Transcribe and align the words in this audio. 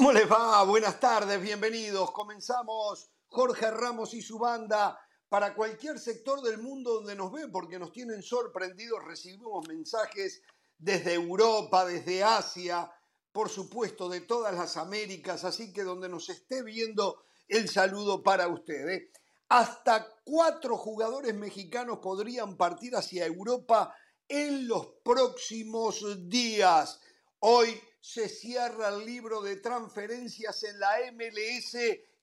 ¿Cómo 0.00 0.12
les 0.12 0.32
va? 0.32 0.64
Buenas 0.64 0.98
tardes, 0.98 1.38
bienvenidos. 1.42 2.10
Comenzamos 2.12 3.10
Jorge 3.28 3.70
Ramos 3.70 4.14
y 4.14 4.22
su 4.22 4.38
banda 4.38 4.98
para 5.28 5.54
cualquier 5.54 5.98
sector 5.98 6.40
del 6.40 6.56
mundo 6.56 6.94
donde 6.94 7.14
nos 7.14 7.30
ven, 7.30 7.52
porque 7.52 7.78
nos 7.78 7.92
tienen 7.92 8.22
sorprendidos. 8.22 9.04
Recibimos 9.04 9.68
mensajes 9.68 10.40
desde 10.78 11.12
Europa, 11.12 11.84
desde 11.84 12.24
Asia, 12.24 12.90
por 13.30 13.50
supuesto, 13.50 14.08
de 14.08 14.22
todas 14.22 14.54
las 14.54 14.78
Américas, 14.78 15.44
así 15.44 15.70
que 15.70 15.82
donde 15.82 16.08
nos 16.08 16.30
esté 16.30 16.62
viendo, 16.62 17.22
el 17.46 17.68
saludo 17.68 18.22
para 18.22 18.48
ustedes. 18.48 19.10
Hasta 19.50 20.08
cuatro 20.24 20.78
jugadores 20.78 21.34
mexicanos 21.34 21.98
podrían 21.98 22.56
partir 22.56 22.96
hacia 22.96 23.26
Europa 23.26 23.94
en 24.26 24.66
los 24.66 24.94
próximos 25.04 26.26
días. 26.26 27.02
Hoy 27.42 27.80
se 27.98 28.28
cierra 28.28 28.90
el 28.90 29.06
libro 29.06 29.40
de 29.40 29.56
transferencias 29.56 30.62
en 30.64 30.78
la 30.78 30.98
MLS 31.10 31.74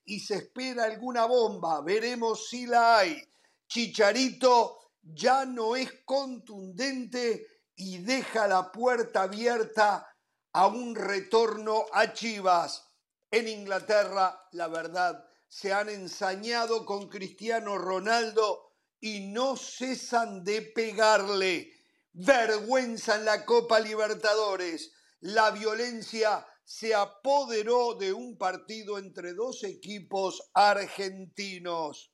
y 0.04 0.20
se 0.20 0.36
espera 0.36 0.84
alguna 0.84 1.24
bomba. 1.24 1.80
Veremos 1.80 2.48
si 2.48 2.66
la 2.66 2.98
hay. 2.98 3.20
Chicharito 3.66 4.78
ya 5.02 5.44
no 5.44 5.74
es 5.74 5.90
contundente 6.04 7.64
y 7.74 7.98
deja 7.98 8.46
la 8.46 8.70
puerta 8.70 9.22
abierta 9.22 10.06
a 10.52 10.66
un 10.68 10.94
retorno 10.94 11.86
a 11.92 12.12
Chivas. 12.12 12.86
En 13.28 13.48
Inglaterra, 13.48 14.40
la 14.52 14.68
verdad, 14.68 15.28
se 15.48 15.72
han 15.72 15.88
ensañado 15.88 16.86
con 16.86 17.08
Cristiano 17.08 17.76
Ronaldo 17.76 18.72
y 19.00 19.32
no 19.32 19.56
cesan 19.56 20.44
de 20.44 20.62
pegarle. 20.62 21.72
Vergüenza 22.12 23.16
en 23.16 23.24
la 23.24 23.44
Copa 23.44 23.80
Libertadores 23.80 24.92
la 25.20 25.50
violencia 25.50 26.46
se 26.64 26.94
apoderó 26.94 27.94
de 27.94 28.12
un 28.12 28.36
partido 28.36 28.98
entre 28.98 29.32
dos 29.34 29.64
equipos 29.64 30.50
argentinos. 30.52 32.12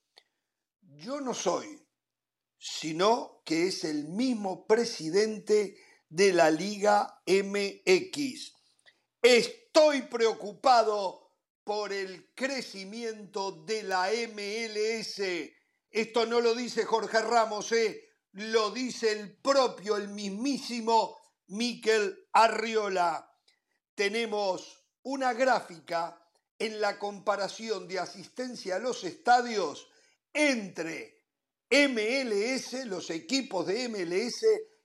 Yo 0.81 1.21
no 1.21 1.35
soy, 1.35 1.85
sino 2.57 3.43
que 3.45 3.67
es 3.67 3.85
el 3.85 4.09
mismo 4.09 4.67
presidente 4.67 5.77
de 6.09 6.33
la 6.33 6.51
Liga 6.51 7.21
MX. 7.27 8.53
Estoy 9.21 10.03
preocupado 10.03 11.33
por 11.65 11.93
el 11.93 12.33
crecimiento 12.35 13.65
de 13.65 13.83
la 13.83 14.11
MLS. 14.33 15.21
Esto 15.91 16.27
no 16.27 16.41
lo 16.41 16.55
dice 16.55 16.85
Jorge 16.85 17.21
Ramos, 17.21 17.73
¿eh? 17.73 18.05
lo 18.33 18.71
dice 18.71 19.13
el 19.13 19.37
propio, 19.37 19.97
el 19.97 20.09
mismísimo 20.09 21.24
Miquel 21.49 22.29
Arriola. 22.33 23.31
Tenemos 23.95 24.85
una 25.03 25.33
gráfica 25.33 26.21
en 26.59 26.81
la 26.81 26.99
comparación 26.99 27.87
de 27.87 27.99
asistencia 27.99 28.77
a 28.77 28.79
los 28.79 29.05
estadios 29.05 29.89
entre 30.33 31.25
MLS, 31.71 32.87
los 32.87 33.11
equipos 33.11 33.67
de 33.67 33.89
MLS 33.89 34.45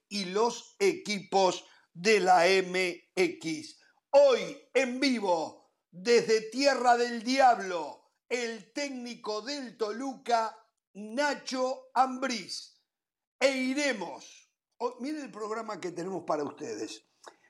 y 0.09 0.25
los 0.25 0.75
equipos 0.79 1.65
de 1.93 2.19
la 2.19 2.45
MX. 2.45 3.77
Hoy 4.11 4.57
en 4.73 4.99
vivo, 4.99 5.71
desde 5.91 6.41
Tierra 6.49 6.97
del 6.97 7.23
Diablo, 7.23 8.11
el 8.27 8.73
técnico 8.73 9.41
del 9.41 9.77
Toluca, 9.77 10.55
Nacho 10.93 11.89
Ambriz. 11.93 12.75
E 13.39 13.55
iremos 13.55 14.48
Oh, 14.81 14.95
miren 15.01 15.23
el 15.25 15.31
programa 15.31 15.77
que 15.77 15.91
tenemos 15.91 16.23
para 16.23 16.45
ustedes. 16.45 17.03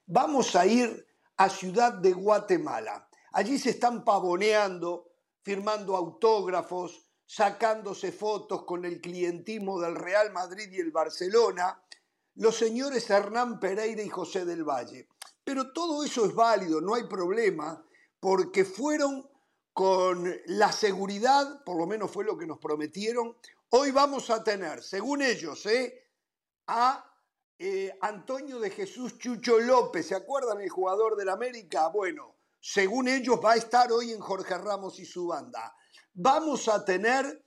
Vamos 0.08 0.56
a 0.56 0.66
ir 0.66 1.06
a 1.38 1.48
Ciudad 1.48 1.94
de 1.94 2.12
Guatemala. 2.12 3.08
Allí 3.34 3.60
se 3.60 3.70
están 3.70 4.04
pavoneando, 4.04 5.12
firmando 5.44 5.96
autógrafos, 5.96 7.08
sacándose 7.28 8.12
fotos 8.12 8.64
con 8.64 8.84
el 8.84 9.00
clientismo 9.00 9.80
del 9.80 9.94
Real 9.94 10.32
Madrid 10.32 10.70
y 10.72 10.80
el 10.80 10.90
Barcelona, 10.90 11.80
los 12.34 12.58
señores 12.58 13.08
Hernán 13.12 13.60
Pereira 13.60 14.02
y 14.02 14.10
José 14.10 14.44
del 14.44 14.64
Valle. 14.64 15.08
Pero 15.44 15.72
todo 15.72 16.04
eso 16.04 16.26
es 16.26 16.34
válido, 16.34 16.82
no 16.82 16.96
hay 16.96 17.04
problema, 17.04 17.86
porque 18.20 18.66
fueron 18.66 19.30
con 19.72 20.36
la 20.48 20.72
seguridad, 20.72 21.64
por 21.64 21.78
lo 21.78 21.86
menos 21.86 22.10
fue 22.10 22.26
lo 22.26 22.36
que 22.36 22.48
nos 22.48 22.58
prometieron. 22.58 23.38
Hoy 23.70 23.92
vamos 23.92 24.32
a 24.32 24.44
tener, 24.44 24.82
según 24.82 25.22
ellos, 25.22 25.64
¿eh? 25.68 26.08
a 26.66 27.09
eh, 27.62 27.98
Antonio 28.00 28.58
de 28.58 28.70
Jesús 28.70 29.18
Chucho 29.18 29.60
López, 29.60 30.08
¿se 30.08 30.16
acuerdan 30.16 30.62
el 30.62 30.70
jugador 30.70 31.18
del 31.18 31.28
América? 31.28 31.90
Bueno, 31.90 32.38
según 32.58 33.10
ellos 33.10 33.38
va 33.44 33.52
a 33.52 33.58
estar 33.58 33.92
hoy 33.92 34.14
en 34.14 34.22
Jorge 34.22 34.58
Ramos 34.58 34.98
y 35.00 35.06
su 35.06 35.28
banda. 35.28 35.76
Vamos 36.14 36.70
a 36.70 36.86
tener 36.86 37.46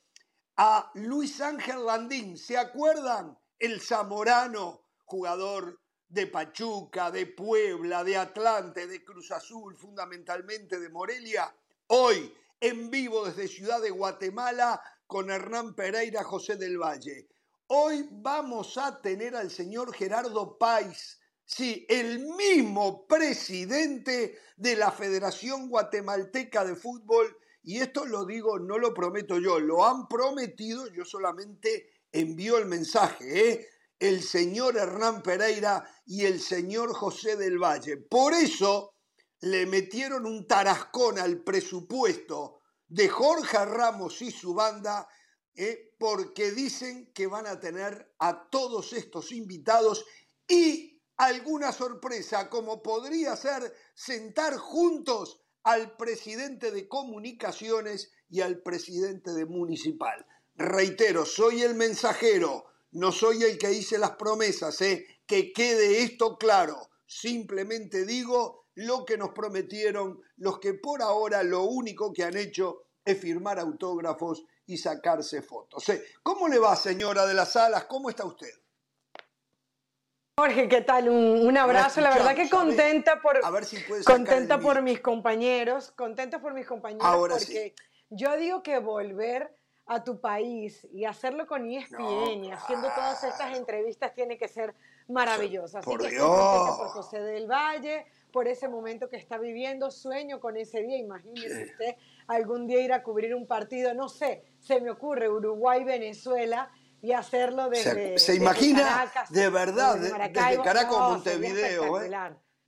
a 0.58 0.90
Luis 0.96 1.40
Ángel 1.40 1.86
Landín, 1.86 2.36
¿se 2.36 2.58
acuerdan? 2.58 3.38
El 3.58 3.80
zamorano, 3.80 4.84
jugador 5.06 5.80
de 6.08 6.26
Pachuca, 6.26 7.10
de 7.10 7.24
Puebla, 7.24 8.04
de 8.04 8.18
Atlante, 8.18 8.86
de 8.86 9.02
Cruz 9.02 9.30
Azul, 9.30 9.74
fundamentalmente 9.78 10.78
de 10.78 10.90
Morelia. 10.90 11.56
Hoy, 11.86 12.34
en 12.60 12.90
vivo 12.90 13.24
desde 13.24 13.48
Ciudad 13.48 13.80
de 13.80 13.90
Guatemala, 13.90 14.78
con 15.06 15.30
Hernán 15.30 15.74
Pereira, 15.74 16.22
José 16.22 16.56
del 16.56 16.76
Valle. 16.76 17.28
Hoy 17.68 18.08
vamos 18.10 18.76
a 18.76 19.00
tener 19.00 19.34
al 19.34 19.50
señor 19.50 19.94
Gerardo 19.94 20.58
Páez, 20.58 21.18
sí, 21.44 21.86
el 21.88 22.20
mismo 22.20 23.06
presidente 23.06 24.38
de 24.56 24.76
la 24.76 24.90
Federación 24.92 25.68
Guatemalteca 25.68 26.64
de 26.64 26.76
Fútbol, 26.76 27.36
y 27.62 27.78
esto 27.78 28.04
lo 28.04 28.26
digo, 28.26 28.58
no 28.58 28.78
lo 28.78 28.92
prometo 28.92 29.38
yo, 29.38 29.60
lo 29.60 29.86
han 29.86 30.08
prometido, 30.08 30.86
yo 30.88 31.04
solamente 31.04 31.90
envío 32.10 32.58
el 32.58 32.66
mensaje, 32.66 33.50
¿eh? 33.50 33.68
el 33.98 34.22
señor 34.22 34.76
Hernán 34.76 35.22
Pereira 35.22 35.88
y 36.04 36.26
el 36.26 36.40
señor 36.40 36.92
José 36.92 37.36
del 37.36 37.58
Valle. 37.58 37.96
Por 37.96 38.34
eso 38.34 38.96
le 39.40 39.64
metieron 39.66 40.26
un 40.26 40.46
tarascón 40.46 41.18
al 41.18 41.38
presupuesto 41.42 42.60
de 42.88 43.08
Jorge 43.08 43.64
Ramos 43.64 44.20
y 44.20 44.30
su 44.30 44.54
banda 44.54 45.08
porque 45.98 46.50
dicen 46.50 47.10
que 47.14 47.26
van 47.26 47.46
a 47.46 47.60
tener 47.60 48.12
a 48.18 48.48
todos 48.50 48.92
estos 48.92 49.32
invitados 49.32 50.04
y 50.48 51.00
alguna 51.16 51.72
sorpresa, 51.72 52.48
como 52.48 52.82
podría 52.82 53.36
ser 53.36 53.72
sentar 53.94 54.56
juntos 54.56 55.40
al 55.62 55.96
presidente 55.96 56.70
de 56.70 56.88
comunicaciones 56.88 58.10
y 58.28 58.40
al 58.40 58.62
presidente 58.62 59.32
de 59.32 59.46
municipal. 59.46 60.26
Reitero, 60.56 61.24
soy 61.24 61.62
el 61.62 61.74
mensajero, 61.74 62.64
no 62.90 63.12
soy 63.12 63.44
el 63.44 63.58
que 63.58 63.72
hice 63.72 63.98
las 63.98 64.12
promesas, 64.12 64.80
¿eh? 64.80 65.06
que 65.26 65.52
quede 65.52 66.02
esto 66.02 66.36
claro. 66.36 66.90
Simplemente 67.06 68.04
digo 68.04 68.66
lo 68.74 69.04
que 69.04 69.18
nos 69.18 69.30
prometieron 69.30 70.20
los 70.36 70.58
que 70.58 70.74
por 70.74 71.02
ahora 71.02 71.42
lo 71.42 71.64
único 71.64 72.12
que 72.12 72.24
han 72.24 72.36
hecho 72.36 72.84
es 73.04 73.18
firmar 73.18 73.58
autógrafos 73.58 74.44
y 74.66 74.76
sacarse 74.78 75.42
fotos. 75.42 75.84
¿Cómo 76.22 76.48
le 76.48 76.58
va, 76.58 76.76
señora 76.76 77.26
de 77.26 77.34
las 77.34 77.56
Alas? 77.56 77.84
¿Cómo 77.84 78.10
está 78.10 78.24
usted? 78.24 78.50
Jorge, 80.38 80.66
¿qué 80.66 80.80
tal? 80.80 81.08
Un, 81.08 81.56
abrazo. 81.58 82.00
La 82.00 82.10
verdad 82.10 82.34
que 82.34 82.48
contenta 82.48 83.20
por, 83.20 83.44
a 83.44 83.50
ver 83.50 83.64
si 83.64 83.76
contenta 84.04 84.58
por 84.58 84.80
mis 84.82 85.00
compañeros, 85.00 85.92
contenta 85.92 86.40
por 86.40 86.54
mis 86.54 86.66
compañeros, 86.66 87.28
porque 87.28 87.74
yo 88.08 88.36
digo 88.36 88.62
que 88.62 88.78
volver 88.78 89.54
a 89.86 90.02
tu 90.02 90.20
país 90.20 90.86
y 90.92 91.04
hacerlo 91.04 91.46
con 91.46 91.70
ESPN 91.70 92.44
y 92.44 92.52
haciendo 92.52 92.88
todas 92.88 93.22
estas 93.24 93.56
entrevistas 93.56 94.14
tiene 94.14 94.38
que 94.38 94.48
ser 94.48 94.74
maravilloso. 95.08 95.78
Así 95.78 95.96
que 95.98 96.08
Dios. 96.08 96.26
por 96.26 96.88
José 96.88 97.20
del 97.20 97.46
Valle, 97.46 98.06
por 98.32 98.48
ese 98.48 98.68
momento 98.68 99.08
que 99.08 99.16
está 99.16 99.38
viviendo, 99.38 99.90
sueño 99.90 100.40
con 100.40 100.56
ese 100.56 100.82
día, 100.82 100.96
imagínese 100.96 101.64
usted 101.64 101.96
algún 102.34 102.66
día 102.66 102.80
ir 102.80 102.92
a 102.92 103.02
cubrir 103.02 103.34
un 103.34 103.46
partido, 103.46 103.94
no 103.94 104.08
sé, 104.08 104.44
se 104.58 104.80
me 104.80 104.90
ocurre 104.90 105.28
Uruguay, 105.28 105.84
Venezuela 105.84 106.70
y 107.00 107.12
hacerlo 107.12 107.68
desde. 107.68 108.18
¿Se, 108.18 108.36
imagina 108.36 108.82
Caracas, 108.82 109.30
de 109.30 109.50
verdad, 109.50 109.96
desde, 109.96 110.32
Caracas, 110.62 110.88
Montevideo? 110.88 112.00
¿eh? 112.00 112.10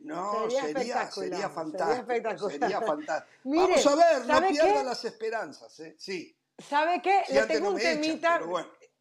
No, 0.00 0.50
sería, 0.50 1.10
sería, 1.10 1.48
fantástico. 1.48 2.50
Sería, 2.50 2.80
fantástico. 2.80 3.32
Vamos 3.44 3.86
a 3.86 3.94
ver, 3.94 4.26
no 4.26 4.48
pierdan 4.48 4.86
las 4.86 5.04
esperanzas. 5.04 5.80
¿eh? 5.80 5.94
Sí. 5.98 6.36
¿Sabe 6.58 7.00
qué? 7.00 7.22
Le 7.30 7.46
tengo 7.46 7.70
un 7.70 7.78
temita. 7.78 8.40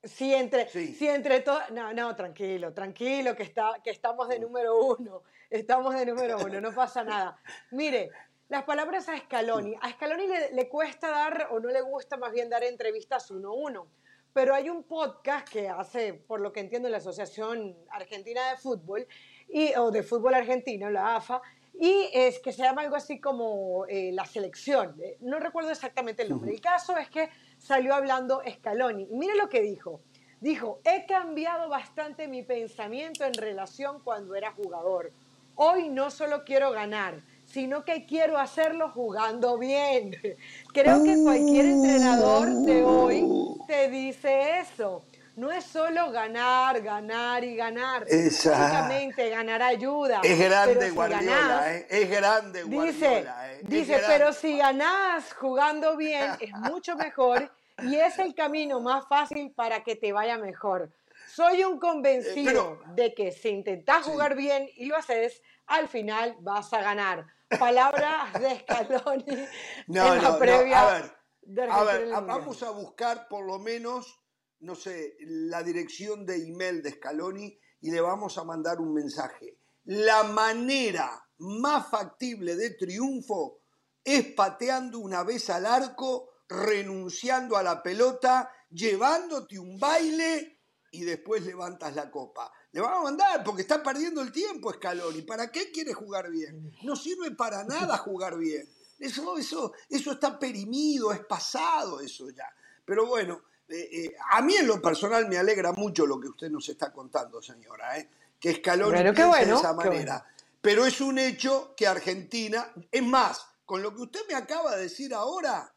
Si 0.04 0.34
entre, 0.34 0.70
si 0.70 1.08
entre 1.08 1.42
todos. 1.42 1.72
No, 1.72 1.94
no, 1.94 2.16
tranquilo, 2.16 2.74
tranquilo, 2.74 3.36
que, 3.36 3.44
está, 3.44 3.82
que 3.84 3.90
estamos 3.90 4.28
de 4.28 4.40
número 4.40 4.78
uno. 4.78 5.24
Estamos 5.50 5.96
de 5.96 6.06
número 6.06 6.38
uno, 6.40 6.60
no 6.60 6.74
pasa 6.74 7.04
nada. 7.04 7.40
Mire, 7.72 8.10
las 8.54 8.66
palabras 8.66 9.10
a 9.10 9.18
Scaloni. 9.18 9.74
A 9.82 9.90
Scaloni 9.90 10.28
le, 10.28 10.70
cuesta 10.70 11.10
dar, 11.10 11.48
o 11.50 11.60
no 11.60 11.70
le 11.70 11.82
gusta 11.82 12.18
más 12.18 12.32
bien 12.32 12.52
dar 12.52 12.64
entrevistas 12.64 13.32
uno 13.32 13.50
a 13.50 13.54
uno. 13.54 13.88
Pero 14.32 14.54
hay 14.54 14.70
un 14.70 14.84
podcast 14.84 15.50
que 15.50 15.68
hace, 15.68 16.14
por 16.14 16.40
lo 16.40 16.54
que 16.54 16.60
entiendo, 16.60 16.88
la 16.88 16.98
Asociación 16.98 17.76
Argentina 17.90 18.52
de 18.52 18.58
Fútbol, 18.58 19.08
y, 19.50 19.74
o 19.74 19.90
de 19.90 20.04
Fútbol 20.04 20.36
Argentino, 20.36 20.92
la 20.92 21.16
AFA, 21.16 21.42
y 21.74 22.12
es 22.14 22.38
que 22.38 22.52
se 22.52 22.62
llama 22.62 22.84
algo 22.84 22.96
así 22.96 23.20
como 23.20 23.88
eh, 23.88 24.12
la 24.14 24.26
selección. 24.26 24.96
Eh, 25.02 25.18
no 25.22 25.40
recuerdo 25.40 25.72
exactamente 25.72 26.22
el 26.22 26.30
nombre. 26.30 26.52
El 26.52 26.62
caso 26.62 26.96
es 26.96 27.10
que 27.10 27.32
salió 27.58 27.96
hablando 27.96 28.44
Scaloni. 28.48 29.08
Y 29.10 29.16
mire 29.16 29.36
lo 29.36 29.50
que 29.50 29.62
dijo. 29.62 30.00
Dijo, 30.42 30.80
he 30.84 31.08
cambiado 31.08 31.70
bastante 31.70 32.28
mi 32.28 32.44
pensamiento 32.44 33.26
en 33.26 33.34
relación 33.34 34.00
cuando 34.04 34.36
era 34.36 34.52
jugador. 34.52 35.12
Hoy 35.56 35.90
no 35.90 36.12
solo 36.12 36.44
quiero 36.44 36.72
ganar, 36.72 37.24
sino 37.54 37.86
que 37.86 38.06
quiero 38.06 38.40
hacerlo 38.40 38.90
jugando 38.90 39.60
bien. 39.60 40.12
Creo 40.74 41.04
que 41.04 41.16
cualquier 41.22 41.66
entrenador 41.66 42.50
de 42.50 42.84
hoy 42.84 43.24
te 43.68 43.90
dice 43.90 44.60
eso. 44.60 45.06
No 45.36 45.52
es 45.52 45.64
solo 45.64 46.12
ganar, 46.12 46.82
ganar 46.82 47.44
y 47.44 47.56
ganar. 47.56 48.06
Exactamente, 48.08 49.30
ganar 49.30 49.62
ayuda. 49.62 50.22
Es 50.24 50.40
grande 50.40 50.92
Guardiola, 50.92 51.76
¿eh? 51.76 51.88
es 51.90 52.10
grande 52.10 52.64
Guardiola. 52.64 52.92
Dice, 52.92 53.18
¿eh? 53.20 53.60
dice 53.64 54.02
pero 54.08 54.34
si 54.34 54.58
ganás 54.58 55.34
jugando 55.34 55.96
bien 55.96 56.32
es 56.40 56.52
mucho 56.54 56.96
mejor 56.96 57.52
y 57.82 57.96
es 57.96 58.18
el 58.20 58.36
camino 58.36 58.80
más 58.80 59.08
fácil 59.08 59.52
para 59.52 59.84
que 59.84 59.96
te 59.96 60.12
vaya 60.12 60.38
mejor. 60.38 60.92
Soy 61.28 61.64
un 61.64 61.80
convencido 61.80 62.80
eh, 62.82 62.90
de 62.96 63.14
que 63.14 63.32
si 63.32 63.50
intentas 63.50 64.06
jugar 64.06 64.36
bien 64.36 64.70
y 64.76 64.86
lo 64.86 64.96
haces, 64.96 65.42
al 65.66 65.88
final 65.88 66.36
vas 66.42 66.74
a 66.74 66.82
ganar. 66.82 67.26
Palabras 67.60 68.34
de 68.34 68.60
Scaloni 68.60 69.48
no, 69.88 70.14
en 70.14 70.24
la 70.24 70.40
previa. 70.40 70.82
A 70.82 70.94
ver, 70.94 71.70
a 71.70 71.84
ver 71.84 72.10
vamos 72.10 72.64
a 72.64 72.70
buscar 72.72 73.28
por 73.28 73.46
lo 73.46 73.60
menos, 73.60 74.20
no 74.60 74.76
sé, 74.76 75.16
la 75.20 75.64
dirección 75.64 76.26
de 76.26 76.36
email 76.48 76.82
de 76.82 76.92
Scaloni 76.92 77.58
y 77.82 77.92
le 77.92 78.02
vamos 78.02 78.38
a 78.38 78.44
mandar 78.44 78.80
un 78.80 78.94
mensaje. 78.94 79.58
La 79.86 80.24
manera 80.24 81.28
más 81.40 81.90
factible 81.90 82.56
de 82.56 82.72
triunfo 82.72 83.60
es 84.04 84.28
pateando 84.34 85.00
una 85.00 85.24
vez 85.24 85.50
al 85.50 85.66
arco, 85.66 86.30
renunciando 86.48 87.58
a 87.58 87.64
la 87.64 87.82
pelota, 87.82 88.50
llevándote 88.70 89.60
un 89.60 89.78
baile 89.80 90.62
y 90.92 91.04
después 91.04 91.44
levantas 91.44 91.96
la 91.96 92.10
copa. 92.12 92.52
Le 92.74 92.82
van 92.82 92.94
a 92.96 93.02
mandar 93.02 93.44
porque 93.44 93.62
está 93.62 93.84
perdiendo 93.84 94.22
el 94.22 94.32
tiempo 94.32 94.74
Scaloni. 94.74 95.22
¿Para 95.22 95.52
qué 95.52 95.72
quiere 95.72 95.94
jugar 95.94 96.32
bien? 96.32 96.76
No 96.82 96.96
sirve 96.96 97.30
para 97.32 97.64
nada 97.64 97.98
jugar 98.00 98.36
bien. 98.36 98.68
Eso, 99.00 99.38
eso, 99.38 99.74
eso 99.88 100.12
está 100.14 100.40
perimido, 100.40 101.12
es 101.12 101.20
pasado 101.20 102.00
eso 102.00 102.32
ya. 102.32 102.52
Pero 102.84 103.06
bueno, 103.06 103.44
eh, 103.70 103.90
eh, 103.92 104.16
a 104.32 104.42
mí 104.42 104.56
en 104.56 104.66
lo 104.66 104.82
personal 104.82 105.30
me 105.30 105.38
alegra 105.38 105.72
mucho 105.72 106.08
lo 106.08 106.20
que 106.20 106.30
usted 106.30 106.50
nos 106.50 106.68
está 106.68 106.92
contando, 106.92 107.44
señora, 107.44 108.00
¿eh? 108.00 108.10
que 108.40 108.56
Scaloni 108.56 109.14
piense 109.14 109.46
de 109.46 109.54
esa 109.54 109.74
manera. 109.74 110.26
Pero 110.60 110.86
es 110.88 111.00
un 111.00 111.20
hecho 111.20 111.76
que 111.78 111.86
Argentina, 111.86 112.72
es 112.92 113.04
más, 113.04 113.46
con 113.66 113.84
lo 113.84 113.94
que 113.94 114.02
usted 114.02 114.22
me 114.28 114.34
acaba 114.34 114.76
de 114.76 114.84
decir 114.84 115.14
ahora, 115.14 115.72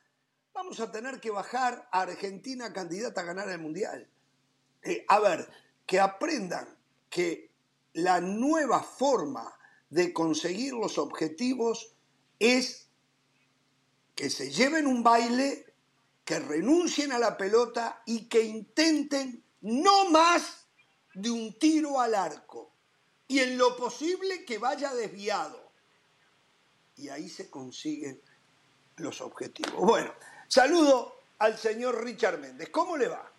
vamos 0.54 0.80
a 0.80 0.90
tener 0.90 1.20
que 1.20 1.30
bajar 1.30 1.88
a 1.92 2.02
Argentina 2.02 2.72
candidata 2.72 3.20
a 3.20 3.24
ganar 3.24 3.50
el 3.50 3.58
Mundial. 3.58 4.08
A 5.08 5.18
ver, 5.18 5.48
que 5.84 6.00
aprendan 6.00 6.75
que 7.16 7.50
la 7.94 8.20
nueva 8.20 8.82
forma 8.82 9.58
de 9.88 10.12
conseguir 10.12 10.74
los 10.74 10.98
objetivos 10.98 11.94
es 12.38 12.88
que 14.14 14.28
se 14.28 14.50
lleven 14.50 14.86
un 14.86 15.02
baile, 15.02 15.64
que 16.26 16.40
renuncien 16.40 17.12
a 17.12 17.18
la 17.18 17.38
pelota 17.38 18.02
y 18.04 18.28
que 18.28 18.42
intenten 18.42 19.42
no 19.62 20.10
más 20.10 20.66
de 21.14 21.30
un 21.30 21.58
tiro 21.58 21.98
al 22.02 22.14
arco. 22.14 22.70
Y 23.28 23.38
en 23.38 23.56
lo 23.56 23.78
posible 23.78 24.44
que 24.44 24.58
vaya 24.58 24.92
desviado. 24.92 25.72
Y 26.96 27.08
ahí 27.08 27.30
se 27.30 27.48
consiguen 27.48 28.20
los 28.96 29.22
objetivos. 29.22 29.72
Bueno, 29.72 30.12
saludo 30.48 31.22
al 31.38 31.56
señor 31.56 32.04
Richard 32.04 32.38
Méndez. 32.40 32.68
¿Cómo 32.68 32.98
le 32.98 33.08
va? 33.08 33.32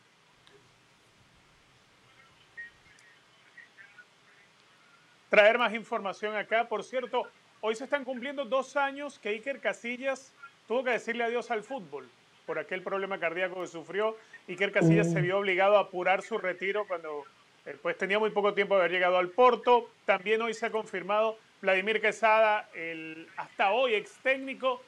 Traer 5.29 5.57
más 5.57 5.73
información 5.73 6.35
acá. 6.35 6.67
Por 6.67 6.83
cierto, 6.83 7.23
hoy 7.61 7.75
se 7.75 7.83
están 7.83 8.03
cumpliendo 8.03 8.45
dos 8.45 8.75
años 8.75 9.19
que 9.19 9.29
Iker 9.29 9.59
Casillas 9.59 10.33
tuvo 10.67 10.83
que 10.83 10.91
decirle 10.91 11.23
adiós 11.23 11.51
al 11.51 11.63
fútbol 11.63 12.09
por 12.45 12.59
aquel 12.59 12.81
problema 12.81 13.19
cardíaco 13.19 13.61
que 13.61 13.67
sufrió. 13.67 14.17
Iker 14.47 14.71
Casillas 14.71 15.11
se 15.11 15.21
vio 15.21 15.37
obligado 15.37 15.77
a 15.77 15.81
apurar 15.81 16.21
su 16.21 16.37
retiro 16.37 16.87
cuando 16.87 17.25
eh, 17.65 17.75
pues 17.81 17.97
tenía 17.97 18.19
muy 18.19 18.29
poco 18.29 18.53
tiempo 18.53 18.75
de 18.75 18.81
haber 18.81 18.91
llegado 18.91 19.17
al 19.17 19.29
Porto. 19.29 19.89
También 20.05 20.41
hoy 20.41 20.53
se 20.53 20.65
ha 20.65 20.71
confirmado 20.71 21.37
Vladimir 21.61 21.99
Quesada, 21.99 22.69
el 22.73 23.27
hasta 23.35 23.71
hoy 23.71 23.95
ex 23.95 24.11
técnico 24.23 24.81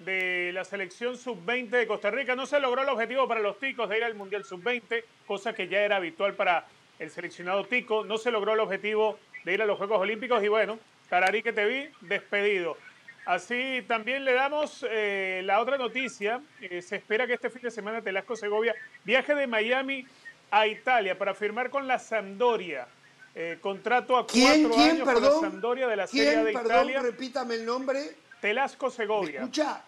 de 0.00 0.50
la 0.52 0.64
selección 0.64 1.16
sub-20 1.16 1.70
de 1.70 1.86
Costa 1.86 2.10
Rica. 2.10 2.34
No 2.34 2.46
se 2.46 2.58
logró 2.58 2.82
el 2.82 2.88
objetivo 2.88 3.28
para 3.28 3.40
los 3.40 3.58
ticos 3.58 3.88
de 3.88 3.98
ir 3.98 4.04
al 4.04 4.14
Mundial 4.14 4.44
sub-20, 4.44 5.04
cosa 5.26 5.54
que 5.54 5.68
ya 5.68 5.80
era 5.80 5.96
habitual 5.96 6.34
para 6.34 6.66
el 6.98 7.10
seleccionado 7.10 7.64
tico. 7.64 8.04
No 8.04 8.18
se 8.18 8.30
logró 8.30 8.54
el 8.54 8.60
objetivo 8.60 9.18
de 9.46 9.54
ir 9.54 9.62
a 9.62 9.64
los 9.64 9.78
Juegos 9.78 10.00
Olímpicos 10.00 10.42
y 10.42 10.48
bueno, 10.48 10.76
Cararí 11.08 11.40
que 11.40 11.52
te 11.52 11.64
vi, 11.64 11.88
despedido. 12.00 12.76
Así 13.24 13.84
también 13.86 14.24
le 14.24 14.32
damos 14.32 14.84
eh, 14.90 15.40
la 15.44 15.60
otra 15.60 15.78
noticia. 15.78 16.40
Eh, 16.60 16.82
se 16.82 16.96
espera 16.96 17.28
que 17.28 17.34
este 17.34 17.48
fin 17.48 17.62
de 17.62 17.70
semana 17.70 18.02
Telasco 18.02 18.34
Segovia 18.34 18.74
viaje 19.04 19.36
de 19.36 19.46
Miami 19.46 20.04
a 20.50 20.66
Italia 20.66 21.16
para 21.16 21.32
firmar 21.32 21.70
con 21.70 21.86
la 21.86 22.00
Sampdoria. 22.00 22.88
Eh, 23.36 23.58
contrato 23.60 24.16
a 24.16 24.26
cuatro 24.26 24.78
años 24.80 25.08
con 25.08 25.22
la 25.22 25.30
Sampdoria 25.30 25.86
de 25.86 25.96
la 25.96 26.06
Serie 26.08 26.42
de 26.42 26.52
perdón, 26.52 26.66
Italia. 26.66 27.02
Repítame 27.02 27.54
el 27.54 27.64
nombre. 27.64 28.16
Telasco 28.40 28.90
Segovia. 28.90 29.40
escucha? 29.42 29.84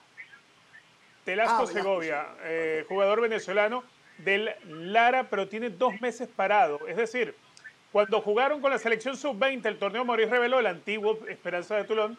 Telasco 1.25 1.65
ah, 1.65 1.67
Segovia, 1.67 2.27
jugador 2.89 3.21
venezolano 3.21 3.83
del 4.19 4.51
Lara, 4.67 5.29
pero 5.29 5.49
tiene 5.49 5.69
dos 5.69 6.01
meses 6.01 6.29
parado. 6.29 6.87
Es 6.87 6.97
decir, 6.97 7.35
cuando 7.93 8.21
jugaron 8.21 8.61
con 8.61 8.71
la 8.71 8.79
selección 8.79 9.17
sub-20, 9.17 9.65
el 9.67 9.79
torneo 9.79 10.05
Maurice 10.05 10.31
reveló, 10.31 10.61
el 10.61 10.67
antiguo 10.67 11.19
Esperanza 11.29 11.77
de 11.77 11.85
Toulon, 11.85 12.19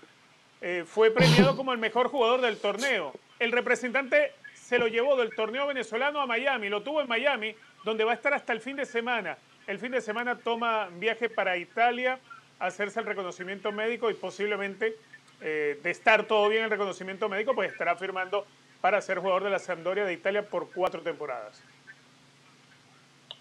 eh, 0.61 0.83
fue 0.85 1.11
premiado 1.11 1.55
como 1.55 1.71
el 1.71 1.79
mejor 1.79 2.09
jugador 2.09 2.41
del 2.41 2.57
torneo. 2.57 3.13
El 3.37 3.51
representante 3.51 4.33
se 4.55 4.79
lo 4.79 4.87
llevó 4.87 5.15
del 5.15 5.33
torneo 5.35 5.67
venezolano 5.67 6.19
a 6.21 6.25
Miami, 6.25 6.69
lo 6.69 6.81
tuvo 6.81 7.01
en 7.01 7.07
Miami, 7.07 7.55
donde 7.85 8.03
va 8.03 8.11
a 8.11 8.15
estar 8.15 8.33
hasta 8.33 8.51
el 8.51 8.61
fin 8.61 8.75
de 8.75 8.85
semana. 8.85 9.37
El 9.67 9.79
fin 9.79 9.91
de 9.91 10.01
semana 10.01 10.39
toma 10.39 10.89
viaje 10.97 11.29
para 11.29 11.55
Italia 11.55 12.19
a 12.59 12.65
hacerse 12.65 12.99
el 12.99 13.05
reconocimiento 13.05 13.71
médico 13.71 14.09
y 14.09 14.15
posiblemente, 14.15 14.97
eh, 15.41 15.79
de 15.81 15.91
estar 15.91 16.23
todo 16.25 16.49
bien 16.49 16.63
el 16.63 16.69
reconocimiento 16.69 17.29
médico, 17.29 17.53
pues 17.53 17.71
estará 17.71 17.95
firmando 17.95 18.45
para 18.81 19.01
ser 19.01 19.19
jugador 19.19 19.43
de 19.43 19.51
la 19.51 19.59
Sampdoria 19.59 20.05
de 20.05 20.13
Italia 20.13 20.47
por 20.47 20.71
cuatro 20.71 21.01
temporadas. 21.01 21.63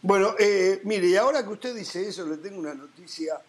Bueno, 0.00 0.37
eh, 0.38 0.81
mire, 0.85 1.09
y 1.09 1.17
ahora 1.17 1.43
que 1.43 1.49
usted 1.49 1.75
dice 1.75 2.09
eso, 2.09 2.25
le 2.25 2.37
tengo 2.37 2.61
una 2.61 2.73
noticia. 2.73 3.40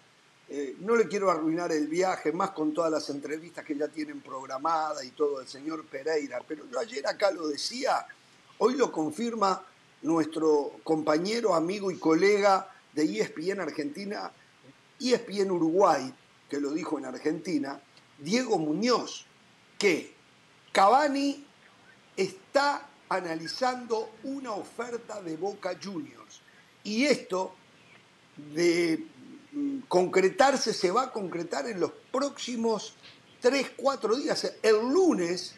Eh, 0.47 0.77
no 0.79 0.95
le 0.95 1.07
quiero 1.07 1.29
arruinar 1.29 1.71
el 1.71 1.87
viaje, 1.87 2.31
más 2.31 2.51
con 2.51 2.73
todas 2.73 2.91
las 2.91 3.07
entrevistas 3.11 3.63
que 3.63 3.75
ya 3.75 3.87
tienen 3.87 4.19
programadas 4.21 5.03
y 5.03 5.11
todo 5.11 5.41
el 5.41 5.47
señor 5.47 5.85
Pereira, 5.85 6.41
pero 6.47 6.65
yo 6.71 6.79
ayer 6.79 7.05
acá 7.05 7.29
lo 7.29 7.47
decía, 7.47 8.03
hoy 8.57 8.73
lo 8.73 8.91
confirma 8.91 9.63
nuestro 10.01 10.79
compañero, 10.83 11.53
amigo 11.53 11.91
y 11.91 11.99
colega 11.99 12.67
de 12.93 13.03
ESPN 13.03 13.59
Argentina, 13.59 14.31
ESPN 14.99 15.51
Uruguay, 15.51 16.11
que 16.49 16.59
lo 16.59 16.71
dijo 16.71 16.97
en 16.97 17.05
Argentina, 17.05 17.79
Diego 18.17 18.57
Muñoz, 18.57 19.27
que 19.77 20.15
Cavani 20.71 21.45
está 22.17 22.87
analizando 23.07 24.13
una 24.23 24.53
oferta 24.53 25.21
de 25.21 25.37
Boca 25.37 25.77
Juniors. 25.81 26.18
Y 26.83 27.05
esto 27.05 27.53
de 28.53 29.05
mm, 29.51 29.79
concretarse 29.87 30.73
se 30.73 30.91
va 30.91 31.03
a 31.03 31.11
concretar 31.11 31.67
en 31.67 31.79
los 31.79 31.91
próximos 32.11 32.95
3, 33.41 33.71
4 33.75 34.15
días. 34.15 34.53
El 34.61 34.89
lunes 34.89 35.55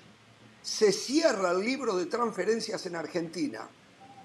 se 0.61 0.91
cierra 0.91 1.51
el 1.51 1.61
libro 1.61 1.95
de 1.97 2.05
transferencias 2.05 2.85
en 2.85 2.95
Argentina. 2.95 3.67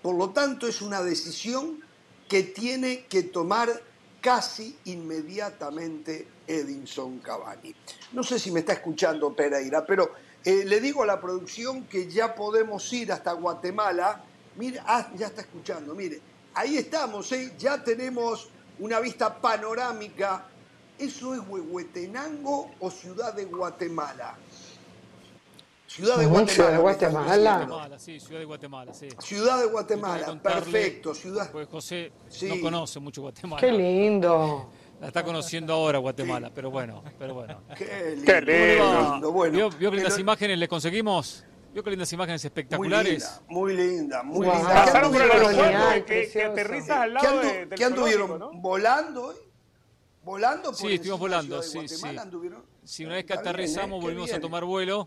Por 0.02 0.16
lo 0.16 0.30
tanto, 0.30 0.66
es 0.66 0.82
una 0.82 1.02
decisión 1.02 1.80
que 2.28 2.42
tiene 2.42 3.06
que 3.06 3.22
tomar 3.24 3.82
casi 4.20 4.76
inmediatamente 4.84 6.26
Edinson 6.46 7.18
Cavani. 7.20 7.74
No 8.12 8.22
sé 8.22 8.38
si 8.38 8.50
me 8.50 8.60
está 8.60 8.72
escuchando 8.74 9.34
Pereira, 9.34 9.86
pero 9.86 10.12
eh, 10.44 10.64
le 10.64 10.80
digo 10.80 11.02
a 11.02 11.06
la 11.06 11.20
producción 11.20 11.84
que 11.86 12.08
ya 12.08 12.34
podemos 12.34 12.92
ir 12.92 13.12
hasta 13.12 13.32
Guatemala. 13.32 14.24
Mire, 14.56 14.80
ah, 14.84 15.10
ya 15.16 15.26
está 15.26 15.42
escuchando, 15.42 15.94
mire. 15.94 16.20
Ahí 16.56 16.78
estamos, 16.78 17.30
¿eh? 17.32 17.52
ya 17.58 17.84
tenemos 17.84 18.48
una 18.78 18.98
vista 18.98 19.34
panorámica. 19.42 20.46
¿Eso 20.98 21.34
es 21.34 21.40
Huehuetenango 21.46 22.70
o 22.80 22.90
Ciudad 22.90 23.34
de 23.34 23.44
Guatemala? 23.44 24.34
Ciudad 25.86 26.16
de 26.16 26.24
Guatemala. 26.24 26.48
Ciudad 26.54 26.70
de 26.72 26.78
Guatemala. 26.78 27.98
Sí, 27.98 28.18
Ciudad 28.18 28.40
de 28.40 28.46
Guatemala, 28.46 28.94
sí. 28.94 29.08
Ciudad 29.18 29.60
de 29.60 29.66
Guatemala, 29.66 30.42
perfecto. 30.42 31.14
Ciudad. 31.14 31.52
Pues 31.52 31.68
José 31.68 32.10
no 32.48 32.60
conoce 32.62 33.00
mucho 33.00 33.20
Guatemala. 33.20 33.60
Qué 33.60 33.70
lindo. 33.70 34.70
La 35.00 35.08
está 35.08 35.22
conociendo 35.22 35.74
ahora 35.74 35.98
Guatemala, 35.98 36.50
pero 36.54 36.70
bueno, 36.70 37.04
pero 37.18 37.34
bueno. 37.34 37.60
Qué 37.76 38.16
lindo. 38.40 39.30
Bueno, 39.30 39.68
¿Vio, 39.78 39.90
que 39.90 40.02
las 40.02 40.18
imágenes 40.18 40.58
le 40.58 40.68
conseguimos? 40.68 41.44
¿Vio 41.76 41.84
qué 41.84 41.90
lindas 41.90 42.10
imágenes 42.10 42.42
espectaculares? 42.42 43.42
Muy 43.48 43.76
linda, 43.76 44.22
muy 44.22 44.46
linda. 44.46 44.62
Pasaron 44.66 45.12
por 45.12 45.20
el 45.20 45.30
aeropuerto 45.30 46.06
que, 46.06 46.30
que 46.32 46.42
aterrizas 46.42 46.96
al 46.96 47.12
lado 47.12 47.40
de, 47.40 47.68
¿Qué 47.68 47.84
anduvieron? 47.84 48.62
¿Volando 48.62 49.24
hoy? 49.24 49.36
¿Volando? 50.24 50.72
sí, 50.72 50.94
estuvimos 50.94 51.20
volando, 51.20 51.62
sí, 51.62 51.86
sí. 51.86 52.06
Sí, 52.82 53.04
una 53.04 53.16
vez 53.16 53.26
que 53.26 53.34
aterrizamos 53.34 54.00
¿eh? 54.00 54.02
volvimos 54.02 54.32
a 54.32 54.40
tomar 54.40 54.64
vuelo 54.64 55.06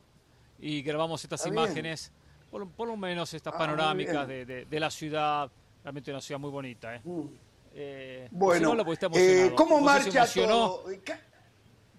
y 0.59 0.83
grabamos 0.83 1.23
estas 1.23 1.43
imágenes, 1.47 2.11
por, 2.51 2.87
lo 2.87 2.95
menos 2.95 3.33
estas 3.33 3.55
ah, 3.55 3.57
panorámicas 3.57 4.27
de, 4.27 4.67
la 4.69 4.91
ciudad, 4.91 5.49
realmente 5.83 6.11
una 6.11 6.21
ciudad 6.21 6.39
muy 6.39 6.51
bonita. 6.51 6.97
¿eh? 6.97 7.01
Mm. 7.03 7.21
Eh, 7.73 8.27
bueno, 8.29 8.75
eh, 9.13 9.53
¿cómo 9.55 9.81
marcha 9.81 10.27
todo? 10.31 10.83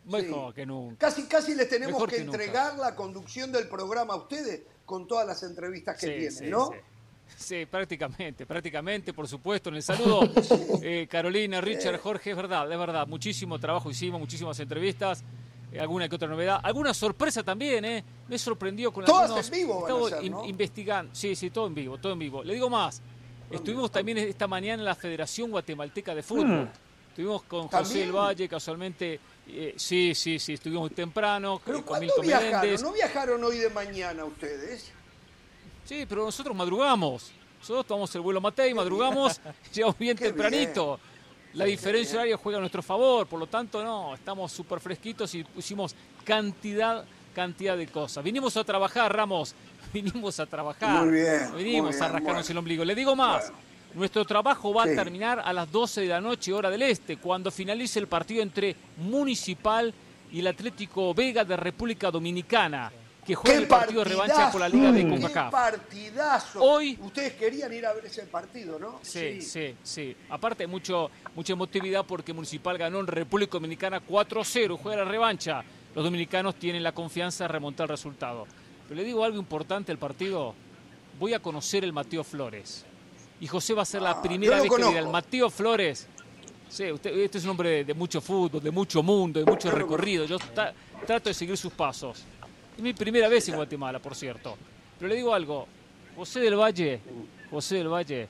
Mejor 0.05 0.55
que 0.55 0.67
nunca. 0.67 1.09
Casi, 1.09 1.25
casi 1.25 1.55
les 1.55 1.69
tenemos 1.69 2.05
que, 2.07 2.17
entregar 2.17 2.77
la 2.79 2.95
conducción 2.95 3.53
del 3.53 3.69
programa 3.69 4.15
a 4.15 4.17
ustedes 4.17 4.63
con 4.85 5.07
todas 5.07 5.27
las 5.27 5.43
entrevistas 5.43 5.99
que 5.99 6.07
tienen, 6.07 6.51
¿no? 6.51 6.71
Sí. 7.37 7.65
prácticamente, 7.67 8.45
prácticamente, 8.45 9.13
por 9.13 9.29
supuesto. 9.29 9.69
En 9.69 9.77
el 9.77 9.83
saludo, 9.83 10.23
eh, 10.83 11.07
Carolina, 11.09 11.61
Richard, 11.61 11.99
Jorge, 11.99 12.31
es 12.31 12.37
verdad, 12.37 12.71
es 12.71 12.79
verdad. 12.79 13.07
Muchísimo 13.07 13.59
trabajo 13.59 13.91
hicimos, 13.91 14.19
muchísimas 14.21 14.59
entrevistas, 14.59 15.23
alguna 15.79 16.09
que 16.09 16.17
otra 16.17 16.29
novedad. 16.29 16.61
Alguna 16.63 16.93
sorpresa 16.93 17.43
también, 17.43 17.85
¿eh? 17.85 18.05
Me 18.29 18.39
sorprendió 18.39 18.93
con 18.93 19.05
Todas 19.05 19.31
algunos... 19.31 19.47
en 19.47 19.53
vivo 19.53 20.11
van 20.11 20.45
investigando. 20.49 21.15
Sí, 21.15 21.37
sí, 21.37 21.51
todo 21.51 21.69
en 21.69 21.75
vivo, 21.75 21.99
todo 21.99 22.15
en 22.15 22.19
vivo. 22.19 22.43
Le 22.43 22.55
digo 22.55 22.69
más, 22.69 23.01
Estuvimos 23.51 23.91
también 23.91 24.19
esta 24.19 24.47
mañana 24.47 24.81
en 24.81 24.85
la 24.85 24.95
Federación 24.95 25.51
Guatemalteca 25.51 26.15
de 26.15 26.23
Fútbol. 26.23 26.65
Mm. 26.65 26.69
Estuvimos 27.09 27.43
con 27.43 27.69
José 27.69 27.99
del 27.99 28.13
Valle, 28.13 28.49
casualmente. 28.49 29.19
Eh, 29.49 29.75
sí, 29.77 30.15
sí, 30.15 30.39
sí, 30.39 30.55
estuvimos 30.55 30.93
temprano. 30.93 31.61
¿Pero 31.65 31.79
con 31.79 31.99
cuándo 31.99 32.15
viajaron? 32.23 32.83
¿No 32.83 32.93
viajaron 32.93 33.45
hoy 33.45 33.59
de 33.59 33.71
mañana 33.71 34.25
ustedes? 34.25 34.93
Sí, 35.85 36.07
pero 36.09 36.25
nosotros 36.25 36.57
madrugamos. 36.57 37.33
Nosotros 37.59 37.87
tomamos 37.87 38.15
el 38.15 38.21
vuelo 38.23 38.41
Matei, 38.41 38.73
madrugamos, 38.73 39.41
llegamos 39.73 39.99
bien 39.99 40.17
tempranito. 40.17 40.99
La 41.55 41.65
diferencia 41.65 42.15
horaria 42.15 42.37
juega 42.37 42.59
a 42.59 42.61
nuestro 42.61 42.83
favor, 42.83 43.27
por 43.27 43.41
lo 43.41 43.47
tanto, 43.49 43.83
no, 43.83 44.15
estamos 44.15 44.53
súper 44.53 44.79
fresquitos 44.79 45.35
y 45.35 45.43
pusimos 45.43 45.97
cantidad, 46.25 47.05
cantidad 47.35 47.77
de 47.77 47.89
cosas. 47.89 48.23
Vinimos 48.23 48.57
a 48.57 48.63
trabajar, 48.63 49.15
Ramos 49.15 49.55
vinimos 49.93 50.39
a 50.39 50.47
trabajar. 50.47 51.05
Muy 51.05 51.15
bien. 51.21 51.57
Vinimos 51.57 52.01
a 52.01 52.09
rascarnos 52.09 52.49
el 52.49 52.59
ombligo. 52.59 52.85
Le 52.85 52.95
digo 52.95 53.17
más. 53.17 53.53
Nuestro 53.95 54.25
trabajo 54.25 54.73
va 54.73 54.85
a 54.85 54.87
terminar 54.87 55.41
a 55.45 55.53
las 55.53 55.71
12 55.71 56.03
de 56.03 56.07
la 56.09 56.21
noche, 56.21 56.53
hora 56.53 56.71
del 56.71 56.83
este, 56.83 57.17
cuando 57.17 57.51
finalice 57.51 57.99
el 57.99 58.07
partido 58.07 58.43
entre 58.43 58.77
Municipal 58.99 59.93
y 60.31 60.39
el 60.39 60.47
Atlético 60.47 61.13
Vega 61.13 61.45
de 61.45 61.57
República 61.57 62.09
Dominicana, 62.11 62.93
que 63.27 63.35
juega 63.35 63.59
el 63.59 63.67
partido 63.67 64.05
de 64.05 64.11
revancha 64.11 64.51
por 64.53 64.61
la 64.61 64.69
Liga 64.69 64.93
de 64.93 65.09
CONCACAF. 65.09 65.47
¡Qué 65.47 65.51
partidazo! 65.51 66.63
Hoy, 66.63 66.97
Ustedes 67.03 67.33
querían 67.35 67.73
ir 67.73 67.85
a 67.85 67.93
ver 67.93 68.07
ese 68.07 68.23
partido, 68.23 68.79
¿no? 68.79 69.01
Sí, 69.03 69.43
sí, 69.43 69.75
sí. 69.83 70.17
Aparte, 70.29 70.69
mucho, 70.69 71.11
mucha 71.35 71.53
emotividad 71.53 72.05
porque 72.07 72.33
Municipal 72.33 72.79
ganó 72.79 73.01
en 73.01 73.09
República 73.09 73.53
Dominicana 73.53 74.01
4-0, 74.07 74.79
juega 74.81 75.05
la 75.05 75.11
revancha. 75.11 75.65
Los 75.97 76.05
dominicanos 76.05 76.55
tienen 76.55 76.85
la 76.85 76.93
confianza 76.93 77.45
de 77.45 77.49
remontar 77.49 77.85
el 77.85 77.91
resultado. 77.91 78.47
Pero 78.89 79.01
le 79.01 79.05
digo 79.05 79.25
algo 79.25 79.39
importante 79.39 79.91
al 79.91 79.99
partido. 79.99 80.55
Voy 81.19 81.35
a 81.35 81.41
conocer 81.41 81.83
el 81.83 81.93
Mateo 81.93 82.23
Flores. 82.23 82.87
Y 83.41 83.47
José 83.47 83.73
va 83.73 83.83
a 83.83 83.87
ser 83.87 84.03
la 84.03 84.11
ah, 84.11 84.23
primera 84.23 84.61
vez 84.61 84.71
que 84.71 84.85
vea 84.85 84.99
el 84.99 85.09
Mateo 85.09 85.49
Flores. 85.49 86.07
Sí, 86.69 86.91
usted, 86.93 87.17
este 87.19 87.39
es 87.39 87.45
un 87.45 87.51
hombre 87.51 87.85
de, 87.85 87.95
mucho 87.95 88.21
fútbol, 88.21 88.63
de 88.63 88.71
mucho 88.71 89.03
mundo, 89.03 89.41
de 89.41 89.47
mucho 89.47 89.71
recorrido. 89.71 90.25
Yo 90.27 90.39
trato 91.07 91.29
de 91.29 91.35
seguir 91.35 91.57
sus 91.57 91.73
pasos. 91.73 92.23
Es 92.77 92.83
mi 92.83 92.93
primera 92.93 93.29
vez 93.29 93.49
en 93.49 93.57
Guatemala, 93.57 93.99
por 93.99 94.15
cierto. 94.15 94.57
Pero 94.99 95.09
le 95.09 95.17
digo 95.17 95.35
algo. 95.35 95.67
José 96.17 96.41
del 96.41 96.57
Valle, 96.57 97.01
José 97.51 97.77
del 97.77 97.89
Valle, 97.89 98.29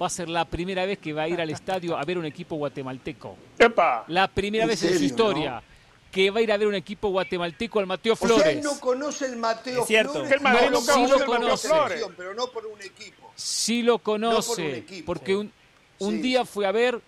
va 0.00 0.06
a 0.06 0.10
ser 0.10 0.28
la 0.28 0.44
primera 0.44 0.84
vez 0.84 0.98
que 0.98 1.12
va 1.12 1.22
a 1.22 1.28
ir 1.28 1.40
al 1.40 1.48
estadio 1.48 1.96
a 1.96 2.04
ver 2.04 2.18
un 2.18 2.26
equipo 2.26 2.56
guatemalteco. 2.56 3.36
¡Epa! 3.58 4.04
La 4.08 4.28
primera 4.28 4.66
vez 4.66 4.82
en 4.82 4.98
su 4.98 5.04
historia 5.04 5.62
que 6.10 6.30
va 6.30 6.40
a 6.40 6.42
ir 6.42 6.52
a 6.52 6.58
ver 6.58 6.68
un 6.68 6.74
equipo 6.74 7.08
guatemalteco 7.08 7.80
al 7.80 7.86
Mateo 7.86 8.14
Flores. 8.14 8.38
O 8.38 8.42
sea, 8.42 8.52
él 8.52 8.62
no 8.62 8.78
conoce 8.78 9.24
el 9.24 9.36
Mateo 9.36 9.80
es 9.80 9.86
cierto. 9.86 10.12
Flores. 10.12 10.32
El 10.32 10.40
Madrid 10.40 10.68
no, 10.70 10.80
sí 10.80 11.06
lo 11.08 11.24
conoce. 11.24 11.68
Pero 12.16 12.34
no 12.34 12.48
por 12.48 12.66
un 12.66 12.80
equipo. 12.82 13.21
Sí 13.34 13.82
lo 13.82 13.98
conoce, 13.98 14.84
porque 15.06 15.36
un, 15.36 15.52
un 15.98 16.22
día 16.22 16.44
fue 16.44 16.66
a 16.66 16.72
ver 16.72 17.00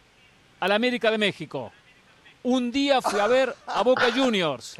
al 0.60 0.72
América 0.72 1.10
de 1.10 1.18
México. 1.18 1.72
Un 2.42 2.70
día 2.70 3.00
fue 3.00 3.20
a 3.20 3.26
ver 3.26 3.54
a 3.66 3.82
Boca 3.82 4.12
Juniors. 4.12 4.76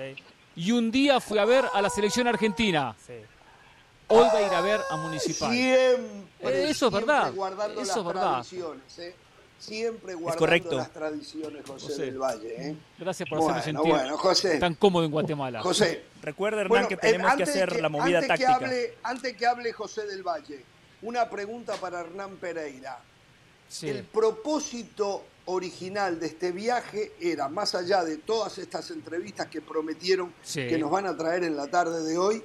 Y 0.57 0.73
un 0.73 0.91
día 0.91 1.21
fue 1.21 1.41
a 1.41 1.45
ver 1.45 1.65
a 1.73 1.83
la 1.83 1.91
selección 1.91 2.29
argentina. 2.29 2.95
Hoy 4.09 4.27
va 4.27 4.39
a 4.39 4.43
ir 4.43 4.53
a 4.53 4.61
ver 4.61 4.81
a 4.91 4.97
Municipal. 4.97 5.51
Siempre, 5.51 6.71
eso 6.71 6.87
es 6.87 6.93
verdad. 6.93 7.33
Eso 7.81 8.01
es 8.01 8.07
verdad. 8.07 8.47
¿eh? 8.99 9.15
siempre 9.59 10.15
guardando 10.15 10.77
las 10.77 10.93
tradiciones, 10.93 11.63
José, 11.67 12.07
del 12.07 12.19
Valle. 12.19 12.69
¿eh? 12.69 12.77
Gracias 12.99 13.29
por 13.29 13.41
hacerme 13.41 13.63
sentir 13.63 14.61
tan 14.61 14.75
cómodo 14.75 15.05
en 15.05 15.11
Guatemala. 15.11 15.63
José. 15.63 16.05
Recuerda, 16.23 16.63
Hernán, 16.63 16.87
que 16.87 16.97
tenemos 16.97 17.35
que 17.35 17.43
hacer 17.45 17.81
la 17.81 17.89
movida 17.89 18.19
antes 18.19 18.29
táctica. 18.29 18.59
Que 18.59 18.65
hable, 18.65 18.95
antes 19.03 19.37
que 19.37 19.47
hable 19.47 19.73
José 19.73 20.07
del 20.07 20.23
Valle, 20.23 20.65
una 21.05 21.29
pregunta 21.29 21.75
para 21.75 22.01
Hernán 22.01 22.37
Pereira. 22.37 22.99
El 23.83 24.05
propósito 24.05 25.25
original 25.47 26.19
de 26.19 26.27
este 26.27 26.51
viaje 26.51 27.13
era, 27.21 27.49
más 27.49 27.75
allá 27.75 28.03
de 28.03 28.19
todas 28.19 28.59
estas 28.59 28.91
entrevistas 28.91 29.49
que 29.49 29.61
prometieron 29.61 30.33
que 30.53 30.79
nos 30.79 30.91
van 30.91 31.07
a 31.07 31.17
traer 31.17 31.45
en 31.45 31.57
la 31.57 31.67
tarde 31.67 32.03
de 32.03 32.17
hoy, 32.17 32.43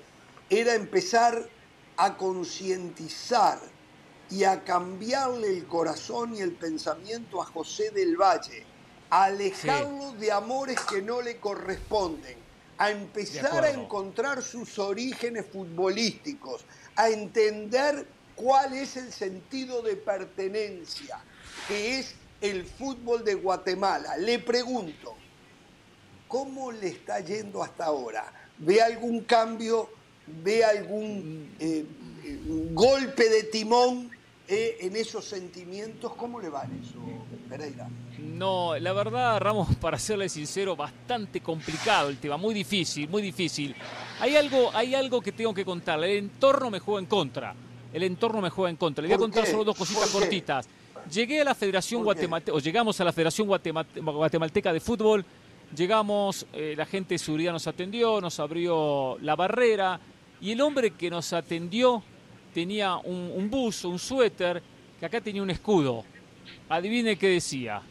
era 0.49 0.75
empezar 0.75 1.47
a 1.95 2.17
concientizar 2.17 3.59
y 4.29 4.43
a 4.43 4.63
cambiarle 4.63 5.57
el 5.57 5.65
corazón 5.65 6.35
y 6.35 6.41
el 6.41 6.51
pensamiento 6.51 7.41
a 7.41 7.45
José 7.45 7.91
del 7.91 8.17
Valle, 8.17 8.65
a 9.09 9.25
alejarlo 9.25 10.11
de 10.13 10.31
amores 10.31 10.79
que 10.81 11.01
no 11.01 11.21
le 11.21 11.37
corresponden, 11.37 12.37
a 12.77 12.91
empezar 12.91 13.63
a 13.63 13.71
encontrar 13.71 14.41
sus 14.41 14.77
orígenes 14.79 15.45
futbolísticos, 15.51 16.65
a 16.95 17.09
entender 17.09 18.05
cuál 18.39 18.73
es 18.73 18.95
el 18.95 19.11
sentido 19.11 19.81
de 19.81 19.97
pertenencia, 19.97 21.19
que 21.67 21.99
es 21.99 22.15
el 22.39 22.63
fútbol 22.63 23.25
de 23.25 23.33
Guatemala. 23.33 24.15
Le 24.15 24.39
pregunto, 24.39 25.13
¿cómo 26.25 26.71
le 26.71 26.87
está 26.87 27.19
yendo 27.19 27.61
hasta 27.61 27.85
ahora? 27.85 28.31
¿Ve 28.57 28.81
algún 28.81 29.25
cambio? 29.25 29.89
¿Ve 30.25 30.63
algún 30.63 31.53
eh, 31.59 31.85
eh, 32.23 32.39
golpe 32.71 33.27
de 33.27 33.43
timón 33.43 34.09
eh, 34.47 34.77
en 34.79 34.95
esos 34.95 35.25
sentimientos. 35.25 36.13
¿Cómo 36.15 36.39
le 36.39 36.47
van 36.47 36.71
eso, 36.81 36.99
Pereira? 37.49 37.89
No, 38.17 38.77
la 38.79 38.93
verdad, 38.93 39.37
Ramos, 39.39 39.75
para 39.75 39.99
serle 39.99 40.29
sincero, 40.29 40.77
bastante 40.77 41.41
complicado 41.41 42.09
el 42.09 42.17
tema, 42.17 42.37
muy 42.37 42.53
difícil, 42.53 43.09
muy 43.09 43.21
difícil. 43.21 43.75
Hay 44.21 44.37
algo, 44.37 44.71
hay 44.73 44.95
algo 44.95 45.21
que 45.21 45.33
tengo 45.33 45.53
que 45.53 45.65
contarle. 45.65 46.13
El 46.13 46.17
entorno 46.19 46.69
me 46.69 46.79
juega 46.79 47.01
en 47.01 47.05
contra. 47.05 47.53
El 47.93 48.03
entorno 48.03 48.41
me 48.41 48.49
juega 48.49 48.69
en 48.69 48.75
contra. 48.75 49.01
Le 49.01 49.07
voy 49.07 49.15
a 49.15 49.17
contar 49.17 49.45
solo 49.45 49.63
dos 49.63 49.77
cositas 49.77 50.09
cortitas. 50.09 50.67
Llegué 51.11 51.41
a 51.41 51.43
la 51.43 51.55
Federación 51.55 52.03
Guatemalteca, 52.03 52.55
o 52.55 52.59
llegamos 52.59 52.99
a 53.01 53.03
la 53.03 53.13
Federación 53.13 53.47
Guatemalteca 53.47 54.71
de 54.73 54.79
Fútbol. 54.79 55.25
Llegamos, 55.75 56.45
eh, 56.53 56.73
la 56.75 56.85
gente 56.85 57.13
de 57.15 57.19
seguridad 57.19 57.51
nos 57.51 57.67
atendió, 57.67 58.19
nos 58.19 58.39
abrió 58.39 59.17
la 59.21 59.35
barrera 59.35 59.99
y 60.41 60.51
el 60.51 60.61
hombre 60.61 60.91
que 60.91 61.09
nos 61.09 61.31
atendió 61.33 62.01
tenía 62.53 62.97
un, 62.97 63.31
un 63.35 63.49
buzo, 63.49 63.89
un 63.89 63.99
suéter, 63.99 64.61
que 64.99 65.05
acá 65.05 65.21
tenía 65.21 65.43
un 65.43 65.49
escudo. 65.49 66.03
Adivine 66.69 67.17
qué 67.17 67.29
decía. 67.29 67.81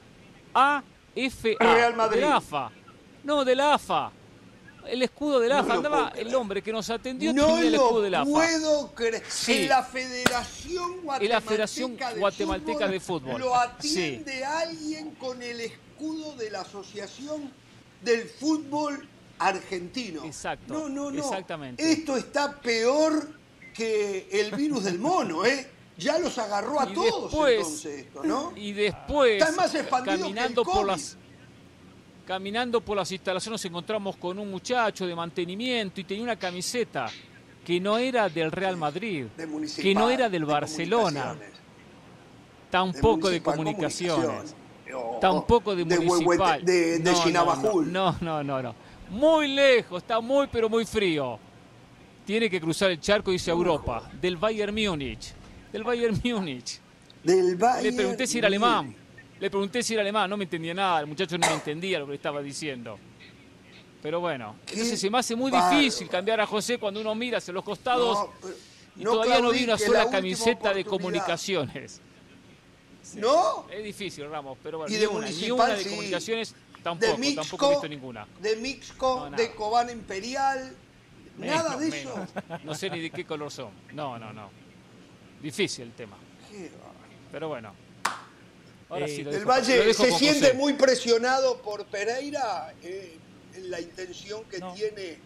A 0.55 0.83
F 1.15 1.57
A 1.59 1.75
Real 1.75 1.95
Madrid. 1.95 2.21
de 2.21 2.27
la 2.27 2.37
AFA. 2.37 2.71
No, 3.25 3.45
de 3.45 3.55
la 3.55 3.75
AFA. 3.75 4.11
El 4.89 5.03
escudo 5.03 5.41
de 5.41 5.49
la 5.49 5.61
AFA. 5.61 5.75
Andaba 5.75 6.13
el 6.17 6.35
hombre 6.35 6.63
que 6.63 6.73
nos 6.73 6.89
atendió 6.91 7.33
no 7.33 7.47
tenía 7.47 7.69
el 7.69 7.75
escudo 7.75 8.03
de 8.03 8.11
la 8.11 8.21
AFA. 8.23 8.31
puedo 8.31 8.95
creer. 8.95 9.23
En 9.47 9.69
la 9.69 9.83
Federación 9.83 11.03
Guatemalteca, 11.03 11.35
la 11.35 11.41
Federación 11.41 11.99
Guatemalteca 12.19 12.89
de, 12.89 13.01
fútbol, 13.01 13.41
Lo 13.41 13.55
atiende 13.55 14.45
alguien 14.45 15.13
con 15.13 15.43
el 15.43 15.61
escudo 15.61 16.35
de 16.37 16.51
la 16.51 16.63
Asociación 16.63 17.53
del 18.03 18.29
Fútbol 18.29 19.07
Argentino. 19.39 20.25
Exacto. 20.25 20.73
No, 20.73 20.89
no, 20.89 21.11
no. 21.11 21.19
Exactamente. 21.19 21.91
Esto 21.91 22.17
está 22.17 22.61
peor 22.61 23.39
que 23.75 24.29
el 24.33 24.55
virus 24.57 24.85
del 24.85 24.99
mono, 24.99 25.45
¿eh? 25.45 25.71
Ya 25.97 26.19
los 26.19 26.39
agarró 26.39 26.81
a 26.81 26.93
todos 26.93 27.33
entonces 27.33 28.07
esto, 28.07 28.23
¿no? 28.23 28.53
Y 28.57 28.73
después, 28.73 29.43
caminando 30.05 30.63
por 30.65 30.87
las 30.87 31.17
caminando 32.29 32.83
por 32.83 32.95
las 32.95 33.11
instalaciones 33.11 33.53
nos 33.53 33.65
encontramos 33.65 34.17
con 34.17 34.39
un 34.39 34.51
muchacho 34.51 35.07
de 35.07 35.15
mantenimiento 35.15 35.99
y 35.99 36.05
tenía 36.05 36.25
una 36.25 36.37
camiseta 36.37 37.07
que 37.65 37.81
no 37.81 37.97
era 37.97 38.29
del 38.29 38.53
Real 38.53 38.77
Madrid, 38.77 39.29
que 39.81 39.95
no 39.95 40.11
era 40.11 40.29
del 40.29 40.45
Barcelona, 40.45 41.39
tampoco 42.71 43.31
de 43.31 43.43
comunicaciones. 43.43 44.55
Tampoco 45.23 45.75
de, 45.75 45.87
municipal. 45.87 46.63
De, 46.63 46.99
de, 46.99 47.33
no, 47.87 48.15
no, 48.21 48.43
no, 48.43 48.63
no, 48.63 48.75
Muy 49.09 49.49
lejos, 49.49 50.03
está 50.03 50.21
muy 50.21 50.49
pero 50.53 50.69
muy 50.69 50.85
frío. 50.85 51.39
Tiene 52.27 52.51
que 52.51 52.61
cruzar 52.61 52.91
el 52.91 53.01
charco 53.01 53.33
y 53.33 53.39
a 53.39 53.51
Europa. 53.51 54.11
Del 54.21 54.37
Bayern 54.37 54.75
Múnich. 54.75 55.33
Del 55.73 55.83
Bayern 55.83 56.21
Múnich. 56.23 56.79
Del 57.25 57.57
Bayern 57.57 57.85
Le 57.85 57.93
pregunté 57.95 58.27
si 58.27 58.37
era 58.37 58.49
alemán. 58.49 58.95
Le 59.41 59.51
pregunté 59.51 59.83
si 59.83 59.95
era 59.95 60.03
alemán, 60.03 60.29
no 60.29 60.37
me 60.37 60.45
entendía 60.45 60.75
nada, 60.75 61.01
el 61.01 61.07
muchacho 61.07 61.39
no 61.39 61.47
me 61.47 61.55
entendía 61.55 61.99
lo 61.99 62.07
que 62.07 62.13
le 62.13 62.17
estaba 62.17 62.43
diciendo. 62.43 62.99
Pero 64.03 64.21
bueno, 64.21 64.57
entonces 64.69 65.01
se 65.01 65.11
me 65.11 65.19
hace 65.19 65.35
muy 65.35 65.51
difícil 65.51 66.09
cambiar 66.09 66.41
a 66.41 66.47
José 66.47 66.79
cuando 66.79 67.01
uno 67.01 67.15
mira 67.15 67.39
hacia 67.39 67.53
los 67.53 67.65
costados 67.65 68.29
y 68.97 69.03
todavía 69.03 69.41
no 69.41 69.51
vi 69.51 69.65
una 69.65 69.79
sola 69.79 70.09
camiseta 70.11 70.73
de 70.73 70.85
comunicaciones. 70.85 72.01
¿No? 73.15 73.67
Es 73.71 73.83
difícil, 73.83 74.29
Ramos, 74.29 74.59
pero 74.63 74.79
bueno, 74.79 74.95
¿Y 74.95 74.99
de 74.99 75.07
ni, 75.07 75.51
una, 75.51 75.75
de 75.75 75.85
comunicaciones 75.89 76.55
tampoco, 76.83 77.17
tampoco 77.35 77.67
he 77.67 77.71
visto 77.71 77.89
ninguna. 77.89 78.27
De 78.41 78.57
Mixco, 78.57 79.31
de 79.31 79.55
Cobán 79.55 79.89
Imperial, 79.89 80.77
nada 81.39 81.77
de 81.79 81.89
eso. 81.89 82.27
No 82.65 82.75
sé 82.75 82.91
ni 82.91 83.01
de 83.01 83.11
qué 83.11 83.25
color 83.25 83.51
son. 83.51 83.71
No, 83.95 84.19
no, 84.19 84.33
no. 84.33 84.51
Difícil 85.41 85.85
el 85.85 85.93
tema. 85.93 86.17
Pero 87.33 87.49
bueno. 87.49 87.88
Eh, 88.91 89.27
el 89.31 89.45
Valle 89.45 89.93
se 89.93 90.13
siente 90.13 90.55
muy 90.55 90.73
presionado 90.73 91.61
por 91.61 91.85
Pereira 91.87 92.73
eh, 92.83 93.19
en 93.55 93.71
la 93.71 93.81
intención 93.81 94.45
que 94.45 94.61
tiene 94.75 95.19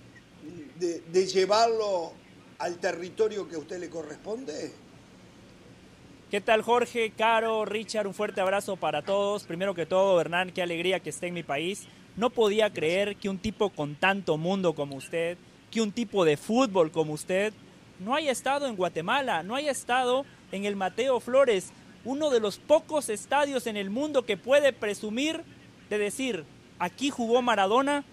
de, 0.78 1.26
llevarlo 1.26 2.12
al 2.58 2.78
territorio 2.78 3.48
que 3.48 3.54
a 3.54 3.58
usted 3.58 3.78
le 3.78 3.88
corresponde. 3.88 4.72
¿Qué 6.30 6.40
tal 6.40 6.62
Jorge, 6.62 7.12
Caro, 7.16 7.64
Richard? 7.64 8.06
Un 8.06 8.14
fuerte 8.14 8.40
abrazo 8.40 8.76
para 8.76 9.02
todos. 9.02 9.44
Primero 9.44 9.74
que 9.74 9.86
todo, 9.86 10.20
Hernán, 10.20 10.50
qué 10.50 10.62
alegría 10.62 10.98
que 10.98 11.10
esté 11.10 11.28
en 11.28 11.34
mi 11.34 11.42
país. 11.42 11.86
No 12.16 12.30
podía 12.30 12.72
creer 12.72 13.16
que 13.16 13.28
un 13.28 13.38
tipo 13.38 13.70
con 13.70 13.94
tanto 13.94 14.38
mundo 14.38 14.74
como 14.74 14.96
usted, 14.96 15.36
que 15.70 15.80
un 15.80 15.92
tipo 15.92 16.24
de 16.24 16.36
fútbol 16.36 16.90
como 16.90 17.12
usted, 17.12 17.52
no 18.00 18.14
haya 18.14 18.32
estado 18.32 18.66
en 18.66 18.76
Guatemala, 18.76 19.42
no 19.42 19.54
haya 19.54 19.70
estado 19.70 20.24
en 20.50 20.64
el 20.64 20.74
Mateo 20.74 21.20
Flores 21.20 21.72
uno 22.04 22.30
de 22.30 22.40
los 22.40 22.58
pocos 22.58 23.08
estadios 23.08 23.66
en 23.66 23.76
el 23.76 23.90
mundo 23.90 24.24
que 24.24 24.36
puede 24.36 24.72
presumir 24.72 25.42
de 25.88 25.98
decir, 25.98 26.44
aquí 26.78 27.10
jugó 27.10 27.42
Maradona, 27.42 28.04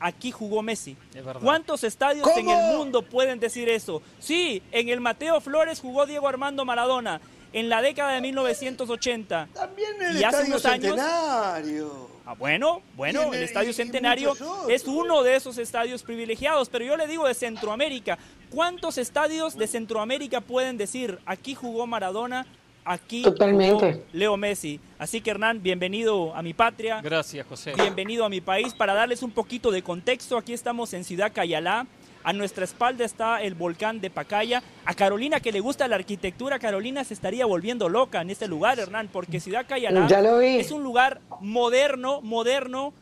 aquí 0.00 0.30
jugó 0.30 0.62
Messi. 0.62 0.96
¿Cuántos 1.42 1.84
estadios 1.84 2.28
en 2.36 2.48
el 2.48 2.76
mundo 2.76 3.02
pueden 3.02 3.38
decir 3.38 3.68
eso? 3.68 4.02
Sí, 4.18 4.62
en 4.72 4.88
el 4.88 5.00
Mateo 5.00 5.40
Flores 5.40 5.80
jugó 5.80 6.06
Diego 6.06 6.28
Armando 6.28 6.64
Maradona 6.64 7.20
en 7.52 7.68
la 7.68 7.82
década 7.82 8.12
de 8.12 8.20
1980. 8.20 9.48
También 9.52 10.02
el 10.02 10.20
y 10.20 10.24
hace 10.24 10.44
unos 10.44 10.64
años, 10.64 10.96
Centenario. 10.96 12.10
Ah, 12.24 12.34
bueno, 12.34 12.82
bueno, 12.96 13.32
el 13.32 13.42
Estadio 13.42 13.72
Centenario 13.72 14.34
es 14.68 14.86
uno 14.86 15.22
de 15.22 15.36
esos 15.36 15.58
estadios 15.58 16.02
privilegiados, 16.02 16.68
pero 16.68 16.84
yo 16.84 16.96
le 16.96 17.06
digo 17.08 17.26
de 17.26 17.34
Centroamérica, 17.34 18.16
¿cuántos 18.50 18.96
estadios 18.96 19.56
de 19.56 19.66
Centroamérica 19.66 20.40
pueden 20.40 20.76
decir, 20.78 21.18
aquí 21.26 21.54
jugó 21.54 21.86
Maradona, 21.86 22.46
aquí 22.84 23.22
Totalmente. 23.22 24.04
Leo 24.12 24.36
Messi. 24.36 24.80
Así 24.98 25.20
que 25.20 25.30
Hernán, 25.30 25.62
bienvenido 25.62 26.34
a 26.34 26.42
mi 26.42 26.54
patria. 26.54 27.00
Gracias, 27.02 27.46
José. 27.46 27.74
Bienvenido 27.74 28.24
a 28.24 28.28
mi 28.28 28.40
país. 28.40 28.74
Para 28.74 28.94
darles 28.94 29.22
un 29.22 29.30
poquito 29.30 29.70
de 29.70 29.82
contexto, 29.82 30.36
aquí 30.36 30.52
estamos 30.52 30.92
en 30.94 31.04
Ciudad 31.04 31.32
Cayalá. 31.32 31.86
A 32.24 32.32
nuestra 32.32 32.64
espalda 32.64 33.04
está 33.04 33.42
el 33.42 33.54
volcán 33.54 34.00
de 34.00 34.08
Pacaya. 34.08 34.62
A 34.84 34.94
Carolina 34.94 35.40
que 35.40 35.50
le 35.50 35.60
gusta 35.60 35.88
la 35.88 35.96
arquitectura, 35.96 36.58
Carolina 36.58 37.02
se 37.02 37.14
estaría 37.14 37.46
volviendo 37.46 37.88
loca 37.88 38.20
en 38.20 38.30
este 38.30 38.46
lugar, 38.46 38.78
Hernán, 38.78 39.08
porque 39.12 39.40
Ciudad 39.40 39.66
Cayalá 39.68 40.06
es 40.40 40.70
un 40.70 40.84
lugar 40.84 41.20
moderno, 41.40 42.20
moderno, 42.20 42.92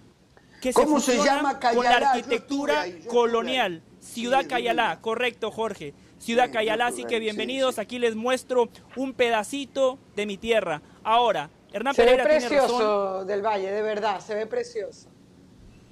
que 0.62 0.72
¿Cómo 0.72 1.00
se, 1.00 1.16
llama 1.18 1.58
con 1.58 1.84
la 1.84 1.96
arquitectura 1.96 2.84
colonial. 3.08 3.82
Ciudad 4.00 4.46
Cayalá, 4.48 5.00
correcto, 5.00 5.50
Jorge. 5.50 5.94
Ciudad 6.20 6.52
Cayalá, 6.52 6.88
así 6.88 7.04
que 7.04 7.18
bienvenidos. 7.18 7.78
Aquí 7.78 7.98
les 7.98 8.14
muestro 8.14 8.68
un 8.94 9.14
pedacito 9.14 9.98
de 10.14 10.26
mi 10.26 10.36
tierra. 10.36 10.82
Ahora, 11.02 11.48
Hernán 11.72 11.94
se 11.94 12.02
Pereira 12.02 12.24
ve 12.24 12.30
precioso 12.30 13.24
del 13.24 13.40
Valle, 13.40 13.70
de 13.70 13.80
verdad, 13.80 14.20
se 14.20 14.34
ve 14.34 14.46
precioso. 14.46 15.08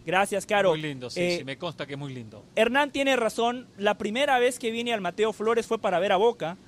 Gracias, 0.05 0.45
Caro. 0.45 0.71
Muy 0.71 0.83
lindo, 0.83 1.09
sí, 1.09 1.17
sí, 1.17 1.41
eh, 1.41 1.45
me 1.45 1.57
consta 1.57 1.87
que 1.87 1.95
es 1.95 1.99
muy 1.99 2.13
lindo. 2.13 2.45
Hernán 2.57 2.93
tiene 2.93 3.17
razón. 3.17 3.69
La 3.79 3.97
primera 3.97 4.39
vez 4.39 4.59
que 4.59 4.71
vine 4.71 4.93
al 4.93 5.01
Mateo 5.01 5.33
Flores 5.33 5.67
fue 5.67 5.79
para 5.79 5.99
ver 5.99 6.13
a 6.13 6.17
Boca. 6.17 6.59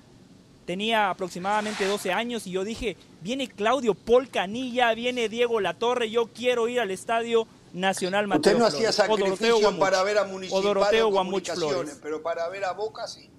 Tenía 0.65 1.11
aproximadamente 1.11 1.85
12 1.85 2.13
años 2.13 2.47
y 2.47 2.53
yo 2.53 2.65
dije, 2.65 2.97
viene 3.21 3.47
Claudio 3.47 3.95
Polcanilla, 3.95 4.95
viene 4.95 5.29
Diego 5.29 5.61
Latorre, 5.61 6.11
yo 6.11 6.29
quiero 6.29 6.67
ir 6.69 6.81
al 6.81 6.91
estadio 6.91 7.47
Nacional 7.73 8.27
Mateo 8.27 8.53
Usted 8.53 8.59
no 8.59 8.67
hacía 8.67 8.93
sacrificio 8.93 9.79
para 9.79 10.03
ver 10.03 10.19
a 10.19 10.25
Municipal 10.25 11.03
o 11.03 11.11
Comunicaciones, 11.11 11.99
pero 12.03 12.23
para 12.23 12.49
ver 12.49 12.65
a 12.65 12.73
Boca 12.73 13.07
sí. 13.07 13.31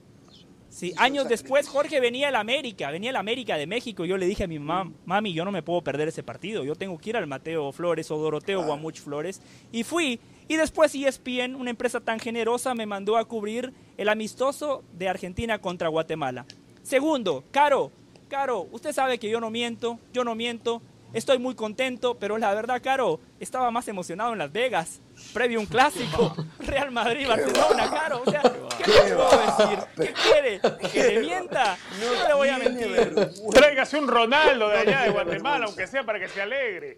Sí, 0.71 0.93
años 0.95 1.27
después 1.27 1.67
Jorge 1.67 1.99
venía 1.99 2.29
al 2.29 2.35
América, 2.37 2.91
venía 2.91 3.09
al 3.09 3.17
América 3.17 3.57
de 3.57 3.67
México. 3.67 4.05
Yo 4.05 4.17
le 4.17 4.25
dije 4.25 4.45
a 4.45 4.47
mi 4.47 4.57
mamá, 4.57 4.89
mami, 5.05 5.33
yo 5.33 5.43
no 5.43 5.51
me 5.51 5.61
puedo 5.61 5.81
perder 5.81 6.07
ese 6.07 6.23
partido. 6.23 6.63
Yo 6.63 6.75
tengo 6.75 6.97
que 6.97 7.09
ir 7.09 7.17
al 7.17 7.27
Mateo 7.27 7.73
Flores 7.73 8.09
o 8.09 8.17
Doroteo 8.17 8.63
Guamuch 8.63 9.01
Flores. 9.01 9.41
Y 9.73 9.83
fui. 9.83 10.21
Y 10.47 10.55
después 10.55 10.95
ESPN, 10.95 11.55
una 11.55 11.71
empresa 11.71 11.99
tan 11.99 12.21
generosa, 12.21 12.73
me 12.73 12.85
mandó 12.85 13.17
a 13.17 13.25
cubrir 13.25 13.73
el 13.97 14.07
amistoso 14.07 14.81
de 14.97 15.09
Argentina 15.09 15.59
contra 15.59 15.89
Guatemala. 15.89 16.45
Segundo, 16.83 17.43
Caro, 17.51 17.91
Caro, 18.29 18.69
usted 18.71 18.93
sabe 18.93 19.19
que 19.19 19.29
yo 19.29 19.41
no 19.41 19.49
miento, 19.49 19.99
yo 20.13 20.23
no 20.23 20.35
miento. 20.35 20.81
Estoy 21.13 21.39
muy 21.39 21.55
contento, 21.55 22.17
pero 22.17 22.37
la 22.37 22.53
verdad, 22.53 22.81
Caro, 22.81 23.19
estaba 23.39 23.69
más 23.69 23.85
emocionado 23.89 24.31
en 24.31 24.39
Las 24.39 24.51
Vegas, 24.51 25.01
previo 25.33 25.59
a 25.59 25.61
un 25.61 25.67
clásico, 25.67 26.33
Real 26.59 26.89
Madrid-Barcelona, 26.91 27.91
Caro. 27.91 28.23
O 28.25 28.31
sea, 28.31 28.41
¿qué, 28.41 28.87
le 28.87 29.15
puedo 29.15 29.29
decir? 29.29 29.79
¿Qué 29.97 30.13
quiere? 30.31 30.61
¿Que 30.89 31.03
le 31.03 31.19
mienta? 31.19 31.77
No, 31.99 32.27
le 32.27 32.33
voy 32.33 32.47
a 32.47 32.57
mentir. 32.57 33.29
Tráigase 33.51 33.99
un 33.99 34.07
Ronaldo 34.07 34.69
de 34.69 34.77
allá 34.77 35.01
de 35.01 35.09
Guatemala, 35.09 35.65
aunque 35.65 35.85
sea 35.85 36.05
para 36.05 36.17
que 36.19 36.29
se 36.29 36.41
alegre. 36.41 36.97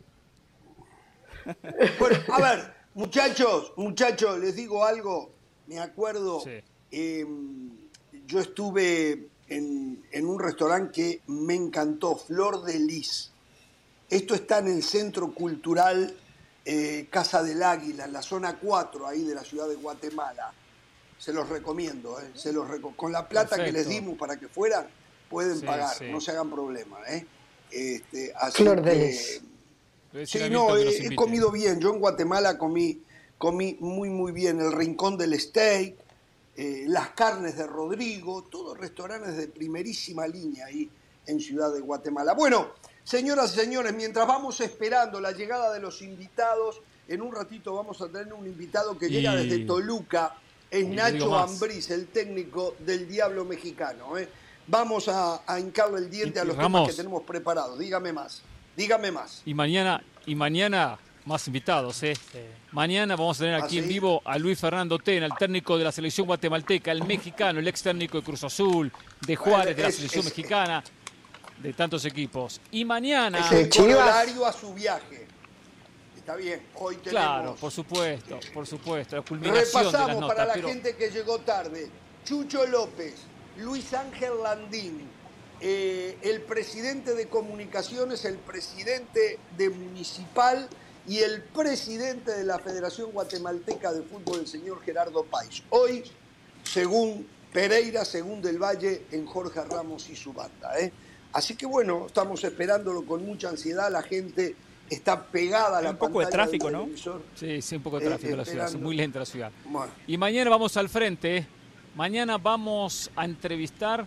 Bueno, 2.00 2.20
a 2.30 2.42
ver, 2.42 2.74
muchachos, 2.94 3.74
muchachos, 3.76 4.40
les 4.40 4.56
digo 4.56 4.86
algo. 4.86 5.34
Me 5.68 5.78
acuerdo, 5.78 6.42
em, 6.90 7.70
yo 8.26 8.40
estuve 8.40 9.28
en, 9.50 10.06
en 10.10 10.26
un 10.26 10.40
restaurante 10.40 10.92
que 10.94 11.22
me 11.28 11.54
encantó, 11.56 12.16
Flor 12.16 12.64
de 12.64 12.80
Lis 12.80 13.33
esto 14.16 14.36
está 14.36 14.60
en 14.60 14.68
el 14.68 14.84
Centro 14.84 15.34
Cultural 15.34 16.16
eh, 16.66 17.08
Casa 17.10 17.44
del 17.44 17.62
Águila, 17.64 18.06
en 18.06 18.14
la 18.14 18.22
zona 18.22 18.58
4 18.60 19.08
ahí 19.08 19.24
de 19.24 19.36
la 19.36 19.44
ciudad 19.44 19.68
de 19.68 19.76
Guatemala. 19.76 20.54
Se 21.18 21.34
los 21.34 21.50
recomiendo, 21.50 22.20
eh. 22.20 22.32
se 22.34 22.52
los 22.52 22.68
con 22.96 23.12
la 23.12 23.28
plata 23.28 23.64
que 23.64 23.72
les 23.72 23.88
dimos 23.88 24.18
para 24.18 24.38
que 24.38 24.48
fueran, 24.48 24.88
pueden 25.30 25.62
pagar, 25.62 26.02
no 26.04 26.20
se 26.22 26.32
hagan 26.32 26.50
problema. 26.50 27.00
¿eh? 27.08 27.26
Este, 27.72 28.34
Flor 28.52 28.82
de 28.82 29.42
Sí, 30.26 30.40
no, 30.52 30.78
he, 30.78 31.16
comido 31.16 31.50
bien. 31.50 31.80
Yo 31.80 31.92
en 31.92 32.00
Guatemala 32.00 32.58
comí, 32.58 33.02
comí 33.40 33.78
muy, 33.80 34.10
muy 34.10 34.32
bien. 34.32 34.60
El 34.60 34.72
rincón 34.72 35.18
del 35.18 35.40
steak, 35.40 35.96
eh, 36.56 36.84
las 36.88 37.10
carnes 37.10 37.58
de 37.58 37.66
Rodrigo, 37.66 38.44
todos 38.44 38.78
restaurantes 38.78 39.36
de 39.38 39.48
primerísima 39.48 40.28
línea 40.28 40.68
ahí 40.68 40.88
en 41.26 41.40
Ciudad 41.40 41.74
de 41.74 41.80
Guatemala. 41.80 42.34
Bueno, 42.34 42.74
Señoras 43.04 43.54
y 43.54 43.60
señores, 43.60 43.94
mientras 43.94 44.26
vamos 44.26 44.62
esperando 44.62 45.20
la 45.20 45.32
llegada 45.32 45.74
de 45.74 45.80
los 45.80 46.02
invitados, 46.02 46.82
en 47.08 47.22
un 47.22 47.36
ratito 47.36 47.76
vamos 47.76 48.02
a 48.02 48.08
tener 48.08 48.34
un 48.34 48.48
invitado 48.48 48.98
que 48.98 49.10
llega 49.10 49.36
desde 49.36 49.60
Toluca, 49.66 50.36
es 50.72 50.88
Nacho 50.88 51.38
Ambriz, 51.38 51.92
el 51.92 52.08
técnico 52.08 52.76
del 52.80 53.08
Diablo 53.08 53.44
Mexicano. 53.44 54.18
¿eh? 54.18 54.28
Vamos 54.68 55.10
a, 55.10 55.42
hincarle 55.60 56.00
el 56.00 56.10
diente 56.10 56.40
a 56.40 56.46
los 56.46 56.58
temas 56.58 56.88
que 56.88 56.96
tenemos 56.96 57.24
preparados. 57.24 57.78
Dígame 57.78 58.14
más, 58.14 58.42
dígame 58.76 59.12
más. 59.12 59.42
Y 59.46 59.54
mañana, 59.54 60.02
y 60.26 60.34
mañana 60.34 60.98
más 61.26 61.46
invitados. 61.48 62.02
¿eh? 62.04 62.14
Mañana 62.72 63.18
vamos 63.18 63.38
a 63.38 63.44
tener 63.44 63.62
aquí 63.62 63.80
¿Ah, 63.80 63.82
en 63.82 63.88
vivo 63.90 64.22
a 64.24 64.38
Luis 64.38 64.58
Fernando 64.58 64.98
Tena, 64.98 65.26
el 65.26 65.34
técnico 65.38 65.78
de 65.78 65.84
la 65.84 65.92
selección 65.92 66.26
guatemalteca, 66.26 66.92
el 66.94 67.04
mexicano, 67.04 67.60
el 67.60 67.68
ex 67.68 67.84
técnico 67.84 68.20
de 68.20 68.24
Cruz 68.24 68.46
Azul, 68.46 68.92
de 69.28 69.36
Juárez, 69.36 69.76
de 69.76 69.84
la 69.84 69.92
selección 69.92 70.24
mexicana 70.24 70.82
de 71.62 71.74
tantos 71.74 72.06
equipos. 72.06 72.62
Y 72.72 72.86
mañana... 72.86 73.40
Es 73.40 73.52
el 73.52 73.70
corolario 73.70 74.46
a 74.46 74.54
su 74.54 74.74
viaje. 74.74 75.28
Está 76.16 76.36
bien, 76.36 76.62
hoy 76.76 76.96
tenemos... 76.98 77.12
Claro, 77.12 77.56
por 77.56 77.72
supuesto, 77.72 78.40
por 78.54 78.66
supuesto. 78.66 79.18
La 79.18 79.22
culminación 79.24 79.84
Repasamos 79.84 80.26
para 80.28 80.46
la 80.46 80.54
gente 80.54 80.96
que 80.96 81.10
llegó 81.10 81.40
tarde. 81.40 81.90
Chucho 82.24 82.66
López, 82.66 83.16
Luis 83.58 83.94
Ángel 83.94 84.42
Landín, 84.42 85.02
eh, 85.60 86.18
el 86.22 86.42
presidente 86.42 87.14
de 87.14 87.28
comunicaciones, 87.28 88.24
el 88.26 88.38
presidente 88.38 89.38
de 89.58 89.70
Municipal 89.70 90.70
y 91.08 91.20
el 91.20 91.44
presidente 91.44 92.32
de 92.32 92.46
la 92.46 92.60
Federación 92.60 93.12
Guatemalteca 93.12 93.92
de 93.92 94.04
Fútbol, 94.04 94.40
el 94.40 94.48
señor 94.48 94.82
Gerardo 94.84 95.26
País. 95.26 95.64
Hoy, 95.70 96.04
según 96.64 97.28
Pereira, 97.52 98.06
según 98.06 98.42
Del 98.42 98.58
Valle, 98.58 99.06
en 99.12 99.26
Jorge 99.26 99.62
Ramos 99.64 100.10
y 100.10 100.16
su 100.16 100.34
banda. 100.34 100.80
¿eh? 100.80 100.92
Así 101.34 101.56
que 101.56 101.66
bueno, 101.66 102.06
estamos 102.08 102.44
esperándolo 102.44 103.06
con 103.06 103.26
mucha 103.26 103.50
ansiedad. 103.50 103.92
La 103.92 104.04
gente 104.04 104.56
está 104.90 105.26
pegada 105.26 105.80
a 105.80 105.82
la 105.82 105.92
un 105.92 105.98
poco 105.98 106.20
de 106.20 106.28
tráfico, 106.28 106.70
¿no? 106.70 106.88
Sí, 107.36 107.62
sí, 107.62 107.76
un 107.76 107.82
poco 107.82 108.00
de 108.00 108.06
tráfico 108.06 108.32
en 108.32 108.38
la 108.38 108.46
ciudad, 108.46 108.68
es 108.68 108.76
muy 108.76 108.96
lenta 108.96 109.20
la 109.20 109.26
ciudad. 109.26 109.52
Y 110.08 110.18
mañana 110.18 110.50
vamos 110.50 110.78
al 110.78 110.90
frente, 110.90 111.48
mañana 111.96 112.38
vamos 112.38 113.10
a 113.16 113.26
entrevistar 113.26 114.06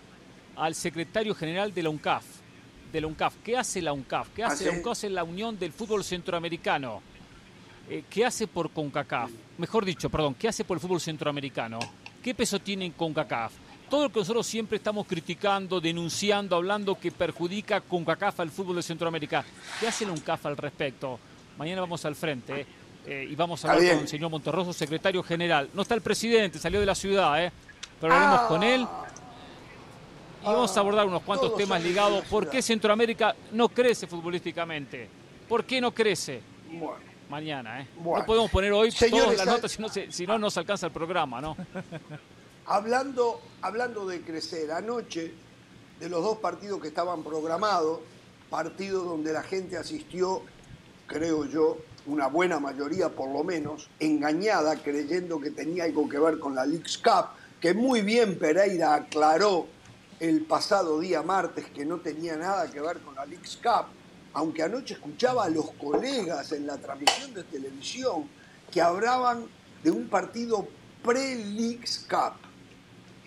al 0.55 0.75
secretario 0.75 1.35
general 1.35 1.75
de 1.75 1.83
la 1.83 1.91
UNCAF. 1.91 2.25
De 2.93 3.01
la 3.01 3.09
UNCAF. 3.09 3.35
¿Qué 3.45 3.57
hace 3.57 3.83
la 3.83 3.93
UNCAF? 3.93 4.29
¿Qué 4.35 4.45
hace 4.45 4.67
la 4.67 4.73
UNCAF? 4.73 4.93
Hace 4.93 5.11
la 5.11 5.25
Unión 5.25 5.59
del 5.59 5.73
Fútbol 5.73 6.05
Centroamericano. 6.05 7.03
Eh, 7.89 8.05
¿Qué 8.09 8.25
hace 8.25 8.47
por 8.47 8.71
CONCACAF? 8.71 9.31
Mejor 9.59 9.85
dicho, 9.85 10.11
perdón, 10.11 10.35
¿qué 10.35 10.49
hace 10.49 10.65
por 10.65 10.77
el 10.77 10.81
fútbol 10.81 11.01
centroamericano? 11.01 11.79
¿Qué 12.23 12.35
peso 12.35 12.59
tiene 12.59 12.93
CONCACAF? 12.93 13.53
Todo 13.89 14.05
lo 14.05 14.13
que 14.13 14.19
nosotros 14.19 14.47
siempre 14.47 14.79
estamos 14.79 15.07
criticando, 15.07 15.81
denunciando, 15.81 16.57
hablando 16.57 16.99
que 16.99 17.13
perjudica 17.13 17.81
CONCACAF 17.81 18.41
al 18.41 18.51
fútbol 18.51 18.77
de 18.77 18.83
Centroamérica. 18.83 19.45
¿Qué 19.79 19.87
hace 19.87 20.05
la 20.05 20.13
UNCAF 20.13 20.47
al 20.47 20.57
respecto? 20.57 21.21
Mañana 21.57 21.83
vamos 21.83 22.05
al 22.05 22.17
frente 22.17 22.67
eh, 23.07 23.29
y 23.31 23.37
vamos 23.37 23.65
a 23.65 23.73
hablar 23.73 23.93
con 23.93 24.01
el 24.01 24.09
señor 24.09 24.31
Monterroso, 24.31 24.73
secretario 24.73 25.23
general. 25.23 25.71
No 25.73 25.83
está 25.83 25.95
el 25.95 26.01
presidente, 26.01 26.59
salió 26.59 26.81
de 26.81 26.87
la 26.87 26.97
ciudad, 26.97 27.45
¿eh? 27.45 27.53
pero 28.01 28.13
hablaremos 28.13 28.49
con 28.49 28.63
él 28.65 28.87
y 30.43 30.45
vamos 30.45 30.77
a 30.77 30.81
abordar 30.81 31.07
unos 31.07 31.23
cuantos 31.23 31.57
temas 31.57 31.81
ligados. 31.81 32.25
¿Por 32.25 32.51
qué 32.51 32.63
Centroamérica 32.63 33.37
no 33.53 33.69
crece 33.69 34.09
futbolísticamente? 34.09 35.09
¿Por 35.49 35.65
qué 35.65 35.81
no 35.81 35.95
crece? 35.95 36.43
Mañana, 37.31 37.83
¿eh? 37.83 37.87
No 37.97 38.25
podemos 38.27 38.51
poner 38.51 38.73
hoy 38.73 38.91
todas 38.91 39.37
las 39.37 39.47
notas, 39.47 39.71
si 39.71 39.81
no, 39.81 39.89
si 39.89 40.27
no 40.27 40.39
nos 40.39 40.57
alcanza 40.57 40.87
el 40.87 40.93
programa, 40.93 41.41
¿no? 41.41 41.57
hablando, 42.67 43.41
hablando 43.67 44.07
de 44.07 44.23
crecer, 44.23 44.71
anoche, 44.71 45.35
de 45.99 46.09
los 46.09 46.23
dos 46.23 46.39
partidos 46.39 46.81
que 46.81 46.89
estaban 46.89 47.25
programados, 47.25 48.01
partidos 48.49 49.05
donde 49.05 49.33
la 49.33 49.43
gente 49.43 49.77
asistió, 49.77 50.43
creo 51.07 51.45
yo, 51.47 51.79
una 52.07 52.29
buena 52.29 52.61
mayoría 52.61 53.09
por 53.09 53.29
lo 53.29 53.43
menos, 53.43 53.91
engañada, 53.99 54.77
creyendo 54.77 55.41
que 55.41 55.51
tenía 55.51 55.85
algo 55.85 56.09
que 56.09 56.19
ver 56.19 56.39
con 56.39 56.55
la 56.55 56.65
League's 56.65 56.97
Cup, 56.99 57.31
que 57.61 57.75
muy 57.75 58.03
bien 58.03 58.39
Pereira 58.39 58.95
aclaró 58.95 59.67
el 60.21 60.43
pasado 60.43 61.01
día 61.01 61.23
martes 61.23 61.67
que 61.67 61.85
no 61.85 61.99
tenía 61.99 62.37
nada 62.37 62.71
que 62.71 62.81
ver 62.81 63.01
con 63.01 63.17
la 63.17 63.27
League's 63.27 63.57
Cup, 63.57 63.87
aunque 64.33 64.63
anoche 64.63 64.95
escuchaba 64.95 65.45
a 65.45 65.49
los 65.49 65.73
colegas 65.73 66.53
en 66.53 66.69
la 66.69 66.77
transmisión 66.77 67.35
de 67.35 67.43
televisión 67.43 68.29
que 68.71 68.81
hablaban 68.81 69.47
de 69.83 69.91
un 69.91 70.09
partido 70.09 70.69
pre-League's 71.03 72.07
Cup. 72.09 72.46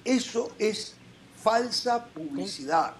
Eso 0.09 0.51
es 0.57 0.95
falsa 1.43 2.03
publicidad. 2.03 2.95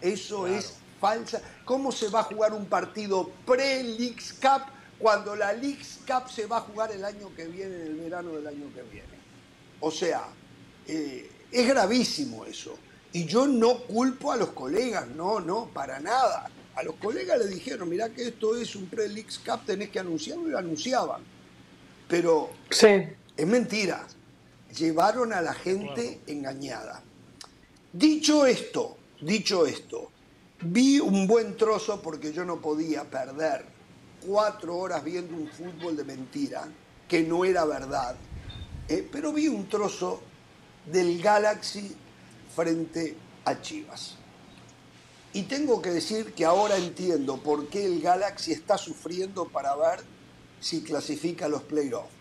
Eso 0.00 0.46
es 0.46 0.72
falsa. 0.98 1.42
¿Cómo 1.66 1.92
se 1.92 2.08
va 2.08 2.20
a 2.20 2.22
jugar 2.22 2.54
un 2.54 2.64
partido 2.64 3.30
pre-League's 3.44 4.32
Cup 4.40 4.62
cuando 4.98 5.36
la 5.36 5.52
League's 5.52 5.98
Cup 6.06 6.30
se 6.30 6.46
va 6.46 6.56
a 6.56 6.60
jugar 6.60 6.92
el 6.92 7.04
año 7.04 7.30
que 7.36 7.44
viene, 7.44 7.76
en 7.76 7.82
el 7.88 7.96
verano 7.96 8.32
del 8.32 8.46
año 8.46 8.72
que 8.74 8.80
viene? 8.84 9.20
O 9.80 9.90
sea, 9.90 10.28
eh, 10.86 11.30
es 11.52 11.68
gravísimo 11.68 12.46
eso. 12.46 12.78
Y 13.12 13.26
yo 13.26 13.46
no 13.46 13.80
culpo 13.80 14.32
a 14.32 14.38
los 14.38 14.52
colegas, 14.52 15.08
no, 15.08 15.40
no, 15.40 15.66
para 15.66 16.00
nada. 16.00 16.48
A 16.74 16.82
los 16.82 16.94
colegas 16.94 17.38
les 17.38 17.50
dijeron, 17.50 17.86
mirá 17.86 18.08
que 18.08 18.28
esto 18.28 18.56
es 18.56 18.74
un 18.76 18.86
pre-Leagues 18.86 19.40
Cup, 19.40 19.66
tenés 19.66 19.90
que 19.90 19.98
anunciarlo 19.98 20.48
y 20.48 20.52
lo 20.52 20.58
anunciaban. 20.58 21.20
Pero 22.08 22.48
es 23.36 23.46
mentira. 23.46 24.06
Llevaron 24.76 25.32
a 25.32 25.40
la 25.40 25.54
gente 25.54 26.20
engañada. 26.26 27.02
Dicho 27.92 28.46
esto, 28.46 28.96
dicho 29.20 29.66
esto, 29.66 30.10
vi 30.62 31.00
un 31.00 31.26
buen 31.26 31.56
trozo 31.56 32.00
porque 32.00 32.32
yo 32.32 32.44
no 32.44 32.60
podía 32.60 33.04
perder 33.04 33.64
cuatro 34.24 34.76
horas 34.76 35.02
viendo 35.02 35.34
un 35.36 35.48
fútbol 35.48 35.96
de 35.96 36.04
mentira, 36.04 36.68
que 37.08 37.22
no 37.22 37.44
era 37.44 37.64
verdad, 37.64 38.14
eh, 38.88 39.08
pero 39.10 39.32
vi 39.32 39.48
un 39.48 39.68
trozo 39.68 40.20
del 40.86 41.20
Galaxy 41.20 41.96
frente 42.54 43.16
a 43.44 43.60
Chivas. 43.60 44.16
Y 45.32 45.42
tengo 45.44 45.80
que 45.80 45.90
decir 45.90 46.32
que 46.34 46.44
ahora 46.44 46.76
entiendo 46.76 47.36
por 47.38 47.68
qué 47.68 47.86
el 47.86 48.00
Galaxy 48.00 48.52
está 48.52 48.76
sufriendo 48.76 49.48
para 49.48 49.76
ver 49.76 50.00
si 50.60 50.82
clasifica 50.82 51.48
los 51.48 51.62
playoffs. 51.62 52.19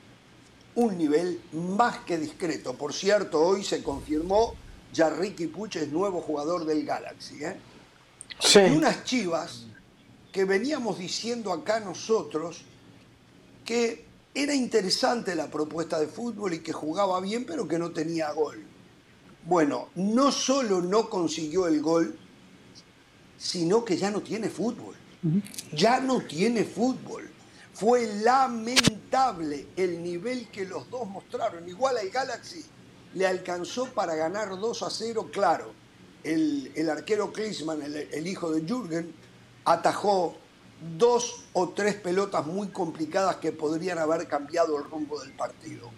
Un 0.80 0.98
nivel 0.98 1.42
más 1.52 2.00
que 2.00 2.18
discreto. 2.18 2.74
Por 2.74 2.94
cierto, 2.94 3.42
hoy 3.42 3.64
se 3.66 3.84
confirmó 3.84 4.56
ya 4.94 5.10
Ricky 5.10 5.48
Puch 5.48 5.76
es 5.76 5.92
nuevo 5.92 6.22
jugador 6.22 6.66
del 6.66 6.86
Galaxy. 6.86 7.44
¿eh? 7.44 7.58
Y 8.56 8.78
unas 8.78 9.04
Chivas 9.04 9.66
que 10.32 10.46
veníamos 10.46 10.98
diciendo 10.98 11.52
acá 11.52 11.80
nosotros 11.80 12.64
que 13.66 14.06
era 14.34 14.54
interesante 14.54 15.36
la 15.36 15.48
propuesta 15.48 16.00
de 16.00 16.08
fútbol 16.08 16.54
y 16.54 16.60
que 16.60 16.72
jugaba 16.72 17.20
bien, 17.20 17.46
pero 17.46 17.68
que 17.68 17.78
no 17.78 17.92
tenía 17.92 18.32
gol. 18.32 18.64
Bueno, 19.46 19.90
no 19.96 20.32
solo 20.32 20.82
no 20.82 21.10
consiguió 21.10 21.68
el 21.68 21.82
gol, 21.82 22.18
sino 23.38 23.84
que 23.84 23.98
ya 23.98 24.12
no 24.12 24.22
tiene 24.22 24.50
fútbol. 24.50 24.96
Ya 25.74 26.00
no 26.00 26.22
tiene 26.22 26.64
fútbol. 26.64 27.29
Fue 27.80 28.08
lamentable 28.08 29.68
el 29.78 30.04
nivel 30.04 30.50
que 30.50 30.66
los 30.66 30.90
dos 30.90 31.08
mostraron. 31.08 31.70
Igual 31.70 31.98
al 31.98 32.10
Galaxy 32.10 32.66
le 33.14 33.26
alcanzó 33.26 33.86
para 33.86 34.16
ganar 34.16 34.50
2 34.50 34.84
a 34.84 34.90
0, 34.90 35.30
claro. 35.32 35.72
El, 36.22 36.90
arquero 36.90 37.32
Klinsmann, 37.32 37.82
el, 37.82 37.96
el 37.96 38.28
hijo 38.28 38.52
de 38.52 38.68
Jürgen, 38.68 39.14
atajó 39.64 40.36
dos 40.98 41.46
o 41.54 41.70
tres 41.70 41.96
pelotas 41.96 42.46
muy 42.46 42.68
complicadas 42.68 43.38
que 43.38 43.54
podrían 43.54 43.98
haber 43.98 44.28
cambiado 44.28 44.78
el 44.78 44.84
rumbo 44.84 45.18
del 45.22 45.32
partido. 45.32 45.90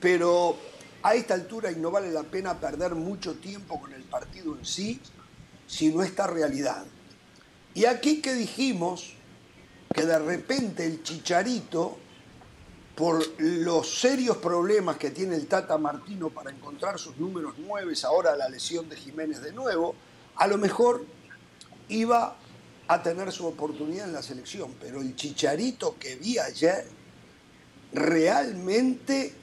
Pero 0.00 0.56
a 1.04 1.14
esta 1.14 1.34
altura 1.34 1.70
y 1.70 1.76
no 1.76 1.92
vale 1.92 2.10
la 2.10 2.24
pena 2.24 2.58
perder 2.58 2.96
mucho 2.96 3.36
tiempo 3.36 3.80
con 3.80 3.92
el 3.92 4.02
partido 4.02 4.56
en 4.58 4.66
sí, 4.66 5.00
sino 5.68 6.02
esta 6.02 6.26
realidad. 6.26 6.84
Y 7.74 7.84
aquí 7.84 8.20
que 8.20 8.34
dijimos 8.34 9.15
que 9.94 10.04
de 10.04 10.18
repente 10.18 10.84
el 10.84 11.02
chicharito, 11.02 11.98
por 12.94 13.22
los 13.38 14.00
serios 14.00 14.38
problemas 14.38 14.96
que 14.96 15.10
tiene 15.10 15.36
el 15.36 15.46
Tata 15.46 15.76
Martino 15.76 16.30
para 16.30 16.50
encontrar 16.50 16.98
sus 16.98 17.16
números 17.18 17.54
nueve, 17.58 17.92
ahora 18.04 18.34
la 18.34 18.48
lesión 18.48 18.88
de 18.88 18.96
Jiménez 18.96 19.42
de 19.42 19.52
nuevo, 19.52 19.94
a 20.36 20.46
lo 20.46 20.56
mejor 20.56 21.04
iba 21.88 22.36
a 22.88 23.02
tener 23.02 23.32
su 23.32 23.46
oportunidad 23.46 24.06
en 24.06 24.14
la 24.14 24.22
selección. 24.22 24.74
Pero 24.80 25.00
el 25.00 25.14
chicharito 25.14 25.96
que 25.98 26.16
vi 26.16 26.38
ayer 26.38 26.86
realmente 27.92 29.34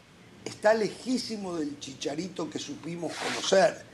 está 0.46 0.74
lejísimo 0.74 1.56
del 1.56 1.80
chicharito 1.80 2.50
que 2.50 2.60
supimos 2.60 3.14
conocer. 3.14 3.86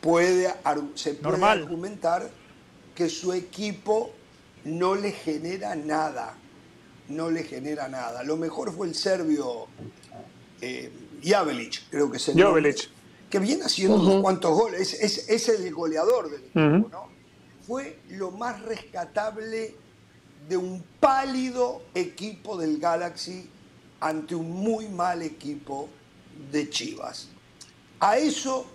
Puede, 0.00 0.54
se 0.94 1.14
puede 1.14 1.44
argumentar 1.44 2.30
que 2.94 3.08
su 3.08 3.32
equipo 3.32 4.12
no 4.68 4.94
le 4.94 5.12
genera 5.12 5.74
nada. 5.74 6.36
No 7.08 7.30
le 7.30 7.42
genera 7.42 7.88
nada. 7.88 8.22
Lo 8.22 8.36
mejor 8.36 8.72
fue 8.72 8.86
el 8.86 8.94
serbio 8.94 9.66
eh, 10.60 10.90
Javelic, 11.22 11.88
creo 11.90 12.10
que 12.10 12.18
es 12.18 12.28
el 12.28 12.40
Javelic. 12.40 12.90
que 13.30 13.38
viene 13.38 13.64
haciendo 13.64 13.96
unos 13.96 14.22
cuantos 14.22 14.56
goles. 14.56 14.94
Es, 14.94 15.48
el 15.48 15.72
goleador 15.72 16.30
del 16.30 16.42
equipo, 16.42 16.88
¿no? 16.90 17.08
Fue 17.66 17.98
lo 18.10 18.30
más 18.30 18.62
rescatable 18.62 19.74
de 20.48 20.56
un 20.56 20.82
pálido 21.00 21.82
equipo 21.94 22.56
del 22.56 22.78
Galaxy 22.78 23.48
ante 24.00 24.34
un 24.34 24.50
muy 24.50 24.88
mal 24.88 25.22
equipo 25.22 25.88
de 26.50 26.70
Chivas. 26.70 27.28
A 28.00 28.16
eso 28.16 28.66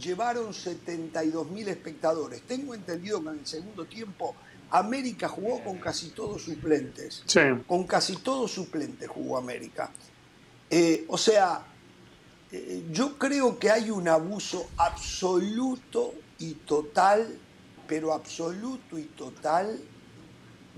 llevaron 0.00 0.52
72 0.52 1.50
mil 1.50 1.68
espectadores. 1.68 2.42
Tengo 2.42 2.74
entendido 2.74 3.22
que 3.22 3.28
en 3.28 3.38
el 3.40 3.46
segundo 3.46 3.84
tiempo 3.84 4.34
América 4.70 5.28
jugó 5.28 5.62
con 5.62 5.78
casi 5.78 6.10
todos 6.10 6.42
suplentes. 6.42 7.24
Con 7.66 7.84
casi 7.84 8.16
todos 8.16 8.52
suplentes 8.52 9.08
jugó 9.08 9.38
América. 9.38 9.90
Eh, 10.68 11.04
o 11.08 11.18
sea, 11.18 11.64
eh, 12.52 12.84
yo 12.90 13.18
creo 13.18 13.58
que 13.58 13.70
hay 13.70 13.90
un 13.90 14.08
abuso 14.08 14.70
absoluto 14.76 16.14
y 16.38 16.54
total, 16.54 17.38
pero 17.86 18.12
absoluto 18.12 18.98
y 18.98 19.04
total, 19.04 19.80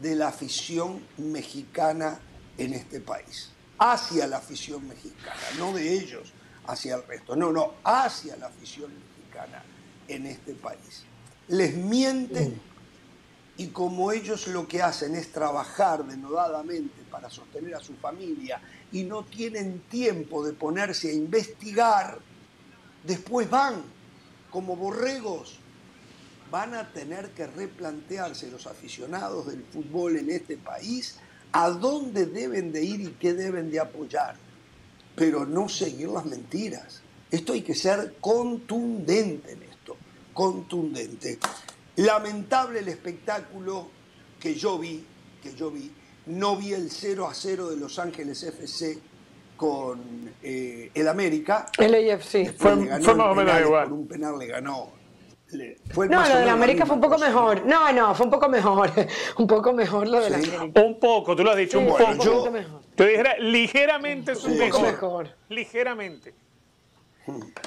de 0.01 0.17
la 0.17 0.29
afición 0.29 1.03
mexicana 1.19 2.21
en 2.57 2.73
este 2.75 3.01
país 3.01 3.53
hacia 3.83 4.29
la 4.29 4.37
afición 4.37 4.87
mexicana, 4.87 5.41
no 5.59 5.73
de 5.73 5.93
ellos 5.93 6.33
hacia 6.67 6.95
el 6.95 7.05
resto, 7.05 7.35
no, 7.35 7.51
no, 7.51 7.75
hacia 7.83 8.37
la 8.37 8.47
afición 8.47 8.93
mexicana 8.95 9.65
en 10.07 10.27
este 10.27 10.55
país. 10.55 11.03
Les 11.49 11.75
mienten 11.75 12.61
y 13.57 13.69
como 13.69 14.13
ellos 14.13 14.47
lo 14.49 14.67
que 14.67 14.83
hacen 14.83 15.15
es 15.15 15.31
trabajar 15.31 16.05
denodadamente 16.05 17.03
para 17.11 17.29
sostener 17.29 17.75
a 17.75 17.81
su 17.81 17.95
familia 17.95 18.61
y 18.91 19.05
no 19.05 19.25
tienen 19.25 19.81
tiempo 19.91 20.45
de 20.45 20.53
ponerse 20.53 21.11
a 21.11 21.15
investigar, 21.15 22.19
después 23.05 23.49
van 23.51 23.83
como 24.51 24.77
borregos 24.77 25.59
van 26.51 26.75
a 26.75 26.93
tener 26.93 27.31
que 27.31 27.47
replantearse 27.47 28.51
los 28.51 28.67
aficionados 28.67 29.47
del 29.47 29.65
fútbol 29.65 30.19
en 30.19 30.31
este 30.31 30.59
país 30.59 31.17
a 31.53 31.71
dónde 31.71 32.27
deben 32.27 32.73
de 32.73 32.85
ir 32.85 33.01
y 33.01 33.17
qué 33.19 33.33
deben 33.33 33.71
de 33.71 33.81
apoyar, 33.81 34.37
pero 35.17 35.47
no 35.47 35.71
seguir 35.71 36.09
las 36.09 36.27
mentiras. 36.27 37.01
Esto 37.31 37.55
hay 37.55 37.63
que 37.63 37.75
ser 37.75 38.17
contundente 38.21 39.53
en 39.53 39.63
esto, 39.63 39.97
contundente. 40.35 41.39
Lamentable 41.97 42.81
el 42.81 42.89
espectáculo 42.89 43.89
que 44.41 44.55
yo 44.55 44.79
vi, 44.79 45.05
que 45.43 45.55
yo 45.55 45.71
vi, 45.71 45.93
no 46.27 46.57
vi 46.57 46.73
el 46.73 46.91
0 46.91 47.27
a 47.27 47.35
0 47.35 47.71
de 47.71 47.77
Los 47.77 47.99
Ángeles 47.99 48.43
FC 48.43 48.99
con 49.57 50.35
eh, 50.43 50.91
el 50.95 51.09
América. 51.09 51.67
El 51.79 51.95
AFC. 51.95 52.57
Fue, 52.57 52.75
más 52.75 53.07
o 53.07 53.35
menos 53.35 53.61
igual. 53.61 53.89
Por 53.89 53.93
un 53.93 54.09
penal 54.09 54.39
le 54.39 54.47
ganó. 54.47 54.91
no, 55.53 56.29
lo 56.29 56.37
del 56.39 56.49
América 56.49 56.87
fue 56.87 56.97
un 56.97 57.01
poco 57.01 57.19
mejor. 57.19 57.65
No, 57.67 57.93
no, 57.93 58.15
fue 58.15 58.27
un 58.27 58.33
poco 58.33 58.49
mejor. 58.49 58.91
un 59.39 59.47
poco 59.47 59.73
mejor 59.73 60.09
lo 60.09 60.21
del 60.21 60.35
América. 60.35 60.83
Un 60.83 60.99
poco, 60.99 61.37
tú 61.37 61.45
lo 61.45 61.51
has 61.51 61.57
dicho, 61.57 61.79
un 61.79 61.87
poco. 61.87 62.13
Yo, 62.25 62.51
mejor. 62.51 62.81
Yo 62.97 63.05
dijera 63.05 63.37
ligeramente 63.39 64.33
un 64.33 64.59
poco 64.59 64.81
mejor. 64.81 65.29
Ligeramente. 65.49 66.35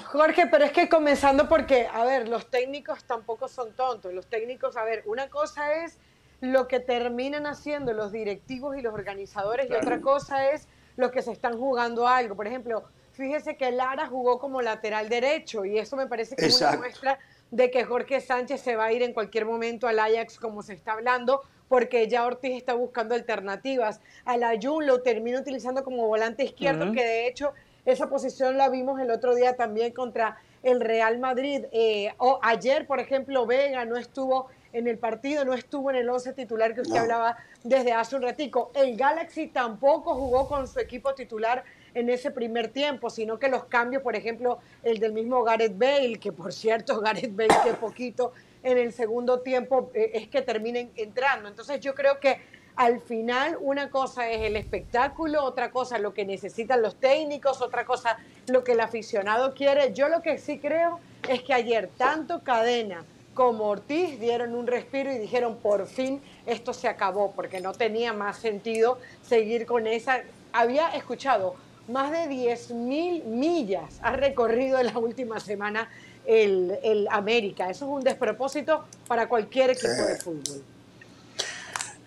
Jorge, 0.05 0.47
pero 0.47 0.65
es 0.65 0.71
que 0.71 0.89
comenzando 0.89 1.47
porque, 1.47 1.87
a 1.91 2.03
ver, 2.03 2.27
los 2.27 2.49
técnicos 2.49 3.03
tampoco 3.05 3.47
son 3.47 3.73
tontos. 3.73 4.13
Los 4.13 4.27
técnicos, 4.27 4.75
a 4.77 4.83
ver, 4.83 5.03
una 5.05 5.29
cosa 5.29 5.73
es 5.73 5.97
lo 6.41 6.67
que 6.67 6.79
terminan 6.79 7.47
haciendo 7.47 7.93
los 7.93 8.11
directivos 8.11 8.77
y 8.77 8.81
los 8.81 8.93
organizadores 8.93 9.69
y 9.69 9.73
otra 9.73 10.01
cosa 10.01 10.51
es 10.51 10.67
los 10.97 11.11
que 11.11 11.21
se 11.21 11.31
están 11.31 11.57
jugando 11.57 12.07
algo. 12.07 12.35
Por 12.35 12.47
ejemplo, 12.47 12.83
fíjese 13.13 13.55
que 13.55 13.71
Lara 13.71 14.07
jugó 14.07 14.39
como 14.39 14.61
lateral 14.61 15.09
derecho 15.09 15.65
y 15.65 15.79
eso 15.79 15.95
me 15.95 16.07
parece 16.07 16.35
que 16.35 16.45
es 16.45 16.61
una 16.61 16.77
muestra 16.77 17.19
de 17.51 17.71
que 17.71 17.85
Jorge 17.85 18.19
Sánchez 18.19 18.61
se 18.61 18.75
va 18.75 18.85
a 18.85 18.91
ir 18.91 19.01
en 19.03 19.13
cualquier 19.13 19.45
momento 19.45 19.87
al 19.87 19.99
Ajax 19.99 20.37
como 20.39 20.61
se 20.61 20.73
está 20.73 20.93
hablando 20.93 21.41
porque 21.67 22.07
ya 22.07 22.25
Ortiz 22.25 22.55
está 22.55 22.73
buscando 22.73 23.15
alternativas. 23.15 23.99
A 24.25 24.37
la 24.37 24.53
Jun 24.61 24.85
lo 24.85 25.01
termina 25.01 25.39
utilizando 25.39 25.83
como 25.83 26.05
volante 26.07 26.43
izquierdo, 26.43 26.91
que 26.91 27.03
de 27.03 27.27
hecho 27.27 27.53
esa 27.85 28.09
posición 28.09 28.57
la 28.57 28.69
vimos 28.69 28.99
el 28.99 29.11
otro 29.11 29.35
día 29.35 29.55
también 29.55 29.93
contra 29.93 30.37
el 30.63 30.81
Real 30.81 31.19
Madrid. 31.19 31.65
Eh, 31.71 32.13
o 32.17 32.39
ayer, 32.41 32.87
por 32.87 32.99
ejemplo, 32.99 33.45
Vega 33.45 33.85
no 33.85 33.95
estuvo 33.95 34.47
en 34.73 34.87
el 34.87 34.97
partido, 34.97 35.45
no 35.45 35.53
estuvo 35.53 35.89
en 35.89 35.95
el 35.95 36.09
11 36.09 36.33
titular 36.33 36.73
que 36.73 36.81
usted 36.81 36.97
hablaba 36.97 37.37
desde 37.63 37.93
hace 37.93 38.15
un 38.15 38.23
ratico. 38.23 38.71
El 38.73 38.97
Galaxy 38.97 39.47
tampoco 39.47 40.15
jugó 40.15 40.47
con 40.47 40.67
su 40.67 40.79
equipo 40.79 41.13
titular 41.13 41.63
en 41.93 42.09
ese 42.09 42.31
primer 42.31 42.67
tiempo, 42.69 43.09
sino 43.09 43.39
que 43.39 43.47
los 43.47 43.65
cambios, 43.65 44.03
por 44.03 44.15
ejemplo, 44.15 44.59
el 44.83 44.99
del 44.99 45.13
mismo 45.13 45.43
Gareth 45.43 45.77
Bale, 45.77 46.19
que 46.19 46.31
por 46.31 46.51
cierto, 46.51 46.99
Gareth 47.01 47.35
Bale 47.35 47.55
que 47.63 47.73
poquito 47.73 48.33
en 48.63 48.77
el 48.79 48.91
segundo 48.91 49.41
tiempo 49.41 49.91
eh, 49.93 50.11
es 50.15 50.27
que 50.27 50.41
terminen 50.41 50.91
entrando. 50.95 51.47
Entonces 51.47 51.79
yo 51.79 51.93
creo 51.93 52.19
que 52.19 52.41
al 52.75 52.99
final 52.99 53.57
una 53.61 53.89
cosa 53.89 54.29
es 54.29 54.41
el 54.41 54.55
espectáculo, 54.55 55.43
otra 55.43 55.71
cosa 55.71 55.97
lo 55.97 56.13
que 56.13 56.25
necesitan 56.25 56.81
los 56.81 56.95
técnicos, 56.95 57.61
otra 57.61 57.85
cosa 57.85 58.17
lo 58.47 58.63
que 58.63 58.73
el 58.73 58.81
aficionado 58.81 59.53
quiere. 59.53 59.93
Yo 59.93 60.09
lo 60.09 60.21
que 60.21 60.37
sí 60.37 60.59
creo 60.59 60.99
es 61.27 61.41
que 61.41 61.53
ayer 61.53 61.89
tanto 61.97 62.43
Cadena 62.43 63.05
como 63.33 63.65
Ortiz 63.65 64.19
dieron 64.19 64.55
un 64.55 64.67
respiro 64.67 65.11
y 65.11 65.17
dijeron 65.17 65.57
por 65.57 65.87
fin 65.87 66.21
esto 66.45 66.73
se 66.73 66.87
acabó, 66.87 67.31
porque 67.31 67.59
no 67.61 67.73
tenía 67.73 68.13
más 68.13 68.37
sentido 68.37 68.99
seguir 69.21 69.65
con 69.65 69.87
esa. 69.87 70.21
Había 70.51 70.89
escuchado 70.95 71.55
más 71.87 72.11
de 72.11 72.25
10.000 72.27 73.23
millas 73.25 73.99
ha 74.01 74.15
recorrido 74.15 74.79
en 74.79 74.87
la 74.87 74.97
última 74.97 75.39
semana 75.39 75.89
el, 76.25 76.77
el 76.83 77.07
América. 77.11 77.69
Eso 77.69 77.85
es 77.85 77.91
un 77.91 78.03
despropósito 78.03 78.85
para 79.07 79.29
cualquier 79.29 79.71
equipo 79.71 80.01
de 80.07 80.15
fútbol. 80.15 80.74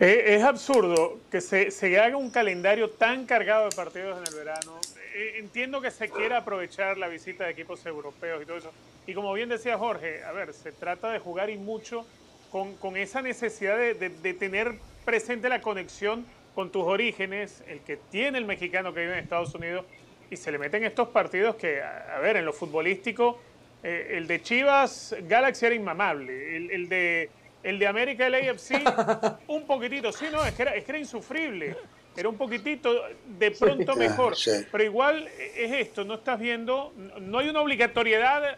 Es 0.01 0.45
absurdo 0.45 1.19
que 1.29 1.41
se, 1.41 1.99
haga 1.99 2.17
un 2.17 2.31
calendario 2.31 2.89
tan 2.89 3.27
cargado 3.27 3.69
de 3.69 3.75
partidos 3.75 4.17
en 4.19 4.33
el 4.33 4.39
verano. 4.39 4.79
Eh, 5.13 5.35
entiendo 5.39 5.81
que 5.81 5.91
se 5.91 6.09
quiera 6.09 6.39
aprovechar 6.39 6.97
la 6.99 7.09
visita 7.09 7.45
de 7.45 7.51
equipos 7.51 7.85
europeos 7.85 8.41
y 8.41 8.47
todo 8.47 8.59
eso. 8.59 8.73
Y 9.09 9.15
como 9.15 9.33
bien 9.33 9.49
decía 9.49 9.77
Jorge, 9.77 10.23
a 10.23 10.31
ver, 10.31 10.55
se 10.55 10.71
trata 10.71 11.11
de 11.11 11.19
jugar 11.19 11.51
y 11.51 11.59
mucho 11.59 12.07
con, 12.53 12.97
esa 12.97 13.23
necesidad 13.23 13.77
de, 13.77 13.95
de, 13.95 14.35
tener 14.35 14.77
presente 15.05 15.49
la 15.49 15.61
conexión 15.61 16.25
con 16.55 16.71
tus 16.71 16.85
orígenes, 16.85 17.65
el 17.67 17.81
que 17.81 17.97
tiene 17.97 18.39
el 18.39 18.45
mexicano 18.45 18.95
que 18.95 19.01
vive 19.01 19.15
en 19.15 19.19
Estados 19.19 19.53
Unidos, 19.55 19.85
y 20.31 20.37
se 20.37 20.53
le 20.53 20.59
meten 20.59 20.85
estos 20.85 21.09
partidos 21.09 21.57
que, 21.57 21.83
a, 21.83 22.21
ver, 22.21 22.37
en 22.37 22.45
lo 22.45 22.53
futbolístico, 22.53 23.41
eh, 23.83 24.13
el 24.13 24.29
de 24.29 24.43
Chivas, 24.43 25.17
Galaxy 25.23 25.67
era 25.67 25.75
inmamable, 25.75 26.57
el, 26.57 26.71
el 26.71 26.89
de 26.89 27.31
el 27.69 27.79
de 27.79 27.87
América, 27.87 28.27
el 28.27 28.35
AFC, 28.35 28.83
un 29.49 29.67
poquitito, 29.67 30.11
sí, 30.11 30.25
no, 30.33 30.43
es 30.43 30.55
que, 30.55 30.63
era, 30.63 30.75
es 30.75 30.85
que 30.85 30.93
era 30.93 30.99
insufrible. 30.99 31.77
Era 32.17 32.31
un 32.31 32.39
poquitito 32.39 33.05
de 33.27 33.51
pronto 33.51 33.95
mejor. 33.95 34.35
Pero 34.73 34.85
igual 34.85 35.29
es 35.55 35.73
esto, 35.73 36.03
no 36.03 36.15
estás 36.15 36.41
viendo, 36.41 36.95
no 37.21 37.39
hay 37.39 37.51
una 37.51 37.61
obligatoriedad 37.61 38.57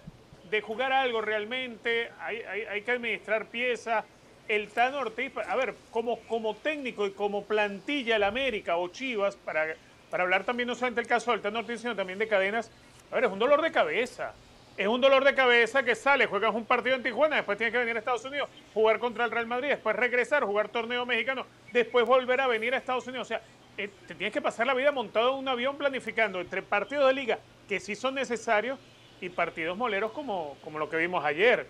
de 0.49 0.61
jugar 0.61 0.93
algo 0.93 1.21
realmente, 1.21 2.11
hay, 2.21 2.43
hay, 2.43 2.83
que 2.83 2.93
administrar 2.93 3.47
piezas. 3.47 4.05
El 4.47 4.69
Tano 4.69 4.99
Ortiz, 4.99 5.33
a 5.37 5.57
ver, 5.57 5.75
como, 5.91 6.21
como 6.21 6.55
técnico 6.55 7.07
y 7.07 7.11
como 7.11 7.45
plantilla 7.45 8.17
el 8.17 8.23
América 8.23 8.77
o 8.77 8.89
Chivas, 8.89 9.35
para, 9.37 9.75
para 10.09 10.23
hablar 10.23 10.45
también 10.45 10.69
no 10.69 10.75
solamente 10.77 11.01
del 11.01 11.09
caso 11.09 11.33
del 11.33 11.41
Tano 11.41 11.59
Ortiz, 11.59 11.81
sino 11.81 11.97
también 11.97 12.19
de 12.19 12.29
cadenas, 12.29 12.71
a 13.11 13.17
ver, 13.17 13.25
es 13.25 13.31
un 13.31 13.41
dolor 13.41 13.61
de 13.61 13.73
cabeza 13.73 14.35
es 14.77 14.87
un 14.87 15.01
dolor 15.01 15.25
de 15.25 15.35
cabeza 15.35 15.83
que 15.83 15.95
sale, 15.95 16.27
juegas 16.27 16.55
un 16.55 16.65
partido 16.65 16.97
en 16.97 17.03
Tijuana, 17.03 17.37
después 17.37 17.59
tienes 17.59 17.73
que 17.73 17.79
venir 17.79 17.97
a 17.97 17.99
Estados 17.99 18.25
Unidos, 18.25 18.49
jugar 18.73 18.99
contra 18.99 19.25
el 19.25 19.31
Real 19.31 19.47
Madrid, 19.47 19.69
después 19.69 19.95
regresar, 19.97 20.45
jugar 20.45 20.69
torneo 20.69 21.05
mexicano, 21.05 21.47
después 21.73 22.07
volver 22.07 22.41
a 22.41 22.47
venir 22.47 22.75
a 22.75 22.79
Estados 22.79 23.07
Unidos. 23.07 23.27
O 23.27 23.29
sea, 23.29 23.43
eh, 23.77 23.91
te 24.07 24.15
tienes 24.15 24.33
que 24.33 24.41
pasar 24.41 24.67
la 24.67 24.75
vida 24.75 24.93
montado 24.93 25.33
en 25.33 25.39
un 25.39 25.49
avión 25.49 25.77
planificando 25.77 26.41
entre 26.41 26.63
partidos 26.63 27.07
de 27.09 27.15
liga 27.15 27.39
que 27.71 27.79
sí 27.79 27.95
son 27.95 28.17
necesarios 28.17 28.81
y 29.21 29.29
partidos 29.29 29.77
moleros 29.77 30.11
como, 30.11 30.57
como 30.65 30.79
lo 30.79 30.91
que 30.91 30.97
vimos 30.97 31.25
ayer. 31.25 31.69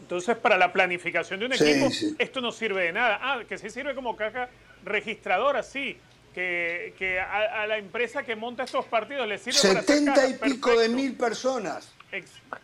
Entonces, 0.00 0.36
para 0.36 0.58
la 0.58 0.70
planificación 0.70 1.40
de 1.40 1.46
un 1.46 1.54
equipo, 1.54 1.88
esto 2.18 2.42
no 2.42 2.52
sirve 2.52 2.82
de 2.82 2.92
nada. 2.92 3.18
Ah, 3.22 3.40
que 3.48 3.56
sí 3.56 3.70
sirve 3.70 3.94
como 3.94 4.16
caja 4.16 4.50
registradora, 4.84 5.62
sí. 5.62 5.96
Que, 6.34 6.94
que 6.98 7.20
a, 7.20 7.64
la 7.66 7.78
empresa 7.78 8.22
que 8.24 8.36
monta 8.36 8.64
estos 8.64 8.84
partidos 8.86 9.26
le 9.26 9.38
sirve 9.38 9.56
70 9.56 10.14
para 10.14 10.28
y 10.28 10.34
pico 10.34 10.78
de 10.78 10.88
mil 10.90 11.16
personas. 11.16 11.93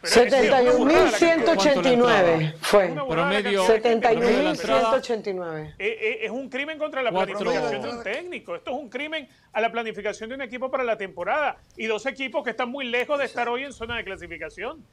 71.189 0.03 2.55
fue. 2.61 2.89
Promedio. 2.89 3.65
71.189. 3.67 5.75
Eh, 5.79 5.79
eh, 5.79 6.19
es 6.23 6.31
un 6.31 6.49
crimen 6.49 6.79
contra 6.79 7.03
la 7.03 7.11
planificación 7.11 7.83
de 7.83 7.91
un 7.91 8.03
técnico. 8.03 8.57
Esto 8.57 8.71
es 8.71 8.77
un 8.77 8.89
crimen 8.89 9.29
a 9.53 9.61
la 9.61 9.71
planificación 9.71 10.29
de 10.29 10.37
un 10.37 10.43
equipo 10.43 10.71
para 10.71 10.85
la 10.85 10.97
temporada. 10.97 11.59
Y 11.77 11.87
dos 11.87 12.07
equipos 12.07 12.45
que 12.45 12.51
están 12.51 12.71
muy 12.71 12.87
lejos 12.87 13.19
de 13.19 13.25
estar 13.27 13.49
hoy 13.49 13.65
en 13.65 13.73
zona 13.73 13.97
de 13.97 14.05
clasificación. 14.05 14.85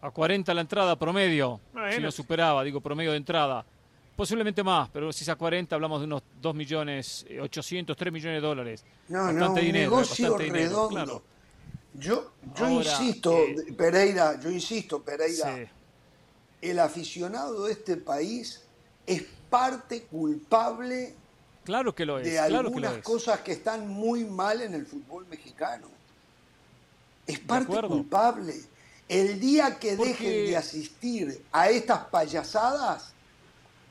A 0.00 0.10
40 0.10 0.54
la 0.54 0.60
entrada 0.60 0.96
promedio. 0.96 1.60
Si 1.90 2.00
lo 2.00 2.10
superaba, 2.10 2.64
digo 2.64 2.80
promedio 2.80 3.12
de 3.12 3.18
entrada. 3.18 3.64
Posiblemente 4.16 4.62
más, 4.62 4.90
pero 4.90 5.12
si 5.12 5.24
es 5.24 5.28
a 5.30 5.36
40 5.36 5.74
hablamos 5.74 6.00
de 6.00 6.06
unos 6.06 6.22
2 6.40 6.54
millones 6.54 7.26
800, 7.40 7.96
3 7.96 8.12
millones 8.12 8.42
de 8.42 8.46
dólares. 8.46 8.84
No, 9.08 9.20
bastante 9.20 9.40
no, 9.40 9.52
un 9.52 9.60
dinero, 9.60 9.90
negocio 9.90 10.36
redondo. 10.36 10.88
Claro. 10.88 11.22
Yo, 11.94 12.32
yo 12.54 12.70
insisto, 12.70 13.36
eh, 13.36 13.72
Pereira, 13.76 14.40
yo 14.40 14.50
insisto, 14.50 15.02
Pereira, 15.02 15.70
el 16.60 16.78
aficionado 16.78 17.64
de 17.64 17.72
este 17.72 17.96
país 17.96 18.62
es 19.06 19.24
parte 19.50 20.04
culpable 20.04 21.14
claro 21.64 21.94
que 21.94 22.06
lo 22.06 22.18
es, 22.18 22.24
de 22.24 22.38
algunas 22.38 22.98
cosas 22.98 23.40
que 23.40 23.52
están 23.52 23.88
muy 23.88 24.24
mal 24.24 24.62
en 24.62 24.74
el 24.74 24.86
fútbol 24.86 25.26
mexicano. 25.28 25.88
Es 27.26 27.38
parte 27.38 27.80
culpable. 27.86 28.54
El 29.08 29.38
día 29.38 29.78
que 29.78 29.96
dejen 29.96 30.46
de 30.46 30.56
asistir 30.56 31.44
a 31.52 31.68
estas 31.68 32.06
payasadas, 32.06 33.12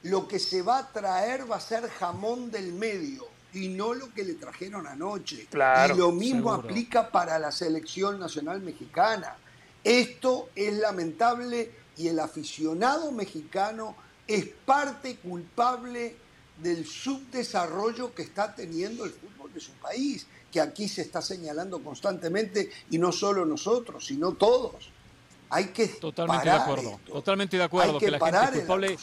lo 0.03 0.27
que 0.27 0.39
se 0.39 0.61
va 0.61 0.79
a 0.79 0.91
traer 0.91 1.49
va 1.49 1.57
a 1.57 1.61
ser 1.61 1.87
jamón 1.89 2.49
del 2.49 2.73
medio 2.73 3.30
y 3.53 3.67
no 3.69 3.93
lo 3.93 4.13
que 4.13 4.23
le 4.23 4.35
trajeron 4.35 4.87
anoche. 4.87 5.47
y 5.51 5.97
lo 5.97 6.11
mismo 6.11 6.53
aplica 6.53 7.09
para 7.09 7.37
la 7.39 7.51
selección 7.51 8.19
nacional 8.19 8.61
mexicana. 8.61 9.35
Esto 9.83 10.49
es 10.55 10.73
lamentable 10.73 11.71
y 11.97 12.07
el 12.07 12.19
aficionado 12.19 13.11
mexicano 13.11 13.95
es 14.27 14.45
parte 14.65 15.17
culpable 15.17 16.15
del 16.59 16.85
subdesarrollo 16.85 18.13
que 18.13 18.21
está 18.21 18.55
teniendo 18.55 19.03
el 19.03 19.11
fútbol 19.11 19.51
de 19.51 19.59
su 19.59 19.71
país, 19.73 20.27
que 20.51 20.61
aquí 20.61 20.87
se 20.87 21.01
está 21.01 21.21
señalando 21.21 21.83
constantemente 21.83 22.69
y 22.91 22.99
no 22.99 23.11
solo 23.11 23.45
nosotros, 23.45 24.05
sino 24.05 24.33
todos. 24.33 24.89
Hay 25.49 25.67
que 25.67 25.87
totalmente 25.87 26.45
de 26.45 26.55
acuerdo, 26.55 26.99
totalmente 27.05 27.57
de 27.57 27.63
acuerdo 27.63 27.99
que, 27.99 28.11
la 28.11 28.19
gente 28.19 28.37
es 28.37 28.51
culpable, 28.59 28.97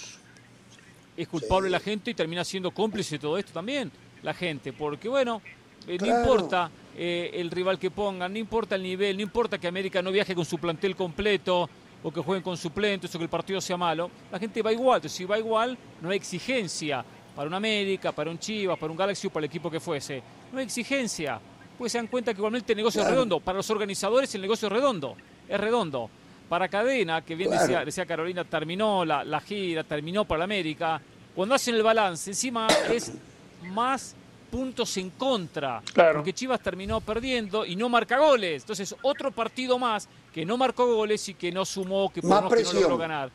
es 1.16 1.28
culpable 1.28 1.68
la 1.68 1.80
gente 1.80 2.12
y 2.12 2.14
termina 2.14 2.44
siendo 2.44 2.70
cómplice 2.70 3.16
de 3.16 3.18
todo 3.18 3.36
esto 3.36 3.52
también 3.52 3.92
la 4.22 4.34
gente, 4.34 4.72
porque 4.72 5.08
bueno, 5.08 5.42
eh, 5.86 5.98
no 6.00 6.06
importa 6.06 6.70
eh, 6.96 7.30
el 7.34 7.50
rival 7.50 7.78
que 7.78 7.90
pongan, 7.90 8.32
no 8.32 8.38
importa 8.38 8.74
el 8.74 8.82
nivel, 8.82 9.16
no 9.16 9.22
importa 9.22 9.58
que 9.58 9.68
América 9.68 10.02
no 10.02 10.10
viaje 10.10 10.34
con 10.34 10.44
su 10.44 10.58
plantel 10.58 10.96
completo, 10.96 11.68
o 12.02 12.10
que 12.10 12.20
jueguen 12.20 12.42
con 12.42 12.56
suplentes 12.56 13.14
o 13.14 13.18
que 13.18 13.24
el 13.24 13.30
partido 13.30 13.60
sea 13.60 13.76
malo, 13.76 14.10
la 14.30 14.38
gente 14.38 14.62
va 14.62 14.72
igual. 14.72 14.98
Entonces, 14.98 15.16
si 15.16 15.24
va 15.24 15.38
igual, 15.38 15.76
no 16.00 16.10
hay 16.10 16.16
exigencia 16.16 17.04
para 17.34 17.48
un 17.48 17.54
América, 17.54 18.12
para 18.12 18.30
un 18.30 18.38
Chivas, 18.38 18.78
para 18.78 18.90
un 18.90 18.98
Galaxy 18.98 19.26
o 19.26 19.30
para 19.30 19.44
el 19.44 19.50
equipo 19.50 19.70
que 19.70 19.80
fuese. 19.80 20.22
No 20.52 20.58
hay 20.58 20.64
exigencia. 20.64 21.40
Pues 21.76 21.92
se 21.92 21.98
dan 21.98 22.08
cuenta 22.08 22.32
que 22.32 22.38
igualmente 22.38 22.72
el 22.72 22.76
negocio 22.76 23.02
es 23.02 23.08
redondo. 23.08 23.40
Para 23.40 23.58
los 23.58 23.70
organizadores 23.70 24.34
el 24.34 24.40
negocio 24.40 24.66
es 24.66 24.72
redondo. 24.72 25.16
Es 25.48 25.60
redondo. 25.60 26.10
Para 26.48 26.68
Cadena, 26.68 27.22
que 27.22 27.34
bien 27.34 27.50
decía, 27.50 27.84
decía, 27.84 28.06
Carolina, 28.06 28.42
terminó 28.44 29.04
la, 29.04 29.22
la 29.22 29.40
gira, 29.40 29.84
terminó 29.84 30.24
para 30.24 30.38
la 30.38 30.44
América. 30.44 31.00
Cuando 31.34 31.54
hacen 31.54 31.74
el 31.74 31.82
balance, 31.82 32.30
encima 32.30 32.66
es 32.90 33.12
más 33.62 34.14
puntos 34.50 34.96
en 34.96 35.10
contra. 35.10 35.82
Porque 36.14 36.32
Chivas 36.32 36.60
terminó 36.60 37.00
perdiendo 37.00 37.64
y 37.64 37.76
no 37.76 37.88
marca 37.88 38.18
goles. 38.18 38.62
Entonces, 38.62 38.94
otro 39.02 39.30
partido 39.30 39.78
más 39.78 40.08
que 40.32 40.44
no 40.44 40.56
marcó 40.56 40.86
goles 40.94 41.28
y 41.28 41.34
que 41.34 41.52
no 41.52 41.64
sumó, 41.64 42.12
que, 42.12 42.22
por 42.22 42.42
no, 42.42 42.48
que 42.48 42.62
no 42.62 42.72
logró 42.72 42.98
ganar. 42.98 43.30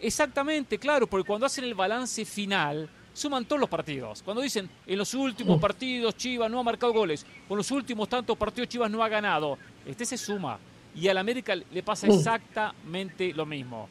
Exactamente, 0.00 0.78
claro, 0.78 1.06
porque 1.06 1.26
cuando 1.26 1.46
hacen 1.46 1.64
el 1.64 1.74
balance 1.74 2.24
final, 2.24 2.88
suman 3.12 3.44
todos 3.44 3.60
los 3.60 3.68
partidos. 3.68 4.22
Cuando 4.22 4.42
dicen 4.42 4.70
en 4.86 4.98
los 4.98 5.12
últimos 5.14 5.60
partidos 5.60 6.16
Chivas 6.16 6.50
no 6.50 6.60
ha 6.60 6.62
marcado 6.62 6.92
goles, 6.92 7.26
con 7.48 7.56
los 7.56 7.70
últimos 7.70 8.08
tantos 8.08 8.36
partidos 8.36 8.68
Chivas 8.68 8.90
no 8.90 9.02
ha 9.02 9.08
ganado, 9.08 9.58
este 9.84 10.04
se 10.04 10.16
suma. 10.16 10.58
Y 10.94 11.06
al 11.08 11.18
América 11.18 11.54
le 11.54 11.82
pasa 11.82 12.06
exactamente 12.06 13.32
lo 13.32 13.44
mismo. 13.44 13.88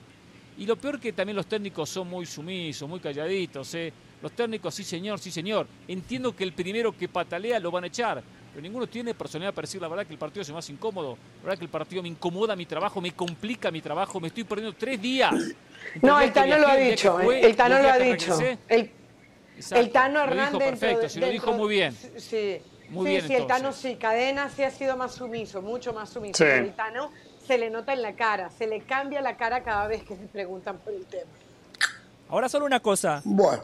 Y 0.57 0.65
lo 0.65 0.75
peor 0.75 0.99
que 0.99 1.13
también 1.13 1.35
los 1.35 1.45
técnicos 1.45 1.89
son 1.89 2.09
muy 2.09 2.25
sumisos, 2.25 2.89
muy 2.89 2.99
calladitos. 2.99 3.73
¿eh? 3.75 3.93
Los 4.21 4.31
técnicos, 4.31 4.73
sí 4.73 4.83
señor, 4.83 5.19
sí 5.19 5.31
señor. 5.31 5.67
Entiendo 5.87 6.35
que 6.35 6.43
el 6.43 6.53
primero 6.53 6.95
que 6.97 7.07
patalea 7.07 7.59
lo 7.59 7.71
van 7.71 7.83
a 7.83 7.87
echar, 7.87 8.23
pero 8.51 8.61
ninguno 8.61 8.87
tiene 8.87 9.13
personalidad 9.13 9.53
para 9.53 9.67
decir 9.67 9.81
la 9.81 9.87
verdad 9.87 10.05
que 10.05 10.13
el 10.13 10.19
partido 10.19 10.41
es 10.41 10.51
más 10.51 10.69
incómodo, 10.69 11.17
la 11.37 11.43
verdad 11.43 11.59
que 11.59 11.65
el 11.65 11.71
partido 11.71 12.01
me 12.01 12.09
incomoda 12.09 12.55
mi 12.55 12.65
trabajo, 12.65 12.99
me 12.99 13.11
complica 13.11 13.69
mi 13.69 13.81
trabajo, 13.81 14.19
me 14.19 14.29
estoy 14.29 14.43
perdiendo 14.43 14.75
tres 14.77 15.01
días. 15.01 15.33
No, 16.01 16.19
el 16.19 16.33
Tano 16.33 16.57
lo 16.57 16.67
ha 16.67 16.75
dicho, 16.75 17.19
el 17.31 17.55
Tano 17.55 17.79
lo 17.79 17.89
ha 17.89 17.97
dicho. 17.97 18.37
El, 18.67 19.89
Tano 19.91 20.21
Hernández. 20.21 20.59
perfecto, 20.59 21.07
se 21.07 21.19
lo 21.19 21.29
dijo 21.29 21.53
muy 21.53 21.69
bien. 21.69 21.95
Sí. 22.17 22.59
Muy 22.89 23.11
bien, 23.11 23.27
sí, 23.27 23.33
el 23.33 23.47
Tano 23.47 23.71
sí, 23.71 23.95
Cadena 23.95 24.49
sí 24.49 24.63
ha 24.63 24.71
sido 24.71 24.97
más 24.97 25.15
sumiso, 25.15 25.61
mucho 25.61 25.93
más 25.93 26.09
sumiso. 26.09 26.45
El 26.45 26.73
Tano 26.73 27.11
se 27.45 27.57
le 27.57 27.69
nota 27.69 27.93
en 27.93 28.01
la 28.01 28.15
cara, 28.15 28.49
se 28.49 28.67
le 28.67 28.81
cambia 28.81 29.21
la 29.21 29.37
cara 29.37 29.63
cada 29.63 29.87
vez 29.87 30.03
que 30.03 30.15
se 30.15 30.25
preguntan 30.27 30.77
por 30.79 30.93
el 30.93 31.05
tema. 31.05 31.31
Ahora 32.29 32.49
solo 32.49 32.65
una 32.65 32.81
cosa. 32.81 33.21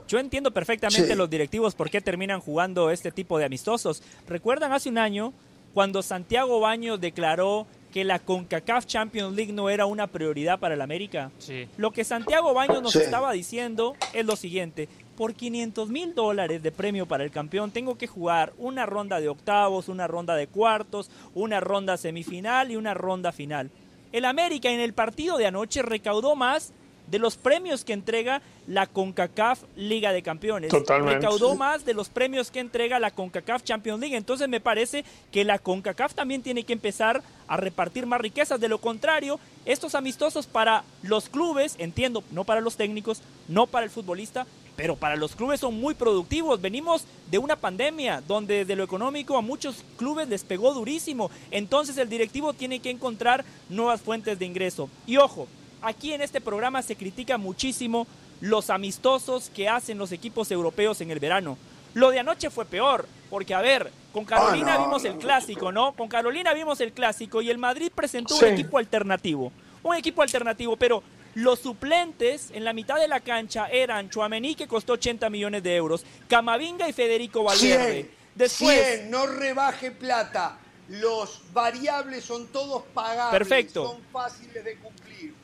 Yo 0.08 0.20
entiendo 0.20 0.52
perfectamente 0.52 1.16
los 1.16 1.30
directivos 1.30 1.76
por 1.76 1.90
qué 1.90 2.02
terminan 2.02 2.40
jugando 2.40 2.90
este 2.90 3.12
tipo 3.12 3.38
de 3.38 3.46
amistosos. 3.46 4.02
¿Recuerdan 4.28 4.72
hace 4.72 4.90
un 4.90 4.98
año 4.98 5.34
cuando 5.74 6.02
Santiago 6.02 6.60
Baño 6.60 6.98
declaró 6.98 7.68
que 7.92 8.04
la 8.04 8.20
CONCACAF 8.20 8.86
Champions 8.86 9.36
League 9.36 9.54
no 9.54 9.70
era 9.70 9.86
una 9.86 10.08
prioridad 10.08 10.60
para 10.60 10.76
el 10.76 10.82
América? 10.82 11.30
Sí. 11.40 11.68
Lo 11.78 11.92
que 11.92 12.04
Santiago 12.04 12.54
Baño 12.54 12.82
nos 12.82 12.96
estaba 12.96 13.34
diciendo 13.34 13.96
es 14.14 14.26
lo 14.26 14.36
siguiente. 14.36 14.88
Por 15.18 15.36
500 15.36 15.90
mil 15.90 16.16
dólares 16.16 16.64
de 16.64 16.72
premio 16.72 17.06
para 17.06 17.24
el 17.24 17.32
campeón 17.32 17.70
tengo 17.70 17.98
que 17.98 18.08
jugar 18.08 18.54
una 18.58 18.86
ronda 18.86 19.20
de 19.20 19.30
octavos, 19.30 19.90
una 19.90 20.08
ronda 20.08 20.36
de 20.36 20.48
cuartos, 20.48 21.12
una 21.36 21.60
ronda 21.60 21.98
semifinal 21.98 22.72
y 22.72 22.78
una 22.78 22.94
ronda 22.94 23.32
final. 23.32 23.70
El 24.12 24.26
América 24.26 24.70
en 24.70 24.80
el 24.80 24.94
partido 24.94 25.38
de 25.38 25.48
anoche 25.48 25.82
recaudó 25.82 26.36
más 26.36 26.74
de 27.14 27.20
los 27.20 27.38
premios 27.38 27.84
que 27.84 27.94
entrega 27.94 28.42
la 28.66 28.88
CONCACAF 28.88 29.60
Liga 29.76 30.12
de 30.12 30.24
Campeones. 30.24 30.72
Totalmente. 30.72 31.20
Recaudó 31.20 31.54
más 31.54 31.86
de 31.86 31.94
los 31.94 32.10
premios 32.10 32.50
que 32.50 32.60
entrega 32.60 33.00
la 33.00 33.12
CONCACAF 33.12 33.64
Champions 33.64 34.00
League. 34.00 34.18
Entonces 34.18 34.50
me 34.50 34.60
parece 34.60 35.06
que 35.32 35.44
la 35.44 35.60
CONCACAF 35.60 36.16
también 36.16 36.42
tiene 36.42 36.64
que 36.64 36.74
empezar 36.74 37.22
a 37.48 37.56
repartir 37.56 38.08
más 38.08 38.20
riquezas. 38.20 38.60
De 38.60 38.68
lo 38.68 38.80
contrario, 38.80 39.40
estos 39.64 39.94
amistosos 39.94 40.48
para 40.48 40.86
los 41.04 41.30
clubes, 41.30 41.76
entiendo, 41.78 42.24
no 42.32 42.46
para 42.46 42.62
los 42.62 42.78
técnicos, 42.78 43.22
no 43.48 43.68
para 43.68 43.86
el 43.86 43.92
futbolista, 43.92 44.48
pero 44.76 44.96
para 44.96 45.16
los 45.16 45.36
clubes 45.36 45.60
son 45.60 45.80
muy 45.80 45.94
productivos. 45.94 46.62
Venimos 46.62 47.06
de 47.30 47.38
una 47.38 47.58
pandemia 47.58 48.24
donde 48.28 48.66
de 48.66 48.76
lo 48.76 48.84
económico 48.84 49.38
a 49.38 49.42
muchos 49.42 49.86
clubes 49.98 50.28
les 50.30 50.44
pegó 50.44 50.74
durísimo. 50.74 51.30
Entonces 51.52 51.96
el 52.00 52.10
directivo 52.10 52.54
tiene 52.54 52.80
que 52.80 52.90
encontrar 52.90 53.46
nuevas 53.70 54.02
fuentes 54.02 54.40
de 54.40 54.48
ingreso. 54.48 54.90
Y 55.06 55.18
ojo, 55.18 55.48
Aquí 55.84 56.14
en 56.14 56.22
este 56.22 56.40
programa 56.40 56.82
se 56.82 56.96
critica 56.96 57.38
muchísimo 57.38 58.08
los 58.40 58.70
amistosos 58.70 59.52
que 59.54 59.68
hacen 59.68 59.98
los 59.98 60.14
equipos 60.14 60.50
europeos 60.50 61.02
en 61.02 61.12
el 61.12 61.20
verano. 61.20 61.58
Lo 61.94 62.10
de 62.10 62.20
anoche 62.20 62.50
fue 62.50 62.64
peor, 62.64 63.06
porque 63.30 63.54
a 63.54 63.60
ver, 63.60 63.92
con 64.14 64.24
Carolina 64.24 64.76
ah, 64.76 64.78
vimos 64.78 65.04
el 65.04 65.18
clásico, 65.18 65.74
¿no? 65.74 65.92
Con 65.92 66.08
Carolina 66.08 66.54
vimos 66.54 66.80
el 66.80 66.94
clásico 66.94 67.42
y 67.42 67.50
el 67.50 67.58
Madrid 67.58 67.92
presentó 67.94 68.38
un 68.38 68.46
equipo 68.46 68.78
alternativo. 68.78 69.52
Un 69.84 69.98
equipo 69.98 70.22
alternativo, 70.22 70.78
pero 70.78 71.04
los 71.36 71.60
suplentes 71.60 72.50
en 72.52 72.64
la 72.64 72.72
mitad 72.72 72.96
de 72.96 73.10
la 73.10 73.20
cancha 73.20 73.68
eran 73.68 74.10
Chuamení, 74.10 74.56
que 74.56 74.70
costó 74.70 74.94
80 74.94 75.30
millones 75.30 75.64
de 75.64 75.76
euros, 75.76 76.06
Camavinga 76.30 76.88
y 76.88 76.94
Federico 76.94 77.44
Valverde. 77.44 78.10
Después, 78.36 79.04
no 79.10 79.28
rebaje 79.28 79.92
plata. 79.92 80.60
Los 80.88 81.42
variables 81.52 82.24
son 82.24 82.48
todos 82.48 82.84
pagables, 82.94 83.38
Perfecto. 83.38 83.88
son 83.90 84.02
fáciles 84.14 84.64
de 84.64 84.78
cumplir. 84.78 85.43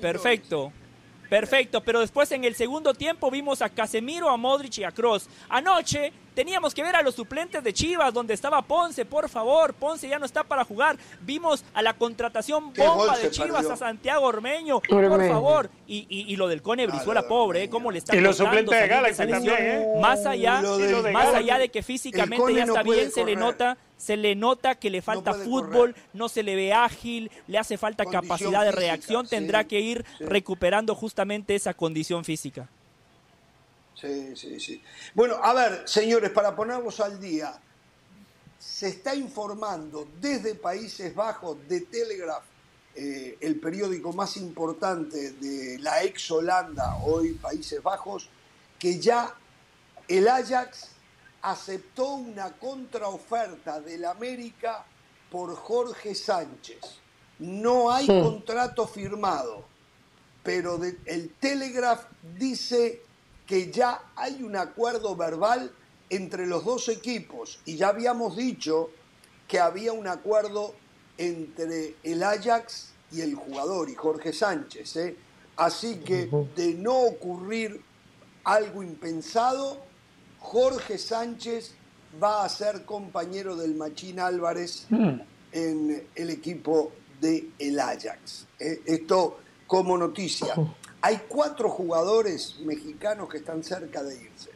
Perfecto. 0.00 0.72
Perfecto, 1.28 1.82
pero 1.82 2.00
después 2.00 2.30
en 2.32 2.44
el 2.44 2.54
segundo 2.54 2.94
tiempo 2.94 3.30
vimos 3.30 3.62
a 3.62 3.68
Casemiro, 3.68 4.28
a 4.28 4.36
Modric 4.36 4.78
y 4.78 4.84
a 4.84 4.92
Cross. 4.92 5.28
Anoche 5.48 6.12
Teníamos 6.34 6.74
que 6.74 6.82
ver 6.82 6.96
a 6.96 7.02
los 7.02 7.14
suplentes 7.14 7.62
de 7.62 7.72
Chivas, 7.72 8.12
donde 8.12 8.34
estaba 8.34 8.62
Ponce, 8.62 9.04
por 9.04 9.28
favor. 9.28 9.72
Ponce 9.74 10.08
ya 10.08 10.18
no 10.18 10.26
está 10.26 10.42
para 10.44 10.64
jugar. 10.64 10.96
Vimos 11.20 11.64
a 11.74 11.82
la 11.82 11.94
contratación 11.94 12.72
bomba 12.72 13.16
de 13.16 13.30
Chivas 13.30 13.66
a 13.66 13.76
Santiago 13.76 14.26
Ormeño, 14.26 14.80
por 14.80 15.28
favor. 15.28 15.70
Y, 15.86 16.06
y, 16.08 16.36
lo 16.36 16.48
del 16.48 16.62
Cone 16.62 16.86
Brizuela, 16.86 17.28
pobre, 17.28 17.64
¿eh? 17.64 17.70
¿Cómo 17.70 17.90
le 17.90 17.98
está 17.98 18.16
Y 18.16 18.20
los 18.20 18.36
suplentes 18.36 18.78
de 18.78 18.88
Galaxy 18.88 19.26
también, 19.26 19.56
¿eh? 19.58 19.86
Más 20.00 20.26
allá, 20.26 20.60
de, 20.60 21.12
más 21.12 21.34
allá 21.34 21.58
de 21.58 21.68
que 21.68 21.82
físicamente 21.82 22.54
ya 22.54 22.64
está 22.64 22.82
bien, 22.82 23.10
se 23.12 23.24
le 23.24 23.36
nota 23.36 23.76
se 23.96 24.16
le 24.16 24.34
nota 24.34 24.74
que 24.74 24.90
le 24.90 25.00
falta 25.00 25.32
fútbol, 25.32 25.94
no 26.12 26.28
se 26.28 26.42
le 26.42 26.56
ve 26.56 26.72
ágil, 26.72 27.30
le 27.46 27.58
hace 27.58 27.78
falta 27.78 28.04
capacidad 28.04 28.62
de 28.64 28.72
reacción, 28.72 29.26
tendrá 29.26 29.64
que 29.64 29.80
ir 29.80 30.04
recuperando 30.20 30.94
justamente 30.94 31.54
esa 31.54 31.72
condición 31.74 32.24
física. 32.24 32.68
Sí, 33.94 34.34
sí, 34.36 34.60
sí. 34.60 34.82
Bueno, 35.14 35.36
a 35.42 35.54
ver, 35.54 35.88
señores, 35.88 36.30
para 36.30 36.54
ponerlos 36.54 37.00
al 37.00 37.20
día, 37.20 37.58
se 38.58 38.88
está 38.88 39.14
informando 39.14 40.08
desde 40.20 40.54
Países 40.54 41.14
Bajos 41.14 41.56
de 41.68 41.82
Telegraph, 41.82 42.44
eh, 42.96 43.38
el 43.40 43.60
periódico 43.60 44.12
más 44.12 44.36
importante 44.36 45.32
de 45.32 45.78
la 45.78 46.02
ex 46.02 46.30
Holanda, 46.30 46.96
hoy 47.04 47.34
Países 47.34 47.82
Bajos, 47.82 48.28
que 48.78 48.98
ya 48.98 49.34
el 50.08 50.28
Ajax 50.28 50.88
aceptó 51.42 52.14
una 52.14 52.52
contraoferta 52.52 53.80
del 53.80 54.04
América 54.04 54.84
por 55.30 55.54
Jorge 55.54 56.14
Sánchez. 56.14 56.80
No 57.38 57.90
hay 57.90 58.06
contrato 58.06 58.86
firmado, 58.86 59.64
pero 60.42 60.80
el 61.04 61.30
Telegraph 61.34 62.04
dice 62.38 63.02
que 63.46 63.70
ya 63.70 64.00
hay 64.16 64.42
un 64.42 64.56
acuerdo 64.56 65.16
verbal 65.16 65.70
entre 66.10 66.46
los 66.46 66.64
dos 66.64 66.88
equipos 66.88 67.60
y 67.64 67.76
ya 67.76 67.88
habíamos 67.88 68.36
dicho 68.36 68.90
que 69.48 69.58
había 69.60 69.92
un 69.92 70.06
acuerdo 70.06 70.74
entre 71.18 71.96
el 72.02 72.22
Ajax 72.22 72.92
y 73.12 73.20
el 73.20 73.34
jugador 73.34 73.90
y 73.90 73.94
Jorge 73.94 74.32
Sánchez. 74.32 74.96
¿eh? 74.96 75.16
Así 75.56 75.96
que 75.96 76.28
de 76.56 76.74
no 76.74 76.98
ocurrir 76.98 77.80
algo 78.44 78.82
impensado, 78.82 79.78
Jorge 80.40 80.98
Sánchez 80.98 81.74
va 82.22 82.44
a 82.44 82.48
ser 82.48 82.84
compañero 82.84 83.56
del 83.56 83.74
Machín 83.74 84.20
Álvarez 84.20 84.86
mm. 84.90 85.20
en 85.52 86.06
el 86.14 86.30
equipo 86.30 86.92
de 87.20 87.50
el 87.58 87.78
Ajax. 87.78 88.46
¿eh? 88.58 88.82
Esto 88.84 89.38
como 89.66 89.96
noticia. 89.96 90.54
Hay 91.06 91.20
cuatro 91.28 91.68
jugadores 91.68 92.60
mexicanos 92.60 93.28
que 93.28 93.36
están 93.36 93.62
cerca 93.62 94.02
de 94.02 94.14
irse. 94.14 94.48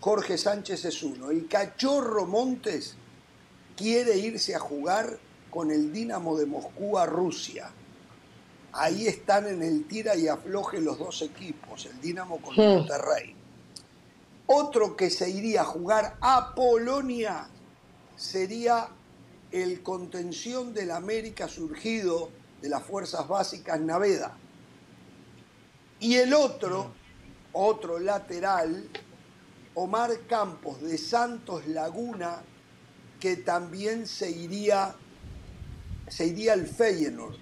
Jorge 0.00 0.36
Sánchez 0.36 0.84
es 0.84 1.00
uno. 1.04 1.30
El 1.30 1.46
cachorro 1.46 2.26
Montes 2.26 2.96
quiere 3.76 4.18
irse 4.18 4.56
a 4.56 4.58
jugar 4.58 5.20
con 5.48 5.70
el 5.70 5.92
Dinamo 5.92 6.36
de 6.36 6.46
Moscú 6.46 6.98
a 6.98 7.06
Rusia. 7.06 7.70
Ahí 8.72 9.06
están 9.06 9.46
en 9.46 9.62
el 9.62 9.86
tira 9.86 10.16
y 10.16 10.26
afloje 10.26 10.80
los 10.80 10.98
dos 10.98 11.22
equipos, 11.22 11.86
el 11.86 12.00
Dinamo 12.00 12.42
con 12.42 12.58
el 12.58 12.78
Monterrey. 12.78 13.36
Otro 14.46 14.96
que 14.96 15.08
se 15.08 15.30
iría 15.30 15.60
a 15.60 15.66
jugar 15.66 16.16
a 16.20 16.52
Polonia 16.56 17.46
sería 18.16 18.88
el 19.52 19.84
contención 19.84 20.74
del 20.74 20.90
América 20.90 21.46
surgido 21.46 22.28
de 22.60 22.70
las 22.70 22.82
fuerzas 22.82 23.28
básicas 23.28 23.80
Naveda. 23.80 24.36
Y 26.02 26.16
el 26.16 26.34
otro, 26.34 26.90
otro 27.52 28.00
lateral, 28.00 28.88
Omar 29.74 30.10
Campos 30.28 30.82
de 30.82 30.98
Santos 30.98 31.68
Laguna, 31.68 32.42
que 33.20 33.36
también 33.36 34.08
se 34.08 34.28
iría, 34.28 34.96
se 36.08 36.26
iría 36.26 36.54
al 36.54 36.66
Feyenoord. 36.66 37.36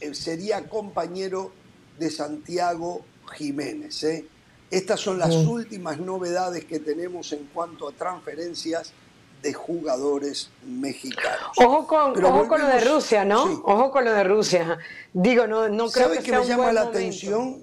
eh, 0.00 0.14
sería 0.14 0.66
compañero 0.70 1.52
de 1.98 2.10
Santiago 2.10 3.04
Jiménez. 3.36 4.04
¿eh? 4.04 4.26
Estas 4.70 4.98
son 4.98 5.18
las 5.18 5.34
últimas 5.34 6.00
novedades 6.00 6.64
que 6.64 6.78
tenemos 6.78 7.30
en 7.34 7.44
cuanto 7.52 7.88
a 7.88 7.92
transferencias 7.92 8.94
de 9.42 9.52
jugadores 9.52 10.50
mexicanos. 10.64 11.52
Ojo 11.56 11.86
con, 11.86 12.14
con 12.14 12.60
lo 12.60 12.66
de 12.66 12.80
Rusia, 12.80 13.24
¿no? 13.24 13.44
Ojo 13.64 13.90
con 13.90 14.04
lo 14.04 14.12
de 14.12 14.24
Rusia. 14.24 14.78
Digo, 15.12 15.46
no, 15.46 15.68
no 15.68 15.90
creo 15.90 16.10
que, 16.12 16.22
sea 16.22 16.40
me 16.40 16.46
llama 16.46 16.72
la 16.72 16.82
atención? 16.82 17.62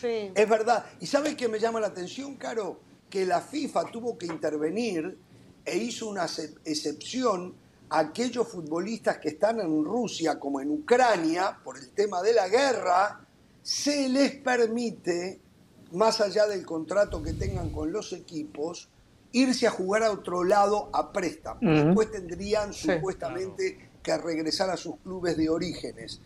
Sí. 0.00 0.30
Es 0.34 0.48
verdad. 0.48 0.86
¿Y 1.00 1.06
sabes 1.06 1.34
qué 1.34 1.48
me 1.48 1.58
llama 1.58 1.80
la 1.80 1.88
atención, 1.88 2.36
Caro? 2.36 2.80
Que 3.10 3.26
la 3.26 3.40
FIFA 3.40 3.84
tuvo 3.90 4.16
que 4.16 4.26
intervenir 4.26 5.18
e 5.64 5.76
hizo 5.76 6.08
una 6.08 6.26
excepción 6.64 7.54
a 7.90 8.00
aquellos 8.00 8.48
futbolistas 8.48 9.18
que 9.18 9.30
están 9.30 9.60
en 9.60 9.84
Rusia 9.84 10.38
como 10.38 10.60
en 10.60 10.70
Ucrania 10.70 11.58
por 11.62 11.78
el 11.78 11.90
tema 11.90 12.22
de 12.22 12.34
la 12.34 12.48
guerra, 12.48 13.20
se 13.62 14.08
les 14.08 14.32
permite, 14.36 15.40
más 15.92 16.20
allá 16.20 16.46
del 16.46 16.64
contrato 16.64 17.22
que 17.22 17.32
tengan 17.32 17.70
con 17.70 17.92
los 17.92 18.12
equipos, 18.12 18.88
irse 19.32 19.66
a 19.66 19.70
jugar 19.70 20.02
a 20.02 20.10
otro 20.10 20.44
lado 20.44 20.88
a 20.92 21.12
préstamo. 21.12 21.60
Después 21.60 22.10
tendrían 22.10 22.72
supuestamente 22.72 23.90
que 24.02 24.16
regresar 24.16 24.70
a 24.70 24.76
sus 24.76 24.96
clubes 24.96 25.36
de 25.36 25.50
orígenes. 25.50 26.20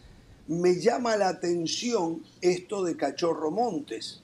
Me 0.49 0.81
llama 0.81 1.17
la 1.17 1.29
atención 1.29 2.23
esto 2.41 2.85
de 2.85 2.97
Cachorro 2.97 3.51
Montes. 3.51 4.23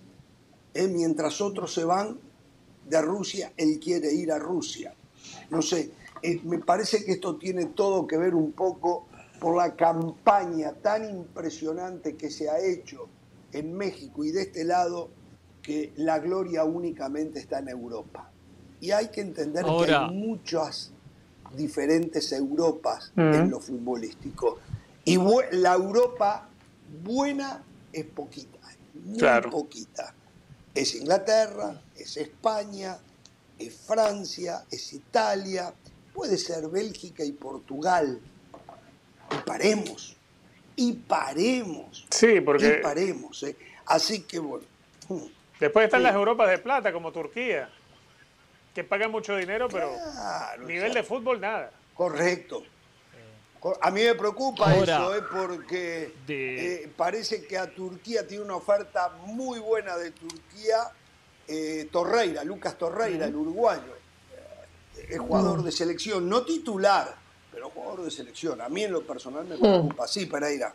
¿eh? 0.74 0.88
Mientras 0.88 1.40
otros 1.40 1.72
se 1.74 1.84
van 1.84 2.18
de 2.88 3.02
Rusia, 3.02 3.52
él 3.56 3.78
quiere 3.82 4.12
ir 4.12 4.32
a 4.32 4.38
Rusia. 4.38 4.94
No 5.50 5.62
sé, 5.62 5.90
eh, 6.22 6.40
me 6.44 6.58
parece 6.58 7.04
que 7.04 7.12
esto 7.12 7.36
tiene 7.36 7.66
todo 7.66 8.06
que 8.06 8.16
ver 8.16 8.34
un 8.34 8.52
poco 8.52 9.06
por 9.40 9.56
la 9.56 9.76
campaña 9.76 10.72
tan 10.72 11.04
impresionante 11.08 12.16
que 12.16 12.30
se 12.30 12.48
ha 12.48 12.58
hecho 12.58 13.08
en 13.52 13.72
México 13.72 14.24
y 14.24 14.30
de 14.30 14.42
este 14.42 14.64
lado 14.64 15.10
que 15.62 15.92
la 15.96 16.18
gloria 16.18 16.64
únicamente 16.64 17.38
está 17.38 17.58
en 17.60 17.68
Europa. 17.68 18.30
Y 18.80 18.90
hay 18.92 19.08
que 19.08 19.20
entender 19.20 19.64
que 19.64 19.94
hay 19.94 20.10
muchas 20.10 20.92
diferentes 21.54 22.32
Europas 22.32 23.12
en 23.16 23.50
lo 23.50 23.60
futbolístico. 23.60 24.58
Y 25.04 25.18
la 25.52 25.74
Europa 25.74 26.48
buena 27.02 27.62
es 27.92 28.04
poquita, 28.04 28.58
muy 29.04 29.50
poquita. 29.50 30.14
Es 30.74 30.94
Inglaterra, 30.94 31.80
es 31.96 32.16
España, 32.16 32.98
es 33.58 33.74
Francia, 33.74 34.64
es 34.70 34.92
Italia, 34.92 35.72
puede 36.12 36.38
ser 36.38 36.68
Bélgica 36.68 37.24
y 37.24 37.32
Portugal. 37.32 38.20
Y 39.30 39.46
paremos, 39.46 40.16
y 40.76 40.92
paremos. 40.92 42.06
Sí, 42.10 42.40
porque... 42.40 42.78
Y 42.78 42.82
paremos, 42.82 43.42
¿eh? 43.42 43.56
Así 43.86 44.20
que 44.20 44.38
bueno. 44.38 44.64
Después 45.58 45.86
están 45.86 46.04
las 46.04 46.14
Europas 46.14 46.48
de 46.50 46.58
plata, 46.58 46.92
como 46.92 47.10
Turquía 47.10 47.68
que 48.74 48.84
pagan 48.84 49.10
mucho 49.10 49.36
dinero, 49.36 49.68
pero 49.68 49.90
nivel 50.66 50.94
de 50.94 51.02
fútbol 51.02 51.40
nada. 51.40 51.70
Correcto. 51.94 52.62
A 53.80 53.90
mí 53.90 54.02
me 54.02 54.14
preocupa 54.14 54.74
eso, 54.76 55.16
eh, 55.16 55.22
porque 55.32 56.14
eh, 56.28 56.88
parece 56.96 57.44
que 57.44 57.58
a 57.58 57.68
Turquía 57.68 58.26
tiene 58.26 58.44
una 58.44 58.56
oferta 58.56 59.10
muy 59.26 59.58
buena 59.58 59.96
de 59.96 60.12
Turquía. 60.12 60.90
Eh, 61.48 61.88
Torreira, 61.90 62.44
Lucas 62.44 62.76
Torreira, 62.78 63.26
el 63.26 63.34
uruguayo. 63.34 63.96
Es 65.08 65.18
jugador 65.18 65.62
de 65.62 65.72
selección, 65.72 66.28
no 66.28 66.42
titular, 66.42 67.16
pero 67.50 67.70
jugador 67.70 68.04
de 68.04 68.10
selección. 68.10 68.60
A 68.60 68.68
mí 68.68 68.84
en 68.84 68.92
lo 68.92 69.02
personal 69.02 69.44
me 69.44 69.56
preocupa. 69.56 70.06
Sí, 70.06 70.26
Pereira. 70.26 70.72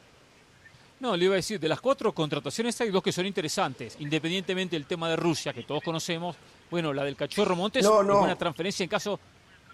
No, 0.99 1.15
le 1.15 1.25
iba 1.25 1.33
a 1.33 1.37
decir, 1.37 1.59
de 1.59 1.67
las 1.67 1.79
cuatro 1.79 2.13
contrataciones 2.13 2.79
hay 2.81 2.89
dos 2.89 3.03
que 3.03 3.11
son 3.11 3.25
interesantes, 3.25 3.97
independientemente 3.99 4.75
del 4.75 4.85
tema 4.85 5.09
de 5.09 5.15
Rusia, 5.15 5.53
que 5.53 5.63
todos 5.63 5.83
conocemos. 5.83 6.35
Bueno, 6.69 6.93
la 6.93 7.03
del 7.03 7.15
Cachorro 7.15 7.55
Montes 7.55 7.85
es 7.85 7.91
una 7.91 8.35
transferencia 8.35 8.83
en 8.83 8.89
caso 8.89 9.19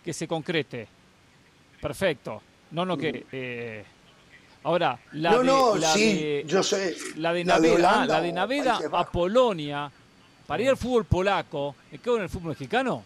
que 0.03 0.13
se 0.13 0.27
concrete. 0.27 0.87
Perfecto. 1.81 2.41
No, 2.71 2.85
no, 2.85 2.97
que... 2.97 3.25
Eh, 3.31 3.83
ahora, 4.63 4.99
la 5.13 5.37
de, 5.37 5.43
la 5.79 5.93
de, 5.93 6.43
yo 6.45 6.61
sé. 6.61 6.95
La 7.17 7.33
de 7.33 7.43
Naveda, 7.45 8.05
la 8.05 8.21
de, 8.21 8.31
Naveda 8.31 8.79
a 8.91 9.09
Polonia, 9.09 9.89
para 10.45 10.61
ir 10.61 10.69
al 10.69 10.77
fútbol 10.77 11.05
polaco, 11.05 11.75
¿me 11.91 11.97
quedo 11.99 12.17
en 12.17 12.23
el 12.23 12.29
fútbol 12.29 12.49
mexicano? 12.49 13.03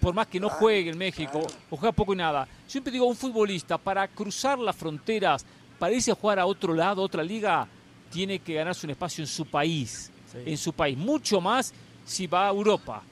Por 0.00 0.14
más 0.14 0.26
que 0.26 0.40
no 0.40 0.48
juegue 0.48 0.90
en 0.90 0.98
México, 0.98 1.46
o 1.70 1.76
juega 1.76 1.92
poco 1.92 2.12
y 2.14 2.16
nada. 2.16 2.46
Siempre 2.66 2.92
digo, 2.92 3.06
un 3.06 3.16
futbolista, 3.16 3.76
para 3.78 4.06
cruzar 4.08 4.58
las 4.58 4.76
fronteras 4.76 5.44
para 5.80 5.94
irse 5.94 6.12
a 6.12 6.14
jugar 6.14 6.38
a 6.38 6.46
otro 6.46 6.74
lado, 6.74 7.02
otra 7.02 7.24
liga, 7.24 7.66
tiene 8.12 8.38
que 8.40 8.54
ganarse 8.54 8.86
un 8.86 8.90
espacio 8.90 9.24
en 9.24 9.26
su 9.26 9.46
país. 9.46 10.12
En 10.34 10.58
su 10.58 10.74
país. 10.74 10.96
Mucho 10.96 11.40
más 11.40 11.72
si 12.04 12.26
va 12.26 12.46
a 12.46 12.50
Europa. 12.50 13.02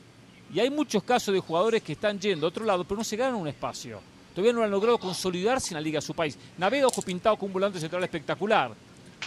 Y 0.53 0.61
hay 0.61 0.71
muchos 0.71 1.03
casos 1.03 1.35
de 1.35 1.41
jugadores 1.41 1.83
que 1.83 1.93
están 1.93 2.19
yendo 2.19 2.47
a 2.47 2.49
otro 2.49 2.65
lado, 2.65 2.85
pero 2.85 2.99
no 2.99 3.05
se 3.05 3.17
ganan 3.17 3.35
un 3.35 3.49
espacio. 3.49 4.01
Todavía 4.35 4.53
no 4.53 4.63
han 4.63 4.71
logrado 4.71 4.99
consolidarse 4.99 5.71
en 5.71 5.75
la 5.75 5.81
liga 5.81 5.99
de 5.99 6.07
su 6.07 6.15
país. 6.15 6.39
Navega 6.57 6.87
ojo 6.87 7.03
pintado 7.03 7.37
con 7.37 7.49
un 7.49 7.53
volante 7.53 7.81
central 7.81 8.03
espectacular. 8.05 8.73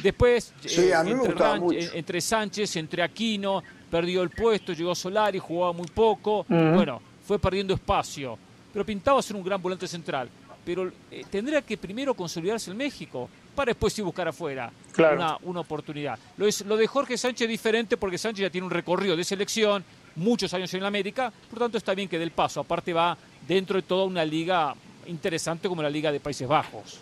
Después, 0.01 0.53
eh, 0.63 0.93
entre, 1.05 1.97
entre, 1.97 2.21
Sánchez, 2.21 2.75
entre 2.77 3.03
Aquino, 3.03 3.61
perdió 3.89 4.23
el 4.23 4.29
puesto, 4.29 4.73
llegó 4.73 4.95
Solari, 4.95 5.37
jugaba 5.37 5.73
muy 5.73 5.87
poco. 5.87 6.45
Bueno, 6.47 7.01
fue 7.27 7.37
perdiendo 7.37 7.73
espacio. 7.73 8.37
Pero 8.71 8.85
pintaba 8.85 9.21
ser 9.21 9.35
un 9.35 9.43
gran 9.43 9.61
volante 9.61 9.87
central 9.87 10.29
pero 10.63 10.91
eh, 11.09 11.23
tendría 11.29 11.61
que 11.61 11.77
primero 11.77 12.13
consolidarse 12.13 12.71
en 12.71 12.77
México 12.77 13.29
para 13.55 13.71
después 13.71 13.93
sí 13.93 14.01
buscar 14.01 14.27
afuera 14.27 14.71
una, 14.97 15.37
una, 15.43 15.59
oportunidad. 15.59 16.17
Lo, 16.37 16.47
es, 16.47 16.61
lo 16.61 16.77
de 16.77 16.87
Jorge 16.87 17.17
Sánchez 17.17 17.45
es 17.45 17.49
diferente 17.49 17.97
porque 17.97 18.17
Sánchez 18.17 18.43
ya 18.43 18.49
tiene 18.49 18.65
un 18.65 18.71
recorrido 18.71 19.15
de 19.15 19.23
selección, 19.23 19.83
muchos 20.15 20.53
años 20.53 20.73
en 20.73 20.83
América, 20.83 21.31
por 21.49 21.59
lo 21.59 21.65
tanto 21.65 21.77
está 21.77 21.93
bien 21.93 22.09
que 22.09 22.19
del 22.19 22.31
paso. 22.31 22.59
Aparte 22.59 22.93
va 22.93 23.17
dentro 23.47 23.77
de 23.77 23.83
toda 23.83 24.05
una 24.05 24.25
liga 24.25 24.75
interesante 25.07 25.67
como 25.67 25.81
la 25.81 25.89
Liga 25.89 26.11
de 26.11 26.19
Países 26.19 26.47
Bajos. 26.47 26.99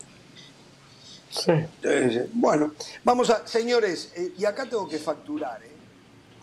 Sí. 1.29 1.51
Bueno, 2.33 2.73
vamos 3.03 3.29
a, 3.29 3.45
señores, 3.47 4.11
eh, 4.15 4.33
y 4.37 4.45
acá 4.45 4.65
tengo 4.65 4.87
que 4.87 4.97
facturar, 4.97 5.61
¿eh? 5.63 5.69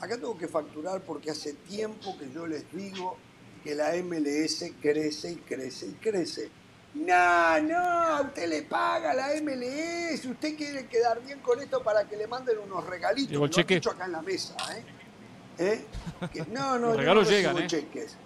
Acá 0.01 0.17
tengo 0.17 0.37
que 0.37 0.47
facturar 0.47 1.01
porque 1.01 1.31
hace 1.31 1.55
tiempo 1.55 2.17
que 2.19 2.31
yo 2.33 2.47
les 2.47 2.71
digo 2.73 3.17
que 3.65 3.75
la 3.75 3.95
MLS 3.95 4.65
crece 4.81 5.33
y 5.33 5.37
crece 5.37 5.87
y 5.87 5.93
crece 5.93 6.51
no, 6.97 7.61
no, 7.61 8.23
usted 8.23 8.49
le 8.49 8.63
paga 8.63 9.13
la 9.13 9.29
MLS, 9.43 10.25
usted 10.25 10.57
quiere 10.57 10.87
quedar 10.87 11.21
bien 11.23 11.41
con 11.41 11.61
esto 11.61 11.83
para 11.83 12.05
que 12.09 12.17
le 12.17 12.27
manden 12.27 12.59
unos 12.59 12.87
regalitos. 12.87 13.33
Lo 13.33 13.45
he 13.45 13.65
dicho 13.65 13.91
acá 13.91 14.07
en 14.07 14.13
la 14.13 14.23
mesa, 14.23 14.55
¿eh? 14.75 14.85
¿Eh? 15.59 15.85
no, 16.51 16.79
no, 16.79 16.89
Los 16.89 16.97
regalos 16.97 17.29
llegan, 17.29 17.59
¿eh? 17.59 17.67
cheques. 17.67 18.17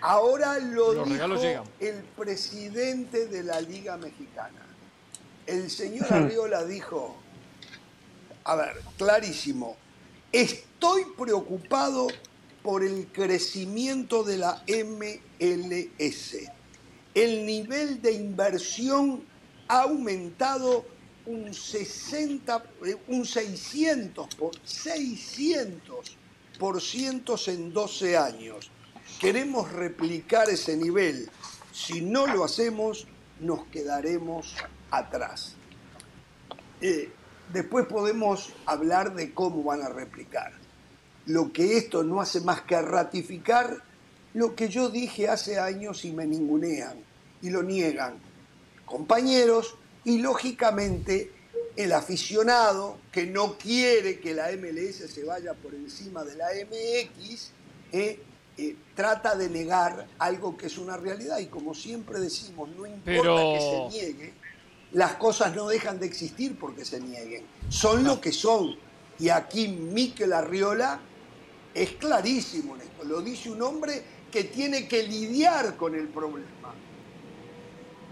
Ahora 0.00 0.58
lo 0.58 1.04
dijo 1.04 1.64
el 1.80 2.04
presidente 2.16 3.26
de 3.26 3.42
la 3.42 3.60
Liga 3.60 3.96
Mexicana. 3.96 4.62
El 5.46 5.70
señor 5.70 6.06
Arriola 6.12 6.64
dijo, 6.64 7.16
a 8.44 8.54
ver, 8.56 8.80
clarísimo, 8.98 9.76
estoy 10.30 11.02
preocupado 11.18 12.06
por 12.62 12.84
el 12.84 13.08
crecimiento 13.12 14.22
de 14.22 14.38
la 14.38 14.62
MLS 14.68 16.55
el 17.16 17.46
nivel 17.46 18.02
de 18.02 18.12
inversión 18.12 19.24
ha 19.68 19.82
aumentado 19.82 20.84
un 21.24 21.52
60, 21.52 22.62
eh, 22.84 22.96
un 23.08 23.24
600 23.24 24.34
por 24.34 24.54
600 24.62 26.16
por 26.58 26.80
cientos 26.80 27.48
en 27.48 27.72
12 27.72 28.18
años. 28.18 28.70
Queremos 29.18 29.72
replicar 29.72 30.50
ese 30.50 30.76
nivel. 30.76 31.30
Si 31.72 32.02
no 32.02 32.26
lo 32.26 32.44
hacemos, 32.44 33.06
nos 33.40 33.64
quedaremos 33.68 34.54
atrás. 34.90 35.54
Eh, 36.82 37.10
después 37.50 37.86
podemos 37.86 38.52
hablar 38.66 39.14
de 39.14 39.32
cómo 39.32 39.62
van 39.62 39.80
a 39.80 39.88
replicar. 39.88 40.52
Lo 41.24 41.50
que 41.50 41.78
esto 41.78 42.04
no 42.04 42.20
hace 42.20 42.42
más 42.42 42.60
que 42.60 42.80
ratificar 42.80 43.85
lo 44.36 44.54
que 44.54 44.68
yo 44.68 44.90
dije 44.90 45.28
hace 45.30 45.58
años 45.58 46.04
y 46.04 46.12
me 46.12 46.26
ningunean 46.26 47.02
y 47.40 47.48
lo 47.48 47.62
niegan 47.62 48.18
compañeros 48.84 49.76
y 50.04 50.18
lógicamente 50.18 51.32
el 51.74 51.90
aficionado 51.94 52.98
que 53.10 53.26
no 53.26 53.56
quiere 53.56 54.20
que 54.20 54.34
la 54.34 54.48
MLS 54.52 55.10
se 55.10 55.24
vaya 55.24 55.54
por 55.54 55.74
encima 55.74 56.22
de 56.22 56.36
la 56.36 56.48
MX 56.48 57.50
eh, 57.92 58.20
eh, 58.58 58.76
trata 58.94 59.36
de 59.36 59.48
negar 59.48 60.06
algo 60.18 60.54
que 60.54 60.66
es 60.66 60.76
una 60.76 60.98
realidad 60.98 61.38
y 61.38 61.46
como 61.46 61.74
siempre 61.74 62.20
decimos, 62.20 62.68
no 62.76 62.84
importa 62.84 63.42
que 63.54 63.60
se 63.60 63.98
niegue, 63.98 64.34
las 64.92 65.14
cosas 65.14 65.56
no 65.56 65.66
dejan 65.66 65.98
de 65.98 66.04
existir 66.04 66.58
porque 66.58 66.84
se 66.84 67.00
nieguen, 67.00 67.46
son 67.70 68.04
lo 68.04 68.20
que 68.20 68.32
son. 68.32 68.76
Y 69.18 69.30
aquí 69.30 69.68
Miquel 69.68 70.34
Arriola 70.34 71.00
es 71.72 71.92
clarísimo 71.92 72.74
en 72.74 72.82
esto, 72.82 73.04
lo 73.04 73.22
dice 73.22 73.50
un 73.50 73.62
hombre 73.62 74.15
que 74.36 74.44
tiene 74.44 74.86
que 74.86 75.02
lidiar 75.02 75.78
con 75.78 75.94
el 75.94 76.08
problema. 76.08 76.74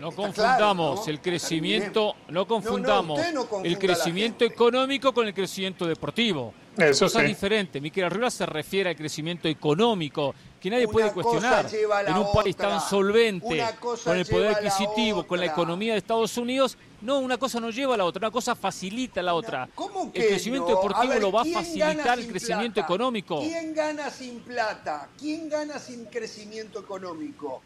No 0.01 0.11
confundamos 0.11 1.07
el 1.07 1.20
crecimiento, 1.20 2.16
no 2.31 2.47
confundamos 2.47 3.20
el 3.62 3.79
crecimiento 3.79 4.47
económico 4.47 5.12
con 5.12 5.27
el 5.27 5.35
crecimiento 5.35 5.87
deportivo. 5.87 6.55
Eso 6.77 7.07
es 7.07 7.27
diferente. 7.27 7.81
Miquel 7.81 8.05
Arriola 8.05 8.31
se 8.31 8.47
refiere 8.47 8.91
al 8.91 8.97
crecimiento 8.97 9.49
económico, 9.49 10.35
que 10.61 10.70
nadie 10.70 10.89
puede 10.89 11.12
cuestionar. 11.12 11.66
En 12.07 12.16
un 12.16 12.33
país 12.33 12.57
tan 12.57 12.81
solvente, 12.81 13.64
con 13.81 14.16
el 14.16 14.27
poder 14.27 14.55
adquisitivo, 14.57 15.27
con 15.27 15.39
la 15.39 15.47
economía 15.47 15.93
de 15.93 15.99
Estados 15.99 16.37
Unidos, 16.37 16.77
no, 17.03 17.18
una 17.18 17.37
cosa 17.37 17.61
no 17.61 17.70
lleva 17.70 17.95
a 17.95 17.99
la 17.99 18.05
otra, 18.05 18.20
una 18.20 18.31
cosa 18.31 18.55
facilita 18.55 19.22
la 19.22 19.35
otra. 19.35 19.68
el 20.14 20.27
crecimiento 20.27 20.68
deportivo 20.68 21.14
lo 21.14 21.33
va 21.33 21.43
a 21.43 21.45
facilitar 21.45 22.18
el 22.18 22.27
crecimiento 22.29 22.81
económico. 22.81 23.41
¿Quién 23.41 23.75
gana 23.75 24.11
sin 24.11 24.41
plata? 24.41 25.09
¿Quién 25.18 25.49
gana 25.49 25.79
sin 25.79 26.07
crecimiento 26.07 26.81
económico? 26.81 27.62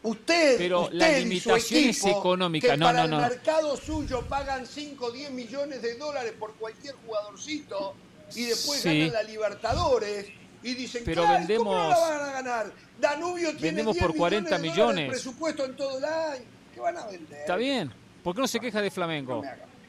Usted, 0.00 0.56
pero 0.56 0.88
la 0.92 1.18
limitación 1.18 1.90
es 1.90 2.04
económica. 2.04 2.70
Que 2.70 2.76
no, 2.76 2.86
para 2.86 3.06
no, 3.08 3.16
el 3.16 3.30
mercado 3.30 3.76
suyo 3.76 4.22
pagan 4.28 4.64
5 4.64 5.04
o 5.04 5.10
10 5.10 5.32
millones 5.32 5.82
de 5.82 5.96
dólares 5.96 6.34
por 6.38 6.54
cualquier 6.54 6.94
jugadorcito 7.04 7.94
y 8.34 8.44
después 8.44 8.84
ganan 8.84 9.12
la 9.12 9.22
Libertadores 9.22 10.26
y 10.62 10.74
dicen, 10.74 11.02
pero 11.04 11.26
vendemos, 11.28 11.66
¿cómo 11.66 11.82
no 11.82 11.88
la 11.88 11.98
van 11.98 12.20
a 12.20 12.32
ganar? 12.32 12.72
Danubio 13.00 13.50
tiene 13.50 13.68
vendemos 13.68 13.96
por 13.96 14.16
40 14.16 14.58
millones, 14.58 15.10
presupuesto 15.10 15.64
en 15.64 15.76
todo 15.76 15.98
el 15.98 16.04
año. 16.04 16.44
¿Qué 16.74 16.80
van 16.80 16.96
a 16.96 17.06
vender? 17.06 17.40
Está 17.40 17.56
bien. 17.56 17.92
¿Por 18.22 18.34
qué 18.34 18.40
no 18.40 18.48
se 18.48 18.60
queja 18.60 18.82
de 18.82 18.90
Flamengo? 18.90 19.42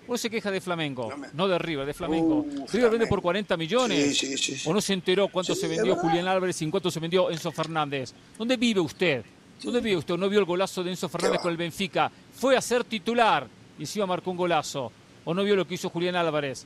No 0.08 0.18
se 0.18 0.30
queja 0.30 0.50
de 0.50 0.60
Flamengo, 0.60 1.14
no, 1.34 1.48
de 1.48 1.60
River, 1.60 1.86
de 1.86 1.94
Flamengo. 1.94 2.40
Uh, 2.40 2.66
River 2.72 2.90
vende 2.90 3.06
por 3.06 3.22
40 3.22 3.56
millones. 3.58 4.18
Sí, 4.18 4.38
sí, 4.38 4.56
sí, 4.56 4.70
¿O 4.70 4.74
no 4.74 4.82
se 4.82 4.94
enteró 4.94 5.28
cuánto 5.28 5.54
se 5.54 5.68
vendió 5.68 5.96
Julián 5.98 6.28
Álvarez 6.28 6.60
y 6.64 6.70
cuánto 6.72 6.90
se 6.90 7.00
vendió 7.00 7.30
Enzo 7.30 7.52
Fernández? 7.52 8.12
¿Dónde 8.36 8.58
vive 8.58 8.80
usted? 8.80 9.24
¿Dónde 9.64 9.82
vive 9.82 9.98
usted? 9.98 10.16
¿No 10.16 10.28
vio 10.28 10.40
el 10.40 10.46
golazo 10.46 10.84
de 10.84 10.90
Enzo 10.90 11.10
Fernández 11.10 11.42
con 11.42 11.52
el 11.52 11.58
Benfica? 11.58 12.12
Fue 12.34 12.58
a 12.58 12.62
ser 12.62 12.86
titular 12.86 13.48
y 13.78 13.84
encima 13.84 14.08
marcó 14.08 14.32
un 14.32 14.38
golazo. 14.38 14.92
¿O 15.26 15.34
no 15.36 15.44
vio 15.44 15.56
lo 15.56 15.68
que 15.68 15.76
hizo 15.76 15.92
Julián 15.92 16.16
Álvarez? 16.16 16.66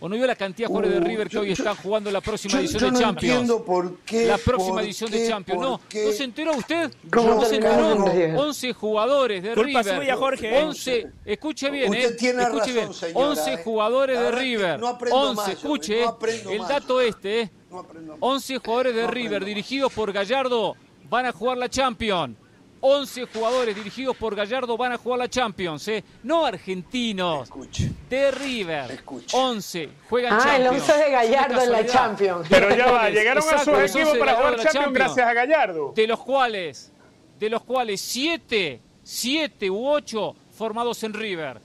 ¿O 0.00 0.08
no 0.08 0.14
vio 0.14 0.26
la 0.26 0.36
cantidad 0.36 0.68
de 0.68 0.74
jugadores 0.74 1.00
de 1.00 1.04
uh, 1.04 1.08
River 1.08 1.28
que 1.28 1.38
hoy 1.38 1.52
están 1.52 1.74
jugando 1.74 2.10
la 2.10 2.20
próxima 2.20 2.60
edición 2.60 2.94
de 2.94 3.00
Champions? 3.00 3.34
No 3.34 3.40
entiendo 3.40 3.64
por 3.64 3.96
qué. 3.98 4.26
La 4.26 4.38
próxima 4.38 4.82
edición 4.82 5.10
de 5.10 5.28
Champions. 5.28 5.60
No, 5.60 5.80
¿no 5.92 6.12
se 6.12 6.24
enteró 6.24 6.52
usted? 6.52 6.92
¿No 7.10 7.44
se 7.44 7.56
enteró? 7.56 8.04
11 8.04 8.72
jugadores 8.74 9.42
de 9.42 9.54
Culpa 9.54 9.82
River. 9.82 9.96
Suya, 9.96 10.16
Jorge. 10.16 10.62
11, 10.62 11.12
escuche 11.24 11.70
bien, 11.70 11.90
usted 11.90 12.12
eh. 12.12 12.16
Tiene 12.16 12.42
escuche 12.42 12.60
razón, 12.60 12.74
bien. 12.74 12.94
Señora, 12.94 13.26
11 13.26 13.52
eh. 13.52 13.56
jugadores 13.64 14.20
de 14.20 14.30
River. 14.30 14.80
No 14.80 14.90
11, 14.90 15.34
más, 15.34 15.48
escuche. 15.48 16.02
No 16.02 16.18
el 16.50 16.58
más, 16.60 16.68
dato 16.68 17.00
este, 17.00 17.40
eh. 17.40 17.50
No 17.70 17.84
11 18.20 18.58
jugadores 18.58 18.94
de 18.94 19.06
River 19.08 19.44
dirigidos 19.44 19.92
por 19.92 20.12
Gallardo 20.12 20.76
van 21.08 21.26
a 21.26 21.32
jugar 21.32 21.58
la 21.58 21.68
Champions. 21.68 22.36
11 22.80 23.26
jugadores 23.26 23.74
dirigidos 23.74 24.16
por 24.16 24.34
Gallardo 24.34 24.76
van 24.76 24.92
a 24.92 24.98
jugar 24.98 25.18
la 25.18 25.28
Champions, 25.28 25.88
¿eh? 25.88 26.04
no 26.22 26.46
argentinos, 26.46 27.44
Escuche. 27.44 27.90
de 28.08 28.30
River. 28.30 28.90
Escuche. 28.92 29.36
11 29.36 29.88
juegan 30.08 30.34
ah, 30.34 30.38
Champions. 30.38 30.60
el 30.60 30.80
11 30.80 31.04
de 31.04 31.10
Gallardo 31.10 31.62
en 31.62 31.72
la 31.72 31.86
Champions. 31.86 32.46
Pero 32.48 32.76
ya 32.76 32.90
va, 32.90 33.10
llegaron 33.10 33.42
a 33.42 33.64
sus 33.64 33.96
equipos 33.96 34.18
para 34.18 34.34
jugar 34.34 34.52
Champions, 34.56 34.72
Champions, 34.72 34.94
gracias 34.94 35.26
a 35.26 35.32
Gallardo. 35.32 35.92
De 35.94 36.06
los 36.06 36.20
cuales, 36.20 36.92
de 37.38 37.50
los 37.50 37.62
cuales 37.62 38.00
7, 38.00 38.80
7 39.02 39.70
u 39.70 39.88
8 39.88 40.36
formados 40.56 41.02
en 41.02 41.14
River. 41.14 41.60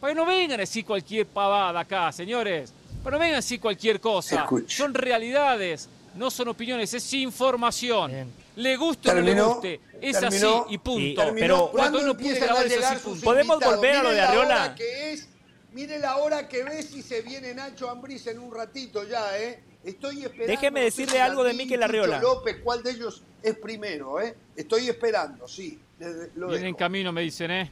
Para 0.00 0.14
no 0.14 0.24
vengan 0.24 0.58
a 0.58 0.62
decir 0.62 0.84
cualquier 0.84 1.26
pavada 1.26 1.80
acá, 1.80 2.10
señores. 2.12 2.72
Para 3.02 3.16
no 3.16 3.20
vengan 3.20 3.34
a 3.34 3.36
decir 3.36 3.60
cualquier 3.60 4.00
cosa. 4.00 4.42
Escuche. 4.42 4.76
Son 4.76 4.92
realidades, 4.92 5.88
no 6.14 6.30
son 6.30 6.48
opiniones, 6.48 6.92
es 6.92 7.14
información. 7.14 8.10
Bien. 8.10 8.39
Le 8.56 8.76
guste 8.76 9.10
o 9.10 9.14
no 9.14 9.20
le 9.20 9.40
guste. 9.40 9.80
Es 10.00 10.16
así 10.16 10.46
y 10.70 10.78
punto. 10.78 11.32
pero 11.34 11.70
cuando 11.70 12.02
no 12.02 12.16
puede 12.16 12.38
grabar 12.38 12.66
es 12.66 12.84
así, 12.84 13.04
punto. 13.04 13.24
Podemos 13.24 13.60
volver 13.60 13.96
a 13.96 14.02
lo 14.02 14.10
de 14.10 14.20
Arriola. 14.20 14.74
Que 14.74 15.12
es, 15.12 15.28
mire 15.72 15.98
la 15.98 16.16
hora 16.16 16.48
que 16.48 16.64
ves 16.64 16.94
y 16.94 17.02
se 17.02 17.22
viene 17.22 17.54
Nacho 17.54 17.90
Ambriz 17.90 18.26
en 18.26 18.38
un 18.38 18.52
ratito 18.52 19.06
ya, 19.06 19.38
¿eh? 19.38 19.62
Estoy 19.84 20.22
esperando. 20.22 20.46
Déjeme 20.46 20.80
decirle 20.82 21.20
algo 21.20 21.42
de 21.44 21.54
Miquel 21.54 21.82
Arriola. 21.82 22.20
López, 22.20 22.58
¿cuál 22.62 22.82
de 22.82 22.90
ellos 22.90 23.22
es 23.42 23.56
primero, 23.56 24.20
eh? 24.20 24.34
Estoy 24.56 24.88
esperando, 24.88 25.48
sí. 25.48 25.78
Viene 25.98 26.68
en 26.68 26.74
camino, 26.74 27.12
me 27.12 27.22
dicen, 27.22 27.50
¿eh? 27.50 27.70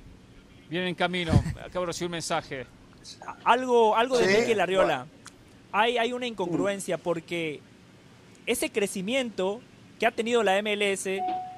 Viene 0.70 0.88
en 0.88 0.94
camino. 0.94 1.32
Acabo 1.64 1.80
de 1.80 1.86
recibir 1.86 2.06
un 2.06 2.12
mensaje. 2.12 2.66
Algo, 3.44 3.96
algo 3.96 4.18
de 4.18 4.26
¿Sí? 4.26 4.40
Miquel 4.40 4.60
Arriola. 4.60 5.06
Hay, 5.72 5.98
hay 5.98 6.12
una 6.12 6.26
incongruencia 6.26 6.96
porque 6.96 7.60
ese 8.46 8.70
crecimiento 8.70 9.60
que 9.98 10.06
ha 10.06 10.10
tenido 10.10 10.42
la 10.42 10.60
MLS 10.62 11.08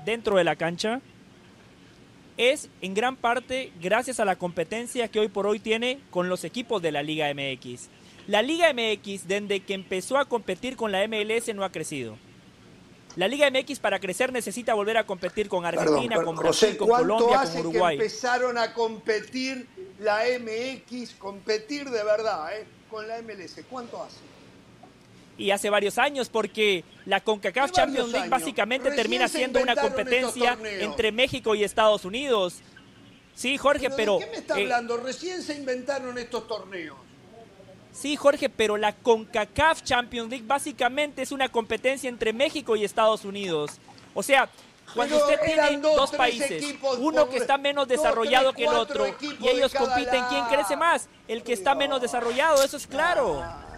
dentro 0.04 0.36
de 0.36 0.44
la 0.44 0.56
cancha 0.56 1.00
es 2.36 2.70
en 2.80 2.94
gran 2.94 3.16
parte 3.16 3.72
gracias 3.82 4.18
a 4.18 4.24
la 4.24 4.36
competencia 4.36 5.08
que 5.08 5.20
hoy 5.20 5.28
por 5.28 5.46
hoy 5.46 5.60
tiene 5.60 6.00
con 6.10 6.28
los 6.28 6.44
equipos 6.44 6.80
de 6.80 6.90
la 6.90 7.02
Liga 7.02 7.32
MX. 7.34 7.88
La 8.26 8.42
Liga 8.42 8.72
MX, 8.72 9.28
desde 9.28 9.60
que 9.60 9.74
empezó 9.74 10.16
a 10.16 10.24
competir 10.24 10.76
con 10.76 10.92
la 10.92 11.06
MLS, 11.06 11.54
no 11.54 11.64
ha 11.64 11.72
crecido. 11.72 12.16
La 13.16 13.28
Liga 13.28 13.50
MX 13.50 13.80
para 13.80 13.98
crecer 13.98 14.32
necesita 14.32 14.72
volver 14.72 14.96
a 14.96 15.04
competir 15.04 15.48
con 15.48 15.66
Argentina, 15.66 16.16
Perdón, 16.16 16.36
con 16.36 16.44
Brasil, 16.44 16.76
con 16.76 16.88
Colombia, 16.88 17.40
hace 17.40 17.58
con 17.58 17.66
Uruguay. 17.66 17.98
Que 17.98 18.04
empezaron 18.04 18.56
a 18.56 18.72
competir 18.72 19.66
la 19.98 20.22
MX, 20.38 21.14
competir 21.14 21.90
de 21.90 22.04
verdad, 22.04 22.56
¿eh? 22.56 22.64
con 22.88 23.06
la 23.06 23.20
MLS. 23.20 23.60
¿Cuánto 23.68 24.02
hace? 24.02 24.29
Y 25.40 25.50
hace 25.52 25.70
varios 25.70 25.96
años 25.96 26.28
porque 26.28 26.84
la 27.06 27.20
CONCACAF 27.20 27.72
Champions 27.72 28.12
League 28.12 28.28
básicamente 28.28 28.90
Recién 28.90 29.02
termina 29.02 29.28
siendo 29.28 29.60
una 29.60 29.74
competencia 29.74 30.58
entre 30.62 31.12
México 31.12 31.54
y 31.54 31.64
Estados 31.64 32.04
Unidos. 32.04 32.58
Sí, 33.34 33.56
Jorge, 33.56 33.88
pero... 33.88 34.18
¿De 34.18 34.26
qué 34.26 34.30
me 34.30 34.36
está 34.36 34.58
eh, 34.58 34.62
hablando? 34.64 34.98
Recién 34.98 35.42
se 35.42 35.54
inventaron 35.54 36.18
estos 36.18 36.46
torneos. 36.46 36.98
Sí, 37.90 38.16
Jorge, 38.16 38.50
pero 38.50 38.76
la 38.76 38.94
CONCACAF 38.94 39.82
Champions 39.82 40.28
League 40.28 40.44
básicamente 40.46 41.22
es 41.22 41.32
una 41.32 41.48
competencia 41.48 42.10
entre 42.10 42.34
México 42.34 42.76
y 42.76 42.84
Estados 42.84 43.24
Unidos. 43.24 43.78
O 44.12 44.22
sea, 44.22 44.50
cuando 44.94 45.16
Pero 45.16 45.26
usted 45.26 45.40
tiene 45.46 45.78
dos, 45.78 45.96
dos 45.96 46.10
países, 46.12 46.64
uno 46.98 47.22
por, 47.22 47.30
que 47.30 47.38
está 47.38 47.56
menos 47.56 47.88
desarrollado 47.88 48.52
dos, 48.52 48.54
tres, 48.54 48.66
que 48.66 48.70
el 48.70 48.76
otro, 48.76 49.06
y 49.40 49.48
ellos 49.48 49.72
compiten 49.72 50.22
quién 50.28 50.44
crece 50.46 50.76
más, 50.76 51.08
el 51.28 51.42
que 51.42 51.54
está 51.54 51.74
menos 51.74 52.02
desarrollado, 52.02 52.62
eso 52.62 52.76
es 52.76 52.86
claro. 52.86 53.40
No 53.40 53.69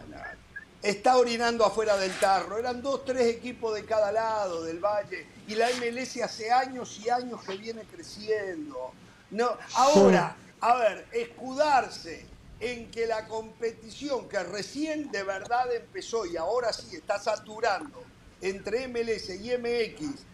está 0.83 1.17
orinando 1.17 1.65
afuera 1.65 1.97
del 1.97 2.13
tarro. 2.19 2.59
Eran 2.59 2.83
dos, 2.83 3.05
tres 3.05 3.29
equipos 3.29 3.75
de 3.75 3.85
cada 3.85 4.13
lado 4.13 4.65
del 4.65 4.81
Valle. 4.81 5.27
Y 5.47 5.55
la 5.55 5.69
MLS 5.71 6.21
hace 6.23 6.51
años 6.51 7.01
y 7.05 7.09
años 7.09 7.43
que 7.45 7.57
viene 7.57 7.83
creciendo. 7.85 8.93
No, 9.31 9.57
ahora, 9.75 10.37
a 10.61 10.75
ver, 10.77 11.07
escudarse 11.13 12.27
en 12.61 12.91
que 12.91 13.07
la 13.07 13.27
competición 13.27 14.29
que 14.29 14.43
recién 14.43 15.11
de 15.11 15.23
verdad 15.25 15.75
empezó 15.75 16.27
y 16.27 16.37
ahora 16.37 16.73
sí 16.73 16.95
está 16.95 17.19
saturando 17.19 18.05
entre 18.41 18.87
MLS 18.89 19.31
y 19.31 19.51
MX 19.57 20.25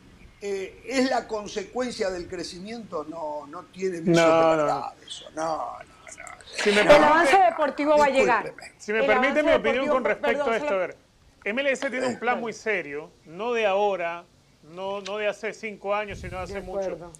eh, 0.40 0.82
es 0.84 1.10
la 1.10 1.26
consecuencia 1.26 2.10
del 2.10 2.28
crecimiento, 2.28 3.04
no, 3.08 3.46
no 3.46 3.64
tiene 3.66 4.00
viso 4.00 4.20
no, 4.20 4.50
de 4.50 4.56
verdad 4.56 4.94
no. 4.94 5.06
eso. 5.06 5.24
No. 5.34 5.87
Si 6.62 6.72
me 6.72 6.80
el 6.80 6.90
avance 6.90 7.36
deportivo 7.36 7.96
va 7.96 8.06
a 8.06 8.10
llegar. 8.10 8.52
Si 8.78 8.92
me 8.92 9.04
permite 9.04 9.42
mi 9.42 9.52
opinión 9.52 9.86
con 9.86 10.04
respecto 10.04 10.44
perdón, 10.44 10.52
a 10.52 10.56
esto, 10.56 10.74
a 10.74 10.78
ver, 10.78 10.96
MLS 11.54 11.80
tiene 11.80 12.06
un 12.06 12.18
plan 12.18 12.40
muy 12.40 12.52
serio, 12.52 13.10
no 13.26 13.52
de 13.52 13.64
ahora, 13.64 14.24
no, 14.74 15.00
no 15.00 15.18
de 15.18 15.28
hace 15.28 15.52
cinco 15.52 15.94
años, 15.94 16.18
sino 16.18 16.38
de 16.38 16.42
hace 16.42 16.54
de 16.54 16.60
mucho. 16.62 17.12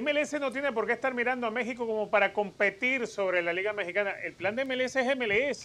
MLS 0.00 0.32
no 0.40 0.50
tiene 0.50 0.72
por 0.72 0.86
qué 0.86 0.92
estar 0.92 1.14
mirando 1.14 1.46
a 1.46 1.50
México 1.50 1.86
como 1.86 2.10
para 2.10 2.32
competir 2.32 3.06
sobre 3.06 3.42
la 3.42 3.52
Liga 3.52 3.72
Mexicana. 3.72 4.12
El 4.22 4.32
plan 4.32 4.56
de 4.56 4.64
MLS 4.64 4.96
es 4.96 5.16
MLS. 5.16 5.64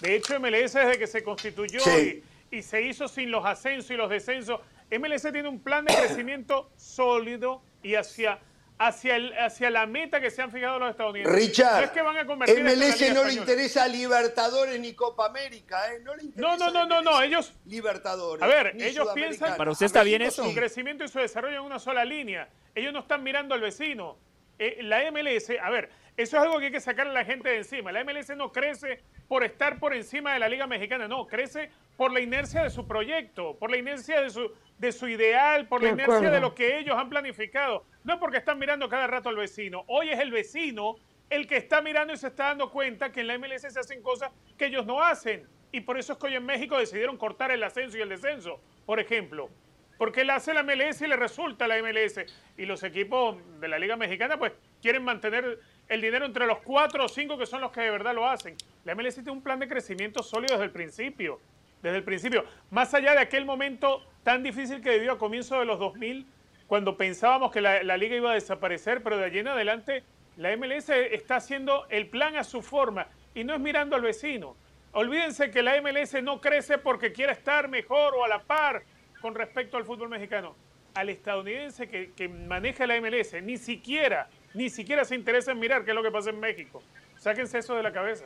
De 0.00 0.16
hecho, 0.16 0.38
MLS 0.40 0.72
desde 0.72 0.98
que 0.98 1.06
se 1.06 1.22
constituyó 1.22 1.80
sí. 1.80 2.22
y, 2.50 2.56
y 2.58 2.62
se 2.62 2.82
hizo 2.82 3.06
sin 3.06 3.30
los 3.30 3.44
ascensos 3.44 3.90
y 3.90 3.94
los 3.94 4.10
descensos, 4.10 4.60
MLS 4.90 5.22
tiene 5.32 5.48
un 5.48 5.60
plan 5.60 5.84
de 5.84 5.94
crecimiento 5.94 6.70
sólido 6.76 7.60
y 7.82 7.94
hacia 7.94 8.40
hacia, 8.78 9.16
el, 9.16 9.32
hacia 9.38 9.70
la 9.70 9.86
meta 9.86 10.20
que 10.20 10.30
se 10.30 10.40
han 10.40 10.50
fijado 10.50 10.78
los 10.78 10.90
estadounidenses. 10.90 11.34
Richard, 11.34 11.78
no 11.78 11.84
es 11.84 11.90
que 11.90 12.02
van 12.02 12.16
a 12.16 12.26
convertir 12.26 12.62
MLS 12.62 13.14
no 13.14 13.24
le 13.24 13.34
interesa 13.34 13.88
Libertadores 13.88 14.78
ni 14.80 14.94
Copa 14.94 15.26
América, 15.26 15.92
¿eh? 15.92 16.00
No 16.02 16.14
le 16.14 16.24
interesa. 16.24 16.56
No, 16.56 16.56
no, 16.56 16.70
no, 16.70 16.86
no, 16.86 17.02
no, 17.02 17.22
ellos. 17.22 17.52
Libertadores. 17.66 18.42
A 18.42 18.46
ver, 18.46 18.76
ellos 18.80 19.08
piensan. 19.14 19.56
Para 19.56 19.72
usted 19.72 19.86
está 19.86 20.02
bien 20.02 20.22
eso. 20.22 20.44
Su 20.44 20.54
crecimiento 20.54 21.04
y 21.04 21.08
su 21.08 21.18
desarrollo 21.18 21.56
en 21.56 21.62
una 21.62 21.78
sola 21.78 22.04
línea. 22.04 22.48
Ellos 22.74 22.92
no 22.92 23.00
están 23.00 23.22
mirando 23.22 23.54
al 23.54 23.60
vecino. 23.60 24.18
Eh, 24.58 24.78
la 24.82 25.08
MLS, 25.10 25.50
a 25.62 25.70
ver, 25.70 25.88
eso 26.18 26.36
es 26.36 26.42
algo 26.42 26.58
que 26.58 26.66
hay 26.66 26.72
que 26.72 26.80
sacarle 26.80 27.12
a 27.12 27.14
la 27.14 27.24
gente 27.24 27.48
de 27.48 27.58
encima. 27.58 27.92
La 27.92 28.02
MLS 28.02 28.36
no 28.36 28.50
crece 28.50 29.04
por 29.28 29.44
estar 29.44 29.78
por 29.78 29.94
encima 29.94 30.32
de 30.32 30.40
la 30.40 30.48
Liga 30.48 30.66
Mexicana, 30.66 31.06
no, 31.06 31.28
crece 31.28 31.70
por 31.96 32.12
la 32.12 32.18
inercia 32.18 32.64
de 32.64 32.70
su 32.70 32.88
proyecto, 32.88 33.56
por 33.56 33.70
la 33.70 33.76
inercia 33.76 34.20
de 34.20 34.30
su, 34.30 34.50
de 34.78 34.90
su 34.90 35.06
ideal, 35.06 35.68
por 35.68 35.80
la 35.80 35.90
inercia 35.90 36.28
de 36.32 36.40
lo 36.40 36.56
que 36.56 36.80
ellos 36.80 36.96
han 36.98 37.08
planificado. 37.08 37.84
No 38.02 38.14
es 38.14 38.18
porque 38.18 38.38
están 38.38 38.58
mirando 38.58 38.88
cada 38.88 39.06
rato 39.06 39.28
al 39.28 39.36
vecino. 39.36 39.84
Hoy 39.86 40.10
es 40.10 40.18
el 40.18 40.32
vecino 40.32 40.96
el 41.30 41.46
que 41.46 41.56
está 41.56 41.82
mirando 41.82 42.12
y 42.12 42.16
se 42.16 42.26
está 42.26 42.46
dando 42.46 42.72
cuenta 42.72 43.12
que 43.12 43.20
en 43.20 43.28
la 43.28 43.38
MLS 43.38 43.72
se 43.72 43.78
hacen 43.78 44.02
cosas 44.02 44.32
que 44.56 44.66
ellos 44.66 44.86
no 44.86 45.00
hacen. 45.00 45.46
Y 45.70 45.82
por 45.82 46.00
eso 46.00 46.14
es 46.14 46.18
que 46.18 46.26
hoy 46.26 46.34
en 46.34 46.44
México 46.44 46.76
decidieron 46.78 47.16
cortar 47.16 47.52
el 47.52 47.62
ascenso 47.62 47.96
y 47.96 48.00
el 48.00 48.08
descenso, 48.08 48.60
por 48.86 48.98
ejemplo. 48.98 49.50
Porque 49.98 50.24
la 50.24 50.36
hace 50.36 50.52
la 50.52 50.64
MLS 50.64 51.00
y 51.02 51.06
le 51.06 51.16
resulta 51.16 51.68
la 51.68 51.80
MLS. 51.80 52.24
Y 52.56 52.66
los 52.66 52.82
equipos 52.82 53.36
de 53.60 53.68
la 53.68 53.78
Liga 53.78 53.96
Mexicana, 53.96 54.36
pues 54.36 54.52
quieren 54.80 55.04
mantener 55.04 55.60
el 55.88 56.00
dinero 56.00 56.26
entre 56.26 56.46
los 56.46 56.58
cuatro 56.58 57.04
o 57.04 57.08
cinco 57.08 57.38
que 57.38 57.46
son 57.46 57.60
los 57.60 57.72
que 57.72 57.80
de 57.80 57.90
verdad 57.90 58.14
lo 58.14 58.28
hacen. 58.28 58.56
La 58.84 58.94
MLS 58.94 59.14
tiene 59.14 59.30
un 59.30 59.42
plan 59.42 59.58
de 59.58 59.68
crecimiento 59.68 60.22
sólido 60.22 60.54
desde 60.54 60.64
el 60.64 60.70
principio. 60.70 61.40
Desde 61.82 61.98
el 61.98 62.04
principio. 62.04 62.44
Más 62.70 62.92
allá 62.94 63.12
de 63.12 63.20
aquel 63.20 63.44
momento 63.44 64.02
tan 64.24 64.42
difícil 64.42 64.82
que 64.82 64.90
vivió 64.90 65.12
a 65.12 65.18
comienzos 65.18 65.58
de 65.60 65.64
los 65.64 65.78
2000, 65.78 66.26
cuando 66.66 66.96
pensábamos 66.96 67.50
que 67.50 67.60
la, 67.60 67.82
la 67.82 67.96
liga 67.96 68.16
iba 68.16 68.32
a 68.32 68.34
desaparecer, 68.34 69.02
pero 69.02 69.16
de 69.16 69.24
allí 69.24 69.38
en 69.38 69.48
adelante 69.48 70.02
la 70.36 70.54
MLS 70.56 70.90
está 70.90 71.36
haciendo 71.36 71.86
el 71.88 72.08
plan 72.08 72.36
a 72.36 72.44
su 72.44 72.62
forma 72.62 73.08
y 73.34 73.44
no 73.44 73.54
es 73.54 73.60
mirando 73.60 73.96
al 73.96 74.02
vecino. 74.02 74.56
Olvídense 74.92 75.50
que 75.50 75.62
la 75.62 75.80
MLS 75.80 76.22
no 76.22 76.40
crece 76.40 76.78
porque 76.78 77.12
quiera 77.12 77.32
estar 77.32 77.68
mejor 77.68 78.14
o 78.14 78.24
a 78.24 78.28
la 78.28 78.40
par 78.40 78.82
con 79.20 79.34
respecto 79.34 79.76
al 79.76 79.84
fútbol 79.84 80.08
mexicano. 80.08 80.56
Al 80.94 81.08
estadounidense 81.08 81.88
que, 81.88 82.12
que 82.12 82.28
maneja 82.28 82.86
la 82.86 83.00
MLS 83.00 83.34
ni 83.42 83.56
siquiera 83.56 84.28
ni 84.58 84.68
siquiera 84.68 85.04
se 85.04 85.14
interesa 85.14 85.52
en 85.52 85.60
mirar 85.60 85.84
qué 85.84 85.92
es 85.92 85.94
lo 85.94 86.02
que 86.02 86.10
pasa 86.10 86.30
en 86.30 86.40
México. 86.40 86.82
Sáquense 87.16 87.58
eso 87.58 87.76
de 87.76 87.82
la 87.84 87.92
cabeza. 87.92 88.24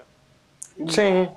Sí. 0.88 1.28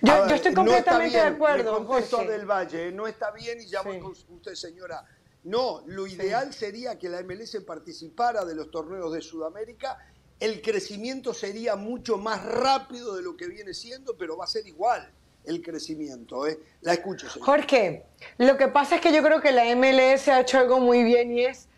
Yo, 0.00 0.24
estoy 0.34 0.54
completamente 0.54 1.18
de 1.18 1.24
acuerdo. 1.24 1.86
El 2.22 2.26
del 2.26 2.46
Valle 2.46 2.90
no 2.90 3.06
está 3.06 3.32
bien 3.32 3.60
y 3.60 3.66
ya 3.66 3.82
voy 3.82 3.98
con 4.00 4.12
usted, 4.12 4.54
señora. 4.54 5.04
No, 5.44 5.82
lo 5.86 6.06
ideal 6.06 6.54
sería 6.54 6.98
que 6.98 7.10
la 7.10 7.22
MLS 7.22 7.58
participara 7.66 8.46
de 8.46 8.54
los 8.54 8.70
torneos 8.70 9.12
de 9.12 9.20
Sudamérica. 9.20 9.98
El 10.38 10.62
crecimiento 10.62 11.34
sería 11.34 11.76
mucho 11.76 12.16
más 12.16 12.42
rápido 12.42 13.16
de 13.16 13.22
lo 13.22 13.36
que 13.36 13.46
viene 13.46 13.74
siendo, 13.74 14.16
pero 14.16 14.38
va 14.38 14.44
a 14.44 14.48
ser 14.48 14.66
igual 14.66 15.06
el 15.44 15.60
crecimiento. 15.60 16.46
¿eh? 16.46 16.58
La 16.80 16.94
escucho, 16.94 17.28
señora. 17.28 17.44
Jorge, 17.44 18.04
lo 18.38 18.56
que 18.56 18.68
pasa 18.68 18.94
es 18.94 19.02
que 19.02 19.12
yo 19.12 19.22
creo 19.22 19.42
que 19.42 19.52
la 19.52 19.64
MLS 19.76 20.28
ha 20.28 20.40
hecho 20.40 20.58
algo 20.58 20.80
muy 20.80 21.04
bien 21.04 21.30
y 21.30 21.44
es 21.44 21.68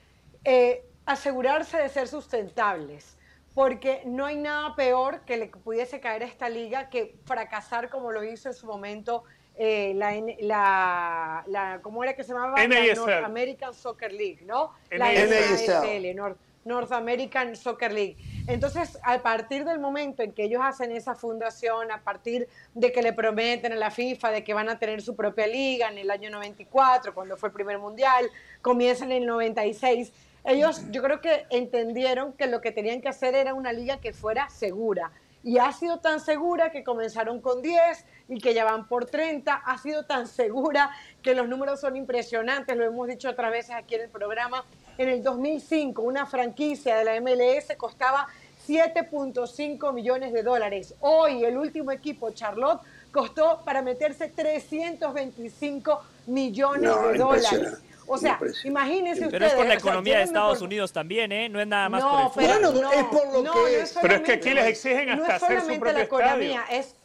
eh, 0.45 0.85
asegurarse 1.07 1.79
de 1.79 1.89
ser 1.89 2.09
sustentables, 2.09 3.17
porque 3.55 4.03
no 4.07 4.25
hay 4.27 4.37
nada 4.37 4.75
peor 4.75 5.21
que 5.25 5.37
le 5.37 5.47
pudiese 5.47 6.01
caer 6.01 6.23
a 6.23 6.27
esta 6.27 6.49
liga 6.49 6.89
que 6.89 7.17
fracasar 7.25 7.91
como 7.91 8.13
lo 8.13 8.25
hizo 8.25 8.49
en 8.49 8.55
su 8.55 8.67
momento 8.67 9.25
eh, 9.55 9.93
la, 9.95 10.15
la, 10.41 11.45
la, 11.47 11.81
¿cómo 11.83 12.03
era 12.03 12.15
que 12.15 12.25
se 12.25 12.33
llamaba? 12.33 12.57
La 12.67 12.95
North 12.95 13.25
American 13.25 13.75
Soccer 13.75 14.13
League, 14.13 14.41
¿no? 14.47 14.73
La 14.91 15.13
NASL, 15.13 16.15
North, 16.15 16.39
North 16.65 16.93
American 16.93 17.55
Soccer 17.55 17.93
League. 17.93 18.17
Entonces, 18.47 18.99
a 19.03 19.19
partir 19.21 19.65
del 19.65 19.79
momento 19.79 20.23
en 20.23 20.33
que 20.33 20.45
ellos 20.45 20.63
hacen 20.65 20.93
esa 20.93 21.15
fundación, 21.15 21.93
a 21.93 22.03
partir 22.03 22.49
de 22.75 22.93
que 22.93 23.03
le 23.03 23.13
prometen 23.13 23.73
a 23.73 23.77
la 23.77 23.91
FIFA 23.91 24.31
de 24.31 24.45
que 24.45 24.55
van 24.55 24.69
a 24.69 24.79
tener 24.79 25.03
su 25.03 25.15
propia 25.15 25.47
liga 25.47 25.89
en 25.89 25.99
el 25.99 26.11
año 26.11 26.31
94, 26.31 27.13
cuando 27.15 27.37
fue 27.37 27.51
el 27.51 27.53
primer 27.53 27.79
mundial, 27.79 28.31
comienzan 28.63 29.13
en 29.13 29.23
el 29.23 29.27
96, 29.27 30.13
ellos 30.45 30.82
yo 30.90 31.03
creo 31.03 31.20
que 31.20 31.47
entendieron 31.51 32.32
que 32.32 32.47
lo 32.47 32.61
que 32.61 32.72
tenían 32.72 33.01
que 33.01 33.09
hacer 33.09 33.34
era 33.34 33.55
una 33.55 33.72
liga 33.72 33.99
que 33.99 34.12
fuera 34.12 34.49
segura. 34.51 35.12
Y 35.45 35.59
ha 35.59 35.72
sido 35.72 35.99
tan 35.99 36.20
segura 36.20 36.70
que 36.70 36.84
comenzaron 36.84 37.40
con 37.40 37.62
10 37.62 38.05
y 38.28 38.40
que 38.40 38.55
ya 38.55 38.64
van 38.64 38.86
por 38.86 39.07
30. 39.07 39.53
Ha 39.53 39.78
sido 39.78 40.05
tan 40.05 40.28
segura 40.28 40.90
que 41.20 41.34
los 41.34 41.49
números 41.49 41.80
son 41.80 41.97
impresionantes, 41.97 42.76
lo 42.76 42.84
hemos 42.84 43.09
dicho 43.09 43.28
otras 43.28 43.51
veces 43.51 43.74
aquí 43.74 43.97
en 43.97 44.03
el 44.03 44.09
programa. 44.09 44.64
En 44.99 45.09
el 45.09 45.22
2005, 45.22 46.01
una 46.03 46.26
franquicia 46.26 46.97
de 46.97 47.05
la 47.05 47.20
MLS 47.20 47.76
costaba 47.76 48.28
7.5 48.68 49.93
millones 49.93 50.32
de 50.32 50.43
dólares. 50.43 50.95
Hoy, 51.01 51.45
el 51.45 51.57
último 51.57 51.90
equipo, 51.90 52.30
Charlotte, 52.30 52.80
costó 53.11 53.62
para 53.64 53.82
meterse 53.82 54.28
325 54.28 56.03
millones 56.26 57.03
de 57.03 57.18
dólares. 57.18 57.82
O 58.13 58.19
sea, 58.19 58.39
imagínense 58.65 59.27
Pero 59.31 59.47
es 59.47 59.55
por 59.55 59.67
la 59.67 59.75
economía 59.75 60.19
de 60.19 60.25
Estados 60.25 60.61
Unidos 60.61 60.93
también, 60.93 61.33
¿eh? 61.33 61.49
No 61.49 61.61
es 61.61 61.67
nada 61.67 61.89
más 61.89 62.03
por 62.03 62.43
el 62.43 62.49
Bueno, 62.49 62.73
no, 62.73 62.93
es 62.93 63.05
por 63.05 63.43
lo 63.43 63.53
que 63.53 63.81
es. 63.81 63.99
pero 64.03 64.15
es 64.17 64.21
que 64.21 64.33
aquí 64.33 64.51
les 64.51 64.67
exigen 64.67 65.09
hasta 65.09 65.27
no 65.27 65.35
es 65.35 65.41
solamente 65.41 65.93
la 65.93 66.03
economía, 66.03 66.65
es 66.71 66.97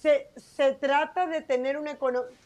se, 0.00 0.30
se, 0.36 0.72
trata 0.74 1.26
de 1.26 1.42
tener 1.42 1.76
una 1.76 1.98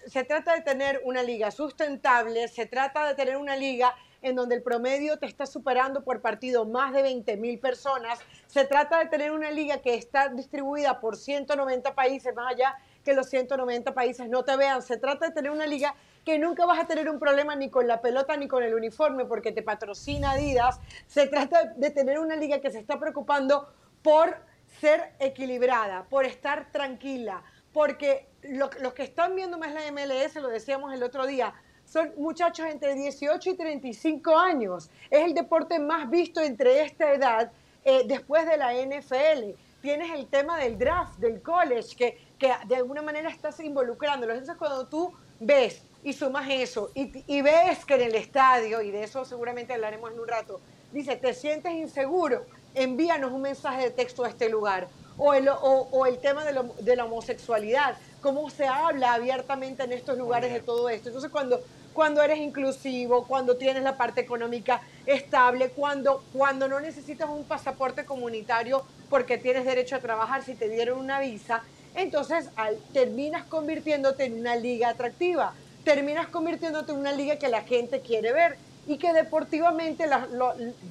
se 0.07 0.25
trata 0.25 0.55
de 0.55 0.63
tener 0.63 1.01
una 1.05 1.23
liga 1.23 1.51
sustentable, 1.51 2.49
se 2.49 2.67
trata 2.67 3.09
de 3.09 3.15
tener 3.15 3.37
una 3.37 3.57
liga 3.57 3.95
en 4.23 4.37
donde 4.37 4.55
el 4.55 4.63
promedio 4.63 5.19
te 5.19 5.27
está 5.27 5.47
superando 5.47 6.03
por 6.03 6.23
partido 6.23 6.65
más 6.65 6.93
de 6.93 7.03
20 7.03 7.37
mil 7.37 7.59
personas. 7.59 8.21
Se 8.47 8.65
trata 8.65 9.01
de 9.01 9.07
tener 9.07 9.33
una 9.33 9.51
liga 9.51 9.79
que 9.79 9.95
está 9.95 10.29
distribuida 10.29 11.01
por 11.01 11.17
190 11.17 11.95
países, 11.95 12.35
más 12.35 12.55
allá 12.55 12.75
que 13.05 13.15
los 13.15 13.29
190 13.29 13.93
países 13.93 14.29
no 14.29 14.45
te 14.45 14.57
vean. 14.57 14.81
Se 14.81 14.97
trata 14.97 15.27
de 15.27 15.33
tener 15.33 15.51
una 15.51 15.67
liga 15.67 15.95
que 16.25 16.39
nunca 16.39 16.67
vas 16.67 16.79
a 16.79 16.87
tener 16.87 17.09
un 17.09 17.19
problema 17.19 17.57
ni 17.57 17.69
con 17.71 17.87
la 17.87 18.01
pelota 18.01 18.37
ni 18.37 18.49
con 18.49 18.63
el 18.63 18.75
uniforme 18.75 19.25
porque 19.25 19.53
te 19.53 19.63
patrocina 19.63 20.33
Adidas. 20.33 20.81
Se 21.07 21.27
trata 21.27 21.73
de 21.77 21.91
tener 21.91 22.19
una 22.19 22.37
liga 22.37 22.61
que 22.61 22.71
se 22.71 22.79
está 22.79 22.99
preocupando 22.99 23.69
por 24.03 24.37
ser 24.81 25.13
equilibrada, 25.19 26.05
por 26.09 26.25
estar 26.25 26.71
tranquila, 26.73 27.43
porque 27.73 28.29
los 28.43 28.93
que 28.95 29.03
están 29.03 29.35
viendo 29.35 29.59
más 29.59 29.73
la 29.73 29.81
MLS, 29.93 30.37
lo 30.37 30.49
decíamos 30.49 30.93
el 30.93 31.03
otro 31.03 31.27
día, 31.27 31.55
son 31.85 32.13
muchachos 32.17 32.67
entre 32.67 32.95
18 32.95 33.51
y 33.51 33.55
35 33.55 34.39
años. 34.39 34.91
Es 35.11 35.25
el 35.25 35.35
deporte 35.35 35.79
más 35.79 36.09
visto 36.09 36.41
entre 36.41 36.83
esta 36.83 37.13
edad 37.13 37.53
eh, 37.85 38.03
después 38.07 38.47
de 38.47 38.57
la 38.57 38.73
NFL. 38.73 39.59
Tienes 39.83 40.13
el 40.13 40.27
tema 40.29 40.59
del 40.59 40.79
draft, 40.79 41.19
del 41.19 41.43
college, 41.43 41.97
que, 41.97 42.19
que 42.39 42.53
de 42.67 42.77
alguna 42.77 43.03
manera 43.03 43.29
estás 43.29 43.59
involucrándolo. 43.61 44.33
Entonces, 44.33 44.57
cuando 44.57 44.87
tú 44.87 45.13
ves 45.41 45.85
y 46.03 46.13
sumas 46.13 46.49
eso 46.51 46.91
y, 46.95 47.43
ves 47.43 47.85
que 47.85 47.95
en 47.95 48.03
el 48.03 48.15
estadio, 48.15 48.83
y 48.83 48.91
de 48.91 49.05
eso 49.05 49.25
seguramente 49.25 49.73
hablaremos 49.73 50.13
en 50.13 50.21
un 50.21 50.29
rato, 50.29 50.61
dice, 50.93 51.17
te 51.17 51.33
sientes 51.35 51.73
inseguro, 51.73 52.45
envíanos 52.75 53.33
un 53.33 53.43
mensaje 53.43 53.85
de 53.85 53.91
texto 53.91 54.25
a 54.25 54.29
este 54.29 54.49
lugar. 54.49 54.89
O 55.19 55.35
el, 55.35 55.47
o, 55.49 56.07
el 56.07 56.19
tema 56.19 56.43
de, 56.43 56.59
de, 56.81 56.97
la 56.97 57.05
homosexualidad, 57.05 57.99
cómo 58.23 58.49
se 58.49 58.67
habla 58.67 59.13
abiertamente 59.13 59.83
en 59.83 59.93
estos 59.93 60.17
lugares 60.17 60.51
de 60.51 60.61
todo 60.61 60.89
esto. 60.89 61.11
Entonces, 61.11 61.31
cuando, 61.31 61.61
cuando 61.93 62.23
eres 62.23 62.39
inclusivo, 62.39 63.27
cuando 63.27 63.57
tienes 63.57 63.83
la 63.83 63.99
parte 63.99 64.23
económica 64.23 64.81
estable, 65.05 65.69
cuando, 65.69 66.25
cuando 66.33 66.67
no 66.67 66.81
necesitas 66.81 67.29
un 67.29 67.45
pasaporte 67.45 68.07
comunitario 68.07 68.85
porque 69.11 69.37
tienes 69.37 69.67
derecho 69.67 69.97
a 69.97 70.01
trabajar 70.01 70.43
si 70.43 70.55
te 70.55 70.71
dieron 70.71 70.99
una 70.99 71.21
visa, 71.21 71.63
entonces 71.95 72.49
al, 72.57 72.79
terminas 72.95 73.45
convirtiéndote 73.45 74.25
en 74.25 74.41
una 74.41 74.57
liga 74.57 74.89
atractiva 74.89 75.53
terminas 75.85 76.29
convirtiéndote 76.29 76.93
en 76.93 76.99
una 76.99 77.13
liga 77.13 77.37
que 77.37 77.49
la 77.49 77.63
gente 77.63 78.01
quiere 78.01 78.33
ver 78.33 78.57
y 78.87 78.99
que 78.99 79.13
deportivamente 79.13 80.07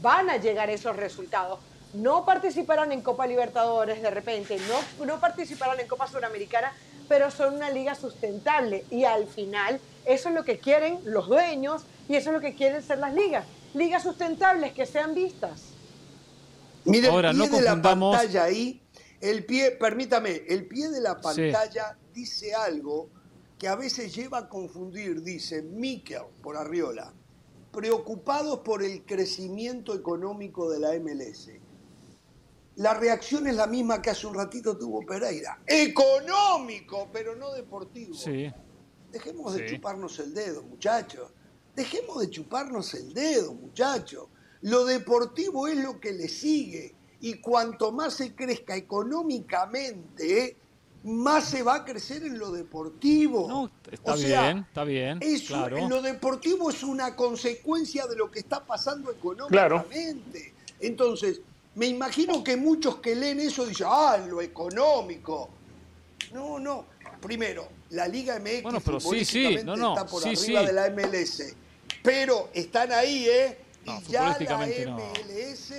van 0.01 0.29
a 0.29 0.37
llegar 0.37 0.69
esos 0.69 0.95
resultados. 0.95 1.59
No 1.93 2.25
participarán 2.25 2.91
en 2.91 3.01
Copa 3.01 3.27
Libertadores 3.27 4.01
de 4.01 4.09
repente, 4.09 4.57
no, 4.67 5.05
no 5.05 5.19
participarán 5.19 5.79
en 5.79 5.87
Copa 5.87 6.07
Suramericana, 6.07 6.71
pero 7.09 7.29
son 7.31 7.55
una 7.55 7.69
liga 7.69 7.95
sustentable 7.95 8.85
y 8.89 9.03
al 9.03 9.27
final 9.27 9.81
eso 10.05 10.29
es 10.29 10.35
lo 10.35 10.45
que 10.45 10.59
quieren 10.59 10.99
los 11.03 11.27
dueños 11.27 11.83
y 12.07 12.15
eso 12.15 12.29
es 12.29 12.35
lo 12.35 12.41
que 12.41 12.55
quieren 12.55 12.81
ser 12.81 12.99
las 12.99 13.13
ligas. 13.13 13.45
Ligas 13.73 14.03
sustentables 14.03 14.71
que 14.73 14.85
sean 14.85 15.13
vistas. 15.13 15.71
Mire 16.85 17.09
el 17.09 17.35
pie 17.35 17.49
de 17.49 17.61
la 17.61 17.81
pantalla 17.81 18.43
ahí, 18.43 18.81
el 19.19 19.45
pie, 19.45 19.71
permítame, 19.71 20.43
el 20.47 20.65
pie 20.65 20.89
de 20.89 21.01
la 21.01 21.19
pantalla 21.19 21.97
dice 22.13 22.55
algo 22.55 23.09
que 23.61 23.67
a 23.67 23.75
veces 23.75 24.15
lleva 24.15 24.39
a 24.39 24.49
confundir, 24.49 25.21
dice 25.21 25.61
Mikel 25.61 26.23
por 26.41 26.57
Arriola, 26.57 27.13
preocupados 27.71 28.61
por 28.61 28.81
el 28.81 29.05
crecimiento 29.05 29.93
económico 29.93 30.71
de 30.71 30.79
la 30.79 30.99
MLS. 30.99 31.51
La 32.77 32.95
reacción 32.95 33.45
es 33.45 33.55
la 33.55 33.67
misma 33.67 34.01
que 34.01 34.09
hace 34.09 34.25
un 34.25 34.33
ratito 34.33 34.75
tuvo 34.75 35.05
Pereira. 35.05 35.61
Económico, 35.67 37.07
pero 37.13 37.35
no 37.35 37.53
deportivo. 37.53 38.15
Sí. 38.15 38.51
Dejemos 39.11 39.53
de 39.53 39.67
chuparnos 39.67 40.17
el 40.17 40.33
dedo, 40.33 40.63
muchachos. 40.63 41.29
Dejemos 41.75 42.19
de 42.19 42.31
chuparnos 42.31 42.95
el 42.95 43.13
dedo, 43.13 43.53
muchachos. 43.53 44.27
Lo 44.61 44.85
deportivo 44.85 45.67
es 45.67 45.77
lo 45.77 45.99
que 45.99 46.13
le 46.13 46.27
sigue. 46.29 46.95
Y 47.19 47.35
cuanto 47.35 47.91
más 47.91 48.15
se 48.15 48.33
crezca 48.33 48.75
económicamente, 48.75 50.57
más 51.03 51.45
se 51.45 51.63
va 51.63 51.75
a 51.75 51.85
crecer 51.85 52.23
en 52.23 52.37
lo 52.37 52.51
deportivo. 52.51 53.47
No, 53.47 53.71
está 53.91 54.15
bien, 54.15 54.65
está 54.67 54.83
bien. 54.83 55.19
En 55.21 55.89
lo 55.89 56.01
deportivo 56.01 56.69
es 56.69 56.83
una 56.83 57.15
consecuencia 57.15 58.05
de 58.07 58.15
lo 58.15 58.29
que 58.29 58.39
está 58.39 58.63
pasando 58.65 59.11
económicamente. 59.11 60.53
Entonces, 60.79 61.41
me 61.75 61.87
imagino 61.87 62.43
que 62.43 62.55
muchos 62.57 62.97
que 62.97 63.15
leen 63.15 63.39
eso 63.39 63.65
dicen, 63.65 63.87
ah, 63.89 64.17
lo 64.17 64.41
económico. 64.41 65.49
No, 66.33 66.59
no. 66.59 66.85
Primero, 67.21 67.67
la 67.91 68.07
Liga 68.07 68.39
MX 68.39 68.63
bueno, 68.63 68.79
pero 68.83 68.99
sí, 68.99 69.25
sí. 69.25 69.57
No, 69.63 69.75
no. 69.75 69.93
está 69.93 70.05
por 70.05 70.25
arriba 70.27 70.63
de 70.63 70.73
la 70.73 70.89
MLS. 70.89 71.55
Pero 72.03 72.49
están 72.53 72.91
ahí, 72.91 73.27
¿eh? 73.27 73.57
y 73.85 74.11
ya 74.11 74.37
la 74.39 74.57
MLS. 74.57 75.73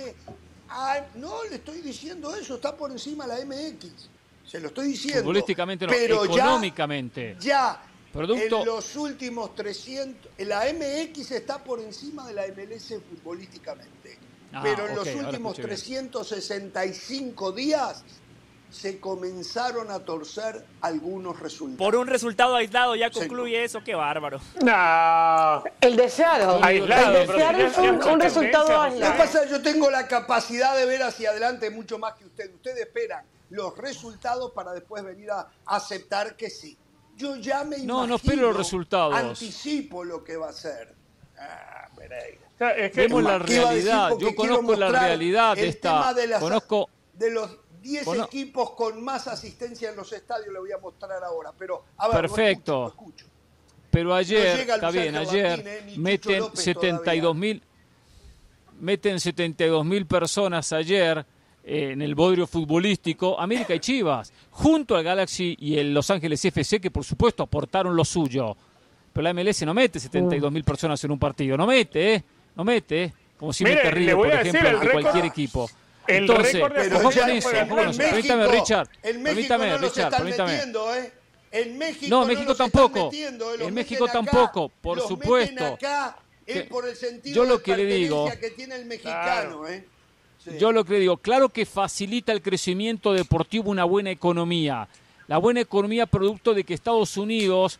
Ah, 0.69 1.05
no, 1.15 1.43
le 1.45 1.57
estoy 1.57 1.81
diciendo 1.81 2.33
eso, 2.35 2.55
está 2.55 2.75
por 2.75 2.91
encima 2.91 3.27
la 3.27 3.43
MX. 3.45 4.09
Se 4.45 4.59
lo 4.59 4.67
estoy 4.67 4.89
diciendo. 4.89 5.21
Futbolísticamente 5.21 5.85
no, 5.85 5.91
pero 5.91 6.25
económicamente. 6.25 7.37
Ya, 7.39 7.81
Producto... 8.11 8.59
en 8.59 8.65
los 8.65 8.95
últimos 8.95 9.55
300, 9.55 10.31
la 10.39 10.65
MX 10.71 11.31
está 11.31 11.63
por 11.63 11.79
encima 11.79 12.27
de 12.27 12.33
la 12.33 12.43
MLS 12.47 12.93
futbolísticamente. 13.09 14.19
Ah, 14.53 14.59
pero 14.61 14.87
en 14.87 14.95
los 14.95 15.07
últimos 15.07 15.55
365 15.55 17.51
días 17.53 18.03
se 18.69 18.99
comenzaron 18.99 19.89
a 19.89 19.99
torcer 19.99 20.63
algunos 20.81 21.39
resultados. 21.39 21.77
Por 21.77 21.95
un 21.95 22.07
resultado 22.07 22.55
aislado 22.55 22.95
ya 22.95 23.09
concluye 23.09 23.63
eso, 23.63 23.83
qué 23.83 23.95
bárbaro. 23.95 24.39
No. 24.63 25.63
El 25.81 25.95
deseado. 25.95 26.63
Aislado, 26.63 27.17
el 27.17 27.27
deseado 27.27 27.59
es 27.59 27.77
un, 27.77 28.19
resultado 28.19 28.81
aislado. 28.81 29.11
¿Qué 29.11 29.17
pasa? 29.17 29.45
Yo 29.49 29.61
tengo 29.61 29.89
la 29.89 30.07
capacidad 30.07 30.75
de 30.75 30.85
ver 30.85 31.01
hacia 31.01 31.31
adelante 31.31 31.71
mucho 31.71 31.97
más 31.97 32.13
que 32.13 32.25
ustedes. 32.25 32.53
Ustedes 32.53 32.81
esperan 32.81 33.25
los 33.53 33.77
resultados 33.77 34.51
para 34.51 34.73
después 34.73 35.03
venir 35.03 35.29
a 35.29 35.47
aceptar 35.67 36.35
que 36.35 36.49
sí. 36.49 36.75
Yo 37.15 37.35
ya 37.35 37.63
me 37.63 37.77
no, 37.79 38.07
no 38.07 38.15
espero 38.15 38.47
los 38.47 38.57
resultados. 38.57 39.13
Anticipo 39.13 40.03
lo 40.03 40.23
que 40.23 40.35
va 40.37 40.49
a 40.49 40.53
ser. 40.53 40.95
Ah, 41.37 41.87
es 42.75 42.91
que 42.91 43.01
Vemos 43.01 43.21
la 43.21 43.37
realidad. 43.37 44.11
Yo 44.17 44.33
conozco 44.33 44.75
la 44.75 44.89
realidad 44.89 45.55
de 45.55 45.67
esta. 45.67 46.15
conozco 46.39 46.89
de 47.13 47.29
los 47.29 47.57
10 47.81 48.07
equipos 48.25 48.71
con 48.71 49.03
más 49.03 49.27
asistencia 49.27 49.91
en 49.91 49.97
los 49.97 50.11
estadios, 50.13 50.51
le 50.51 50.59
voy 50.59 50.71
a 50.71 50.79
mostrar 50.79 51.23
ahora. 51.23 51.51
Pero, 51.55 51.85
a 51.97 52.07
ver, 52.07 52.21
Perfecto. 52.21 52.95
Pero 53.91 54.15
ayer, 54.15 54.67
está 54.67 54.89
bien, 54.89 55.15
ayer 55.15 55.63
eh, 55.63 55.93
meten 55.97 56.55
72 56.55 57.35
mil 57.35 57.61
meten 58.79 59.19
72 59.19 59.85
mil 59.85 60.07
personas 60.07 60.73
ayer 60.73 61.23
en 61.63 62.01
el 62.01 62.13
bodrio 62.13 62.45
futbolístico, 62.45 63.39
América 63.39 63.73
y 63.73 63.79
Chivas, 63.79 64.33
junto 64.51 64.95
al 64.95 65.03
Galaxy 65.03 65.55
y 65.59 65.77
el 65.77 65.93
Los 65.93 66.09
Ángeles 66.09 66.43
FC, 66.43 66.79
que 66.81 66.91
por 66.91 67.03
supuesto 67.03 67.43
aportaron 67.43 67.95
lo 67.95 68.03
suyo. 68.03 68.55
Pero 69.13 69.23
la 69.23 69.33
MLS 69.33 69.61
no 69.63 69.73
mete 69.73 69.99
72 69.99 70.51
mil 70.51 70.63
personas 70.63 71.03
en 71.03 71.11
un 71.11 71.19
partido, 71.19 71.55
no 71.55 71.65
mete, 71.65 72.15
¿eh? 72.15 72.23
No 72.55 72.63
mete, 72.63 73.03
¿eh? 73.03 73.13
Como 73.37 73.53
si 73.53 73.63
mete 73.63 73.91
River, 73.91 74.15
por 74.15 74.31
ejemplo, 74.31 74.79
de 74.79 74.91
cualquier 74.91 75.25
equipo. 75.25 75.69
El 76.05 76.23
Entonces, 76.23 76.61
ojo 76.61 77.11
con 77.11 77.29
eso, 77.29 77.49
permítame, 77.97 78.47
Richard. 78.47 78.89
En 79.01 79.23
México 79.23 79.35
permítame, 79.35 79.69
no 79.69 79.77
Richard, 79.77 80.11
permítame. 80.11 80.51
Metiendo, 80.51 80.95
¿eh? 80.95 81.13
En 81.51 81.77
México 81.77 82.07
no, 82.09 82.25
México 82.25 82.49
no 82.49 82.55
tampoco. 82.55 83.05
Metiendo, 83.05 83.53
en 83.53 83.73
México 83.73 84.05
acá, 84.05 84.13
tampoco, 84.13 84.69
por 84.81 84.99
supuesto. 84.99 85.65
Acá, 85.65 86.17
es 86.45 86.63
por 86.63 86.87
el 86.87 86.95
sentido 86.95 87.35
yo 87.35 87.45
lo 87.45 87.61
que 87.61 87.77
le 87.77 87.85
digo, 87.85 88.29
que 88.39 88.49
tiene 88.49 88.75
el 88.75 88.85
mexicano, 88.85 89.61
claro. 89.61 89.67
¿eh? 89.69 89.85
Yo 90.59 90.71
lo 90.71 90.83
que 90.83 90.99
digo, 90.99 91.17
claro 91.17 91.49
que 91.49 91.65
facilita 91.65 92.31
el 92.31 92.41
crecimiento 92.41 93.13
deportivo 93.13 93.71
una 93.71 93.85
buena 93.85 94.11
economía. 94.11 94.87
La 95.27 95.37
buena 95.37 95.61
economía 95.61 96.05
producto 96.05 96.53
de 96.53 96.63
que 96.63 96.73
Estados 96.73 97.15
Unidos 97.17 97.79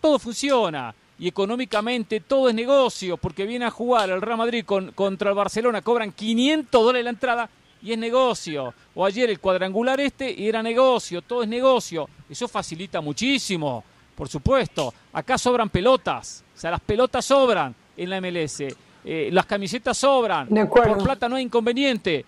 todo 0.00 0.18
funciona 0.18 0.94
y 1.18 1.28
económicamente 1.28 2.20
todo 2.20 2.48
es 2.48 2.54
negocio, 2.54 3.16
porque 3.16 3.44
viene 3.44 3.64
a 3.64 3.70
jugar 3.70 4.08
el 4.10 4.22
Real 4.22 4.38
Madrid 4.38 4.64
con, 4.64 4.92
contra 4.92 5.30
el 5.30 5.36
Barcelona, 5.36 5.82
cobran 5.82 6.12
500 6.12 6.82
dólares 6.82 7.04
la 7.04 7.10
entrada 7.10 7.50
y 7.82 7.92
es 7.92 7.98
negocio. 7.98 8.72
O 8.94 9.04
ayer 9.04 9.28
el 9.28 9.40
cuadrangular 9.40 10.00
este 10.00 10.30
y 10.30 10.48
era 10.48 10.62
negocio, 10.62 11.22
todo 11.22 11.42
es 11.42 11.48
negocio. 11.48 12.08
Eso 12.28 12.48
facilita 12.48 13.00
muchísimo, 13.00 13.84
por 14.14 14.28
supuesto. 14.28 14.94
Acá 15.12 15.36
sobran 15.36 15.68
pelotas, 15.68 16.44
o 16.56 16.58
sea, 16.58 16.70
las 16.70 16.80
pelotas 16.80 17.24
sobran 17.24 17.74
en 17.96 18.10
la 18.10 18.20
MLS. 18.20 18.62
Eh, 19.04 19.30
las 19.32 19.46
camisetas 19.46 19.96
sobran, 19.96 20.48
por 20.48 21.02
plata 21.02 21.28
no 21.28 21.36
hay 21.36 21.44
inconveniente. 21.44 22.24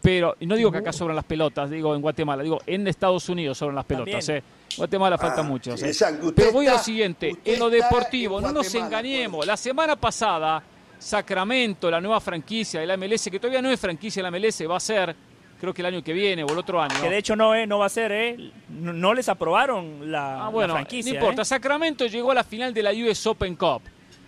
Pero, 0.00 0.34
y 0.40 0.46
no 0.46 0.56
digo 0.56 0.72
que 0.72 0.78
acá 0.78 0.92
sobran 0.92 1.14
las 1.14 1.24
pelotas, 1.24 1.70
digo 1.70 1.94
en 1.94 2.02
Guatemala, 2.02 2.42
digo 2.42 2.60
en 2.66 2.88
Estados 2.88 3.28
Unidos 3.28 3.56
sobran 3.56 3.76
las 3.76 3.84
pelotas. 3.84 4.28
Eh. 4.30 4.42
Guatemala 4.76 5.16
falta 5.16 5.42
ah, 5.42 5.44
mucho. 5.44 5.74
Eh. 5.74 5.92
Pero 6.34 6.52
voy 6.52 6.66
a 6.66 6.72
lo 6.72 6.78
siguiente, 6.78 7.36
en 7.44 7.58
lo 7.58 7.70
deportivo, 7.70 8.40
no 8.40 8.52
nos 8.52 8.74
engañemos. 8.74 9.46
La 9.46 9.56
semana 9.56 9.94
pasada 9.94 10.62
Sacramento, 11.02 11.90
la 11.90 12.00
nueva 12.00 12.20
franquicia 12.20 12.80
de 12.80 12.86
la 12.86 12.96
MLS, 12.96 13.28
que 13.28 13.40
todavía 13.40 13.60
no 13.60 13.70
es 13.70 13.80
franquicia 13.80 14.22
de 14.22 14.30
la 14.30 14.38
MLS, 14.38 14.62
va 14.70 14.76
a 14.76 14.80
ser, 14.80 15.14
creo 15.60 15.74
que 15.74 15.82
el 15.82 15.86
año 15.86 16.02
que 16.02 16.12
viene 16.12 16.44
o 16.44 16.52
el 16.52 16.58
otro 16.58 16.80
año. 16.80 16.94
Que 17.02 17.10
de 17.10 17.18
hecho 17.18 17.34
no, 17.34 17.54
eh, 17.56 17.66
no 17.66 17.80
va 17.80 17.86
a 17.86 17.88
ser, 17.88 18.12
¿eh? 18.12 18.52
No, 18.68 19.12
les 19.12 19.28
aprobaron 19.28 20.10
la, 20.12 20.46
ah, 20.46 20.48
bueno, 20.48 20.74
franquicia. 20.74 21.12
No 21.12 21.18
importa, 21.18 21.42
¿eh? 21.42 21.44
Sacramento 21.44 22.06
llegó 22.06 22.30
a 22.30 22.34
la 22.34 22.44
final 22.44 22.72
de 22.72 22.82
la 22.84 22.92
US 22.92 23.26
Open 23.26 23.56
Cup. 23.56 23.82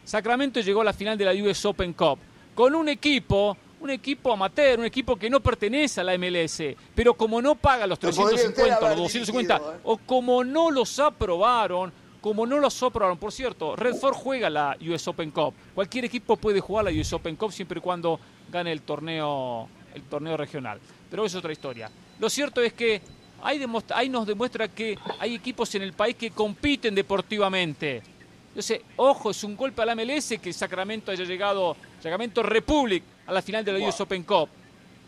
Sacramento 0.04 0.60
llegó 0.60 0.82
a 0.82 0.84
la 0.84 0.92
final 0.92 1.16
de 1.16 1.24
la 1.24 1.32
US 1.32 1.64
Open 1.64 1.92
Cup 1.92 2.18
con 2.54 2.74
un 2.74 2.88
equipo 2.88 3.56
un 3.84 3.90
equipo 3.90 4.32
amateur, 4.32 4.78
un 4.78 4.86
equipo 4.86 5.14
que 5.14 5.28
no 5.28 5.40
pertenece 5.40 6.00
a 6.00 6.04
la 6.04 6.16
MLS, 6.16 6.62
pero 6.94 7.12
como 7.12 7.42
no 7.42 7.54
paga 7.54 7.86
los 7.86 7.98
350 7.98 8.78
o 8.78 8.88
los 8.88 8.96
250, 8.96 9.80
o 9.82 9.98
como 9.98 10.42
no 10.42 10.70
los 10.70 10.98
aprobaron, 10.98 11.92
como 12.22 12.46
no 12.46 12.58
lo 12.58 12.70
sopraron, 12.70 13.18
por 13.18 13.30
cierto, 13.30 13.76
Redford 13.76 14.14
juega 14.14 14.48
la 14.48 14.78
US 14.80 15.06
Open 15.08 15.30
Cup. 15.30 15.52
Cualquier 15.74 16.06
equipo 16.06 16.36
puede 16.36 16.60
jugar 16.60 16.86
la 16.86 16.90
US 16.92 17.12
Open 17.12 17.36
Cup 17.36 17.52
siempre 17.52 17.78
y 17.78 17.82
cuando 17.82 18.18
gane 18.50 18.72
el 18.72 18.80
torneo, 18.80 19.68
el 19.94 20.02
torneo 20.04 20.38
regional. 20.38 20.80
Pero 21.10 21.26
es 21.26 21.34
otra 21.34 21.52
historia. 21.52 21.90
Lo 22.18 22.30
cierto 22.30 22.62
es 22.62 22.72
que 22.72 23.02
ahí, 23.42 23.62
ahí 23.94 24.08
nos 24.08 24.26
demuestra 24.26 24.68
que 24.68 24.98
hay 25.18 25.34
equipos 25.34 25.74
en 25.74 25.82
el 25.82 25.92
país 25.92 26.16
que 26.16 26.30
compiten 26.30 26.94
deportivamente. 26.94 28.13
Entonces, 28.54 28.82
ojo, 28.94 29.32
es 29.32 29.42
un 29.42 29.56
golpe 29.56 29.82
a 29.82 29.84
la 29.84 29.96
MLS 29.96 30.34
que 30.40 30.52
Sacramento 30.52 31.10
haya 31.10 31.24
llegado, 31.24 31.76
Sacramento 32.00 32.40
Republic, 32.40 33.02
a 33.26 33.32
la 33.32 33.42
final 33.42 33.64
de 33.64 33.72
la 33.72 33.88
US 33.88 34.00
Open 34.00 34.22
Cup. 34.22 34.48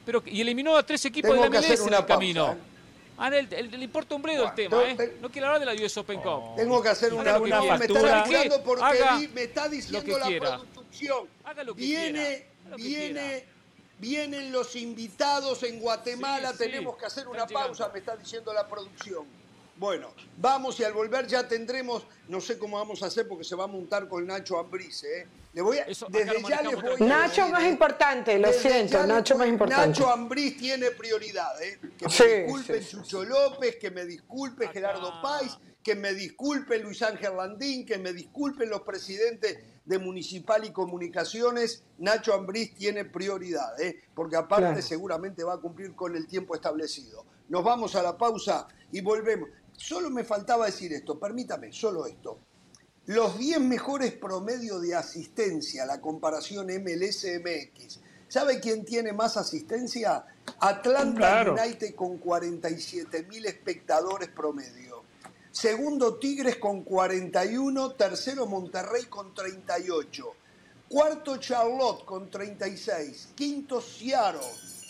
Pero, 0.04 0.20
y 0.26 0.40
eliminó 0.40 0.76
a 0.76 0.84
tres 0.84 1.04
equipos 1.04 1.32
de 1.32 1.40
la 1.40 1.48
MLS 1.48 1.86
en 1.86 1.94
el 1.94 2.04
camino. 2.06 2.50
¿eh? 2.50 2.56
Ah, 3.16 3.30
le, 3.30 3.44
le, 3.44 3.84
importa 3.84 4.16
un 4.16 4.22
bledo 4.22 4.46
el 4.46 4.54
tema, 4.54 4.82
¿eh? 4.82 5.18
No 5.20 5.30
quiero 5.30 5.46
hablar 5.46 5.60
de 5.60 5.66
la 5.66 5.86
US 5.86 5.96
Open 5.96 6.20
Cup. 6.20 6.56
Tengo 6.56 6.82
que 6.82 6.88
hacer 6.88 7.14
una, 7.14 7.38
una 7.38 7.62
factura. 7.62 8.26
Me 8.26 8.42
está 8.42 8.62
porque 8.64 9.28
me 9.32 9.42
está 9.44 9.68
diciendo 9.68 10.18
la 10.18 10.26
producción. 10.26 11.28
Haga 11.44 11.62
lo 11.62 11.76
que 11.76 11.82
viene, 11.82 12.46
quiera. 12.62 12.76
viene, 12.76 13.44
vienen 14.00 14.50
los 14.50 14.74
invitados 14.74 15.62
en 15.62 15.78
Guatemala. 15.78 16.52
tenemos 16.52 16.96
que 16.96 17.06
hacer 17.06 17.28
una 17.28 17.46
pausa, 17.46 17.90
me 17.92 18.00
está 18.00 18.16
diciendo 18.16 18.52
la 18.52 18.66
producción. 18.66 19.45
Bueno, 19.78 20.08
vamos 20.38 20.80
y 20.80 20.84
al 20.84 20.94
volver 20.94 21.26
ya 21.26 21.46
tendremos, 21.46 22.06
no 22.28 22.40
sé 22.40 22.58
cómo 22.58 22.78
vamos 22.78 23.02
a 23.02 23.06
hacer 23.06 23.28
porque 23.28 23.44
se 23.44 23.54
va 23.54 23.64
a 23.64 23.66
montar 23.66 24.08
con 24.08 24.26
Nacho 24.26 24.58
Ambriz, 24.58 25.04
¿eh? 25.04 25.26
Le 25.52 25.60
voy 25.60 25.78
a, 25.78 25.84
desde 25.84 26.42
ya 26.48 26.62
les 26.62 26.80
voy 26.80 27.06
Nacho 27.06 27.48
más 27.48 27.64
importante, 27.64 28.38
lo 28.38 28.52
siento, 28.52 29.06
Nacho 29.06 29.36
más 29.36 29.48
importante. 29.48 29.88
Nacho 29.88 30.10
Ambriz 30.10 30.56
tiene 30.56 30.92
prioridad, 30.92 31.62
¿eh? 31.62 31.78
Que 31.98 32.06
me 32.06 32.42
disculpe 32.42 32.86
Chucho 32.86 33.24
López, 33.24 33.76
que 33.76 33.90
me 33.90 34.06
disculpe 34.06 34.68
Gerardo 34.68 35.20
Páez, 35.20 35.52
que 35.82 35.94
me 35.94 36.14
disculpe 36.14 36.78
Luis 36.78 37.02
Ángel 37.02 37.36
Landín, 37.36 37.84
que 37.84 37.98
me 37.98 38.14
disculpen 38.14 38.70
los 38.70 38.80
presidentes 38.80 39.58
de 39.84 39.98
Municipal 39.98 40.64
y 40.64 40.72
Comunicaciones, 40.72 41.84
Nacho 41.98 42.34
Ambriz 42.34 42.74
tiene 42.74 43.04
prioridad, 43.04 43.80
¿eh? 43.80 44.02
porque 44.14 44.36
aparte 44.36 44.82
seguramente 44.82 45.44
va 45.44 45.54
a 45.54 45.58
cumplir 45.58 45.94
con 45.94 46.16
el 46.16 46.26
tiempo 46.26 46.54
establecido. 46.54 47.24
Nos 47.48 47.62
vamos 47.62 47.94
a 47.94 48.02
la 48.02 48.18
pausa 48.18 48.66
y 48.90 49.00
volvemos. 49.00 49.48
Solo 49.76 50.10
me 50.10 50.24
faltaba 50.24 50.66
decir 50.66 50.92
esto, 50.92 51.18
permítame, 51.18 51.72
solo 51.72 52.06
esto. 52.06 52.38
Los 53.06 53.38
10 53.38 53.60
mejores 53.60 54.12
promedios 54.12 54.82
de 54.82 54.94
asistencia, 54.94 55.86
la 55.86 56.00
comparación 56.00 56.68
MLS-MX. 56.68 58.00
¿Sabe 58.28 58.58
quién 58.58 58.84
tiene 58.84 59.12
más 59.12 59.36
asistencia? 59.36 60.26
Atlanta 60.58 61.44
United 61.52 61.94
con 61.94 62.18
47 62.18 63.22
mil 63.24 63.46
espectadores 63.46 64.28
promedio. 64.30 65.04
Segundo 65.52 66.18
Tigres 66.18 66.56
con 66.56 66.82
41, 66.82 67.92
tercero 67.92 68.46
Monterrey 68.46 69.04
con 69.04 69.32
38. 69.32 70.34
Cuarto 70.88 71.38
Charlotte 71.38 72.04
con 72.04 72.28
36, 72.28 73.28
quinto 73.34 73.80
Seattle 73.80 74.40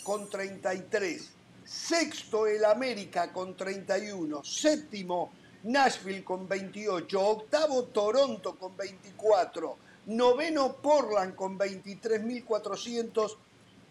con 0.03 0.29
33, 0.29 1.29
Sexto 1.67 2.47
el 2.47 2.63
América 2.63 3.33
con 3.33 3.55
31. 3.55 4.43
Séptimo 4.43 5.33
Nashville 5.63 6.23
con 6.23 6.47
28. 6.47 7.19
Octavo 7.19 7.83
Toronto 7.85 8.55
con 8.55 8.77
24. 8.77 9.77
Noveno 10.07 10.77
Portland 10.77 11.35
con 11.35 11.59
23.400. 11.59 13.37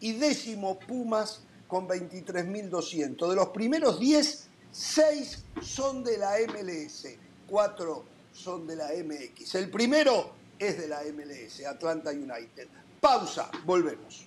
Y 0.01 0.15
décimo 0.15 0.79
Pumas 0.79 1.43
con 1.69 1.87
23.200. 1.87 3.29
De 3.29 3.37
los 3.37 3.49
primeros 3.49 4.01
10, 4.01 4.49
6 4.73 5.45
son 5.61 6.03
de 6.03 6.17
la 6.17 6.37
MLS. 6.49 7.09
4 7.47 8.05
son 8.33 8.67
de 8.67 8.77
la 8.77 8.89
MX. 8.89 9.55
El 9.55 9.71
primero 9.71 10.33
es 10.59 10.79
de 10.79 10.89
la 10.89 11.03
MLS, 11.13 11.65
Atlanta 11.67 12.11
United. 12.11 12.69
Pausa, 13.01 13.51
volvemos. 13.65 14.27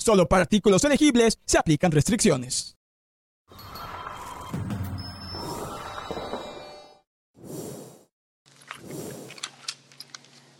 Solo 0.00 0.26
para 0.26 0.42
artículos 0.42 0.82
elegibles 0.84 1.38
se 1.44 1.58
aplican 1.58 1.92
restricciones. 1.92 2.74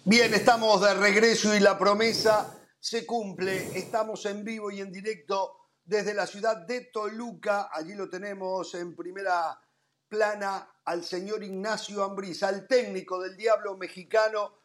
Bien, 0.05 0.35
estamos 0.35 0.83
de 0.83 0.93
regreso 0.93 1.55
y 1.55 1.61
la 1.61 1.79
promesa 1.79 2.55
se 2.79 3.07
cumple. 3.07 3.79
Estamos 3.79 4.27
en 4.27 4.45
vivo 4.45 4.71
y 4.71 4.81
en 4.81 4.93
directo 4.93 5.57
desde 5.85 6.13
la 6.13 6.27
ciudad 6.27 6.67
de 6.67 6.91
Toluca. 6.93 7.71
Allí 7.73 7.95
lo 7.95 8.11
tenemos 8.11 8.75
en 8.75 8.95
primera 8.95 9.59
plana 10.07 10.69
al 10.85 11.03
señor 11.03 11.43
Ignacio 11.43 12.05
Ambriz, 12.05 12.43
al 12.43 12.67
técnico 12.67 13.19
del 13.23 13.39
Diablo 13.39 13.79
Mexicano 13.79 14.60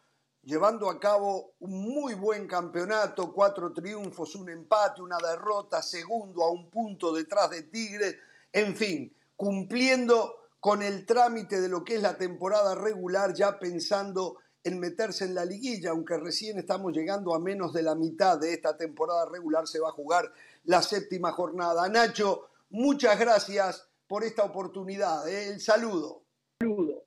llevando 0.45 0.89
a 0.89 0.99
cabo 0.99 1.55
un 1.59 1.81
muy 1.81 2.13
buen 2.13 2.47
campeonato, 2.47 3.33
cuatro 3.33 3.73
triunfos, 3.73 4.35
un 4.35 4.49
empate, 4.49 5.01
una 5.01 5.17
derrota, 5.17 5.81
segundo 5.81 6.43
a 6.43 6.51
un 6.51 6.69
punto 6.69 7.13
detrás 7.13 7.49
de 7.49 7.63
Tigres, 7.63 8.15
en 8.53 8.75
fin, 8.75 9.13
cumpliendo 9.35 10.35
con 10.59 10.81
el 10.81 11.05
trámite 11.05 11.59
de 11.59 11.67
lo 11.67 11.83
que 11.83 11.95
es 11.95 12.01
la 12.01 12.17
temporada 12.17 12.75
regular, 12.75 13.33
ya 13.33 13.59
pensando 13.59 14.37
en 14.63 14.79
meterse 14.79 15.25
en 15.25 15.35
la 15.35 15.45
liguilla, 15.45 15.91
aunque 15.91 16.17
recién 16.17 16.57
estamos 16.57 16.93
llegando 16.93 17.35
a 17.35 17.39
menos 17.39 17.73
de 17.73 17.83
la 17.83 17.93
mitad 17.93 18.39
de 18.39 18.53
esta 18.53 18.75
temporada 18.77 19.27
regular, 19.27 19.67
se 19.67 19.79
va 19.79 19.89
a 19.89 19.93
jugar 19.93 20.31
la 20.63 20.81
séptima 20.81 21.31
jornada. 21.31 21.87
Nacho, 21.89 22.49
muchas 22.69 23.19
gracias 23.19 23.87
por 24.07 24.23
esta 24.23 24.43
oportunidad. 24.43 25.27
¿eh? 25.27 25.49
El 25.49 25.59
saludo. 25.59 26.23
Saludo. 26.59 27.04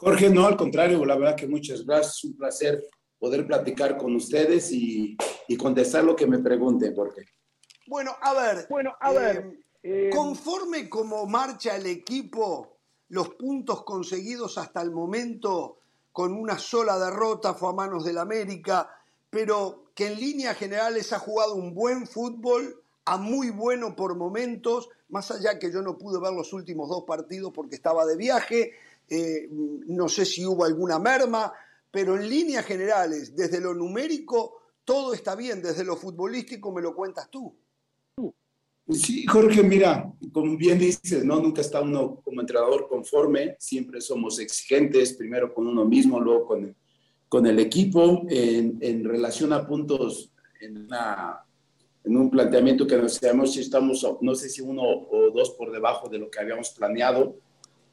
Jorge, 0.00 0.30
no, 0.30 0.46
al 0.46 0.56
contrario, 0.56 1.04
la 1.04 1.16
verdad 1.16 1.34
que 1.34 1.48
muchas 1.48 1.84
gracias, 1.84 2.22
un 2.22 2.36
placer 2.36 2.88
poder 3.18 3.44
platicar 3.44 3.96
con 3.96 4.14
ustedes 4.14 4.70
y, 4.70 5.16
contestar 5.58 6.04
lo 6.04 6.14
que 6.14 6.26
me 6.26 6.38
pregunten, 6.38 6.94
Jorge. 6.94 7.24
Bueno, 7.88 8.14
a 8.20 8.32
ver, 8.32 8.66
bueno, 8.70 8.94
a 9.00 9.12
ver, 9.12 9.36
eh, 9.82 10.06
eh, 10.06 10.10
conforme 10.14 10.88
como 10.88 11.26
marcha 11.26 11.74
el 11.74 11.86
equipo, 11.86 12.76
los 13.08 13.30
puntos 13.30 13.82
conseguidos 13.82 14.56
hasta 14.56 14.82
el 14.82 14.92
momento 14.92 15.78
con 16.12 16.32
una 16.32 16.58
sola 16.58 16.96
derrota 16.96 17.54
fue 17.54 17.70
a 17.70 17.72
manos 17.72 18.04
del 18.04 18.18
América, 18.18 18.88
pero 19.28 19.90
que 19.96 20.06
en 20.06 20.20
líneas 20.20 20.56
generales 20.56 21.12
ha 21.12 21.18
jugado 21.18 21.56
un 21.56 21.74
buen 21.74 22.06
fútbol, 22.06 22.84
a 23.04 23.16
muy 23.16 23.50
bueno 23.50 23.96
por 23.96 24.14
momentos, 24.14 24.90
más 25.08 25.32
allá 25.32 25.58
que 25.58 25.72
yo 25.72 25.82
no 25.82 25.98
pude 25.98 26.20
ver 26.20 26.34
los 26.34 26.52
últimos 26.52 26.88
dos 26.88 27.02
partidos 27.04 27.52
porque 27.52 27.74
estaba 27.74 28.06
de 28.06 28.16
viaje, 28.16 28.74
eh, 29.08 29.48
no 29.50 30.08
sé 30.08 30.24
si 30.24 30.44
hubo 30.44 30.64
alguna 30.64 30.98
merma, 30.98 31.52
pero 31.90 32.16
en 32.16 32.28
líneas 32.28 32.64
generales, 32.64 33.34
desde 33.34 33.60
lo 33.60 33.74
numérico, 33.74 34.58
todo 34.84 35.14
está 35.14 35.34
bien, 35.34 35.62
desde 35.62 35.84
lo 35.84 35.96
futbolístico 35.96 36.72
me 36.72 36.82
lo 36.82 36.94
cuentas 36.94 37.30
tú. 37.30 37.56
Sí, 38.90 39.26
Jorge, 39.26 39.62
mira, 39.62 40.10
como 40.32 40.56
bien 40.56 40.78
dices, 40.78 41.22
¿no? 41.22 41.38
Nunca 41.40 41.60
está 41.60 41.82
uno 41.82 42.22
como 42.24 42.40
entrenador 42.40 42.88
conforme, 42.88 43.54
siempre 43.58 44.00
somos 44.00 44.38
exigentes, 44.38 45.12
primero 45.12 45.52
con 45.52 45.66
uno 45.66 45.84
mismo, 45.84 46.18
luego 46.18 46.46
con, 46.46 46.74
con 47.28 47.46
el 47.46 47.58
equipo, 47.58 48.22
en, 48.30 49.04
relación 49.04 49.52
a 49.52 49.66
puntos 49.66 50.32
en, 50.60 50.88
un 52.04 52.30
planteamiento 52.30 52.86
que 52.86 52.96
no 52.96 53.08
sabemos 53.10 53.52
si 53.52 53.60
estamos, 53.60 54.06
no 54.22 54.34
sé 54.34 54.48
si 54.48 54.62
uno 54.62 54.82
o 54.82 55.30
dos 55.34 55.50
por 55.50 55.70
debajo 55.70 56.08
de 56.08 56.18
lo 56.18 56.30
que 56.30 56.40
habíamos 56.40 56.70
planeado, 56.70 57.36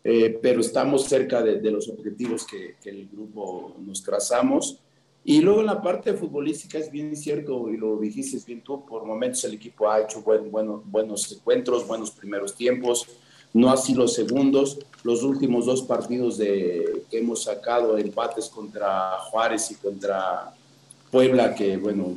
eh, 0.08 0.38
pero 0.40 0.62
estamos 0.62 1.06
cerca 1.06 1.42
de, 1.42 1.72
los 1.72 1.90
objetivos 1.90 2.46
que, 2.46 2.76
el 2.88 3.10
grupo 3.12 3.74
nos 3.80 4.04
trazamos. 4.04 4.78
Y 5.24 5.42
luego 5.42 5.62
en 5.62 5.66
la 5.66 5.82
parte 5.82 6.14
futbolística 6.14 6.78
es 6.78 6.92
bien 6.92 7.16
cierto, 7.16 7.72
y 7.72 7.78
lo 7.78 7.98
dijiste 7.98 8.38
bien 8.46 8.62
tú, 8.62 8.86
por 8.86 9.04
momentos 9.04 9.44
el 9.46 9.56
equipo 9.56 9.90
ha 9.90 10.02
hecho 10.02 10.22
buen, 10.22 10.52
bueno, 10.52 10.84
buenos 10.86 11.32
encuentros, 11.32 11.88
buenos 11.88 12.12
primeros 12.12 12.54
tiempos, 12.54 13.08
no 13.52 13.72
así 13.72 13.96
los 13.96 14.14
segundos. 14.14 14.78
Los 15.02 15.24
últimos 15.24 15.66
dos 15.66 15.82
partidos 15.82 16.38
de, 16.38 17.04
que 17.10 17.18
hemos 17.18 17.42
sacado, 17.44 17.98
empates 17.98 18.48
contra 18.48 19.18
Juárez 19.32 19.72
y 19.72 19.76
contra 19.76 20.54
Puebla, 21.10 21.56
que 21.56 21.78
bueno, 21.78 22.14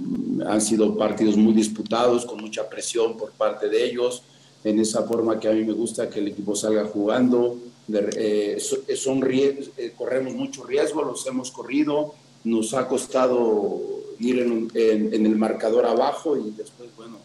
han 0.47 0.61
sido 0.61 0.95
partidos 0.95 1.39
muy 1.39 1.55
disputados, 1.55 2.26
con 2.26 2.39
mucha 2.39 2.68
presión 2.68 3.16
por 3.16 3.30
parte 3.32 3.70
de 3.70 3.82
ellos, 3.82 4.24
en 4.62 4.78
esa 4.78 5.05
forma 5.05 5.41
que 5.41 5.49
a 5.49 5.53
mí 5.53 5.64
me 5.64 5.72
gusta 5.72 6.11
que 6.11 6.18
el 6.18 6.28
equipo 6.28 6.55
salga 6.55 6.84
jugando, 6.84 7.57
eh, 7.91 8.59
son 8.61 9.22
eh, 9.30 9.93
corremos 9.97 10.34
mucho 10.34 10.64
riesgo, 10.64 11.03
los 11.03 11.26
hemos 11.26 11.51
corrido, 11.51 12.14
nos 12.45 12.74
ha 12.74 12.86
costado 12.86 13.80
ir 14.18 14.41
en, 14.41 14.70
el 14.74 15.36
marcador 15.36 15.86
abajo 15.86 16.36
y 16.36 16.51
después, 16.51 16.91
bueno, 16.97 17.18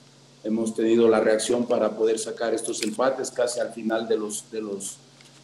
hemos 0.43 0.75
tenido 0.75 1.07
la 1.09 1.19
reacción 1.19 1.65
para 1.65 1.97
poder 1.97 2.19
sacar 2.19 2.53
estos 2.53 2.81
empates 2.83 3.31
casi 3.31 3.59
al 3.59 3.73
final 3.73 4.07
de 4.07 4.17
los, 4.17 4.49
de 4.51 4.61
los, 4.61 4.97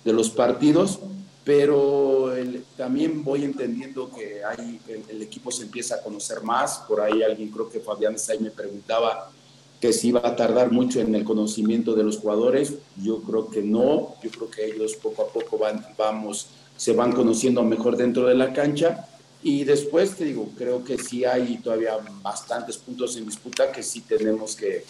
de 0.05 0.13
los 0.13 0.30
partidos, 0.30 0.99
pero 1.43 2.32
también 2.78 3.24
voy 3.24 3.43
entendiendo 3.43 4.11
que 4.11 4.43
hay, 4.43 4.80
el, 4.88 5.03
el, 5.09 5.22
equipo 5.22 5.51
se 5.51 5.63
empieza 5.63 5.95
a 5.95 6.03
conocer 6.03 6.41
más, 6.43 6.80
por 6.88 7.01
ahí 7.01 7.24
alguien, 7.24 7.49
creo 7.49 7.70
que 7.70 7.80
Fabián 7.80 8.15
Stay 8.15 8.39
me 8.39 8.51
preguntaba 8.51 9.32
que 9.80 9.93
si 9.93 10.11
va 10.11 10.21
a 10.23 10.36
tardar 10.36 10.71
mucho 10.71 10.99
en 10.99 11.15
el 11.15 11.23
conocimiento 11.23 11.95
de 11.95 12.03
los 12.03 12.17
jugadores. 12.17 12.73
Yo 13.01 13.21
creo 13.21 13.49
que 13.49 13.61
no, 13.61 14.15
yo 14.21 14.30
creo 14.30 14.49
que 14.49 14.65
ellos 14.65 14.95
poco 14.95 15.23
a 15.23 15.27
poco 15.27 15.57
van, 15.57 15.86
vamos, 15.97 16.47
se 16.75 16.93
van 16.93 17.13
conociendo 17.13 17.63
mejor 17.63 17.95
dentro 17.95 18.27
de 18.27 18.36
la 18.36 18.51
cancha. 18.51 19.07
Y 19.41 19.63
después 19.63 20.15
te 20.15 20.25
digo, 20.25 20.49
creo 20.57 20.84
que 20.84 20.97
sí 20.97 21.23
hay 21.23 21.57
todavía 21.59 21.97
bastantes 22.21 22.77
puntos 22.77 23.15
en 23.15 23.25
disputa 23.25 23.71
que 23.71 23.82
sí 23.82 24.01
tenemos 24.01 24.53
que, 24.55 24.84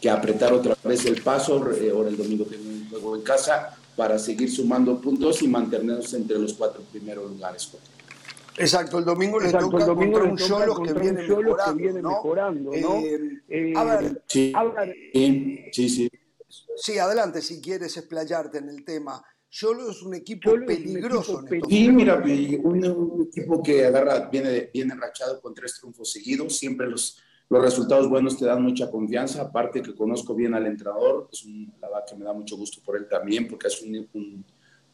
que 0.00 0.08
apretar 0.08 0.52
otra 0.52 0.76
vez 0.84 1.04
el 1.06 1.20
paso. 1.22 1.54
Ahora 1.54 2.08
el 2.08 2.16
domingo 2.16 2.44
tenemos 2.44 2.82
un 2.82 2.88
juego 2.88 3.16
en 3.16 3.22
casa 3.22 3.76
para 3.96 4.16
seguir 4.18 4.52
sumando 4.52 5.00
puntos 5.00 5.42
y 5.42 5.48
mantenernos 5.48 6.12
entre 6.14 6.38
los 6.38 6.52
cuatro 6.52 6.82
primeros 6.92 7.28
lugares. 7.28 7.68
Exacto, 8.58 8.98
el 8.98 9.04
domingo 9.04 9.38
le 9.38 9.52
toca 9.52 9.86
contra 9.86 10.22
un 10.24 10.38
solo 10.38 10.82
que 10.82 10.92
viene 10.94 11.22
mejorando, 12.02 12.70
¿no? 12.72 12.96
Eh, 13.00 13.42
eh, 13.48 13.72
a 13.76 13.84
ver, 13.84 14.22
sí, 14.26 14.52
sí, 15.72 15.88
sí. 15.88 16.10
Sí, 16.76 16.98
adelante 16.98 17.42
si 17.42 17.60
quieres 17.60 17.96
explayarte 17.96 18.58
en 18.58 18.68
el 18.68 18.84
tema. 18.84 19.22
Solo 19.48 19.90
es 19.90 20.02
un 20.02 20.14
equipo 20.14 20.52
peligroso. 20.66 21.42
sí, 21.68 21.88
mira, 21.90 22.16
un, 22.16 23.28
equipo 23.28 23.62
que 23.62 23.86
agarra, 23.86 24.28
viene, 24.28 24.70
viene 24.72 24.94
rachado 24.94 25.40
con 25.40 25.54
tres 25.54 25.78
triunfos 25.78 26.12
seguidos. 26.12 26.58
Siempre 26.58 26.86
los, 26.88 27.22
los 27.48 27.62
resultados 27.62 28.08
buenos 28.08 28.38
te 28.38 28.44
dan 28.44 28.62
mucha 28.62 28.90
confianza. 28.90 29.42
Aparte 29.42 29.80
que 29.80 29.94
conozco 29.94 30.34
bien 30.34 30.54
al 30.54 30.66
entrenador, 30.66 31.28
es 31.32 31.44
un, 31.44 31.72
la 31.80 31.88
verdad 31.88 32.04
que 32.08 32.16
me 32.16 32.24
da 32.24 32.32
mucho 32.32 32.56
gusto 32.56 32.82
por 32.84 32.96
él 32.96 33.08
también, 33.08 33.48
porque 33.48 33.68
es 33.68 33.80
un 33.82 34.44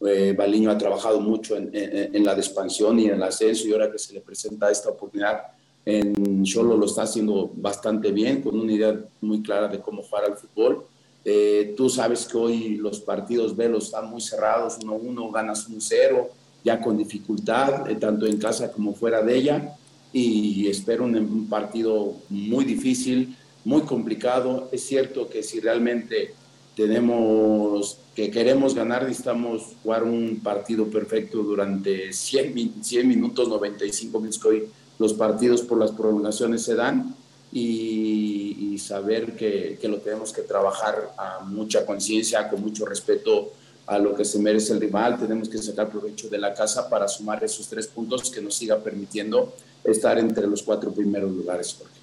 eh, 0.07 0.35
Baliño 0.37 0.71
ha 0.71 0.79
trabajado 0.79 1.21
mucho 1.21 1.57
en, 1.57 2.25
la 2.25 2.33
expansión 2.33 2.99
y 2.99 3.07
en 3.07 3.15
el 3.15 3.23
ascenso 3.23 3.69
y 3.69 3.73
ahora 3.73 3.91
que 3.91 3.99
se 3.99 4.15
le 4.15 4.21
presenta 4.21 4.71
esta 4.71 4.91
oportunidad 4.91 5.43
en 5.85 6.45
Cholo 6.45 6.77
lo 6.77 6.87
está 6.87 7.03
haciendo 7.03 7.51
bastante 7.55 8.13
bien, 8.13 8.41
con 8.41 8.59
una 8.59 8.73
idea 8.73 9.01
muy 9.21 9.43
clara 9.43 9.69
de 9.69 9.81
cómo 9.81 10.03
jugar 10.03 10.25
al 10.27 10.37
fútbol. 10.37 10.85
Eh, 11.25 11.75
tú 11.77 11.89
sabes 11.89 12.27
que 12.27 12.37
hoy 12.37 12.77
los 12.77 13.01
partidos 13.01 13.57
velos 13.57 13.87
están 13.87 14.09
muy 14.09 14.21
cerrados, 14.21 14.79
1-1, 14.81 15.33
ganas 15.33 15.69
1-0, 15.69 16.29
ya 16.65 16.81
con 16.81 16.97
dificultad, 16.97 17.91
eh, 17.91 17.97
tanto 17.97 18.27
en 18.27 18.39
casa 18.39 18.73
como 18.73 18.95
fuera 18.95 19.23
de 19.23 19.37
ella. 19.37 19.77
Y 20.13 20.69
espero 20.69 21.05
un 21.05 21.49
partido 21.49 22.15
muy 22.29 22.65
difícil, 22.65 23.37
muy 23.65 23.83
complicado. 23.83 24.69
Es 24.71 24.83
cierto 24.85 25.29
que 25.29 25.43
si 25.43 25.59
realmente 25.59 26.35
tenemos 26.77 27.99
que 28.15 28.31
queremos 28.31 28.75
ganar, 28.75 29.05
necesitamos 29.05 29.75
jugar 29.83 30.05
un 30.05 30.41
partido 30.43 30.87
perfecto 30.89 31.43
durante 31.43 32.13
100, 32.13 32.83
100 32.83 33.09
minutos, 33.09 33.49
95 33.49 34.19
minutos 34.19 34.41
que 34.41 34.49
hoy 34.49 34.69
los 34.99 35.15
partidos 35.15 35.63
por 35.63 35.79
las 35.79 35.91
prolongaciones 35.93 36.63
se 36.63 36.75
dan 36.75 37.15
y, 37.53 38.79
saber 38.79 39.37
que, 39.37 39.79
que, 39.81 39.89
lo 39.89 39.99
tenemos 39.99 40.33
que 40.33 40.43
trabajar 40.43 41.15
a 41.17 41.45
mucha 41.45 41.87
conciencia, 41.87 42.49
con 42.49 42.61
mucho 42.61 42.85
respeto 42.85 43.53
a 43.87 43.99
lo 43.99 44.15
que 44.15 44.25
se 44.25 44.39
merece 44.41 44.73
el 44.73 44.81
rival. 44.81 45.19
Tenemos 45.19 45.49
que 45.49 45.59
sacar 45.59 45.89
provecho 45.89 46.29
de 46.29 46.39
la 46.39 46.53
casa 46.53 46.89
para 46.89 47.07
sumar 47.07 47.45
esos 47.45 47.69
tres 47.69 47.87
puntos 47.87 48.29
que 48.31 48.41
nos 48.41 48.55
siga 48.55 48.79
permitiendo 48.79 49.53
estar 49.85 50.19
entre 50.19 50.47
los 50.47 50.63
cuatro 50.63 50.93
primeros 50.93 51.31
lugares, 51.31 51.77
Jorge. 51.79 52.02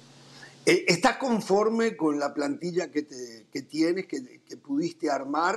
Eh, 0.70 0.84
¿Estás 0.86 1.16
conforme 1.16 1.96
con 1.96 2.20
la 2.20 2.32
plantilla 2.32 2.92
que, 2.92 3.02
tienes, 3.02 4.06
que, 4.06 4.56
pudiste 4.56 5.10
armar? 5.10 5.56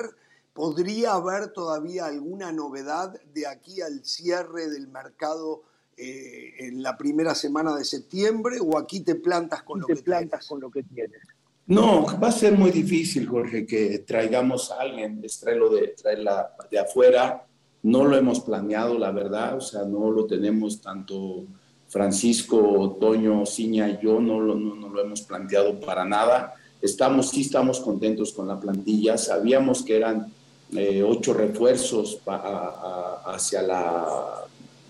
¿Podría 0.53 1.13
haber 1.13 1.49
todavía 1.49 2.07
alguna 2.07 2.51
novedad 2.51 3.13
de 3.31 3.45
aquí 3.45 3.79
al 3.81 4.03
cierre 4.03 4.71
del 4.71 4.87
mercado 4.87 5.61
eh, 5.97 6.53
en 6.57 6.81
la 6.81 6.97
primera 6.97 7.35
semana 7.35 7.75
de 7.75 7.85
septiembre 7.85 8.57
o 8.59 8.75
aquí 8.75 9.01
te 9.01 9.13
plantas 9.13 9.61
con, 9.61 9.81
lo, 9.81 9.85
que 9.85 9.97
plantas 9.97 10.47
con 10.47 10.59
lo 10.59 10.71
que 10.71 10.81
tienes? 10.81 11.21
No, 11.67 12.07
va 12.19 12.29
a 12.29 12.31
ser 12.31 12.57
muy 12.57 12.71
difícil, 12.71 13.27
Jorge, 13.27 13.67
que 13.67 13.99
traigamos 13.99 14.71
a 14.71 14.79
alguien, 14.79 15.23
traerlo 15.39 15.69
de, 15.69 15.89
traerla 15.89 16.55
de 16.71 16.79
afuera. 16.79 17.45
No 17.83 18.03
lo 18.05 18.17
hemos 18.17 18.39
planeado, 18.39 18.97
la 18.97 19.11
verdad, 19.11 19.57
o 19.57 19.61
sea, 19.61 19.83
no 19.83 20.09
lo 20.09 20.25
tenemos 20.25 20.81
tanto 20.81 21.45
Francisco, 21.93 22.97
Toño, 22.99 23.45
Ciña 23.45 23.87
y 23.87 23.99
yo 24.03 24.19
no 24.19 24.39
lo, 24.39 24.55
lo 24.55 24.99
hemos 24.99 25.21
planteado 25.21 25.79
para 25.79 26.03
nada. 26.03 26.55
Estamos, 26.81 27.29
sí 27.29 27.41
estamos 27.41 27.79
contentos 27.79 28.33
con 28.33 28.47
la 28.47 28.59
plantilla. 28.59 29.15
Sabíamos 29.15 29.83
que 29.83 29.97
eran 29.97 30.33
eh, 30.75 31.03
ocho 31.03 31.35
refuerzos 31.35 32.17
hacia 32.25 33.61
la 33.61 34.41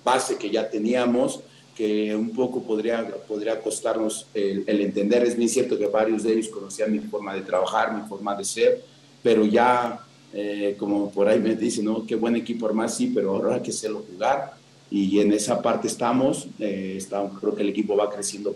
base 0.02 0.38
que 0.38 0.50
ya 0.50 0.70
teníamos, 0.70 1.42
que 1.76 2.16
un 2.16 2.30
poco 2.30 2.64
podría, 2.64 3.06
podría 3.28 3.60
costarnos 3.62 4.28
el, 4.34 4.64
entender. 4.66 5.24
Es 5.24 5.36
bien 5.36 5.50
cierto 5.50 5.78
que 5.78 5.88
varios 5.88 6.24
de 6.24 6.32
ellos 6.32 6.48
conocían 6.48 6.94
mi 6.94 7.00
forma 7.00 7.34
de 7.34 7.42
trabajar, 7.42 7.94
mi 7.94 8.08
forma 8.08 8.34
de 8.34 8.46
ser, 8.46 8.82
pero 9.22 9.44
ya, 9.44 10.00
eh, 10.32 10.78
como 10.80 11.12
por 11.12 11.28
ahí 11.28 11.40
me 11.42 11.54
dicen, 11.54 11.84
¿no? 11.84 12.06
Qué 12.06 12.16
buen 12.16 12.38
equipo 12.38 12.66
armar, 12.66 12.90
sí, 12.90 13.12
pero 13.14 13.32
ahora 13.32 13.62
que 13.62 13.72
hacerlo 13.72 14.06
jugar 14.10 14.63
y 14.92 15.20
en 15.20 15.34
esa 15.34 15.62
parte 15.62 15.88
estamos, 15.88 16.48
eh, 16.60 17.04
creo 17.40 17.56
que 17.56 17.64
el 17.64 17.70
equipo 17.70 17.96
va 17.96 18.10
creciendo 18.10 18.56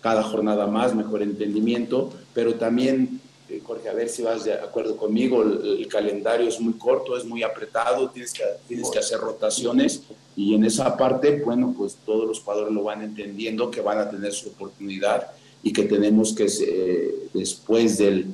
cada 0.00 0.22
jornada 0.22 0.66
más, 0.66 0.94
mejor 0.94 1.22
entendimiento, 1.22 2.12
pero 2.34 2.54
también, 2.54 3.20
eh, 3.48 3.60
Jorge, 3.64 3.88
a 3.88 3.92
ver 3.92 4.08
si 4.08 4.22
vas 4.22 4.44
de 4.44 4.54
acuerdo 4.54 4.96
conmigo, 4.96 5.42
el, 5.42 5.86
calendario 5.88 6.48
es 6.48 6.60
muy 6.60 6.74
corto, 6.74 7.16
es 7.16 7.24
muy 7.24 7.42
apretado, 7.42 8.10
tienes 8.10 8.32
que, 8.32 8.42
tienes 8.68 8.90
que 8.90 8.98
hacer 8.98 9.18
rotaciones 9.18 10.02
y 10.36 10.54
en 10.54 10.64
esa 10.64 10.96
parte, 10.96 11.42
bueno, 11.42 11.74
pues 11.76 11.96
todos 12.04 12.26
los 12.26 12.40
jugadores 12.40 12.72
lo 12.72 12.84
van 12.84 13.02
entendiendo, 13.02 13.70
que 13.70 13.80
van 13.80 13.98
a 13.98 14.10
tener 14.10 14.32
su 14.32 14.50
oportunidad 14.50 15.32
y 15.62 15.72
que 15.72 15.84
tenemos 15.84 16.34
que, 16.34 16.46
eh, 16.46 17.28
después 17.32 17.98
del, 17.98 18.26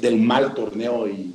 del 0.00 0.16
mal 0.16 0.54
torneo 0.54 1.06
y 1.06 1.30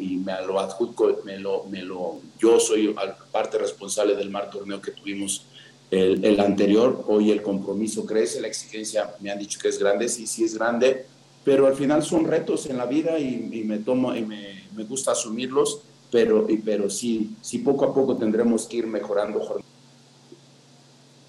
y 0.00 0.16
me 0.16 0.32
lo 0.46 0.58
adjunto, 0.58 1.20
me 1.24 1.38
lo, 1.38 1.64
me 1.64 1.82
lo, 1.82 2.20
yo 2.38 2.58
soy 2.58 2.94
parte 3.30 3.58
responsable 3.58 4.16
del 4.16 4.30
mar 4.30 4.50
torneo 4.50 4.80
que 4.80 4.92
tuvimos 4.92 5.46
el, 5.90 6.24
el, 6.24 6.40
anterior, 6.40 7.04
hoy 7.08 7.30
el 7.30 7.42
compromiso 7.42 8.06
crece, 8.06 8.40
la 8.40 8.46
exigencia 8.46 9.14
me 9.20 9.30
han 9.30 9.38
dicho 9.38 9.58
que 9.60 9.68
es 9.68 9.78
grande, 9.78 10.08
sí, 10.08 10.26
sí 10.26 10.44
es 10.44 10.56
grande, 10.56 11.06
pero 11.44 11.66
al 11.66 11.74
final 11.74 12.02
son 12.02 12.24
retos 12.24 12.66
en 12.66 12.78
la 12.78 12.86
vida 12.86 13.18
y, 13.18 13.50
y 13.52 13.64
me 13.64 13.78
tomo 13.78 14.14
y 14.14 14.24
me, 14.24 14.68
me, 14.74 14.84
gusta 14.84 15.12
asumirlos, 15.12 15.82
pero, 16.10 16.48
y, 16.48 16.58
pero 16.58 16.88
sí, 16.88 17.36
sí 17.42 17.58
poco 17.58 17.84
a 17.84 17.94
poco 17.94 18.16
tendremos 18.16 18.66
que 18.66 18.78
ir 18.78 18.86
mejorando. 18.86 19.62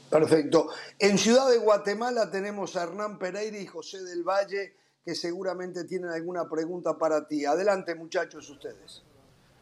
Perfecto. 0.09 0.67
En 0.99 1.17
Ciudad 1.17 1.49
de 1.49 1.57
Guatemala 1.57 2.29
tenemos 2.29 2.75
a 2.75 2.83
Hernán 2.83 3.17
Pereira 3.17 3.59
y 3.59 3.65
José 3.65 4.03
del 4.03 4.23
Valle 4.23 4.80
que 5.03 5.15
seguramente 5.15 5.83
tienen 5.85 6.09
alguna 6.11 6.47
pregunta 6.47 6.97
para 6.97 7.27
ti. 7.27 7.45
Adelante, 7.45 7.95
muchachos, 7.95 8.49
ustedes. 8.49 9.01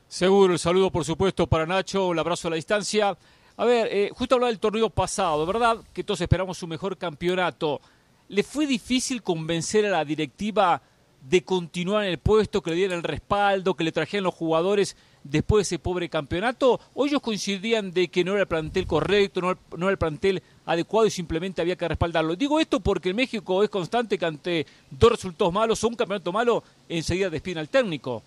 Seguro, 0.08 0.54
el 0.54 0.60
saludo 0.60 0.92
por 0.92 1.06
supuesto 1.06 1.48
para 1.48 1.66
Nacho, 1.66 2.12
el 2.12 2.20
abrazo 2.20 2.48
a 2.48 2.52
la 2.52 2.56
distancia. 2.56 3.18
A 3.56 3.66
ver, 3.66 3.88
eh, 3.92 4.10
justo 4.14 4.36
hablaba 4.36 4.50
del 4.50 4.60
torneo 4.60 4.90
pasado, 4.90 5.46
¿verdad? 5.46 5.78
Que 5.94 6.04
todos 6.04 6.22
esperamos 6.22 6.62
un 6.64 6.70
mejor 6.70 6.98
campeonato. 6.98 7.80
¿Le 8.28 8.44
fue 8.44 8.66
difícil 8.66 9.22
convencer 9.22 9.86
a 9.86 9.90
la 9.90 10.06
directiva 10.06 10.82
de 11.22 11.44
continuar 11.44 12.06
en 12.06 12.12
el 12.12 12.18
puesto, 12.18 12.62
que 12.62 12.72
le 12.72 12.78
dieran 12.78 12.98
el 12.98 13.04
respaldo, 13.04 13.76
que 13.76 13.84
le 13.84 13.92
trajeran 13.92 14.24
los 14.24 14.34
jugadores 14.34 14.96
después 15.24 15.60
de 15.60 15.76
ese 15.76 15.80
pobre 15.80 16.10
campeonato? 16.10 16.80
¿O 16.94 17.06
ellos 17.06 17.22
coincidían 17.22 17.92
de 17.92 18.08
que 18.08 18.24
no 18.24 18.32
era 18.32 18.42
el 18.42 18.48
plantel 18.48 18.88
correcto, 18.88 19.42
no, 19.42 19.58
era 19.78 19.92
el 19.92 19.98
plantel 19.98 20.42
adecuado 20.72 21.08
y 21.08 21.12
simplemente 21.12 21.62
había 21.62 21.76
que 21.76 21.88
respaldarlo? 21.88 22.36
Digo 22.36 22.60
esto 22.60 22.80
porque 22.80 23.14
México 23.14 23.64
es 23.64 23.70
constante 23.70 24.18
que 24.18 24.26
ante 24.26 24.66
dos 24.90 25.12
resultados 25.12 25.54
malos 25.54 25.84
o 25.84 25.88
un 25.88 25.96
campeonato 25.96 26.32
malo, 26.32 26.64
enseguida 26.88 27.30
despiden 27.30 27.60
al 27.60 27.70
técnico. 27.70 28.22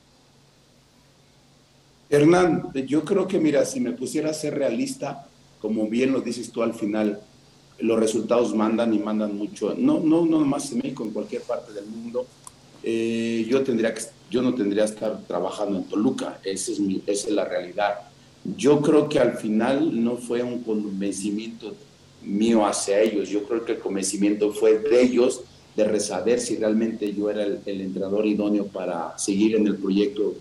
Hernán, 2.11 2.71
yo 2.87 3.05
creo 3.05 3.27
que, 3.27 3.39
mira, 3.39 3.65
si 3.65 3.81
me 3.81 3.93
pusiera 3.93 4.31
a 4.31 4.35
ser 4.35 4.55
realista, 4.55 5.27
como 5.61 5.89
bien 5.89 6.13
lo 6.13 6.21
dices 6.21 6.53
tú 6.53 6.63
al 6.63 6.75
final, 6.75 7.21
los 7.79 7.99
resultados 7.99 8.55
mandan 8.55 8.93
y 8.93 8.99
mandan 8.99 9.37
mucho. 9.37 9.75
No, 9.77 9.99
no, 10.01 10.27
no 10.27 10.41
nomás 10.41 10.71
en 10.73 10.79
México, 10.79 11.05
en 11.05 11.11
cualquier 11.11 11.43
parte 11.43 11.73
del 11.73 11.87
mundo 11.87 12.27
eh, 12.83 13.47
yo, 13.49 13.63
tendría 13.63 13.95
que, 13.95 14.03
yo 14.31 14.43
no 14.43 14.55
tendría 14.55 14.85
que 14.85 14.93
estar 14.93 15.21
trabajando 15.27 15.79
en 15.79 15.85
Toluca, 15.85 16.41
esa 16.43 16.73
es, 16.73 16.81
mi, 16.81 17.03
esa 17.07 17.29
es 17.29 17.35
la 17.35 17.45
realidad. 17.45 18.01
Yo 18.57 18.81
creo 18.81 19.09
que 19.09 19.21
al 19.21 19.37
final 19.37 20.03
no 20.03 20.17
fue 20.17 20.43
un 20.43 20.63
convencimiento 20.63 21.75
mío 22.25 22.67
hacia 22.67 23.01
ellos, 23.01 23.29
yo 23.29 23.45
creo 23.45 23.65
que 23.65 23.73
el 23.73 23.79
convencimiento 23.79 24.53
fue 24.53 24.79
de 24.79 25.03
ellos 25.03 25.43
de 25.75 26.01
saber 26.01 26.41
si 26.41 26.57
realmente 26.57 27.13
yo 27.15 27.31
era 27.31 27.45
el, 27.45 27.81
entrenador 27.81 28.27
idóneo 28.27 28.67
para 28.67 29.17
seguir 29.19 29.57
en 29.57 29.67
el 29.67 29.77
proyecto 29.77 30.35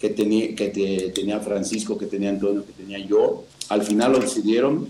que 0.00 0.10
tenía, 0.10 0.54
que 0.54 1.12
tenía 1.14 1.40
Francisco, 1.40 1.98
que 1.98 2.06
tenía 2.06 2.30
Antonio, 2.30 2.64
que 2.64 2.72
tenía 2.72 2.98
yo. 2.98 3.44
Al 3.68 3.82
final 3.82 4.12
lo 4.12 4.18
decidieron, 4.20 4.86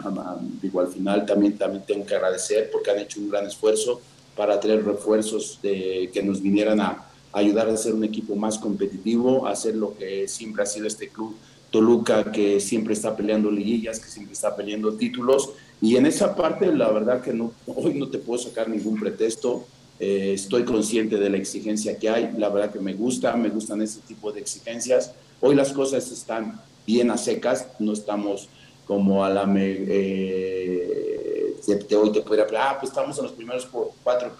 digo, 0.61 0.80
al 0.80 0.88
final 0.88 1.24
también, 1.24 1.57
también 1.57 1.84
tengo 1.86 2.05
que 2.05 2.14
agradecer 2.14 2.70
porque 2.70 2.90
han 2.90 2.99
hecho 2.99 3.20
un 3.20 3.30
gran 3.30 3.47
esfuerzo 3.47 4.01
para 4.36 4.61
traer 4.61 4.84
refuerzos 4.84 5.59
de, 5.62 6.11
que 6.12 6.22
nos 6.22 6.42
vinieran 6.42 6.80
a, 6.80 7.07
ayudar 7.32 7.68
a 7.68 7.76
ser 7.76 7.94
un 7.94 8.05
equipo 8.05 8.34
más 8.34 8.59
competitivo, 8.59 9.47
a 9.47 9.53
hacer 9.53 9.76
lo 9.76 9.97
que 9.97 10.26
siempre 10.28 10.62
ha 10.62 10.66
sido 10.66 10.86
este 10.86 11.09
club 11.09 11.36
Toluca, 11.70 12.30
que 12.32 12.61
siempre 12.61 12.94
está 12.94 13.16
peleando 13.16 13.51
liguillas, 13.51 13.99
que 14.01 14.09
siempre 14.09 14.32
está 14.32 14.55
peleando 14.55 14.94
títulos. 14.94 15.51
Y 15.81 15.97
en 15.97 16.07
esa 16.07 16.35
parte, 16.35 16.72
la 16.72 16.91
verdad 16.91 17.20
que 17.20 17.33
no, 17.33 17.53
hoy 17.66 17.95
no 17.95 18.09
te 18.09 18.18
puedo 18.18 18.39
sacar 18.39 18.68
ningún 18.68 18.99
pretexto. 18.99 19.66
Eh, 19.99 20.33
estoy 20.35 20.64
consciente 20.64 21.16
de 21.16 21.31
la 21.31 21.37
exigencia 21.37 21.99
que 21.99 22.09
hay. 22.09 22.33
La 22.39 22.49
verdad 22.49 22.72
que 22.72 22.81
me 22.81 22.95
gusta, 22.95 23.37
me 23.37 23.49
gustan 23.49 23.83
ese 23.83 24.01
tipo 24.01 24.33
de 24.33 24.41
exigencias. 24.41 25.12
Hoy 25.41 25.55
las 25.55 25.72
cosas 25.72 26.11
están 26.11 26.61
bien 26.87 27.11
a 27.11 27.18
secas, 27.18 27.68
no 27.79 27.93
estamos 27.93 28.49
como 28.87 29.24
a 29.24 29.31
la... 29.31 29.45
Eh, 29.57 31.27
hoy 31.68 32.12
te 32.12 32.20
podría 32.20 32.45
hablar, 32.45 32.68
ah, 32.70 32.77
pues 32.81 32.91
estamos 32.91 33.18
en 33.18 33.24
los 33.24 33.33
primeros 33.33 33.68
cuatro 34.03 34.31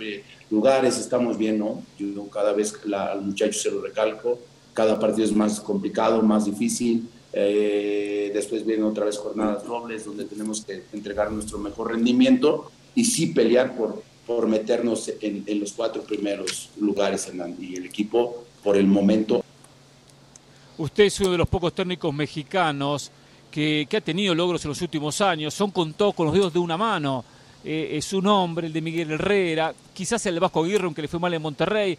lugares, 0.51 0.99
estamos 0.99 1.37
bien, 1.37 1.59
¿no? 1.59 1.83
Yo 1.99 2.29
cada 2.29 2.53
vez 2.53 2.73
la, 2.85 3.07
al 3.13 3.23
muchacho 3.23 3.59
se 3.59 3.71
lo 3.71 3.81
recalco, 3.81 4.39
cada 4.73 4.99
partido 4.99 5.25
es 5.25 5.35
más 5.35 5.61
complicado, 5.61 6.23
más 6.23 6.45
difícil. 6.45 7.09
Eh, 7.33 8.31
después 8.33 8.65
vienen 8.65 8.87
otra 8.87 9.05
vez 9.05 9.19
jornadas 9.19 9.65
dobles 9.65 10.05
donde 10.05 10.25
tenemos 10.25 10.65
que 10.65 10.85
entregar 10.93 11.31
nuestro 11.31 11.59
mejor 11.59 11.93
rendimiento 11.93 12.71
y 12.95 13.05
sí 13.05 13.29
pelear 13.29 13.77
por, 13.77 14.03
por 14.27 14.47
meternos 14.47 15.11
en, 15.21 15.45
en 15.47 15.61
los 15.61 15.73
cuatro 15.73 16.03
primeros 16.03 16.71
lugares 16.81 17.29
en 17.29 17.57
y 17.61 17.77
el 17.77 17.85
equipo 17.85 18.45
por 18.63 18.77
el 18.77 18.87
momento. 18.87 19.45
Usted 20.79 21.05
es 21.05 21.21
uno 21.21 21.33
de 21.33 21.39
los 21.39 21.49
pocos 21.49 21.75
técnicos 21.75 22.13
mexicanos 22.13 23.11
que, 23.51 23.89
ha 23.97 24.01
tenido 24.03 24.35
logros 24.35 24.63
en 24.65 24.69
los 24.69 24.83
últimos 24.83 25.21
años, 25.23 25.55
son 25.55 25.71
contados 25.71 26.15
con 26.15 26.27
los 26.27 26.35
dedos 26.35 26.53
de 26.53 26.59
una 26.59 26.77
mano. 26.77 27.25
Eh, 27.65 27.97
es 27.97 28.05
su 28.05 28.21
nombre, 28.21 28.67
el 28.67 28.73
de 28.73 28.83
Miguel 28.83 29.13
Herrera, 29.13 29.75
quizás 29.95 30.25
el 30.27 30.35
de 30.35 30.41
Vasco 30.41 30.63
Aguirre, 30.63 30.85
aunque 30.85 31.03
le 31.03 31.09
fue 31.09 31.19
mal 31.19 31.33
en 31.33 31.41
Monterrey. 31.41 31.99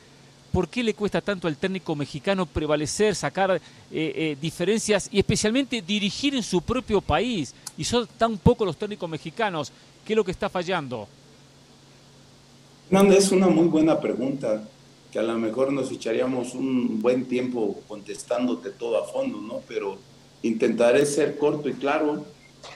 ¿Por 0.52 0.70
qué 0.70 0.84
le 0.84 0.93
cuesta 0.93 1.22
tanto 1.22 1.48
al 1.48 1.58
técnico 1.58 1.95
mexicano 1.95 2.45
prevalecer, 2.45 3.16
sacar 3.16 3.52
eh, 3.52 3.60
eh, 3.91 4.38
diferencias 4.41 5.10
y 5.12 5.20
especialmente 5.20 5.82
dirigir 5.82 6.36
en 6.36 6.43
su 6.43 6.62
propio 6.62 7.02
país? 7.02 7.54
Y 7.78 7.84
son 7.84 8.08
tan 8.18 8.38
pocos 8.38 8.66
los 8.66 8.78
técnicos 8.78 9.10
mexicanos. 9.10 9.72
¿Qué 10.06 10.14
es 10.14 10.18
lo 10.18 10.24
que 10.24 10.32
está 10.32 10.50
fallando? 10.50 11.08
No, 12.89 13.04
es 13.12 13.32
una 13.32 13.48
muy 13.48 13.68
buena 13.68 14.00
pregunta, 14.00 14.64
que 15.12 15.20
a 15.20 15.24
lo 15.24 15.38
mejor 15.38 15.74
nos 15.74 15.91
echaríamos 15.91 16.54
un 16.54 17.02
buen 17.02 17.26
tiempo 17.26 17.82
contestándote 17.88 18.72
todo 18.72 19.04
a 19.04 19.08
fondo, 19.08 19.41
¿no? 19.41 19.62
Pero 19.68 19.98
intentaré 20.41 21.06
ser 21.06 21.38
corto 21.38 21.70
y 21.70 21.74
claro. 21.74 22.26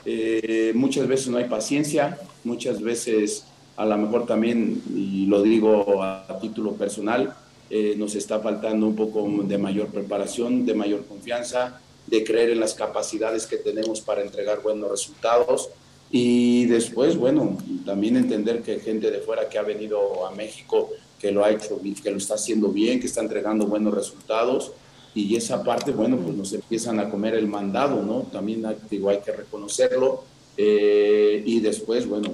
Eh, 0.06 0.72
muchas 0.76 1.08
veces 1.08 1.30
no 1.30 1.38
hay 1.38 1.46
paciencia, 1.46 2.20
muchas 2.44 2.82
veces 2.82 3.46
a 3.78 3.86
lo 3.86 3.98
mejor 3.98 4.26
también, 4.26 4.82
y 4.94 5.26
lo 5.26 5.42
digo 5.42 6.04
a, 6.04 6.38
título 6.42 6.74
personal, 6.74 7.36
eh, 7.74 7.96
nos 7.96 8.16
está 8.16 8.42
faltando 8.42 8.86
un 8.86 8.98
poco 8.98 9.26
de 9.44 9.58
mayor 9.58 9.88
preparación, 9.88 10.66
de 10.66 10.74
mayor 10.74 11.06
confianza, 11.06 11.80
de 12.06 12.22
creer 12.26 12.50
en 12.50 12.60
las 12.60 12.74
capacidades 12.74 13.48
que 13.48 13.56
tenemos 13.56 14.02
para 14.02 14.22
entregar 14.22 14.62
buenos 14.62 14.92
resultados. 14.92 15.70
Y 16.12 16.66
después, 16.66 17.16
bueno, 17.16 17.58
también 17.86 18.18
entender 18.18 18.62
que 18.62 18.82
gente 18.82 19.10
de 19.10 19.20
fuera 19.20 19.48
que 19.48 19.58
ha 19.58 19.62
venido 19.62 20.28
a 20.28 20.32
México, 20.32 20.90
que 21.18 21.32
lo 21.32 21.46
ha 21.46 21.52
hecho, 21.52 21.80
que 22.04 22.12
lo 22.12 22.18
está 22.18 22.34
haciendo 22.34 22.68
bien, 22.68 23.00
que 23.00 23.08
está 23.08 23.22
entregando 23.22 23.66
buenos 23.66 23.94
resultados, 23.94 24.74
y 25.16 25.34
esa 25.38 25.64
parte, 25.64 25.92
bueno, 25.92 26.18
pues 26.18 26.36
nos 26.36 26.52
empiezan 26.52 27.00
a 27.00 27.10
comer 27.10 27.36
el 27.36 27.48
mandado, 27.48 28.02
¿no? 28.04 28.24
También 28.24 28.66
digo, 28.90 29.10
hay 29.10 29.20
que 29.20 29.32
reconocerlo. 29.32 30.26
Eh, 30.58 31.42
y 31.46 31.62
después, 31.62 32.06
bueno, 32.06 32.34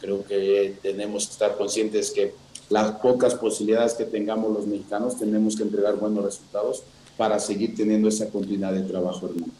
creo 0.00 0.24
que 0.24 0.76
tenemos 0.80 1.26
que 1.26 1.32
estar 1.32 1.58
conscientes 1.58 2.10
que 2.10 2.32
las 2.70 2.92
pocas 2.92 3.34
posibilidades 3.34 3.94
que 3.94 4.04
tengamos 4.04 4.52
los 4.52 4.66
mexicanos, 4.66 5.18
tenemos 5.18 5.56
que 5.56 5.64
entregar 5.64 5.96
buenos 5.96 6.24
resultados 6.24 6.84
para 7.16 7.38
seguir 7.38 7.74
teniendo 7.74 8.08
esa 8.08 8.30
continuidad 8.30 8.72
de 8.72 8.82
trabajo, 8.82 9.26
hermano. 9.26 9.52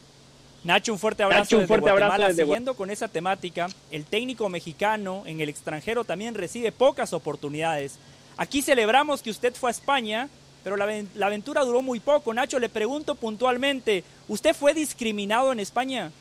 Nacho, 0.62 0.92
un 0.92 0.98
fuerte 0.98 1.22
abrazo. 1.22 1.58
un 1.58 1.66
fuerte 1.66 1.90
abrazo. 1.90 2.34
Siguiendo 2.34 2.74
con 2.74 2.90
esa 2.90 3.08
temática, 3.08 3.68
el 3.90 4.04
técnico 4.04 4.48
mexicano 4.48 5.24
en 5.26 5.40
el 5.40 5.48
extranjero 5.48 6.04
también 6.04 6.34
recibe 6.34 6.70
pocas 6.70 7.12
oportunidades. 7.12 7.98
Aquí 8.36 8.62
celebramos 8.62 9.22
que 9.22 9.30
usted 9.30 9.54
fue 9.54 9.70
a 9.70 9.72
España, 9.72 10.28
pero 10.62 10.76
la, 10.76 10.86
la 11.14 11.26
aventura 11.26 11.64
duró 11.64 11.82
muy 11.82 11.98
poco. 11.98 12.32
Nacho, 12.32 12.58
le 12.58 12.68
pregunto 12.68 13.14
puntualmente, 13.14 14.04
¿usted 14.28 14.54
fue 14.54 14.72
discriminado 14.72 15.50
en 15.50 15.60
España? 15.60 16.12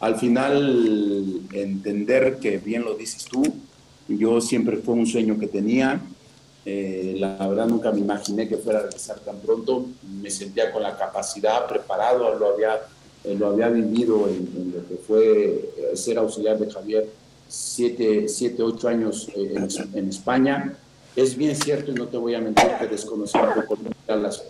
Al 0.00 0.16
final, 0.16 1.42
entender 1.52 2.38
que 2.38 2.58
bien 2.58 2.84
lo 2.84 2.94
dices 2.94 3.24
tú, 3.24 3.42
yo 4.08 4.40
siempre 4.40 4.76
fue 4.76 4.94
un 4.94 5.06
sueño 5.06 5.38
que 5.38 5.48
tenía, 5.48 6.00
eh, 6.70 7.16
la 7.18 7.48
verdad 7.48 7.66
nunca 7.66 7.90
me 7.90 8.00
imaginé 8.00 8.46
que 8.46 8.58
fuera 8.58 8.80
a 8.80 8.82
regresar 8.82 9.18
tan 9.20 9.38
pronto. 9.38 9.86
Me 10.20 10.30
sentía 10.30 10.70
con 10.70 10.82
la 10.82 10.98
capacidad, 10.98 11.66
preparado, 11.66 12.34
lo 12.38 12.52
había, 12.52 12.74
eh, 13.24 13.34
lo 13.38 13.48
había 13.48 13.68
vivido 13.70 14.28
en, 14.28 14.74
lo 14.74 14.86
que 14.86 14.96
fue 14.96 15.72
eh, 15.76 15.96
ser 15.96 16.18
auxiliar 16.18 16.58
de 16.58 16.70
Javier 16.70 17.08
siete, 17.48 18.28
siete 18.28 18.62
ocho 18.62 18.86
años 18.86 19.28
en, 19.34 20.08
España. 20.08 20.76
Es 21.16 21.36
bien 21.36 21.56
cierto 21.56 21.90
y 21.90 21.94
no 21.94 22.06
te 22.06 22.18
voy 22.18 22.34
a 22.34 22.40
mentir 22.40 22.68
que 22.78 22.86
desconocí 22.86 23.38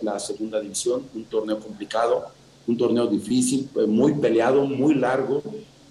la 0.01 0.19
segunda 0.19 0.59
división, 0.59 1.03
un 1.15 1.23
torneo 1.23 1.59
complicado, 1.59 2.27
un 2.69 2.77
torneo 2.77 3.07
difícil, 3.07 3.69
muy 3.87 4.13
peleado, 4.13 4.65
muy 4.65 4.93
largo, 4.93 5.41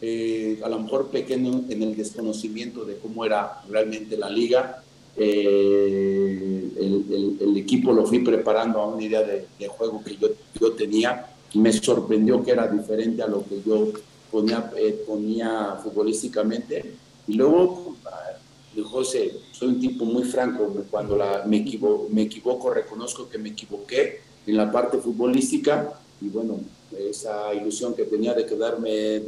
a 0.00 0.68
lo 0.68 0.78
mejor 0.78 1.08
pequeño 1.08 1.64
en 1.68 1.82
el 1.82 1.96
desconocimiento 1.96 2.84
de 2.84 2.96
cómo 2.98 3.24
era 3.24 3.62
realmente 3.68 4.16
la 4.16 4.30
liga 4.30 4.82
eh, 5.20 6.72
el, 6.78 7.56
equipo 7.56 7.92
lo 7.92 8.06
fui 8.06 8.20
preparando 8.20 8.80
a 8.80 8.86
una 8.86 9.02
idea 9.02 9.22
de, 9.22 9.46
juego 9.66 10.02
que 10.04 10.16
yo, 10.16 10.28
yo, 10.58 10.72
tenía. 10.72 11.26
Me 11.54 11.72
sorprendió 11.72 12.42
que 12.44 12.52
era 12.52 12.68
diferente 12.68 13.22
a 13.22 13.26
lo 13.26 13.44
que 13.44 13.60
yo 13.66 13.88
ponía, 14.30 14.70
eh, 14.76 15.02
ponía 15.06 15.76
futbolísticamente. 15.82 16.94
Y 17.26 17.34
luego, 17.34 17.96
José, 18.84 19.32
soy 19.50 19.68
un 19.68 19.80
tipo 19.80 20.04
muy 20.04 20.22
franco. 20.22 20.72
Cuando 20.90 21.16
la, 21.16 21.42
me, 21.46 21.58
equivoco, 21.58 22.08
me 22.10 22.22
equivoco, 22.22 22.70
reconozco 22.70 23.28
que 23.28 23.38
me 23.38 23.50
equivoqué 23.50 24.20
en 24.46 24.56
la 24.56 24.70
parte 24.70 24.98
futbolística. 24.98 25.98
Y 26.20 26.28
bueno, 26.28 26.58
esa 26.96 27.54
ilusión 27.54 27.94
que 27.94 28.04
tenía 28.04 28.34
de 28.34 28.46
quedarme 28.46 29.22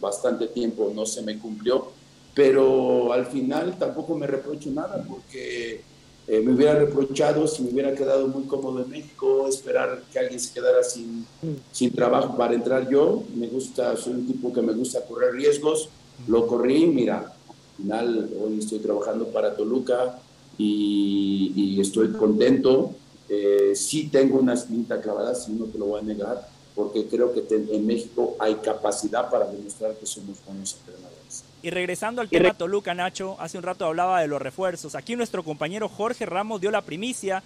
bastante 0.00 0.46
tiempo 0.48 0.92
no 0.94 1.04
se 1.04 1.22
me 1.22 1.38
cumplió 1.38 1.88
pero 2.34 3.12
al 3.12 3.26
final 3.26 3.78
tampoco 3.78 4.16
me 4.16 4.26
reprocho 4.26 4.70
nada 4.70 5.04
porque 5.08 5.82
eh, 6.28 6.40
me 6.40 6.52
hubiera 6.52 6.74
reprochado 6.74 7.46
si 7.46 7.62
me 7.62 7.70
hubiera 7.70 7.94
quedado 7.94 8.28
muy 8.28 8.44
cómodo 8.44 8.82
en 8.82 8.90
México, 8.90 9.48
esperar 9.48 10.02
que 10.12 10.18
alguien 10.18 10.38
se 10.38 10.52
quedara 10.52 10.82
sin, 10.82 11.26
sin 11.72 11.90
trabajo 11.92 12.36
para 12.36 12.54
entrar 12.54 12.88
yo. 12.88 13.24
Me 13.34 13.48
gusta, 13.48 13.96
soy 13.96 14.14
un 14.14 14.26
tipo 14.26 14.52
que 14.52 14.62
me 14.62 14.72
gusta 14.72 15.04
correr 15.04 15.34
riesgos, 15.34 15.88
lo 16.28 16.46
corrí, 16.46 16.86
mira, 16.86 17.18
al 17.48 17.76
final 17.76 18.30
hoy 18.42 18.58
estoy 18.58 18.78
trabajando 18.78 19.26
para 19.28 19.56
Toluca 19.56 20.20
y, 20.56 21.80
estoy 21.80 22.12
contento. 22.12 22.92
Eh, 23.32 23.76
sí 23.76 24.08
tengo 24.08 24.40
una 24.40 24.54
espinita 24.54 25.00
clavada, 25.00 25.36
si 25.36 25.52
no 25.52 25.66
te 25.66 25.78
lo 25.78 25.86
voy 25.86 26.00
a 26.00 26.02
negar, 26.02 26.48
porque 26.74 27.06
creo 27.06 27.32
que 27.32 27.44
en 27.48 27.86
México 27.86 28.34
hay 28.40 28.56
capacidad 28.56 29.30
para 29.30 29.46
demostrar 29.46 29.94
que 29.94 30.04
somos 30.04 30.38
buenos 30.44 30.74
entrenadores. 30.74 31.44
Y 31.62 31.70
regresando 31.70 32.20
al 32.22 32.28
tema 32.28 32.54
Toluca, 32.54 32.92
Nacho, 32.92 33.36
hace 33.38 33.56
un 33.56 33.62
rato 33.62 33.84
hablaba 33.84 34.20
de 34.20 34.26
los 34.26 34.42
refuerzos. 34.42 34.96
Aquí 34.96 35.14
nuestro 35.14 35.44
compañero 35.44 35.88
Jorge 35.88 36.26
Ramos 36.26 36.60
dio 36.60 36.72
la 36.72 36.82
primicia 36.82 37.42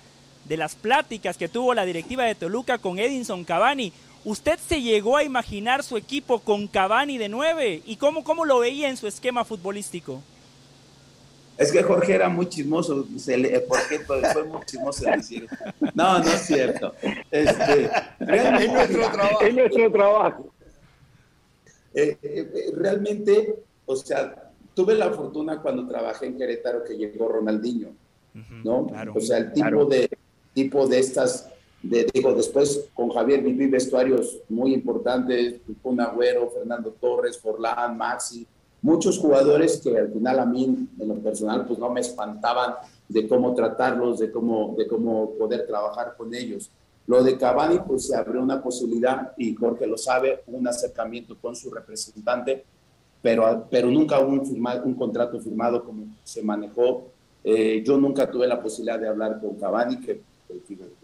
de 0.48 0.56
las 0.56 0.74
pláticas 0.74 1.36
que 1.36 1.48
tuvo 1.48 1.74
la 1.74 1.84
directiva 1.84 2.24
de 2.24 2.34
Toluca 2.34 2.78
con 2.78 2.98
Edinson 2.98 3.44
Cavani. 3.44 3.92
¿Usted 4.24 4.58
se 4.66 4.80
llegó 4.80 5.18
a 5.18 5.24
imaginar 5.24 5.82
su 5.82 5.98
equipo 5.98 6.38
con 6.38 6.66
Cavani 6.66 7.18
de 7.18 7.28
nueve? 7.28 7.82
¿Y 7.84 7.96
cómo, 7.96 8.24
cómo 8.24 8.46
lo 8.46 8.60
veía 8.60 8.88
en 8.88 8.96
su 8.96 9.06
esquema 9.06 9.44
futbolístico? 9.44 10.22
Es 11.56 11.70
que 11.70 11.82
Jorge 11.82 12.14
era 12.14 12.28
muy 12.28 12.48
chismoso, 12.48 13.06
porque 13.68 14.00
fue 14.32 14.44
muy 14.44 14.64
chismoso 14.66 15.04
decir. 15.04 15.46
No, 15.94 16.18
no 16.18 16.24
es 16.24 16.40
cierto. 16.40 16.94
Este, 17.30 17.90
es 18.20 18.72
nuestro 18.72 19.10
trabajo. 19.10 19.40
Es 19.42 19.54
nuestro 19.54 19.92
trabajo. 19.92 20.54
Eh, 21.94 22.18
eh, 22.22 22.72
realmente 22.76 23.54
o 23.86 23.96
sea, 23.96 24.50
tuve 24.74 24.94
la 24.94 25.10
fortuna 25.10 25.60
cuando 25.60 25.86
trabajé 25.86 26.26
en 26.26 26.36
Querétaro 26.36 26.84
que 26.84 26.96
llegó 26.96 27.28
Ronaldinho, 27.28 27.90
¿no? 28.64 28.86
o 29.14 29.20
sea, 29.20 29.38
el 29.38 29.52
tipo 29.52 29.84
de 29.84 30.08
tipo 30.52 30.86
de 30.86 31.00
estas, 31.00 31.50
de, 31.82 32.06
digo, 32.12 32.32
después 32.32 32.88
con 32.94 33.10
Javier 33.10 33.42
viví 33.42 33.66
vestuarios 33.66 34.38
muy 34.48 34.72
importantes, 34.72 35.56
con 35.82 36.00
Agüero, 36.00 36.48
Fernando 36.48 36.94
Torres, 37.00 37.38
Forlán, 37.38 37.96
Maxi, 37.96 38.46
muchos 38.84 39.18
jugadores 39.18 39.80
que 39.82 39.96
al 39.96 40.12
final 40.12 40.38
a 40.38 40.44
mí, 40.44 40.64
en 41.00 41.08
lo 41.08 41.14
personal, 41.14 41.66
pues 41.66 41.78
no 41.78 41.88
me 41.88 42.00
espantaban 42.00 42.74
de 43.08 43.26
cómo 43.26 43.54
tratarlos, 43.54 44.18
de 44.18 44.30
cómo, 44.30 44.74
de 44.76 44.86
cómo 44.86 45.30
poder 45.38 45.66
trabajar 45.66 46.14
con 46.18 46.34
ellos. 46.34 46.70
Lo 47.06 47.24
de 47.24 47.38
Cavani, 47.38 47.78
pues 47.78 48.08
se 48.08 48.14
abrió 48.14 48.42
una 48.42 48.62
posibilidad, 48.62 49.32
y 49.38 49.54
Jorge 49.54 49.86
lo 49.86 49.96
sabe, 49.96 50.42
un 50.48 50.68
acercamiento 50.68 51.34
con 51.40 51.56
su 51.56 51.70
representante, 51.70 52.62
pero, 53.22 53.66
pero 53.70 53.88
nunca 53.88 54.20
hubo 54.20 54.32
un, 54.32 54.66
un 54.84 54.94
contrato 54.94 55.40
firmado 55.40 55.82
como 55.82 56.04
se 56.22 56.42
manejó. 56.42 57.04
Eh, 57.42 57.82
yo 57.86 57.96
nunca 57.96 58.30
tuve 58.30 58.46
la 58.46 58.62
posibilidad 58.62 59.00
de 59.00 59.08
hablar 59.08 59.40
con 59.40 59.54
Cavani, 59.54 59.98
que, 59.98 60.20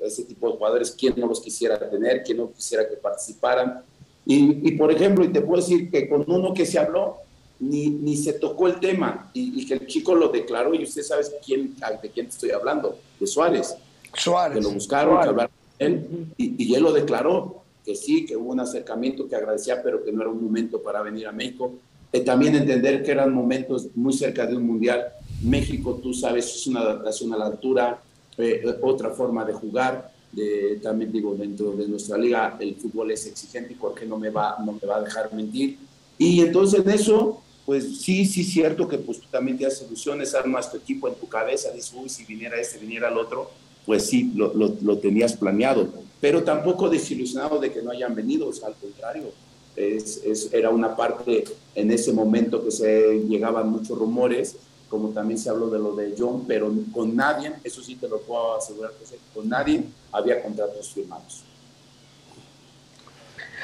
ese 0.01 0.25
tipo 0.25 0.51
de 0.51 0.59
jugadores, 0.59 0.91
¿quién 0.91 1.15
no 1.17 1.27
los 1.27 1.41
quisiera 1.41 1.79
tener? 1.79 2.23
¿Quién 2.25 2.37
no 2.37 2.53
quisiera 2.53 2.87
que 2.87 2.97
participaran? 2.97 3.83
Y, 4.27 4.69
y, 4.69 4.73
por 4.73 4.93
ejemplo, 4.93 5.25
y 5.25 5.33
te 5.33 5.41
puedo 5.41 5.63
decir 5.63 5.91
que 5.91 6.11
con 6.11 6.31
uno 6.31 6.53
que 6.53 6.67
se 6.67 6.79
habló, 6.79 7.17
ni, 7.61 7.89
ni 7.89 8.17
se 8.17 8.35
tocó 8.35 8.67
el 8.67 8.81
tema 8.81 9.31
y, 9.33 9.67
que 9.67 9.75
el 9.75 9.87
chico 9.87 10.15
lo 10.15 10.29
declaró 10.29 10.75
y 10.75 10.83
usted 10.83 11.03
sabe 11.03 11.23
quién, 11.45 11.75
de 12.03 12.11
quién 12.11 12.27
estoy 12.27 12.51
hablando, 12.51 12.99
de 13.19 13.27
Suárez. 13.27 13.77
Suárez. 14.15 14.59
Que 14.59 14.63
lo 14.63 14.71
buscaron, 14.71 15.21
que 15.21 15.29
hablaron 15.29 15.53
con 15.53 15.87
él 15.87 16.27
y, 16.37 16.65
y 16.65 16.75
él 16.75 16.83
lo 16.83 16.93
declaró, 16.93 17.63
que 17.85 17.95
sí, 17.95 18.27
que 18.27 18.37
hubo 18.37 18.51
un 18.51 18.61
acercamiento 18.61 19.29
que 19.29 19.37
agradecía, 19.37 19.83
pero 19.83 20.05
que 20.05 20.13
no 20.13 20.23
era 20.23 20.31
un 20.31 20.43
momento 20.43 20.83
para 20.83 21.03
venir 21.03 21.27
a 21.27 21.33
México 21.33 21.73
eh, 22.13 22.21
también 22.21 22.57
entender 22.57 23.05
que 23.05 23.13
eran 23.13 23.33
momentos 23.33 23.89
muy 23.95 24.13
cerca 24.13 24.47
de 24.47 24.57
un 24.57 24.67
mundial. 24.67 25.13
México, 25.43 26.01
tú 26.03 26.13
sabes, 26.13 26.47
es 26.47 26.67
una 26.67 26.81
adaptación 26.81 27.33
a 27.33 27.37
la 27.37 27.47
altura, 27.47 28.03
eh, 28.37 28.63
otra 28.83 29.11
forma 29.11 29.45
de 29.45 29.53
jugar. 29.53 30.13
De, 30.33 30.79
también 30.83 31.11
digo, 31.11 31.35
dentro 31.35 31.73
de 31.73 31.89
nuestra 31.89 32.17
liga 32.17 32.57
el 32.61 32.77
fútbol 32.77 33.11
es 33.11 33.27
exigente 33.27 33.73
y 33.73 33.77
Jorge 33.77 34.07
no 34.07 34.17
me 34.17 34.31
va, 34.31 34.57
no 34.65 34.73
me 34.73 34.87
va 34.87 34.97
a 34.97 35.03
dejar 35.03 35.33
mentir. 35.33 35.79
Y 36.19 36.41
entonces 36.41 36.85
en 36.85 36.91
eso, 36.91 37.43
pues 37.67 38.01
sí, 38.01 38.27
sí, 38.27 38.45
cierto 38.45 38.89
que 38.89 38.99
pues 38.99 39.21
tú 39.21 39.27
también 39.31 39.59
te 39.59 39.65
das 39.65 39.83
ilusiones, 39.87 40.35
armas 40.35 40.71
tu 40.71 40.77
equipo 40.79 41.09
en 41.09 41.15
tu 41.15 41.29
cabeza, 41.29 41.71
dices, 41.71 41.93
uy, 41.95 42.09
si 42.09 42.25
viniera 42.25 42.59
este, 42.61 42.79
viniera 42.79 43.09
el 43.09 43.19
otro, 43.19 43.51
pues 43.87 44.07
sí, 44.07 44.33
lo, 44.35 44.53
lo, 44.55 44.77
lo 44.83 44.99
tenías 44.99 45.35
planeado. 45.35 45.89
Pero 46.21 46.45
tampoco 46.45 46.89
desilusionado 46.89 47.59
de 47.59 47.73
que 47.73 47.83
no 47.83 47.91
hayan 47.91 48.15
venido, 48.15 48.49
o 48.49 48.53
sea, 48.53 48.69
al 48.69 48.75
contrario, 48.75 49.33
es, 49.77 50.51
era 50.53 50.71
una 50.71 50.97
parte 50.97 51.45
en 51.75 51.91
ese 51.91 52.13
momento 52.13 52.63
que 52.65 52.71
se 52.71 53.21
llegaban 53.29 53.71
muchos 53.71 53.99
rumores, 53.99 54.57
como 54.89 55.11
también 55.11 55.39
se 55.39 55.49
habló 55.49 55.71
de 55.71 55.79
lo 55.79 55.95
de 55.95 56.15
John, 56.19 56.45
pero 56.47 56.73
con 56.93 57.15
nadie, 57.15 57.53
eso 57.63 57.83
sí 57.83 57.95
te 57.95 58.09
lo 58.09 58.21
puedo 58.21 58.57
asegurar, 58.57 58.93
que 58.93 59.17
con 59.33 59.49
nadie 59.49 59.85
había 60.13 60.43
contratos 60.43 60.93
firmados. 60.93 61.45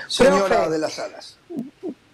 Señora 0.08 0.68
de 0.70 0.78
las 0.78 0.94
Salas. 0.94 1.36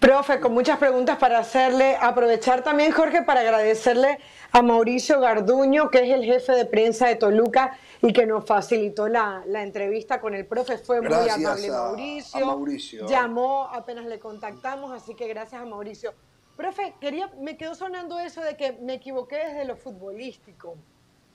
Profe, 0.02 0.40
con 0.40 0.52
muchas 0.52 0.78
preguntas 0.78 1.16
para 1.16 1.38
hacerle, 1.38 1.96
aprovechar 1.96 2.64
también, 2.64 2.90
Jorge, 2.90 3.22
para 3.22 3.38
agradecerle 3.38 4.18
a 4.50 4.60
Mauricio 4.60 5.20
Garduño, 5.20 5.90
que 5.90 5.98
es 5.98 6.10
el 6.10 6.24
jefe 6.24 6.50
de 6.54 6.66
prensa 6.66 7.06
de 7.06 7.14
Toluca 7.14 7.78
y 8.00 8.12
que 8.12 8.26
nos 8.26 8.44
facilitó 8.44 9.06
la, 9.06 9.44
entrevista 9.46 10.20
con 10.20 10.34
el 10.34 10.44
profe. 10.44 10.76
Fue 10.78 11.00
muy 11.00 11.28
amable 11.28 11.70
Mauricio. 11.70 13.06
Llamó 13.06 13.68
apenas 13.70 14.06
le 14.06 14.18
contactamos, 14.18 14.90
así 14.90 15.14
que 15.14 15.28
gracias 15.28 15.62
a 15.62 15.66
Mauricio. 15.66 16.14
Profe, 16.56 16.94
quería, 17.00 17.30
me 17.38 17.56
quedó 17.56 17.76
sonando 17.76 18.18
eso 18.18 18.40
de 18.40 18.56
que 18.56 18.72
me 18.72 18.94
equivoqué 18.94 19.36
desde 19.36 19.64
lo 19.66 19.76
futbolístico 19.76 20.78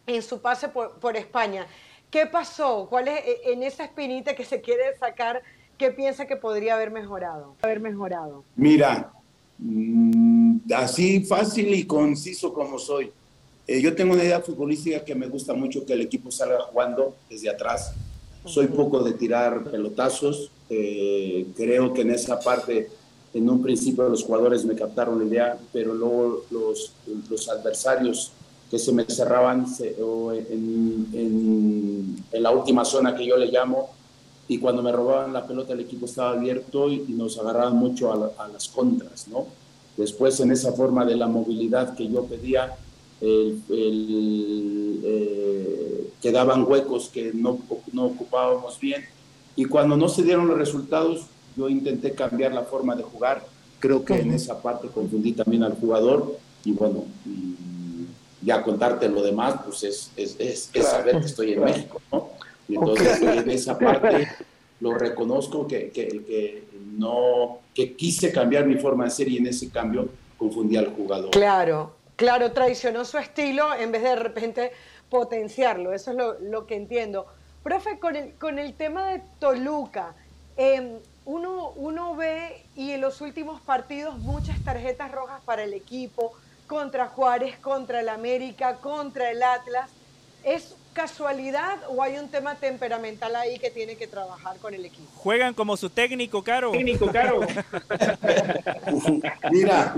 en 0.05 0.21
su 0.21 0.41
pase 0.41 0.67
por, 0.67 1.15
España. 1.15 1.67
¿Qué 2.11 2.25
pasó? 2.25 2.87
¿Cuál 2.89 3.07
es 3.07 3.25
e, 3.25 3.53
en 3.53 3.63
esa 3.63 3.85
espinita 3.85 4.35
que 4.35 4.43
se 4.43 4.59
quiere 4.59 4.93
sacar? 4.97 5.41
¿Qué 5.77 5.91
piensa 5.91 6.25
que 6.25 6.35
podría 6.35 6.75
haber 6.75 6.91
mejorado? 6.91 7.55
Haber 7.61 7.79
mejorado. 7.79 8.43
Mira, 8.55 9.11
mm, 9.59 10.57
así 10.75 11.23
fácil 11.23 11.73
y 11.73 11.85
conciso 11.85 12.53
como 12.53 12.79
soy. 12.79 13.11
Eh, 13.67 13.81
yo 13.81 13.93
tengo 13.95 14.13
una 14.13 14.23
idea 14.23 14.39
futbolística 14.39 15.03
que 15.03 15.13
me 15.13 15.27
gusta 15.27 15.53
mucho 15.53 15.85
que 15.85 15.93
el 15.93 16.01
equipo 16.01 16.31
salga 16.31 16.59
jugando 16.61 17.15
desde 17.29 17.49
atrás. 17.49 17.93
Soy 18.45 18.67
poco 18.67 19.03
de 19.03 19.13
tirar 19.13 19.65
pelotazos. 19.65 20.49
Eh, 20.69 21.47
creo 21.55 21.93
que 21.93 22.01
en 22.01 22.11
esa 22.11 22.39
parte 22.39 22.89
en 23.33 23.49
un 23.49 23.61
principio 23.61 24.07
los 24.09 24.23
jugadores 24.23 24.65
me 24.65 24.73
captaron 24.73 25.19
la 25.19 25.25
idea, 25.25 25.57
pero 25.71 25.93
luego 25.93 26.45
los, 26.49 26.93
los 27.29 27.49
adversarios 27.49 28.31
que 28.71 28.79
se 28.79 28.91
me 28.91 29.05
cerraban 29.05 29.65
en, 29.79 31.07
en, 31.13 32.25
en, 32.31 32.43
la 32.43 32.51
última 32.51 32.83
zona 32.83 33.15
que 33.15 33.25
yo 33.25 33.37
le 33.37 33.47
llamo, 33.47 33.91
y 34.47 34.59
cuando 34.59 34.81
me 34.81 34.91
robaban 34.91 35.33
la 35.33 35.45
pelota 35.45 35.73
el 35.73 35.81
equipo 35.81 36.05
estaba 36.05 36.31
abierto 36.31 36.89
y, 36.91 36.99
nos 37.09 37.37
agarraban 37.37 37.75
mucho 37.75 38.11
a, 38.11 38.47
las 38.47 38.67
contras, 38.69 39.27
¿no? 39.27 39.45
Después 39.97 40.39
en 40.39 40.51
esa 40.51 40.71
forma 40.73 41.05
de 41.05 41.15
la 41.15 41.27
movilidad 41.27 41.95
que 41.95 42.07
yo 42.07 42.23
pedía, 42.25 42.75
el, 43.19 43.61
eh, 45.03 46.09
quedaban 46.21 46.65
huecos 46.69 47.09
que 47.09 47.31
no, 47.33 47.59
no 47.91 48.05
ocupábamos 48.05 48.79
bien. 48.79 49.03
Y 49.55 49.65
cuando 49.65 49.97
no 49.97 50.07
se 50.07 50.21
dieron 50.23 50.47
los 50.47 50.57
resultados 50.57 51.25
yo 51.57 51.67
intenté 51.67 52.13
cambiar 52.13 52.53
la 52.53 52.63
forma 52.63 52.95
de 52.95 53.03
jugar, 53.03 53.43
creo 53.79 54.05
que 54.05 54.13
en 54.13 54.31
esa 54.31 54.61
parte 54.61 54.87
confundí 54.87 55.33
también 55.33 55.63
al 55.63 55.73
jugador 55.73 56.37
y 56.63 56.71
bueno, 56.71 57.05
ya 58.41 58.61
contarte 58.61 59.09
lo 59.09 59.23
demás, 59.23 59.55
pues 59.65 59.83
es, 59.83 60.11
es, 60.15 60.69
es, 60.71 60.85
saber 60.85 61.19
que 61.19 61.25
estoy 61.25 61.53
en 61.53 61.63
México, 61.63 61.99
¿no? 62.11 62.29
Y 62.67 62.75
entonces 62.75 63.21
en 63.21 63.49
esa 63.49 63.77
parte 63.77 64.27
lo 64.79 64.93
reconozco 64.93 65.67
que, 65.67 65.89
que, 65.89 66.07
que, 66.07 66.63
no, 66.97 67.59
que 67.73 67.93
quise 67.93 68.31
cambiar 68.31 68.65
mi 68.65 68.75
forma 68.75 69.05
de 69.05 69.09
ser 69.11 69.27
y 69.29 69.37
en 69.37 69.47
ese 69.47 69.69
cambio 69.69 70.09
confundí 70.37 70.77
al 70.77 70.93
jugador. 70.93 71.31
Claro, 71.31 71.95
claro, 72.15 72.51
traicionó 72.51 73.05
su 73.05 73.17
estilo 73.17 73.73
en 73.73 73.91
vez 73.91 74.03
de 74.03 74.09
de 74.09 74.15
repente 74.15 74.71
potenciarlo, 75.09 75.93
eso 75.93 76.11
es 76.11 76.17
lo, 76.17 76.39
lo 76.39 76.67
que 76.67 76.75
entiendo. 76.75 77.25
Profe, 77.63 77.99
con 77.99 78.15
el, 78.15 78.33
con 78.35 78.59
el 78.59 78.73
tema 78.75 79.09
de 79.09 79.21
Toluca, 79.39 80.13
eh, 80.55 80.99
uno, 81.25 81.71
uno 81.75 82.15
ve 82.15 82.63
y 82.75 82.91
en 82.91 83.01
los 83.01 83.19
últimos 83.19 83.59
partidos 83.59 84.17
muchas 84.19 84.63
tarjetas 84.63 85.11
rojas 85.11 85.41
para 85.43 85.63
el 85.63 85.73
equipo, 85.73 86.33
contra 86.67 87.07
Juárez, 87.07 87.57
contra 87.59 87.99
el 87.99 88.09
América, 88.09 88.77
contra 88.77 89.31
el 89.31 89.43
Atlas. 89.43 89.89
¿Es 90.43 90.76
casualidad 90.97 91.77
o 91.89 92.01
hay 92.01 92.17
un 92.17 92.27
tema 92.27 92.55
temperamental 92.55 93.35
ahí 93.35 93.59
que 93.59 93.69
tiene 93.69 93.95
que 93.95 94.07
trabajar 94.07 94.57
con 94.57 94.73
el 94.73 94.83
equipo? 94.83 95.07
Juegan 95.13 95.53
como 95.53 95.77
su 95.77 95.91
técnico, 95.91 96.43
Caro. 96.43 96.71
Técnico, 96.71 97.11
Caro. 97.11 97.41
Mira, 99.51 99.95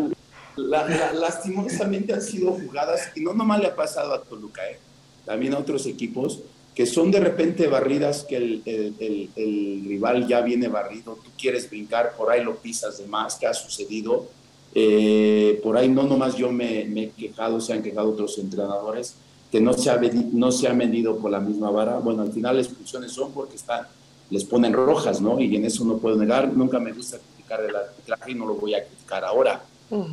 lastimosamente 0.57 2.13
han 2.13 2.21
sido 2.21 2.51
jugadas, 2.51 3.11
y 3.15 3.21
no 3.21 3.33
nomás 3.33 3.61
le 3.61 3.67
ha 3.67 3.75
pasado 3.77 4.13
a 4.13 4.21
Toluca, 4.21 4.61
¿eh? 4.69 4.77
también 5.25 5.53
a 5.53 5.59
otros 5.59 5.85
equipos, 5.85 6.41
que 6.75 6.85
son 6.85 7.11
de 7.11 7.21
repente 7.21 7.67
barridas 7.67 8.25
que 8.27 8.35
el, 8.35 8.61
el, 8.65 9.29
el, 9.37 9.85
rival 9.87 10.27
ya 10.27 10.41
viene 10.41 10.67
barrido, 10.67 11.17
tú 11.23 11.31
quieres 11.39 11.69
brincar, 11.69 12.13
por 12.17 12.29
ahí 12.29 12.43
lo 12.43 12.57
pisas 12.57 12.97
de 12.97 13.07
más, 13.07 13.35
que 13.35 13.47
ha 13.47 13.53
sucedido. 13.53 14.27
Eh, 14.75 15.61
por 15.63 15.77
ahí 15.77 15.87
no 15.87 16.03
nomás 16.03 16.35
yo 16.35 16.51
me, 16.51 16.83
me, 16.85 17.03
he 17.03 17.09
quejado, 17.11 17.61
se 17.61 17.71
han 17.71 17.81
quejado 17.81 18.09
otros 18.09 18.37
entrenadores, 18.37 19.15
que 19.51 19.59
no 19.59 19.73
se, 19.73 19.89
ha, 19.89 19.99
no 20.33 20.51
se 20.51 20.67
ha 20.67 20.73
medido 20.73 21.17
por 21.17 21.31
la 21.31 21.39
misma 21.39 21.71
vara. 21.71 21.97
Bueno, 21.99 22.21
al 22.21 22.31
final 22.31 22.57
las 22.57 22.67
expulsiones 22.67 23.11
son 23.11 23.31
porque 23.31 23.55
están, 23.55 23.87
les 24.29 24.43
ponen 24.45 24.73
rojas, 24.73 25.21
¿no? 25.21 25.39
Y 25.39 25.55
en 25.55 25.65
eso 25.65 25.83
no 25.85 25.97
puedo 25.97 26.17
negar, 26.17 26.53
nunca 26.55 26.79
me 26.79 26.93
gusta 26.93 27.17
criticar 27.17 27.63
el 27.63 27.75
arbitraje 27.75 28.31
y 28.31 28.35
no 28.35 28.45
lo 28.45 28.55
voy 28.55 28.75
a 28.75 28.85
criticar 28.85 29.23
ahora. 29.23 29.63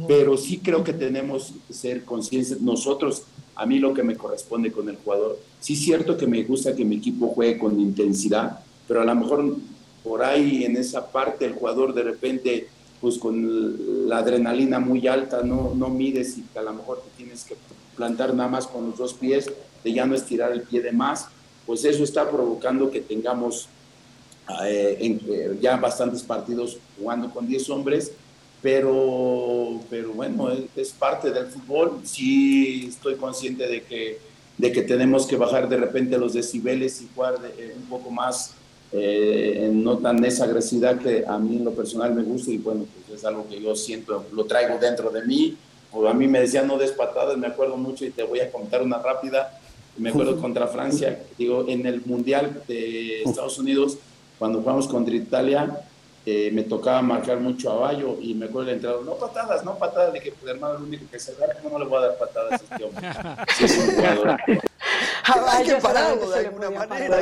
Pero 0.08 0.38
sí 0.38 0.58
creo 0.58 0.82
que 0.82 0.94
tenemos 0.94 1.52
que 1.68 1.74
ser 1.74 2.04
conscientes 2.04 2.62
nosotros 2.62 3.24
a 3.56 3.66
mí 3.66 3.78
lo 3.78 3.92
que 3.92 4.02
me 4.02 4.16
corresponde 4.16 4.70
con 4.70 4.88
el 4.88 4.96
jugador. 4.96 5.38
Sí 5.60 5.74
es 5.74 5.80
cierto 5.80 6.16
que 6.16 6.26
me 6.26 6.42
gusta 6.44 6.74
que 6.74 6.84
mi 6.84 6.96
equipo 6.96 7.28
juegue 7.28 7.58
con 7.58 7.78
intensidad, 7.80 8.60
pero 8.86 9.00
a 9.00 9.04
lo 9.04 9.14
mejor 9.14 9.56
por 10.04 10.22
ahí 10.22 10.64
en 10.64 10.76
esa 10.76 11.10
parte 11.10 11.46
el 11.46 11.54
jugador 11.54 11.92
de 11.92 12.04
repente, 12.04 12.68
pues 13.00 13.18
con 13.18 14.08
la 14.08 14.18
adrenalina 14.18 14.78
muy 14.78 15.06
alta, 15.08 15.42
no, 15.42 15.72
no 15.74 15.88
mides 15.88 16.38
y 16.38 16.44
a 16.56 16.62
lo 16.62 16.74
mejor 16.74 17.02
te 17.02 17.22
tienes 17.22 17.44
que 17.44 17.54
plantar 17.96 18.34
nada 18.34 18.48
más 18.48 18.66
con 18.66 18.90
los 18.90 18.98
dos 18.98 19.14
pies, 19.14 19.50
de 19.82 19.92
ya 19.92 20.04
no 20.06 20.14
estirar 20.14 20.52
el 20.52 20.62
pie 20.62 20.80
de 20.80 20.92
más, 20.92 21.28
pues 21.66 21.84
eso 21.84 22.04
está 22.04 22.30
provocando 22.30 22.90
que 22.90 23.00
tengamos 23.00 23.68
eh, 24.64 25.18
eh, 25.28 25.58
ya 25.60 25.76
bastantes 25.76 26.22
partidos 26.22 26.78
jugando 26.98 27.30
con 27.30 27.48
10 27.48 27.68
hombres 27.70 28.12
pero, 28.62 29.80
pero 29.90 30.12
bueno, 30.12 30.50
es, 30.74 30.90
parte 30.90 31.30
del 31.30 31.46
fútbol. 31.46 32.00
Sí 32.04 32.86
estoy 32.88 33.14
consciente 33.14 33.68
de 33.68 33.82
que, 33.82 34.18
de 34.58 34.72
que 34.72 34.82
tenemos 34.82 35.26
que 35.26 35.36
bajar 35.36 35.68
de 35.68 35.76
repente 35.76 36.18
los 36.18 36.32
decibeles 36.32 37.00
y 37.00 37.08
jugar 37.14 37.36
eh, 37.58 37.74
un 37.76 37.84
poco 37.84 38.10
más, 38.10 38.54
no 38.92 39.98
tan 39.98 40.24
esa 40.24 40.44
agresividad 40.44 40.98
que 40.98 41.24
a 41.26 41.38
mí 41.38 41.56
en 41.56 41.64
lo 41.64 41.72
personal 41.72 42.14
me 42.14 42.22
gusta 42.22 42.50
y 42.50 42.58
bueno, 42.58 42.86
pues 43.06 43.20
es 43.20 43.24
algo 43.24 43.46
que 43.46 43.60
yo 43.60 43.76
siento, 43.76 44.24
lo 44.32 44.44
traigo 44.46 44.78
dentro 44.78 45.10
de 45.10 45.24
mí. 45.24 45.56
O 45.96 46.06
a 46.06 46.12
mí 46.12 46.28
me 46.28 46.40
decían 46.40 46.66
no 46.66 46.76
des 46.76 46.92
patadas, 46.92 47.38
me 47.38 47.46
acuerdo 47.46 47.78
mucho 47.78 48.04
y 48.04 48.10
te 48.10 48.22
voy 48.22 48.40
a 48.40 48.52
contar 48.52 48.82
una 48.82 48.98
rápida. 48.98 49.58
Me 49.96 50.10
acuerdo 50.10 50.38
contra 50.40 50.66
Francia, 50.66 51.22
digo, 51.38 51.64
en 51.68 51.86
el 51.86 52.02
Mundial 52.04 52.62
de 52.68 53.22
Estados 53.22 53.58
Unidos, 53.58 53.96
cuando 54.38 54.60
jugamos 54.60 54.86
contra 54.88 55.14
Italia, 55.14 55.80
eh, 56.26 56.50
me 56.52 56.64
tocaba 56.64 57.00
marcar 57.00 57.40
mucho 57.40 57.70
a 57.70 57.76
Bayo 57.76 58.18
y 58.20 58.34
me 58.34 58.46
acuerdo 58.46 58.68
el 58.68 58.76
entrenador, 58.76 59.06
no 59.06 59.14
patadas, 59.14 59.64
no 59.64 59.78
patadas, 59.78 60.12
de 60.12 60.20
que 60.20 60.32
pues 60.32 60.52
hermano, 60.52 60.76
el 60.76 60.82
único 60.82 61.10
que 61.10 61.18
se 61.18 61.34
da, 61.36 61.46
¿cómo 61.62 61.78
no 61.78 61.84
le 61.84 61.88
voy 61.88 61.98
a 61.98 62.08
dar 62.08 62.18
patadas 62.18 62.52
a 62.52 62.56
este 62.56 62.84
hombre? 62.84 63.08
Sí, 63.56 63.64
es 63.64 63.78
un 63.78 63.94
jugador. 63.94 64.36
Hay 65.48 65.64
que 65.64 65.74
pararlo 65.76 66.28
de 66.28 66.38
alguna 66.46 66.70
manera. 66.70 67.18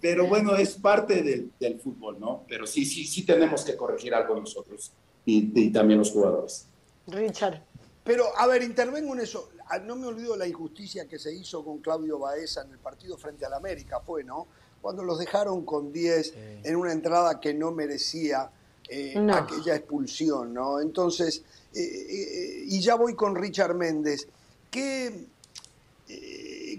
Pero 0.00 0.26
bueno, 0.26 0.54
es 0.56 0.74
parte 0.74 1.22
del, 1.22 1.50
del, 1.58 1.80
fútbol, 1.80 2.20
¿no? 2.20 2.44
Pero 2.48 2.66
sí, 2.66 2.84
sí, 2.84 3.04
sí 3.06 3.24
tenemos 3.24 3.64
que 3.64 3.76
corregir 3.76 4.14
algo 4.14 4.38
nosotros 4.38 4.92
y, 5.26 5.52
y 5.60 5.70
también 5.70 5.98
los 5.98 6.10
jugadores. 6.10 6.66
Richard. 7.06 7.62
Pero, 8.02 8.26
a 8.36 8.46
ver, 8.46 8.62
intervengo 8.62 9.14
en 9.14 9.20
eso. 9.20 9.50
Ah, 9.68 9.78
no 9.78 9.96
me 9.96 10.06
olvido 10.06 10.36
la 10.36 10.46
injusticia 10.46 11.06
que 11.06 11.18
se 11.18 11.32
hizo 11.32 11.64
con 11.64 11.78
Claudio 11.78 12.18
Baeza 12.18 12.62
en 12.62 12.72
el 12.72 12.78
partido 12.78 13.16
frente 13.16 13.46
al 13.46 13.54
América, 13.54 14.00
fue, 14.00 14.22
¿no? 14.22 14.46
cuando 14.84 15.02
los 15.02 15.18
dejaron 15.18 15.64
con 15.64 15.90
10 15.90 16.34
en 16.62 16.76
una 16.76 16.92
entrada 16.92 17.40
que 17.40 17.54
no 17.54 17.70
merecía 17.70 18.50
eh, 18.86 19.14
aquella 19.32 19.76
expulsión, 19.76 20.52
¿no? 20.52 20.78
Entonces, 20.78 21.42
eh, 21.74 21.80
eh, 21.80 22.64
y 22.66 22.80
ya 22.82 22.94
voy 22.96 23.14
con 23.14 23.34
Richard 23.34 23.74
Méndez. 23.74 24.28
¿Qué, 24.70 25.24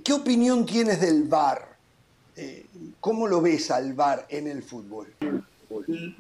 ¿Qué 0.04 0.14
opinión 0.14 0.68
tienes 0.68 1.02
del 1.02 1.24
VAR? 1.24 1.78
¿Cómo 3.00 3.26
lo 3.26 3.42
ves 3.42 3.72
al 3.72 3.94
VAR 3.94 4.28
en 4.30 4.50
el 4.50 4.62
fútbol? 4.62 5.08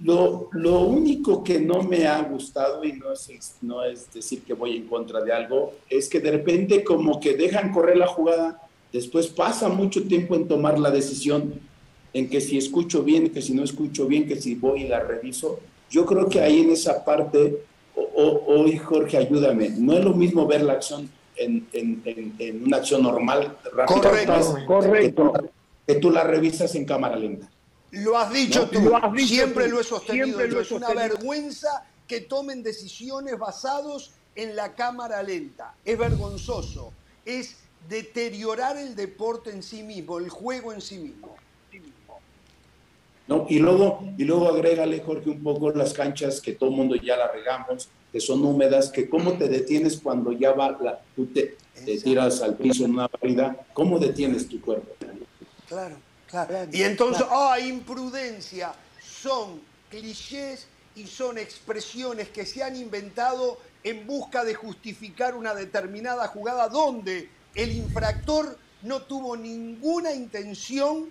Lo, 0.04 0.50
lo, 0.52 0.80
único 0.82 1.44
que 1.44 1.60
no 1.60 1.82
me 1.84 2.08
ha 2.08 2.22
gustado, 2.24 2.84
y 2.84 2.94
no 2.94 3.12
es, 3.12 3.56
no 3.62 3.84
es 3.84 4.12
decir 4.14 4.42
que 4.42 4.54
voy 4.54 4.78
en 4.78 4.88
contra 4.88 5.22
de 5.22 5.34
algo, 5.34 5.74
es 5.90 6.10
que 6.10 6.20
de 6.20 6.32
repente 6.32 6.84
como 6.84 7.20
que 7.20 7.36
dejan 7.36 7.72
correr 7.72 7.98
la 7.98 8.08
jugada, 8.08 8.62
después 8.92 9.28
pasa 9.28 9.70
mucho 9.70 10.04
tiempo 10.04 10.36
en 10.36 10.48
tomar 10.48 10.80
la 10.80 10.92
decisión 10.92 11.60
en 12.14 12.30
que 12.30 12.40
si 12.40 12.58
escucho 12.58 13.04
bien, 13.04 13.30
que 13.30 13.42
si 13.42 13.54
no 13.54 13.64
escucho 13.64 14.08
bien, 14.08 14.26
que 14.26 14.38
si 14.38 14.56
voy 14.56 14.84
y 14.84 14.88
la 14.88 15.02
reviso. 15.02 15.60
Yo 15.90 16.06
creo 16.06 16.30
que 16.30 16.40
ahí 16.40 16.62
en 16.62 16.72
esa 16.72 17.04
parte, 17.04 17.58
hoy 18.16 18.78
Jorge, 18.78 19.18
ayúdame, 19.18 19.70
no 19.72 19.94
es 19.94 20.04
lo 20.04 20.14
mismo 20.14 20.48
ver 20.48 20.64
la 20.64 20.74
acción 20.74 21.10
en, 21.36 21.68
en, 21.74 22.34
en, 22.40 22.64
una 22.64 22.78
acción 22.78 23.04
normal, 23.04 23.58
rápida, 23.74 24.02
correcto, 24.02 24.58
correcto. 24.66 25.34
Que, 25.86 25.96
tú, 25.96 26.10
la 26.10 26.24
revisas 26.24 26.74
en 26.76 26.86
cámara 26.86 27.18
lenta. 27.18 27.50
Lo 27.96 28.18
has 28.18 28.32
dicho 28.32 28.70
tú, 28.70 28.92
siempre 29.26 29.68
lo 29.68 29.80
he 29.80 29.84
sostenido. 29.84 30.40
es 30.42 30.72
una 30.72 30.94
vergüenza 30.94 31.86
que 32.08 32.22
tomen 32.22 32.62
decisiones 32.62 33.38
basados 33.38 34.12
en 34.36 34.56
la 34.56 34.76
cámara 34.76 35.24
lenta. 35.24 35.76
Es 35.84 35.98
vergonzoso. 35.98 36.94
Es 37.26 37.56
deteriorar 37.88 38.78
el 38.78 38.96
deporte 38.96 39.52
en 39.52 39.64
sí 39.64 39.84
mismo, 39.84 40.20
el 40.20 40.30
juego 40.30 40.74
en 40.74 40.82
sí 40.82 40.98
mismo. 40.98 41.36
¿no? 43.28 43.46
Y 43.50 43.60
luego, 43.60 44.04
y 44.18 44.24
luego 44.24 44.50
agrégale, 44.50 45.02
Jorge, 45.02 45.30
un 45.32 45.44
poco 45.44 45.72
las 45.72 45.94
canchas 45.94 46.42
que 46.42 46.54
todo 46.54 46.70
el 46.70 46.76
mundo 46.76 46.96
ya 46.96 47.18
la 47.18 47.32
regamos, 47.32 47.90
que 48.12 48.20
son 48.20 48.46
húmedas, 48.46 48.92
que 48.92 49.10
cómo 49.10 49.34
te 49.34 49.48
detienes 49.48 50.00
cuando 50.02 50.32
ya 50.32 50.54
va, 50.54 50.78
la, 50.80 51.02
tú 51.16 51.26
te, 51.28 51.58
tiras 52.04 52.42
al 52.42 52.56
piso 52.56 52.86
en 52.86 52.92
una 52.92 53.08
barrida, 53.08 53.66
¿cómo 53.74 54.00
detienes 54.00 54.48
tu 54.48 54.62
cuerpo? 54.62 54.92
Claro, 55.68 55.98
claro. 56.30 56.68
Y 56.72 56.84
entonces, 56.84 57.26
ah, 57.30 57.60
imprudencia, 57.60 58.74
son 59.02 59.62
clichés 59.90 60.68
y 60.96 61.08
son 61.08 61.38
expresiones 61.38 62.30
que 62.30 62.46
se 62.46 62.64
han 62.64 62.76
inventado 62.76 63.60
en 63.84 64.08
busca 64.08 64.44
de 64.44 64.56
justificar 64.56 65.36
una 65.36 65.54
determinada 65.54 66.28
jugada 66.28 66.70
donde 66.70 67.30
el 67.54 67.72
infractor 67.72 68.58
no 68.82 69.04
tuvo 69.04 69.36
ninguna 69.38 70.14
intención 70.14 71.10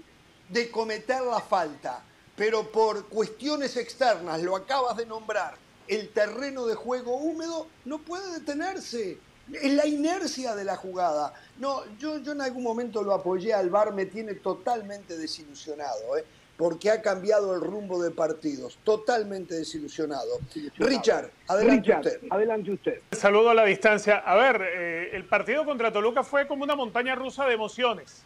de 0.48 0.70
cometer 0.70 1.22
la 1.22 1.40
falta, 1.40 2.02
pero 2.36 2.70
por 2.70 3.08
cuestiones 3.08 3.76
externas, 3.76 4.42
lo 4.42 4.56
acabas 4.56 4.96
de 4.96 5.06
nombrar, 5.06 5.56
el 5.88 6.10
terreno 6.10 6.66
de 6.66 6.74
juego 6.74 7.16
húmedo 7.16 7.66
no 7.84 7.98
puede 7.98 8.32
detenerse. 8.38 9.18
Es 9.52 9.72
la 9.72 9.86
inercia 9.86 10.54
de 10.54 10.64
la 10.64 10.76
jugada. 10.76 11.34
No, 11.58 11.82
yo, 11.98 12.18
yo 12.18 12.32
en 12.32 12.40
algún 12.40 12.62
momento 12.62 13.02
lo 13.02 13.12
apoyé 13.12 13.52
al 13.52 13.70
VAR, 13.70 13.92
me 13.92 14.06
tiene 14.06 14.34
totalmente 14.34 15.16
desilusionado. 15.16 16.16
¿eh? 16.16 16.24
porque 16.56 16.90
ha 16.90 17.02
cambiado 17.02 17.54
el 17.54 17.60
rumbo 17.60 18.02
de 18.02 18.10
partidos. 18.10 18.78
Totalmente 18.84 19.54
desilusionado. 19.54 20.38
Richard, 20.78 21.30
adelante 21.48 21.92
usted. 21.92 22.20
Adelante 22.30 22.70
usted. 22.70 23.00
Saludo 23.12 23.50
a 23.50 23.54
la 23.54 23.64
distancia. 23.64 24.18
A 24.18 24.36
ver, 24.36 24.62
eh, 24.62 25.10
el 25.12 25.24
partido 25.24 25.64
contra 25.64 25.92
Toluca 25.92 26.22
fue 26.22 26.46
como 26.46 26.62
una 26.62 26.76
montaña 26.76 27.14
rusa 27.14 27.46
de 27.46 27.54
emociones. 27.54 28.24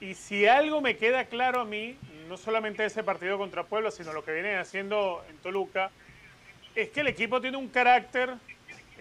Y 0.00 0.14
si 0.14 0.46
algo 0.46 0.80
me 0.80 0.96
queda 0.96 1.26
claro 1.26 1.60
a 1.60 1.64
mí, 1.64 1.98
no 2.28 2.36
solamente 2.36 2.84
ese 2.84 3.02
partido 3.02 3.38
contra 3.38 3.64
Puebla, 3.64 3.90
sino 3.90 4.12
lo 4.12 4.24
que 4.24 4.32
viene 4.32 4.56
haciendo 4.56 5.22
en 5.28 5.36
Toluca, 5.38 5.90
es 6.74 6.90
que 6.90 7.00
el 7.00 7.08
equipo 7.08 7.40
tiene 7.40 7.56
un 7.56 7.68
carácter, 7.68 8.34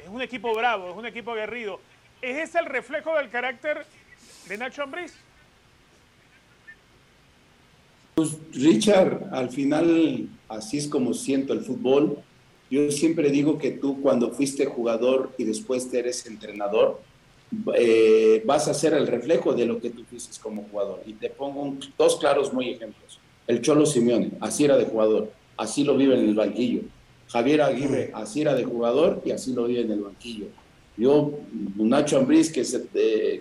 es 0.05 0.11
un 0.11 0.21
equipo 0.21 0.53
bravo, 0.53 0.89
es 0.91 0.95
un 0.95 1.05
equipo 1.07 1.31
aguerrido. 1.31 1.79
¿Es 2.21 2.49
ese 2.49 2.59
el 2.59 2.67
reflejo 2.67 3.15
del 3.17 3.29
carácter 3.29 3.85
de 4.47 4.57
Nacho 4.57 4.83
Ambriz? 4.83 5.13
Pues 8.13 8.37
Richard, 8.53 9.27
al 9.31 9.49
final 9.49 10.29
así 10.47 10.77
es 10.77 10.87
como 10.87 11.13
siento 11.13 11.53
el 11.53 11.61
fútbol. 11.61 12.19
Yo 12.69 12.91
siempre 12.91 13.29
digo 13.29 13.57
que 13.57 13.71
tú 13.71 14.01
cuando 14.01 14.31
fuiste 14.31 14.65
jugador 14.65 15.33
y 15.37 15.43
después 15.43 15.91
eres 15.93 16.25
entrenador, 16.27 17.01
eh, 17.75 18.43
vas 18.45 18.67
a 18.67 18.73
ser 18.73 18.93
el 18.93 19.07
reflejo 19.07 19.53
de 19.53 19.65
lo 19.65 19.79
que 19.79 19.89
tú 19.89 20.03
fuiste 20.05 20.39
como 20.39 20.63
jugador. 20.69 21.01
Y 21.05 21.13
te 21.13 21.29
pongo 21.29 21.75
dos 21.97 22.17
claros 22.17 22.53
muy 22.53 22.69
ejemplos. 22.69 23.19
El 23.47 23.61
Cholo 23.61 23.85
Simeone, 23.85 24.31
así 24.39 24.65
era 24.65 24.77
de 24.77 24.85
jugador, 24.85 25.31
así 25.57 25.83
lo 25.83 25.97
vive 25.97 26.15
en 26.15 26.29
el 26.29 26.35
banquillo. 26.35 26.81
Javier 27.27 27.61
Aguirre, 27.61 28.11
así 28.13 28.41
era 28.41 28.53
de 28.53 28.63
jugador 28.63 29.21
y 29.25 29.31
así 29.31 29.53
lo 29.53 29.65
vive 29.65 29.81
en 29.81 29.91
el 29.91 30.01
banquillo. 30.01 30.47
Yo, 30.97 31.31
Nacho 31.75 32.17
Ambriz, 32.17 32.51
que, 32.51 32.61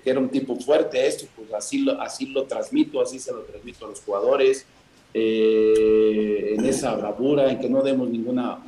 que 0.02 0.10
era 0.10 0.18
un 0.18 0.28
tipo 0.28 0.56
fuerte, 0.56 1.06
esto, 1.06 1.26
pues 1.36 1.52
así 1.52 1.78
lo, 1.78 2.00
así 2.00 2.26
lo 2.26 2.44
transmito, 2.44 3.00
así 3.00 3.18
se 3.18 3.32
lo 3.32 3.40
transmito 3.40 3.86
a 3.86 3.90
los 3.90 4.00
jugadores, 4.00 4.66
eh, 5.12 6.54
en 6.58 6.64
esa 6.64 6.96
bravura, 6.96 7.50
en 7.50 7.60
que 7.60 7.68
no 7.68 7.82
demos 7.82 8.10
ninguna, 8.10 8.58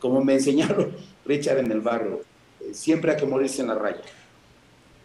como 0.00 0.24
me 0.24 0.34
enseñaron 0.34 0.90
Richard 1.24 1.58
en 1.58 1.70
el 1.70 1.80
barrio, 1.80 2.22
eh, 2.60 2.74
siempre 2.74 3.12
hay 3.12 3.16
que 3.16 3.26
morirse 3.26 3.62
en 3.62 3.68
la 3.68 3.76
raya. 3.76 4.02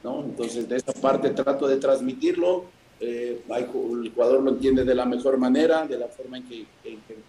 ¿no? 0.03 0.23
Entonces, 0.23 0.67
de 0.67 0.77
esa 0.77 0.93
parte 0.93 1.29
trato 1.29 1.67
de 1.67 1.77
transmitirlo, 1.77 2.65
eh, 2.99 3.41
el 3.47 4.11
jugador 4.13 4.41
lo 4.41 4.51
entiende 4.51 4.83
de 4.83 4.95
la 4.95 5.05
mejor 5.05 5.37
manera, 5.37 5.85
de 5.85 5.97
la 5.97 6.07
forma 6.07 6.37
en 6.37 6.43
que, 6.43 6.65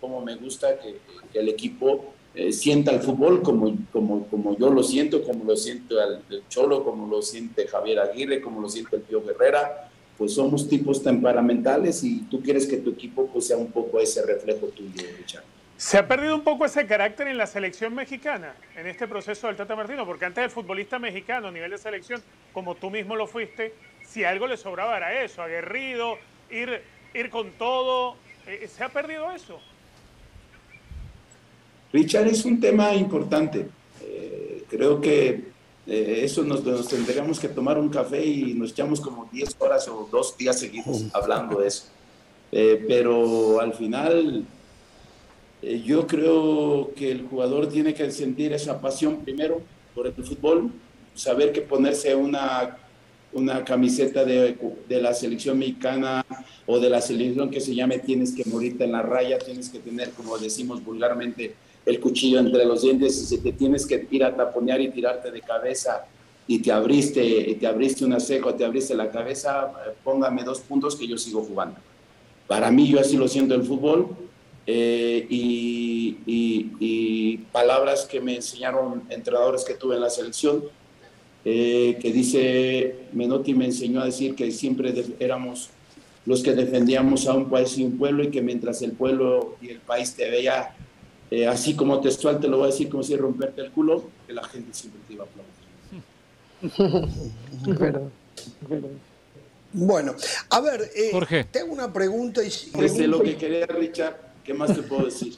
como 0.00 0.22
me 0.22 0.36
gusta 0.36 0.78
que, 0.78 0.96
el 1.38 1.48
equipo 1.48 2.14
eh, 2.34 2.52
sienta 2.52 2.90
el 2.92 3.00
fútbol 3.00 3.42
como, 3.42 3.76
como, 3.92 4.26
como 4.28 4.56
yo 4.56 4.70
lo 4.70 4.82
siento, 4.82 5.22
como 5.22 5.44
lo 5.44 5.56
siento 5.56 5.96
el, 6.02 6.42
Cholo, 6.48 6.84
como 6.84 7.06
lo 7.06 7.20
siente 7.20 7.66
Javier 7.66 7.98
Aguirre, 7.98 8.40
como 8.40 8.60
lo 8.60 8.68
siente 8.68 8.96
el 8.96 9.02
Pío 9.02 9.22
Guerrera, 9.22 9.90
pues 10.16 10.34
somos 10.34 10.68
tipos 10.68 11.02
temperamentales 11.02 12.02
y 12.02 12.22
tú 12.22 12.42
quieres 12.42 12.66
que 12.66 12.78
tu 12.78 12.90
equipo 12.90 13.26
pues 13.26 13.46
sea 13.46 13.56
un 13.56 13.70
poco 13.70 14.00
ese 14.00 14.24
reflejo 14.24 14.66
tuyo, 14.68 15.06
Richard. 15.18 15.44
¿Se 15.76 15.96
ha 15.96 16.08
perdido 16.08 16.34
un 16.34 16.42
poco 16.42 16.64
ese 16.64 16.86
carácter 16.86 17.28
en 17.28 17.38
la 17.38 17.46
selección 17.46 17.94
mexicana, 17.94 18.56
en 18.74 18.88
este 18.88 19.06
proceso 19.06 19.46
del 19.46 19.54
Tata 19.54 19.76
Martino? 19.76 20.04
Porque 20.04 20.24
antes 20.24 20.42
el 20.42 20.50
futbolista 20.50 20.98
mexicano 20.98 21.48
a 21.48 21.50
nivel 21.52 21.70
de 21.70 21.78
selección, 21.78 22.20
como 22.52 22.74
tú 22.74 22.90
mismo 22.90 23.14
lo 23.14 23.28
fuiste, 23.28 23.72
si 24.08 24.24
algo 24.24 24.46
le 24.46 24.56
sobraba 24.56 24.96
era 24.96 25.22
eso, 25.22 25.42
aguerrido, 25.42 26.18
ir, 26.50 26.82
ir 27.14 27.30
con 27.30 27.50
todo. 27.52 28.16
Eh, 28.46 28.68
¿Se 28.74 28.82
ha 28.82 28.88
perdido 28.88 29.30
eso? 29.30 29.60
Richard, 31.92 32.28
es 32.28 32.44
un 32.44 32.60
tema 32.60 32.94
importante. 32.94 33.68
Eh, 34.02 34.64
creo 34.68 35.00
que 35.00 35.44
eh, 35.86 36.20
eso 36.22 36.44
nos, 36.44 36.62
tendríamos 36.88 37.40
que 37.40 37.48
tomar 37.48 37.78
un 37.78 37.88
café 37.88 38.24
y 38.24 38.54
nos 38.54 38.72
echamos 38.72 39.00
como 39.00 39.28
10 39.32 39.56
horas 39.58 39.88
o 39.88 40.08
dos 40.10 40.36
días 40.36 40.58
seguidos 40.58 41.04
hablando 41.12 41.60
de 41.60 41.68
eso. 41.68 41.86
Eh, 42.52 42.84
pero 42.86 43.60
al 43.60 43.74
final, 43.74 44.44
yo 45.62 46.06
creo 46.06 46.92
que 46.94 47.10
el 47.10 47.26
jugador 47.26 47.68
tiene 47.68 47.94
que 47.94 48.10
sentir 48.10 48.52
esa 48.52 48.80
pasión 48.80 49.18
primero 49.24 49.60
por 49.94 50.06
el 50.06 50.12
fútbol, 50.12 50.70
saber 51.14 51.52
que 51.52 51.62
ponerse 51.62 52.14
una, 52.14 52.78
una 53.32 53.64
camiseta 53.64 54.24
de, 54.24 54.56
de 54.88 55.02
la 55.02 55.12
selección 55.14 55.58
mexicana 55.58 56.24
o 56.66 56.78
de 56.78 56.90
la 56.90 57.00
selección 57.00 57.50
que 57.50 57.60
se 57.60 57.74
llame 57.74 57.98
tienes 57.98 58.32
que 58.32 58.44
morirte 58.48 58.84
en 58.84 58.92
la 58.92 59.02
raya, 59.02 59.38
tienes 59.38 59.68
que 59.68 59.78
tener, 59.78 60.10
como 60.10 60.38
decimos 60.38 60.84
vulgarmente, 60.84 61.54
el 61.84 62.00
cuchillo 62.00 62.38
entre 62.38 62.64
los 62.64 62.82
dientes 62.82 63.16
y 63.22 63.26
si 63.26 63.38
te 63.38 63.52
tienes 63.52 63.86
que 63.86 64.06
ir 64.10 64.24
a 64.24 64.34
taponear 64.34 64.80
y 64.80 64.90
tirarte 64.90 65.30
de 65.30 65.40
cabeza 65.40 66.06
y 66.46 66.60
te 66.60 66.72
abriste, 66.72 67.56
te 67.60 67.66
abriste 67.66 68.04
una 68.04 68.20
ceja, 68.20 68.56
te 68.56 68.64
abriste 68.64 68.94
la 68.94 69.10
cabeza, 69.10 69.72
póngame 70.02 70.42
dos 70.44 70.60
puntos 70.60 70.96
que 70.96 71.06
yo 71.06 71.18
sigo 71.18 71.42
jugando. 71.42 71.76
Para 72.46 72.70
mí 72.70 72.88
yo 72.88 72.98
así 72.98 73.16
lo 73.16 73.28
siento 73.28 73.54
el 73.54 73.62
fútbol 73.62 74.16
eh, 74.66 75.26
y, 75.28 76.16
y, 76.26 77.36
palabras 77.52 78.06
que 78.06 78.20
me 78.20 78.36
enseñaron 78.36 79.02
entrenadores 79.08 79.64
que 79.64 79.74
tuve 79.74 79.94
en 79.96 80.02
la 80.02 80.10
selección, 80.10 80.64
eh, 81.44 81.98
que 82.00 82.12
dice, 82.12 82.94
Menotti 83.12 83.54
me 83.54 83.66
enseñó 83.66 84.00
a 84.00 84.06
decir 84.06 84.34
que 84.34 84.50
siempre 84.50 84.94
éramos 85.18 85.70
los 86.26 86.42
que 86.42 86.54
defendíamos 86.54 87.26
a 87.26 87.34
un 87.34 87.48
país 87.48 87.78
y 87.78 87.84
un 87.84 87.96
pueblo 87.96 88.24
y 88.24 88.30
que 88.30 88.42
mientras 88.42 88.82
el 88.82 88.92
pueblo 88.92 89.56
y 89.62 89.70
el 89.70 89.78
país 89.78 90.14
te 90.14 90.28
veía 90.28 90.74
eh, 91.30 91.46
así 91.46 91.74
como 91.74 92.00
textual 92.00 92.40
te 92.40 92.48
lo 92.48 92.58
voy 92.58 92.68
a 92.68 92.70
decir 92.70 92.88
como 92.88 93.02
si 93.02 93.14
romperte 93.16 93.60
el 93.60 93.70
culo, 93.70 94.04
que 94.26 94.32
la 94.32 94.44
gente 94.44 94.72
siempre 94.72 95.00
te 95.06 95.14
iba 95.14 95.24
a 95.24 95.28
aplaudir. 95.28 95.58
Bueno, 99.70 100.14
a 100.48 100.60
ver, 100.60 100.90
eh, 100.96 101.10
Jorge. 101.12 101.44
tengo 101.44 101.72
una 101.72 101.92
pregunta 101.92 102.42
y... 102.42 102.50
Desde 102.78 103.06
lo 103.06 103.22
que 103.22 103.36
quería 103.36 103.66
Richard, 103.66 104.16
¿qué 104.42 104.54
más 104.54 104.74
te 104.74 104.82
puedo 104.82 105.04
decir? 105.04 105.36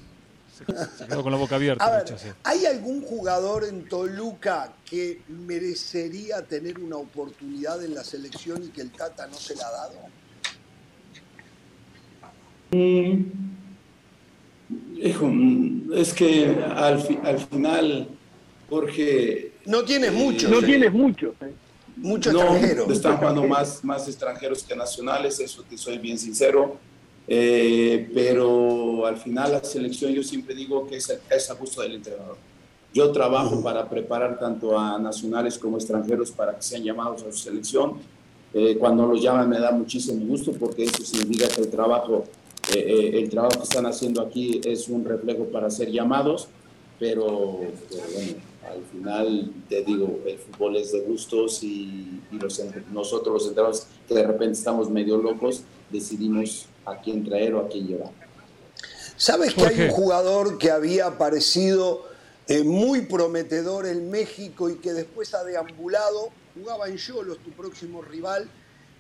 Se 0.99 1.07
quedó 1.07 1.23
con 1.23 1.33
la 1.33 1.39
boca 1.39 1.57
abierta. 1.57 1.85
A 1.85 1.91
ver, 1.91 2.05
¿hay 2.45 2.67
algún 2.67 3.03
jugador 3.03 3.65
en 3.65 3.89
Toluca 3.89 4.73
que 4.85 5.23
merecería 5.29 6.43
tener 6.43 6.79
una 6.79 6.97
oportunidad 6.97 7.85
en 7.85 7.95
la 7.95 8.05
selección 8.05 8.63
y 8.65 8.69
que 8.69 8.83
el 8.83 8.91
Tata 8.91 9.27
no 9.27 9.35
se 9.35 9.57
la 9.57 9.67
ha 9.67 9.71
dado? 9.71 9.95
Mm, 12.73 13.25
Hijo, 15.03 15.31
es 15.95 16.13
que 16.13 16.47
al, 16.47 17.21
al 17.25 17.39
final, 17.39 18.09
Jorge... 18.69 19.53
No 19.67 19.83
tienes 19.83 20.13
mucho. 20.13 20.49
No 20.49 20.63
tienes 20.63 20.93
mucho. 20.93 21.35
Muchos 21.97 22.35
extranjeros. 22.35 22.91
Están 22.91 23.17
jugando 23.17 23.43
más, 23.45 23.83
más 23.83 24.07
extranjeros 24.07 24.63
que 24.63 24.77
nacionales, 24.77 25.41
eso 25.41 25.63
te 25.65 25.77
soy 25.77 25.99
bien 25.99 26.19
sincero. 26.19 26.79
Eh, 27.29 28.11
pero 28.13 29.07
al 29.07 29.17
final 29.17 29.53
la 29.53 29.63
selección 29.63 30.13
yo 30.13 30.23
siempre 30.23 30.55
digo 30.55 30.87
que 30.87 30.97
es, 30.97 31.21
es 31.31 31.51
a 31.51 31.55
gusto 31.55 31.83
del 31.83 31.95
entrenador. 31.95 32.37
Yo 32.93 33.13
trabajo 33.13 33.63
para 33.63 33.89
preparar 33.89 34.39
tanto 34.39 34.77
a 34.77 34.99
nacionales 34.99 35.57
como 35.59 35.77
extranjeros 35.77 36.33
para 36.33 36.57
que 36.57 36.63
sean 36.63 36.83
llamados 36.83 37.23
a 37.23 37.31
su 37.31 37.39
selección. 37.39 37.99
Eh, 38.53 38.77
cuando 38.79 39.07
los 39.07 39.23
llaman 39.23 39.49
me 39.49 39.61
da 39.61 39.71
muchísimo 39.71 40.27
gusto 40.27 40.53
porque 40.53 40.83
eso 40.83 41.05
significa 41.05 41.47
que 41.47 41.61
el 41.61 41.71
trabajo 41.71 42.25
eh, 42.73 42.79
eh, 42.87 43.19
el 43.19 43.31
trabajo 43.31 43.57
que 43.57 43.65
están 43.65 43.87
haciendo 43.87 44.23
aquí 44.23 44.61
es 44.65 44.89
un 44.89 45.05
reflejo 45.05 45.45
para 45.47 45.71
ser 45.71 45.91
llamados, 45.91 46.47
pero, 47.01 47.27
bueno, 47.33 48.35
al 48.71 48.83
final 48.93 49.53
te 49.69 49.83
digo, 49.83 50.21
el 50.25 50.39
fútbol 50.39 50.77
es 50.77 50.93
de 50.93 51.01
gustos 51.01 51.65
y, 51.65 52.21
nosotros 52.93 53.35
los 53.35 53.49
entrenadores 53.49 53.89
que 54.07 54.15
de 54.15 54.25
repente 54.25 54.53
estamos 54.53 54.89
medio 54.89 55.17
locos, 55.17 55.63
decidimos 55.91 56.67
a 56.85 57.01
quién 57.01 57.25
traer 57.25 57.55
o 57.55 57.61
a 57.61 57.69
quién 57.69 57.87
llevar. 57.87 58.11
¿Sabes 59.17 59.55
que 59.55 59.67
hay 59.67 59.81
un 59.83 59.91
jugador 59.91 60.57
que 60.59 60.71
había 60.71 61.07
aparecido 61.07 62.09
eh, 62.49 62.65
muy 62.65 63.03
prometedor 63.03 63.87
en 63.87 64.11
México 64.11 64.71
y 64.71 64.77
que 64.77 64.93
después 64.93 65.35
ha 65.35 65.45
deambulado? 65.45 66.31
Jugaba 66.55 66.89
en 66.89 66.97
Cholos, 66.97 67.39
tu 67.45 67.51
próximo 67.51 68.01
rival, 68.03 68.49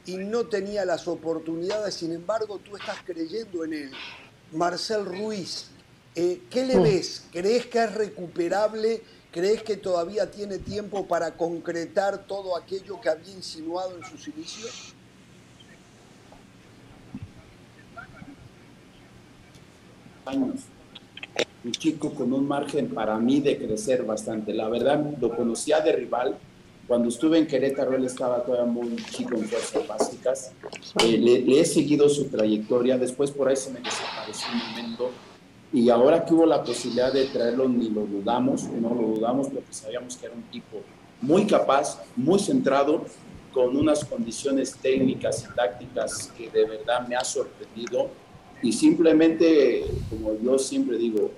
y 0.06 0.16
no 0.16 0.46
tenía 0.46 0.84
las 0.84 1.08
oportunidades, 1.08 1.94
sin 1.94 2.12
embargo 2.12 2.58
tú 2.58 2.76
estás 2.76 2.98
creyendo 3.04 3.64
en 3.64 3.72
él. 3.72 3.90
Marcel 4.52 5.04
Ruiz, 5.04 5.68
eh, 6.14 6.42
¿qué 6.50 6.66
le 6.66 6.76
mm. 6.76 6.82
ves? 6.82 7.24
¿Crees 7.32 7.66
que 7.66 7.82
es 7.82 7.94
recuperable? 7.94 9.02
¿Crees 9.30 9.62
que 9.62 9.76
todavía 9.76 10.30
tiene 10.30 10.58
tiempo 10.58 11.06
para 11.06 11.36
concretar 11.36 12.26
todo 12.26 12.56
aquello 12.56 13.00
que 13.00 13.08
había 13.08 13.32
insinuado 13.32 13.96
en 13.96 14.04
sus 14.04 14.26
inicios? 14.28 14.94
Años. 20.30 20.60
Un 21.64 21.72
chico 21.72 22.10
con 22.10 22.32
un 22.32 22.46
margen 22.48 22.88
para 22.88 23.18
mí 23.18 23.40
de 23.40 23.58
crecer 23.58 24.04
bastante. 24.04 24.54
La 24.54 24.68
verdad, 24.68 25.04
lo 25.20 25.34
conocía 25.36 25.80
de 25.80 25.92
rival, 25.92 26.36
cuando 26.90 27.08
estuve 27.08 27.38
en 27.38 27.46
Querétaro, 27.46 27.94
él 27.94 28.04
estaba 28.04 28.42
todavía 28.42 28.66
muy 28.66 28.96
chico 28.96 29.36
en 29.36 29.44
fuerzas 29.44 29.86
básicas. 29.86 30.52
Eh, 31.04 31.18
le, 31.18 31.60
he 31.60 31.64
seguido 31.64 32.08
su 32.08 32.24
trayectoria. 32.24 32.98
Después 32.98 33.30
por 33.30 33.46
ahí 33.46 33.54
se 33.54 33.70
me 33.70 33.78
desapareció 33.78 34.48
un 34.52 34.70
momento. 34.70 35.12
Y 35.72 35.88
ahora 35.88 36.24
que 36.24 36.34
hubo 36.34 36.46
la 36.46 36.64
posibilidad 36.64 37.12
de 37.12 37.26
traerlo, 37.26 37.68
ni 37.68 37.90
lo 37.90 38.00
dudamos, 38.06 38.64
no 38.64 38.92
lo 38.92 39.02
dudamos 39.02 39.46
porque 39.50 39.72
sabíamos 39.72 40.16
que 40.16 40.26
era 40.26 40.34
un 40.34 40.42
tipo 40.50 40.78
muy 41.20 41.46
capaz, 41.46 42.02
muy 42.16 42.40
centrado, 42.40 43.04
con 43.52 43.76
unas 43.76 44.04
condiciones 44.04 44.74
técnicas 44.74 45.44
y 45.44 45.54
tácticas 45.54 46.32
que 46.36 46.50
de 46.50 46.64
verdad 46.64 47.06
me 47.06 47.14
ha 47.14 47.22
sorprendido. 47.22 48.08
Y 48.62 48.72
simplemente, 48.72 49.84
como 50.10 50.38
yo 50.42 50.58
siempre 50.58 50.98
digo, 50.98 51.30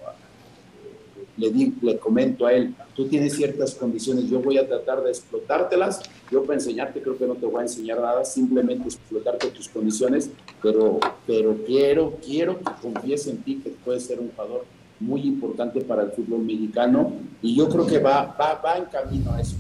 le, 1.36 1.50
di, 1.50 1.74
le 1.80 1.98
comento 1.98 2.46
a 2.46 2.52
él, 2.52 2.74
tú 2.94 3.06
tienes 3.08 3.34
ciertas 3.34 3.74
condiciones, 3.74 4.28
yo 4.28 4.40
voy 4.40 4.58
a 4.58 4.66
tratar 4.66 5.02
de 5.02 5.10
explotártelas, 5.10 6.02
yo 6.30 6.42
para 6.42 6.54
enseñarte 6.54 7.00
creo 7.00 7.16
que 7.16 7.26
no 7.26 7.34
te 7.34 7.46
voy 7.46 7.60
a 7.60 7.62
enseñar 7.62 8.00
nada, 8.00 8.24
simplemente 8.24 8.84
explotarte 8.84 9.48
tus 9.48 9.68
condiciones, 9.68 10.30
pero, 10.60 10.98
pero 11.26 11.56
quiero, 11.66 12.18
quiero 12.24 12.58
que 12.58 12.70
confíes 12.80 13.26
en 13.26 13.38
ti, 13.42 13.60
que 13.62 13.70
puedes 13.70 14.04
ser 14.04 14.20
un 14.20 14.30
jugador 14.30 14.64
muy 15.00 15.22
importante 15.22 15.80
para 15.80 16.02
el 16.02 16.12
fútbol 16.12 16.40
mexicano 16.40 17.12
y 17.40 17.56
yo 17.56 17.68
creo 17.68 17.86
que 17.86 17.98
va, 17.98 18.36
va, 18.40 18.54
va 18.54 18.76
en 18.76 18.84
camino 18.84 19.32
a 19.32 19.40
eso. 19.40 19.56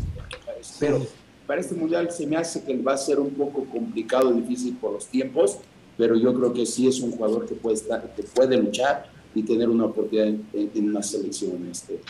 Pero 0.78 1.04
para 1.46 1.60
este 1.60 1.74
mundial 1.74 2.10
se 2.10 2.26
me 2.26 2.36
hace 2.36 2.62
que 2.62 2.76
va 2.76 2.94
a 2.94 2.96
ser 2.96 3.18
un 3.18 3.30
poco 3.30 3.64
complicado, 3.64 4.32
difícil 4.32 4.76
por 4.76 4.92
los 4.92 5.06
tiempos, 5.06 5.58
pero 5.96 6.16
yo 6.16 6.34
creo 6.34 6.52
que 6.52 6.66
sí 6.66 6.88
es 6.88 7.00
un 7.00 7.12
jugador 7.12 7.46
que 7.46 7.54
puede, 7.54 7.76
estar, 7.76 8.14
que 8.14 8.22
puede 8.22 8.56
luchar 8.56 9.10
y 9.34 9.42
tener 9.42 9.68
una 9.68 9.86
oportunidad 9.86 10.28
en, 10.52 10.88
una 10.88 11.02
selección. 11.02 11.68
Este. 11.70 12.00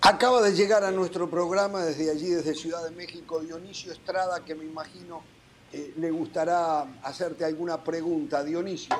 Acaba 0.00 0.42
de 0.42 0.54
llegar 0.54 0.84
a 0.84 0.90
nuestro 0.90 1.28
programa 1.30 1.84
desde 1.84 2.10
allí, 2.10 2.28
desde 2.28 2.54
Ciudad 2.54 2.84
de 2.84 2.90
México, 2.90 3.40
Dionisio 3.40 3.92
Estrada, 3.92 4.44
que 4.44 4.54
me 4.54 4.64
imagino 4.64 5.22
eh, 5.72 5.92
le 5.96 6.10
gustará 6.10 6.86
hacerte 7.02 7.44
alguna 7.44 7.82
pregunta. 7.82 8.44
Dionisio. 8.44 8.94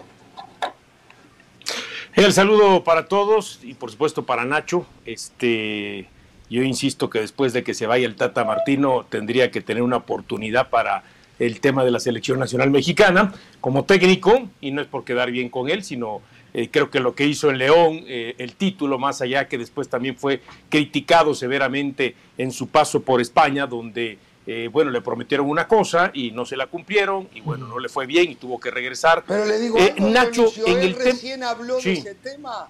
El 2.14 2.32
saludo 2.32 2.84
para 2.84 3.06
todos 3.06 3.60
y 3.62 3.74
por 3.74 3.90
supuesto 3.90 4.24
para 4.24 4.44
Nacho. 4.44 4.86
Este, 5.04 6.08
yo 6.48 6.62
insisto 6.62 7.10
que 7.10 7.20
después 7.20 7.52
de 7.52 7.64
que 7.64 7.74
se 7.74 7.86
vaya 7.86 8.06
el 8.06 8.16
Tata 8.16 8.44
Martino 8.44 9.04
tendría 9.08 9.50
que 9.50 9.60
tener 9.60 9.82
una 9.82 9.96
oportunidad 9.96 10.70
para 10.70 11.02
el 11.38 11.60
tema 11.60 11.84
de 11.84 11.90
la 11.90 12.00
selección 12.00 12.38
nacional 12.38 12.70
mexicana 12.70 13.32
como 13.60 13.84
técnico 13.84 14.48
y 14.60 14.70
no 14.70 14.80
es 14.80 14.86
por 14.86 15.04
quedar 15.04 15.30
bien 15.30 15.48
con 15.48 15.68
él, 15.68 15.82
sino 15.82 16.22
eh, 16.52 16.68
creo 16.70 16.90
que 16.90 17.00
lo 17.00 17.14
que 17.14 17.26
hizo 17.26 17.50
en 17.50 17.58
León, 17.58 18.04
eh, 18.06 18.36
el 18.38 18.54
título 18.54 18.98
más 18.98 19.20
allá 19.20 19.48
que 19.48 19.58
después 19.58 19.88
también 19.88 20.16
fue 20.16 20.40
criticado 20.68 21.34
severamente 21.34 22.14
en 22.38 22.52
su 22.52 22.68
paso 22.68 23.00
por 23.00 23.20
España, 23.20 23.66
donde 23.66 24.18
eh, 24.46 24.68
bueno, 24.70 24.90
le 24.90 25.00
prometieron 25.00 25.48
una 25.48 25.66
cosa 25.66 26.10
y 26.14 26.30
no 26.30 26.44
se 26.44 26.56
la 26.56 26.66
cumplieron 26.66 27.28
y 27.34 27.40
bueno, 27.40 27.66
no 27.66 27.78
le 27.78 27.88
fue 27.88 28.06
bien 28.06 28.30
y 28.30 28.36
tuvo 28.36 28.60
que 28.60 28.70
regresar. 28.70 29.24
Pero 29.26 29.46
le 29.46 29.58
digo, 29.58 29.78
Nacho, 29.98 30.52
en 30.66 30.78
el 30.78 30.94
recién 30.94 31.42
habló 31.42 31.80
de 31.80 31.94
ese 31.94 32.14
tema 32.14 32.68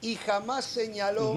y 0.00 0.16
jamás 0.16 0.64
señaló 0.64 1.34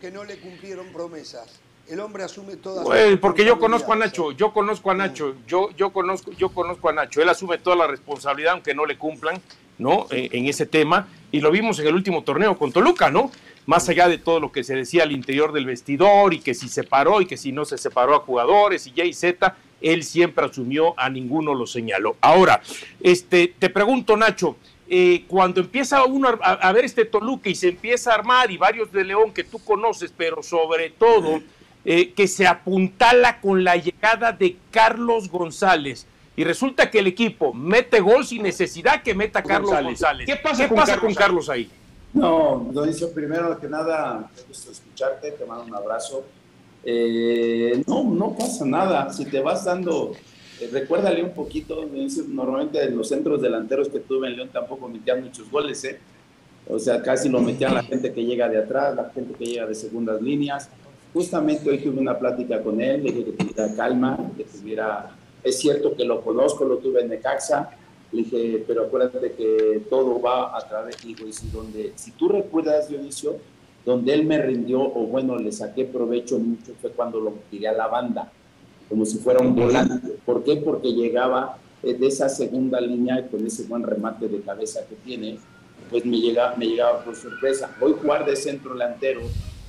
que 0.00 0.10
no 0.10 0.24
le 0.24 0.38
cumplieron 0.38 0.92
promesas. 0.92 1.60
El 1.88 2.00
hombre 2.00 2.24
asume 2.24 2.56
todas 2.56 2.84
pues, 2.84 3.16
porque 3.18 3.44
yo 3.44 3.60
conozco 3.60 3.92
a 3.92 3.96
Nacho, 3.96 4.32
yo 4.32 4.52
conozco 4.52 4.90
a 4.90 4.94
Nacho, 4.94 5.36
yo, 5.46 5.70
yo 5.76 5.90
conozco, 5.90 6.32
yo 6.32 6.48
conozco 6.48 6.88
a 6.88 6.92
Nacho, 6.92 7.22
él 7.22 7.28
asume 7.28 7.58
toda 7.58 7.76
la 7.76 7.86
responsabilidad 7.86 8.54
aunque 8.54 8.74
no 8.74 8.86
le 8.86 8.98
cumplan, 8.98 9.40
¿no? 9.78 10.08
En, 10.10 10.46
ese 10.46 10.66
tema, 10.66 11.06
y 11.30 11.40
lo 11.40 11.52
vimos 11.52 11.78
en 11.78 11.86
el 11.86 11.94
último 11.94 12.24
torneo 12.24 12.58
con 12.58 12.72
Toluca, 12.72 13.10
¿no? 13.10 13.30
Más 13.66 13.88
allá 13.88 14.08
de 14.08 14.18
todo 14.18 14.40
lo 14.40 14.50
que 14.50 14.64
se 14.64 14.74
decía 14.74 15.04
al 15.04 15.12
interior 15.12 15.52
del 15.52 15.66
vestidor 15.66 16.34
y 16.34 16.40
que 16.40 16.54
si 16.54 16.68
se 16.68 16.82
paró 16.82 17.20
y 17.20 17.26
que 17.26 17.36
si 17.36 17.52
no 17.52 17.64
se 17.64 17.78
separó 17.78 18.16
a 18.16 18.20
jugadores 18.20 18.88
y 18.88 18.92
Y 18.96 19.02
y 19.02 19.12
Z, 19.12 19.56
él 19.80 20.02
siempre 20.02 20.44
asumió, 20.44 20.98
a 20.98 21.08
ninguno 21.08 21.54
lo 21.54 21.68
señaló. 21.68 22.16
Ahora, 22.20 22.62
este, 23.00 23.54
te 23.58 23.70
pregunto, 23.70 24.16
Nacho, 24.16 24.56
eh, 24.88 25.24
cuando 25.28 25.60
empieza 25.60 26.04
uno 26.04 26.36
a, 26.42 26.52
a, 26.52 26.72
ver 26.72 26.84
este 26.84 27.04
Toluca 27.04 27.48
y 27.48 27.54
se 27.54 27.68
empieza 27.68 28.10
a 28.10 28.14
armar, 28.14 28.50
y 28.50 28.56
varios 28.56 28.90
de 28.90 29.04
León 29.04 29.32
que 29.32 29.44
tú 29.44 29.60
conoces, 29.60 30.12
pero 30.16 30.42
sobre 30.42 30.90
todo 30.90 31.42
eh, 31.88 32.12
que 32.14 32.26
se 32.26 32.48
apuntala 32.48 33.40
con 33.40 33.62
la 33.62 33.76
llegada 33.76 34.32
de 34.32 34.56
Carlos 34.72 35.30
González. 35.30 36.04
Y 36.34 36.42
resulta 36.42 36.90
que 36.90 36.98
el 36.98 37.06
equipo 37.06 37.54
mete 37.54 38.00
gol 38.00 38.26
sin 38.26 38.42
necesidad 38.42 39.04
que 39.04 39.14
meta 39.14 39.40
Carlos 39.40 39.70
González. 39.70 40.26
¿Qué 40.26 40.34
pasa, 40.34 40.68
con, 40.98 41.14
Carlos 41.14 41.48
ahí? 41.48 41.70
No, 42.12 42.66
Donicio, 42.72 43.12
primero 43.12 43.56
que 43.60 43.68
nada, 43.68 44.28
me 44.34 44.42
gusta 44.48 44.72
escucharte, 44.72 45.30
te 45.30 45.46
mando 45.46 45.64
un 45.64 45.76
abrazo. 45.76 46.24
Eh, 46.84 47.80
no, 47.86 48.02
no 48.02 48.34
pasa 48.36 48.64
nada. 48.64 49.12
Si 49.12 49.24
te 49.24 49.38
vas 49.38 49.64
dando, 49.64 50.12
eh, 50.60 50.68
recuérdale 50.72 51.22
un 51.22 51.34
poquito, 51.34 51.88
normalmente 52.26 52.82
en 52.82 52.96
los 52.96 53.08
centros 53.08 53.40
delanteros 53.40 53.88
que 53.90 54.00
tuve 54.00 54.26
en 54.26 54.34
León 54.34 54.50
tampoco 54.52 54.88
metían 54.88 55.22
muchos 55.22 55.48
goles, 55.48 55.84
¿eh? 55.84 56.00
O 56.68 56.80
sea, 56.80 57.00
casi 57.00 57.28
lo 57.28 57.40
metían 57.40 57.74
la 57.74 57.84
gente 57.84 58.12
que 58.12 58.24
llega 58.24 58.48
de 58.48 58.58
atrás, 58.58 58.96
la 58.96 59.08
gente 59.10 59.34
que 59.34 59.44
llega 59.44 59.66
de 59.66 59.74
segundas 59.76 60.20
líneas. 60.20 60.68
Justamente 61.16 61.70
hoy 61.70 61.78
tuve 61.78 61.98
una 61.98 62.18
plática 62.18 62.62
con 62.62 62.78
él, 62.78 63.02
le 63.02 63.10
dije 63.10 63.24
que 63.24 63.32
tuviera 63.32 63.74
calma, 63.74 64.18
que 64.36 64.44
tuviera... 64.44 65.16
Es 65.42 65.58
cierto 65.58 65.96
que 65.96 66.04
lo 66.04 66.20
conozco, 66.20 66.66
lo 66.66 66.76
tuve 66.76 67.00
en 67.00 67.08
Necaxa, 67.08 67.70
le 68.12 68.22
dije, 68.22 68.64
pero 68.66 68.82
acuérdate 68.82 69.32
que 69.32 69.80
todo 69.88 70.20
va 70.20 70.54
a 70.54 70.68
través, 70.68 71.02
de 71.02 71.12
y 71.12 71.32
si, 71.32 71.48
donde, 71.48 71.94
si 71.96 72.10
tú 72.10 72.28
recuerdas, 72.28 72.90
Dionisio, 72.90 73.36
donde 73.86 74.12
él 74.12 74.26
me 74.26 74.42
rindió, 74.42 74.82
o 74.82 75.06
bueno, 75.06 75.38
le 75.38 75.52
saqué 75.52 75.86
provecho 75.86 76.38
mucho, 76.38 76.74
fue 76.82 76.90
cuando 76.90 77.18
lo 77.18 77.32
tiré 77.50 77.68
a 77.68 77.72
la 77.72 77.86
banda, 77.86 78.30
como 78.86 79.06
si 79.06 79.16
fuera 79.16 79.40
un 79.40 79.56
volante. 79.56 80.18
¿Por 80.22 80.44
qué? 80.44 80.56
Porque 80.56 80.92
llegaba 80.92 81.56
eh, 81.82 81.94
de 81.94 82.08
esa 82.08 82.28
segunda 82.28 82.78
línea 82.78 83.26
con 83.28 83.46
ese 83.46 83.62
buen 83.62 83.84
remate 83.84 84.28
de 84.28 84.42
cabeza 84.42 84.86
que 84.86 84.96
tiene, 84.96 85.38
pues 85.88 86.04
me, 86.04 86.20
llega, 86.20 86.54
me 86.58 86.66
llegaba 86.66 87.02
por 87.02 87.16
sorpresa. 87.16 87.74
Voy 87.80 87.94
a 87.94 88.02
jugar 88.02 88.26
de 88.26 88.36
centro 88.36 88.74
delantero, 88.74 89.22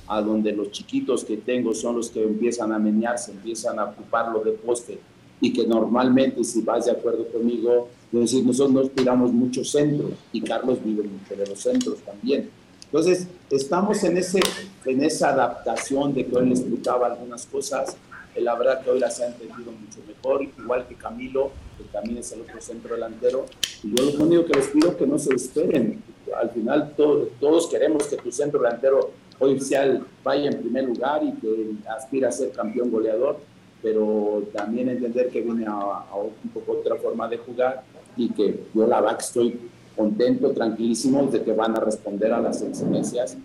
a 0.08 0.22
donde 0.22 0.52
los 0.52 0.70
chiquitos 0.70 1.24
que 1.24 1.36
tengo 1.36 1.74
son 1.74 1.96
los 1.96 2.10
que 2.10 2.22
empiezan 2.22 2.72
a 2.72 2.78
menearse, 2.78 3.32
empiezan 3.32 3.78
a 3.78 3.84
ocuparlo 3.84 4.40
de 4.40 4.52
poste 4.52 4.98
y 5.40 5.52
que 5.52 5.66
normalmente, 5.66 6.42
si 6.42 6.62
vas 6.62 6.86
de 6.86 6.92
acuerdo 6.92 7.26
conmigo, 7.28 7.88
es 8.12 8.20
decir, 8.20 8.44
nosotros 8.44 8.72
nos 8.72 8.90
tiramos 8.90 9.32
muchos 9.32 9.70
centros 9.70 10.12
y 10.32 10.40
Carlos 10.40 10.78
vive 10.82 11.04
mucho 11.04 11.36
de 11.36 11.46
los 11.46 11.60
centros 11.60 11.98
también. 11.98 12.50
Entonces, 12.86 13.28
estamos 13.50 14.02
en, 14.04 14.16
ese, 14.16 14.40
en 14.86 15.04
esa 15.04 15.28
adaptación 15.28 16.14
de 16.14 16.26
que 16.26 16.34
hoy 16.34 16.46
le 16.46 16.54
explicaba 16.54 17.08
algunas 17.08 17.44
cosas. 17.46 17.96
La 18.34 18.54
verdad 18.54 18.82
que 18.82 18.90
hoy 18.90 18.98
las 18.98 19.20
ha 19.20 19.26
entendido 19.26 19.72
mucho 19.72 19.98
mejor, 20.06 20.42
igual 20.42 20.86
que 20.88 20.94
Camilo, 20.94 21.50
que 21.76 21.84
también 21.84 22.18
es 22.18 22.32
el 22.32 22.40
otro 22.40 22.60
centro 22.60 22.94
delantero. 22.94 23.44
Y 23.82 23.94
yo 23.94 24.04
lo 24.04 24.24
único 24.24 24.46
que 24.46 24.54
les 24.54 24.68
pido 24.68 24.90
es 24.90 24.96
que 24.96 25.06
no 25.06 25.18
se 25.18 25.34
esperen. 25.34 26.02
Al 26.40 26.50
final, 26.50 26.94
todos 26.96 27.66
queremos 27.66 28.04
que 28.06 28.16
tu 28.16 28.32
centro 28.32 28.60
delantero 28.62 29.10
oficial 29.38 30.06
vaya 30.24 30.50
en 30.50 30.60
primer 30.60 30.84
lugar 30.84 31.22
y 31.22 31.32
que 31.32 31.72
aspira 31.88 32.28
a 32.28 32.32
ser 32.32 32.50
campeón 32.52 32.90
goleador, 32.90 33.38
pero 33.82 34.42
también 34.52 34.88
entender 34.88 35.28
que 35.30 35.40
viene 35.40 35.66
a, 35.66 36.04
un 36.14 36.50
poco 36.52 36.72
otra 36.72 36.96
forma 36.96 37.28
de 37.28 37.38
jugar 37.38 37.84
y 38.16 38.30
que 38.30 38.64
yo 38.74 38.86
la 38.86 39.00
verdad 39.00 39.18
estoy 39.20 39.58
contento, 39.96 40.52
tranquilísimo 40.52 41.24
de 41.26 41.42
que 41.42 41.52
van 41.52 41.76
a 41.76 41.80
responder 41.80 42.32
a 42.32 42.40
las 42.40 42.62
exigencias 42.62 43.36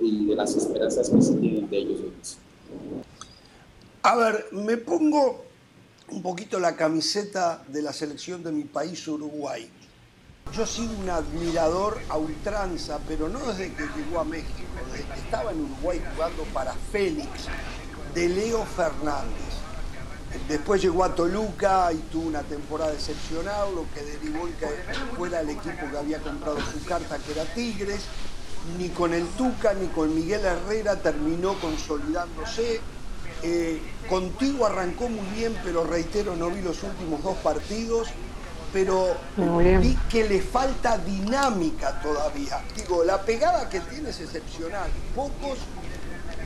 y 0.00 0.26
de 0.26 0.34
las 0.34 0.56
esperanzas 0.56 1.08
que 1.08 1.22
se 1.22 1.34
tienen 1.34 1.68
de 1.70 1.78
ellos. 1.78 2.38
A 4.02 4.16
ver, 4.16 4.46
me 4.52 4.76
pongo 4.76 5.44
un 6.10 6.22
poquito 6.22 6.58
la 6.58 6.74
camiseta 6.74 7.62
de 7.68 7.82
la 7.82 7.92
selección 7.92 8.42
de 8.42 8.52
mi 8.52 8.64
país, 8.64 9.06
Uruguay. 9.06 9.68
Yo 10.52 10.66
sigo 10.66 10.92
un 11.00 11.10
admirador 11.10 12.00
a 12.08 12.16
ultranza, 12.16 12.98
pero 13.06 13.28
no 13.28 13.38
desde 13.38 13.72
que 13.74 13.82
llegó 13.96 14.20
a 14.20 14.24
México, 14.24 14.68
desde 14.90 15.06
que 15.06 15.20
estaba 15.20 15.52
en 15.52 15.60
Uruguay 15.60 16.02
jugando 16.14 16.42
para 16.54 16.72
Félix, 16.90 17.28
de 18.14 18.28
Leo 18.28 18.64
Fernández. 18.64 19.58
Después 20.48 20.82
llegó 20.82 21.04
a 21.04 21.14
Toluca 21.14 21.92
y 21.92 21.98
tuvo 22.10 22.28
una 22.28 22.42
temporada 22.42 22.92
excepcional, 22.92 23.74
lo 23.74 23.84
que 23.94 24.02
derivó 24.02 24.46
en 24.46 24.54
que 24.54 24.66
fuera 25.16 25.40
el 25.40 25.50
equipo 25.50 25.90
que 25.90 25.98
había 25.98 26.18
comprado 26.18 26.58
su 26.60 26.84
carta, 26.84 27.18
que 27.18 27.32
era 27.32 27.44
Tigres. 27.54 28.00
Ni 28.78 28.88
con 28.88 29.14
el 29.14 29.26
Tuca 29.28 29.72
ni 29.74 29.86
con 29.88 30.14
Miguel 30.14 30.44
Herrera 30.44 30.96
terminó 30.96 31.58
consolidándose. 31.60 32.80
Eh, 33.42 33.80
contigo 34.08 34.66
arrancó 34.66 35.08
muy 35.08 35.26
bien, 35.36 35.56
pero 35.62 35.84
reitero, 35.84 36.34
no 36.36 36.50
vi 36.50 36.60
los 36.60 36.82
últimos 36.82 37.22
dos 37.22 37.36
partidos 37.38 38.08
pero 38.72 39.16
vi 39.80 39.96
que 40.10 40.28
le 40.28 40.40
falta 40.40 40.98
dinámica 40.98 42.00
todavía. 42.00 42.60
Digo, 42.76 43.04
la 43.04 43.22
pegada 43.22 43.68
que 43.68 43.80
tiene 43.80 44.10
es 44.10 44.20
excepcional. 44.20 44.90
Pocos, 45.14 45.58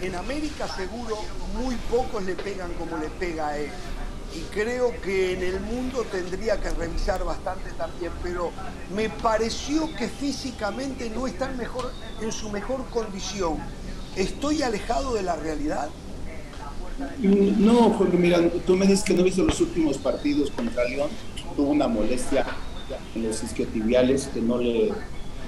en 0.01 0.15
América 0.15 0.69
seguro, 0.69 1.19
muy 1.61 1.74
pocos 1.90 2.23
le 2.24 2.35
pegan 2.35 2.73
como 2.74 2.97
le 2.97 3.09
pega 3.09 3.49
a 3.49 3.59
él. 3.59 3.70
Y 4.35 4.40
creo 4.55 4.99
que 5.03 5.35
en 5.35 5.43
el 5.43 5.61
mundo 5.61 6.07
tendría 6.11 6.59
que 6.59 6.70
revisar 6.70 7.23
bastante 7.23 7.70
también, 7.73 8.12
pero 8.23 8.51
me 8.94 9.11
pareció 9.11 9.94
que 9.94 10.09
físicamente 10.09 11.11
no 11.11 11.27
está 11.27 11.51
en, 11.51 11.59
mejor, 11.59 11.93
en 12.20 12.32
su 12.32 12.51
mejor 12.51 12.86
condición. 12.86 13.59
¿Estoy 14.16 14.62
alejado 14.62 15.15
de 15.15 15.23
la 15.23 15.36
realidad? 15.36 15.90
No, 17.19 17.90
Jorge, 17.90 18.16
mira, 18.16 18.39
tú 18.66 18.77
me 18.77 18.86
dices 18.86 19.05
que 19.05 19.15
no 19.15 19.23
viste 19.23 19.43
los 19.43 19.61
últimos 19.61 19.99
partidos 19.99 20.51
contra 20.51 20.85
León 20.85 21.11
tuvo 21.53 21.70
una 21.70 21.89
molestia 21.89 22.45
en 23.15 23.27
los 23.27 23.43
isquiotibiales 23.43 24.29
que 24.29 24.41
no 24.41 24.59
le, 24.59 24.93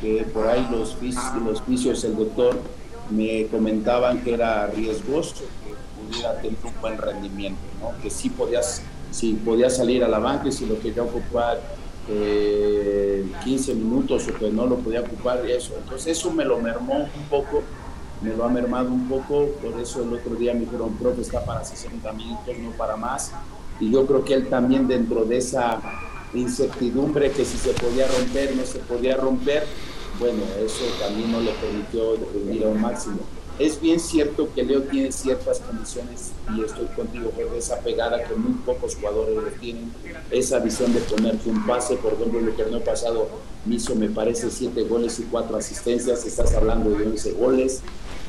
que 0.00 0.24
por 0.32 0.46
ahí 0.46 0.66
los, 0.70 0.96
los 1.44 1.66
vicios 1.66 2.02
del 2.02 2.16
doctor 2.16 2.58
me 3.10 3.46
comentaban 3.46 4.22
que 4.22 4.34
era 4.34 4.66
riesgoso, 4.68 5.44
que 5.64 5.74
pudiera 6.02 6.40
tener 6.40 6.58
un 6.64 6.80
buen 6.80 6.98
rendimiento, 6.98 7.60
¿no? 7.80 7.92
que 8.02 8.10
sí 8.10 8.30
podías, 8.30 8.82
sí 9.10 9.38
podía 9.44 9.68
salir 9.70 10.04
a 10.04 10.08
la 10.08 10.18
banca 10.18 10.48
y 10.48 10.52
si 10.52 10.66
lo 10.66 10.78
quería 10.80 11.02
ocupar 11.02 11.60
15 12.06 13.74
minutos 13.74 14.28
o 14.28 14.38
que 14.38 14.50
no 14.50 14.66
lo 14.66 14.76
podía 14.76 15.00
ocupar 15.00 15.44
eso. 15.46 15.74
Entonces 15.78 16.18
eso 16.18 16.30
me 16.30 16.44
lo 16.44 16.58
mermó 16.58 16.96
un 16.96 17.24
poco, 17.30 17.62
me 18.20 18.34
lo 18.34 18.44
ha 18.44 18.48
mermado 18.48 18.88
un 18.88 19.08
poco, 19.08 19.46
por 19.62 19.80
eso 19.80 20.02
el 20.02 20.12
otro 20.12 20.34
día 20.34 20.54
me 20.54 20.60
dijeron, 20.60 20.94
profe, 20.96 21.22
está 21.22 21.44
para 21.44 21.64
60 21.64 22.12
minutos, 22.12 22.58
no 22.58 22.70
para 22.72 22.96
más. 22.96 23.32
Y 23.80 23.90
yo 23.90 24.06
creo 24.06 24.24
que 24.24 24.34
él 24.34 24.48
también 24.48 24.86
dentro 24.86 25.24
de 25.24 25.38
esa 25.38 25.80
incertidumbre 26.34 27.30
que 27.30 27.44
si 27.44 27.56
se 27.56 27.70
podía 27.70 28.06
romper, 28.08 28.54
no 28.56 28.64
se 28.64 28.78
podía 28.80 29.16
romper, 29.16 29.64
bueno, 30.18 30.42
eso 30.64 30.84
también 31.00 31.32
no 31.32 31.40
le 31.40 31.52
permitió 31.52 32.16
rendir 32.32 32.64
al 32.66 32.78
máximo. 32.78 33.18
Es 33.58 33.80
bien 33.80 34.00
cierto 34.00 34.48
que 34.52 34.64
Leo 34.64 34.82
tiene 34.82 35.12
ciertas 35.12 35.60
condiciones 35.60 36.32
y 36.56 36.64
estoy 36.64 36.86
contigo, 36.86 37.30
de 37.36 37.56
esa 37.56 37.78
pegada 37.78 38.24
que 38.24 38.34
muy 38.34 38.54
pocos 38.66 38.96
jugadores 38.96 39.36
lo 39.36 39.50
tienen, 39.60 39.92
esa 40.32 40.58
visión 40.58 40.92
de 40.92 40.98
ponerte 41.00 41.48
un 41.48 41.64
pase, 41.64 41.94
por 41.96 42.14
ejemplo, 42.14 42.40
el 42.40 42.52
torneo 42.56 42.82
pasado 42.82 43.28
hizo, 43.70 43.94
me 43.94 44.08
parece, 44.08 44.50
siete 44.50 44.82
goles 44.82 45.20
y 45.20 45.22
cuatro 45.24 45.56
asistencias, 45.56 46.26
estás 46.26 46.52
hablando 46.54 46.90
de 46.90 47.06
11 47.06 47.32
goles, 47.34 47.82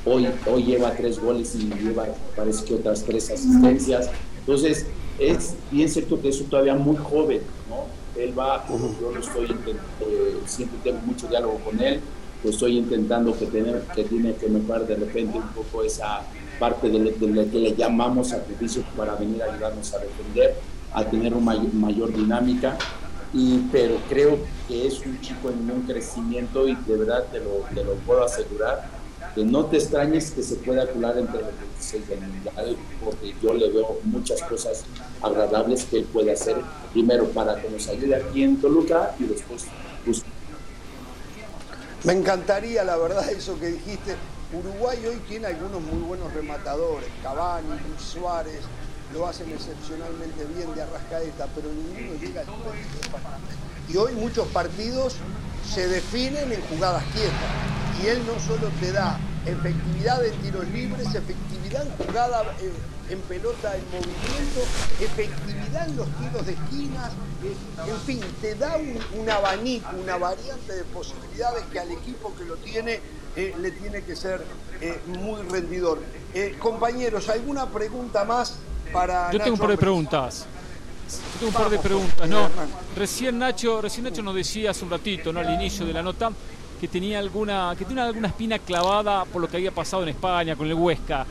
hoy, 0.05 0.27
hoy 0.45 0.63
lleva 0.63 0.91
tres 0.91 1.19
goles 1.19 1.55
y 1.55 1.73
lleva, 1.73 2.05
parece 2.35 2.63
que 2.63 2.75
otras 2.75 3.03
tres 3.03 3.31
asistencias, 3.31 4.11
entonces 4.45 4.85
es 5.17 5.55
bien 5.71 5.89
cierto 5.89 6.21
que 6.21 6.29
es 6.29 6.45
todavía 6.47 6.75
muy 6.75 6.97
joven, 6.97 7.41
¿no? 7.67 7.85
Él 8.21 8.37
va, 8.37 8.65
yo 8.69 9.11
lo 9.11 9.19
estoy, 9.19 9.45
eh, 9.45 10.37
siempre 10.45 10.77
tengo 10.83 10.99
mucho 10.99 11.27
diálogo 11.27 11.59
con 11.65 11.79
él, 11.81 11.99
estoy 12.43 12.77
intentando 12.77 13.37
que, 13.37 13.47
tener, 13.47 13.81
que 13.95 14.03
tiene 14.03 14.35
que 14.35 14.47
mejorar 14.47 14.85
de 14.85 14.95
repente 14.95 15.37
un 15.37 15.47
poco 15.47 15.83
esa 15.83 16.21
parte 16.59 16.89
de, 16.89 16.99
lo 16.99 17.51
que 17.51 17.59
le 17.59 17.75
llamamos 17.75 18.29
sacrificio 18.29 18.83
para 18.95 19.15
venir 19.15 19.41
a 19.41 19.51
ayudarnos 19.51 19.93
a 19.93 19.99
defender, 19.99 20.55
a 20.93 21.03
tener 21.03 21.33
una 21.33 21.57
mayor, 21.73 22.13
dinámica. 22.13 22.77
Y, 23.33 23.67
pero 23.71 23.95
creo 24.07 24.37
que 24.67 24.87
es 24.87 25.05
un 25.05 25.19
chico 25.19 25.49
en 25.49 25.69
un 25.69 25.81
crecimiento 25.81 26.67
y 26.67 26.75
de 26.75 26.95
verdad 26.95 27.25
te 27.31 27.39
lo, 27.39 27.65
te 27.73 27.83
lo 27.83 27.95
puedo 27.95 28.23
asegurar 28.23 28.89
que 29.35 29.43
no 29.43 29.65
te 29.65 29.77
extrañes 29.77 30.31
que 30.31 30.41
se 30.41 30.55
pueda 30.55 30.89
colar 30.89 31.17
entre 31.17 31.41
los 31.41 31.59
26 31.59 32.07
del 32.07 32.21
mundial 32.21 32.77
porque 33.03 33.35
yo 33.43 33.53
le 33.53 33.69
veo 33.69 33.99
muchas 34.05 34.41
cosas 34.43 34.85
agradables 35.21 35.83
que 35.85 35.97
él 35.97 36.05
puede 36.05 36.31
hacer 36.31 36.55
primero 36.93 37.25
para 37.27 37.61
que 37.61 37.69
nos 37.69 37.85
ayude 37.89 38.15
aquí 38.15 38.43
en 38.43 38.61
Toluca 38.61 39.13
y 39.19 39.25
después 39.25 39.65
pues, 40.05 40.23
me 42.05 42.13
encantaría, 42.13 42.83
la 42.83 42.97
verdad, 42.97 43.27
eso 43.31 43.59
que 43.59 43.65
dijiste. 43.65 44.15
Uruguay 44.53 45.03
hoy 45.07 45.15
tiene 45.27 45.47
algunos 45.47 45.81
muy 45.81 46.03
buenos 46.03 46.31
rematadores, 46.33 47.09
Cavani, 47.23 47.67
Luis 47.67 47.99
Suárez, 47.99 48.61
lo 49.11 49.25
hacen 49.25 49.49
excepcionalmente 49.51 50.45
bien 50.55 50.73
de 50.75 50.83
Arrascaeta, 50.83 51.47
pero 51.55 51.67
ninguno 51.69 52.19
llega 52.21 52.41
al 52.41 52.47
Y 53.91 53.97
hoy 53.97 54.13
muchos 54.13 54.47
partidos 54.49 55.15
se 55.67 55.87
definen 55.87 56.51
en 56.51 56.61
jugadas 56.61 57.03
quietas. 57.11 57.74
Y 58.01 58.07
él 58.07 58.21
no 58.25 58.39
solo 58.39 58.69
te 58.79 58.91
da 58.91 59.19
efectividad 59.45 60.25
en 60.25 60.33
tiros 60.41 60.67
libres, 60.69 61.07
efectividad 61.07 61.85
en 61.85 62.05
jugada 62.05 62.43
eh, 62.61 62.71
en 63.09 63.19
pelota 63.21 63.75
en 63.75 63.85
movimiento, 63.85 64.61
efectividad 64.99 65.87
en 65.87 65.97
los 65.97 66.07
tiros 66.17 66.45
de 66.45 66.53
esquinas, 66.53 67.11
eh, 67.43 67.55
en 67.87 67.97
fin, 68.01 68.19
te 68.41 68.55
da 68.55 68.77
un, 68.77 69.29
abanico, 69.29 69.89
una 70.01 70.17
variante 70.17 70.73
de 70.73 70.83
posibilidades 70.85 71.63
que 71.71 71.79
al 71.79 71.91
equipo 71.91 72.33
que 72.35 72.45
lo 72.45 72.55
tiene 72.55 72.99
eh, 73.35 73.53
le 73.59 73.71
tiene 73.71 74.01
que 74.03 74.15
ser 74.15 74.43
muy 75.07 75.41
rendidor. 75.43 75.99
compañeros, 76.59 77.29
¿alguna 77.29 77.65
pregunta 77.67 78.25
más 78.25 78.55
para... 78.91 79.31
Yo 79.31 79.39
tengo 79.39 79.53
un 79.53 79.59
par 79.59 79.69
de 79.69 79.77
preguntas. 79.77 80.45
Yo 81.07 81.39
tengo 81.39 81.47
un 81.47 81.63
par 81.63 81.69
de 81.69 81.79
preguntas. 81.79 82.27
No, 82.27 82.49
recién 82.95 83.39
Nacho, 83.39 83.81
recién 83.81 84.03
Nacho 84.03 84.21
nos 84.21 84.35
decía 84.35 84.71
hace 84.71 84.83
un 84.83 84.91
ratito, 84.91 85.31
¿no? 85.31 85.39
al 85.39 85.53
inicio 85.53 85.85
de 85.85 85.93
la 85.93 86.03
nota, 86.03 86.31
que 86.79 86.87
tenía 86.87 87.19
alguna, 87.19 87.75
que 87.77 87.85
tiene 87.85 88.01
alguna 88.01 88.27
espina 88.27 88.59
clavada 88.59 89.25
por 89.25 89.41
lo 89.41 89.47
que 89.47 89.57
había 89.57 89.71
pasado 89.71 90.03
en 90.03 90.09
España 90.09 90.55
con 90.55 90.67
el 90.67 90.73
Huesca. 90.73 91.25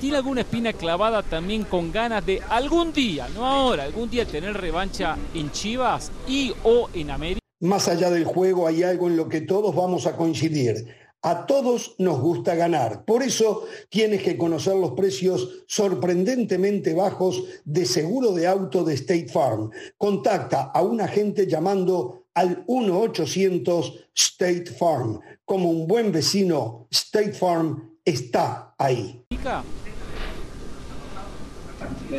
¿Tiene 0.00 0.16
alguna 0.16 0.40
espina 0.40 0.72
clavada 0.72 1.22
también 1.22 1.64
con 1.64 1.92
ganas 1.92 2.26
de 2.26 2.42
algún 2.48 2.92
día, 2.92 3.28
no 3.34 3.46
ahora, 3.46 3.84
algún 3.84 4.10
día 4.10 4.24
tener 4.24 4.54
revancha 4.54 5.16
en 5.32 5.52
Chivas 5.52 6.10
y 6.26 6.52
o 6.64 6.88
en 6.92 7.10
América? 7.10 7.40
Más 7.60 7.86
allá 7.86 8.10
del 8.10 8.24
juego 8.24 8.66
hay 8.66 8.82
algo 8.82 9.06
en 9.06 9.16
lo 9.16 9.28
que 9.28 9.42
todos 9.42 9.72
vamos 9.74 10.06
a 10.06 10.16
coincidir. 10.16 10.84
A 11.24 11.46
todos 11.46 11.94
nos 11.98 12.20
gusta 12.20 12.56
ganar. 12.56 13.04
Por 13.04 13.22
eso 13.22 13.62
tienes 13.88 14.24
que 14.24 14.36
conocer 14.36 14.74
los 14.74 14.90
precios 14.94 15.62
sorprendentemente 15.68 16.94
bajos 16.94 17.44
de 17.64 17.86
seguro 17.86 18.32
de 18.32 18.48
auto 18.48 18.82
de 18.82 18.94
State 18.94 19.28
Farm. 19.28 19.70
Contacta 19.96 20.72
a 20.74 20.82
un 20.82 21.00
agente 21.00 21.46
llamando 21.46 22.21
al 22.34 22.64
1-800 22.66 24.06
State 24.14 24.66
Farm. 24.78 25.20
Como 25.44 25.70
un 25.70 25.86
buen 25.86 26.12
vecino, 26.12 26.86
State 26.90 27.32
Farm 27.32 27.96
está 28.04 28.74
ahí. 28.78 29.24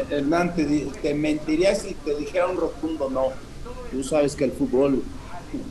Hernán, 0.09 0.55
te, 0.55 1.13
mentiría 1.13 1.75
si 1.75 1.93
te 1.93 2.15
dijera 2.15 2.47
un 2.47 2.57
rotundo 2.57 3.09
no. 3.09 3.27
Tú 3.91 4.03
sabes 4.03 4.35
que 4.35 4.45
el 4.45 4.51
fútbol, 4.51 5.03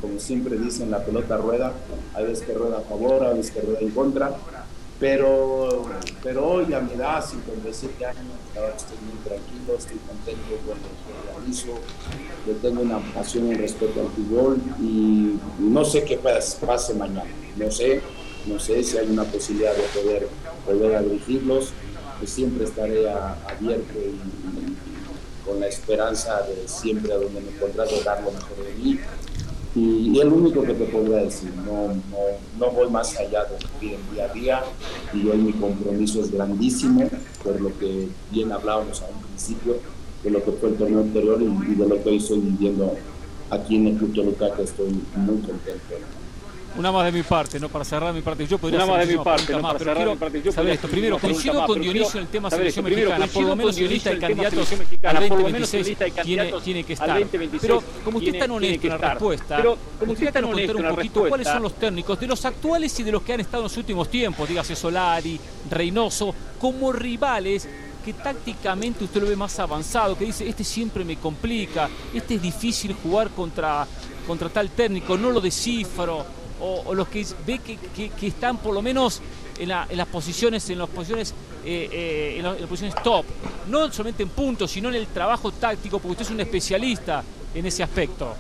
como 0.01 0.19
siempre 0.19 0.57
dicen, 0.59 0.91
la 0.91 1.05
pelota 1.05 1.37
rueda, 1.37 1.73
hay 2.15 2.27
veces 2.27 2.47
que 2.47 2.55
rueda 2.55 2.79
a 2.79 2.83
favor, 2.83 3.25
hay 3.25 3.37
veces 3.37 3.53
que 3.53 3.61
rueda 3.61 3.81
en 3.81 3.91
contra, 3.91 4.37
pero, 5.03 5.83
pero 6.23 6.49
hoy 6.49 6.73
a 6.73 6.79
mi 6.79 6.93
edad, 6.93 7.29
57 7.29 8.07
años, 8.07 8.23
estoy 8.77 8.97
muy 9.05 9.19
tranquilo, 9.25 9.77
estoy 9.77 9.97
contento 9.97 10.57
con 10.65 10.79
lo 10.79 10.91
que 11.03 11.41
realizo, 11.41 11.73
yo 12.47 12.53
tengo 12.63 12.83
una 12.83 13.01
pasión 13.13 13.49
y 13.49 13.55
respeto 13.55 14.01
al 14.01 14.07
fútbol 14.11 14.59
y 14.81 15.41
no 15.59 15.85
sé 15.85 16.05
qué 16.05 16.19
pase 16.19 16.95
mañana, 16.95 17.29
no 17.57 17.69
sé, 17.73 18.01
no 18.47 18.61
sé 18.61 18.85
si 18.85 18.97
hay 18.97 19.11
una 19.11 19.25
posibilidad 19.25 19.75
de 19.75 19.83
poder 20.01 20.29
volver 20.65 20.95
a 20.95 21.03
dirigirlos, 21.03 21.73
siempre 22.25 22.63
estaré 22.63 23.11
abierto 23.11 23.99
y, 23.99 25.45
con 25.45 25.59
la 25.59 25.67
esperanza 25.67 26.43
de 26.43 26.69
siempre 26.69 27.13
a 27.13 27.17
donde 27.17 27.41
me 27.41 27.51
encontraré 27.51 28.01
dar 28.05 28.23
lo 28.23 28.31
mejor 28.31 28.65
de 28.65 28.75
mí. 28.75 29.01
Y, 29.75 30.21
el 30.21 30.29
único 30.29 30.63
que 30.63 30.75
te 30.75 30.85
podría 30.85 31.19
decir, 31.19 31.51
no, 31.65 31.89
no, 31.89 32.19
no 32.59 32.71
voy 32.73 32.91
más 32.91 33.17
allá 33.17 33.45
de 33.45 33.57
vivir 33.81 33.99
el 33.99 34.15
día 34.15 34.25
a 34.25 34.35
día 34.35 34.63
y 35.15 35.29
hoy 35.29 35.39
mi 35.39 35.53
compromiso 35.55 36.21
es 36.21 36.31
grandísimo 36.31 37.09
por 37.43 37.59
lo 37.59 37.77
que 37.79 38.09
bien 38.31 38.53
hablábamos 38.53 39.01
a 39.01 39.07
un 39.07 39.23
principio 39.23 39.77
de 40.23 40.31
lo 40.31 40.45
que 40.45 40.53
fue 40.53 40.69
el 40.71 40.77
torneo 40.77 41.01
anterior 41.01 41.41
y, 41.41 41.75
de 41.75 41.89
lo 41.89 42.03
que 42.03 42.11
hoy 42.11 42.17
estoy 42.17 42.41
viviendo 42.41 42.95
aquí 43.51 43.77
en 43.77 43.89
el 43.89 43.97
Club 43.97 44.15
Toluca 44.15 44.55
que 44.55 44.63
estoy 44.63 44.91
muy 45.17 45.39
contento. 45.41 45.95
Una 46.77 46.91
más 46.91 47.05
de 47.05 47.13
mi 47.13 47.23
parte, 47.23 47.61
¿no? 47.61 47.69
Para 47.69 47.85
cerrar 47.85 48.15
mi 48.15 48.23
parte. 48.23 48.47
Yo 48.47 48.59
podría 48.59 48.85
Una 48.85 48.95
más 48.95 49.07
de 49.07 49.17
mi 49.17 49.23
parte, 49.23 49.57
más, 49.57 49.75
pero 49.79 50.17
quiero 50.31 50.53
saber 50.53 50.73
esto. 50.73 50.89
Primero, 50.89 51.19
coincido 51.19 51.67
con 51.67 51.81
Dionisio 51.81 52.21
en 52.21 52.27
el 52.27 52.31
tema 52.31 52.51
selección 52.51 52.85
mexicana. 52.85 53.27
Por 53.27 53.45
lo 53.45 53.57
menos 53.57 53.79
lista 53.79 54.11
de 54.11 54.19
candidatos 54.19 54.73
al 55.03 55.29
2026 55.29 55.99
tiene, 56.23 56.53
tiene 56.65 56.85
que 56.85 56.93
estar. 56.95 57.23
Pero 57.61 57.83
como 58.05 58.19
usted 58.19 58.35
es 58.35 58.41
tan 58.41 58.51
honesto 58.51 58.87
en 58.87 58.93
la 58.93 58.99
respuesta, 58.99 59.63
como 59.99 60.13
usted 60.13 60.33
tan 60.33 60.45
honesto 60.45 60.79
un 60.79 60.89
poquito 60.89 61.29
cuáles 61.29 61.49
son 61.49 61.63
los 61.63 61.75
técnicos 61.75 62.19
de 62.19 62.27
los 62.27 62.45
actuales 62.45 62.99
y 62.99 63.03
de 63.03 63.13
los 63.13 63.23
que 63.23 63.35
han 63.35 63.41
estado 63.41 63.59
en 63.59 63.65
los 63.65 63.77
últimos 63.77 64.09
tiempos, 64.09 64.49
dígase 64.49 64.75
Solari, 64.75 65.39
Reynoso, 65.71 66.35
como 66.59 66.93
rivales 66.93 67.69
que 68.05 68.15
tácticamente 68.15 69.05
usted 69.05 69.23
lo 69.23 69.29
ve 69.29 69.37
más 69.37 69.59
avanzado, 69.61 70.19
que 70.19 70.25
dice, 70.25 70.49
este 70.49 70.65
siempre 70.65 71.05
me 71.05 71.17
complica, 71.17 71.89
este 72.13 72.35
es 72.35 72.43
difícil 72.43 72.95
jugar 72.95 73.31
contra, 73.31 73.87
contra 74.27 74.49
tal 74.49 74.71
técnico, 74.71 75.17
no 75.17 75.31
lo 75.31 75.41
descifro 75.41 76.25
o, 76.63 76.95
los 76.95 77.09
que 77.09 77.27
ve 77.47 77.59
que, 77.59 78.27
están 78.27 78.59
por 78.59 78.73
lo 78.73 78.83
menos 78.83 79.21
en, 79.59 79.69
las 79.69 80.09
posiciones, 80.09 80.69
en 80.71 80.79
las 80.79 80.89
posiciones, 80.89 81.35
eh, 81.65 81.89
eh, 81.93 82.35
en, 82.39 82.45
las, 82.45 82.57
posiciones 82.69 83.03
top, 83.03 83.25
no 83.69 83.93
solamente 83.93 84.23
en 84.23 84.29
puntos, 84.29 84.71
sino 84.71 84.89
en 84.89 84.95
el 84.95 85.09
trabajo 85.09 85.51
táctico, 85.51 85.99
porque 85.99 86.13
usted 86.13 86.25
es 86.25 86.31
un 86.31 86.41
especialista 86.41 87.25
en 87.55 87.67
ese 87.67 87.83
aspecto. 87.83 88.35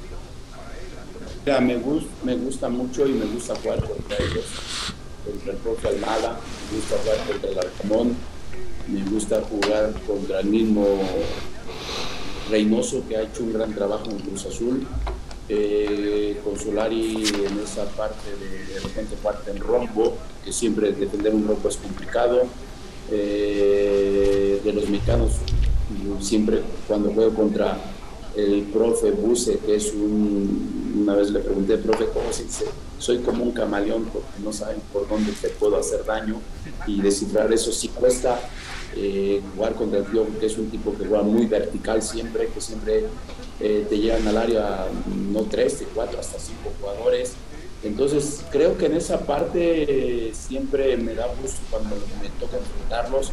me, 1.60 1.76
gusta, 1.76 2.68
mucho 2.68 3.06
y 3.06 3.12
me 3.12 3.26
gusta 3.26 3.56
jugar 3.56 3.84
contra 3.84 4.16
ellos, 4.18 4.44
contra 5.24 5.52
el 5.52 5.58
profe 5.58 5.88
Almada, 5.88 6.38
me 6.70 6.76
gusta 6.76 6.96
jugar 7.02 7.26
contra 7.26 7.50
el 7.50 7.58
Arcamón, 7.58 8.16
me 8.88 9.10
gusta 9.10 9.42
jugar 9.42 9.92
contra 10.06 10.40
el 10.40 10.46
mismo 10.46 10.86
Reynoso 12.50 13.02
que 13.08 13.16
ha 13.16 13.22
hecho 13.22 13.44
un 13.44 13.52
gran 13.52 13.72
trabajo 13.74 14.10
en 14.10 14.18
Cruz 14.18 14.46
Azul 14.46 14.86
eh, 15.54 16.40
con 16.42 16.58
Solari 16.58 17.16
en 17.16 17.58
esa 17.58 17.84
parte 17.90 18.30
de, 18.40 18.74
de 18.74 18.80
repente 18.80 19.16
parte 19.22 19.50
en 19.50 19.58
rombo, 19.58 20.16
que 20.44 20.52
siempre 20.52 20.92
defender 20.92 21.34
un 21.34 21.46
rombo 21.46 21.68
es 21.68 21.76
complicado. 21.76 22.42
Eh, 23.10 24.60
de 24.64 24.72
los 24.72 24.88
mexicanos, 24.88 25.32
siempre 26.20 26.62
cuando 26.86 27.12
juego 27.12 27.34
contra, 27.34 27.76
el 28.36 28.62
profe 28.72 29.10
Buse, 29.10 29.58
que 29.58 29.76
es 29.76 29.92
un, 29.92 30.96
una 31.02 31.14
vez 31.14 31.30
le 31.30 31.40
pregunté, 31.40 31.76
profe, 31.76 32.06
¿cómo 32.06 32.32
se 32.32 32.44
dice? 32.44 32.64
Soy 32.98 33.18
como 33.18 33.44
un 33.44 33.52
camaleón 33.52 34.04
porque 34.04 34.28
no 34.42 34.52
saben 34.52 34.78
por 34.92 35.06
dónde 35.08 35.32
te 35.32 35.48
puedo 35.48 35.76
hacer 35.76 36.04
daño 36.06 36.40
y 36.86 37.02
descifrar 37.02 37.52
eso 37.52 37.72
sí 37.72 37.88
cuesta. 37.88 38.40
Eh, 38.94 39.40
jugar 39.54 39.74
contra 39.74 39.98
el 40.00 40.06
tío, 40.06 40.26
que 40.38 40.46
es 40.46 40.58
un 40.58 40.70
tipo 40.70 40.96
que 40.96 41.06
juega 41.06 41.22
muy 41.22 41.46
vertical 41.46 42.02
siempre, 42.02 42.48
que 42.48 42.60
siempre 42.60 43.04
eh, 43.60 43.86
te 43.88 43.98
llegan 43.98 44.26
al 44.26 44.36
área 44.36 44.86
no 45.30 45.42
tres, 45.42 45.82
cuatro, 45.94 46.18
hasta 46.20 46.38
cinco 46.38 46.72
jugadores. 46.80 47.34
Entonces, 47.84 48.44
creo 48.52 48.78
que 48.78 48.86
en 48.86 48.96
esa 48.96 49.26
parte 49.26 50.30
siempre 50.34 50.96
me 50.96 51.14
da 51.14 51.26
gusto 51.40 51.58
cuando 51.68 51.96
me 52.22 52.28
toca 52.38 52.56
enfrentarlos, 52.56 53.32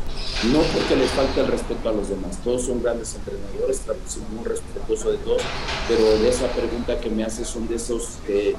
no 0.51 0.59
porque 0.73 0.95
les 0.95 1.11
falte 1.11 1.41
el 1.41 1.47
respeto 1.47 1.87
a 1.87 1.91
los 1.91 2.09
demás, 2.09 2.39
todos 2.43 2.63
son 2.63 2.81
grandes 2.81 3.13
entrenadores, 3.13 3.77
ser 3.77 4.23
muy 4.33 4.43
respetuoso 4.43 5.11
de 5.11 5.17
todos, 5.19 5.43
pero 5.87 6.03
de 6.17 6.29
esa 6.29 6.47
pregunta 6.47 6.99
que 6.99 7.11
me 7.11 7.23
hace 7.23 7.45
son 7.45 7.67
de 7.67 7.75
esos 7.75 8.17
que, 8.25 8.55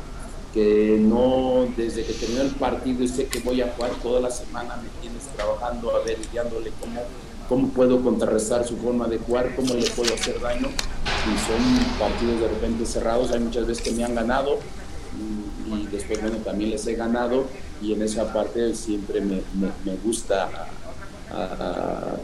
que 0.54 0.96
no, 1.00 1.66
desde 1.76 2.04
que 2.04 2.12
terminó 2.12 2.42
el 2.42 2.50
partido 2.50 3.02
y 3.02 3.08
sé 3.08 3.26
que 3.26 3.40
voy 3.40 3.60
a 3.60 3.72
jugar 3.72 3.90
toda 4.00 4.20
la 4.20 4.30
semana, 4.30 4.76
me 4.76 4.88
tienes 5.00 5.24
trabajando, 5.34 5.90
averiguándole 5.90 6.70
cómo, 6.80 7.02
cómo 7.50 7.68
puedo 7.70 8.00
contrarrestar 8.00 8.64
su 8.64 8.76
forma 8.76 9.08
de 9.08 9.18
jugar, 9.18 9.56
cómo 9.56 9.74
le 9.74 9.90
puedo 9.90 10.14
hacer 10.14 10.40
daño, 10.40 10.68
y 10.68 11.38
son 11.46 11.98
partidos 11.98 12.40
de 12.42 12.48
repente 12.48 12.86
cerrados, 12.86 13.32
hay 13.32 13.40
muchas 13.40 13.66
veces 13.66 13.82
que 13.82 13.90
me 13.90 14.04
han 14.04 14.14
ganado, 14.14 14.60
y 15.66 15.86
después, 15.88 16.22
bueno, 16.22 16.36
también 16.38 16.70
les 16.70 16.86
he 16.86 16.94
ganado 16.94 17.46
y 17.82 17.92
en 17.92 18.02
esa 18.02 18.32
parte 18.32 18.74
siempre 18.76 19.20
me, 19.20 19.42
me, 19.84 19.96
gusta 20.04 20.48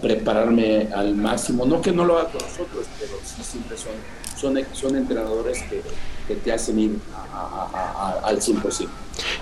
prepararme 0.01 0.89
al 0.95 1.15
máximo. 1.15 1.65
No 1.65 1.81
que 1.81 1.93
no 1.93 2.05
lo 2.05 2.19
haga 2.19 2.31
con 2.31 2.43
nosotros, 2.43 2.87
pero 2.99 3.13
sí 3.25 3.43
siempre 3.43 3.77
son, 3.77 3.93
son, 4.37 4.65
son 4.73 4.97
entrenadores 4.97 5.63
que, 5.65 5.83
que 6.29 6.37
te 6.37 6.53
hacen 6.53 6.79
ir 6.79 6.99
al 8.23 8.41
100%. 8.41 8.89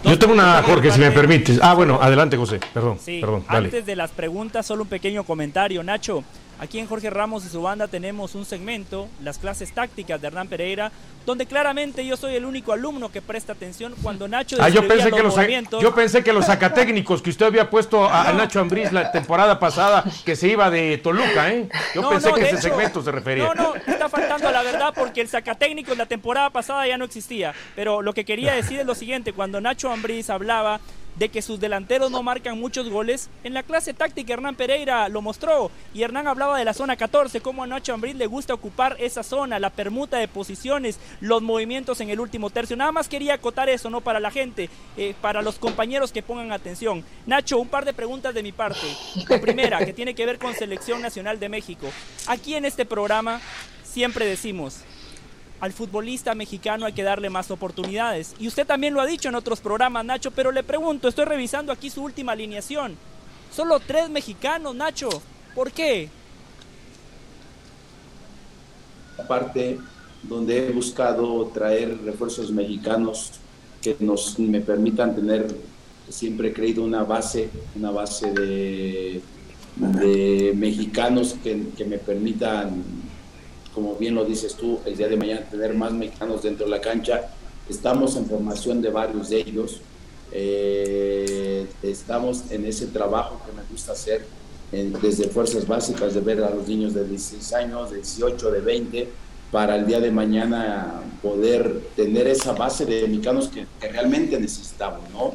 Yo 0.04 0.18
tengo 0.18 0.32
una, 0.32 0.62
Jorge, 0.62 0.90
si 0.90 1.00
me 1.00 1.10
permites. 1.10 1.58
Ah, 1.62 1.74
bueno, 1.74 1.98
adelante, 2.00 2.36
José. 2.36 2.60
Perdón, 2.72 2.98
perdón. 3.04 3.44
Antes 3.48 3.86
de 3.86 3.96
las 3.96 4.10
preguntas, 4.10 4.66
solo 4.66 4.82
un 4.82 4.88
pequeño 4.88 5.24
comentario. 5.24 5.82
Nacho, 5.82 6.22
Aquí 6.64 6.78
en 6.78 6.86
Jorge 6.86 7.10
Ramos 7.10 7.44
y 7.44 7.50
su 7.50 7.60
banda 7.60 7.88
tenemos 7.88 8.34
un 8.34 8.46
segmento, 8.46 9.06
las 9.22 9.36
clases 9.36 9.70
tácticas 9.72 10.18
de 10.18 10.28
Hernán 10.28 10.48
Pereira, 10.48 10.90
donde 11.26 11.44
claramente 11.44 12.06
yo 12.06 12.16
soy 12.16 12.36
el 12.36 12.46
único 12.46 12.72
alumno 12.72 13.12
que 13.12 13.20
presta 13.20 13.52
atención 13.52 13.94
cuando 14.02 14.26
Nacho 14.28 14.56
ah, 14.58 14.70
yo 14.70 14.88
pensé 14.88 15.10
que 15.10 15.22
los 15.22 15.36
Yo 15.82 15.94
pensé 15.94 16.24
que 16.24 16.32
los 16.32 16.46
sacatécnicos 16.46 17.20
que 17.20 17.28
usted 17.28 17.44
había 17.44 17.68
puesto 17.68 18.08
a, 18.08 18.32
Nacho 18.32 18.60
Ambriz 18.60 18.92
la 18.92 19.12
temporada 19.12 19.60
pasada 19.60 20.04
que 20.24 20.36
se 20.36 20.48
iba 20.48 20.70
de 20.70 20.96
Toluca, 20.96 21.52
¿eh? 21.52 21.68
Yo 21.94 22.08
pensé 22.08 22.32
que 22.32 22.48
ese 22.48 22.62
segmento 22.62 23.02
se 23.02 23.12
refería. 23.12 23.44
No, 23.44 23.54
no, 23.54 23.74
está 23.74 24.08
faltando 24.08 24.48
a 24.48 24.52
la 24.52 24.62
verdad 24.62 24.94
porque 24.96 25.20
el 25.20 25.28
sacatécnico 25.28 25.92
en 25.92 25.98
la 25.98 26.06
temporada 26.06 26.48
pasada 26.48 26.88
ya 26.88 26.96
no 26.96 27.04
existía. 27.04 27.52
Pero 27.76 28.00
lo 28.00 28.14
que 28.14 28.24
quería 28.24 28.54
decir 28.54 28.80
es 28.80 28.86
lo 28.86 28.94
siguiente, 28.94 29.34
cuando 29.34 29.60
Nacho 29.60 29.90
Ambriz 29.90 30.30
hablaba 30.30 30.80
de 31.16 31.28
que 31.28 31.42
sus 31.42 31.60
delanteros 31.60 32.10
no 32.10 32.22
marcan 32.22 32.58
muchos 32.58 32.88
goles. 32.88 33.28
En 33.42 33.54
la 33.54 33.62
clase 33.62 33.94
táctica 33.94 34.32
Hernán 34.32 34.56
Pereira 34.56 35.08
lo 35.08 35.22
mostró 35.22 35.70
y 35.92 36.02
Hernán 36.02 36.26
hablaba 36.26 36.58
de 36.58 36.64
la 36.64 36.74
zona 36.74 36.96
14, 36.96 37.40
cómo 37.40 37.62
a 37.62 37.66
Nacho 37.66 37.94
Ambril 37.94 38.18
le 38.18 38.26
gusta 38.26 38.54
ocupar 38.54 38.96
esa 38.98 39.22
zona, 39.22 39.58
la 39.58 39.70
permuta 39.70 40.18
de 40.18 40.28
posiciones, 40.28 40.98
los 41.20 41.42
movimientos 41.42 42.00
en 42.00 42.10
el 42.10 42.20
último 42.20 42.50
tercio. 42.50 42.76
Nada 42.76 42.92
más 42.92 43.08
quería 43.08 43.34
acotar 43.34 43.68
eso, 43.68 43.90
¿no? 43.90 44.00
Para 44.00 44.20
la 44.20 44.30
gente, 44.30 44.70
eh, 44.96 45.14
para 45.20 45.42
los 45.42 45.58
compañeros 45.58 46.12
que 46.12 46.22
pongan 46.22 46.52
atención. 46.52 47.04
Nacho, 47.26 47.58
un 47.58 47.68
par 47.68 47.84
de 47.84 47.92
preguntas 47.92 48.34
de 48.34 48.42
mi 48.42 48.52
parte. 48.52 48.86
La 49.28 49.40
primera, 49.40 49.84
que 49.84 49.92
tiene 49.92 50.14
que 50.14 50.26
ver 50.26 50.38
con 50.38 50.54
Selección 50.54 51.00
Nacional 51.00 51.38
de 51.38 51.48
México. 51.48 51.86
Aquí 52.26 52.54
en 52.54 52.64
este 52.64 52.84
programa 52.84 53.40
siempre 53.84 54.26
decimos, 54.26 54.80
al 55.60 55.72
futbolista 55.72 56.34
mexicano 56.34 56.86
hay 56.86 56.92
que 56.92 57.02
darle 57.02 57.30
más 57.30 57.50
oportunidades. 57.50 58.34
Y 58.38 58.48
usted 58.48 58.66
también 58.66 58.94
lo 58.94 59.00
ha 59.00 59.06
dicho 59.06 59.28
en 59.28 59.34
otros 59.34 59.60
programas, 59.60 60.04
Nacho, 60.04 60.30
pero 60.30 60.52
le 60.52 60.62
pregunto, 60.62 61.08
estoy 61.08 61.24
revisando 61.24 61.72
aquí 61.72 61.90
su 61.90 62.02
última 62.02 62.32
alineación. 62.32 62.96
Solo 63.54 63.80
tres 63.80 64.10
mexicanos, 64.10 64.74
Nacho. 64.74 65.08
¿Por 65.54 65.70
qué? 65.70 66.08
Aparte, 69.18 69.78
donde 70.22 70.68
he 70.68 70.72
buscado 70.72 71.46
traer 71.46 71.98
refuerzos 72.04 72.50
mexicanos 72.50 73.32
que 73.80 73.96
nos 74.00 74.38
me 74.38 74.60
permitan 74.60 75.14
tener, 75.14 75.46
siempre 76.08 76.48
he 76.48 76.52
creído 76.52 76.82
una 76.82 77.04
base, 77.04 77.48
una 77.76 77.90
base 77.90 78.32
de, 78.32 79.22
de 79.76 80.52
mexicanos 80.56 81.36
que, 81.42 81.68
que 81.76 81.84
me 81.84 81.98
permitan 81.98 82.82
como 83.74 83.96
bien 83.96 84.14
lo 84.14 84.24
dices 84.24 84.54
tú, 84.54 84.78
el 84.84 84.96
día 84.96 85.08
de 85.08 85.16
mañana 85.16 85.40
tener 85.50 85.74
más 85.74 85.92
mexicanos 85.92 86.42
dentro 86.42 86.66
de 86.66 86.70
la 86.70 86.80
cancha. 86.80 87.28
Estamos 87.68 88.16
en 88.16 88.26
formación 88.26 88.80
de 88.80 88.90
varios 88.90 89.30
de 89.30 89.40
ellos. 89.40 89.80
Eh, 90.32 91.66
estamos 91.82 92.50
en 92.50 92.66
ese 92.66 92.86
trabajo 92.86 93.40
que 93.44 93.52
me 93.52 93.62
gusta 93.70 93.92
hacer 93.92 94.26
desde 94.72 95.28
fuerzas 95.28 95.66
básicas, 95.66 96.14
de 96.14 96.20
ver 96.20 96.42
a 96.42 96.50
los 96.50 96.66
niños 96.66 96.94
de 96.94 97.06
16 97.06 97.52
años, 97.52 97.90
de 97.90 97.96
18, 97.96 98.50
de 98.50 98.60
20, 98.60 99.08
para 99.52 99.76
el 99.76 99.86
día 99.86 100.00
de 100.00 100.10
mañana 100.10 101.00
poder 101.22 101.80
tener 101.94 102.26
esa 102.26 102.52
base 102.52 102.84
de 102.84 103.06
mexicanos 103.06 103.48
que, 103.48 103.66
realmente 103.80 104.38
necesitamos, 104.40 105.08
¿no? 105.12 105.34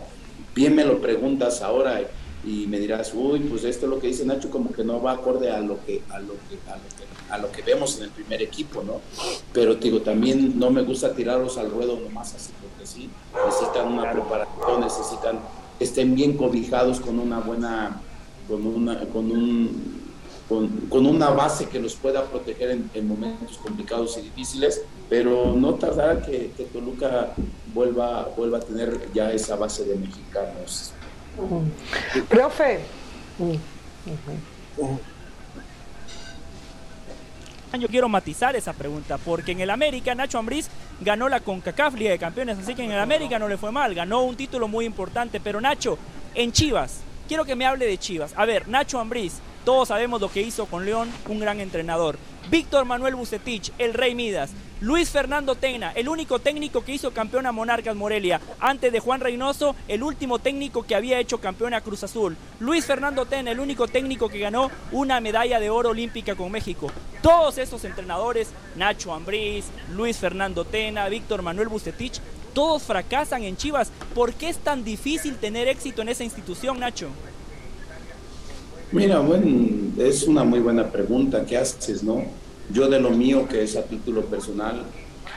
Bien 0.54 0.76
me 0.76 0.84
lo 0.84 1.00
preguntas 1.00 1.62
ahora 1.62 2.02
y 2.46 2.68
me 2.68 2.80
dirás, 2.80 3.14
uy, 3.14 3.40
pues 3.42 3.64
esto 3.64 3.86
es 3.86 3.90
lo 3.90 4.00
que 4.00 4.08
dice 4.08 4.26
Nacho, 4.26 4.50
como 4.50 4.72
que 4.72 4.84
no 4.84 5.02
va 5.02 5.14
acorde 5.14 5.50
a 5.52 5.60
lo 5.60 5.84
que, 5.86 6.02
a 6.10 6.20
lo 6.20 6.34
que, 6.34 6.60
a 6.70 6.76
lo 6.76 6.84
que, 6.98 6.99
a 7.30 7.38
lo 7.38 7.52
que 7.52 7.62
vemos 7.62 7.98
en 7.98 8.04
el 8.04 8.10
primer 8.10 8.42
equipo, 8.42 8.84
¿no? 8.84 9.02
Pero 9.54 9.76
digo, 9.76 10.02
también 10.02 10.58
no 10.60 10.70
me 10.72 10.82
gusta 10.82 11.14
tirarlos 11.14 11.58
al 11.58 11.72
ruedo 11.72 12.00
nomás 12.00 12.34
así, 12.34 12.52
porque 12.62 12.86
sí, 12.86 13.10
necesitan 13.46 13.88
una 13.94 14.12
preparación, 14.12 14.82
necesitan 14.82 15.40
que 15.78 15.84
estén 15.86 16.16
bien 16.16 16.36
cobijados 16.36 17.00
con 17.00 17.20
una 17.20 17.40
buena, 17.40 18.02
con 18.48 18.66
una, 18.66 19.00
con 19.08 19.32
un, 19.32 20.00
con, 20.48 21.06
una 21.06 21.30
base 21.30 21.68
que 21.68 21.80
los 21.80 21.96
pueda 21.96 22.26
proteger 22.26 22.80
en, 22.94 23.08
momentos 23.08 23.58
complicados 23.58 24.18
y 24.18 24.22
difíciles, 24.22 24.82
pero 25.10 25.54
no 25.56 25.76
tardará 25.76 26.22
que, 26.22 26.52
que 26.58 26.66
Toluca 26.66 27.34
vuelva, 27.74 28.30
vuelva 28.36 28.58
a 28.58 28.62
tener 28.62 29.12
ya 29.14 29.32
esa 29.32 29.56
base 29.56 29.86
de 29.86 29.96
mexicanos 29.96 30.94
Profe. 32.28 32.80
Yo 37.78 37.88
quiero 37.88 38.10
matizar 38.10 38.56
esa 38.56 38.74
pregunta, 38.74 39.18
porque 39.18 39.52
en 39.52 39.62
el 39.62 39.70
América 39.70 40.16
Nacho 40.16 40.40
Ambriz 40.40 40.70
ganó 41.00 41.30
la 41.30 41.40
CONCACAF 41.40 41.94
Liga 41.94 42.12
de 42.12 42.20
Campeones, 42.20 42.58
así 42.58 42.74
que 42.74 42.84
en 42.84 42.92
el 42.92 43.00
América 43.00 43.38
no 43.40 43.48
le 43.48 43.58
fue 43.58 43.72
mal, 43.72 43.94
ganó 43.94 44.24
un 44.24 44.36
título 44.36 44.68
muy 44.68 44.86
importante, 44.86 45.40
pero 45.40 45.62
Nacho, 45.62 45.98
en 46.36 46.52
Chivas, 46.52 47.02
quiero 47.28 47.46
que 47.46 47.56
me 47.56 47.66
hable 47.66 47.86
de 47.86 47.98
Chivas. 47.98 48.34
A 48.36 48.46
ver, 48.46 48.68
Nacho 48.68 49.00
Ambriz, 49.00 49.40
todos 49.64 49.90
sabemos 49.90 50.20
lo 50.20 50.32
que 50.32 50.42
hizo 50.42 50.66
con 50.66 50.84
León, 50.84 51.10
un 51.28 51.40
gran 51.40 51.60
entrenador. 51.60 52.18
Víctor 52.50 52.86
Manuel 52.86 53.16
Bucetich, 53.16 53.72
el 53.78 53.94
Rey 53.94 54.16
Midas. 54.16 54.52
Luis 54.82 55.10
Fernando 55.10 55.56
Tena, 55.56 55.92
el 55.92 56.08
único 56.08 56.40
técnico 56.40 56.86
que 56.86 56.94
hizo 56.94 57.12
campeón 57.12 57.46
a 57.46 57.52
Monarcas 57.52 57.98
Morelia. 57.98 58.40
Antes 58.62 58.94
de 58.94 59.02
Juan 59.02 59.20
Reynoso, 59.20 59.76
el 59.90 60.04
último 60.04 60.40
técnico 60.40 60.84
que 60.84 60.96
había 60.96 61.20
hecho 61.20 61.40
campeón 61.40 61.74
a 61.74 61.82
Cruz 61.82 62.06
Azul. 62.06 62.38
Luis 62.62 62.86
Fernando 62.86 63.26
Tena, 63.26 63.52
el 63.52 63.60
único 63.60 63.90
técnico 63.90 64.30
que 64.30 64.40
ganó 64.40 64.72
una 64.94 65.20
medalla 65.20 65.60
de 65.60 65.70
oro 65.70 65.90
olímpica 65.90 66.36
con 66.36 66.50
México. 66.50 66.88
Todos 67.22 67.58
esos 67.58 67.84
entrenadores, 67.84 68.52
Nacho 68.78 69.14
Ambriz, 69.14 69.66
Luis 69.94 70.16
Fernando 70.16 70.64
Tena, 70.64 71.10
Víctor 71.10 71.42
Manuel 71.42 71.68
Bucetich, 71.68 72.22
todos 72.54 72.84
fracasan 72.84 73.44
en 73.44 73.58
Chivas. 73.58 73.92
¿Por 74.16 74.34
qué 74.34 74.48
es 74.48 74.60
tan 74.60 74.86
difícil 74.86 75.36
tener 75.36 75.68
éxito 75.68 76.04
en 76.04 76.10
esa 76.10 76.24
institución, 76.24 76.80
Nacho? 76.80 77.10
Mira, 78.94 79.20
bueno, 79.20 79.46
es 79.98 80.24
una 80.24 80.46
muy 80.46 80.60
buena 80.60 80.90
pregunta 80.90 81.46
que 81.46 81.58
haces, 81.58 82.02
¿no? 82.02 82.24
Yo 82.72 82.88
de 82.88 83.00
lo 83.00 83.10
mío, 83.10 83.48
que 83.48 83.64
es 83.64 83.76
a 83.76 83.84
título 83.84 84.26
personal, 84.26 84.84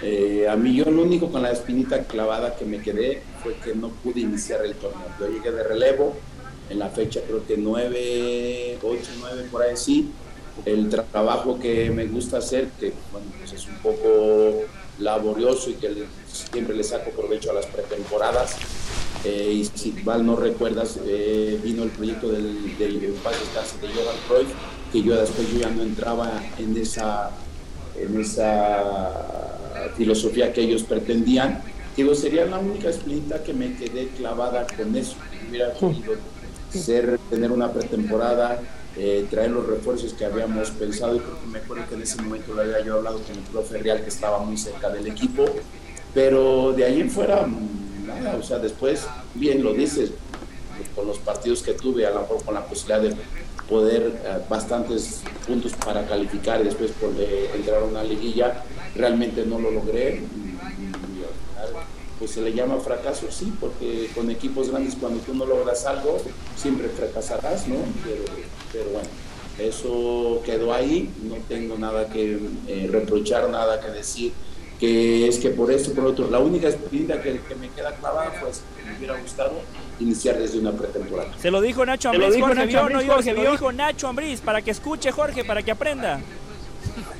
eh, 0.02 0.46
a 0.48 0.56
mí 0.56 0.74
yo 0.74 0.84
lo 0.90 1.02
único 1.02 1.30
con 1.30 1.42
la 1.42 1.52
espinita 1.52 2.04
clavada 2.04 2.56
que 2.56 2.64
me 2.64 2.82
quedé 2.82 3.22
fue 3.42 3.54
que 3.54 3.74
no 3.74 3.88
pude 3.88 4.20
iniciar 4.20 4.64
el 4.64 4.74
torneo. 4.74 5.06
Yo 5.18 5.28
llegué 5.28 5.50
de 5.50 5.62
relevo 5.62 6.14
en 6.68 6.78
la 6.78 6.88
fecha 6.88 7.20
creo 7.26 7.46
que 7.46 7.56
9, 7.56 8.78
8, 8.82 8.98
9 9.20 9.48
por 9.50 9.62
ahí 9.62 9.76
sí. 9.76 10.10
El 10.66 10.88
trabajo 10.88 11.59
que 11.59 11.90
me 11.90 12.06
gusta 12.06 12.38
hacer, 12.38 12.68
que 12.78 12.92
bueno, 13.10 13.28
pues 13.38 13.52
es 13.52 13.66
un 13.66 13.76
poco 13.76 14.64
laborioso 14.98 15.70
y 15.70 15.74
que 15.74 16.04
siempre 16.26 16.76
le 16.76 16.84
saco 16.84 17.10
provecho 17.10 17.50
a 17.50 17.54
las 17.54 17.66
pretemporadas. 17.66 18.56
Eh, 19.24 19.52
y 19.52 19.64
si 19.64 19.92
mal 20.04 20.26
no 20.26 20.36
recuerdas, 20.36 20.98
eh, 21.06 21.59
vino 21.62 21.84
el 21.84 21.90
proyecto 21.90 22.28
del, 22.28 22.76
del, 22.76 23.00
del 23.00 23.00
de 23.00 23.09
Johan 23.09 24.16
Cruyff 24.28 24.50
que 24.93 25.02
yo 25.02 25.16
después 25.16 25.51
yo 25.52 25.60
ya 25.60 25.70
no 25.70 25.82
entraba 25.82 26.31
en 26.59 26.77
esa, 26.77 27.31
en 27.98 28.20
esa 28.20 28.82
filosofía 29.97 30.52
que 30.52 30.62
ellos 30.62 30.82
pretendían. 30.82 31.62
Digo, 31.97 32.14
sería 32.14 32.44
la 32.47 32.59
única 32.59 32.90
espinita 32.90 33.43
que 33.43 33.52
me 33.52 33.74
quedé 33.74 34.09
clavada 34.09 34.66
con 34.77 34.94
eso. 34.97 35.16
Hubiera 35.48 35.73
querido 35.74 36.14
ser, 36.70 37.19
tener 37.31 37.51
una 37.51 37.73
pretemporada 37.73 38.60
eh, 38.94 39.27
traer 39.31 39.51
los 39.51 39.66
refuerzos 39.66 40.12
que 40.12 40.27
habíamos 40.27 40.70
pensado. 40.70 41.16
Y 41.16 41.20
porque 41.20 41.47
me 41.47 41.59
acuerdo 41.59 41.89
que 41.89 41.94
en 41.94 42.02
ese 42.02 42.20
momento 42.20 42.52
lo 42.52 42.62
había 42.62 42.81
yo 42.85 42.97
hablado 42.97 43.20
con 43.20 43.36
el 43.36 43.43
profe 43.44 43.78
Real 43.78 44.02
que 44.02 44.09
estaba 44.09 44.39
muy 44.40 44.59
cerca 44.59 44.90
del 44.90 45.06
equipo, 45.06 45.44
pero 46.12 46.73
de 46.73 46.85
ahí 46.85 47.01
en 47.01 47.10
fuera, 47.10 47.47
nada, 48.06 48.36
o 48.36 48.43
sea, 48.43 48.59
después, 48.59 49.06
bien 49.35 49.62
lo 49.62 49.73
dices, 49.73 50.10
con 50.94 51.06
los 51.06 51.19
partidos 51.19 51.62
que 51.62 51.73
tuve, 51.73 52.06
a 52.06 52.10
lo 52.10 52.20
mejor 52.20 52.44
con 52.44 52.55
la 52.55 52.66
posibilidad 52.66 53.01
de 53.01 53.14
poder 53.68 54.20
eh, 54.24 54.39
bastantes 54.48 55.22
puntos 55.47 55.72
para 55.72 56.06
calificar 56.06 56.60
y 56.60 56.64
después 56.64 56.93
poder 56.93 57.51
entrar 57.55 57.82
a 57.82 57.84
una 57.84 58.02
liguilla, 58.02 58.62
realmente 58.94 59.44
no 59.47 59.59
lo 59.59 59.70
logré. 59.70 60.22
pues 62.18 62.30
se 62.30 62.40
le 62.40 62.52
llama 62.52 62.78
fracaso, 62.78 63.26
sí, 63.30 63.52
porque 63.59 64.09
con 64.14 64.30
equipos 64.30 64.70
grandes 64.70 64.94
cuando 64.94 65.20
tú 65.20 65.34
no 65.34 65.44
logras 65.44 65.84
algo, 65.86 66.20
siempre 66.56 66.89
fracasarás, 66.89 67.66
¿no? 67.66 67.76
Pero, 68.72 68.90
bueno, 68.90 69.09
eso 69.59 70.40
quedó 70.44 70.72
ahí, 70.72 71.10
no 71.24 71.36
tengo 71.48 71.76
nada 71.76 72.09
que 72.09 72.39
eh, 72.68 72.89
reprochar, 72.90 73.51
nada 73.51 73.80
que 73.80 73.90
decir 73.90 74.32
que 74.82 75.28
es 75.28 75.38
que 75.38 75.50
por 75.50 75.70
esto, 75.70 75.92
por 75.92 76.06
otro, 76.06 76.28
la 76.28 76.40
única 76.40 76.66
espinita 76.66 77.22
que, 77.22 77.40
me 77.54 77.68
queda 77.68 77.94
clavada 77.94 78.32
pues 78.40 78.62
que 78.76 78.82
me 78.82 78.98
hubiera 78.98 79.16
gustado 79.16 79.60
iniciar 80.00 80.36
desde 80.36 80.59
una 80.59 80.72
pretemporada. 80.72 81.30
Se 81.38 81.52
lo 81.52 81.60
dijo 81.60 81.86
Nacho 81.86 82.10
Ambriz, 82.10 82.40
Jorge, 82.40 82.66
Nacho 82.66 82.80
Ambriz, 82.80 83.06
no, 83.06 83.22
se 83.22 83.32
lo 83.32 83.48
dijo 83.48 83.70
Nacho 83.70 84.09
Ambriz, 84.09 84.40
para 84.40 84.60
que 84.60 84.72
escuche 84.72 85.12
Jorge, 85.12 85.44
para 85.44 85.62
que 85.62 85.70
aprenda. 85.70 86.18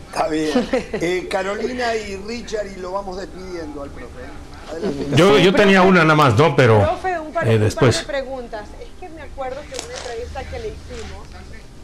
Está 0.09 0.26
bien. 0.26 0.51
Eh, 0.72 1.28
Carolina 1.30 1.94
y 1.94 2.16
Richard, 2.16 2.66
y 2.66 2.80
lo 2.80 2.90
vamos 2.90 3.18
despidiendo 3.18 3.84
al 3.84 3.90
profe. 3.90 5.14
Yo, 5.14 5.39
yo 5.39 5.55
tenía 5.55 5.82
una 5.82 6.02
nada 6.02 6.16
más, 6.16 6.36
¿no? 6.36 6.56
Pero 6.56 6.80
profe, 6.80 7.20
un 7.20 7.32
par, 7.32 7.47
eh, 7.47 7.60
después. 7.60 8.01
Un 8.01 8.06
par 8.06 8.16
de 8.16 8.22
preguntas. 8.22 8.68
Es 8.80 8.89
que 8.98 9.09
me 9.09 9.22
acuerdo 9.22 9.60
que 9.60 9.78
en 9.78 9.84
una 9.84 9.98
entrevista 9.98 10.43
que 10.51 10.59
le 10.59 10.68
hicimos, 10.70 11.28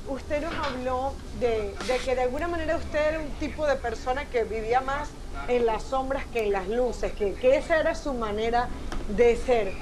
usted 0.08 0.42
nos 0.42 0.54
habló 0.54 1.12
de, 1.38 1.72
de, 1.86 1.98
que 2.04 2.16
de 2.16 2.22
alguna 2.22 2.48
manera 2.48 2.76
usted 2.76 2.98
era 2.98 3.20
un 3.20 3.30
tipo 3.38 3.64
de 3.64 3.76
persona 3.76 4.24
que 4.24 4.42
vivía 4.42 4.80
más 4.80 5.08
en 5.46 5.66
las 5.66 5.82
sombras 5.84 6.24
que 6.32 6.46
en 6.46 6.52
las 6.52 6.68
luces, 6.68 7.12
que, 7.12 7.34
que 7.34 7.56
esa 7.56 7.78
era 7.78 7.94
su 7.94 8.12
manera 8.14 8.68
de 9.16 9.36
ser. 9.36 9.72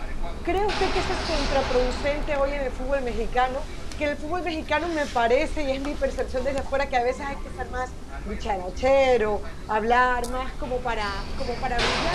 ¿Cree 0.45 0.65
usted 0.65 0.91
que 0.91 0.99
eso 0.99 1.13
es 1.13 1.39
contraproducente 1.39 2.37
hoy 2.37 2.53
en 2.53 2.63
el 2.63 2.71
fútbol 2.73 3.03
mexicano? 3.03 3.59
Que 3.99 4.11
el 4.11 4.17
fútbol 4.17 4.43
mexicano 4.43 4.89
me 4.89 5.07
parece, 5.07 5.65
y 5.65 5.71
es 5.73 5.81
mi 5.81 5.95
percepción 5.95 6.45
desde 6.45 6.61
afuera, 6.61 6.89
que 6.89 6.97
a 6.97 7.03
veces 7.03 7.23
hay 7.23 7.37
que 7.37 7.57
ser 7.57 7.71
más 7.71 7.91
dicharachero, 8.29 9.41
hablar 9.69 10.29
más 10.31 10.53
como 10.61 10.77
para, 10.79 11.07
como 11.39 11.55
para 11.55 11.77
brillar, 11.77 12.15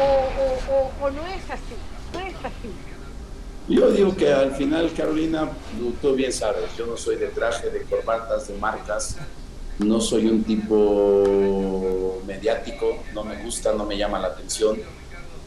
o, 0.00 1.04
o, 1.04 1.06
o, 1.06 1.10
no 1.10 1.26
es 1.26 1.50
así, 1.50 1.76
no 2.12 2.20
es 2.20 2.34
así. 2.36 2.72
Yo 3.68 3.90
digo 3.90 4.16
que 4.16 4.32
al 4.32 4.52
final, 4.52 4.90
Carolina, 4.96 5.50
tú 6.00 6.14
bien 6.14 6.32
sabes, 6.32 6.74
yo 6.76 6.86
no 6.86 6.96
soy 6.96 7.16
de 7.16 7.26
traje, 7.26 7.68
de 7.70 7.82
corbatas, 7.82 8.48
de 8.48 8.54
marcas, 8.54 9.16
no 9.78 10.00
soy 10.00 10.26
un 10.26 10.42
tipo 10.42 12.20
mediático, 12.26 12.96
no 13.14 13.24
me 13.24 13.42
gusta, 13.42 13.72
no 13.72 13.84
me 13.84 13.96
llama 13.96 14.18
la 14.18 14.28
atención. 14.28 14.78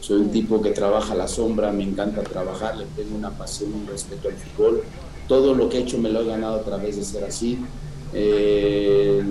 Soy 0.00 0.20
un 0.22 0.30
tipo 0.30 0.60
que 0.60 0.70
trabaja 0.70 1.12
a 1.12 1.16
la 1.16 1.28
sombra, 1.28 1.70
me 1.70 1.84
encanta 1.84 2.22
trabajar, 2.22 2.76
le 2.76 2.86
tengo 2.96 3.16
una 3.16 3.30
pasión, 3.30 3.72
un 3.72 3.86
respeto 3.86 4.28
al 4.28 4.34
fútbol. 4.34 4.82
Todo 5.28 5.54
lo 5.54 5.68
que 5.68 5.78
he 5.78 5.80
hecho 5.82 5.98
me 5.98 6.08
lo 6.08 6.22
he 6.22 6.26
ganado 6.26 6.56
a 6.56 6.62
través 6.62 6.96
de 6.96 7.04
ser 7.04 7.24
así. 7.24 7.58
Eh, 8.12 9.22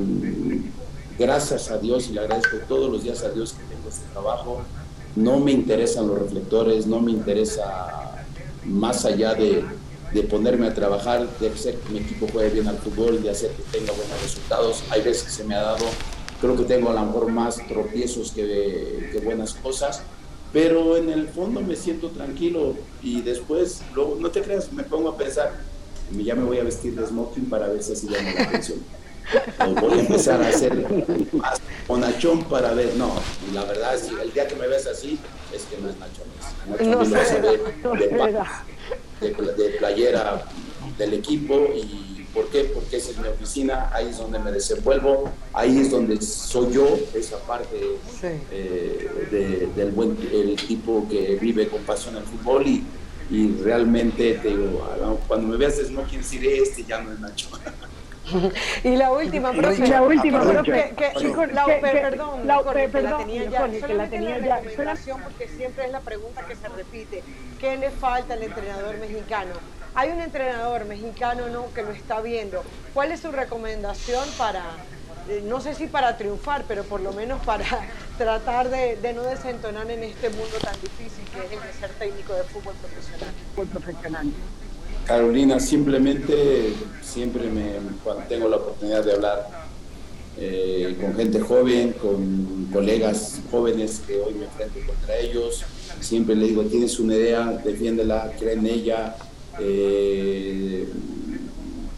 gracias 1.19 1.69
a 1.71 1.77
Dios 1.77 2.09
y 2.09 2.13
le 2.13 2.21
agradezco 2.21 2.57
todos 2.67 2.91
los 2.91 3.03
días 3.03 3.23
a 3.23 3.29
Dios 3.29 3.53
que 3.53 3.63
tengo 3.75 3.89
este 3.89 4.07
trabajo. 4.11 4.61
No 5.15 5.39
me 5.39 5.51
interesan 5.51 6.07
los 6.07 6.19
reflectores, 6.19 6.87
no 6.87 7.01
me 7.01 7.11
interesa 7.11 8.25
más 8.63 9.03
allá 9.03 9.33
de, 9.33 9.65
de 10.13 10.23
ponerme 10.23 10.67
a 10.67 10.73
trabajar, 10.73 11.27
de 11.39 11.49
hacer 11.49 11.75
que 11.75 11.89
mi 11.89 11.99
equipo 11.99 12.27
juegue 12.31 12.49
bien 12.49 12.67
al 12.67 12.77
fútbol, 12.77 13.21
de 13.21 13.29
hacer 13.29 13.51
que 13.51 13.63
tenga 13.77 13.93
buenos 13.93 14.21
resultados. 14.21 14.83
Hay 14.89 15.01
veces 15.01 15.23
que 15.23 15.29
se 15.29 15.43
me 15.43 15.55
ha 15.55 15.61
dado, 15.61 15.85
creo 16.39 16.57
que 16.57 16.63
tengo 16.63 16.89
a 16.89 16.93
lo 16.93 17.05
mejor 17.05 17.31
más 17.31 17.57
tropiezos 17.67 18.31
que, 18.31 19.09
que 19.11 19.19
buenas 19.19 19.53
cosas, 19.53 20.01
pero 20.53 20.97
en 20.97 21.09
el 21.09 21.27
fondo 21.29 21.61
me 21.61 21.75
siento 21.75 22.09
tranquilo 22.09 22.75
y 23.01 23.21
después, 23.21 23.81
luego, 23.93 24.17
no 24.19 24.29
te 24.31 24.41
creas, 24.41 24.71
me 24.73 24.83
pongo 24.83 25.09
a 25.09 25.17
pensar, 25.17 25.53
ya 26.11 26.35
me 26.35 26.43
voy 26.43 26.57
a 26.57 26.63
vestir 26.63 26.93
de 26.93 27.07
smoking 27.07 27.49
para 27.49 27.67
ver 27.67 27.81
si 27.81 27.93
así 27.93 28.07
llama 28.07 28.33
la 28.33 28.43
atención. 28.43 28.79
Voy 29.79 29.93
a 29.93 30.01
empezar 30.01 30.41
a 30.41 30.49
hacer 30.49 30.73
más 31.33 31.59
para 32.49 32.73
ver, 32.73 32.95
no, 32.95 33.13
la 33.53 33.63
verdad, 33.63 33.97
si 33.97 34.13
el 34.21 34.33
día 34.33 34.47
que 34.47 34.55
me 34.55 34.67
ves 34.67 34.87
así, 34.87 35.17
es 35.53 35.63
que 35.63 35.77
no 35.77 35.89
es 35.89 35.97
nachón, 35.97 36.25
no, 36.67 37.03
no, 37.03 37.95
de, 39.21 39.29
de, 39.29 39.69
playera 39.77 40.45
del 40.97 41.13
equipo. 41.13 41.69
Y 41.75 42.27
¿por 42.33 42.47
qué? 42.49 42.71
Porque 42.73 42.97
esa 42.97 43.11
es 43.11 43.17
mi 43.17 43.27
oficina, 43.27 43.89
ahí 43.93 44.09
es 44.09 44.17
donde 44.17 44.39
me 44.39 44.51
desenvuelvo, 44.51 45.29
ahí 45.53 45.79
es 45.79 45.91
donde 45.91 46.21
soy 46.21 46.73
yo, 46.73 46.97
esa 47.13 47.37
parte 47.39 47.97
eh, 48.23 49.69
del 49.75 49.91
buen 49.91 50.17
el 50.31 50.55
tipo 50.55 51.07
que 51.09 51.35
vive 51.35 51.67
con 51.67 51.81
pasión 51.81 52.17
el 52.17 52.23
fútbol. 52.23 52.67
Y, 52.67 52.83
y 53.29 53.61
realmente 53.63 54.33
te 54.41 54.49
digo, 54.49 54.85
cuando 55.27 55.47
me 55.47 55.57
veas 55.57 55.77
es 55.77 55.89
no 55.89 56.03
quiero 56.03 56.17
decir 56.17 56.45
este 56.45 56.83
ya 56.83 57.01
no 57.01 57.13
es 57.13 57.19
Nacho. 57.19 57.47
y 58.83 58.95
la 58.95 59.11
última, 59.11 59.51
profe, 59.51 59.87
la 59.87 60.01
última, 60.01 60.41
profe, 60.41 60.93
que, 60.95 61.13
la, 61.53 61.65
perdón, 61.65 62.47
la, 62.47 62.63
perdón, 62.63 63.03
la 63.03 63.17
tenía 63.17 63.49
ya, 63.49 63.69
que 63.69 63.93
la 63.93 64.07
tenía 64.07 64.39
ya, 64.39 64.61
porque 65.23 65.47
siempre 65.47 65.85
es 65.85 65.91
la 65.91 65.99
pregunta 66.01 66.45
que 66.45 66.55
se 66.55 66.67
repite, 66.69 67.23
¿qué 67.59 67.77
le 67.77 67.89
falta 67.91 68.33
al 68.33 68.43
entrenador 68.43 68.97
mexicano? 68.97 69.53
Hay 69.93 70.09
un 70.09 70.21
entrenador 70.21 70.85
mexicano 70.85 71.49
no 71.49 71.73
que 71.73 71.83
lo 71.83 71.91
está 71.91 72.21
viendo. 72.21 72.63
¿Cuál 72.93 73.11
es 73.11 73.19
su 73.19 73.31
recomendación 73.31 74.25
para, 74.37 74.63
eh, 75.27 75.43
no 75.45 75.59
sé 75.59 75.75
si 75.75 75.87
para 75.87 76.15
triunfar, 76.17 76.63
pero 76.67 76.83
por 76.83 77.01
lo 77.01 77.11
menos 77.11 77.43
para 77.45 77.65
tratar 78.17 78.69
de, 78.69 78.95
de, 78.95 79.13
no 79.13 79.23
desentonar 79.23 79.89
en 79.91 80.03
este 80.03 80.29
mundo 80.29 80.57
tan 80.61 80.79
difícil 80.79 81.25
que 81.33 81.45
es 81.45 81.51
el 81.51 81.61
de 81.61 81.73
ser 81.73 81.89
técnico 81.91 82.33
de 82.33 82.43
fútbol 82.43 82.75
profesional? 82.75 83.29
Fútbol 83.55 83.67
profesional. 83.67 84.31
Carolina, 85.05 85.59
simplemente 85.59 86.73
siempre 87.01 87.49
me, 87.49 87.73
cuando 88.03 88.23
tengo 88.23 88.47
la 88.47 88.57
oportunidad 88.57 89.03
de 89.03 89.13
hablar 89.13 89.47
eh, 90.37 90.97
con 90.99 91.15
gente 91.15 91.39
joven, 91.39 91.93
con 91.93 92.69
colegas 92.71 93.41
jóvenes 93.51 94.01
que 94.07 94.19
hoy 94.19 94.33
me 94.33 94.45
enfrento 94.45 94.79
contra 94.85 95.17
ellos, 95.17 95.63
siempre 95.99 96.35
le 96.35 96.47
digo, 96.47 96.63
tienes 96.63 96.99
una 96.99 97.15
idea, 97.15 97.61
defiéndela, 97.63 98.31
cree 98.39 98.53
en 98.53 98.65
ella. 98.65 99.15
Eh, 99.59 100.87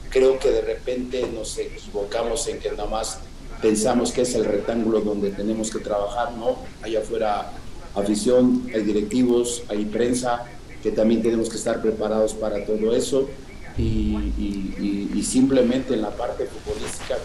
creo 0.09 0.39
que 0.39 0.49
de 0.49 0.61
repente 0.61 1.27
nos 1.33 1.57
equivocamos 1.57 2.47
en 2.47 2.59
que 2.59 2.71
nada 2.71 2.85
más 2.85 3.19
pensamos 3.61 4.11
que 4.11 4.21
es 4.21 4.35
el 4.35 4.45
rectángulo 4.45 5.01
donde 5.01 5.31
tenemos 5.31 5.71
que 5.71 5.79
trabajar, 5.79 6.33
¿no? 6.33 6.57
Allá 6.81 6.99
afuera 6.99 7.51
afición, 7.95 8.69
hay 8.73 8.81
directivos, 8.81 9.63
hay 9.69 9.85
prensa, 9.85 10.45
que 10.83 10.91
también 10.91 11.23
tenemos 11.23 11.49
que 11.49 11.55
estar 11.55 11.81
preparados 11.81 12.33
para 12.33 12.65
todo 12.65 12.93
eso 12.93 13.29
y, 13.77 15.23
simplemente 15.23 15.93
en 15.93 16.01
la 16.01 16.11
parte 16.11 16.45
futbolística 16.45 17.15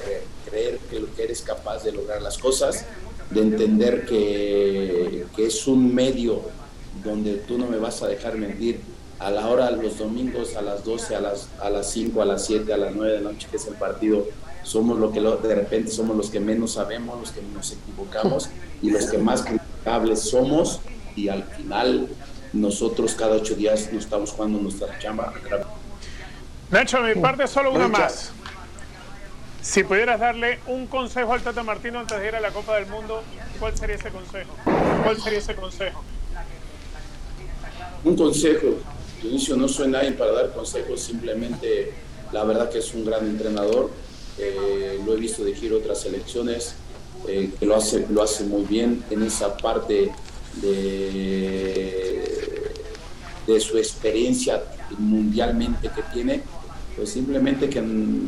creer, 0.49 0.79
que, 0.91 1.05
que, 1.15 1.23
eres 1.25 1.43
capaz 1.43 1.83
de 1.83 1.93
lograr 1.93 2.23
las 2.23 2.39
cosas, 2.39 2.87
de 3.31 3.41
entender 3.41 4.07
que, 4.07 5.27
que, 5.37 5.47
es 5.47 5.67
un 5.67 5.95
medio 5.95 6.41
donde 7.05 7.35
tú 7.35 7.59
no 7.59 7.67
me 7.67 7.77
vas 7.77 8.03
a 8.03 8.09
dejar 8.09 8.37
mentir 8.37 8.81
a 9.19 9.31
la 9.31 9.49
hora, 9.49 9.71
los 9.73 9.99
domingos 9.99 10.57
a 10.57 10.63
las 10.63 10.85
12, 10.85 11.17
a 11.17 11.21
las, 11.21 11.49
a 11.61 11.69
las 11.69 11.91
5, 11.91 12.23
a 12.23 12.25
las 12.25 12.47
7, 12.47 12.73
a 12.73 12.77
las 12.77 12.95
9 12.95 13.13
de 13.13 13.21
la 13.21 13.33
noche, 13.33 13.49
que 13.51 13.57
es 13.57 13.67
el 13.67 13.75
partido, 13.75 14.27
somos 14.63 14.99
lo 14.99 15.11
que 15.13 15.21
de 15.21 15.55
repente 15.55 15.91
somos 15.91 16.17
los 16.17 16.31
que 16.31 16.41
menos 16.41 16.73
sabemos, 16.73 17.21
los 17.21 17.33
que 17.33 17.43
nos 17.43 17.73
equivocamos 17.73 18.49
y 18.81 18.91
los 18.91 19.07
que 19.07 19.19
más 19.19 19.43
criticables 19.43 20.21
somos 20.21 20.81
y 21.17 21.29
al 21.29 21.43
final 21.45 22.09
nosotros 22.53 23.15
cada 23.15 23.37
ocho 23.37 23.55
días 23.55 23.93
nos 23.93 24.05
estamos 24.05 24.31
jugando 24.33 24.59
nuestra 24.59 24.99
chamba. 24.99 25.33
Nacho, 26.71 27.01
mi 27.01 27.15
parte 27.15 27.47
solo 27.47 27.73
una 27.73 27.89
más. 27.89 28.33
Si 29.63 29.85
pudieras 29.85 30.21
darle 30.21 30.61
un 30.67 30.87
consejo 30.87 31.33
al 31.33 31.43
Tata 31.43 31.63
Martino 31.63 31.99
antes 31.99 32.19
de 32.21 32.29
ir 32.29 32.35
a 32.35 32.41
la 32.41 32.51
Copa 32.51 32.77
del 32.77 32.87
Mundo, 32.87 33.23
¿cuál 33.59 33.77
sería 33.77 33.97
ese 33.97 34.11
consejo? 34.11 34.51
¿Cuál 35.03 35.21
sería 35.21 35.39
ese 35.39 35.55
consejo? 35.55 36.03
Un 38.05 38.17
consejo. 38.17 38.79
Inicio 39.23 39.57
no 39.57 39.69
soy 39.69 39.89
nadie 39.89 40.13
para 40.13 40.33
dar 40.33 40.53
consejos, 40.53 41.01
simplemente 41.01 41.93
la 42.33 42.45
verdad 42.45 42.71
que 42.71 42.79
es 42.79 42.95
un 42.95 43.05
gran 43.05 43.27
entrenador. 43.27 43.91
Eh, 44.39 45.01
lo 45.05 45.15
he 45.15 45.17
visto 45.17 45.45
dirigir 45.45 45.73
otras 45.73 46.01
selecciones, 46.01 46.77
eh, 47.27 47.51
que 47.59 47.67
lo 47.67 47.75
hace, 47.75 48.07
lo 48.09 48.23
hace 48.23 48.45
muy 48.45 48.63
bien 48.63 49.05
en 49.11 49.25
esa 49.25 49.57
parte 49.57 50.13
de 50.55 52.39
de 53.49 53.61
su 53.61 53.79
experiencia 53.79 54.63
mundialmente 54.99 55.91
que 55.91 56.03
tiene, 56.13 56.43
pues 56.95 57.11
simplemente 57.11 57.71
que, 57.71 57.83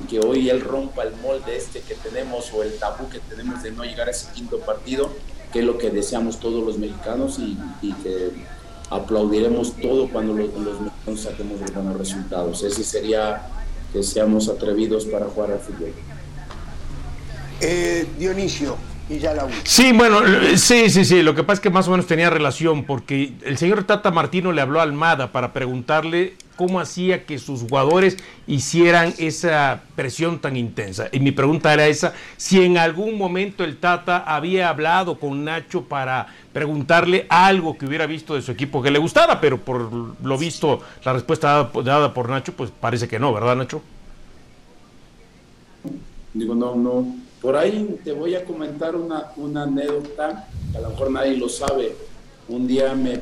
que, 0.09 0.18
hoy 0.18 0.48
él 0.48 0.62
rompa 0.62 1.02
el 1.02 1.14
molde 1.16 1.56
este 1.56 1.80
que 1.80 1.94
tenemos 1.94 2.51
o 2.55 2.62
el 2.62 2.78
tabú 2.78 3.09
que 3.10 3.18
tenemos 3.18 3.62
de 3.62 3.70
no 3.70 3.84
llegar 3.84 4.09
a 4.09 4.12
ese 4.12 4.32
quinto 4.32 4.59
partido, 4.60 5.10
que 5.52 5.60
es 5.60 5.64
lo 5.64 5.76
que 5.76 5.90
deseamos 5.90 6.40
todos 6.40 6.64
los 6.64 6.78
mexicanos 6.78 7.38
y, 7.38 7.92
que 8.02 8.30
aplaudiremos 8.88 9.76
todo 9.76 10.09
cuando 10.09 10.32
los, 10.32 10.55
los, 10.55 10.80
mexicanos 10.80 11.20
saquemos 11.20 11.60
los 11.60 11.74
buenos 11.74 11.98
resultados. 11.98 12.62
Ese 12.62 12.82
sería 12.82 13.42
que 13.92 14.02
seamos 14.02 14.48
atrevidos 14.48 15.05
para 15.05 15.26
jugar 15.26 15.52
al 15.52 15.60
fútbol. 15.60 15.92
Eh, 17.60 18.06
Dionisio, 18.18 18.76
y 19.11 19.19
ya 19.19 19.35
la 19.35 19.49
Sí, 19.65 19.93
bueno, 19.93 20.20
sí, 20.57 20.89
sí, 20.89 21.05
sí. 21.05 21.23
Lo 21.23 21.35
que 21.35 21.43
pasa 21.43 21.55
es 21.55 21.61
que 21.61 21.70
más 21.70 21.89
o 21.89 21.91
menos 21.91 22.07
tenía 22.07 22.31
relación 22.31 22.85
porque 22.85 23.32
el 23.45 23.59
señor 23.59 23.85
Tata 23.85 24.11
Martino 24.11 24.53
le 24.53 24.62
habló 24.62 24.78
a 24.81 24.85
Almada 24.85 25.32
para 25.32 25.53
preguntarle 25.53 26.35
cómo 26.55 26.78
hacía 26.78 27.24
que 27.24 27.39
sus 27.39 27.62
jugadores 27.62 28.19
hicieran 28.47 29.15
esa 29.19 29.82
presión 29.97 30.39
tan 30.39 30.57
intensa. 30.57 31.09
Y 31.11 31.19
mi 31.19 31.32
pregunta 31.32 31.73
era 31.73 31.87
esa, 31.87 32.12
si 32.37 32.62
en 32.62 32.78
algún 32.78 33.19
momento 33.19 33.65
el 33.65 33.78
Tata 33.78 34.19
había 34.19 34.69
hablado 34.69 35.19
con 35.19 35.45
Nacho 35.45 35.85
para 35.85 36.28
preguntarle 36.53 37.27
algo 37.31 37.77
que 37.77 37.87
hubiera 37.87 38.07
visto 38.07 38.35
de 38.35 38.43
su 38.43 38.53
equipo 38.53 38.82
que 38.82 38.91
le 38.91 38.99
gustara, 38.99 39.41
pero 39.41 39.59
por 39.59 39.91
lo 39.91 40.39
visto 40.39 40.82
la 41.05 41.15
respuesta 41.15 41.70
dada, 41.82 42.15
por 42.15 42.28
Nacho, 42.28 42.53
pues 42.53 42.70
parece 42.70 43.09
que 43.09 43.19
no, 43.19 43.32
¿verdad 43.32 43.57
Nacho? 43.57 43.82
Digo, 46.32 46.55
no, 46.55 46.77
no. 46.77 47.30
Por 47.41 47.57
ahí 47.57 47.99
te 48.05 48.12
voy 48.12 48.35
a 48.35 48.45
comentar 48.45 48.95
una, 48.97 49.33
una 49.37 49.62
anécdota, 49.62 50.49
que 50.73 50.79
a 50.79 50.81
lo 50.83 50.91
mejor 50.91 51.11
nadie 51.11 51.37
lo 51.37 51.49
sabe 51.49 51.95
un 52.51 52.67
día 52.67 52.95
me, 52.95 53.21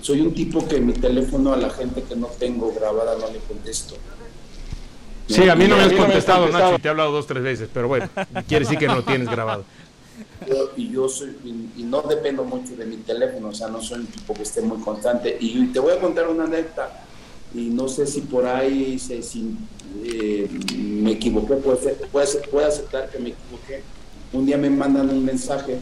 soy 0.00 0.20
un 0.20 0.32
tipo 0.32 0.66
que 0.66 0.76
en 0.76 0.86
mi 0.86 0.92
teléfono 0.94 1.52
a 1.52 1.56
la 1.56 1.70
gente 1.70 2.02
que 2.02 2.16
no 2.16 2.26
tengo 2.26 2.72
grabada 2.72 3.16
no 3.18 3.30
le 3.30 3.38
contesto. 3.40 3.96
Sí, 5.28 5.48
a 5.48 5.54
mí 5.54 5.66
no 5.68 5.76
me 5.76 5.84
has 5.84 5.92
contestado, 5.92 6.48
Nacho, 6.48 6.78
te 6.78 6.88
he 6.88 6.90
hablado 6.90 7.12
dos, 7.12 7.26
tres 7.26 7.42
veces, 7.42 7.68
pero 7.72 7.88
bueno, 7.88 8.08
quiere 8.48 8.64
decir 8.64 8.78
que 8.78 8.86
no 8.86 9.02
tienes 9.02 9.28
grabado. 9.28 9.64
y 10.76 10.90
yo 10.90 11.08
soy, 11.08 11.36
y, 11.76 11.82
no 11.82 12.02
dependo 12.02 12.44
mucho 12.44 12.74
de 12.74 12.86
mi 12.86 12.96
teléfono, 12.96 13.48
o 13.48 13.54
sea, 13.54 13.68
no 13.68 13.80
soy 13.80 14.00
un 14.00 14.06
tipo 14.06 14.34
que 14.34 14.42
esté 14.42 14.62
muy 14.62 14.78
constante. 14.78 15.36
Y 15.38 15.66
te 15.66 15.78
voy 15.78 15.92
a 15.92 16.00
contar 16.00 16.28
una 16.28 16.44
anécdota, 16.44 17.04
y 17.54 17.68
no 17.68 17.88
sé 17.88 18.06
si 18.06 18.22
por 18.22 18.46
ahí 18.46 18.98
se, 18.98 19.20
eh, 20.04 20.48
me 20.76 21.12
equivoqué, 21.12 21.54
puede, 21.56 21.94
puede, 22.10 22.26
puede 22.50 22.66
aceptar 22.66 23.10
que 23.10 23.18
me 23.18 23.30
equivoqué. 23.30 23.82
Un 24.32 24.46
día 24.46 24.56
me 24.56 24.70
mandan 24.70 25.10
un 25.10 25.24
mensaje 25.24 25.76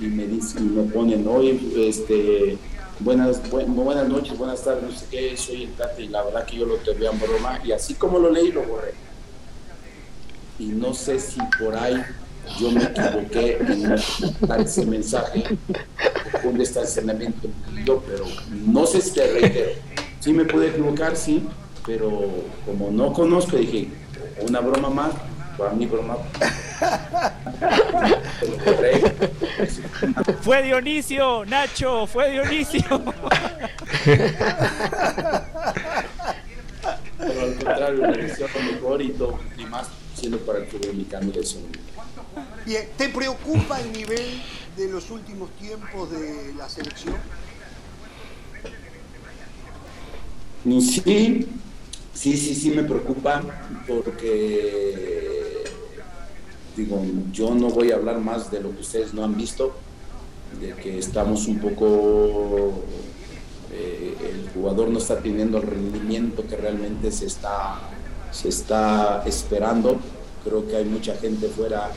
y 0.00 0.06
me 0.06 0.26
dicen, 0.26 0.74
me 0.74 0.82
ponen, 0.92 1.26
oye, 1.28 1.60
este, 1.76 2.58
buenas, 2.98 3.40
buenas 3.50 4.08
noches, 4.08 4.36
buenas 4.36 4.64
tardes, 4.64 4.82
no 4.82 4.90
sé 4.90 5.06
qué, 5.10 5.36
soy 5.36 5.64
el 5.64 5.72
Tate, 5.72 6.02
y 6.02 6.08
la 6.08 6.24
verdad 6.24 6.44
que 6.44 6.56
yo 6.56 6.66
lo 6.66 6.76
te 6.76 6.90
en 6.90 7.20
broma, 7.20 7.60
y 7.64 7.72
así 7.72 7.94
como 7.94 8.18
lo 8.18 8.30
leí, 8.30 8.50
lo 8.50 8.64
borré. 8.64 8.94
Y 10.58 10.66
no 10.66 10.92
sé 10.94 11.20
si 11.20 11.40
por 11.58 11.76
ahí 11.76 12.02
yo 12.58 12.70
me 12.72 12.82
equivoqué 12.82 13.58
en 13.58 13.92
ese 14.60 14.86
mensaje, 14.86 15.44
un 16.44 16.60
estacionamiento, 16.60 17.48
pero 17.84 18.24
no 18.66 18.86
sé 18.86 19.00
si 19.00 19.12
te 19.12 19.26
reitero. 19.32 19.70
Sí 20.22 20.32
me 20.32 20.44
pude 20.44 20.68
equivocar, 20.68 21.16
sí, 21.16 21.48
pero 21.84 22.08
como 22.64 22.92
no 22.92 23.12
conozco, 23.12 23.56
dije, 23.56 23.88
una 24.40 24.60
broma 24.60 24.88
más, 24.88 25.12
para 25.58 25.72
mí 25.72 25.84
broma. 25.84 26.16
fue 30.42 30.62
Dionisio, 30.62 31.44
Nacho, 31.44 32.06
fue 32.06 32.30
Dionisio. 32.30 32.84
Pero 37.18 37.40
al 37.40 37.56
contrario, 37.56 38.02
me 38.02 38.16
decía 38.16 38.46
mejor 38.72 39.02
y 39.02 39.08
todo, 39.10 39.40
y 39.58 39.66
más 39.66 39.88
siendo 40.14 40.38
para 40.38 40.60
el 40.60 40.66
fútbol 40.66 40.94
mexicano 40.94 41.32
de 41.32 41.40
eso. 41.40 41.58
Bien, 42.64 42.88
¿te 42.96 43.08
preocupa 43.08 43.80
el 43.80 43.92
nivel 43.92 44.40
de 44.76 44.88
los 44.88 45.10
últimos 45.10 45.50
tiempos 45.56 46.12
de 46.12 46.54
la 46.56 46.68
selección? 46.68 47.16
Sí, 50.64 51.48
sí, 52.14 52.36
sí, 52.36 52.54
sí 52.54 52.70
me 52.70 52.84
preocupa 52.84 53.42
porque 53.88 55.64
digo, 56.76 57.02
yo 57.32 57.54
no 57.54 57.68
voy 57.68 57.90
a 57.92 57.96
hablar 57.96 58.18
más 58.18 58.50
de 58.50 58.60
lo 58.60 58.74
que 58.74 58.80
ustedes 58.80 59.12
no 59.14 59.24
han 59.24 59.36
visto, 59.36 59.72
de 60.60 60.74
que 60.74 60.98
estamos 60.98 61.46
un 61.48 61.58
poco, 61.58 62.82
eh, 63.72 64.14
el 64.20 64.50
jugador 64.54 64.88
no 64.88 64.98
está 64.98 65.18
teniendo 65.18 65.58
el 65.58 65.64
rendimiento 65.64 66.46
que 66.46 66.56
realmente 66.56 67.10
se 67.10 67.26
está, 67.26 67.80
se 68.30 68.48
está 68.48 69.22
esperando. 69.26 69.98
Creo 70.44 70.66
que 70.66 70.76
hay 70.76 70.84
mucha 70.84 71.16
gente 71.16 71.48
fuera 71.48 71.90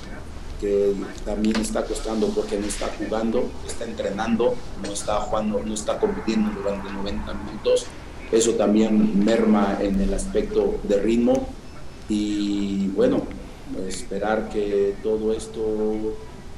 que 0.60 0.94
también 1.26 1.58
está 1.58 1.84
costando 1.86 2.28
porque 2.30 2.58
no 2.58 2.66
está 2.66 2.90
jugando, 2.98 3.50
está 3.68 3.86
entrenando, 3.86 4.56
no 4.82 4.92
está 4.92 5.20
jugando, 5.22 5.62
no 5.64 5.74
está 5.74 6.00
compitiendo 6.00 6.52
durante 6.52 6.92
90 6.92 7.34
minutos. 7.34 7.86
Eso 8.32 8.54
también 8.54 9.24
merma 9.24 9.78
en 9.82 10.00
el 10.02 10.14
aspecto 10.14 10.80
de 10.84 11.00
ritmo. 11.00 11.48
Y 12.10 12.88
bueno, 12.90 13.24
esperar 13.88 14.50
que 14.50 14.96
todo 15.04 15.34
esto, 15.34 15.62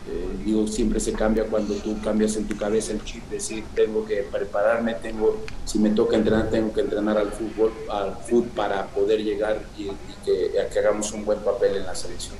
eh, 0.09 0.43
digo, 0.45 0.67
siempre 0.67 0.99
se 0.99 1.13
cambia 1.13 1.45
cuando 1.45 1.73
tú 1.75 1.99
cambias 2.01 2.35
en 2.35 2.47
tu 2.47 2.57
cabeza 2.57 2.93
el 2.93 3.03
chip, 3.03 3.23
decir, 3.29 3.63
tengo 3.75 4.05
que 4.05 4.23
prepararme, 4.23 4.95
tengo, 4.95 5.37
si 5.65 5.79
me 5.79 5.89
toca 5.91 6.17
entrenar, 6.17 6.49
tengo 6.49 6.73
que 6.73 6.81
entrenar 6.81 7.17
al 7.17 7.31
fútbol, 7.31 7.71
al 7.89 8.17
fútbol 8.17 8.49
para 8.55 8.87
poder 8.87 9.23
llegar 9.23 9.61
y, 9.77 9.87
que, 10.25 10.51
que, 10.73 10.79
hagamos 10.79 11.11
un 11.13 11.25
buen 11.25 11.39
papel 11.39 11.77
en 11.77 11.85
la 11.85 11.95
selección. 11.95 12.35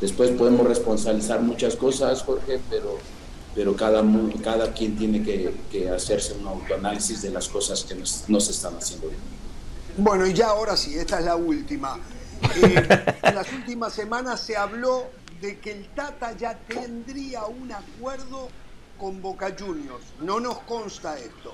Después 0.00 0.30
podemos 0.30 0.66
responsabilizar 0.66 1.40
muchas 1.40 1.74
cosas, 1.74 2.22
Jorge, 2.22 2.60
pero, 2.70 2.98
pero 3.54 3.74
cada, 3.74 4.04
cada 4.42 4.72
quien 4.72 4.96
tiene 4.96 5.22
que, 5.22 5.90
hacerse 5.90 6.34
un 6.34 6.46
autoanálisis 6.46 7.22
de 7.22 7.30
las 7.30 7.48
cosas 7.48 7.84
que 7.84 7.94
no 7.94 8.40
se 8.40 8.52
están 8.52 8.76
haciendo 8.76 9.08
bien. 9.08 9.38
Bueno, 9.98 10.26
y 10.28 10.32
ya 10.32 10.50
ahora 10.50 10.76
sí, 10.76 10.96
esta 10.96 11.18
es 11.18 11.24
la 11.24 11.34
última. 11.34 11.98
Eh, 12.54 12.88
en 13.22 13.34
las 13.34 13.52
últimas 13.52 13.92
semanas 13.92 14.40
se 14.40 14.56
habló 14.56 15.06
de 15.40 15.58
que 15.58 15.72
el 15.72 15.88
Tata 15.88 16.36
ya 16.36 16.56
tendría 16.68 17.46
un 17.46 17.72
acuerdo 17.72 18.48
con 18.96 19.20
Boca 19.20 19.56
Juniors. 19.58 20.04
No 20.20 20.38
nos 20.38 20.60
consta 20.60 21.18
esto. 21.18 21.52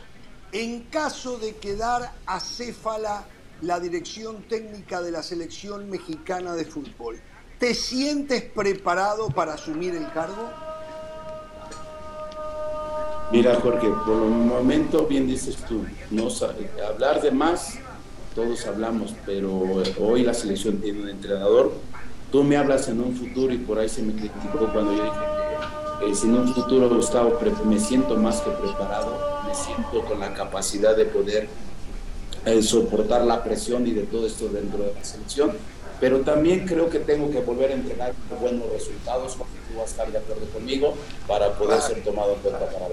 En 0.53 0.83
caso 0.85 1.39
de 1.39 1.57
quedar 1.57 2.13
acéfala 2.27 3.27
la 3.63 3.81
dirección 3.81 4.43
técnica 4.43 5.01
de 5.01 5.11
la 5.11 5.23
selección 5.23 5.89
mexicana 5.89 6.55
de 6.55 6.67
fútbol, 6.67 7.19
¿te 7.59 7.75
sientes 7.75 8.43
preparado 8.43 9.29
para 9.29 9.55
asumir 9.55 9.95
el 9.95 10.13
cargo? 10.13 10.51
Mira, 13.33 13.59
Jorge, 13.61 13.89
por 14.07 14.23
el 14.23 14.31
momento, 14.31 15.07
bien 15.07 15.27
dices 15.27 15.57
tú, 15.69 15.85
no 16.11 16.29
hablar 16.87 17.21
de 17.21 17.31
más 17.31 17.79
todos 18.35 18.67
hablamos, 18.67 19.15
pero 19.25 19.83
hoy 20.01 20.25
la 20.25 20.35
selección 20.35 20.79
tiene 20.79 21.03
un 21.03 21.09
entrenador. 21.09 21.73
Tú 22.33 22.43
me 22.43 22.57
hablas 22.57 22.89
en 22.89 23.01
un 23.01 23.15
futuro 23.15 23.53
y 23.55 23.59
por 23.59 23.79
ahí 23.79 23.89
se 23.89 24.03
me 24.03 24.13
criticó 24.13 24.69
cuando 24.73 24.93
yo 24.93 25.05
dije 25.05 26.11
eh, 26.11 26.15
si 26.15 26.27
en 26.27 26.35
un 26.35 26.53
futuro, 26.53 26.89
Gustavo, 26.89 27.39
me 27.65 27.79
siento 27.79 28.17
más 28.17 28.41
que 28.41 28.51
preparado, 28.51 29.17
me 29.47 29.55
siento 29.55 30.05
con 30.05 30.19
la 30.19 30.35
capacidad 30.35 30.97
de 30.97 31.05
poder 31.05 31.49
eh, 32.45 32.61
soportar 32.61 33.25
la 33.25 33.45
presión 33.45 33.87
y 33.87 33.93
de 33.93 34.03
todo 34.03 34.27
esto 34.27 34.49
dentro 34.49 34.83
de 34.83 34.93
la 34.93 35.05
selección. 35.05 35.53
Pero 36.01 36.21
también 36.21 36.67
creo 36.67 36.91
que 36.91 36.99
tengo 36.99 37.31
que 37.31 37.39
volver 37.41 37.71
a 37.71 37.75
entregar 37.75 38.13
buenos 38.41 38.69
resultados, 38.73 39.37
porque 39.37 39.55
tú 39.71 39.79
vas 39.79 39.87
a 39.87 39.91
estar 39.91 40.11
de 40.11 40.19
acuerdo 40.19 40.47
conmigo, 40.53 40.95
para 41.29 41.53
poder 41.53 41.81
ser 41.81 42.03
tomado 42.03 42.33
en 42.35 42.41
cuenta 42.41 42.67
para 42.67 42.89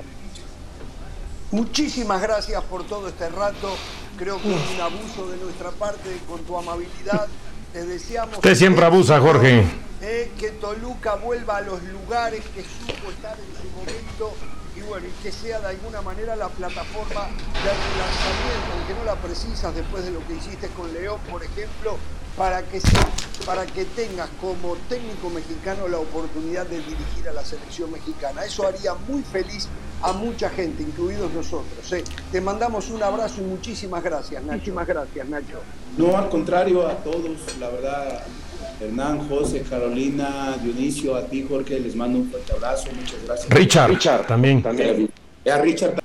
Muchísimas 1.52 2.22
gracias 2.22 2.64
por 2.64 2.86
todo 2.86 3.10
este 3.10 3.28
rato. 3.28 3.76
Creo 4.18 4.41
que 4.41 4.56
es 4.56 4.69
un 4.73 4.82
abuso 4.82 5.30
de 5.30 5.38
nuestra 5.38 5.69
parte 5.72 6.18
con 6.26 6.40
tu 6.44 6.57
amabilidad. 6.57 7.28
Te 7.73 7.86
deseamos. 7.86 8.36
Usted 8.36 8.56
siempre 8.56 8.86
abusa, 8.86 9.19
Jorge. 9.19 9.65
Eh, 10.02 10.32
que 10.40 10.52
Toluca 10.52 11.15
vuelva 11.15 11.57
a 11.57 11.61
los 11.61 11.84
lugares 11.84 12.41
que 12.56 12.64
supo 12.64 13.11
estar 13.11 13.38
en 13.38 13.61
su 13.61 13.69
momento 13.78 14.34
y 14.78 14.82
bueno, 14.82 15.07
y 15.07 15.23
que 15.23 15.32
sea 15.32 15.60
de 15.60 15.68
alguna 15.68 16.02
manera 16.02 16.36
la 16.38 16.48
plataforma 16.48 17.28
de 17.28 17.69
relanzamiento, 17.69 18.72
aunque 18.78 18.94
no 18.94 19.03
la 19.03 19.15
precisas 19.15 19.76
después 19.76 20.06
de 20.06 20.11
lo 20.11 20.26
que 20.26 20.36
hiciste 20.36 20.69
con 20.69 20.91
León, 20.94 21.19
por 21.30 21.44
ejemplo, 21.44 21.98
para 22.38 22.62
que, 22.64 22.80
para 23.45 23.66
que 23.66 23.86
tengas 23.86 24.30
como 24.40 24.76
técnico 24.90 25.30
mexicano 25.30 25.88
la 25.88 25.99
oportunidad 25.99 26.66
de 26.66 26.78
dirigir 26.78 27.28
a 27.30 27.34
la 27.34 27.44
selección 27.44 27.91
mexicana. 27.91 28.45
Eso 28.45 28.68
haría 28.68 28.94
muy 29.08 29.22
feliz 29.22 29.68
a 30.02 30.14
mucha 30.14 30.49
gente, 30.49 30.84
incluidos 30.84 31.32
nosotros. 31.34 31.91
¿eh? 31.94 32.03
Te 32.32 32.41
mandamos 32.41 32.90
un 32.90 33.03
abrazo 33.03 33.41
y 33.41 33.45
muchísimas 33.45 34.03
gracias, 34.03 34.41
Nacho. 34.44 34.53
Muchísimas 34.53 34.88
gracias, 34.88 35.30
Nacho. 35.30 35.60
No, 35.98 36.18
al 36.18 36.30
contrario, 36.30 36.88
a 36.88 36.95
todos, 36.95 37.38
la 37.60 37.70
verdad, 37.70 38.24
Hernán, 38.80 39.28
José, 39.28 39.62
Carolina, 39.62 40.58
Dionisio, 40.62 41.16
a 41.16 41.26
ti, 41.26 41.45
Jorge, 41.48 41.80
les 41.80 41.95
mando 41.95 42.20
un 42.20 42.30
fuerte 42.32 42.53
abrazo, 42.53 42.90
muchas 42.95 43.24
gracias. 43.26 43.49
Richard, 43.49 43.90
Richard 43.90 44.28
también. 44.28 44.64
también. 44.64 45.10
A 45.52 45.58
Richard 45.58 46.02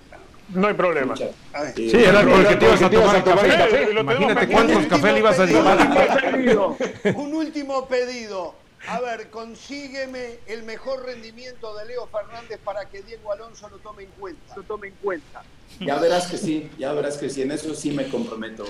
no 0.48 0.68
hay 0.68 0.74
problema. 0.74 1.14
Sí, 1.16 1.90
era 1.94 2.22
porque 2.22 2.56
te 2.56 2.64
ibas 2.66 2.82
a 2.82 2.90
tomar 2.90 3.24
café. 3.24 3.90
Imagínate 3.98 4.48
cuántos 4.48 4.86
cafés 4.86 5.12
le 5.12 5.18
ibas 5.18 5.38
a 5.40 5.46
llevar. 5.46 6.76
Un 7.16 7.34
último 7.34 7.86
pedido. 7.86 8.54
A 8.88 9.00
ver, 9.00 9.30
consígueme 9.30 10.38
el 10.46 10.62
mejor 10.62 11.04
rendimiento 11.04 11.76
de 11.76 11.86
Leo 11.86 12.06
Fernández 12.06 12.60
para 12.62 12.88
que 12.88 13.02
Diego 13.02 13.32
Alonso 13.32 13.68
lo 13.68 13.78
tome 13.78 14.04
en 14.04 14.10
cuenta. 14.10 14.54
Lo 14.54 14.62
tome 14.62 14.88
en 14.88 14.94
cuenta. 15.02 15.42
Ya 15.80 15.98
verás 15.98 16.28
que 16.28 16.38
sí, 16.38 16.70
ya 16.78 16.92
verás 16.92 17.16
que 17.16 17.28
sí. 17.28 17.42
En 17.42 17.50
eso 17.50 17.74
sí 17.74 17.90
me 17.90 18.08
comprometo. 18.08 18.64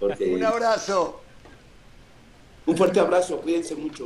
Un 0.00 0.44
abrazo. 0.44 1.22
Un 2.66 2.76
fuerte 2.76 2.98
abrazo, 2.98 3.40
cuídense 3.40 3.76
mucho. 3.76 4.04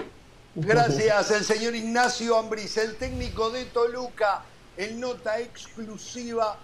Gracias, 0.54 1.30
el 1.30 1.44
señor 1.44 1.74
Ignacio 1.74 2.36
Ambris, 2.36 2.76
el 2.78 2.96
técnico 2.96 3.50
de 3.50 3.66
Toluca, 3.66 4.42
en 4.76 5.00
nota 5.00 5.38
exclusiva 5.38 6.58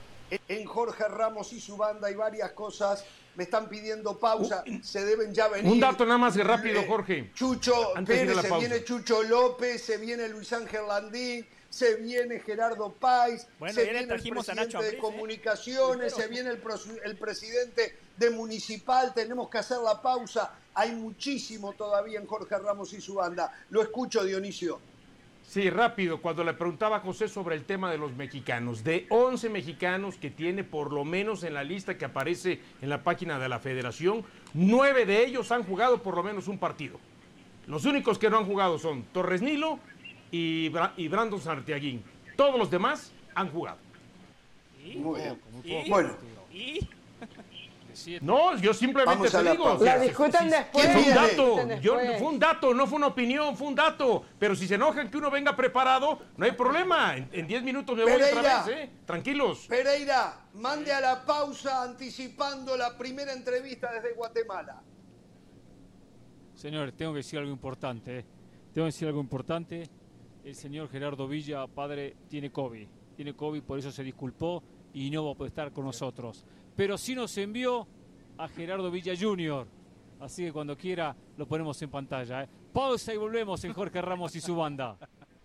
en 0.49 0.65
Jorge 0.65 1.05
Ramos 1.09 1.53
y 1.53 1.61
su 1.61 1.77
banda 1.77 2.11
y 2.11 2.15
varias 2.15 2.53
cosas. 2.53 3.05
Me 3.35 3.45
están 3.45 3.69
pidiendo 3.69 4.19
pausa, 4.19 4.63
se 4.83 5.05
deben 5.07 5.33
ya 5.33 5.49
venir. 5.49 5.73
Un 5.73 5.81
dato 5.81 6.05
nada 6.05 6.19
más 6.19 6.37
rápido, 6.37 6.83
eh, 6.83 6.87
Jorge. 6.87 7.31
Chucho 7.35 7.95
Pérez, 8.07 8.39
se 8.43 8.59
viene 8.59 8.85
Chucho 8.85 9.23
López, 9.23 9.83
se 9.83 9.97
viene 9.97 10.29
Luis 10.29 10.53
Ángel 10.53 10.87
Landín, 10.87 11.47
se 11.71 11.95
viene 11.97 12.41
Gerardo 12.41 12.93
Páez, 12.93 13.47
se 13.73 13.85
viene 13.85 14.01
el 14.01 14.09
presidente 14.09 14.77
de 14.83 14.91
¿eh? 14.91 14.99
Comunicaciones, 14.99 16.13
se 16.15 16.29
viene 16.29 16.51
el, 16.51 16.61
el 17.05 17.17
presidente 17.17 17.97
de 18.19 18.31
Municipal. 18.31 19.15
Tenemos 19.15 19.49
que 19.49 19.57
hacer 19.57 19.79
la 19.79 20.03
pausa. 20.03 20.53
Hay 20.75 20.93
muchísimo 20.93 21.73
todavía 21.73 22.21
en 22.21 22.27
Jorge 22.27 22.59
Ramos 22.59 22.93
y 22.93 23.01
su 23.01 23.15
banda. 23.15 23.51
Lo 23.71 23.81
escucho, 23.81 24.23
Dionisio. 24.23 24.92
Sí, 25.53 25.69
rápido, 25.69 26.23
cuando 26.23 26.45
le 26.45 26.55
preguntaba 26.55 26.97
a 26.97 27.01
José 27.01 27.29
sobre 27.29 27.57
el 27.57 27.65
tema 27.65 27.91
de 27.91 27.99
los 27.99 28.17
mexicanos, 28.17 28.83
de 28.85 29.05
11 29.11 29.51
mexicanos 29.51 30.17
que 30.17 30.31
tiene 30.31 30.65
por 30.65 30.95
lo 30.95 31.05
menos 31.05 31.45
en 31.45 31.53
la 31.53 31.63
lista 31.63 31.99
que 31.99 32.07
aparece 32.07 32.59
en 32.81 32.89
la 32.89 33.03
página 33.03 33.39
de 33.39 33.51
la 33.51 33.59
federación, 33.59 34.25
nueve 34.55 35.05
de 35.05 35.27
ellos 35.27 35.53
han 35.53 35.63
jugado 35.63 36.03
por 36.03 36.17
lo 36.17 36.23
menos 36.23 36.49
un 36.49 36.57
partido. 36.57 36.99
Los 37.67 37.85
únicos 37.85 38.19
que 38.19 38.31
no 38.31 38.39
han 38.39 38.47
jugado 38.47 38.79
son 38.79 39.03
Torres 39.13 39.43
Nilo 39.43 39.79
y, 40.31 40.71
Brandon 40.71 41.39
Santiaguín. 41.39 42.03
Todos 42.35 42.59
los 42.59 42.71
demás 42.71 43.13
han 43.35 43.51
jugado. 43.51 43.77
Muy 44.97 45.21
bien. 45.21 45.85
Bueno. 45.87 46.17
No, 48.21 48.57
yo 48.57 48.75
simplemente 48.75 49.31
te 49.31 49.43
digo. 49.43 49.79
La 49.81 49.99
discuten 49.99 50.51
después. 50.51 50.87
Fue 50.87 51.03
un 51.03 51.15
dato. 51.15 51.57
fue 52.19 52.29
un 52.29 52.39
dato, 52.39 52.75
no 52.75 52.87
fue 52.87 52.97
una 52.97 53.07
opinión, 53.09 53.57
fue 53.57 53.69
un 53.69 53.75
dato. 53.75 54.25
Pero 54.39 54.55
si 54.55 54.67
se 54.67 54.75
enojan 54.75 55.11
que 55.11 55.19
uno 55.19 55.31
venga 55.31 55.55
preparado, 55.55 56.19
no 56.37 56.45
hay 56.45 56.53
problema. 56.53 57.17
En 57.17 57.47
10 57.47 57.63
minutos 57.63 57.97
me 57.97 58.05
voy 58.05 58.23
otra 58.23 58.65
vez, 58.65 58.77
¿eh? 58.77 58.91
Tranquilos. 59.05 59.67
Pereira, 59.69 60.35
mande 60.55 60.93
a 60.93 61.01
la 61.01 61.25
pausa 61.25 61.83
anticipando 61.83 62.77
la 62.77 62.97
primera 62.97 63.33
entrevista 63.33 63.93
desde 63.93 64.15
Guatemala. 64.15 64.83
Señor, 66.55 66.93
tengo 66.93 67.13
que 67.13 67.19
decir 67.19 67.39
algo 67.39 67.51
importante. 67.51 68.21
¿eh? 68.21 68.25
Tengo 68.73 68.87
que 68.87 68.93
decir 68.93 69.09
algo 69.09 69.21
importante. 69.21 69.89
El 70.45 70.55
señor 70.55 70.89
Gerardo 70.89 71.29
Villa, 71.29 71.67
padre, 71.67 72.17
tiene 72.29 72.51
COVID. 72.51 72.87
Tiene 73.17 73.35
COVID, 73.35 73.63
por 73.63 73.79
eso 73.79 73.93
se 73.93 74.03
disculpó 74.03 74.63
y 74.93 75.11
no 75.11 75.25
va 75.25 75.33
a 75.33 75.35
poder 75.35 75.51
estar 75.51 75.73
con 75.73 75.85
nosotros 75.85 76.45
pero 76.77 76.99
sí 76.99 77.15
nos 77.15 77.37
envió 77.39 77.87
a 78.39 78.49
Gerardo 78.49 78.91
Villa 78.91 79.15
Jr. 79.19 79.67
Así 80.21 80.45
que 80.45 80.53
cuando 80.53 80.77
quiera 80.77 81.17
lo 81.37 81.47
ponemos 81.47 81.81
en 81.83 81.91
pantalla. 81.91 82.45
¿eh? 82.45 82.49
Pausa 82.73 83.13
y 83.13 83.17
volvemos 83.17 83.63
en 83.65 83.73
Jorge 83.73 84.01
Ramos 84.01 84.35
y 84.37 84.41
su 84.41 84.57
banda. 84.57 84.97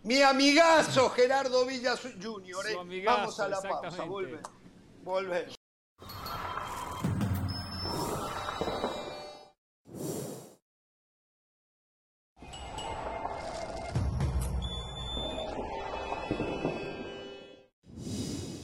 Mi 0.04 0.22
amigazo 0.22 1.10
Gerardo 1.10 1.66
Villa 1.66 1.96
Jr. 1.98 2.68
¿eh? 2.70 3.04
Vamos 3.06 3.40
a 3.40 3.48
la 3.48 3.62
pausa. 3.62 4.06
Vuelve. 4.06 4.40
Vuelve. 5.04 5.48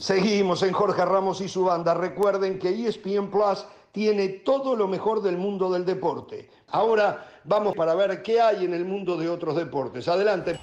Seguimos 0.04 0.62
en 0.62 0.74
Jorge 0.74 1.02
Ramos 1.02 1.40
y 1.40 1.48
su 1.48 1.64
banda. 1.64 1.94
Recuerden 1.94 2.58
que 2.58 2.68
ESPN 2.68 3.30
Plus 3.30 3.64
tiene 3.90 4.28
todo 4.28 4.76
lo 4.76 4.86
mejor 4.86 5.22
del 5.22 5.38
mundo 5.38 5.72
del 5.72 5.86
deporte. 5.86 6.50
Ahora 6.68 7.26
vamos 7.44 7.74
para 7.74 7.94
ver 7.94 8.22
qué 8.22 8.38
hay 8.38 8.66
en 8.66 8.74
el 8.74 8.84
mundo 8.84 9.16
de 9.16 9.30
otros 9.30 9.56
deportes. 9.56 10.06
Adelante. 10.06 10.60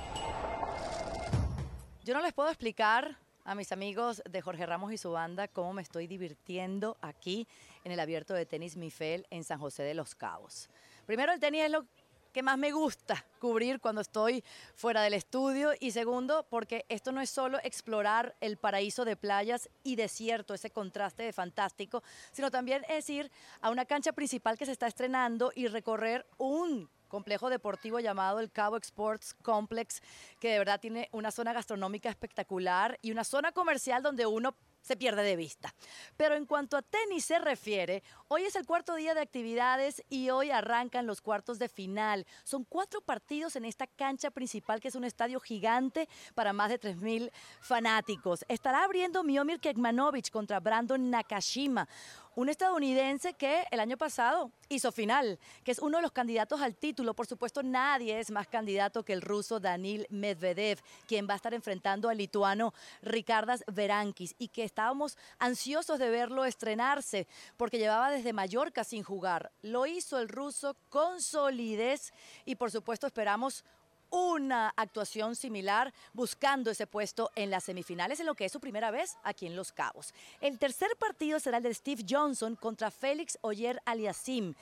Yo 2.03 2.13
no 2.13 2.21
les 2.21 2.33
puedo 2.33 2.49
explicar 2.49 3.17
a 3.43 3.55
mis 3.55 3.71
amigos 3.71 4.21
de 4.29 4.41
Jorge 4.41 4.63
Ramos 4.67 4.93
y 4.93 4.99
su 4.99 5.09
banda 5.09 5.47
cómo 5.47 5.73
me 5.73 5.81
estoy 5.81 6.05
divirtiendo 6.05 6.97
aquí 7.01 7.47
en 7.83 7.93
el 7.93 7.99
abierto 7.99 8.35
de 8.35 8.45
tenis 8.45 8.77
Mifel 8.77 9.25
en 9.31 9.43
San 9.43 9.57
José 9.57 9.81
de 9.81 9.95
los 9.95 10.13
Cabos. 10.13 10.69
Primero, 11.07 11.33
el 11.33 11.39
tenis 11.39 11.63
es 11.63 11.71
lo 11.71 11.87
que 12.31 12.43
más 12.43 12.57
me 12.57 12.71
gusta 12.71 13.25
cubrir 13.39 13.79
cuando 13.79 14.01
estoy 14.01 14.43
fuera 14.75 15.01
del 15.01 15.13
estudio. 15.13 15.71
Y 15.79 15.91
segundo 15.91 16.45
porque 16.49 16.85
esto 16.89 17.11
no 17.11 17.21
es 17.21 17.29
solo 17.29 17.59
explorar 17.63 18.35
el 18.41 18.57
paraíso 18.57 19.05
de 19.05 19.15
playas 19.15 19.69
y 19.83 19.95
desierto, 19.95 20.53
ese 20.53 20.69
contraste 20.69 21.23
de 21.23 21.33
fantástico, 21.33 22.03
sino 22.31 22.51
también 22.51 22.83
es 22.89 23.09
ir 23.09 23.31
a 23.59 23.69
una 23.69 23.85
cancha 23.85 24.13
principal 24.13 24.57
que 24.57 24.65
se 24.65 24.71
está 24.71 24.87
estrenando 24.87 25.51
y 25.55 25.67
recorrer 25.67 26.25
un 26.37 26.89
complejo 27.11 27.49
deportivo 27.49 27.99
llamado 27.99 28.39
el 28.39 28.51
Cabo 28.51 28.77
Sports 28.77 29.35
Complex, 29.43 30.01
que 30.39 30.49
de 30.53 30.59
verdad 30.59 30.79
tiene 30.79 31.09
una 31.11 31.29
zona 31.29 31.53
gastronómica 31.53 32.09
espectacular 32.09 32.97
y 33.01 33.11
una 33.11 33.25
zona 33.25 33.51
comercial 33.51 34.01
donde 34.01 34.25
uno 34.25 34.55
se 34.81 34.97
pierde 34.97 35.23
de 35.23 35.35
vista. 35.35 35.73
Pero 36.17 36.35
en 36.35 36.45
cuanto 36.45 36.77
a 36.77 36.81
tenis 36.81 37.25
se 37.25 37.39
refiere, 37.39 38.03
hoy 38.27 38.43
es 38.43 38.55
el 38.55 38.65
cuarto 38.65 38.95
día 38.95 39.13
de 39.13 39.21
actividades 39.21 40.03
y 40.09 40.29
hoy 40.29 40.51
arrancan 40.51 41.05
los 41.05 41.21
cuartos 41.21 41.59
de 41.59 41.69
final. 41.69 42.25
Son 42.43 42.63
cuatro 42.63 43.01
partidos 43.01 43.55
en 43.55 43.65
esta 43.65 43.87
cancha 43.87 44.31
principal 44.31 44.79
que 44.81 44.87
es 44.87 44.95
un 44.95 45.03
estadio 45.03 45.39
gigante 45.39 46.09
para 46.33 46.53
más 46.53 46.69
de 46.69 46.79
3.000 46.79 47.31
fanáticos. 47.59 48.43
Estará 48.47 48.83
abriendo 48.83 49.23
Miomir 49.23 49.59
Kekmanovic 49.59 50.31
contra 50.31 50.59
Brandon 50.59 51.09
Nakashima 51.09 51.87
un 52.35 52.49
estadounidense 52.49 53.33
que 53.33 53.65
el 53.71 53.79
año 53.79 53.97
pasado 53.97 54.51
hizo 54.69 54.91
final, 54.91 55.39
que 55.63 55.71
es 55.71 55.79
uno 55.79 55.97
de 55.97 56.03
los 56.03 56.11
candidatos 56.11 56.61
al 56.61 56.75
título. 56.75 57.13
Por 57.13 57.27
supuesto, 57.27 57.61
nadie 57.63 58.19
es 58.19 58.31
más 58.31 58.47
candidato 58.47 59.03
que 59.03 59.13
el 59.13 59.21
ruso 59.21 59.59
Danil 59.59 60.07
Medvedev, 60.09 60.79
quien 61.07 61.27
va 61.27 61.33
a 61.33 61.35
estar 61.35 61.53
enfrentando 61.53 62.09
al 62.09 62.17
lituano 62.17 62.73
Ricardas 63.01 63.63
Verankis 63.67 64.35
y 64.37 64.47
que 64.47 64.63
estábamos 64.63 65.17
ansiosos 65.39 65.99
de 65.99 66.09
verlo 66.09 66.45
estrenarse 66.45 67.27
porque 67.57 67.77
llevaba 67.77 68.11
desde 68.11 68.33
Mallorca 68.33 68.83
sin 68.83 69.03
jugar. 69.03 69.51
Lo 69.61 69.85
hizo 69.85 70.19
el 70.19 70.29
ruso 70.29 70.77
con 70.89 71.21
solidez 71.21 72.13
y 72.45 72.55
por 72.55 72.71
supuesto 72.71 73.07
esperamos 73.07 73.65
una 74.11 74.73
actuación 74.77 75.35
similar 75.35 75.93
buscando 76.13 76.69
ese 76.69 76.85
puesto 76.85 77.31
en 77.35 77.49
las 77.49 77.63
semifinales 77.63 78.19
en 78.19 78.27
lo 78.27 78.35
que 78.35 78.45
es 78.45 78.51
su 78.51 78.59
primera 78.59 78.91
vez 78.91 79.17
aquí 79.23 79.47
en 79.47 79.55
Los 79.55 79.71
Cabos. 79.71 80.13
El 80.39 80.59
tercer 80.59 80.89
partido 80.99 81.39
será 81.39 81.57
el 81.57 81.63
de 81.63 81.73
Steve 81.73 82.05
Johnson 82.07 82.55
contra 82.55 82.91
Félix 82.91 83.39
Oyer 83.41 83.81
Aliasim. 83.85 84.53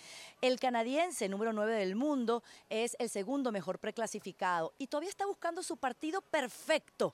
El 0.41 0.59
canadiense 0.59 1.27
número 1.27 1.51
9 1.51 1.73
del 1.73 1.95
mundo 1.95 2.43
es 2.69 2.95
el 2.99 3.09
segundo 3.09 3.51
mejor 3.51 3.79
preclasificado 3.79 4.73
y 4.77 4.87
todavía 4.87 5.09
está 5.09 5.25
buscando 5.25 5.63
su 5.63 5.75
partido 5.75 6.21
perfecto. 6.21 7.13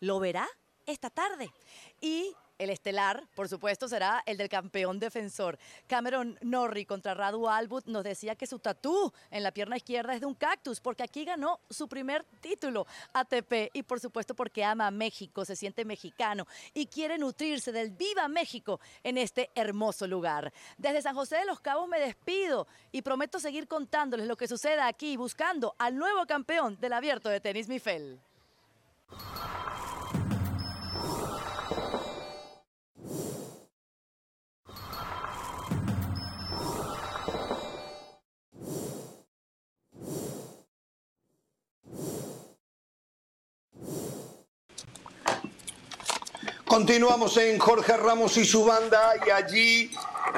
¿Lo 0.00 0.20
verá? 0.20 0.46
esta 0.86 1.10
tarde. 1.10 1.52
Y 2.00 2.34
el 2.58 2.70
estelar, 2.70 3.26
por 3.34 3.48
supuesto, 3.48 3.88
será 3.88 4.22
el 4.26 4.36
del 4.36 4.48
campeón 4.48 4.98
defensor. 4.98 5.58
Cameron 5.86 6.38
Norrie 6.42 6.86
contra 6.86 7.14
Radu 7.14 7.48
Albut 7.48 7.86
nos 7.86 8.04
decía 8.04 8.34
que 8.34 8.46
su 8.46 8.58
tatú 8.58 9.12
en 9.30 9.42
la 9.42 9.52
pierna 9.52 9.76
izquierda 9.76 10.14
es 10.14 10.20
de 10.20 10.26
un 10.26 10.34
cactus, 10.34 10.80
porque 10.80 11.02
aquí 11.02 11.24
ganó 11.24 11.60
su 11.70 11.88
primer 11.88 12.24
título 12.40 12.86
ATP 13.12 13.70
y 13.72 13.82
por 13.82 14.00
supuesto 14.00 14.34
porque 14.34 14.64
ama 14.64 14.86
a 14.86 14.90
México, 14.90 15.44
se 15.44 15.56
siente 15.56 15.84
mexicano 15.84 16.46
y 16.74 16.86
quiere 16.86 17.18
nutrirse 17.18 17.72
del 17.72 17.90
Viva 17.90 18.28
México 18.28 18.80
en 19.02 19.18
este 19.18 19.50
hermoso 19.54 20.06
lugar. 20.06 20.52
Desde 20.78 21.02
San 21.02 21.14
José 21.14 21.36
de 21.36 21.46
los 21.46 21.60
Cabos 21.60 21.88
me 21.88 22.00
despido 22.00 22.66
y 22.92 23.02
prometo 23.02 23.38
seguir 23.38 23.68
contándoles 23.68 24.26
lo 24.26 24.36
que 24.36 24.48
sucede 24.48 24.80
aquí 24.80 25.16
buscando 25.16 25.74
al 25.78 25.96
nuevo 25.96 26.26
campeón 26.26 26.78
del 26.80 26.92
abierto 26.92 27.28
de 27.28 27.40
tenis 27.40 27.68
Mifel. 27.68 28.20
Continuamos 46.76 47.36
en 47.38 47.58
Jorge 47.58 47.96
Ramos 47.96 48.36
y 48.36 48.44
su 48.44 48.62
banda 48.64 49.14
y 49.26 49.30
allí 49.30 49.90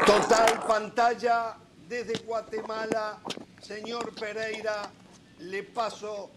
total 0.07 0.65
pantalla 0.69 1.57
desde 1.89 2.17
Guatemala. 2.19 3.19
Señor 3.61 4.15
Pereira, 4.15 4.89
le 5.41 5.65
paso 5.65 6.31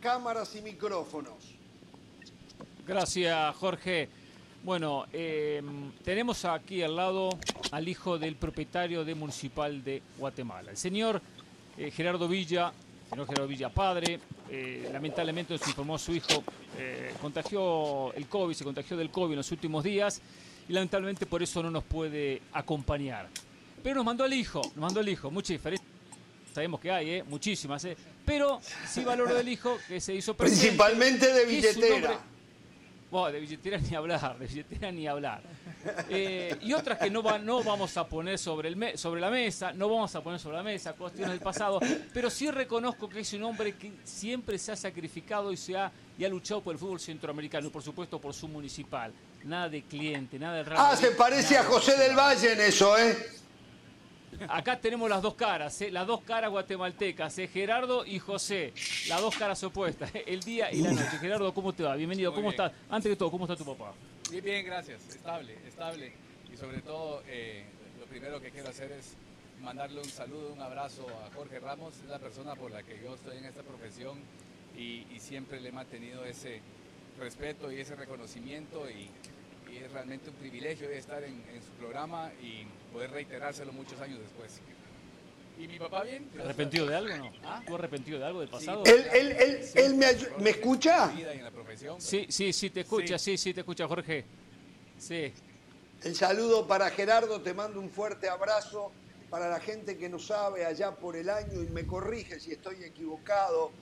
cámaras 0.00 0.54
y 0.54 0.62
micrófonos. 0.62 1.56
Gracias, 2.86 3.56
Jorge. 3.56 4.08
Bueno, 4.62 5.06
em, 5.12 5.92
tenemos 6.04 6.44
aquí 6.44 6.82
al 6.82 6.96
lado 6.96 7.30
al 7.70 7.88
hijo 7.88 8.18
del 8.18 8.36
propietario 8.36 9.04
de 9.04 9.14
Municipal 9.14 9.82
de 9.84 10.02
Guatemala, 10.18 10.70
el 10.72 10.76
señor 10.76 11.22
eh, 11.76 11.90
Gerardo 11.90 12.28
Villa, 12.28 12.72
señor 13.08 13.26
Gerardo 13.26 13.46
Villa 13.48 13.68
padre, 13.68 14.18
eh, 14.50 14.88
lamentablemente 14.92 15.54
nos 15.54 15.66
informó 15.66 15.96
su 15.96 16.12
hijo, 16.12 16.42
eh, 16.76 17.14
contagió 17.20 18.12
el 18.14 18.26
COVID, 18.26 18.54
se 18.54 18.64
contagió 18.64 18.96
del 18.96 19.10
COVID 19.10 19.32
en 19.32 19.36
los 19.38 19.52
últimos 19.52 19.84
días 19.84 20.20
y 20.68 20.72
lamentablemente 20.72 21.24
por 21.24 21.42
eso 21.42 21.62
no 21.62 21.70
nos 21.70 21.84
puede 21.84 22.42
acompañar. 22.52 23.28
Pero 23.82 23.96
nos 23.96 24.04
mandó 24.04 24.24
el 24.24 24.32
hijo, 24.32 24.60
nos 24.60 24.76
mandó 24.76 25.00
el 25.00 25.08
hijo, 25.08 25.30
mucha 25.30 25.52
diferencia 25.52 25.86
sabemos 26.52 26.80
que 26.80 26.90
hay, 26.90 27.10
¿eh? 27.10 27.22
muchísimas, 27.22 27.86
pero 28.26 28.60
sí 28.88 29.04
valoro 29.04 29.32
del 29.32 29.48
hijo 29.48 29.78
que 29.86 30.00
se 30.00 30.14
hizo 30.14 30.34
Principalmente 30.36 31.32
de 31.32 31.44
billetera. 31.44 32.20
Bueno, 33.10 33.32
de 33.32 33.40
billetera 33.40 33.78
ni 33.78 33.94
hablar, 33.94 34.38
de 34.38 34.46
billetera 34.46 34.92
ni 34.92 35.06
hablar. 35.06 35.42
Eh, 36.10 36.56
y 36.60 36.72
otras 36.74 36.98
que 36.98 37.10
no, 37.10 37.22
va, 37.22 37.38
no 37.38 37.62
vamos 37.62 37.96
a 37.96 38.06
poner 38.06 38.38
sobre, 38.38 38.68
el 38.68 38.98
sobre 38.98 39.20
la 39.20 39.30
mesa, 39.30 39.72
no 39.72 39.88
vamos 39.88 40.14
a 40.14 40.22
poner 40.22 40.38
sobre 40.38 40.58
la 40.58 40.62
mesa, 40.62 40.92
cuestiones 40.92 41.30
del 41.30 41.40
pasado, 41.40 41.80
pero 42.12 42.28
sí 42.28 42.50
reconozco 42.50 43.08
que 43.08 43.20
es 43.20 43.32
un 43.32 43.44
hombre 43.44 43.76
que 43.76 43.92
siempre 44.04 44.58
se 44.58 44.72
ha 44.72 44.76
sacrificado 44.76 45.50
y, 45.52 45.56
se 45.56 45.76
ha, 45.76 45.90
y 46.18 46.24
ha 46.24 46.28
luchado 46.28 46.62
por 46.62 46.74
el 46.74 46.78
fútbol 46.78 47.00
centroamericano 47.00 47.68
y 47.68 47.70
por 47.70 47.82
supuesto 47.82 48.20
por 48.20 48.34
su 48.34 48.48
municipal. 48.48 49.12
Nada 49.44 49.68
de 49.68 49.82
cliente, 49.82 50.38
nada 50.38 50.56
de... 50.56 50.64
Real 50.64 50.78
ah, 50.80 50.96
se 50.96 51.12
parece 51.12 51.56
a 51.56 51.64
José 51.64 51.96
del 51.96 52.14
Valle 52.14 52.52
en 52.52 52.60
eso, 52.60 52.98
¿eh? 52.98 53.16
Acá 54.46 54.80
tenemos 54.80 55.10
las 55.10 55.20
dos 55.20 55.34
caras, 55.34 55.80
¿eh? 55.82 55.90
las 55.90 56.06
dos 56.06 56.22
caras 56.22 56.50
guatemaltecas, 56.50 57.38
¿eh? 57.38 57.48
Gerardo 57.48 58.06
y 58.06 58.18
José, 58.18 58.72
las 59.08 59.20
dos 59.20 59.36
caras 59.36 59.62
opuestas, 59.64 60.14
¿eh? 60.14 60.24
el 60.26 60.40
día 60.40 60.70
y 60.72 60.80
la 60.80 60.92
noche. 60.92 61.18
Gerardo, 61.18 61.52
¿cómo 61.52 61.72
te 61.72 61.82
va? 61.82 61.96
Bienvenido, 61.96 62.32
¿cómo 62.32 62.50
estás? 62.50 62.72
Antes 62.88 63.10
de 63.10 63.16
todo, 63.16 63.30
¿cómo 63.30 63.46
está 63.46 63.56
tu 63.56 63.64
papá? 63.64 63.92
Bien, 64.30 64.44
bien, 64.44 64.64
gracias, 64.64 65.08
estable, 65.08 65.58
estable. 65.66 66.12
Y 66.52 66.56
sobre 66.56 66.82
todo, 66.82 67.22
eh, 67.26 67.64
lo 67.98 68.06
primero 68.06 68.40
que 68.40 68.50
quiero 68.50 68.68
hacer 68.68 68.92
es 68.92 69.16
mandarle 69.60 70.00
un 70.00 70.08
saludo, 70.08 70.52
un 70.52 70.60
abrazo 70.60 71.06
a 71.08 71.34
Jorge 71.34 71.58
Ramos, 71.58 71.94
es 71.96 72.08
la 72.08 72.18
persona 72.18 72.54
por 72.54 72.70
la 72.70 72.82
que 72.84 73.00
yo 73.02 73.14
estoy 73.14 73.38
en 73.38 73.46
esta 73.46 73.62
profesión 73.62 74.18
y, 74.76 75.04
siempre 75.18 75.60
le 75.60 75.70
he 75.70 75.72
mantenido 75.72 76.24
ese 76.24 76.60
respeto 77.18 77.72
y 77.72 77.80
ese 77.80 77.96
reconocimiento 77.96 78.88
y, 78.88 79.10
es 79.68 79.92
realmente 79.92 80.30
un 80.30 80.36
privilegio 80.36 80.88
estar 80.88 81.22
en, 81.22 81.44
en 81.54 81.62
su 81.62 81.70
programa 81.78 82.32
y 82.42 82.66
poder 82.92 83.10
reiterárselo 83.10 83.72
muchos 83.72 84.00
años 84.00 84.18
después. 84.20 84.60
¿Y 85.58 85.66
mi 85.66 85.78
papá 85.78 86.04
bien? 86.04 86.30
¿Arrepentido 86.38 86.86
de 86.86 86.94
algo 86.94 87.16
no? 87.16 87.32
¿Ah? 87.42 87.62
¿Tú 87.66 87.74
arrepentido 87.74 88.18
de 88.20 88.24
algo 88.24 88.40
del 88.40 88.48
pasado? 88.48 88.84
¿Él, 88.84 89.04
él, 89.12 89.32
él, 89.32 89.60
él 89.74 89.94
me, 89.94 90.06
me, 90.40 90.50
escucha? 90.50 91.12
Sí, 91.98 92.26
sí, 92.28 92.52
sí, 92.52 92.70
te 92.70 92.80
escucha, 92.80 93.18
sí. 93.18 93.36
sí, 93.36 93.52
te 93.52 93.60
escucha, 93.60 93.88
Jorge. 93.88 94.24
Sí. 94.96 95.32
El 96.04 96.14
saludo 96.14 96.66
para 96.68 96.90
Gerardo, 96.90 97.40
te 97.40 97.54
mando 97.54 97.80
un 97.80 97.90
fuerte 97.90 98.28
abrazo. 98.28 98.92
Para 99.30 99.50
la 99.50 99.60
gente 99.60 99.98
que 99.98 100.08
no 100.08 100.18
sabe, 100.18 100.64
allá 100.64 100.92
por 100.92 101.14
el 101.14 101.28
año, 101.28 101.62
y 101.62 101.66
me 101.66 101.86
corrige 101.86 102.40
si 102.40 102.52
estoy 102.52 102.82
equivocado, 102.82 103.72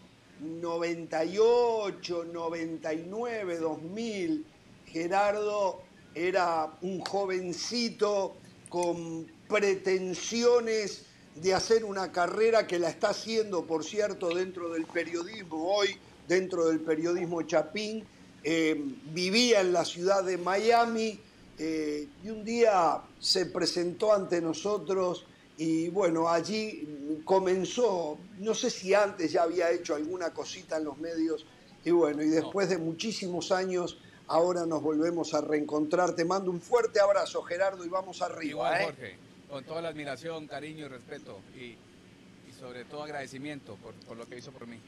98, 0.41 2.25
99, 2.33 3.59
2000, 3.59 4.47
Gerardo 4.87 5.83
era 6.15 6.73
un 6.81 7.01
jovencito 7.01 8.37
con 8.69 9.27
pretensiones 9.49 11.05
de 11.35 11.55
hacer 11.55 11.85
una 11.85 12.13
carrera 12.13 12.67
que 12.67 12.79
la 12.79 12.89
está 12.89 13.11
haciendo, 13.11 13.65
por 13.65 13.85
cierto, 13.85 14.35
dentro 14.35 14.71
del 14.71 14.87
periodismo 14.87 15.75
hoy, 15.75 15.97
dentro 16.27 16.67
del 16.69 16.81
periodismo 16.81 17.43
chapín. 17.43 18.05
Eh, 18.43 18.81
vivía 19.13 19.61
en 19.61 19.73
la 19.73 19.85
ciudad 19.85 20.23
de 20.23 20.39
Miami 20.39 21.19
eh, 21.59 22.07
y 22.25 22.31
un 22.31 22.45
día 22.45 23.01
se 23.19 23.47
presentó 23.47 24.13
ante 24.13 24.41
nosotros 24.41 25.27
y 25.59 25.89
bueno, 25.89 26.29
allí 26.29 27.23
comenzó, 27.25 28.19
no 28.39 28.55
sé 28.55 28.71
si 28.71 28.95
antes 28.95 29.33
ya 29.33 29.43
había 29.43 29.71
hecho 29.71 29.95
alguna 29.95 30.31
cosita 30.31 30.77
en 30.77 30.85
los 30.85 30.99
medios 30.99 31.47
y 31.85 31.91
bueno, 31.91 32.23
y 32.23 32.29
después 32.29 32.69
de 32.69 32.79
muchísimos 32.79 33.51
años 33.51 33.99
ahora 34.29 34.67
nos 34.67 34.83
volvemos 34.83 35.35
a 35.35 35.41
reencontrar. 35.41 36.15
Te 36.15 36.25
mando 36.25 36.51
un 36.51 36.61
fuerte 36.61 37.01
abrazo, 37.01 37.43
Gerardo, 37.43 37.85
y 37.85 37.89
vamos 37.89 38.23
arriba. 38.23 38.47
Igual, 38.47 38.81
¿eh? 38.81 38.85
Jorge, 38.85 39.17
con 39.49 39.65
toda 39.65 39.83
la 39.83 39.89
admiración, 39.89 40.47
cariño 40.47 40.87
y 40.87 40.89
respeto, 40.89 41.41
y, 41.55 41.77
sobre 42.59 42.85
todo 42.85 43.03
agradecimiento 43.03 43.77
por, 43.77 44.17
lo 44.17 44.27
que 44.27 44.39
hizo 44.39 44.51
por 44.51 44.67
mí. 44.67 44.79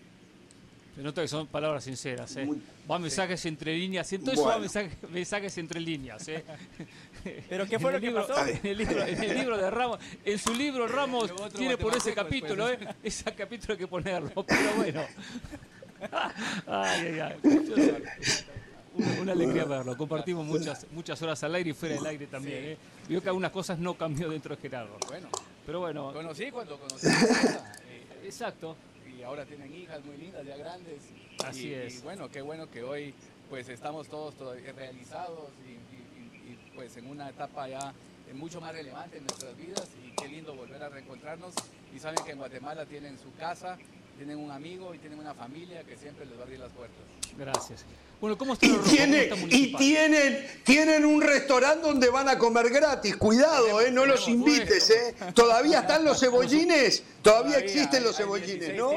Se 0.97 1.03
nota 1.03 1.23
que 1.23 1.29
son 1.29 1.47
palabras 1.47 1.85
sinceras, 1.85 2.35
¿eh? 2.39 2.49
va 2.91 2.99
mensajes 2.99 3.45
entre 3.47 3.77
líneas, 3.77 4.09
todo 4.09 4.33
eso 4.33 4.45
va 4.47 4.59
mensajes, 4.59 5.59
entre 5.59 5.79
líneas, 5.79 6.27
¿eh? 6.27 6.43
¿Pero 7.49 7.67
qué 7.67 7.79
fue 7.79 7.93
lo 7.93 8.01
que 8.01 8.11
pasó? 8.11 8.35
En 8.45 8.67
el, 8.67 8.79
libro, 8.79 9.07
en 9.07 9.23
el 9.23 9.39
libro 9.39 9.57
de 9.59 9.71
Ramos, 9.71 10.01
en 10.25 10.39
su 10.39 10.53
libro 10.55 10.89
Ramos 10.89 11.33
tiene 11.57 11.77
por 11.77 11.95
ese 11.97 12.15
capítulo, 12.15 12.69
¿eh? 12.69 12.79
Ese 13.05 13.33
capítulo 13.33 13.75
hay 13.75 13.79
que 13.79 13.87
ponerlo, 13.87 14.45
pero 14.45 14.75
bueno. 14.77 15.03
Ay, 16.67 17.07
ay, 17.07 17.21
ay. 17.21 17.37
Una, 19.21 19.33
alegría 19.33 19.65
verlo. 19.65 19.97
Compartimos 19.97 20.45
muchas, 20.45 20.87
muchas 20.93 21.21
horas 21.23 21.43
al 21.45 21.55
aire 21.55 21.71
y 21.71 21.73
fuera 21.73 21.95
del 21.97 22.07
aire 22.07 22.27
también. 22.27 22.65
¿eh? 22.65 22.79
Vio 23.09 23.23
que 23.23 23.29
algunas 23.29 23.53
cosas 23.53 23.79
no 23.79 23.95
cambió 23.95 24.29
dentro 24.29 24.55
de 24.55 24.63
Gerardo. 24.63 24.97
Bueno, 25.07 25.29
pero 25.67 25.81
bueno. 25.81 26.13
Conocí 26.13 26.51
cuando 26.51 26.79
conocí 26.79 27.07
eh, 27.89 28.25
Exacto. 28.25 28.77
Y 29.19 29.23
ahora 29.23 29.45
tienen 29.45 29.75
hijas 29.75 30.05
muy 30.05 30.17
lindas, 30.17 30.47
ya 30.47 30.57
grandes. 30.57 31.03
Así 31.45 31.73
es. 31.73 31.99
Y 31.99 32.03
bueno, 32.03 32.29
qué 32.29 32.43
bueno 32.43 32.71
que 32.71 32.83
hoy 32.83 33.15
pues 33.49 33.69
estamos 33.69 34.09
todos 34.09 34.35
todavía 34.35 34.73
realizados 34.73 35.51
y, 35.67 35.79
pues 36.75 36.97
en 36.97 37.11
una 37.11 37.29
etapa 37.29 37.67
ya 37.69 37.93
mucho 38.35 38.61
más 38.61 38.73
relevante 38.73 39.19
en 39.19 39.25
nuestras 39.25 39.57
vidas 39.57 39.89
y 40.07 40.15
qué 40.15 40.29
lindo 40.29 40.55
volver 40.55 40.81
a 40.81 40.89
reencontrarnos 40.89 41.55
y 41.95 41.99
saben 41.99 42.25
que 42.25 42.33
en 42.33 42.39
Guatemala 42.39 42.87
tienen 42.87 43.19
su 43.19 43.35
casa, 43.35 43.79
tienen 44.19 44.39
un 44.39 44.51
amigo 44.51 44.93
y 44.95 44.99
tienen 44.99 45.19
una 45.19 45.33
familia 45.33 45.85
que 45.85 45.97
siempre 45.97 46.27
les 46.27 46.37
va 46.37 46.41
a 46.41 46.43
abrir 46.43 46.59
las 46.59 46.73
puertas. 46.73 46.99
Gracias. 47.39 47.85
Bueno, 48.21 48.37
¿cómo 48.37 48.55
está 48.55 48.67
y, 48.67 48.73
tiene, 48.79 49.31
y 49.49 49.77
tienen, 49.77 50.61
tienen 50.65 51.05
un 51.05 51.23
restaurante 51.23 51.87
donde 51.87 52.11
van 52.11 52.29
a 52.29 52.37
comer 52.37 52.69
gratis. 52.69 53.17
Cuidado, 53.17 53.81
eh, 53.81 53.93
no 53.93 54.05
los 54.07 54.27
invites. 54.27 54.91
Eh. 54.91 55.15
Todavía 55.35 55.81
están 55.81 56.05
los 56.05 56.19
cebollines. 56.19 57.05
Todavía, 57.23 57.59
existen 57.59 58.03
los 58.03 58.17
cebollines, 58.17 58.75
¿no? 58.77 58.91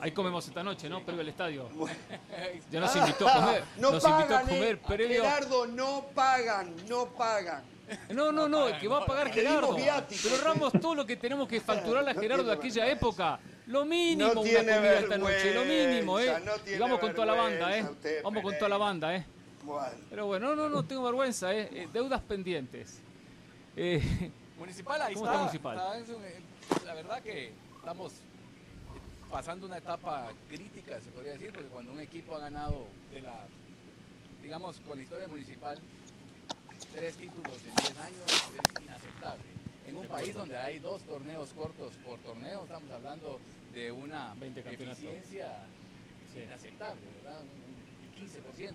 Ahí 0.00 0.12
comemos 0.12 0.46
esta 0.46 0.62
noche, 0.62 0.88
¿no? 0.88 1.04
Previo 1.04 1.22
al 1.22 1.28
estadio. 1.28 1.68
Ya 2.70 2.80
nos 2.80 2.94
invitó 2.94 3.28
a 3.28 3.34
comer. 3.34 3.64
No 3.76 3.90
nos 3.90 4.02
pagan, 4.04 4.20
invitó 4.22 4.36
a 4.36 4.42
comer 4.42 4.74
eh. 4.76 4.80
previo. 4.86 5.22
Gerardo, 5.22 5.66
no 5.66 6.06
pagan, 6.14 6.74
no 6.88 7.06
pagan. 7.06 7.64
No, 8.10 8.30
no, 8.32 8.48
no, 8.48 8.68
el 8.68 8.78
que 8.78 8.88
va 8.88 8.98
a 8.98 9.06
pagar 9.06 9.30
Gerardo. 9.30 9.76
Pero 9.76 10.36
Ramos, 10.44 10.72
todo 10.80 10.94
lo 10.94 11.04
que 11.04 11.16
tenemos 11.16 11.48
que 11.48 11.60
facturar 11.60 12.08
a 12.08 12.14
Gerardo 12.14 12.44
de 12.44 12.52
aquella 12.52 12.86
época. 12.86 13.40
Lo 13.66 13.84
mínimo 13.84 14.30
una 14.30 14.34
comida 14.34 14.98
esta 14.98 15.18
noche, 15.18 15.54
lo 15.54 15.64
mínimo, 15.64 16.18
¿eh? 16.18 16.32
y 16.66 16.78
vamos 16.78 16.98
con 16.98 17.14
toda 17.14 17.26
la 17.26 17.34
banda, 17.34 17.78
¿eh? 17.78 17.86
Vamos 18.22 18.42
con 18.42 18.54
toda 18.56 18.68
la 18.68 18.78
banda, 18.78 19.14
¿eh? 19.14 19.24
Pero 20.10 20.26
bueno, 20.26 20.56
no, 20.56 20.56
no, 20.56 20.68
no 20.68 20.84
tengo 20.84 21.04
vergüenza, 21.04 21.54
¿eh? 21.54 21.68
eh 21.72 21.88
deudas 21.92 22.20
pendientes. 22.22 23.00
Eh, 23.76 24.02
municipal, 24.58 25.00
ahí 25.00 25.14
¿Cómo 25.14 25.26
está, 25.26 25.38
municipal? 25.38 25.76
la 26.84 26.94
verdad 26.94 27.22
que 27.22 27.52
estamos 27.76 28.12
pasando 29.30 29.66
una 29.66 29.78
etapa 29.78 30.30
crítica, 30.48 31.00
se 31.00 31.10
podría 31.10 31.32
decir, 31.32 31.52
porque 31.52 31.68
cuando 31.68 31.92
un 31.92 32.00
equipo 32.00 32.34
ha 32.34 32.40
ganado 32.40 32.86
de 33.12 33.22
la, 33.22 33.46
digamos, 34.42 34.80
con 34.80 34.98
la 34.98 35.04
historia 35.04 35.28
municipal, 35.28 35.78
tres 36.94 37.16
títulos 37.16 37.56
en 37.64 37.74
10 37.76 37.98
años 37.98 38.22
es 38.28 38.82
inaceptable. 38.82 39.51
En 39.92 39.98
un 39.98 40.06
país 40.06 40.32
donde 40.32 40.56
hay 40.56 40.78
dos 40.78 41.02
torneos 41.02 41.52
cortos 41.52 41.92
por 42.02 42.18
torneo, 42.20 42.62
estamos 42.62 42.90
hablando 42.92 43.38
de 43.74 43.92
una 43.92 44.34
eficiencia 44.40 45.52
inaceptable, 46.34 47.02
¿verdad? 47.22 47.42
Un 47.42 48.26
15%. 48.26 48.72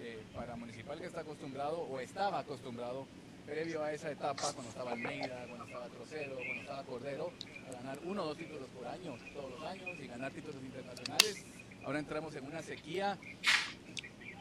Eh, 0.00 0.22
para 0.32 0.54
Municipal 0.54 1.00
que 1.00 1.06
está 1.06 1.22
acostumbrado 1.22 1.80
o 1.80 1.98
estaba 1.98 2.38
acostumbrado 2.38 3.04
previo 3.44 3.82
a 3.82 3.92
esa 3.92 4.12
etapa, 4.12 4.52
cuando 4.52 4.70
estaba 4.70 4.92
Almeida, 4.92 5.44
cuando 5.48 5.64
estaba 5.64 5.88
Trocero, 5.88 6.36
cuando 6.36 6.60
estaba 6.60 6.84
Cordero, 6.84 7.32
a 7.68 7.72
ganar 7.72 7.98
uno 8.04 8.22
o 8.22 8.26
dos 8.26 8.36
títulos 8.38 8.68
por 8.68 8.86
año, 8.86 9.16
todos 9.34 9.50
los 9.50 9.62
años, 9.64 9.98
y 10.00 10.06
ganar 10.06 10.30
títulos 10.30 10.62
internacionales. 10.62 11.44
Ahora 11.84 11.98
entramos 11.98 12.36
en 12.36 12.44
una 12.44 12.62
sequía 12.62 13.18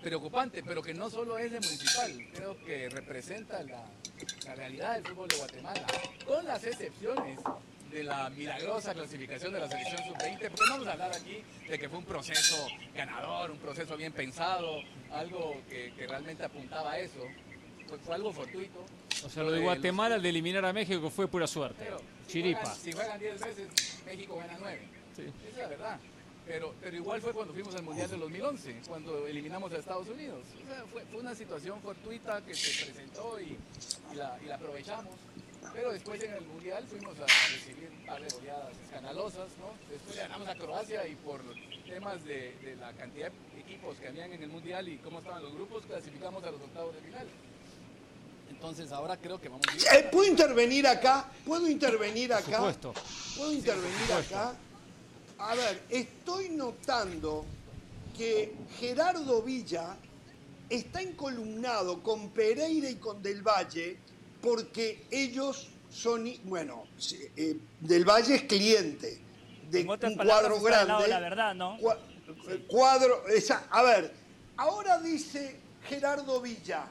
preocupante, 0.04 0.62
pero 0.64 0.82
que 0.84 0.94
no 0.94 1.10
solo 1.10 1.38
es 1.38 1.52
de 1.52 1.60
municipal, 1.60 2.28
creo 2.34 2.58
que 2.64 2.90
representa 2.90 3.64
la, 3.64 3.86
realidad 4.56 4.96
del 4.96 5.08
fútbol 5.08 5.28
de 5.30 5.38
Guatemala, 5.38 5.86
con 6.28 6.46
las 6.46 6.64
excepciones 6.64 7.40
de 7.92 8.04
la 8.04 8.30
milagrosa 8.30 8.94
clasificación 8.94 9.54
de 9.54 9.60
la 9.60 9.70
selección 9.70 9.98
sub-20, 10.08 10.40
porque 10.50 10.66
no 10.66 10.72
vamos 10.72 10.88
a 10.88 10.92
hablar 10.94 11.16
aquí 11.16 11.44
de 11.68 11.80
que 11.80 11.90
fue 11.90 12.00
un 12.00 12.06
proceso 12.06 12.68
ganador, 12.94 13.52
un 13.52 13.58
proceso 13.58 13.96
bien 13.98 14.12
pensado, 14.12 14.82
algo 15.12 15.56
que, 15.70 15.92
realmente 16.08 16.44
apuntaba 16.44 16.94
a 16.94 17.00
eso, 17.00 17.20
fue, 18.04 18.16
algo 18.16 18.34
fortuito. 18.34 18.86
O 19.26 19.30
sea, 19.30 19.44
lo 19.44 19.52
de 19.52 19.62
Guatemala 19.62 20.20
de 20.20 20.30
eliminar 20.30 20.66
a 20.66 20.74
México 20.74 21.10
fue 21.10 21.28
pura 21.28 21.48
suerte. 21.48 21.86
Chiripa. 22.28 22.74
si 22.76 22.92
juegan 22.92 23.20
10 23.20 23.40
veces, 23.40 24.02
México 24.06 24.38
gana 24.38 24.58
9. 24.60 24.82
Esa 25.14 25.50
es 25.50 25.58
la 25.58 25.68
verdad. 25.68 26.00
Pero, 26.46 26.74
pero 26.82 26.98
igual 26.98 27.22
fue 27.22 27.32
cuando 27.32 27.54
fuimos 27.54 27.74
al 27.76 27.84
Mundial 27.84 28.10
del 28.10 28.20
2011, 28.20 28.82
cuando 28.88 29.28
eliminamos 29.28 29.72
a 29.72 29.78
Estados 29.78 30.08
Unidos. 30.10 30.42
O 30.62 30.68
sea, 30.68 30.84
fue, 30.92 31.04
fue, 31.06 31.22
una 31.22 31.34
situación 31.34 31.80
fortuita 31.82 32.42
que 32.42 32.54
se 32.54 32.86
presentó 32.86 33.40
y, 33.40 33.58
y, 34.12 34.16
la, 34.16 34.38
y, 34.44 34.48
la, 34.48 34.56
aprovechamos. 34.56 35.14
Pero 35.74 35.94
después 35.94 36.22
en 36.22 36.34
el 36.34 36.42
Mundial 36.42 36.84
fuimos 36.86 37.18
a 37.20 37.26
recibir 37.26 37.90
un 37.98 38.06
par 38.06 38.22
de 38.22 38.28
goleadas 38.36 38.78
escandalosas, 38.84 39.48
¿no? 39.58 39.72
Después 39.90 40.18
ganamos 40.18 40.48
a 40.50 40.56
Croacia 40.56 41.08
y 41.08 41.16
por 41.16 41.42
temas 41.88 42.24
de, 42.26 42.54
de, 42.62 42.76
la 42.76 42.92
cantidad 42.94 43.32
de 43.32 43.62
equipos 43.62 43.96
que 43.98 44.10
habían 44.10 44.34
en 44.34 44.44
el 44.44 44.50
Mundial 44.50 44.90
y 44.90 44.98
cómo 44.98 45.20
estaban 45.20 45.42
los 45.42 45.54
grupos, 45.54 45.86
clasificamos 45.86 46.44
a 46.44 46.52
los 46.52 46.62
octavos 46.62 46.94
de 46.96 47.02
final. 47.02 47.28
Entonces 48.50 48.92
ahora 48.92 49.16
creo 49.18 49.40
que 49.40 49.48
vamos 49.48 49.66
a 49.68 49.76
ir... 49.76 49.82
Eh, 49.94 50.10
¿Puedo 50.12 50.30
intervenir 50.30 50.86
acá? 50.88 51.30
¿Puedo 51.46 51.68
intervenir 51.70 52.34
acá? 52.34 52.60
Por 52.60 52.74
supuesto. 52.74 52.94
¿Puedo 53.38 53.54
intervenir 53.54 54.14
acá? 54.14 54.56
A 55.46 55.56
ver, 55.56 55.84
estoy 55.90 56.50
notando 56.50 57.44
que 58.18 58.56
Gerardo 58.80 59.42
Villa 59.42 59.98
está 60.70 61.02
encolumnado 61.02 62.02
con 62.02 62.30
Pereira 62.30 62.90
y 62.90 62.96
con 62.96 63.22
Del 63.22 63.42
Valle 63.42 63.98
porque 64.42 65.06
ellos 65.12 65.68
son, 65.92 66.32
bueno, 66.46 66.86
eh, 67.36 67.58
Del 67.82 68.06
Valle 68.06 68.36
es 68.36 68.44
cliente 68.44 69.20
de 69.70 69.82
un 69.82 70.16
cuadro 70.16 70.62
grande. 70.62 71.08
La 71.10 71.20
verdad, 71.20 71.54
¿no? 71.54 71.78
Cuadro, 72.68 73.28
esa, 73.28 73.68
a 73.70 73.84
ver, 73.84 74.14
ahora 74.56 75.00
dice 75.00 75.60
Gerardo 75.90 76.40
Villa, 76.40 76.86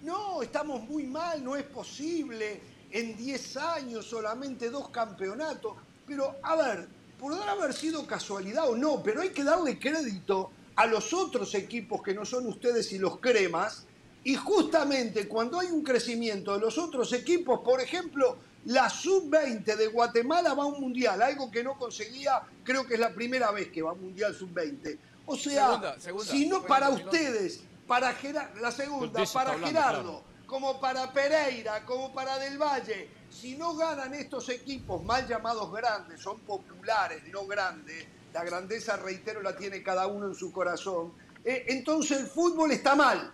no, 0.00 0.42
estamos 0.42 0.82
muy 0.88 1.04
mal, 1.04 1.44
no 1.44 1.56
es 1.56 1.64
posible, 1.64 2.58
en 2.90 3.18
10 3.18 3.56
años 3.58 4.06
solamente 4.06 4.70
dos 4.70 4.88
campeonatos, 4.88 5.74
pero 6.06 6.36
a 6.42 6.56
ver, 6.56 6.97
podrá 7.18 7.52
haber 7.52 7.74
sido 7.74 8.06
casualidad 8.06 8.68
o 8.68 8.76
no, 8.76 9.02
pero 9.02 9.20
hay 9.20 9.30
que 9.30 9.44
darle 9.44 9.78
crédito 9.78 10.50
a 10.76 10.86
los 10.86 11.12
otros 11.12 11.54
equipos 11.54 12.02
que 12.02 12.14
no 12.14 12.24
son 12.24 12.46
ustedes 12.46 12.92
y 12.92 12.98
los 12.98 13.18
cremas, 13.18 13.84
y 14.24 14.34
justamente 14.36 15.26
cuando 15.26 15.58
hay 15.58 15.68
un 15.68 15.82
crecimiento 15.82 16.54
de 16.54 16.60
los 16.60 16.78
otros 16.78 17.12
equipos, 17.12 17.60
por 17.60 17.80
ejemplo, 17.80 18.36
la 18.66 18.88
sub-20 18.88 19.64
de 19.64 19.86
Guatemala 19.88 20.54
va 20.54 20.64
a 20.64 20.66
un 20.66 20.80
mundial, 20.80 21.22
algo 21.22 21.50
que 21.50 21.64
no 21.64 21.76
conseguía, 21.78 22.42
creo 22.64 22.86
que 22.86 22.94
es 22.94 23.00
la 23.00 23.14
primera 23.14 23.50
vez 23.50 23.70
que 23.70 23.82
va 23.82 23.90
a 23.90 23.92
un 23.94 24.02
mundial 24.02 24.34
sub-20. 24.34 24.98
O 25.26 25.36
sea, 25.36 25.96
si 26.22 26.46
no 26.46 26.62
para 26.62 26.90
ustedes, 26.90 27.60
para 27.86 28.14
la 28.60 28.70
segunda, 28.70 29.24
para 29.32 29.58
Gerardo, 29.58 30.22
como 30.48 30.80
para 30.80 31.12
Pereira, 31.12 31.84
como 31.84 32.10
para 32.10 32.38
Del 32.38 32.56
Valle, 32.56 33.06
si 33.30 33.54
no 33.54 33.76
ganan 33.76 34.14
estos 34.14 34.48
equipos 34.48 35.04
mal 35.04 35.28
llamados 35.28 35.70
grandes, 35.70 36.22
son 36.22 36.40
populares, 36.40 37.22
no 37.30 37.46
grandes, 37.46 38.06
la 38.32 38.42
grandeza, 38.42 38.96
reitero, 38.96 39.42
la 39.42 39.54
tiene 39.54 39.82
cada 39.82 40.06
uno 40.06 40.26
en 40.26 40.34
su 40.34 40.50
corazón, 40.50 41.12
eh, 41.44 41.66
entonces 41.68 42.18
el 42.18 42.26
fútbol 42.26 42.72
está 42.72 42.96
mal. 42.96 43.30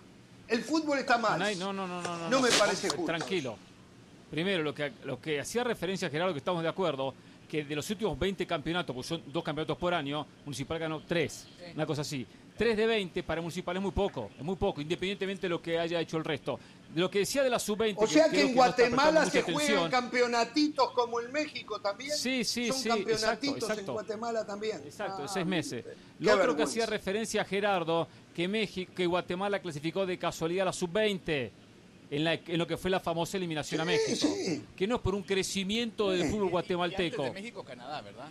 El 0.49 0.63
fútbol 0.63 0.99
está 0.99 1.17
mal. 1.17 1.39
No, 1.59 1.73
no, 1.73 1.87
no, 1.87 2.03
no. 2.03 2.19
No, 2.19 2.31
no 2.31 2.41
me 2.41 2.51
parece 2.51 2.91
justo. 2.91 3.07
Tranquilo. 3.07 3.57
Primero, 4.31 4.65
lo 4.65 4.75
que, 4.75 4.93
lo 5.05 5.21
que 5.21 5.41
hacía 5.41 5.63
referencia 5.63 6.11
Gerardo, 6.11 6.35
que 6.35 6.39
estamos 6.39 6.63
de 6.65 6.69
acuerdo, 6.69 7.15
que 7.49 7.63
de 7.65 7.77
los 7.77 7.89
últimos 7.91 8.19
20 8.19 8.45
campeonatos, 8.45 8.93
pues 8.93 9.07
son 9.07 9.23
dos 9.33 9.45
campeonatos 9.45 9.79
por 9.79 9.95
año, 9.95 10.27
Municipal 10.45 10.81
ganó 10.81 11.01
tres, 11.01 11.47
una 11.75 11.87
cosa 11.87 12.03
así. 12.03 12.27
3 12.57 12.77
de 12.77 12.87
20 12.87 13.23
para 13.25 13.41
Municipal 13.41 13.77
es 13.77 13.83
muy 13.83 13.91
poco, 13.91 14.31
es 14.39 14.45
muy 14.45 14.55
poco, 14.57 14.81
independientemente 14.81 15.43
de 15.43 15.49
lo 15.49 15.61
que 15.61 15.79
haya 15.79 16.01
hecho 16.01 16.17
el 16.17 16.25
resto. 16.25 16.59
Lo 16.95 17.11
que 17.11 17.21
decía 17.21 17.43
de 17.43 17.51
la 17.51 17.59
sub-20. 17.59 17.97
O 17.99 18.07
sea 18.07 18.31
que, 18.31 18.43
en 18.43 18.55
Guatemala 18.55 19.27
se 19.27 19.43
juegan 19.43 19.91
campeonatitos 19.91 20.93
como 20.93 21.21
en 21.21 21.33
México 21.33 21.81
también. 21.81 22.17
Sí, 22.17 22.45
sí, 22.45 22.69
Son 22.69 22.79
sí. 22.79 22.89
campeonatitos 22.89 23.79
en 23.79 23.87
Guatemala 23.87 24.47
también. 24.47 24.81
Exacto, 24.85 25.25
ah, 25.25 25.29
seis 25.29 25.45
meses. 25.45 25.85
Lo 26.21 26.35
otro 26.35 26.55
que 26.55 26.63
hacía 26.63 26.87
referencia 26.87 27.43
a 27.43 27.45
Gerardo, 27.45 28.07
que 28.33 28.47
México, 28.47 28.93
que 28.95 29.07
Guatemala 29.07 29.61
clasificó 29.61 30.07
de 30.07 30.19
casualidad 30.19 30.63
a 30.63 30.67
la 30.67 30.73
sub-20. 30.73 31.51
En, 32.11 32.27
en, 32.27 32.59
lo 32.59 32.67
que 32.67 32.77
fue 32.77 32.91
la 32.91 33.01
famosa 33.01 33.39
eliminación 33.39 33.81
a 33.81 33.85
México. 33.85 34.29
Que 34.77 34.87
no 34.87 34.97
es 34.97 35.01
por 35.01 35.17
un 35.17 35.23
crecimiento 35.23 36.11
del 36.11 36.31
fútbol 36.31 36.51
guatemalteco. 36.51 37.25
de 37.25 37.31
México, 37.33 37.65
Canadá, 37.65 38.03
¿verdad? 38.03 38.31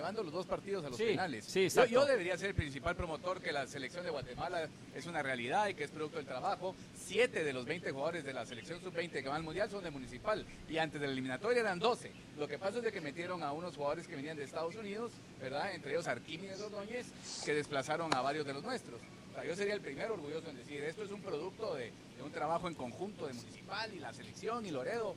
Llevando 0.00 0.22
los 0.22 0.32
dos 0.32 0.46
partidos 0.46 0.82
a 0.86 0.88
los 0.88 0.96
finales. 0.96 1.52
yo, 1.90 2.06
debería 2.06 2.34
ser 2.38 2.48
el 2.48 2.54
principal 2.54 2.96
promotor 2.96 3.42
que 3.42 3.52
la 3.52 3.66
selección 3.66 4.02
de 4.02 4.10
Guatemala 4.10 4.66
es 4.94 5.04
una 5.04 5.22
realidad 5.22 5.68
y 5.68 5.74
que 5.74 5.84
es 5.84 5.90
producto 5.90 6.16
del 6.16 6.24
trabajo. 6.24 6.74
Siete 6.96 7.44
de 7.44 7.52
los 7.52 7.66
20 7.66 7.90
jugadores 7.90 8.24
de 8.24 8.32
la 8.32 8.46
selección 8.46 8.80
sub-20 8.80 9.22
que 9.22 9.28
van 9.28 9.36
al 9.36 9.42
Mundial 9.42 9.68
son 9.68 9.84
de 9.84 9.90
Municipal 9.90 10.46
y 10.70 10.78
antes 10.78 11.02
del 11.02 11.10
eliminatorio 11.10 11.60
eran 11.60 11.78
12. 11.78 12.12
Lo 12.38 12.48
que 12.48 12.58
pasa 12.58 12.78
es 12.78 12.84
de 12.84 12.92
que 12.92 13.02
metieron 13.02 13.42
a 13.42 13.52
unos 13.52 13.76
jugadores 13.76 14.08
que 14.08 14.16
venían 14.16 14.38
de 14.38 14.44
Estados 14.44 14.74
Unidos, 14.74 15.12
¿verdad? 15.38 15.74
Entre 15.74 15.92
ellos 15.92 16.08
Arquímedes 16.08 16.62
Ordóñez, 16.62 17.06
que 17.44 17.52
desplazaron 17.52 18.14
a 18.14 18.22
varios 18.22 18.46
de 18.46 18.54
los 18.54 18.62
nuestros. 18.62 19.02
yo 19.46 19.54
sería 19.54 19.74
el 19.74 19.82
primero 19.82 20.14
orgulloso 20.14 20.48
en 20.48 20.56
decir, 20.56 20.82
esto 20.82 21.04
es 21.04 21.10
un 21.10 21.20
producto 21.20 21.74
de, 21.74 21.92
un 22.24 22.32
trabajo 22.32 22.68
en 22.68 22.74
conjunto 22.74 23.26
de 23.26 23.34
Municipal 23.34 23.92
y 23.94 23.98
la 23.98 24.14
selección 24.14 24.64
y 24.64 24.70
Loredo. 24.70 25.14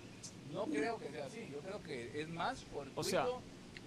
No 0.51 0.65
creo 0.65 0.99
que 0.99 1.09
sea 1.09 1.25
así, 1.25 1.49
yo 1.51 1.59
creo 1.59 1.81
que 1.81 2.21
es 2.21 2.27
más 2.27 2.63
por 2.65 2.87
o 2.93 3.03
sea, 3.03 3.25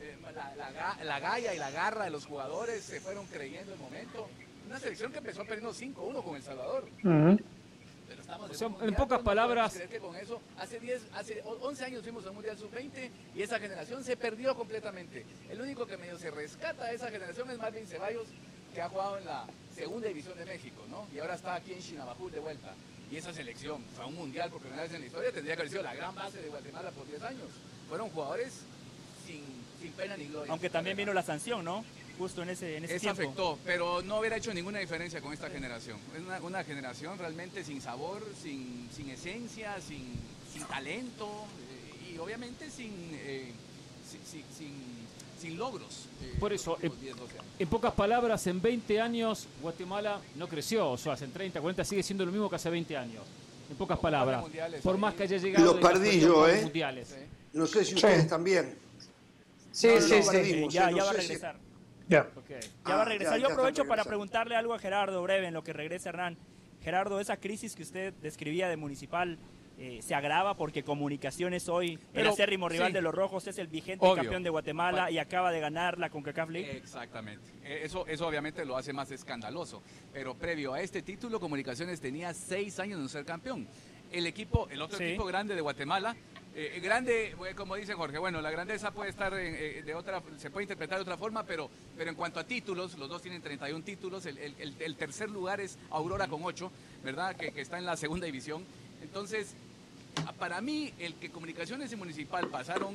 eh, 0.07 0.17
la, 0.35 1.05
la, 1.05 1.21
galla 1.21 1.55
y 1.55 1.59
la 1.59 1.71
garra 1.71 2.05
de 2.05 2.11
los 2.11 2.27
jugadores 2.27 2.85
se 2.85 3.01
fueron 3.01 3.27
creyendo 3.27 3.73
el 3.73 3.79
momento. 3.79 4.29
Una 4.67 4.79
selección 4.79 5.13
que 5.13 5.19
empezó 5.19 5.45
perdiendo 5.45 5.73
5-1 5.73 6.23
con 6.23 6.37
El 6.37 6.43
Salvador. 6.43 6.89
en 7.05 8.95
pocas 8.95 9.21
palabras. 9.23 9.81
con 10.01 10.17
eso, 10.17 10.41
hace, 10.59 10.81
10, 10.81 11.03
hace 11.15 11.43
11 11.45 11.85
años 11.85 12.03
fuimos 12.03 12.27
al 12.27 12.33
Mundial 12.33 12.59
Sub-20 12.59 13.11
y 13.35 13.43
esa 13.43 13.59
generación 13.59 14.03
se 14.03 14.17
perdió 14.17 14.55
completamente. 14.55 15.25
El 15.51 15.61
único 15.61 15.87
que 15.87 15.97
medio 15.97 16.19
se 16.19 16.31
rescata 16.31 16.87
de 16.87 16.97
esa 16.97 17.11
generación 17.11 17.51
es 17.51 17.59
Marvin 17.59 17.87
Ceballos, 17.87 18.29
que 18.75 18.83
ha 18.83 18.89
jugado 18.89 19.19
en 19.19 19.25
la 19.25 19.47
segunda 19.75 20.09
división 20.09 20.37
de 20.39 20.47
México, 20.47 20.83
¿no? 20.89 21.07
Y 21.15 21.19
ahora 21.19 21.35
está 21.35 21.55
aquí 21.55 21.73
en 21.73 21.81
Chinabajul 21.81 22.33
de 22.33 22.41
vuelta. 22.41 22.75
Y 23.11 23.17
esa 23.17 23.33
selección, 23.33 23.85
o 23.93 23.97
sea, 23.97 24.07
un 24.07 24.17
mundial 24.17 24.51
por 24.51 24.61
primera 24.61 24.83
vez 24.83 24.93
en 24.93 25.01
la 25.01 25.07
historia, 25.07 25.31
tendría 25.31 25.55
que 25.55 25.63
haber 25.63 25.71
sido 25.71 25.83
la 25.83 25.95
gran 25.95 26.15
base 26.15 26.43
de 26.43 26.49
Guatemala 26.49 26.91
por 26.91 27.07
10 27.07 27.23
años. 27.23 27.49
Fueron 27.89 28.11
jugadores 28.11 28.63
sin 29.81 29.93
pena 29.93 30.17
ni 30.17 30.27
gloria. 30.27 30.51
Aunque 30.51 30.71
también 30.71 30.97
vino 30.97 31.13
la 31.13 31.23
sanción, 31.23 31.65
¿no? 31.65 31.85
Justo 32.19 32.43
en 32.43 32.51
ese, 32.51 32.79
en 32.79 32.85
ese 32.85 32.97
Eso 32.97 33.11
afectó, 33.11 33.59
pero 33.65 34.01
no 34.03 34.21
hubiera 34.21 34.37
hecho 34.37 34.53
ninguna 34.55 34.79
diferencia 34.79 35.21
con 35.21 35.33
esta 35.35 35.51
generación. 35.51 35.99
Es 36.15 36.43
una, 36.43 36.65
generación 36.65 37.19
realmente 37.19 37.63
sin 37.63 37.81
sabor, 37.83 38.23
sin, 38.43 38.89
sin 38.95 39.11
esencia, 39.11 39.79
sin, 39.87 40.15
sin 40.53 40.63
talento 40.65 41.45
eh, 42.07 42.15
y 42.15 42.19
obviamente 42.19 42.71
sin, 42.71 42.93
eh, 43.13 43.53
sin, 45.39 45.59
logros. 45.59 46.09
Eh, 46.23 46.37
Por 46.41 46.53
eso, 46.53 46.79
en, 47.59 47.69
pocas 47.69 47.93
palabras, 47.93 48.47
en 48.47 48.61
20 48.61 49.01
años 49.01 49.47
Guatemala 49.61 50.21
no 50.37 50.49
creció, 50.49 50.91
o 50.91 50.97
sea, 50.97 51.17
en 51.21 51.33
30, 51.33 51.61
40 51.61 51.85
sigue 51.85 52.03
siendo 52.03 52.25
lo 52.25 52.33
mismo 52.33 52.49
que 52.49 52.57
hace 52.57 52.71
20 52.71 52.97
años. 52.97 53.23
En 53.71 53.77
pocas 53.77 53.99
palabras, 53.99 54.45
por 54.83 54.97
más 54.97 55.15
que 55.15 55.25
haya 55.25 55.37
llegado... 55.37 55.75
Los 55.75 55.81
perdí 55.81 56.21
yo, 56.21 56.49
¿eh? 56.49 56.71
No 57.53 57.67
sé 57.67 57.85
si 57.85 57.95
ustedes 57.95 58.29
también. 58.29 58.86
Sí, 59.77 59.91
sí, 60.01 60.23
sí. 60.23 60.67
Ya, 60.71 60.91
va 60.91 61.11
a 61.11 61.13
regresar. 61.13 61.57
Ya. 62.09 62.27
Ya 62.87 62.97
va 62.97 63.03
a 63.03 63.05
regresar. 63.05 63.39
Yo 63.39 63.49
aprovecho 63.49 63.85
para 63.85 64.05
preguntarle 64.05 64.57
algo 64.57 64.73
a 64.73 64.79
Gerardo 64.79 65.23
breve 65.23 65.49
en 65.49 65.55
lo 65.55 65.63
que 65.63 65.75
regresa 65.75 66.09
Hernán. 66.09 66.39
Gerardo, 66.83 67.21
esa 67.21 67.37
crisis 67.37 67.77
que 67.77 67.83
usted 67.83 68.15
describía 68.15 68.69
de 68.69 68.79
Municipal 68.79 69.39
eh, 69.79 70.01
se 70.01 70.15
agrava 70.15 70.57
porque 70.57 70.83
Comunicaciones 70.83 71.69
hoy, 71.69 71.99
el 72.15 72.27
acérrimo 72.27 72.71
rival 72.71 72.95
de 72.95 73.03
los 73.03 73.15
Rojos, 73.15 73.47
es 73.49 73.59
el 73.59 73.67
vigente 73.67 74.07
campeón 74.15 74.43
de 74.43 74.49
Guatemala 74.49 75.11
y 75.11 75.19
acaba 75.19 75.53
de 75.53 75.61
ganar 75.61 75.99
la 75.99 76.09
CONCACAF 76.09 76.49
League. 76.49 76.79
Exactamente. 76.79 77.45
Eh, 77.63 77.81
eso, 77.85 78.07
eso 78.07 78.27
obviamente 78.27 78.65
lo 78.65 78.79
hace 78.79 78.95
más 78.95 79.11
escandaloso. 79.11 79.83
Pero 80.11 80.35
previo 80.35 80.73
a 80.73 80.81
este 80.81 81.03
título, 81.03 81.39
Comunicaciones 81.39 82.01
tenía 82.01 82.33
seis 82.33 82.81
años 82.81 82.97
de 82.97 83.03
no 83.03 83.09
ser 83.11 83.27
campeón. 83.27 83.69
El 84.11 84.27
equipo, 84.27 84.69
el 84.71 84.81
otro 84.81 84.99
equipo 84.99 85.27
grande 85.27 85.55
de 85.55 85.61
Guatemala, 85.61 86.17
eh, 86.59 86.81
grande, 86.81 87.37
eh, 87.47 87.55
como 87.55 87.77
dice 87.77 87.93
Jorge, 87.93 88.17
bueno, 88.17 88.41
la 88.41 88.51
grandeza 88.51 88.91
puede 88.91 89.11
estar 89.11 89.35
eh, 89.35 89.83
de 89.85 89.95
otra, 89.95 90.23
se 90.39 90.49
puede 90.49 90.65
interpretar 90.65 90.97
de 90.97 91.03
otra 91.03 91.19
forma, 91.19 91.43
pero, 91.43 91.69
pero 91.99 92.09
en 92.09 92.17
cuanto 92.17 92.41
a 92.41 92.45
títulos, 92.45 92.97
los 92.97 93.11
dos 93.11 93.21
tienen 93.21 93.43
31 93.43 93.85
títulos, 93.85 94.25
el, 94.25 94.97
tercer 94.97 95.29
lugar 95.29 95.61
es 95.61 95.77
Aurora 95.91 96.29
con 96.29 96.43
8, 96.43 96.73
¿verdad? 97.05 97.37
Que, 97.37 97.53
está 97.61 97.77
en 97.77 97.85
la 97.85 97.95
segunda 97.99 98.25
división. 98.25 98.65
Entonces, 99.03 99.55
para 100.39 100.63
mí, 100.63 100.95
el 100.99 101.17
que 101.17 101.29
Comunicaciones 101.29 101.93
y 101.93 101.97
Municipal 101.97 102.49
pasaron 102.49 102.95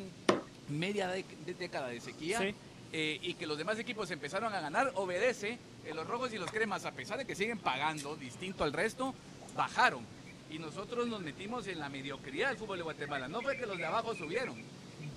media 0.68 1.12
década 1.46 1.90
de 1.90 2.02
sequía 2.02 2.56
y 2.92 3.34
que 3.36 3.46
los 3.46 3.60
demás 3.60 3.78
equipos 3.78 4.10
empezaron 4.10 4.56
a 4.56 4.60
ganar, 4.60 4.92
obedece, 4.96 5.60
los 5.94 6.08
rojos 6.08 6.34
y 6.34 6.40
los 6.40 6.50
cremas, 6.50 6.86
a 6.86 6.94
pesar 6.94 7.20
de 7.20 7.26
que 7.26 7.36
siguen 7.36 7.60
pagando 7.60 8.16
distinto 8.16 8.64
al 8.64 8.74
resto, 8.74 9.14
bajaron 9.56 10.04
y 10.52 10.60
nosotros 10.60 11.08
nos 11.08 11.22
metimos 11.22 11.66
en 11.68 11.80
la 11.80 11.90
mediocridad 11.90 12.50
del 12.50 12.58
fútbol 12.58 12.78
de 12.78 12.84
Guatemala. 12.84 13.28
No 13.28 13.42
fue 13.42 13.58
que 13.58 13.66
los 13.66 13.78
de 13.78 13.86
abajo 13.86 14.14
subieron. 14.14 14.62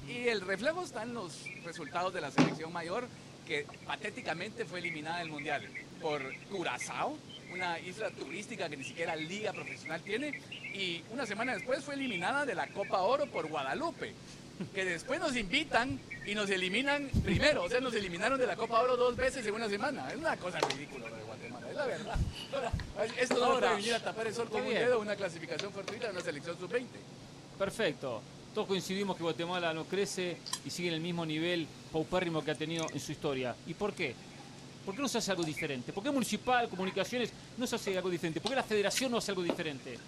Y 0.09 0.29
el 0.29 0.41
reflejo 0.41 0.83
está 0.83 1.03
en 1.03 1.15
los 1.15 1.47
resultados 1.65 2.15
de 2.15 2.21
la 2.21 2.31
selección 2.31 2.73
mayor, 2.73 3.09
que 3.47 3.67
patéticamente 3.87 4.65
fue 4.65 4.79
eliminada 4.79 5.19
del 5.19 5.31
Mundial 5.31 5.69
por 6.01 6.23
Curazao, 6.51 7.19
una 7.53 7.79
isla 7.81 8.11
turística 8.11 8.69
que 8.69 8.77
ni 8.77 8.85
siquiera 8.85 9.17
liga 9.17 9.53
profesional 9.53 10.03
tiene, 10.03 10.41
y 10.75 11.03
una 11.11 11.27
semana 11.27 11.55
después 11.55 11.83
fue 11.85 11.95
eliminada 11.95 12.47
de 12.47 12.55
la 12.55 12.69
Copa 12.69 13.01
Oro 13.01 13.27
por 13.27 13.49
Guadalupe, 13.49 14.13
que 14.75 14.85
después 14.85 15.21
nos 15.21 15.37
invitan 15.37 15.99
y 16.27 16.35
nos 16.35 16.49
eliminan 16.49 17.09
primero, 17.25 17.65
o 17.65 17.69
sea, 17.69 17.81
nos 17.81 17.95
eliminaron 17.95 18.39
de 18.39 18.47
la 18.47 18.57
Copa 18.57 18.81
Oro 18.81 18.97
dos 18.97 19.17
veces 19.17 19.47
en 19.47 19.55
una 19.55 19.69
semana. 19.69 20.09
Es 20.11 20.17
una 20.17 20.37
cosa 20.37 20.59
ridícula 20.61 21.07
la 21.75 21.87
verdad. 21.87 22.19
esto 23.19 23.39
no 23.39 23.59
puede 23.59 23.77
venir 23.77 23.95
a 23.95 24.01
tapar 24.01 24.27
el 24.27 24.35
sol 24.35 24.49
con 24.49 24.63
un 24.63 24.75
dedo, 24.75 25.01
una 25.01 25.17
clasificación 25.17 25.73
fortuita 25.73 26.07
de 26.07 26.13
una 26.13 26.21
selección 26.21 26.59
sub-20. 26.59 26.87
Perfecto. 27.59 28.23
Todos 28.55 28.69
coincidimos 28.69 29.17
que 29.17 29.23
Guatemala 29.25 29.75
no 29.75 29.85
crece 29.85 30.37
y 30.65 30.71
sigue 30.71 30.89
en 30.89 30.95
el 30.95 31.01
mismo 31.01 31.27
nivel 31.27 31.67
paupérrimo 31.93 32.45
que 32.45 32.53
ha 32.53 32.55
tenido 32.55 32.87
en 32.93 33.01
su 33.01 33.11
historia. 33.11 33.55
¿Y 33.67 33.75
por 33.75 33.93
qué? 33.93 34.15
¿Por 34.85 34.95
qué 34.95 35.03
no 35.03 35.09
se 35.09 35.19
hace 35.19 35.31
algo 35.31 35.43
diferente? 35.43 35.93
¿Por 35.93 36.05
qué 36.05 36.11
Municipal, 36.11 36.69
Comunicaciones 36.69 37.31
no 37.57 37.67
se 37.67 37.77
hace 37.77 37.97
algo 37.97 38.11
diferente? 38.11 38.41
¿Por 38.41 38.51
qué 38.51 38.57
la 38.57 38.63
Federación 38.63 39.11
no 39.11 39.19
hace 39.19 39.33
algo 39.33 39.43
diferente? 39.43 39.99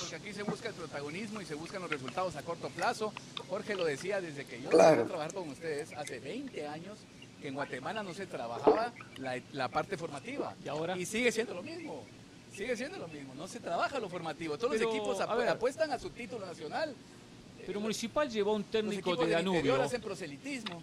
Porque 0.00 0.16
aquí 0.16 0.32
se 0.32 0.42
busca 0.42 0.68
el 0.68 0.74
protagonismo 0.74 1.40
y 1.40 1.46
se 1.46 1.54
buscan 1.54 1.82
los 1.82 1.90
resultados 1.90 2.36
a 2.36 2.42
corto 2.42 2.68
plazo. 2.68 3.12
Jorge 3.48 3.74
lo 3.74 3.84
decía 3.84 4.20
desde 4.20 4.44
que 4.44 4.62
yo 4.62 4.68
claro. 4.68 5.02
a 5.02 5.06
trabajar 5.06 5.34
con 5.34 5.48
ustedes 5.48 5.92
hace 5.94 6.20
20 6.20 6.68
años 6.68 6.98
que 7.40 7.48
en 7.48 7.54
Guatemala 7.54 8.02
no 8.02 8.14
se 8.14 8.26
trabajaba 8.26 8.92
la, 9.52 9.68
parte 9.68 9.96
formativa. 9.96 10.54
Y 10.64 10.68
ahora. 10.68 10.96
Y 10.96 11.06
sigue 11.06 11.32
siendo 11.32 11.54
lo 11.54 11.62
mismo. 11.62 12.04
Sigue 12.52 12.76
siendo 12.76 12.98
lo 12.98 13.08
mismo. 13.08 13.34
No 13.34 13.46
se 13.46 13.60
trabaja 13.60 13.98
lo 13.98 14.08
formativo. 14.08 14.58
Todos 14.58 14.80
los 14.80 14.82
equipos 14.82 15.20
apuestan 15.20 15.92
a 15.92 15.98
su 15.98 16.10
título 16.10 16.46
nacional 16.46 16.94
pero 17.68 17.82
Municipal 17.82 18.30
llevó 18.30 18.52
a 18.52 18.54
un 18.54 18.64
técnico 18.64 19.14
de 19.14 19.28
Danubio. 19.28 19.82
hacen 19.82 20.00
proselitismo. 20.00 20.82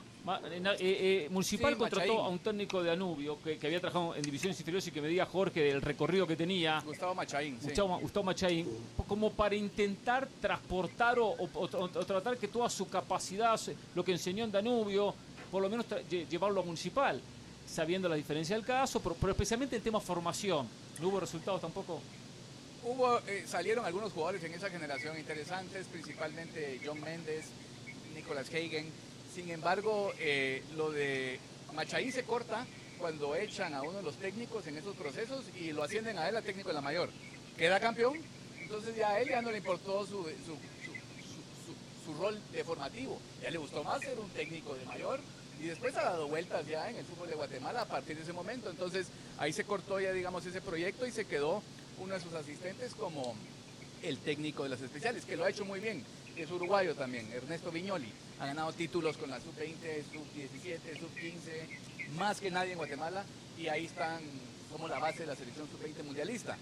Eh, 0.54 0.78
eh, 0.80 1.28
Municipal 1.32 1.76
contrató 1.76 2.22
a 2.22 2.30
un 2.30 2.38
técnico 2.38 2.84
de 2.84 2.90
Danubio 2.90 3.40
que, 3.42 3.58
había 3.66 3.80
trabajado 3.80 4.16
en 4.16 4.22
divisiones 4.22 4.60
inferiores 4.60 4.86
y 4.86 4.92
que 4.92 5.02
me 5.02 5.08
diga 5.08 5.26
Jorge 5.26 5.62
del 5.62 5.82
recorrido 5.82 6.28
que 6.28 6.36
tenía. 6.36 6.80
Gustavo 6.86 7.16
Machaín. 7.16 7.58
Gustavo, 7.60 8.24
Machaín. 8.24 8.70
Como 9.08 9.32
para 9.32 9.56
intentar 9.56 10.28
transportar 10.40 11.18
o, 11.20 11.36
tratar 12.06 12.38
que 12.38 12.50
toda 12.50 12.70
su 12.70 12.88
capacidad, 12.88 13.60
lo 13.96 14.06
que 14.06 14.12
enseñó 14.12 14.44
en 14.46 14.52
Danubio, 14.52 15.16
por 15.56 15.62
lo 15.62 15.70
menos 15.70 15.86
llevarlo 16.10 16.60
a 16.60 16.66
Municipal, 16.66 17.22
sabiendo 17.66 18.10
la 18.10 18.18
diferencia 18.18 18.58
del 18.58 18.66
caso, 18.66 19.00
pero, 19.00 19.16
pero 19.16 19.32
especialmente 19.32 19.78
en 19.78 19.82
tema 19.82 20.02
formación. 20.02 20.68
¿No 21.00 21.08
hubo 21.08 21.22
resultados 21.22 21.62
tampoco? 21.62 22.02
Hubo, 22.84 23.20
eh, 23.20 23.46
salieron 23.48 23.86
algunos 23.86 24.12
jugadores 24.12 24.44
en 24.44 24.54
esa 24.54 24.70
generación 24.70 25.18
interesantes, 25.18 25.88
principalmente 25.88 26.82
John 26.86 27.00
Méndez, 27.00 27.46
Nicolas 28.14 28.50
Hagen. 28.50 28.90
Sin 29.34 29.50
embargo, 29.50 30.12
eh, 30.20 30.62
lo 30.76 30.92
de 30.92 31.40
Machaín 31.74 32.12
se 32.12 32.26
corta 32.26 32.66
cuando 33.00 33.34
echan 33.34 33.74
a 33.76 33.82
uno 33.82 34.00
de 34.00 34.04
los 34.04 34.18
técnicos 34.18 34.68
en 34.68 34.76
esos 34.76 34.94
procesos 34.98 35.46
y 35.58 35.72
lo 35.72 35.84
ascienden 35.84 36.18
a 36.20 36.28
él 36.28 36.36
a 36.36 36.42
técnico 36.42 36.68
de 36.68 36.76
la 36.76 36.82
mayor. 36.82 37.12
Queda 37.58 37.80
campeón, 37.80 38.20
entonces 38.60 38.94
ya 38.98 39.12
a 39.12 39.22
él 39.22 39.30
ya 39.30 39.42
no 39.42 39.52
le 39.52 39.60
importó 39.60 40.06
su, 40.06 40.28
su, 42.06 42.14
rol 42.20 42.38
de 42.52 42.62
formativo. 42.66 43.22
Ya 43.42 43.52
le 43.52 43.58
gustó 43.58 43.86
más 43.86 44.02
ser 44.02 44.20
un 44.20 44.30
técnico 44.32 44.76
de 44.76 44.84
mayor 44.84 45.22
y 45.60 45.68
después 45.68 45.96
ha 45.98 46.04
dado 46.04 46.28
vueltas 46.28 46.68
ya 46.68 46.90
en 46.90 46.98
el 46.98 47.06
fútbol 47.06 47.30
de 47.30 47.36
Guatemala 47.36 47.82
a 47.82 47.86
partir 47.86 48.16
de 48.16 48.24
ese 48.24 48.34
momento. 48.34 48.70
Entonces 48.70 49.08
ahí 49.38 49.54
se 49.54 49.64
cortó 49.64 50.00
ya, 50.00 50.12
digamos, 50.12 50.46
ese 50.46 50.62
proyecto 50.62 51.06
y 51.06 51.12
se 51.12 51.26
quedó 51.26 51.62
uno 52.00 52.14
de 52.14 52.20
sus 52.20 52.34
asistentes 52.34 52.94
como 52.94 53.36
el 54.04 54.20
técnico 54.20 54.64
de 54.64 54.70
las 54.70 54.82
especiales, 54.82 55.26
que 55.26 55.36
lo 55.36 55.46
ha 55.46 55.50
hecho 55.50 55.66
muy 55.66 55.80
bien. 55.80 56.04
Es 56.36 56.52
uruguayo 56.52 56.96
también, 56.96 57.32
Ernesto 57.32 57.72
Viñoli. 57.72 58.12
Ha 58.40 58.48
ganado 58.48 58.74
títulos 58.74 59.18
con 59.18 59.30
la 59.30 59.40
sub-20, 59.40 60.04
sub-17, 60.12 61.00
sub-15, 61.00 62.12
más 62.18 62.42
que 62.42 62.52
nadie 62.52 62.74
en 62.74 62.78
Guatemala. 62.78 63.24
Y 63.58 63.68
ahí 63.68 63.86
están 63.86 64.22
como 64.70 64.90
la 64.90 65.00
base 65.00 65.20
de 65.20 65.28
la 65.28 65.36
selección 65.36 65.68
sub-20 65.70 66.04
mundialista. 66.04 66.58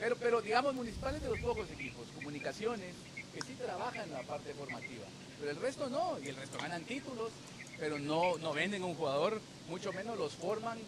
Pero, 0.00 0.16
pero 0.16 0.40
digamos, 0.40 0.74
municipales 0.74 1.20
de 1.22 1.28
los 1.28 1.38
pocos 1.40 1.70
equipos, 1.70 2.06
comunicaciones, 2.14 2.94
que 3.34 3.42
sí 3.42 3.54
trabajan 3.62 4.10
la 4.10 4.22
parte 4.22 4.54
formativa. 4.54 5.04
Pero 5.38 5.50
el 5.50 5.56
resto 5.58 5.90
no, 5.90 6.18
y 6.22 6.28
el 6.28 6.36
resto 6.36 6.56
ganan 6.58 6.84
títulos, 6.84 7.30
pero 7.78 7.98
no, 7.98 8.38
no 8.38 8.52
venden 8.52 8.82
a 8.82 8.86
un 8.86 8.94
jugador, 8.94 9.40
mucho 9.68 9.92
menos 9.92 10.18
los 10.18 10.34
forman 10.34 10.78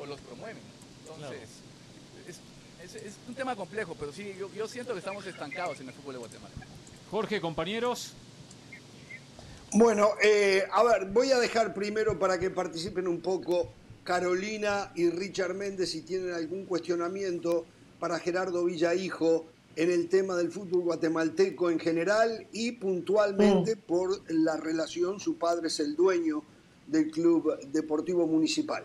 o 0.00 0.06
los 0.06 0.20
promueven. 0.20 0.62
Entonces, 1.02 1.48
es, 2.82 3.14
un 3.28 3.34
tema 3.34 3.54
complejo, 3.56 3.96
pero 3.98 4.12
sí, 4.12 4.34
yo, 4.56 4.68
siento 4.68 4.92
que 4.92 4.98
estamos 4.98 5.26
estancados 5.26 5.80
en 5.80 5.88
el 5.88 5.94
fútbol 5.94 6.14
de 6.14 6.18
Guatemala. 6.20 6.54
Jorge, 7.10 7.40
compañeros. 7.40 8.14
Bueno, 9.72 10.10
eh, 10.22 10.64
a 10.72 10.82
ver, 10.82 11.06
voy 11.06 11.30
a 11.30 11.38
dejar 11.38 11.74
primero 11.74 12.18
para 12.18 12.38
que 12.38 12.50
participen 12.50 13.06
un 13.06 13.20
poco 13.20 13.70
Carolina 14.02 14.90
y 14.96 15.10
Richard 15.10 15.54
Méndez 15.54 15.90
si 15.90 16.02
tienen 16.02 16.32
algún 16.32 16.64
cuestionamiento 16.64 17.66
para 18.00 18.18
Gerardo 18.18 18.64
Villahijo 18.64 19.46
en 19.80 19.90
el 19.90 20.10
tema 20.10 20.36
del 20.36 20.50
fútbol 20.50 20.82
guatemalteco 20.82 21.70
en 21.70 21.78
general 21.80 22.46
y 22.52 22.72
puntualmente 22.72 23.76
mm. 23.76 23.78
por 23.78 24.30
la 24.30 24.58
relación, 24.58 25.18
su 25.20 25.38
padre 25.38 25.68
es 25.68 25.80
el 25.80 25.96
dueño 25.96 26.42
del 26.86 27.10
Club 27.10 27.58
Deportivo 27.72 28.26
Municipal. 28.26 28.84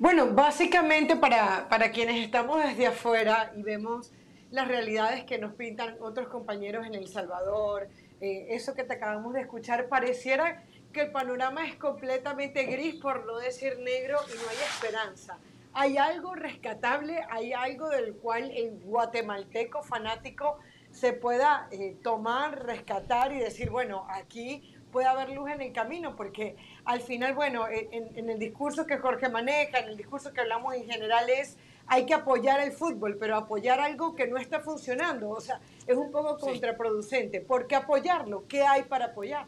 Bueno, 0.00 0.32
básicamente 0.34 1.14
para, 1.14 1.68
para 1.68 1.92
quienes 1.92 2.24
estamos 2.24 2.60
desde 2.60 2.88
afuera 2.88 3.52
y 3.56 3.62
vemos 3.62 4.10
las 4.50 4.66
realidades 4.66 5.22
que 5.22 5.38
nos 5.38 5.54
pintan 5.54 5.94
otros 6.00 6.26
compañeros 6.26 6.84
en 6.84 6.96
El 6.96 7.06
Salvador, 7.06 7.86
eh, 8.20 8.48
eso 8.50 8.74
que 8.74 8.82
te 8.82 8.94
acabamos 8.94 9.32
de 9.32 9.42
escuchar, 9.42 9.88
pareciera 9.88 10.64
que 10.92 11.02
el 11.02 11.12
panorama 11.12 11.64
es 11.68 11.76
completamente 11.76 12.64
gris, 12.64 12.96
por 12.96 13.24
no 13.26 13.38
decir 13.38 13.78
negro, 13.78 14.18
y 14.28 14.34
no 14.34 14.48
hay 14.50 14.56
esperanza. 14.74 15.38
Hay 15.78 15.98
algo 15.98 16.34
rescatable, 16.34 17.20
hay 17.28 17.52
algo 17.52 17.90
del 17.90 18.14
cual 18.14 18.50
el 18.50 18.80
guatemalteco 18.80 19.82
fanático 19.82 20.56
se 20.90 21.12
pueda 21.12 21.68
eh, 21.70 21.98
tomar, 22.02 22.64
rescatar 22.64 23.30
y 23.32 23.38
decir, 23.40 23.68
bueno, 23.68 24.06
aquí 24.08 24.74
puede 24.90 25.06
haber 25.06 25.32
luz 25.32 25.50
en 25.50 25.60
el 25.60 25.74
camino, 25.74 26.16
porque 26.16 26.56
al 26.86 27.02
final, 27.02 27.34
bueno, 27.34 27.66
en, 27.68 28.30
el 28.30 28.38
discurso 28.38 28.86
que 28.86 28.96
Jorge 28.96 29.28
maneja, 29.28 29.80
en 29.80 29.90
el 29.90 29.98
discurso 29.98 30.32
que 30.32 30.40
hablamos 30.40 30.74
en 30.74 30.86
general 30.88 31.28
es, 31.28 31.58
hay 31.86 32.06
que 32.06 32.14
apoyar 32.14 32.58
el 32.60 32.72
fútbol, 32.72 33.18
pero 33.20 33.36
apoyar 33.36 33.78
algo 33.78 34.16
que 34.16 34.26
no 34.26 34.38
está 34.38 34.60
funcionando, 34.60 35.28
o 35.28 35.42
sea, 35.42 35.60
es 35.86 35.94
un 35.94 36.10
poco 36.10 36.38
contraproducente. 36.38 37.42
¿Por 37.42 37.66
qué 37.66 37.76
apoyarlo? 37.76 38.46
¿Qué 38.48 38.62
hay 38.62 38.84
para 38.84 39.06
apoyar? 39.06 39.46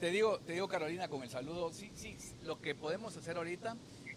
Te 0.00 0.10
digo, 0.10 0.40
te 0.40 0.54
digo 0.54 0.66
Carolina, 0.66 1.06
con 1.06 1.22
el 1.22 1.30
saludo, 1.30 1.72
sí, 1.72 1.92
sí, 1.94 2.16
lo 2.42 2.60
que 2.60 2.74
podemos 2.74 3.16
hacer 3.16 3.36
ahorita 3.36 3.76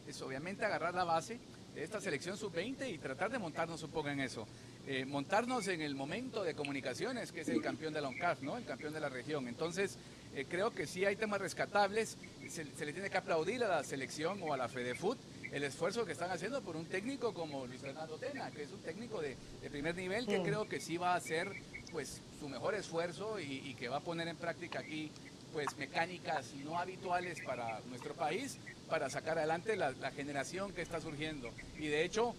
es 0.09 0.21
obviamente 0.21 0.65
agarrar 0.65 0.93
la 0.93 1.03
base 1.03 1.39
de 1.73 1.83
esta 1.83 2.01
selección 2.01 2.35
sub-20 2.35 2.91
y 2.91 2.97
tratar 2.97 3.31
de 3.31 3.37
montarnos 3.37 3.81
un 3.83 3.91
poco 3.91 4.09
en 4.09 4.19
eso. 4.19 4.47
Eh, 4.87 5.05
montarnos 5.05 5.67
en 5.67 5.81
el 5.81 5.93
momento 5.93 6.43
de 6.43 6.55
comunicaciones, 6.55 7.31
que 7.31 7.41
es 7.41 7.49
el 7.49 7.61
campeón 7.61 7.93
de 7.93 8.01
la 8.01 8.07
ONCAF, 8.07 8.41
¿no? 8.41 8.57
El 8.57 8.65
campeón 8.65 8.91
de 8.91 8.99
la 8.99 9.09
región. 9.09 9.47
Entonces, 9.47 9.97
eh, 10.35 10.45
creo 10.49 10.71
que 10.71 10.87
sí 10.87 11.05
hay 11.05 11.15
temas 11.15 11.39
rescatables. 11.39 12.17
Se, 12.49 12.63
le 12.63 12.93
tiene 12.93 13.09
que 13.09 13.17
aplaudir 13.17 13.63
a 13.63 13.67
la 13.67 13.83
selección 13.83 14.41
o 14.41 14.53
a 14.53 14.57
la 14.57 14.67
FedeFoot 14.67 15.19
el 15.51 15.63
esfuerzo 15.63 16.05
que 16.05 16.11
están 16.11 16.31
haciendo 16.31 16.61
por 16.61 16.75
un 16.75 16.85
técnico 16.85 17.33
como 17.33 17.65
Luis 17.65 17.81
Fernando 17.81 18.17
Tena, 18.17 18.51
que 18.51 18.63
es 18.63 18.71
un 18.71 18.81
técnico 18.81 19.21
de, 19.21 19.35
primer 19.69 19.95
nivel 19.95 20.27
que 20.27 20.41
creo 20.41 20.67
que 20.67 20.79
sí 20.79 20.97
va 20.97 21.13
a 21.13 21.17
hacer 21.17 21.51
pues 21.91 22.21
su 22.39 22.47
mejor 22.47 22.75
esfuerzo 22.75 23.39
y, 23.39 23.73
que 23.73 23.89
va 23.89 23.97
a 23.97 24.01
poner 24.01 24.27
en 24.27 24.37
práctica 24.37 24.79
aquí 24.79 25.11
pues 25.53 25.67
mecánicas 25.77 26.53
no 26.63 26.77
habituales 26.77 27.39
para 27.41 27.79
nuestro 27.89 28.13
país 28.13 28.57
para 28.89 29.09
sacar 29.09 29.37
adelante 29.37 29.75
la, 29.75 29.93
generación 30.11 30.73
que 30.73 30.81
está 30.81 30.99
surgiendo. 30.99 31.51
Y 31.77 31.87
de 31.87 32.03
hecho, 32.03 32.35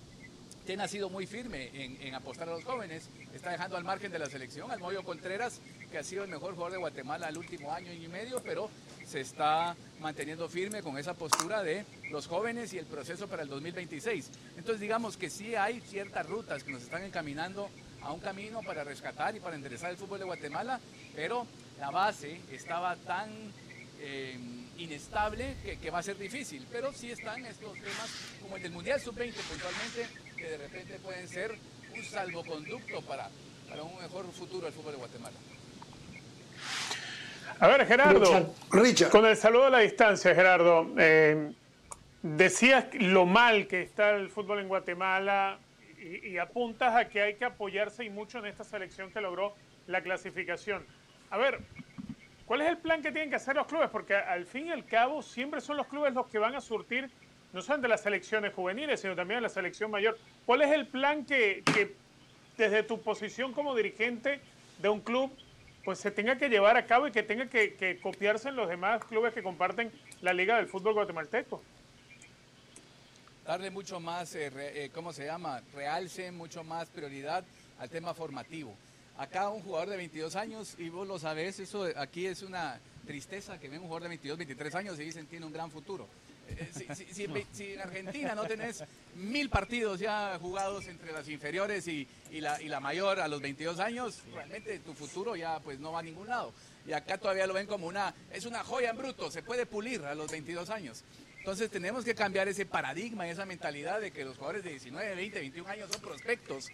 ha 0.78 0.89
sido 0.89 1.11
muy 1.11 1.27
firme 1.27 1.70
en, 1.74 2.15
apostar 2.15 2.49
a 2.49 2.53
los 2.53 2.65
jóvenes. 2.65 3.09
Está 3.35 3.51
dejando 3.51 3.77
al 3.77 3.82
margen 3.82 4.12
de 4.12 4.20
la 4.20 4.27
selección 4.27 4.70
al 4.70 4.78
Moyo 4.78 5.03
Contreras, 5.03 5.61
que 5.91 5.99
ha 5.99 6.05
sido 6.05 6.23
el 6.23 6.31
mejor 6.31 6.53
jugador 6.53 6.73
de 6.73 6.78
Guatemala 6.78 7.28
el 7.28 7.39
último 7.39 7.73
año 7.73 7.93
y 7.93 8.07
medio, 8.07 8.41
pero 8.43 8.70
se 9.05 9.20
está 9.20 9.74
manteniendo 10.01 10.49
firme 10.49 10.82
con 10.82 10.97
esa 10.97 11.15
postura 11.15 11.65
de 11.65 11.85
los 12.11 12.28
jóvenes 12.28 12.73
y 12.73 12.78
el 12.78 12.87
proceso 12.87 13.27
para 13.27 13.43
el 13.43 13.49
2026. 13.49 14.31
Entonces 14.57 14.81
digamos 14.81 15.16
que 15.16 15.28
sí 15.28 15.57
hay 15.57 15.81
ciertas 15.81 16.28
rutas 16.28 16.62
que 16.62 16.70
nos 16.70 16.82
están 16.82 17.03
encaminando 17.03 17.69
a 18.03 18.12
un 18.12 18.20
camino 18.20 18.61
para 18.62 18.85
rescatar 18.85 19.35
y 19.35 19.41
para 19.41 19.57
enderezar 19.57 19.91
el 19.91 19.97
fútbol 19.97 20.20
de 20.20 20.24
Guatemala, 20.24 20.78
pero 21.16 21.47
la 21.81 21.90
base 21.90 22.40
estaba 22.52 22.94
tan... 22.97 23.31
Eh, 24.02 24.39
inestable 24.81 25.57
que, 25.81 25.90
va 25.90 25.98
a 25.98 26.02
ser 26.02 26.16
difícil, 26.16 26.66
pero 26.73 26.93
sí 26.93 27.11
están 27.11 27.44
estos 27.44 27.74
temas 27.74 28.11
como 28.40 28.57
el 28.57 28.62
del 28.62 28.73
Mundial 28.73 29.01
Sub-20 29.01 29.35
puntualmente, 29.35 30.09
que 30.36 30.44
de 30.44 30.57
repente 30.57 30.98
pueden 31.02 31.28
ser 31.28 31.55
un 31.94 32.02
salvoconducto 32.02 33.02
para, 33.02 33.28
para 33.69 33.82
un 33.82 34.01
mejor 34.01 34.31
futuro 34.32 34.65
del 34.65 34.73
fútbol 34.73 34.93
de 34.93 34.98
Guatemala. 34.98 35.36
A 37.59 37.69
ver, 37.69 37.86
Gerardo, 37.86 38.55
Richard. 38.70 39.11
con 39.11 39.27
el 39.27 39.36
saludo 39.36 39.66
a 39.66 39.70
la 39.70 39.81
distancia, 39.81 40.35
Gerardo, 40.35 40.90
eh, 40.98 41.52
decías 42.23 42.86
lo 42.94 43.27
mal 43.27 43.66
que 43.66 43.82
está 43.82 44.11
el 44.11 44.31
fútbol 44.31 44.61
en 44.61 44.69
Guatemala 44.69 45.59
y, 45.98 46.28
y, 46.28 46.39
apuntas 46.39 46.97
a 46.97 47.07
que 47.07 47.20
hay 47.20 47.35
que 47.35 47.44
apoyarse 47.44 48.02
y 48.05 48.09
mucho 48.09 48.39
en 48.39 48.47
esta 48.47 48.65
selección 48.65 49.11
que 49.11 49.20
logró 49.20 49.55
la 49.86 50.01
clasificación. 50.01 50.86
A 51.31 51.39
ver, 51.39 51.61
¿Cuál 52.51 52.62
es 52.62 52.69
el 52.69 52.78
plan 52.78 53.01
que 53.01 53.12
tienen 53.12 53.31
que 53.31 53.36
hacer 53.36 53.55
los 53.55 53.69
clubes? 53.69 53.90
Porque 53.90 54.12
al 54.12 54.44
fin 54.44 54.66
y 54.66 54.70
al 54.73 54.85
cabo 54.85 55.23
siempre 55.23 55.61
son 55.61 55.77
los 55.77 55.86
clubes 55.86 56.12
los 56.12 56.27
que 56.27 56.40
van 56.40 56.57
a 56.57 56.61
surtir 56.61 57.09
no 57.52 57.62
solamente 57.62 57.86
las 57.86 58.01
selecciones 58.01 58.52
juveniles, 58.52 59.01
sino 59.01 59.15
también 59.15 59.40
la 59.40 59.48
selección 59.48 59.89
mayor. 59.89 60.19
¿Cuál 60.47 60.62
es 60.62 60.73
el 60.73 60.89
plan 60.89 61.24
que, 61.24 61.62
desde 62.57 62.82
tu 62.82 63.01
posición 63.02 63.52
como 63.52 63.77
dirigente 63.77 64.40
de 64.78 64.89
un 64.89 65.01
club 65.01 65.31
pues 65.85 66.01
se 66.01 66.11
tenga 66.11 66.39
que 66.39 66.48
llevar 66.48 66.77
a 66.77 66.86
cabo 66.86 67.07
y 67.07 67.12
que 67.12 67.23
tenga 67.23 67.47
que, 67.47 68.01
copiarse 68.02 68.48
en 68.48 68.57
los 68.57 68.69
demás 68.69 69.05
clubes 69.05 69.32
que 69.32 69.44
comparten 69.44 69.93
la 70.20 70.32
Liga 70.32 70.57
del 70.57 70.66
Fútbol 70.66 70.94
Guatemalteco? 70.94 71.62
Darle 73.47 73.70
mucho 73.70 74.01
más, 74.01 74.35
eh, 74.35 74.51
eh, 74.57 74.90
¿cómo 74.93 75.12
se 75.12 75.24
llama? 75.24 75.62
Realce, 75.73 76.32
mucho 76.32 76.65
más 76.65 76.89
prioridad 76.89 77.44
al 77.78 77.89
tema 77.89 78.12
formativo. 78.12 78.74
Acá 79.21 79.51
un 79.51 79.61
jugador 79.63 79.91
de 79.91 79.97
22 79.99 80.35
años, 80.35 80.75
y 80.79 80.89
vos 80.89 81.07
lo 81.07 81.19
sabés, 81.19 81.61
eso 81.61 81.87
aquí 81.97 82.27
es 82.27 82.43
una, 82.43 82.81
tristeza 83.11 83.59
que 83.59 83.69
ven 83.69 83.81
un 83.81 83.87
jugador 83.87 84.05
de 84.05 84.09
22, 84.11 84.39
23 84.39 84.75
años 84.77 85.01
y 85.01 85.05
dicen 85.05 85.27
tiene 85.27 85.45
un 85.45 85.53
gran 85.53 85.69
futuro. 85.69 86.09
Eh, 86.49 86.71
si, 87.13 87.25
en 87.73 87.81
Argentina 87.81 88.35
no 88.35 88.45
tenés 88.45 88.85
mil 89.17 89.51
partidos 89.51 89.99
ya 89.99 90.39
jugados 90.41 90.87
entre 90.87 91.13
las 91.13 91.29
inferiores 91.29 91.89
y, 91.89 92.07
la, 92.31 92.63
y, 92.63 92.69
la, 92.69 92.79
mayor 92.79 93.19
a 93.19 93.27
los 93.27 93.41
22 93.41 93.81
años, 93.81 94.23
realmente 94.33 94.79
tu 94.79 94.95
futuro 94.95 95.35
ya 95.35 95.59
pues 95.61 95.81
no 95.81 95.93
va 95.93 95.99
a 95.99 96.03
ningún 96.03 96.29
lado. 96.29 96.53
Y 96.87 96.93
acá 96.93 97.19
todavía 97.19 97.49
lo 97.49 97.55
ven 97.55 97.67
como 97.67 97.89
una, 97.89 98.15
es 98.33 98.47
una 98.47 98.63
joya 98.63 98.91
en 98.91 98.97
bruto, 98.97 99.31
se 99.31 99.43
puede 99.43 99.67
pulir 99.67 100.03
a 100.05 100.15
los 100.15 100.31
22 100.31 100.71
años. 100.71 101.05
Entonces 101.39 101.69
tenemos 101.69 102.05
que 102.05 102.15
cambiar 102.15 102.47
ese 102.49 102.65
paradigma 102.65 103.27
y 103.27 103.31
esa 103.31 103.45
mentalidad 103.45 104.01
de 104.01 104.13
que 104.13 104.25
los 104.25 104.37
jugadores 104.37 104.63
de 104.63 104.71
19, 104.71 105.15
20, 105.17 105.41
21 105.41 105.69
años 105.69 105.91
son 105.91 106.01
prospectos 106.01 106.71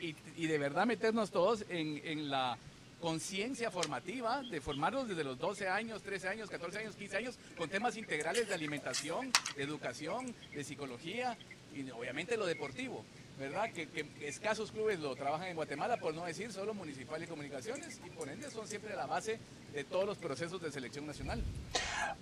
y, 0.00 0.16
y 0.36 0.46
de 0.46 0.58
verdad 0.58 0.86
meternos 0.86 1.30
todos 1.30 1.64
en, 1.68 2.00
en 2.04 2.30
la 2.30 2.58
conciencia 3.00 3.70
formativa, 3.70 4.42
de 4.42 4.60
formarlos 4.60 5.08
desde 5.08 5.24
los 5.24 5.38
12 5.38 5.68
años, 5.68 6.02
13 6.02 6.28
años, 6.28 6.50
14 6.50 6.78
años, 6.80 6.96
15 6.96 7.16
años, 7.16 7.38
con 7.56 7.68
temas 7.68 7.96
integrales 7.96 8.48
de 8.48 8.54
alimentación, 8.54 9.30
de 9.56 9.62
educación, 9.62 10.34
de 10.52 10.64
psicología 10.64 11.36
y 11.74 11.88
obviamente 11.90 12.36
lo 12.36 12.46
deportivo. 12.46 13.04
¿Verdad? 13.38 13.70
Que, 13.72 13.86
escasos 14.22 14.72
clubes 14.72 14.98
lo 14.98 15.14
trabajan 15.14 15.46
en 15.46 15.54
Guatemala, 15.54 15.96
por 15.98 16.12
no 16.12 16.24
decir 16.24 16.50
solo 16.50 16.74
Municipal 16.74 17.22
y 17.22 17.28
Comunicaciones, 17.28 18.00
y 18.04 18.10
por 18.10 18.28
ende 18.28 18.50
son 18.50 18.66
siempre 18.66 18.96
la 18.96 19.06
base 19.06 19.38
de 19.72 19.84
todos 19.84 20.04
los 20.04 20.18
procesos 20.18 20.60
de 20.60 20.72
selección 20.72 21.06
nacional. 21.06 21.40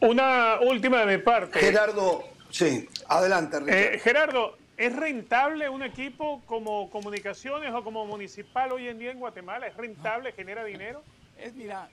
Una 0.00 0.60
última 0.60 1.06
de 1.06 1.16
mi 1.16 1.22
parte. 1.22 1.58
Gerardo, 1.58 2.22
sí, 2.50 2.86
adelante. 3.08 3.56
Eh, 3.66 3.98
Gerardo, 3.98 4.58
¿Es 4.76 4.94
rentable 4.94 5.70
un 5.70 5.82
equipo 5.82 6.42
como 6.44 6.90
Comunicaciones 6.90 7.72
o 7.72 7.82
como 7.82 8.04
Municipal 8.04 8.72
hoy 8.72 8.88
en 8.88 8.98
día 8.98 9.10
en 9.10 9.18
Guatemala? 9.18 9.66
¿Es 9.66 9.76
rentable? 9.76 10.32
¿Genera 10.32 10.64
dinero? 10.64 11.02
Es, 11.38 11.54
mira, 11.54 11.90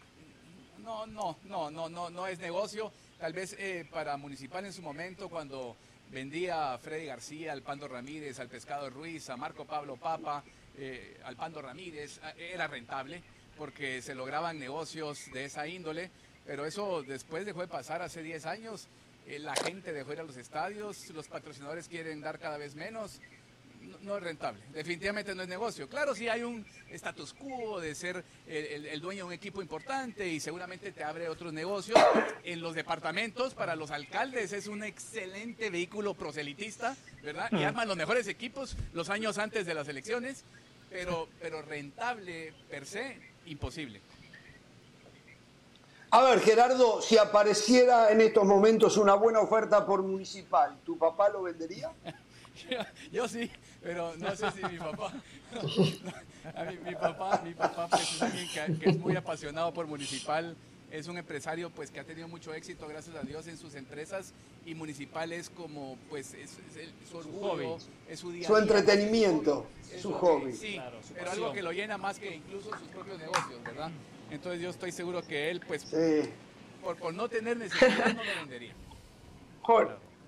no, 0.79 1.05
no, 1.05 1.37
no, 1.43 1.69
no, 1.69 1.89
no, 1.89 2.09
no 2.09 2.27
es 2.27 2.39
negocio. 2.39 2.93
Tal 3.19 3.33
vez 3.33 3.57
eh, 3.59 3.85
para 3.91 4.15
Municipal 4.15 4.65
en 4.65 4.71
su 4.71 4.81
momento, 4.81 5.27
cuando 5.27 5.75
vendía 6.11 6.73
a 6.73 6.77
Freddy 6.77 7.07
García, 7.07 7.51
al 7.51 7.61
Pando 7.61 7.89
Ramírez, 7.89 8.39
al 8.39 8.47
Pescado 8.47 8.89
Ruiz, 8.89 9.29
a 9.29 9.35
Marco 9.35 9.65
Pablo 9.65 9.97
Papa, 9.97 10.45
eh, 10.77 11.19
al 11.25 11.35
Pando 11.35 11.61
Ramírez, 11.61 12.21
era 12.37 12.67
rentable 12.67 13.21
porque 13.57 14.01
se 14.01 14.15
lograban 14.15 14.59
negocios 14.59 15.29
de 15.33 15.45
esa 15.45 15.67
índole, 15.67 16.09
pero 16.45 16.65
eso 16.65 17.03
después 17.03 17.45
dejó 17.45 17.59
de 17.59 17.67
pasar 17.67 18.01
hace 18.01 18.23
10 18.23 18.45
años 18.45 18.87
la 19.39 19.55
gente 19.55 19.93
dejó 19.93 20.13
ir 20.13 20.19
a 20.19 20.23
los 20.23 20.37
estadios, 20.37 21.09
los 21.09 21.27
patrocinadores 21.27 21.87
quieren 21.87 22.21
dar 22.21 22.39
cada 22.39 22.57
vez 22.57 22.75
menos. 22.75 23.21
No, 24.01 24.15
es 24.15 24.23
rentable, 24.23 24.61
definitivamente 24.71 25.35
no 25.35 25.43
es 25.43 25.49
negocio. 25.49 25.89
Claro, 25.89 26.15
si 26.15 26.29
hay 26.29 26.41
un 26.41 26.65
status 26.89 27.33
quo 27.33 27.81
de 27.81 27.95
ser 27.95 28.23
el, 28.47 29.01
dueño 29.01 29.25
de 29.25 29.27
un 29.27 29.33
equipo 29.33 29.61
importante 29.61 30.25
y 30.27 30.39
seguramente 30.39 30.93
te 30.93 31.03
abre 31.03 31.27
otros 31.27 31.51
negocios. 31.51 31.99
En 32.43 32.61
los 32.61 32.75
departamentos, 32.75 33.53
para 33.53 33.75
los 33.75 33.91
alcaldes, 33.91 34.53
es 34.53 34.67
un 34.67 34.83
excelente 34.83 35.69
vehículo 35.69 36.13
proselitista, 36.13 36.95
¿verdad? 37.21 37.49
Y 37.51 37.63
arman 37.63 37.87
los 37.87 37.97
mejores 37.97 38.27
equipos 38.27 38.77
los 38.93 39.09
años 39.09 39.37
antes 39.37 39.65
de 39.65 39.73
las 39.73 39.87
elecciones, 39.89 40.45
pero, 40.89 41.27
pero 41.41 41.61
rentable 41.61 42.53
per 42.69 42.85
se, 42.85 43.17
imposible. 43.45 43.99
A 46.13 46.21
ver, 46.21 46.41
Gerardo, 46.41 47.01
si 47.01 47.17
apareciera 47.17 48.11
en 48.11 48.21
estos 48.21 48.45
momentos 48.45 48.97
una 48.97 49.15
buena 49.15 49.39
oferta 49.39 49.83
por 49.83 50.03
municipal, 50.03 50.77
¿tu 50.85 50.95
papá 50.95 51.27
lo 51.29 51.41
vendería? 51.41 51.91
yo, 53.11 53.27
sí, 53.27 53.49
pero 53.81 54.13
no 54.17 54.35
sé 54.35 54.51
si 54.51 54.63
mi 54.63 54.77
papá. 54.77 55.11
mi, 56.85 56.93
papá, 56.93 57.41
mi 57.43 57.55
papá 57.55 57.87
pues, 57.87 58.13
es 58.13 58.21
alguien 58.21 58.79
que, 58.79 58.91
es 58.91 58.99
muy 58.99 59.15
apasionado 59.15 59.73
por 59.73 59.87
municipal. 59.87 60.55
Es 60.91 61.07
un 61.07 61.17
empresario 61.17 61.71
pues 61.71 61.89
que 61.89 61.99
ha 61.99 62.03
tenido 62.03 62.27
mucho 62.27 62.53
éxito, 62.53 62.87
gracias 62.87 63.15
a 63.15 63.23
Dios, 63.23 63.47
en 63.47 63.57
sus 63.57 63.73
empresas 63.73 64.33
y 64.67 64.75
municipal 64.75 65.31
es 65.31 65.49
como 65.49 65.97
pues 66.11 66.35
es, 66.35 66.59
su 67.09 67.17
orgullo, 67.17 67.79
es 68.07 68.19
su 68.19 68.31
día 68.31 68.45
Su 68.45 68.55
entretenimiento, 68.55 69.65
su, 69.99 70.13
hobby. 70.13 70.53
Sí, 70.53 70.79
pero 71.15 71.31
algo 71.31 71.51
que 71.53 71.63
lo 71.63 71.71
llena 71.71 71.97
más 71.97 72.19
que 72.19 72.35
incluso 72.35 72.69
sus 72.77 72.87
propios 72.89 73.17
negocios, 73.17 73.63
¿verdad? 73.63 73.89
Entonces 74.31 74.61
yo 74.61 74.69
estoy 74.69 74.91
seguro 74.91 75.21
que 75.21 75.49
él, 75.49 75.61
pues, 75.67 75.85
por, 76.81 77.13
no 77.13 77.29
tener 77.29 77.57
necesidad, 77.57 78.13
no 78.13 78.23
lo 78.23 78.35
vendería. 78.41 78.73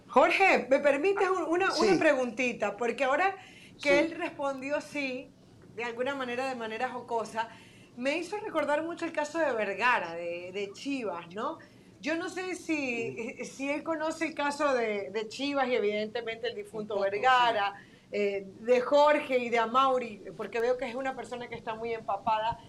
Jorge, 0.08 0.68
¿me 0.70 0.80
permites 0.80 1.28
una, 1.48 1.74
una 1.74 2.00
preguntita? 2.00 2.78
Porque 2.78 3.04
ahora 3.04 3.36
que 3.82 4.00
él 4.00 4.12
respondió 4.18 4.80
sí, 4.80 5.30
de 5.76 5.84
alguna 5.84 6.16
manera, 6.16 6.48
de 6.48 6.56
manera 6.56 6.90
jocosa, 6.90 7.50
me 7.98 8.18
hizo 8.18 8.38
recordar 8.38 8.84
mucho 8.84 9.06
el 9.06 9.12
caso 9.12 9.40
de 9.40 9.52
Vergara, 9.54 10.14
de, 10.14 10.70
Chivas, 10.74 11.34
¿no? 11.34 11.60
Yo 12.02 12.16
no 12.16 12.30
sé 12.30 12.56
si, 12.56 13.44
si 13.46 13.70
él 13.70 13.84
conoce 13.84 14.28
el 14.28 14.36
caso 14.36 14.74
de, 14.74 15.26
Chivas 15.28 15.68
y 15.68 15.76
evidentemente 15.76 16.48
el 16.48 16.56
difunto 16.56 17.00
Vergara, 17.00 17.74
eh, 18.12 18.46
de 18.60 18.82
Jorge 18.82 19.40
y 19.40 19.50
de 19.50 19.60
Amauri, 19.60 20.22
porque 20.38 20.60
veo 20.60 20.78
que 20.78 20.88
es 20.88 20.96
una 20.96 21.16
persona 21.16 21.48
que 21.48 21.56
está 21.56 21.76
muy 21.76 21.94
empapada. 21.94 22.60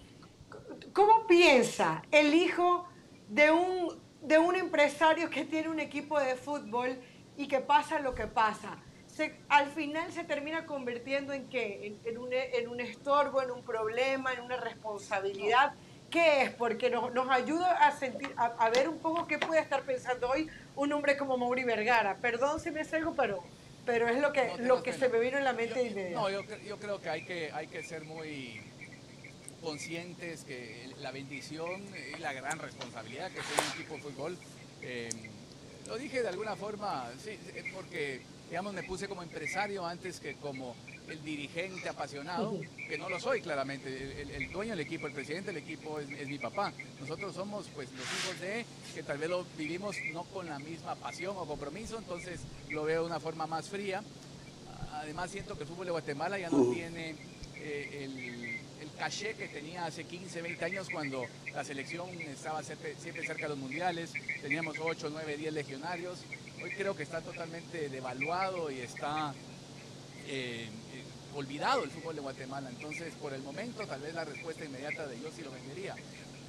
¿Cómo 0.93 1.27
piensa 1.27 2.03
el 2.11 2.33
hijo 2.33 2.87
de 3.29 3.51
un, 3.51 4.01
de 4.21 4.37
un 4.37 4.55
empresario 4.55 5.29
que 5.29 5.45
tiene 5.45 5.69
un 5.69 5.79
equipo 5.79 6.19
de 6.19 6.35
fútbol 6.35 6.97
y 7.37 7.47
que 7.47 7.59
pasa 7.59 7.99
lo 7.99 8.15
que 8.15 8.27
pasa? 8.27 8.77
al 9.49 9.71
final 9.71 10.11
se 10.11 10.23
termina 10.23 10.67
convirtiendo 10.67 11.33
en 11.33 11.49
qué? 11.49 11.97
En, 12.05 12.17
un, 12.19 12.29
en, 12.31 12.67
un, 12.67 12.79
estorbo, 12.79 13.41
en 13.41 13.49
un 13.49 13.63
problema, 13.63 14.31
en 14.31 14.41
una 14.41 14.57
responsabilidad. 14.57 15.73
¿Qué 16.11 16.43
es? 16.43 16.51
Porque 16.51 16.91
nos, 16.91 17.11
nos 17.15 17.27
ayuda 17.29 17.87
a, 17.87 17.91
sentir, 17.97 18.31
a, 18.37 18.69
ver 18.69 18.87
un 18.87 18.99
poco 18.99 19.25
qué 19.25 19.39
puede 19.39 19.59
estar 19.59 19.81
pensando 19.81 20.29
hoy 20.29 20.47
un 20.75 20.93
hombre 20.93 21.17
como 21.17 21.35
Mauri 21.35 21.63
Vergara. 21.63 22.17
Perdón 22.17 22.59
si 22.59 22.69
me 22.69 22.85
salgo, 22.85 23.15
pero, 23.15 23.43
pero 23.87 24.07
es 24.07 24.19
lo 24.19 24.31
que, 24.31 24.51
lo 24.59 24.83
que 24.83 24.93
se 24.93 25.09
me 25.09 25.19
vino 25.19 25.39
en 25.39 25.43
la 25.43 25.53
mente 25.53 26.11
yo, 26.11 26.15
No, 26.15 26.29
yo, 26.29 26.43
yo, 26.65 26.77
creo 26.77 27.01
que 27.01 27.09
hay, 27.09 27.25
que 27.25 27.51
hay 27.51 27.67
que 27.67 27.81
ser 27.81 28.03
muy 28.03 28.61
conscientes 29.67 30.45
que 30.45 30.93
la 31.01 31.11
bendición 31.11 31.83
y 32.15 32.21
la 32.21 32.31
gran 32.31 32.57
responsabilidad 32.57 33.27
que 33.27 33.41
tiene 33.41 33.63
un 33.65 33.73
equipo 33.73 33.95
de 33.95 34.01
fútbol, 34.01 34.37
eh, 34.81 35.09
lo 35.87 35.97
dije 35.97 36.21
de 36.21 36.29
alguna 36.29 36.55
forma, 36.55 37.11
sí, 37.21 37.37
porque 37.73 38.21
digamos 38.49 38.73
me 38.73 38.83
puse 38.83 39.09
como 39.09 39.23
empresario 39.23 39.85
antes 39.85 40.21
que 40.21 40.35
como 40.35 40.73
el 41.09 41.21
dirigente 41.21 41.89
apasionado, 41.89 42.57
que 42.87 42.97
no 42.97 43.09
lo 43.09 43.19
soy 43.19 43.41
claramente, 43.41 44.21
el, 44.21 44.49
dueño 44.53 44.71
del 44.71 44.79
equipo, 44.79 45.05
el 45.07 45.13
presidente 45.13 45.51
del 45.51 45.61
equipo 45.61 45.99
es, 45.99 46.27
mi 46.29 46.39
papá. 46.39 46.71
Nosotros 47.01 47.35
somos 47.35 47.67
pues 47.75 47.89
los 47.91 48.05
hijos 48.05 48.39
de 48.39 48.65
que 48.95 49.03
tal 49.03 49.17
vez 49.17 49.29
lo 49.29 49.45
vivimos 49.57 49.97
no 50.13 50.23
con 50.23 50.47
la 50.47 50.59
misma 50.59 50.95
pasión 50.95 51.35
o 51.35 51.45
compromiso, 51.45 51.97
entonces 51.97 52.39
lo 52.69 52.85
veo 52.85 53.01
de 53.01 53.07
una 53.07 53.19
forma 53.19 53.45
más 53.47 53.67
fría. 53.67 54.01
Además 54.93 55.29
siento 55.29 55.57
que 55.57 55.63
el 55.63 55.69
fútbol 55.69 55.87
de 55.87 55.91
Guatemala 55.91 56.39
ya 56.39 56.49
no 56.49 56.71
tiene 56.71 57.15
eh, 57.57 58.05
el 58.05 58.46
caché 58.97 59.35
que 59.35 59.47
tenía 59.47 59.85
hace 59.85 60.03
15, 60.03 60.41
20 60.41 60.65
años 60.65 60.87
cuando 60.91 61.25
la 61.53 61.63
selección 61.63 62.09
estaba 62.21 62.63
siempre, 62.63 62.95
cerca 63.25 63.43
de 63.43 63.49
los 63.49 63.57
mundiales, 63.57 64.11
teníamos 64.41 64.75
8, 64.79 65.09
9, 65.11 65.37
10 65.37 65.53
legionarios. 65.53 66.19
Hoy 66.63 66.71
creo 66.71 66.95
que 66.95 67.03
está 67.03 67.21
totalmente 67.21 67.89
devaluado 67.89 68.71
y 68.71 68.79
está 68.79 69.33
eh, 70.27 70.67
olvidado 71.35 71.83
el 71.83 71.91
fútbol 71.91 72.15
de 72.15 72.21
Guatemala. 72.21 72.69
Entonces, 72.69 73.13
por 73.21 73.33
el 73.33 73.41
momento, 73.41 73.85
tal 73.85 74.01
vez 74.01 74.13
la 74.13 74.25
respuesta 74.25 74.65
inmediata 74.65 75.07
de 75.07 75.19
yo 75.21 75.29
sí 75.31 75.43
lo 75.43 75.51
vendería. 75.51 75.95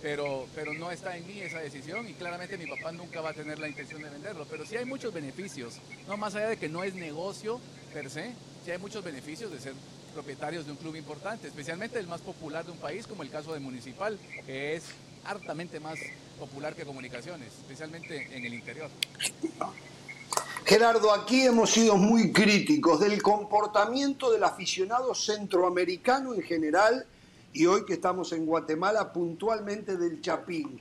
Pero, 0.00 0.46
pero 0.54 0.72
no 0.72 0.92
está 0.92 1.16
en 1.16 1.26
mí 1.26 1.40
esa 1.40 1.58
decisión 1.58 2.08
y 2.08 2.14
claramente 2.14 2.56
mi 2.56 2.66
papá 2.66 2.92
nunca 2.92 3.20
va 3.20 3.30
a 3.30 3.34
tener 3.34 3.58
la 3.58 3.68
intención 3.68 4.00
de 4.02 4.08
venderlo. 4.08 4.46
Pero 4.48 4.64
sí 4.64 4.76
hay 4.76 4.84
muchos 4.84 5.12
beneficios, 5.12 5.78
no 6.06 6.16
más 6.16 6.34
allá 6.36 6.50
de 6.50 6.56
que 6.56 6.68
no 6.68 6.84
es 6.84 6.94
negocio 6.94 7.60
per 7.92 8.08
se, 8.08 8.32
sí 8.64 8.70
hay 8.70 8.78
muchos 8.78 9.02
beneficios 9.02 9.50
de 9.50 9.58
ser 9.58 9.74
propietarios 10.08 10.66
de 10.66 10.72
un 10.72 10.78
club 10.78 10.96
importante, 10.96 11.48
especialmente 11.48 11.98
el 11.98 12.06
más 12.06 12.20
popular 12.20 12.64
de 12.64 12.72
un 12.72 12.78
país, 12.78 13.06
como 13.06 13.22
el 13.22 13.30
caso 13.30 13.52
de 13.52 13.60
Municipal, 13.60 14.18
que 14.46 14.76
es 14.76 14.84
hartamente 15.24 15.80
más 15.80 15.98
popular 16.38 16.74
que 16.74 16.84
Comunicaciones, 16.84 17.52
especialmente 17.52 18.28
en 18.36 18.44
el 18.44 18.54
interior. 18.54 18.90
Gerardo, 20.64 21.12
aquí 21.12 21.42
hemos 21.42 21.70
sido 21.70 21.96
muy 21.96 22.32
críticos 22.32 23.00
del 23.00 23.22
comportamiento 23.22 24.30
del 24.30 24.44
aficionado 24.44 25.14
centroamericano 25.14 26.34
en 26.34 26.42
general 26.42 27.06
y 27.52 27.66
hoy 27.66 27.84
que 27.86 27.94
estamos 27.94 28.32
en 28.32 28.44
Guatemala 28.44 29.12
puntualmente 29.12 29.96
del 29.96 30.20
Chapín. 30.20 30.80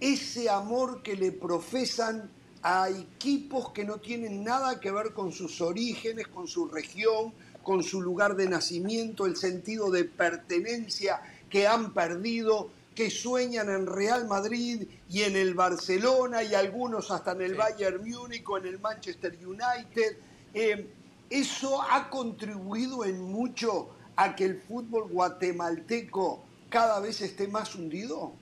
Ese 0.00 0.48
amor 0.48 1.02
que 1.02 1.14
le 1.14 1.32
profesan 1.32 2.30
a 2.62 2.88
equipos 2.88 3.70
que 3.70 3.84
no 3.84 3.98
tienen 3.98 4.42
nada 4.42 4.80
que 4.80 4.90
ver 4.90 5.12
con 5.12 5.32
sus 5.32 5.60
orígenes, 5.60 6.26
con 6.28 6.48
su 6.48 6.66
región, 6.68 7.32
con 7.68 7.84
su 7.84 8.00
lugar 8.00 8.34
de 8.34 8.48
nacimiento, 8.48 9.26
el 9.26 9.36
sentido 9.36 9.90
de 9.90 10.04
pertenencia 10.04 11.20
que 11.50 11.66
han 11.66 11.92
perdido, 11.92 12.70
que 12.94 13.10
sueñan 13.10 13.68
en 13.68 13.86
Real 13.86 14.26
Madrid 14.26 14.88
y 15.10 15.24
en 15.24 15.36
el 15.36 15.52
Barcelona 15.52 16.42
y 16.42 16.54
algunos 16.54 17.10
hasta 17.10 17.32
en 17.32 17.42
el 17.42 17.56
Bayern 17.56 18.08
Múnich 18.08 18.48
o 18.48 18.56
en 18.56 18.68
el 18.68 18.80
Manchester 18.80 19.36
United. 19.46 20.16
Eh, 20.54 20.88
¿Eso 21.28 21.82
ha 21.82 22.08
contribuido 22.08 23.04
en 23.04 23.20
mucho 23.20 23.90
a 24.16 24.34
que 24.34 24.46
el 24.46 24.62
fútbol 24.62 25.10
guatemalteco 25.10 26.42
cada 26.70 27.00
vez 27.00 27.20
esté 27.20 27.48
más 27.48 27.74
hundido? 27.74 28.32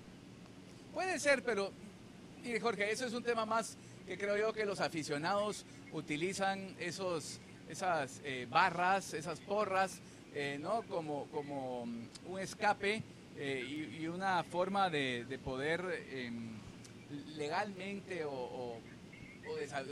Puede 0.94 1.18
ser, 1.18 1.42
pero 1.42 1.72
Y 2.44 2.60
Jorge, 2.60 2.92
eso 2.92 3.04
es 3.04 3.12
un 3.12 3.24
tema 3.24 3.44
más 3.44 3.76
que 4.06 4.16
creo 4.16 4.36
yo 4.36 4.52
que 4.52 4.64
los 4.64 4.78
aficionados 4.78 5.66
utilizan 5.92 6.76
esos, 6.78 7.40
esas 7.68 8.20
eh, 8.24 8.46
barras, 8.50 9.14
esas 9.14 9.40
porras, 9.40 10.00
eh, 10.34 10.58
¿no? 10.60 10.82
Como, 10.82 11.26
como 11.26 11.82
un 11.82 12.38
escape 12.40 13.02
y, 13.38 14.00
y, 14.00 14.08
una 14.08 14.42
forma 14.44 14.88
de, 14.88 15.26
de 15.26 15.38
poder 15.38 16.06
em, 16.10 16.58
legalmente 17.36 18.24
o, 18.24 18.32
o, 18.32 18.80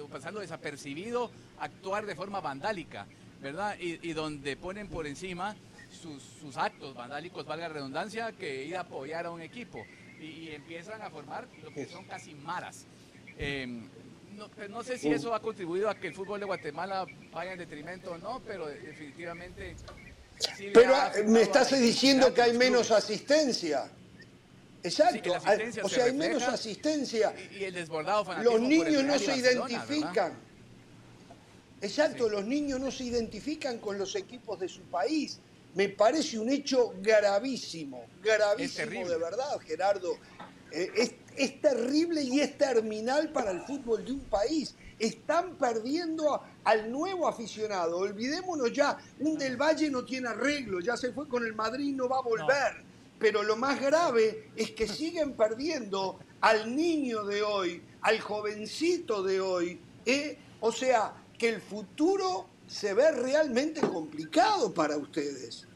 o, 0.02 0.08
pasando 0.08 0.40
desapercibido 0.40 1.30
actuar 1.58 2.06
de 2.06 2.14
forma 2.14 2.40
vandálica, 2.40 3.06
¿verdad? 3.40 3.76
Y, 3.78 3.98
y 4.08 4.12
donde 4.12 4.56
ponen 4.56 4.88
por 4.88 5.06
encima 5.06 5.54
sus, 5.90 6.22
sus, 6.22 6.56
actos 6.56 6.94
vandálicos, 6.94 7.46
valga 7.46 7.68
la 7.68 7.74
redundancia, 7.74 8.32
que 8.32 8.64
ir 8.64 8.76
a 8.76 8.80
apoyar 8.80 9.26
a 9.26 9.30
un 9.30 9.42
equipo. 9.42 9.84
Y, 10.20 10.24
y 10.24 10.50
empiezan 10.50 11.02
a 11.02 11.10
formar 11.10 11.46
lo 11.62 11.70
que 11.70 11.86
son 11.86 12.04
casi 12.04 12.34
maras. 12.34 12.86
Eh, 13.36 13.82
no, 14.36 14.50
no, 14.68 14.82
sé 14.82 14.98
si 14.98 15.10
eso 15.10 15.34
ha 15.34 15.40
contribuido 15.40 15.88
a 15.88 15.94
que 15.94 16.08
el 16.08 16.14
fútbol 16.14 16.40
de 16.40 16.46
Guatemala 16.46 17.06
vaya 17.32 17.52
en 17.52 17.58
detrimento 17.58 18.12
o 18.12 18.18
no, 18.18 18.40
pero 18.46 18.66
definitivamente... 18.66 19.76
Sí 20.56 20.70
pero 20.74 20.94
me 21.26 21.42
estás 21.42 21.70
diciendo 21.78 22.34
que 22.34 22.42
hay 22.42 22.58
menos 22.58 22.90
asistencia. 22.90 23.88
Exacto, 24.82 25.32
sí, 25.72 25.80
o 25.80 25.88
sea, 25.88 26.04
hay 26.04 26.12
menos 26.12 26.42
asistencia. 26.42 27.34
Y, 27.52 27.58
y 27.58 27.64
el 27.64 27.74
desbordado 27.74 28.26
Los 28.42 28.60
niños 28.60 29.02
no 29.04 29.18
se 29.18 29.36
identifican. 29.36 30.12
¿verdad? 30.12 30.32
Exacto, 31.80 32.24
sí. 32.24 32.30
los 32.30 32.44
niños 32.44 32.80
no 32.80 32.90
se 32.90 33.04
identifican 33.04 33.78
con 33.78 33.98
los 33.98 34.14
equipos 34.16 34.58
de 34.60 34.68
su 34.68 34.82
país. 34.82 35.38
Me 35.74 35.88
parece 35.88 36.38
un 36.38 36.50
hecho 36.50 36.94
gravísimo, 37.00 38.04
gravísimo 38.22 39.08
de 39.08 39.18
verdad, 39.18 39.58
Gerardo. 39.60 40.16
Eh, 40.74 40.90
es, 40.96 41.14
es, 41.36 41.60
terrible 41.60 42.20
y 42.22 42.40
es 42.40 42.58
terminal 42.58 43.30
para 43.30 43.52
el 43.52 43.60
fútbol 43.60 44.04
de 44.04 44.12
un 44.12 44.20
país. 44.20 44.74
Están 44.98 45.54
perdiendo 45.54 46.34
a, 46.34 46.50
al 46.64 46.90
nuevo 46.90 47.28
aficionado. 47.28 47.98
Olvidémonos 47.98 48.72
ya, 48.72 48.98
un 49.20 49.38
del 49.38 49.56
Valle 49.56 49.88
no 49.88 50.04
tiene 50.04 50.28
arreglo, 50.28 50.80
ya 50.80 50.96
se 50.96 51.12
fue 51.12 51.28
con 51.28 51.44
el 51.46 51.54
Madrid, 51.54 51.94
no 51.94 52.08
va 52.08 52.18
a 52.18 52.22
volver. 52.22 52.76
No. 52.78 52.94
Pero 53.20 53.44
lo 53.44 53.56
más 53.56 53.80
grave 53.80 54.50
es 54.56 54.72
que 54.72 54.88
siguen 54.88 55.34
perdiendo 55.34 56.18
al 56.40 56.74
niño 56.74 57.24
de 57.24 57.42
hoy, 57.42 57.80
al 58.00 58.20
jovencito 58.20 59.22
de 59.22 59.40
hoy. 59.40 59.80
¿eh? 60.04 60.36
O 60.60 60.72
sea, 60.72 61.14
que 61.38 61.50
el 61.50 61.60
futuro 61.60 62.46
se 62.66 62.94
ve 62.94 63.12
realmente 63.12 63.80
complicado 63.80 64.74
para 64.74 64.96
ustedes. 64.96 65.66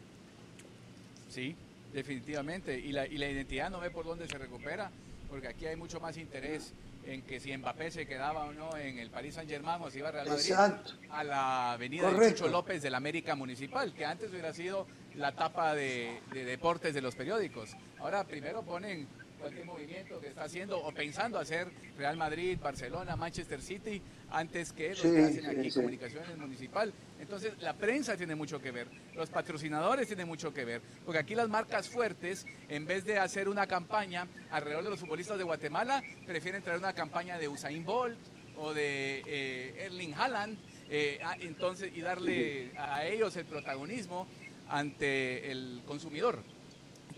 Sí, 1.29 1.55
definitivamente. 1.99 2.79
Y 2.79 2.93
la, 2.93 3.07
y 3.07 3.19
la 3.19 3.29
identidad 3.29 3.71
no 3.71 3.81
ve 3.81 3.91
por 3.91 4.07
dónde 4.07 4.27
se 4.29 4.39
recupera, 4.39 4.91
porque 5.29 5.49
aquí 5.49 5.67
hay 5.67 5.77
mucho 5.77 6.01
más 6.01 6.17
interés 6.17 6.73
en 7.05 7.23
que 7.23 7.41
si 7.41 7.57
Mbappé 7.57 7.91
se 7.91 8.07
quedaba 8.07 8.45
o 8.45 8.53
no 8.53 8.77
en 8.77 8.99
el 8.99 9.11
Paris 9.11 9.35
Saint 9.35 9.51
Germain 9.51 9.81
o 9.83 9.91
si 9.91 9.99
iba 9.99 10.09
a 10.09 10.13
Real 10.13 10.29
Madrid 10.29 10.51
Exacto. 10.51 10.93
a 11.11 11.25
la 11.25 11.73
avenida 11.73 12.11
de 12.11 12.29
Chucho 12.31 12.49
López 12.49 12.83
de 12.83 12.91
la 12.91 12.99
América 12.99 13.35
Municipal, 13.35 13.95
que 13.95 14.05
antes 14.05 14.31
hubiera 14.31 14.53
sido 14.53 14.87
la 15.17 15.33
tapa 15.33 15.75
de, 15.75 16.21
de 16.33 16.45
deportes 16.45 16.95
de 16.95 17.01
los 17.01 17.15
periódicos. 17.15 17.77
Ahora 17.99 18.25
primero 18.25 18.63
ponen 18.63 19.09
cualquier 19.39 19.65
movimiento 19.65 20.21
que 20.21 20.29
está 20.29 20.45
haciendo 20.45 20.79
o 20.79 20.93
pensando 20.93 21.39
hacer 21.39 21.69
Real 21.97 22.17
Madrid, 22.17 22.59
Barcelona, 22.63 23.17
Manchester 23.17 23.61
City, 23.61 24.03
antes 24.31 24.73
que 24.73 24.91
los 24.91 24.99
Sí, 24.99 25.11
que 25.11 25.23
hacen 25.23 25.41
sí, 25.43 25.47
aquí 25.47 25.71
sí. 25.71 25.79
comunicaciones 25.79 26.37
municipal. 26.37 26.93
Entonces 27.21 27.53
la 27.61 27.75
prensa 27.75 28.17
tiene 28.17 28.35
mucho 28.35 28.61
que 28.61 28.71
ver, 28.71 28.89
los 29.15 29.31
patrocinadores 29.31 30.07
tienen 30.07 30.27
mucho 30.29 30.53
que 30.53 30.65
ver, 30.65 30.83
porque 31.05 31.19
aquí 31.19 31.35
las 31.35 31.49
marcas 31.49 31.89
fuertes, 31.89 32.47
en 32.69 32.87
vez 32.87 33.05
de 33.05 33.19
hacer 33.19 33.49
una 33.49 33.67
campaña 33.67 34.27
alrededor 34.51 34.85
de 34.85 34.91
los 34.91 35.01
futbolistas 35.01 35.39
de 35.39 35.45
Guatemala, 35.45 36.03
prefieren 36.27 36.63
traer 36.63 36.79
una 36.79 36.93
campaña 36.93 37.39
de 37.39 37.49
Usain 37.49 37.85
Bolt 37.85 38.19
o 38.57 38.75
de 38.75 39.23
eh, 39.27 39.85
Erling 39.87 40.15
Haaland, 40.15 40.59
eh, 40.91 41.21
ah, 41.23 41.37
entonces 41.41 41.93
y 41.95 42.01
darle 42.01 42.73
a 42.77 43.05
ellos 43.07 43.37
el 43.37 43.45
protagonismo 43.45 44.27
ante 44.69 45.51
el 45.51 45.83
consumidor. 45.87 46.43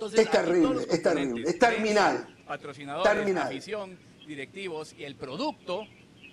Entonces, 0.00 0.20
Es 0.20 0.30
terrible, 0.30 0.86
es 0.90 1.02
terrible, 1.02 1.50
es 1.50 1.58
terminal. 1.58 2.26
Patrocinadores, 2.46 3.12
Terminal. 3.12 3.46
afición, 3.48 3.98
directivos 4.26 4.94
y 4.96 5.04
el 5.04 5.14
producto 5.14 5.86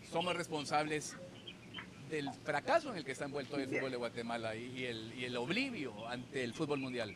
somos 0.10 0.38
responsables 0.38 1.18
del 2.10 2.32
fracaso 2.46 2.92
en 2.92 2.98
el 2.98 3.04
que 3.04 3.12
está 3.12 3.26
envuelto 3.26 3.58
el 3.58 3.68
fútbol 3.68 3.92
de 3.92 3.98
Guatemala 3.98 4.56
y, 4.56 4.68
y 4.68 4.86
el, 4.86 5.14
y 5.20 5.26
el 5.26 5.36
oblivio 5.36 6.08
ante 6.08 6.46
el 6.46 6.54
fútbol 6.54 6.80
mundial. 6.80 7.14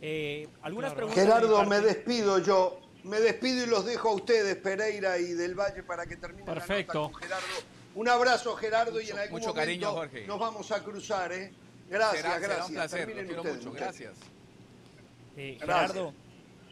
Eh, 0.00 0.48
algunas 0.62 0.94
preguntas. 0.94 1.22
Gerardo, 1.22 1.62
me 1.66 1.80
despido 1.80 2.38
yo. 2.38 2.80
Me 3.04 3.20
despido 3.20 3.64
y 3.64 3.66
los 3.66 3.84
dejo 3.84 4.08
a 4.08 4.14
ustedes, 4.14 4.56
Pereira 4.56 5.18
y 5.18 5.32
del 5.34 5.54
Valle, 5.54 5.82
para 5.82 6.06
que 6.06 6.16
termine 6.16 6.44
Perfecto. 6.44 6.92
la 6.94 7.00
nota 7.00 7.12
con 7.12 7.22
Gerardo. 7.22 7.46
Un 7.94 8.08
abrazo, 8.08 8.56
Gerardo, 8.56 9.00
y 9.00 9.10
en 9.10 9.18
algún 9.18 9.40
mucho 9.40 9.48
momento 9.48 9.54
cariño, 9.54 9.92
Jorge. 9.92 10.26
nos 10.26 10.38
vamos 10.38 10.70
a 10.70 10.82
cruzar, 10.82 11.32
¿eh? 11.32 11.52
Gracias, 11.90 12.22
será, 12.22 12.38
gracias. 12.38 12.50
será 12.50 12.66
un 12.66 12.72
placer, 12.74 13.26
quiero 13.26 13.44
mucho, 13.44 13.72
gracias. 13.72 14.12
Eh. 15.36 15.56
Gerardo, 15.60 16.12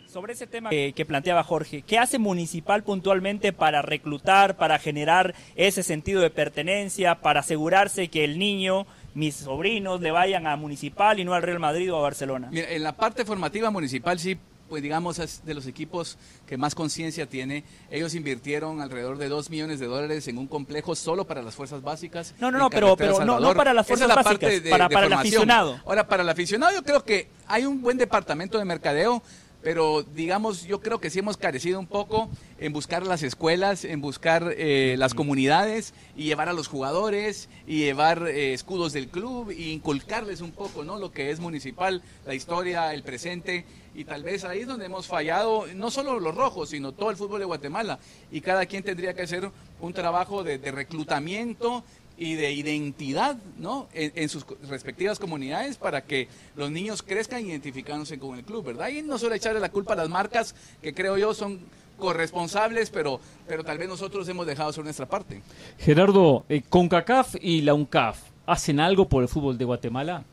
sobre 0.08 0.32
ese 0.32 0.46
tema 0.46 0.70
que, 0.70 0.92
que 0.94 1.04
planteaba 1.04 1.44
Jorge, 1.44 1.82
¿qué 1.82 1.98
hace 1.98 2.18
Municipal 2.18 2.82
puntualmente 2.82 3.52
para 3.52 3.82
reclutar, 3.82 4.56
para 4.56 4.78
generar 4.78 5.34
ese 5.54 5.82
sentido 5.82 6.20
de 6.22 6.30
pertenencia, 6.30 7.16
para 7.16 7.40
asegurarse 7.40 8.08
que 8.08 8.24
el 8.24 8.38
niño, 8.38 8.86
mis 9.14 9.36
sobrinos, 9.36 10.00
le 10.00 10.10
vayan 10.10 10.46
a 10.46 10.56
Municipal 10.56 11.20
y 11.20 11.24
no 11.24 11.34
al 11.34 11.42
Real 11.42 11.58
Madrid 11.58 11.92
o 11.92 11.98
a 11.98 12.02
Barcelona? 12.02 12.48
Mira, 12.50 12.70
en 12.70 12.82
la 12.82 12.96
parte 12.96 13.24
formativa 13.24 13.70
municipal 13.70 14.18
sí, 14.18 14.38
pues 14.68 14.82
digamos 14.82 15.18
es 15.18 15.44
de 15.44 15.54
los 15.54 15.66
equipos 15.66 16.18
que 16.46 16.56
más 16.56 16.74
conciencia 16.74 17.26
tiene. 17.26 17.64
Ellos 17.90 18.14
invirtieron 18.14 18.80
alrededor 18.80 19.18
de 19.18 19.28
2 19.28 19.50
millones 19.50 19.80
de 19.80 19.86
dólares 19.86 20.28
en 20.28 20.38
un 20.38 20.46
complejo 20.46 20.94
solo 20.94 21.26
para 21.26 21.42
las 21.42 21.54
fuerzas 21.54 21.82
básicas. 21.82 22.34
No, 22.38 22.50
no, 22.50 22.58
no, 22.58 22.70
pero- 22.70 22.96
no- 23.40 23.54
para 23.54 23.72
las 23.74 23.84
es 23.86 23.88
fuerzas 23.88 24.08
la 24.08 24.14
básicas, 24.14 24.38
parte 24.38 24.60
de- 24.60 24.70
para- 24.70 24.88
de 24.88 24.94
para 24.94 25.06
el 25.06 25.12
aficionado. 25.12 25.80
Ahora, 25.86 26.06
para 26.06 26.22
el 26.22 26.28
aficionado 26.28 26.72
yo 26.74 26.82
creo 26.82 27.04
que 27.04 27.28
hay 27.46 27.64
un 27.64 27.80
buen 27.82 27.98
departamento 27.98 28.58
de 28.58 28.64
mercadeo, 28.64 29.22
pero 29.60 30.04
digamos, 30.14 30.62
yo 30.66 30.80
creo 30.80 31.00
que 31.00 31.10
sí 31.10 31.18
hemos 31.18 31.36
carecido 31.36 31.80
un 31.80 31.88
poco 31.88 32.30
en 32.60 32.72
buscar 32.72 33.04
las 33.04 33.24
escuelas, 33.24 33.84
en 33.84 34.00
buscar 34.00 34.54
eh, 34.56 34.94
las 34.98 35.14
comunidades 35.14 35.94
y 36.16 36.24
llevar 36.24 36.48
a 36.48 36.52
los 36.52 36.68
jugadores 36.68 37.48
y 37.66 37.78
llevar 37.78 38.28
eh, 38.28 38.52
escudos 38.54 38.92
del 38.92 39.08
club 39.08 39.50
y 39.50 39.72
inculcarles 39.72 40.42
un 40.42 40.52
poco, 40.52 40.84
¿no? 40.84 40.96
Lo 40.98 41.10
que 41.10 41.30
es 41.32 41.40
municipal, 41.40 42.02
la 42.24 42.34
historia, 42.34 42.94
el 42.94 43.02
presente 43.02 43.64
y 43.98 44.04
tal 44.04 44.22
vez 44.22 44.44
ahí 44.44 44.60
es 44.60 44.68
donde 44.68 44.86
hemos 44.86 45.08
fallado, 45.08 45.66
no 45.74 45.90
solo 45.90 46.20
los 46.20 46.32
rojos, 46.32 46.68
sino 46.68 46.92
todo 46.92 47.10
el 47.10 47.16
fútbol 47.16 47.40
de 47.40 47.46
Guatemala 47.46 47.98
y 48.30 48.40
cada 48.40 48.64
quien 48.64 48.84
tendría 48.84 49.12
que 49.12 49.22
hacer 49.22 49.50
un 49.80 49.92
trabajo 49.92 50.44
de, 50.44 50.58
reclutamiento 50.70 51.82
y 52.16 52.36
de 52.36 52.52
identidad 52.52 53.36
¿no? 53.58 53.88
En, 53.92 54.28
sus 54.28 54.46
respectivas 54.68 55.18
comunidades 55.18 55.78
para 55.78 56.04
que 56.04 56.28
los 56.54 56.70
niños 56.70 57.02
crezcan 57.02 57.44
identificándose 57.44 58.20
con 58.20 58.38
el 58.38 58.44
club, 58.44 58.66
¿verdad? 58.66 58.86
Y 58.86 59.02
no 59.02 59.18
solo 59.18 59.34
echarle 59.34 59.58
la 59.58 59.72
culpa 59.72 59.94
a 59.94 59.96
las 59.96 60.08
marcas, 60.08 60.54
que 60.80 60.94
creo 60.94 61.18
yo 61.18 61.34
son 61.34 61.58
corresponsables, 61.98 62.90
pero, 62.90 63.18
pero 63.48 63.64
tal 63.64 63.78
vez 63.78 63.88
nosotros 63.88 64.28
hemos 64.28 64.46
dejado 64.46 64.70
hacer 64.70 64.84
nuestra 64.84 65.06
parte. 65.06 65.42
Gerardo, 65.76 66.44
eh, 66.48 66.62
CONCACAF 66.68 67.34
y 67.40 67.62
la 67.62 67.74
UNCAF, 67.74 68.20
¿hacen 68.46 68.78
algo 68.78 69.08
por 69.08 69.24
el 69.24 69.28
fútbol 69.28 69.58
de 69.58 69.64
Guatemala? 69.64 70.24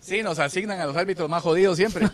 Sí, 0.00 0.22
nos 0.22 0.38
asignan 0.38 0.80
a 0.80 0.86
los 0.86 0.96
árbitros 0.96 1.28
más 1.28 1.42
jodidos 1.42 1.76
siempre. 1.76 2.06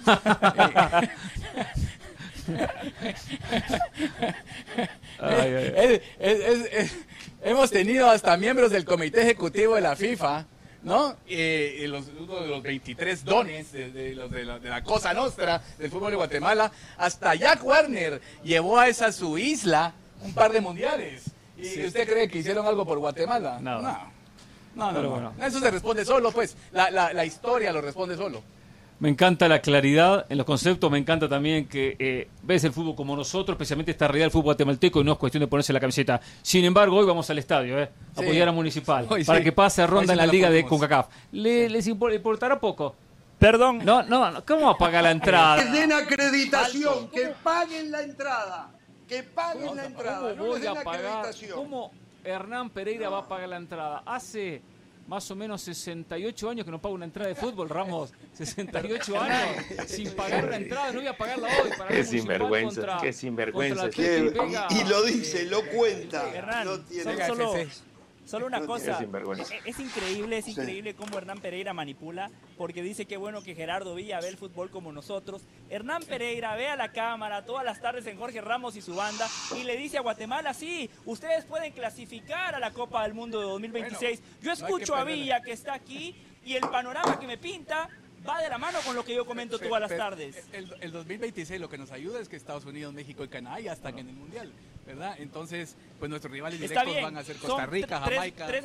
Ay, 5.18 5.54
ay, 5.54 5.74
Es- 5.76 6.00
es- 6.18 6.40
es- 6.40 6.72
es- 6.72 6.96
hemos 7.42 7.70
tenido 7.70 8.08
hasta 8.10 8.36
miembros 8.36 8.70
del 8.70 8.84
comité 8.84 9.22
ejecutivo 9.22 9.74
de 9.76 9.80
la 9.80 9.96
FIFA, 9.96 10.46
¿no? 10.82 11.16
Y, 11.26 11.34
y 11.36 11.86
los, 11.86 12.06
uno 12.18 12.40
de 12.40 12.48
los 12.48 12.62
23 12.62 13.24
dones 13.24 13.72
de, 13.72 13.90
de 13.90 14.14
los 14.14 14.30
de, 14.30 14.44
la, 14.44 14.58
de 14.58 14.68
la 14.68 14.82
Cosa 14.82 15.14
Nostra 15.14 15.62
del 15.78 15.90
fútbol 15.90 16.10
de 16.10 16.16
Guatemala, 16.16 16.70
hasta 16.98 17.34
Jack 17.34 17.64
Warner 17.64 18.20
llevó 18.44 18.78
a 18.78 18.88
esa 18.88 19.12
su 19.12 19.38
isla 19.38 19.94
un 20.22 20.34
par 20.34 20.52
de 20.52 20.60
mundiales. 20.60 21.22
¿Y 21.58 21.86
usted 21.86 22.06
cree 22.06 22.28
que 22.28 22.38
hicieron 22.38 22.66
algo 22.66 22.84
por 22.84 22.98
Guatemala? 22.98 23.58
Nada. 23.60 23.80
No. 23.80 24.15
No, 24.76 24.86
no, 24.92 24.92
Pero 24.92 25.02
no. 25.04 25.10
bueno. 25.10 25.32
Eso 25.44 25.58
se 25.58 25.70
responde 25.70 26.04
solo, 26.04 26.30
pues. 26.30 26.56
La, 26.72 26.90
la, 26.90 27.12
la 27.12 27.24
historia 27.24 27.72
lo 27.72 27.80
responde 27.80 28.16
solo. 28.16 28.42
Me 28.98 29.10
encanta 29.10 29.46
la 29.46 29.60
claridad 29.60 30.24
en 30.30 30.38
los 30.38 30.46
conceptos, 30.46 30.90
me 30.90 30.96
encanta 30.96 31.28
también 31.28 31.66
que 31.68 31.96
eh, 31.98 32.28
ves 32.42 32.64
el 32.64 32.72
fútbol 32.72 32.94
como 32.96 33.14
nosotros, 33.14 33.54
especialmente 33.54 33.90
esta 33.90 34.06
realidad 34.08 34.24
del 34.24 34.30
fútbol 34.30 34.44
guatemalteco 34.44 35.02
y 35.02 35.04
no 35.04 35.12
es 35.12 35.18
cuestión 35.18 35.40
de 35.42 35.48
ponerse 35.48 35.72
la 35.74 35.80
camiseta. 35.80 36.18
Sin 36.40 36.64
embargo, 36.64 36.96
hoy 36.96 37.04
vamos 37.04 37.28
al 37.28 37.38
estadio, 37.38 37.78
¿eh? 37.78 37.90
a 38.14 38.18
Sí. 38.20 38.24
apoyar 38.24 38.48
a 38.48 38.52
Municipal, 38.52 39.06
Hoy 39.10 39.22
para 39.24 39.38
sí. 39.40 39.44
que 39.44 39.52
pase 39.52 39.82
a 39.82 39.84
Hoy 39.84 39.90
ronda 39.90 40.06
sí 40.06 40.12
en 40.12 40.16
la 40.16 40.26
la 40.26 40.32
liga 40.32 40.48
de. 40.50 40.64
CONCACAF. 40.64 41.08
Le- 41.32 41.68
¿Les 41.68 41.86
impor- 41.88 42.14
importará 42.14 42.58
poco? 42.58 42.94
Perdón, 43.38 43.80
No, 43.84 44.02
no, 44.02 44.30
no, 44.30 44.42
¿cómo 44.46 44.64
va 44.64 44.70
a 44.72 44.78
pagar 44.78 45.02
la 45.02 45.10
Que 45.10 45.14
entrada? 45.14 45.64
den 45.64 45.92
acreditación, 45.92 47.08
que 47.10 47.34
paguen 47.42 47.90
la 47.90 48.00
entrada. 48.02 48.70
Que 49.06 49.22
paguen 49.22 49.76
la 49.76 49.84
entrada. 49.84 50.30
¿Cómo 50.30 50.34
No 50.36 50.46
voy 50.58 50.66
a 50.66 50.74
pagar? 50.82 51.26
¿Cómo 51.54 51.90
Hernán 52.26 52.70
Pereira 52.70 53.08
va 53.08 53.18
a 53.18 53.28
pagar 53.28 53.48
la 53.48 53.56
entrada? 53.56 54.02
Hace 54.04 54.62
más 55.06 55.30
o 55.30 55.36
menos 55.36 55.62
68 55.62 56.50
años 56.50 56.64
que 56.64 56.70
no 56.70 56.80
pago 56.80 56.94
una 56.94 57.04
entrada 57.04 57.28
de 57.28 57.34
fútbol, 57.34 57.68
Ramos. 57.68 58.12
68 58.32 59.20
años 59.20 59.64
sin 59.86 60.10
pagar 60.10 60.46
una 60.46 60.56
entrada, 60.56 60.92
no 60.92 60.98
voy 61.00 61.06
a 61.06 61.16
pagarla 61.16 61.48
hoy. 61.62 61.70
Para 61.78 61.88
qué 61.94 62.04
sinvergüenza, 62.04 62.98
qué 63.00 63.12
sinvergüenza. 63.12 63.88
y, 64.70 64.84
lo 64.88 65.02
dice, 65.04 65.44
lo 65.44 65.64
cuenta. 65.70 66.34
Hernán, 66.34 66.66
no 66.66 66.80
tiene 66.80 67.26
solo, 67.26 67.54
Solo 68.26 68.46
una 68.46 68.60
cosa, 68.66 68.98
es, 69.64 69.78
increíble, 69.78 70.38
es 70.38 70.48
increíble 70.48 70.94
cómo 70.94 71.16
Hernán 71.16 71.38
Pereira 71.38 71.72
manipula, 71.72 72.28
porque 72.58 72.82
dice 72.82 73.06
que 73.06 73.16
bueno 73.16 73.40
que 73.42 73.54
Gerardo 73.54 73.94
Villa 73.94 74.20
ve 74.20 74.28
el 74.28 74.36
fútbol 74.36 74.68
como 74.68 74.92
nosotros. 74.92 75.42
Hernán 75.70 76.02
Pereira 76.02 76.56
ve 76.56 76.66
a 76.66 76.74
la 76.74 76.90
cámara 76.90 77.44
todas 77.44 77.64
las 77.64 77.80
tardes 77.80 78.04
en 78.06 78.18
Jorge 78.18 78.40
Ramos 78.40 78.74
y 78.74 78.82
su 78.82 78.96
banda 78.96 79.28
y 79.56 79.62
le 79.62 79.76
dice 79.76 79.98
a 79.98 80.00
Guatemala, 80.00 80.54
sí, 80.54 80.90
ustedes 81.04 81.44
pueden 81.44 81.72
clasificar 81.72 82.56
a 82.56 82.58
la 82.58 82.72
Copa 82.72 83.04
del 83.04 83.14
Mundo 83.14 83.38
de 83.38 83.46
2026. 83.46 84.20
Yo 84.42 84.50
escucho 84.50 84.96
a 84.96 85.04
Villa 85.04 85.40
que 85.40 85.52
está 85.52 85.74
aquí 85.74 86.16
y 86.44 86.54
el 86.54 86.68
panorama 86.68 87.20
que 87.20 87.28
me 87.28 87.38
pinta 87.38 87.88
va 88.28 88.42
de 88.42 88.48
la 88.48 88.58
mano 88.58 88.78
con 88.84 88.96
lo 88.96 89.04
que 89.04 89.14
yo 89.14 89.24
comento 89.24 89.58
todas 89.58 89.80
las 89.80 89.96
tardes. 89.96 90.44
El, 90.52 90.92
2026 90.92 91.60
lo 91.60 91.68
que 91.68 91.78
nos 91.78 91.92
ayuda 91.92 92.20
es 92.20 92.28
que 92.28 92.36
Estados 92.36 92.64
Unidos, 92.64 92.92
México 92.92 93.22
y 93.24 93.28
Canadá 93.28 93.60
ya 93.60 93.72
están 93.72 93.98
en 93.98 94.08
el 94.08 94.14
Mundial, 94.14 94.52
¿verdad? 94.86 95.16
Entonces, 95.18 95.76
pues 95.98 96.08
nuestros 96.08 96.32
rivales 96.32 96.60
directos 96.60 97.02
van 97.02 97.16
a 97.16 97.24
ser 97.24 97.36
Costa 97.36 97.66
Rica, 97.66 98.00
Jamaica. 98.00 98.46
Tres, 98.46 98.64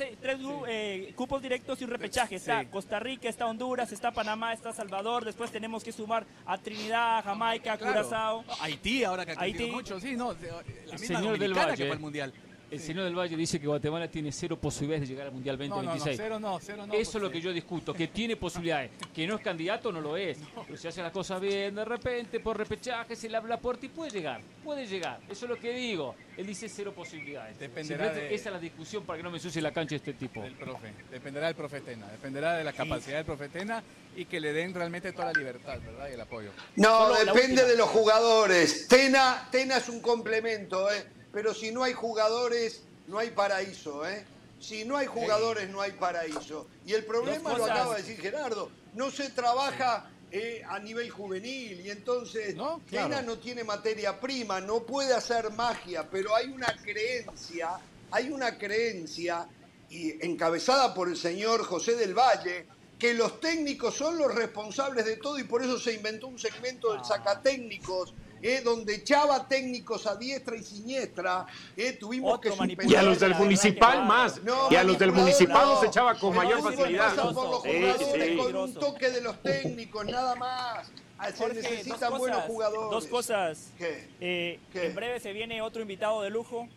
eh, 0.67 1.13
cupos 1.15 1.41
directos 1.41 1.81
y 1.81 1.83
un 1.83 1.89
repechaje. 1.89 2.35
Está 2.35 2.63
Costa 2.69 2.99
Rica, 2.99 3.27
está 3.27 3.47
Honduras, 3.47 3.91
está 3.91 4.11
Panamá, 4.11 4.53
está 4.53 4.71
Salvador. 4.71 5.25
Después 5.25 5.51
tenemos 5.51 5.83
que 5.83 5.91
sumar 5.91 6.25
a 6.45 6.57
Trinidad, 6.57 7.23
Jamaica, 7.23 7.77
Curazao. 7.77 8.45
Haití, 8.61 9.03
ahora 9.03 9.25
que 9.25 9.31
ha 9.31 9.39
Haití. 9.41 9.71
mucho. 9.71 9.99
Sí, 9.99 10.15
no, 10.15 10.33
la 10.33 10.97
misma 10.97 11.19
Señor 11.19 11.39
del 11.39 11.53
Valle. 11.53 11.75
que 11.75 11.85
fue 11.85 11.95
el 11.95 11.99
Mundial. 12.01 12.33
El 12.71 12.79
señor 12.79 13.03
del 13.03 13.13
Valle 13.13 13.35
dice 13.35 13.59
que 13.59 13.67
Guatemala 13.67 14.07
tiene 14.07 14.31
cero 14.31 14.57
posibilidades 14.57 15.01
de 15.01 15.13
llegar 15.13 15.27
al 15.27 15.33
Mundial 15.33 15.57
2026. 15.57 16.17
No, 16.17 16.29
no, 16.29 16.39
no, 16.39 16.59
cero 16.61 16.85
no, 16.87 16.93
Eso 16.93 17.17
es 17.17 17.21
lo 17.21 17.29
que 17.29 17.41
yo 17.41 17.51
discuto, 17.51 17.93
que 17.93 18.07
tiene 18.07 18.37
posibilidades. 18.37 18.91
Que 19.13 19.27
no 19.27 19.35
es 19.35 19.41
candidato, 19.41 19.91
no 19.91 19.99
lo 19.99 20.15
es. 20.15 20.37
Pero 20.65 20.77
si 20.77 20.87
hace 20.87 21.03
las 21.03 21.11
cosas 21.11 21.41
bien, 21.41 21.75
de 21.75 21.83
repente, 21.83 22.39
por 22.39 22.57
repechaje, 22.57 23.17
se 23.17 23.27
le 23.27 23.35
abre 23.35 23.49
la 23.49 23.59
puerta 23.59 23.85
y 23.85 23.89
puede 23.89 24.11
llegar. 24.11 24.39
Puede 24.63 24.87
llegar. 24.87 25.19
Eso 25.29 25.45
es 25.45 25.49
lo 25.49 25.59
que 25.59 25.73
digo. 25.73 26.15
Él 26.37 26.47
dice 26.47 26.69
cero 26.69 26.93
posibilidades. 26.95 27.59
Dependerá 27.59 28.07
Esa 28.07 28.49
es 28.49 28.53
la 28.53 28.59
discusión 28.59 29.03
para 29.03 29.17
que 29.17 29.23
no 29.23 29.31
me 29.31 29.39
sucie 29.39 29.61
la 29.61 29.73
cancha 29.73 29.97
este 29.97 30.13
tipo. 30.13 30.41
El 30.41 30.53
profe. 30.53 30.93
Dependerá 31.11 31.47
del 31.47 31.55
profe 31.55 31.81
Tena. 31.81 32.07
Dependerá 32.07 32.53
de 32.53 32.63
la 32.63 32.71
capacidad 32.71 33.17
del 33.17 33.25
profe 33.25 33.49
Tena 33.49 33.83
y 34.15 34.23
que 34.23 34.39
le 34.39 34.53
den 34.53 34.73
realmente 34.73 35.11
toda 35.11 35.25
la 35.25 35.33
libertad, 35.33 35.77
¿verdad? 35.85 36.07
Y 36.09 36.13
el 36.13 36.21
apoyo. 36.21 36.51
No, 36.77 37.13
depende 37.15 37.65
de 37.65 37.75
los 37.75 37.89
jugadores. 37.89 38.87
Tena, 38.87 39.49
Tena 39.51 39.75
es 39.75 39.89
un 39.89 39.99
complemento, 39.99 40.89
¿eh? 40.89 41.20
Pero 41.31 41.53
si 41.53 41.71
no 41.71 41.83
hay 41.83 41.93
jugadores 41.93 42.83
no 43.07 43.19
hay 43.19 43.31
paraíso, 43.31 44.07
¿eh? 44.07 44.23
Si 44.59 44.85
no 44.85 44.95
hay 44.95 45.07
jugadores, 45.07 45.69
no 45.69 45.81
hay 45.81 45.91
paraíso. 45.91 46.67
Y 46.85 46.93
el 46.93 47.03
problema 47.03 47.57
lo 47.57 47.65
acaba 47.65 47.95
de 47.95 48.03
decir 48.03 48.21
Gerardo, 48.21 48.69
no 48.93 49.09
se 49.09 49.29
trabaja 49.29 50.09
eh, 50.31 50.61
a 50.67 50.79
nivel 50.79 51.09
juvenil 51.09 51.81
y 51.81 51.89
entonces 51.89 52.55
¿No? 52.55 52.79
no 53.25 53.37
tiene 53.39 53.63
materia 53.63 54.19
prima, 54.19 54.61
no 54.61 54.83
puede 54.83 55.13
hacer 55.13 55.51
magia, 55.51 56.07
pero 56.09 56.35
hay 56.35 56.47
una 56.47 56.73
creencia, 56.83 57.71
hay 58.11 58.29
una 58.29 58.57
creencia 58.57 59.47
y 59.89 60.25
encabezada 60.25 60.93
por 60.93 61.09
el 61.09 61.17
señor 61.17 61.65
José 61.65 61.95
del 61.95 62.13
Valle, 62.13 62.65
que 62.97 63.13
los 63.15 63.41
técnicos 63.41 63.95
son 63.95 64.17
los 64.17 64.33
responsables 64.33 65.05
de 65.05 65.17
todo 65.17 65.39
y 65.39 65.43
por 65.43 65.63
eso 65.63 65.79
se 65.79 65.93
inventó 65.93 66.27
un 66.27 66.39
segmento 66.39 66.91
del 66.91 67.01
ah. 67.01 67.03
sacatécnicos 67.03 68.13
eh, 68.41 68.61
donde 68.63 68.95
echaba 68.95 69.47
técnicos 69.47 70.07
a 70.07 70.15
diestra 70.15 70.55
y 70.55 70.63
siniestra, 70.63 71.45
eh, 71.77 71.93
tuvimos 71.93 72.39
que 72.39 72.51
Y 72.87 72.95
a 72.95 73.03
los 73.03 73.19
del 73.19 73.35
municipal 73.35 74.05
más, 74.05 74.41
y 74.69 74.75
a 74.75 74.83
los 74.83 74.97
del 74.97 75.11
municipal 75.11 75.67
los 75.67 75.83
echaba 75.83 76.17
con 76.17 76.35
mayor 76.35 76.61
facilidad. 76.61 77.15
con 77.15 78.55
un 78.55 78.73
toque 78.73 79.09
de 79.09 79.21
los 79.21 79.41
técnicos, 79.41 80.05
nada 80.05 80.35
más. 80.35 80.91
Ah, 81.17 81.31
se 81.31 81.53
necesitan 81.53 82.17
buenos 82.17 82.43
jugadores. 82.45 82.89
Dos 82.89 83.05
cosas. 83.05 83.71
Eh, 84.19 84.59
en 84.73 84.95
breve 84.95 85.19
se 85.19 85.33
viene 85.33 85.61
otro 85.61 85.81
invitado 85.83 86.23
de 86.23 86.31
lujo. 86.31 86.67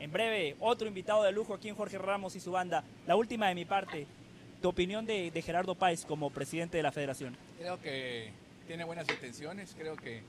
En 0.00 0.10
breve, 0.10 0.56
otro 0.58 0.88
invitado 0.88 1.22
de 1.22 1.30
lujo 1.30 1.54
aquí 1.54 1.68
en 1.68 1.76
Jorge 1.76 1.98
Ramos 1.98 2.34
y 2.34 2.40
su 2.40 2.50
banda. 2.50 2.82
La 3.06 3.14
última 3.14 3.46
de 3.46 3.54
mi 3.54 3.64
parte. 3.64 4.08
Tu 4.60 4.68
opinión 4.68 5.06
de, 5.06 5.30
de 5.30 5.42
Gerardo 5.42 5.76
Páez 5.76 6.04
como 6.04 6.30
presidente 6.30 6.76
de 6.76 6.82
la 6.82 6.90
federación. 6.90 7.36
Creo 7.58 7.80
que 7.80 8.32
tiene 8.66 8.82
buenas 8.84 9.08
intenciones. 9.08 9.72
Creo 9.78 9.94
que 9.94 10.22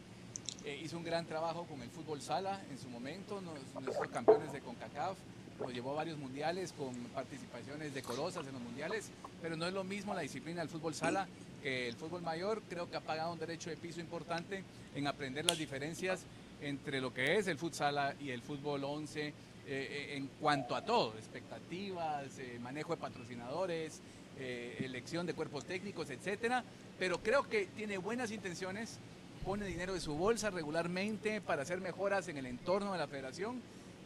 eh, 0.66 0.80
hizo 0.82 0.98
un 0.98 1.04
gran 1.04 1.26
trabajo 1.26 1.66
con 1.66 1.82
el 1.82 1.90
fútbol 1.90 2.22
sala 2.22 2.62
en 2.72 2.80
su 2.80 2.88
momento, 2.88 3.42
nos, 3.42 3.60
hizo 3.60 4.00
campeones 4.10 4.54
de 4.54 4.62
CONCACAF, 4.62 5.18
nos 5.60 5.74
llevó 5.74 5.92
a 5.92 5.96
varios 5.96 6.18
mundiales 6.18 6.72
con 6.72 6.94
participaciones 7.14 7.94
decorosas 7.94 8.48
en 8.48 8.54
los 8.54 8.62
mundiales, 8.62 9.10
pero 9.42 9.58
no 9.58 9.68
es 9.68 9.74
lo 9.74 9.84
mismo 9.84 10.14
la 10.14 10.22
disciplina 10.22 10.62
del 10.62 10.70
fútbol 10.70 10.96
sala 10.96 11.28
que 11.62 11.90
el 11.90 11.96
fútbol 11.96 12.22
mayor. 12.22 12.62
Creo 12.70 12.90
que 12.90 12.96
ha 12.96 13.02
pagado 13.02 13.34
un 13.34 13.40
derecho 13.40 13.70
de 13.70 13.76
piso 13.76 14.00
importante 14.00 14.64
en 14.96 15.06
aprender 15.06 15.46
las 15.46 15.58
diferencias 15.58 16.22
entre 16.62 17.02
lo 17.02 17.14
que 17.14 17.38
es 17.38 17.48
el 17.48 17.58
fútbol 17.58 17.74
sala 17.74 18.16
y 18.22 18.30
el 18.30 18.42
fútbol 18.42 18.86
11 18.86 19.28
eh, 19.28 19.34
eh, 19.68 20.16
en 20.16 20.28
cuanto 20.40 20.78
a 20.78 20.86
todo, 20.86 21.14
expectativas, 21.18 22.40
manejo 22.62 22.96
de 22.96 23.02
patrocinadores, 23.02 24.00
elección 24.38 25.26
de 25.26 25.34
cuerpos 25.34 25.66
técnicos, 25.66 26.10
etcétera. 26.10 26.64
Pero 26.98 27.22
creo 27.22 27.44
que 27.44 27.66
tiene 27.68 27.98
buenas 27.98 28.32
intenciones 28.32 28.98
pone 29.44 29.66
dinero 29.66 29.94
de 29.94 30.00
su 30.00 30.16
bolsa 30.16 30.50
regularmente 30.50 31.42
para 31.42 31.64
hacer 31.64 31.82
mejoras 31.82 32.28
en 32.28 32.38
el 32.38 32.46
entorno 32.46 32.94
de 32.94 32.98
la 32.98 33.08
federación 33.08 33.62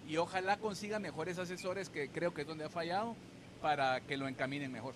y 0.08 0.18
ojalá 0.18 0.58
consiga 0.58 1.00
mejores 1.00 1.38
asesores, 1.38 1.90
que 1.90 2.10
creo 2.10 2.34
que 2.34 2.42
es 2.42 2.48
donde 2.48 2.66
ha 2.66 2.70
fallado, 2.70 3.16
para 3.62 4.02
que 4.02 4.18
lo 4.18 4.28
encaminen 4.28 4.72
mejor. 4.72 4.94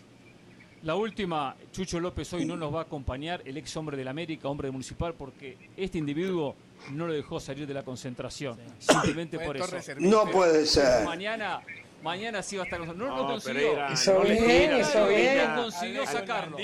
La 0.84 0.96
última, 0.96 1.56
Chucho 1.72 2.00
López 2.00 2.34
hoy 2.34 2.46
no 2.46 2.58
nos 2.58 2.74
va 2.74 2.80
a 2.80 2.84
acompañar, 2.84 3.42
el 3.46 3.58
ex 3.58 3.76
hombre 3.78 3.98
del 3.98 4.08
América, 4.08 4.48
hombre 4.48 4.72
municipal, 4.72 5.14
porque 5.14 5.58
este 5.78 6.00
individuo 6.00 6.56
no 6.92 7.06
lo 7.06 7.14
dejó 7.14 7.40
salir 7.40 7.68
de 7.68 7.74
la 7.74 7.84
concentración. 7.84 8.58
Simplemente 8.80 9.38
por 9.38 9.58
eso. 9.58 9.78
No 10.00 10.26
puede 10.32 10.66
ser. 10.66 11.06
Mañana 11.06 11.62
Mañana 12.02 12.42
sí 12.42 12.58
va 12.58 12.64
a 12.64 12.66
estar 12.66 12.80
con 12.80 12.98
No, 12.98 13.08
no, 13.08 13.28
consiguió. 13.28 13.74
no 13.76 14.24
le 14.24 15.48
No 15.48 15.62
consiguió 15.64 16.06
sacarlo. 16.06 16.58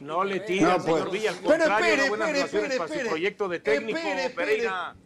No, 0.00 0.24
le 0.24 0.40
tira, 0.40 0.78
no, 0.78 0.82
señor 0.82 1.10
Villa. 1.10 1.30
Al 1.30 1.40
contrario, 1.40 2.04
espere, 2.04 2.40
espere, 2.40 2.40
espere, 2.40 2.76
para 2.76 2.94
su 3.02 3.08
proyecto 3.08 3.48
de 3.48 3.60
técnico, 3.60 3.98
espere, 3.98 4.30
Pereira. 4.30 4.96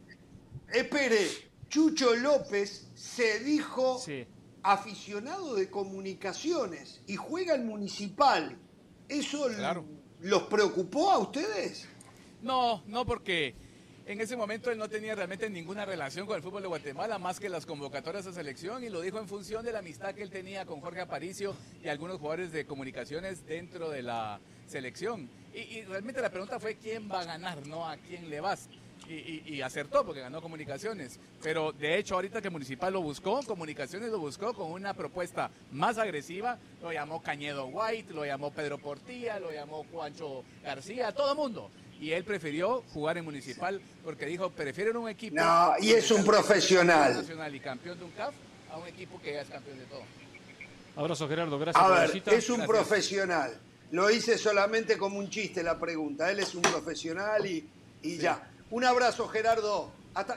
Espere, 0.73 1.29
Chucho 1.69 2.15
López 2.15 2.91
se 2.95 3.41
dijo 3.41 4.01
aficionado 4.63 5.55
de 5.55 5.71
comunicaciones 5.71 7.01
y 7.07 7.17
juega 7.17 7.55
el 7.55 7.65
municipal. 7.65 8.57
¿Eso 9.09 9.49
los 10.21 10.43
preocupó 10.45 11.11
a 11.11 11.19
ustedes? 11.19 11.89
No, 12.43 12.83
no 12.87 13.05
porque 13.05 13.55
en 14.09 14.23
ese 14.23 14.39
momento 14.39 14.71
él 14.71 14.79
no 14.79 14.89
tenía 14.89 15.15
realmente 15.15 15.51
ninguna 15.51 15.85
relación 15.85 16.27
con 16.27 16.35
el 16.35 16.43
fútbol 16.43 16.63
de 16.63 16.69
Guatemala, 16.69 17.19
más 17.19 17.39
que 17.39 17.51
las 17.51 17.67
convocatorias 17.67 18.27
a 18.27 18.33
selección, 18.33 18.83
y 18.83 18.89
lo 18.89 19.03
dijo 19.03 19.19
en 19.19 19.29
función 19.29 19.63
de 19.67 19.71
la 19.71 19.81
amistad 19.81 20.15
que 20.15 20.23
él 20.23 20.31
tenía 20.31 20.65
con 20.65 20.81
Jorge 20.81 21.03
Aparicio 21.03 21.55
y 21.85 21.89
algunos 21.89 22.17
jugadores 22.17 22.51
de 22.51 22.65
comunicaciones 22.65 23.47
dentro 23.47 23.91
de 23.91 24.03
la 24.03 24.41
selección. 24.67 25.29
Y, 25.53 25.83
realmente 25.83 26.23
la 26.23 26.31
pregunta 26.31 26.59
fue 26.59 26.77
quién 26.77 27.11
va 27.11 27.21
a 27.21 27.25
ganar, 27.25 27.67
no 27.67 27.87
a 27.87 27.99
quién 27.99 28.31
le 28.31 28.41
vas. 28.41 28.71
Y, 29.11 29.61
acertó 29.63 30.05
porque 30.05 30.21
ganó 30.21 30.43
Comunicaciones. 30.43 31.19
Pero 31.43 31.73
de 31.73 31.97
hecho, 31.97 32.15
ahorita 32.15 32.43
que 32.43 32.51
Municipal 32.51 32.93
lo 32.93 33.01
buscó, 33.01 33.43
Comunicaciones 33.43 34.11
lo 34.11 34.19
buscó 34.19 34.53
con 34.53 34.71
una 34.71 34.93
propuesta 34.93 35.51
más 35.73 35.97
agresiva. 35.97 36.59
Lo 36.83 36.93
llamó 36.93 37.23
Cañedo 37.23 37.67
White, 37.67 38.13
lo 38.13 38.27
llamó 38.27 38.51
Pedro 38.51 38.79
Portilla, 38.79 39.39
lo 39.39 39.51
llamó 39.51 39.87
Juancho 39.91 40.45
García, 40.63 41.13
todo 41.13 41.35
mundo 41.35 41.71
y 42.01 42.13
él 42.13 42.25
prefirió 42.25 42.83
jugar 42.93 43.19
en 43.19 43.25
Municipal 43.25 43.81
porque 44.05 44.27
dijo, 44.27 44.51
prefiero 44.51 45.01
un 45.01 45.09
equipo... 45.09 45.37
No, 45.37 45.73
y 45.81 45.93
es 45.93 46.11
un 46.11 46.25
profesional. 46.25 47.15
Nacional 47.15 47.55
y 47.55 47.61
campeón 47.61 47.99
de 47.99 48.05
un 48.05 48.11
CAF 48.13 48.35
a 48.71 48.79
un 48.79 48.87
equipo 48.87 49.21
que 49.21 49.33
ya 49.33 49.41
es 49.43 49.49
campeón 49.49 49.79
de 49.79 49.85
todo. 49.87 50.03
Abrazo 50.97 51.29
Gerardo, 51.29 51.59
gracias 51.59 51.85
a 51.85 51.89
ver, 51.89 52.23
Es 52.27 52.51
un 52.51 52.67
profesional. 52.67 53.57
Lo 53.91 54.11
hice 54.11 54.37
solamente 54.37 54.99
como 54.99 55.19
un 55.19 55.31
chiste 55.31 55.63
la 55.63 55.79
pregunta. 55.79 56.31
Él 56.31 56.41
es 56.41 56.55
un 56.55 56.63
profesional 56.63 57.47
y, 57.47 57.69
y 58.03 58.19
ya. 58.19 58.51
Un 58.71 58.85
abrazo 58.85 59.29
Gerardo. 59.29 59.91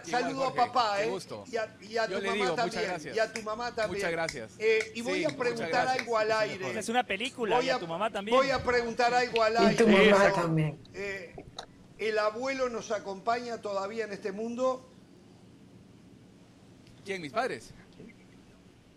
Saludo 0.04 0.46
a 0.46 0.54
papá, 0.54 1.04
¿eh? 1.04 1.12
Y 1.52 1.58
a, 1.58 1.78
y 1.82 1.98
a 1.98 2.08
tu 2.08 2.22
mamá 2.22 2.56
también. 2.56 3.16
Y 3.16 3.20
a 3.20 3.34
tu 3.34 3.42
mamá 3.44 3.76
también. 3.76 3.98
Muchas 3.98 4.12
gracias. 4.12 4.52
Eh, 4.60 4.92
y 4.96 5.02
voy 5.02 5.24
a 5.26 5.30
preguntar 5.30 5.88
algo 5.88 6.18
al 6.18 6.32
aire. 6.32 6.80
Es 6.80 6.90
una 6.90 7.04
película, 7.04 7.58
voy 7.58 7.66
a, 7.66 7.74
y 7.74 7.76
a 7.76 7.80
tu 7.80 7.88
mamá 7.88 8.12
también. 8.12 8.38
Voy 8.38 8.50
a 8.52 8.64
preguntar 8.64 9.14
algo 9.14 9.44
al 9.44 9.58
aire. 9.58 9.74
Y 9.74 9.78
tu 9.78 9.88
mamá 9.88 10.34
también. 10.34 10.80
Eh, 10.94 11.36
¿El 11.98 12.18
abuelo 12.18 12.70
nos 12.70 12.92
acompaña 12.92 13.62
todavía 13.62 14.06
en 14.06 14.14
este 14.14 14.32
mundo? 14.32 14.90
¿Quién? 17.06 17.22
¿Mis 17.22 17.32
padres? 17.32 17.74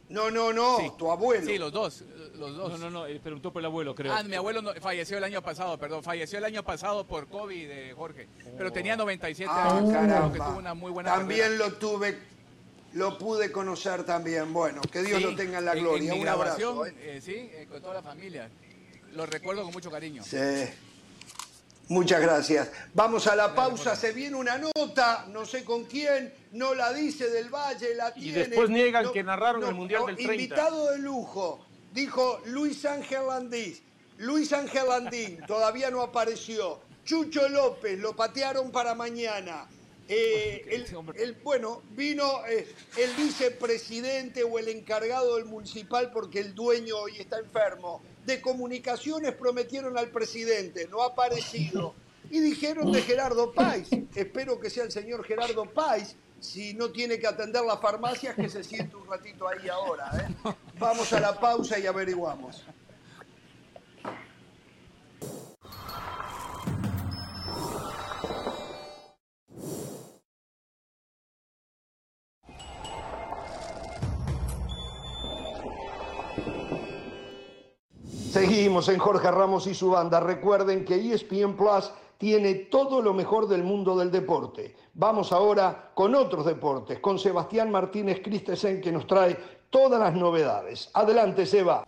No, 0.09 0.31
no, 0.31 0.53
no, 0.53 0.95
tu 0.97 1.11
abuelo. 1.11 1.47
Sí, 1.47 1.59
los 1.59 1.73
dos, 1.73 2.05
los 2.39 2.57
dos. 2.57 2.73
No, 2.73 2.79
no, 2.79 2.91
no, 2.91 3.07
eh, 3.07 3.21
preguntó 3.23 3.53
por 3.53 3.61
el 3.61 3.67
abuelo, 3.67 3.95
creo. 3.95 4.13
Ah, 4.13 4.23
mi 4.23 4.37
abuelo 4.37 4.75
falleció 4.81 5.19
el 5.19 5.25
año 5.25 5.43
pasado, 5.43 5.79
perdón, 5.79 6.03
falleció 6.03 6.39
el 6.39 6.45
año 6.45 6.63
pasado 6.63 7.07
por 7.07 7.29
COVID, 7.29 7.69
de 7.69 7.93
Jorge. 7.95 8.29
Pero 8.57 8.73
tenía 8.73 8.97
97 8.97 9.51
ah, 9.53 9.77
años, 9.77 9.93
caramba. 9.93 10.33
que 10.33 10.39
tuvo 10.39 10.59
una 10.59 10.75
muy 10.75 10.91
buena 10.91 11.13
También 11.13 11.59
lo 11.59 11.73
tuve 11.75 12.35
lo 12.95 13.19
pude 13.19 13.53
conocer 13.53 14.05
también. 14.05 14.53
Bueno, 14.53 14.81
que 14.83 15.03
Dios 15.03 15.21
lo 15.21 15.35
tenga 15.35 15.59
en 15.59 15.65
la 15.65 15.75
gloria. 15.75 16.15
Un 16.15 16.29
abrazo. 16.29 16.87
¿eh? 16.87 16.95
Eh, 17.01 17.21
sí, 17.23 17.35
eh, 17.35 17.67
con 17.69 17.83
toda 17.83 17.95
la 17.95 18.03
familia. 18.03 18.49
Lo 19.15 19.27
recuerdo 19.27 19.63
con 19.63 19.73
mucho 19.73 19.91
cariño. 19.91 20.23
Sí. 20.25 20.39
Muchas 21.89 22.21
gracias. 22.21 22.71
Vamos 22.95 23.27
a 23.27 23.37
la 23.37 23.55
pausa. 23.55 23.95
Se 23.95 24.13
viene 24.13 24.37
una 24.37 24.59
nota, 24.59 25.27
no 25.29 25.45
sé 25.45 25.65
con 25.65 25.85
quién, 25.85 26.33
no 26.53 26.75
la 26.75 26.93
dice 26.93 27.29
del 27.29 27.51
Valle, 27.51 27.95
la 27.95 28.15
tiene. 28.15 28.29
Y 28.29 28.33
después 28.33 28.71
niegan 28.71 29.13
que 29.13 29.23
narraron 29.23 29.65
el 29.65 29.75
Mundial 29.75 30.07
del 30.07 30.17
30. 30.17 30.35
Invitado 30.35 30.91
de 30.93 30.99
lujo, 30.99 31.67
dijo 31.95 32.41
Luis 32.47 32.85
Ángel 32.85 33.29
Landís. 33.29 33.83
Luis 34.19 34.53
Ángel 34.53 34.89
Landín 34.89 35.41
todavía 35.47 35.91
no 35.91 36.03
apareció. 36.03 36.81
Chucho 37.05 37.49
López 37.49 37.99
lo 37.99 38.17
patearon 38.17 38.71
para 38.71 38.95
mañana. 38.95 39.69
Eh, 40.07 40.85
el, 41.17 41.35
bueno, 41.43 41.83
vino 41.93 42.45
eh, 42.47 42.69
el 42.99 43.11
vicepresidente 43.15 44.45
o 44.45 44.59
el 44.59 44.69
encargado 44.69 45.37
del 45.37 45.47
municipal 45.47 46.11
porque 46.13 46.41
el 46.41 46.55
dueño 46.55 46.99
hoy 46.99 47.19
está 47.19 47.39
enfermo. 47.39 48.03
De 48.27 48.41
comunicaciones 48.41 49.33
prometieron 49.35 49.97
al 49.97 50.09
presidente, 50.09 50.89
no 50.91 51.03
ha 51.03 51.09
aparecido. 51.09 51.95
Y 52.31 52.41
dijeron 52.41 52.91
de 52.91 53.03
Gerardo 53.03 53.53
Páez. 53.53 53.89
Espero 54.15 54.59
que 54.59 54.71
sea 54.71 54.85
el 54.85 54.93
señor 54.93 55.25
Gerardo 55.25 55.67
Páez. 55.73 56.17
Si 56.45 56.75
no 56.75 56.91
tiene 56.91 57.19
que 57.19 57.27
atender 57.27 57.65
las 57.65 57.81
farmacias, 57.81 58.37
que 58.37 58.51
se 58.51 58.63
siente 58.63 58.95
un 58.95 59.07
ratito 59.07 59.49
ahí 59.49 59.67
ahora. 59.67 60.11
¿eh? 60.15 60.55
Vamos 60.79 61.11
a 61.15 61.19
la 61.19 61.41
pausa 61.41 61.79
y 61.79 61.87
averiguamos. 61.87 62.63
Seguimos 78.31 78.89
en 78.91 78.99
Jorge 78.99 79.31
Ramos 79.31 79.67
y 79.67 79.75
su 79.75 79.91
banda. 79.91 80.21
Recuerden 80.21 80.85
que 80.85 80.97
ESPN 80.97 81.57
Plus 81.57 81.91
tiene 82.25 82.55
todo 82.55 83.03
lo 83.03 83.13
mejor 83.13 83.47
del 83.47 83.63
mundo 83.63 83.95
del 83.99 84.11
deporte. 84.11 84.75
Vamos 84.95 85.31
ahora 85.31 85.91
con 85.93 86.15
otros 86.15 86.47
deportes, 86.47 86.99
con 86.99 87.19
Sebastián 87.19 87.71
Martínez 87.71 88.23
Christensen 88.25 88.81
que 88.81 88.91
nos 88.91 89.07
trae 89.07 89.37
todas 89.69 90.01
las 90.01 90.15
novedades. 90.15 90.91
Adelante, 90.95 91.45
Seba. 91.45 91.85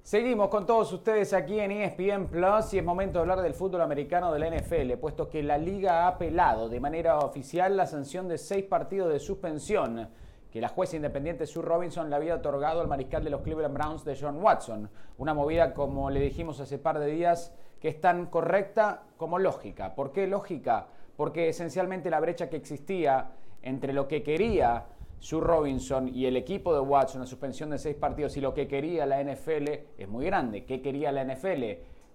Seguimos 0.00 0.48
con 0.48 0.64
todos 0.64 0.92
ustedes 0.92 1.32
aquí 1.32 1.58
en 1.58 1.72
ESPN 1.72 2.28
Plus 2.28 2.72
y 2.72 2.78
es 2.78 2.84
momento 2.84 3.14
de 3.18 3.22
hablar 3.22 3.42
del 3.42 3.52
fútbol 3.52 3.80
americano 3.80 4.32
de 4.32 4.38
la 4.38 4.48
NFL, 4.48 4.92
puesto 5.00 5.28
que 5.28 5.42
la 5.42 5.58
liga 5.58 6.04
ha 6.04 6.06
apelado 6.06 6.68
de 6.68 6.78
manera 6.78 7.18
oficial 7.18 7.76
la 7.76 7.86
sanción 7.88 8.28
de 8.28 8.38
seis 8.38 8.64
partidos 8.64 9.12
de 9.12 9.18
suspensión 9.18 10.08
que 10.52 10.60
la 10.60 10.68
jueza 10.68 10.94
independiente 10.94 11.46
Sue 11.46 11.62
Robinson 11.62 12.08
le 12.08 12.14
había 12.14 12.36
otorgado 12.36 12.80
al 12.80 12.86
mariscal 12.86 13.24
de 13.24 13.30
los 13.30 13.40
Cleveland 13.42 13.74
Browns 13.74 14.04
de 14.04 14.16
John 14.16 14.40
Watson. 14.40 14.88
Una 15.18 15.34
movida, 15.34 15.74
como 15.74 16.10
le 16.10 16.20
dijimos 16.20 16.60
hace 16.60 16.78
par 16.78 17.00
de 17.00 17.06
días, 17.06 17.52
que 17.80 17.88
es 17.88 18.00
tan 18.00 18.26
correcta 18.26 19.02
como 19.16 19.38
lógica. 19.38 19.94
¿Por 19.94 20.12
qué 20.12 20.26
lógica? 20.26 20.86
Porque 21.16 21.48
esencialmente 21.48 22.10
la 22.10 22.20
brecha 22.20 22.48
que 22.48 22.56
existía 22.56 23.30
entre 23.62 23.92
lo 23.92 24.06
que 24.06 24.22
quería 24.22 24.86
Sue 25.18 25.40
Robinson 25.40 26.08
y 26.14 26.26
el 26.26 26.36
equipo 26.36 26.74
de 26.74 26.80
Watson, 26.80 27.20
una 27.20 27.26
suspensión 27.26 27.70
de 27.70 27.78
seis 27.78 27.96
partidos, 27.96 28.36
y 28.36 28.40
lo 28.40 28.54
que 28.54 28.68
quería 28.68 29.06
la 29.06 29.22
NFL 29.22 29.68
es 29.98 30.08
muy 30.08 30.26
grande. 30.26 30.64
¿Qué 30.64 30.80
quería 30.82 31.10
la 31.10 31.24
NFL? 31.24 31.64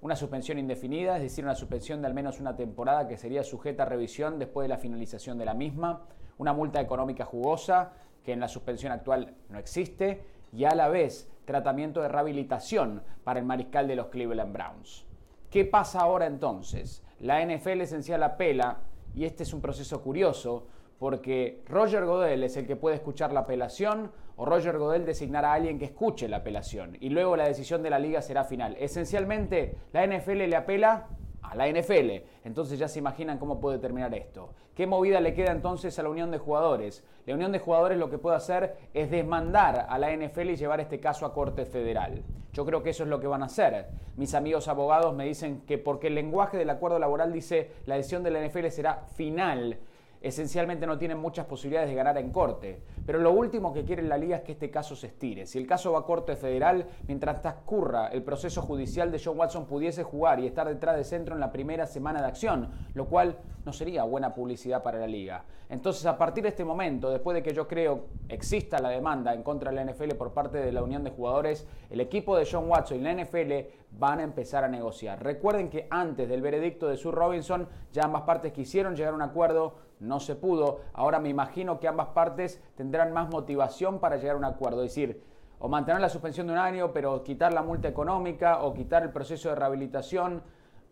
Una 0.02 0.16
suspensión 0.16 0.60
indefinida, 0.60 1.18
es 1.18 1.24
decir, 1.24 1.44
una 1.44 1.56
suspensión 1.56 2.02
de 2.02 2.08
al 2.08 2.14
menos 2.14 2.40
una 2.40 2.56
temporada 2.56 3.08
que 3.08 3.18
sería 3.18 3.44
sujeta 3.44 3.84
a 3.84 3.86
revisión 3.86 4.40
después 4.40 4.66
de 4.66 4.70
la 4.70 4.78
finalización 4.78 5.38
de 5.38 5.46
la 5.46 5.54
misma, 5.54 6.04
una 6.38 6.54
multa 6.54 6.80
económica 6.80 7.26
jugosa 7.26 7.94
que 8.24 8.34
en 8.34 8.40
la 8.40 8.48
suspensión 8.48 8.92
actual 8.92 9.36
no 9.50 9.60
existe, 9.60 10.24
y 10.54 10.66
a 10.66 10.76
la 10.76 10.90
vez 10.90 11.30
tratamiento 11.46 12.02
de 12.02 12.08
rehabilitación 12.08 13.04
para 13.24 13.40
el 13.40 13.46
mariscal 13.46 13.88
de 13.88 13.96
los 13.96 14.08
Cleveland 14.08 14.54
Browns. 14.54 15.06
¿Qué 15.52 15.66
pasa 15.66 16.00
ahora 16.00 16.28
entonces? 16.28 17.04
La 17.20 17.46
NFL 17.46 17.82
esencial 17.82 18.24
apela, 18.24 18.78
y 19.14 19.26
este 19.26 19.44
es 19.44 19.54
un 19.54 19.60
proceso 19.60 20.02
curioso, 20.02 20.66
porque 20.98 21.62
Roger 21.68 22.06
Godel 22.06 22.46
es 22.46 22.56
el 22.56 22.66
que 22.66 22.78
puede 22.78 22.96
escuchar 22.96 23.34
la 23.34 23.42
apelación 23.42 24.14
o 24.38 24.46
Roger 24.46 24.78
Godel 24.78 25.06
designará 25.06 25.52
a 25.52 25.56
alguien 25.56 25.78
que 25.78 25.86
escuche 25.86 26.30
la 26.30 26.38
apelación 26.38 26.96
y 27.02 27.10
luego 27.10 27.36
la 27.36 27.48
decisión 27.48 27.84
de 27.84 27.90
la 27.90 28.00
liga 28.00 28.22
será 28.22 28.46
final. 28.46 28.78
Esencialmente, 28.80 29.76
la 29.92 30.08
NFL 30.08 30.38
le 30.48 30.56
apela 30.56 31.10
a 31.52 31.56
la 31.56 31.68
NFL. 31.68 32.24
Entonces 32.46 32.80
ya 32.80 32.88
se 32.88 33.00
imaginan 33.00 33.38
cómo 33.38 33.60
puede 33.60 33.78
terminar 33.78 34.16
esto. 34.16 34.54
¿Qué 34.74 34.88
movida 34.88 35.20
le 35.20 35.34
queda 35.34 35.52
entonces 35.52 36.00
a 36.00 36.04
la 36.04 36.10
unión 36.10 36.32
de 36.32 36.38
jugadores? 36.38 37.04
La 37.26 37.36
unión 37.36 37.52
de 37.52 37.60
jugadores 37.60 37.98
lo 37.98 38.10
que 38.10 38.18
puede 38.18 38.38
hacer 38.38 38.78
es 38.94 39.12
desmandar 39.12 39.86
a 39.90 40.00
la 40.00 40.16
NFL 40.16 40.50
y 40.50 40.56
llevar 40.56 40.80
este 40.80 41.02
caso 41.02 41.26
a 41.26 41.34
Corte 41.34 41.66
Federal. 41.66 42.24
Yo 42.54 42.66
creo 42.66 42.82
que 42.82 42.92
eso 42.92 43.04
es 43.04 43.10
lo 43.10 43.20
que 43.20 43.28
van 43.28 43.44
a 43.44 43.48
hacer. 43.48 43.88
Mis 44.16 44.34
amigos 44.34 44.70
abogados 44.70 45.14
me 45.14 45.26
dicen 45.26 45.62
que 45.68 45.78
porque 45.78 46.08
el 46.08 46.16
lenguaje 46.16 46.58
del 46.58 46.70
acuerdo 46.70 47.00
laboral 47.00 47.34
dice 47.34 47.72
la 47.86 47.96
decisión 47.96 48.24
de 48.24 48.32
la 48.32 48.46
NFL 48.46 48.68
será 48.68 49.04
final 49.14 49.78
esencialmente 50.22 50.86
no 50.86 50.98
tienen 50.98 51.18
muchas 51.18 51.48
posibilidades 51.48 51.90
de 51.90 51.96
ganar 51.96 52.18
en 52.18 52.32
corte. 52.32 52.80
Pero 53.06 53.20
lo 53.20 53.32
último 53.32 53.74
que 53.74 53.84
quiere 53.84 54.04
la 54.04 54.18
liga 54.18 54.38
es 54.38 54.44
que 54.44 54.52
este 54.54 54.70
caso 54.70 54.96
se 54.96 55.08
estire. 55.08 55.48
Si 55.48 55.58
el 55.58 55.66
caso 55.66 55.92
va 55.92 56.00
a 56.00 56.04
corte 56.04 56.36
federal, 56.36 56.86
mientras 57.08 57.42
transcurra 57.42 58.08
el 58.08 58.22
proceso 58.22 58.62
judicial 58.62 59.12
de 59.12 59.22
John 59.24 59.38
Watson 59.38 59.66
pudiese 59.66 60.04
jugar 60.04 60.40
y 60.40 60.46
estar 60.46 60.68
detrás 60.68 60.96
de 60.96 61.04
centro 61.04 61.34
en 61.34 61.42
la 61.42 61.52
primera 61.52 61.88
semana 61.88 62.22
de 62.22 62.28
acción, 62.28 62.70
lo 62.94 63.06
cual 63.06 63.40
no 63.66 63.74
sería 63.74 64.04
buena 64.04 64.34
publicidad 64.34 64.84
para 64.84 65.00
la 65.00 65.08
liga. 65.08 65.44
Entonces, 65.70 66.06
a 66.06 66.18
partir 66.18 66.44
de 66.44 66.50
este 66.50 66.66
momento, 66.66 67.10
después 67.10 67.34
de 67.34 67.42
que 67.42 67.54
yo 67.54 67.68
creo 67.68 68.08
exista 68.28 68.80
la 68.80 68.90
demanda 68.90 69.34
en 69.34 69.42
contra 69.42 69.72
de 69.72 69.78
la 69.78 69.92
NFL 69.92 70.16
por 70.16 70.34
parte 70.34 70.58
de 70.58 70.72
la 70.72 70.84
Unión 70.84 71.04
de 71.04 71.12
Jugadores, 71.12 71.66
el 71.90 72.02
equipo 72.02 72.36
de 72.36 72.46
John 72.50 72.70
Watson 72.70 73.00
y 73.00 73.02
la 73.02 73.14
NFL 73.14 73.52
van 73.92 74.20
a 74.20 74.24
empezar 74.24 74.64
a 74.64 74.68
negociar. 74.68 75.24
Recuerden 75.24 75.70
que 75.70 75.88
antes 75.90 76.28
del 76.28 76.42
veredicto 76.42 76.90
de 76.90 76.98
Sue 76.98 77.12
Robinson, 77.12 77.68
ya 77.94 78.04
ambas 78.04 78.24
partes 78.24 78.52
quisieron 78.52 78.96
llegar 78.96 79.14
a 79.14 79.16
un 79.16 79.22
acuerdo 79.22 79.76
no 80.02 80.20
se 80.20 80.36
pudo. 80.36 80.82
Ahora 80.94 81.20
me 81.20 81.30
imagino 81.30 81.80
que 81.80 81.88
ambas 81.88 82.08
partes 82.10 82.62
tendrán 82.76 83.14
más 83.14 83.30
motivación 83.30 84.00
para 84.00 84.18
llegar 84.18 84.36
a 84.36 84.40
un 84.40 84.46
acuerdo. 84.46 84.84
Es 84.84 84.92
decir, 84.92 85.24
o 85.60 85.70
mantener 85.70 86.02
la 86.02 86.10
suspensión 86.10 86.48
de 86.48 86.54
un 86.54 86.60
año, 86.60 86.92
pero 86.92 87.24
quitar 87.24 87.54
la 87.54 87.62
multa 87.62 87.88
económica 87.88 88.64
o 88.64 88.74
quitar 88.74 89.04
el 89.04 89.12
proceso 89.12 89.50
de 89.50 89.56
rehabilitación. 89.56 90.42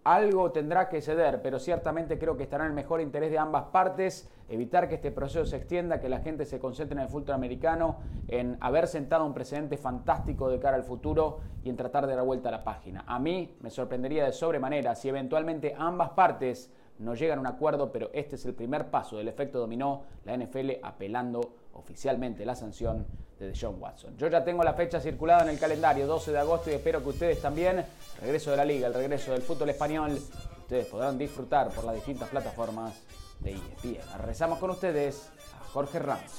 Algo 0.04 0.52
tendrá 0.52 0.88
que 0.88 1.02
ceder, 1.02 1.42
pero 1.42 1.60
ciertamente 1.60 2.18
creo 2.18 2.38
que 2.38 2.44
estará 2.44 2.64
en 2.64 2.70
el 2.70 2.76
mejor 2.76 3.02
interés 3.02 3.32
de 3.32 3.38
ambas 3.38 3.66
partes 3.66 4.30
evitar 4.48 4.88
que 4.88 4.96
este 4.96 5.12
proceso 5.12 5.46
se 5.46 5.58
extienda, 5.58 6.00
que 6.00 6.08
la 6.08 6.20
gente 6.20 6.46
se 6.46 6.60
concentre 6.60 6.98
en 6.98 7.04
el 7.04 7.10
fútbol 7.10 7.36
americano, 7.36 7.98
en 8.28 8.58
haber 8.62 8.88
sentado 8.88 9.26
un 9.26 9.34
precedente 9.34 9.78
fantástico 9.78 10.50
de 10.50 10.60
cara 10.60 10.78
al 10.78 10.84
futuro 10.84 11.40
y 11.64 11.70
en 11.70 11.76
tratar 11.76 12.08
de 12.08 12.16
dar 12.16 12.26
vuelta 12.26 12.50
a 12.50 12.54
la 12.54 12.64
página. 12.64 13.04
A 13.08 13.20
mí 13.20 13.56
me 13.62 13.70
sorprendería 13.70 14.26
de 14.26 14.32
sobremanera 14.32 14.96
si 14.96 15.10
eventualmente 15.10 15.76
ambas 15.78 16.12
partes 16.12 16.72
no 17.00 17.16
llegan 17.16 17.40
a 17.40 17.42
un 17.42 17.48
acuerdo, 17.48 17.92
pero 17.92 18.10
este 18.14 18.36
es 18.36 18.46
el 18.46 18.54
primer 18.54 18.90
paso 18.90 19.18
del 19.18 19.28
efecto 19.28 19.60
dominó, 19.60 20.04
la 20.26 20.38
NFL 20.38 20.72
apelando 20.84 21.54
oficialmente 21.74 22.46
la 22.46 22.56
sanción 22.56 23.06
de 23.40 23.54
John 23.60 23.78
Watson. 23.80 24.18
Yo 24.18 24.28
ya 24.28 24.44
tengo 24.44 24.64
la 24.64 24.74
fecha 24.74 25.00
circulada 25.00 25.44
en 25.44 25.50
el 25.50 25.60
calendario, 25.60 26.06
12 26.08 26.32
de 26.32 26.40
agosto, 26.40 26.70
y 26.70 26.74
espero 26.74 27.02
que 27.02 27.10
ustedes 27.10 27.42
también, 27.42 27.84
regreso 28.22 28.52
de 28.52 28.58
la 28.58 28.66
liga, 28.66 28.88
el 28.88 28.94
regreso 28.94 29.32
del 29.32 29.42
fútbol 29.42 29.70
español, 29.70 30.20
ustedes 30.60 30.86
podrán 30.88 31.18
disfrutar 31.18 31.70
por 31.70 31.86
las 31.86 31.96
distintas 31.96 32.30
plataformas 32.30 33.02
de 33.40 33.54
ESPN. 33.54 34.18
Regresamos 34.18 34.60
con 34.60 34.72
ustedes 34.72 35.30
a 35.60 35.64
Jorge 35.64 36.00
Ramos. 36.00 36.32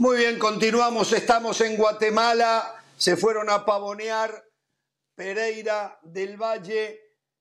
Muy 0.00 0.16
bien, 0.16 0.38
continuamos. 0.38 1.12
Estamos 1.12 1.60
en 1.60 1.76
Guatemala. 1.76 2.82
Se 2.96 3.18
fueron 3.18 3.50
a 3.50 3.66
pavonear 3.66 4.46
Pereira 5.14 6.00
del 6.02 6.38
Valle. 6.38 6.98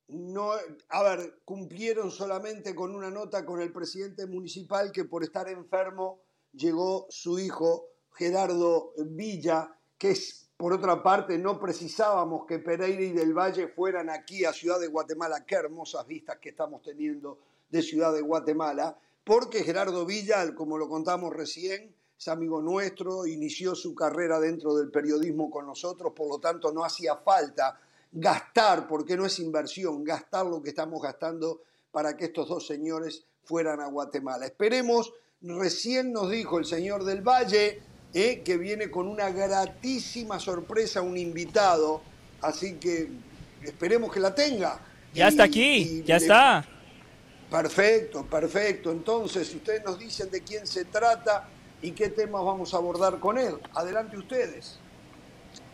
No, 0.10 0.52
a 0.90 1.04
ver, 1.04 1.40
cumplieron 1.46 2.12
solamente 2.12 2.76
con 2.76 2.94
una 2.94 3.10
nota 3.10 3.46
con 3.46 3.62
el 3.62 3.72
presidente 3.72 4.28
municipal 4.28 4.92
que 4.92 5.06
por 5.06 5.24
estar 5.24 5.48
enfermo 5.48 6.20
llegó 6.52 7.08
su 7.10 7.40
hijo 7.40 7.86
Gerardo 8.12 8.92
Villa, 9.06 9.74
que 9.98 10.12
es, 10.12 10.50
por 10.58 10.74
otra 10.74 11.02
parte, 11.02 11.38
no 11.38 11.62
precisábamos 11.62 12.46
que 12.46 12.60
Pereira 12.60 13.04
y 13.04 13.14
del 13.14 13.34
Valle 13.34 13.70
fueran 13.70 14.10
aquí 14.10 14.44
a 14.44 14.52
Ciudad 14.52 14.82
de 14.82 14.88
Guatemala. 14.88 15.46
Qué 15.46 15.56
hermosas 15.56 16.06
vistas 16.06 16.40
que 16.40 16.50
estamos 16.50 16.82
teniendo 16.82 17.40
de 17.70 17.82
Ciudad 17.82 18.12
de 18.12 18.20
Guatemala, 18.20 19.00
porque 19.24 19.64
Gerardo 19.64 20.06
Villa, 20.06 20.54
como 20.56 20.78
lo 20.78 20.90
contamos 20.90 21.34
recién, 21.34 21.98
es 22.20 22.28
amigo 22.28 22.62
nuestro, 22.62 23.26
inició 23.26 23.74
su 23.76 23.96
carrera 23.96 24.42
dentro 24.42 24.76
del 24.76 24.92
periodismo 24.92 25.50
con 25.50 25.66
nosotros, 25.66 26.12
por 26.14 26.28
lo 26.28 26.38
tanto 26.38 26.74
no 26.74 26.84
hacía 26.84 27.16
falta 27.16 27.80
gastar, 28.12 28.90
porque 28.90 29.16
no 29.16 29.26
es 29.26 29.40
inversión, 29.40 30.04
gastar 30.04 30.46
lo 30.46 30.62
que 30.62 30.70
estamos 30.70 31.02
gastando 31.02 31.62
para 31.94 32.18
que 32.18 32.26
estos 32.26 32.50
dos 32.50 32.68
señores 32.68 33.24
fueran 33.46 33.80
a 33.80 33.88
Guatemala. 33.88 34.46
Esperemos, 34.46 35.14
recién 35.42 36.12
nos 36.12 36.30
dijo 36.30 36.60
el 36.60 36.66
señor 36.66 37.06
del 37.06 37.22
Valle 37.22 37.82
eh, 38.14 38.42
que 38.44 38.58
viene 38.58 38.92
con 38.92 39.08
una 39.08 39.30
gratísima 39.30 40.40
sorpresa, 40.42 41.02
un 41.02 41.16
invitado, 41.16 42.02
así 42.42 42.74
que 42.76 43.08
esperemos 43.64 44.12
que 44.12 44.20
la 44.20 44.36
tenga. 44.36 44.78
Ya 45.14 45.30
está 45.30 45.44
aquí, 45.44 46.04
ya 46.06 46.18
está. 46.18 46.68
Perfecto, 47.50 48.26
perfecto. 48.26 48.92
Entonces, 48.92 49.56
ustedes 49.56 49.86
nos 49.86 49.98
dicen 49.98 50.30
de 50.30 50.42
quién 50.42 50.68
se 50.68 50.84
trata 50.84 51.48
y 51.82 51.92
qué 51.92 52.10
temas 52.10 52.44
vamos 52.44 52.74
a 52.74 52.78
abordar 52.78 53.20
con 53.20 53.38
él. 53.38 53.56
Adelante 53.74 54.18
ustedes. 54.18 54.80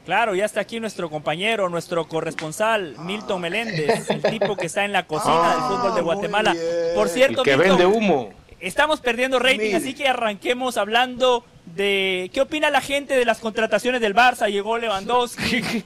Claro, 0.06 0.36
ya 0.36 0.46
está 0.46 0.60
aquí 0.60 0.80
nuestro 0.80 1.10
compañero, 1.10 1.68
nuestro 1.68 2.08
corresponsal, 2.08 2.96
Milton 3.00 3.42
Meléndez, 3.42 4.08
el 4.12 4.22
tipo 4.22 4.56
que 4.56 4.68
está 4.68 4.86
en 4.86 4.94
la 4.94 5.08
cocina 5.08 5.50
del 5.50 5.62
fútbol 5.62 5.96
de 5.96 6.00
ah, 6.00 6.04
Guatemala. 6.04 6.56
Por 6.94 7.10
cierto, 7.10 7.42
que 7.42 7.56
vende 7.56 7.88
humo. 7.88 8.32
Estamos 8.60 9.00
perdiendo 9.02 9.40
rating, 9.40 9.74
así 9.74 9.96
que 9.96 10.08
arranquemos 10.08 10.78
hablando 10.78 11.44
de 11.66 12.30
qué 12.34 12.42
opina 12.42 12.70
la 12.70 12.82
gente 12.82 13.16
de 13.16 13.26
las 13.26 13.40
contrataciones 13.40 14.00
del 14.00 14.16
Barça. 14.16 14.48
Llegó 14.50 14.78
Lewandowski, 14.78 15.64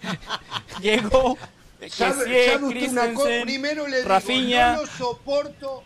llegó 0.81 1.37
Primero 3.43 3.87
le 3.87 4.03
Rafinha. 4.03 4.75
no 4.75 4.81
lo 4.81 4.87
soporto, 4.87 5.83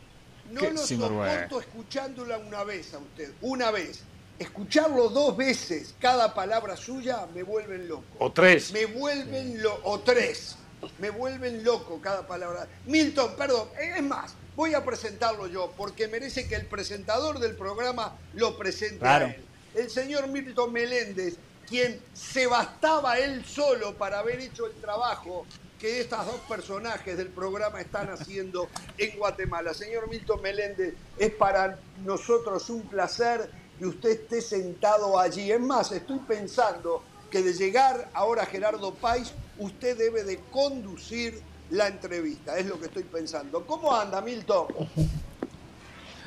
no 0.52 0.62
lo 0.62 0.78
soporto 0.78 1.60
escuchándola 1.60 2.40
una 2.40 2.64
vez 2.64 2.94
a 2.96 2.98
usted, 2.98 3.32
una 3.42 3.70
vez. 3.70 4.04
Escucharlo 4.44 5.08
dos 5.08 5.38
veces 5.38 5.96
cada 6.02 6.34
palabra 6.34 6.76
suya 6.76 7.26
me 7.34 7.44
vuelven 7.44 7.88
loco. 7.88 8.04
O 8.20 8.30
tres. 8.30 8.74
Me 8.74 8.86
vuelven 8.86 9.64
loco. 9.64 9.80
O 9.86 10.02
tres. 10.02 10.58
Me 11.00 11.12
vuelven 11.12 11.64
loco 11.64 12.02
cada 12.02 12.28
palabra. 12.28 12.68
Milton, 12.86 13.38
perdón, 13.38 13.70
es 13.80 14.04
más, 14.04 14.36
voy 14.58 14.74
a 14.74 14.84
presentarlo 14.84 15.48
yo, 15.48 15.72
porque 15.78 16.10
merece 16.10 16.46
que 16.46 16.56
el 16.56 16.66
presentador 16.66 17.40
del 17.40 17.56
programa 17.56 18.18
lo 18.34 18.58
presente 18.58 19.08
a 19.08 19.24
él. 19.28 19.46
El 19.76 19.90
señor 19.90 20.28
Milton 20.28 20.74
Meléndez, 20.74 21.38
quien 21.66 22.02
se 22.14 22.46
bastaba 22.46 23.20
él 23.20 23.46
solo 23.46 23.94
para 23.94 24.20
haber 24.20 24.42
hecho 24.42 24.66
el 24.66 24.74
trabajo 24.74 25.46
que 25.80 26.02
estos 26.02 26.26
dos 26.26 26.42
personajes 26.50 27.16
del 27.16 27.30
programa 27.30 27.80
están 27.80 28.10
haciendo 28.10 28.68
en 28.98 29.18
Guatemala. 29.18 29.74
Señor 29.74 30.10
Milton 30.10 30.42
Meléndez, 30.42 30.96
es 31.18 31.32
para 31.32 31.80
nosotros 32.04 32.70
un 32.70 32.82
placer 32.90 33.63
que 33.80 33.86
usted 33.86 34.10
esté 34.12 34.42
sentado 34.42 35.20
allí. 35.20 35.52
Es 35.52 35.60
más, 35.60 35.92
estoy 35.92 36.20
pensando 36.20 37.04
que 37.30 37.42
de 37.42 37.54
llegar 37.54 38.10
ahora 38.14 38.46
Gerardo 38.46 38.94
País, 38.94 39.34
usted 39.58 39.98
debe 39.98 40.24
de 40.24 40.40
conducir 40.52 41.42
la 41.70 41.88
entrevista. 41.88 42.58
Es 42.58 42.66
lo 42.66 42.80
que 42.80 42.86
estoy 42.86 43.04
pensando. 43.04 43.66
¿Cómo 43.66 43.96
anda, 43.96 44.22
Milton? 44.22 44.68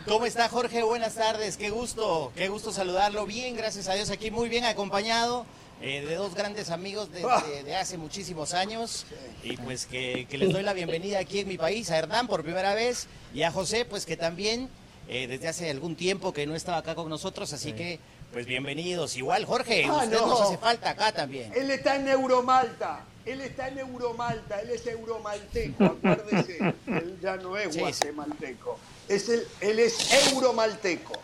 ¿Cómo 0.07 0.25
está 0.25 0.49
Jorge? 0.49 0.85
Buenas 0.85 1.15
tardes, 1.15 1.57
qué 1.57 1.71
gusto, 1.71 2.33
qué 2.37 2.49
gusto 2.49 2.73
saludarlo. 2.73 3.27
Bien, 3.27 3.57
gracias 3.57 3.89
a 3.89 3.95
Dios, 3.95 4.11
aquí 4.11 4.31
muy 4.31 4.49
bien 4.49 4.65
acompañado 4.65 5.47
eh, 5.83 6.07
de 6.07 6.15
dos 6.15 6.35
grandes 6.35 6.71
amigos 6.71 7.11
ah. 7.29 7.43
de, 7.65 7.75
hace 7.75 7.99
muchísimos 7.99 8.55
años 8.55 9.05
y 9.43 9.57
pues 9.59 9.85
que, 9.87 10.27
les 10.31 10.53
doy 10.53 10.63
la 10.63 10.73
bienvenida 10.73 11.19
aquí 11.19 11.41
en 11.41 11.49
mi 11.49 11.59
país, 11.59 11.91
a 11.91 11.99
Hernán 11.99 12.29
por 12.29 12.43
primera 12.43 12.73
vez 12.73 13.09
y 13.35 13.43
a 13.43 13.51
José 13.51 13.85
pues 13.85 14.07
que 14.07 14.17
también 14.17 14.71
eh, 15.09 15.27
desde 15.27 15.49
hace 15.49 15.71
algún 15.71 15.97
tiempo 15.97 16.33
que 16.33 16.47
no 16.47 16.55
estaba 16.55 16.79
acá 16.79 16.95
con 16.95 17.09
nosotros, 17.09 17.53
así 17.53 17.73
que 17.73 18.01
pues 18.33 18.47
bienvenidos. 18.47 19.17
Igual 19.17 19.45
Jorge, 19.45 19.85
ah, 19.89 20.03
usted 20.05 20.21
nos 20.21 20.41
hace 20.41 20.59
falta 20.59 20.91
acá 20.91 21.13
también. 21.13 21.53
Él 21.55 21.71
está 21.71 21.97
en 21.97 22.09
Euromalta. 22.09 23.05
Él 23.27 23.41
está 23.41 23.67
en 23.67 23.81
Euromalta, 23.81 24.61
él 24.61 24.71
es 24.71 24.87
euromalteco, 24.87 25.85
acuérdese, 25.85 26.59
él 26.87 27.19
ya 27.21 27.37
no 27.37 27.57
es 27.57 27.77
guatemalteco, 27.77 28.79
es 29.09 29.29
el, 29.29 29.43
él 29.61 29.81
es 29.81 30.33
euromalteco. 30.33 31.15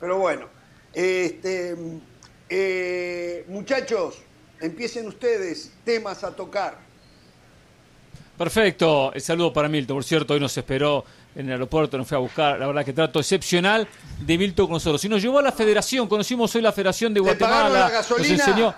Pero 0.00 0.18
bueno, 0.18 0.46
este, 0.94 1.76
eh, 2.48 3.44
muchachos, 3.48 4.22
empiecen 4.58 5.06
ustedes 5.06 5.70
temas 5.84 6.24
a 6.24 6.34
tocar. 6.34 6.78
Perfecto, 8.38 9.12
el 9.12 9.20
saludo 9.20 9.52
para 9.52 9.68
Milton. 9.68 9.98
Por 9.98 10.04
cierto, 10.04 10.32
hoy 10.32 10.40
nos 10.40 10.56
esperó 10.56 11.04
en 11.34 11.46
el 11.46 11.52
aeropuerto, 11.52 11.96
nos 11.96 12.06
fue 12.06 12.16
a 12.16 12.20
buscar. 12.20 12.58
La 12.58 12.66
verdad 12.66 12.84
que 12.84 12.92
trato 12.92 13.18
excepcional 13.20 13.86
de 14.20 14.38
Milton 14.38 14.66
con 14.66 14.74
nosotros. 14.74 15.04
Y 15.04 15.08
nos 15.08 15.22
llevó 15.22 15.38
a 15.38 15.42
la 15.42 15.52
federación, 15.52 16.08
conocimos 16.08 16.54
hoy 16.54 16.62
la 16.62 16.72
Federación 16.72 17.14
de 17.14 17.20
Guatemala. 17.20 17.68
La 17.68 17.90
gasolina? 17.90 18.36
Nos 18.36 18.48
enseñó. 18.48 18.74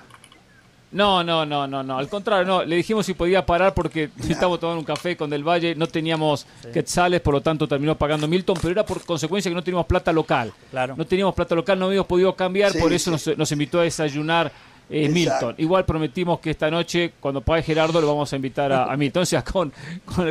No, 0.93 1.25
no, 1.25 1.47
no, 1.47 1.67
no, 1.67 1.83
no. 1.83 1.99
Al 1.99 2.09
contrario, 2.09 2.47
no. 2.47 2.65
Le 2.65 2.77
dijimos 2.77 3.07
si 3.07 3.15
podía 3.15 3.45
parar 3.45 3.73
porque 3.73 4.11
estábamos 4.29 4.61
tomando 4.61 4.81
un 4.81 4.85
café 4.85 5.17
con 5.17 5.31
Del 5.31 5.47
Valle, 5.47 5.75
no 5.75 5.87
teníamos 5.87 6.47
quetzales, 6.73 7.21
por 7.21 7.35
lo 7.35 7.41
tanto 7.41 7.67
terminó 7.67 7.97
pagando 7.97 8.29
Milton, 8.29 8.59
pero 8.61 8.73
era 8.73 8.87
por 8.87 9.03
consecuencia 9.05 9.51
que 9.51 9.55
no 9.55 9.65
teníamos 9.65 9.87
plata 9.87 10.13
local. 10.13 10.53
Claro. 10.71 10.95
No 10.97 11.07
teníamos 11.07 11.35
plata 11.35 11.55
local, 11.55 11.79
no 11.79 11.87
habíamos 11.87 12.07
podido 12.07 12.35
cambiar, 12.37 12.73
por 12.79 12.93
eso 12.93 13.11
nos, 13.11 13.53
invitó 13.53 13.81
a 13.81 13.85
desayunar 13.85 14.53
eh, 14.93 15.09
Milton. 15.09 15.55
Igual 15.59 15.85
prometimos 15.85 16.39
que 16.41 16.51
esta 16.51 16.71
noche, 16.71 17.15
cuando 17.19 17.41
pague 17.41 17.62
Gerardo, 17.62 18.01
lo 18.01 18.07
vamos 18.07 18.33
a 18.33 18.37
invitar 18.37 18.73
a, 18.73 18.97
Milton. 18.97 19.23
O 19.23 19.27
sea, 19.27 19.43
con, 19.43 19.73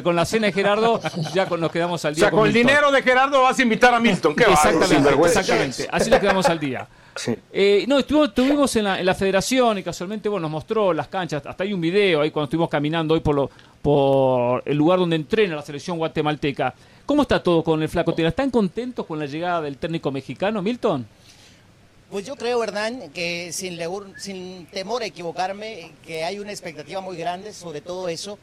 con, 0.03 0.15
la 0.15 0.25
cena 0.25 0.47
de 0.47 0.53
Gerardo, 0.53 1.01
ya 1.33 1.45
nos 1.45 1.71
quedamos 1.71 2.05
al 2.05 2.15
día. 2.15 2.25
O 2.25 2.29
sea, 2.29 2.37
con, 2.37 2.47
el 2.47 2.53
dinero 2.53 2.91
de 2.91 3.01
Gerardo 3.01 3.41
vas 3.41 3.57
a 3.57 3.61
invitar 3.61 3.93
a 3.93 3.99
Milton. 3.99 4.35
¿Qué 4.35 4.43
exactamente, 4.43 5.09
exactamente. 5.25 5.87
Así 5.91 6.09
nos 6.09 6.19
quedamos 6.19 6.45
al 6.47 6.59
día. 6.59 6.87
Eh, 7.51 7.85
no, 7.87 7.99
estuvimos, 7.99 8.75
en, 8.75 8.85
la, 8.85 9.15
federación 9.15 9.77
y 9.77 9.83
casualmente 9.83 10.29
bueno, 10.29 10.43
nos 10.43 10.51
mostró 10.51 10.93
las 10.93 11.07
canchas. 11.07 11.45
Hasta 11.45 11.63
hay 11.63 11.73
un 11.73 11.81
video 11.81 12.21
ahí 12.21 12.31
cuando 12.31 12.45
estuvimos 12.45 12.69
caminando 12.69 13.13
hoy 13.13 13.19
por, 13.19 13.35
lo, 13.35 13.49
por 13.81 14.63
el 14.65 14.77
lugar 14.77 14.99
donde 14.99 15.15
entrena 15.15 15.55
la 15.55 15.61
selección 15.61 15.97
guatemalteca. 15.97 16.73
¿Cómo 17.05 17.23
está 17.23 17.43
todo 17.43 17.63
con 17.63 17.81
el 17.81 17.89
Flaco 17.89 18.13
Tena? 18.13 18.29
¿Están 18.29 18.49
contentos 18.49 19.05
con 19.05 19.19
la 19.19 19.25
llegada 19.25 19.61
del 19.61 19.77
técnico 19.77 20.11
mexicano, 20.11 20.61
Milton? 20.61 21.05
Pues 22.11 22.25
yo 22.25 22.35
creo, 22.35 22.61
Hernán, 22.61 23.09
que 23.11 23.53
sin, 23.53 23.79
sin 24.17 24.65
temor 24.65 25.01
a 25.01 25.05
equivocarme, 25.05 25.93
que 26.05 26.25
hay 26.25 26.39
una 26.39 26.51
expectativa 26.51 26.99
muy 26.99 27.15
grande 27.15 27.53
sobre 27.53 27.79
todo 27.79 28.09
eso, 28.09 28.37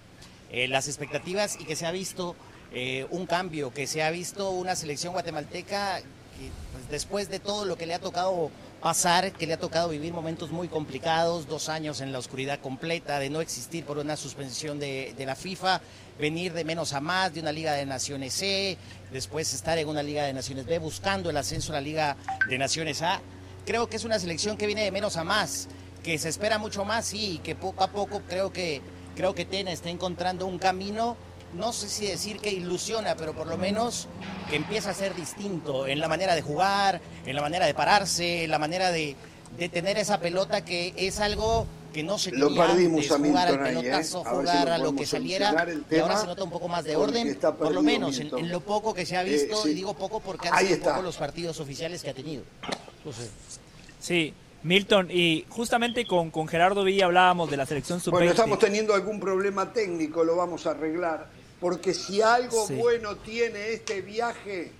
eh, 0.51 0.69
las 0.69 0.89
expectativas 0.89 1.59
y 1.61 1.67
que 1.67 1.77
se 1.77 1.85
ha 1.85 1.91
visto 1.91 2.35
eh, 2.73 3.07
un 3.11 3.27
cambio, 3.27 3.71
que 3.75 3.87
se 3.87 4.03
ha 4.03 4.11
visto 4.11 4.53
una 4.53 4.75
selección 4.75 5.13
guatemalteca 5.13 6.01
pues, 6.73 6.89
después 6.91 7.29
de 7.29 7.41
todo 7.41 7.67
lo 7.67 7.77
que 7.77 7.85
le 7.85 7.93
ha 7.93 7.99
tocado 7.99 8.51
pasar, 8.81 9.33
que 9.33 9.47
le 9.47 9.53
ha 9.53 9.59
tocado 9.59 9.91
vivir 9.91 10.15
momentos 10.15 10.51
muy 10.51 10.69
complicados, 10.69 11.47
dos 11.47 11.69
años 11.69 12.01
en 12.01 12.11
la 12.11 12.21
oscuridad 12.21 12.61
completa, 12.61 13.19
de 13.19 13.29
no 13.29 13.43
existir 13.43 13.85
por 13.85 13.99
una 13.99 14.17
suspensión 14.17 14.81
de, 14.81 15.15
la 15.19 15.37
FIFA, 15.37 15.83
venir 16.19 16.55
de 16.55 16.65
menos 16.65 16.95
a 16.95 17.03
más, 17.03 17.35
de 17.35 17.41
una 17.41 17.53
Liga 17.53 17.75
de 17.75 17.85
Naciones 17.85 18.33
C, 18.33 18.79
después 19.13 19.53
estar 19.53 19.77
en 19.77 19.89
una 19.89 20.03
Liga 20.03 20.25
de 20.25 20.33
Naciones 20.33 20.65
B, 20.65 20.79
buscando 20.79 21.29
el 21.29 21.37
ascenso 21.37 21.73
a 21.73 21.75
la 21.75 21.81
Liga 21.83 22.17
de 22.49 22.57
Naciones 22.57 23.03
A. 23.03 23.21
Creo 23.69 23.87
que 23.87 23.97
es 23.97 24.05
una 24.05 24.19
selección 24.19 24.57
que 24.57 24.67
viene 24.67 24.83
de 24.83 24.91
menos 24.91 25.19
a 25.19 25.25
más, 25.25 25.69
que 26.03 26.17
se 26.17 26.31
espera 26.31 26.57
mucho 26.57 26.87
más, 26.87 27.13
y 27.13 27.37
que 27.41 27.55
poco 27.55 27.85
a 27.85 27.89
poco 27.89 28.23
creo 28.27 28.51
que, 28.51 28.81
creo 29.15 29.35
que 29.35 29.45
Tena 29.45 29.73
está 29.73 29.91
encontrando 29.91 30.47
un 30.47 30.59
camino. 30.59 31.19
No 31.53 31.75
sé 31.75 31.91
si 31.91 32.07
decir 32.07 32.39
que 32.39 32.51
ilusiona, 32.51 33.15
pero 33.15 33.35
por 33.35 33.47
lo 33.47 33.59
menos 33.59 34.09
que 34.49 34.57
empieza 34.57 34.89
a 34.89 34.95
ser 34.95 35.15
distinto 35.15 35.87
en 35.87 36.01
la 36.01 36.09
manera 36.09 36.35
de 36.35 36.41
jugar, 36.41 37.03
en 37.27 37.37
la 37.37 37.43
manera 37.43 37.67
de 37.67 37.75
pararse, 37.75 38.45
en 38.45 38.51
la 38.51 38.59
manera 38.59 38.91
de, 38.91 39.17
tener 39.71 39.99
esa 39.99 40.19
pelota 40.19 40.65
que 40.65 40.95
es 40.97 41.21
algo 41.21 41.67
que 41.93 42.03
no 42.03 42.19
se 42.19 42.33
lo 42.33 42.55
perdimos 42.55 43.11
a 43.11 43.19
jugar 43.19 43.49
al 43.49 43.61
pelotazo, 43.61 44.21
¿eh? 44.21 44.31
jugar 44.31 44.69
a, 44.69 44.79
lo 44.79 44.95
que 44.95 45.07
saliera 45.07 45.67
y 45.91 45.97
ahora 45.97 46.17
se 46.19 46.27
nota 46.27 46.45
un 46.45 46.51
poco 46.51 46.69
más 46.69 46.85
de 46.85 46.97
orden, 46.97 47.39
por 47.59 47.73
lo 47.73 47.83
menos 47.83 48.19
en, 48.19 48.51
lo 48.51 48.61
poco 48.61 48.95
que 48.95 49.07
se 49.07 49.17
ha 49.17 49.23
visto, 49.23 49.67
eh, 49.67 49.71
y 49.71 49.75
digo 49.75 49.95
poco 49.95 50.21
porque 50.21 50.49
han 50.49 50.67
sido 50.67 50.81
poco 50.81 51.03
los 51.03 51.17
partidos 51.17 51.61
oficiales 51.61 52.03
que 52.03 52.11
ha 52.11 52.15
tenido. 52.15 52.43
Sí, 54.01 54.35
Milton, 54.63 55.09
y 55.11 55.45
justamente 55.49 56.07
con, 56.07 56.31
con 56.31 56.47
Gerardo 56.49 56.85
Villa 56.85 57.07
hablábamos 57.07 57.51
de 57.51 57.57
la 57.57 57.67
selección 57.67 58.01
sub-20. 58.01 58.13
Bueno, 58.13 58.31
estamos 58.31 58.59
teniendo 58.59 58.95
algún 58.95 59.19
problema 59.21 59.73
técnico, 59.73 60.25
lo 60.25 60.37
vamos 60.37 60.67
a 60.67 60.71
arreglar 60.71 61.39
porque 61.61 61.95
si 61.95 62.23
algo 62.23 62.67
bueno 62.69 63.17
tiene 63.17 63.73
este 63.73 64.01
viaje, 64.01 64.71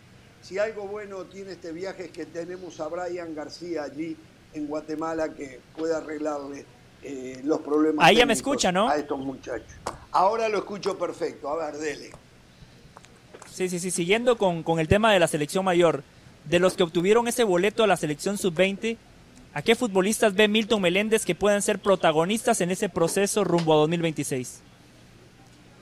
si 0.43 0.59
algo 0.59 0.87
bueno 0.87 1.25
tiene 1.25 1.53
este 1.53 1.73
viaje 1.73 2.07
es 2.07 2.11
que 2.11 2.27
tenemos 2.27 2.79
a 2.81 2.89
Brian 2.89 3.35
García 3.35 3.83
allí 3.85 4.17
en 4.55 4.67
Guatemala 4.67 5.35
que 5.35 5.61
puede 5.77 5.95
arreglarle 5.95 6.65
eh, 7.03 7.41
los 7.45 7.61
problemas. 7.61 8.07
Ahí 8.07 8.17
ya 8.17 8.27
me 8.27 8.33
escucha, 8.33 8.73
¿no? 8.73 8.89
A 8.89 8.97
estos 8.97 9.19
muchachos. 9.19 9.73
Ahora 10.13 10.49
lo 10.49 10.59
escucho 10.59 10.99
perfecto. 10.99 11.49
A 11.49 11.67
ver, 11.67 11.79
dele. 11.79 12.11
Sí, 13.51 13.69
sí, 13.69 13.79
sí. 13.79 13.91
Siguiendo 13.91 14.39
con, 14.39 14.63
con 14.63 14.79
el 14.79 14.89
tema 14.89 15.13
de 15.13 15.19
la 15.19 15.29
selección 15.29 15.65
mayor, 15.65 16.03
de 16.45 16.59
los 16.59 16.75
que 16.75 16.83
obtuvieron 16.83 17.29
ese 17.29 17.45
boleto 17.45 17.85
a 17.85 17.87
la 17.87 17.97
selección 17.97 18.39
sub-20, 18.39 18.97
¿a 19.55 19.63
qué 19.63 19.75
futbolistas 19.75 20.35
ve 20.35 20.49
Milton 20.49 20.81
Meléndez 20.81 21.25
que 21.25 21.35
puedan 21.35 21.63
ser 21.63 21.79
protagonistas 21.79 22.61
en 22.61 22.71
ese 22.71 22.89
proceso 22.89 23.45
rumbo 23.45 23.75
a 23.75 23.77
2026? 23.77 24.61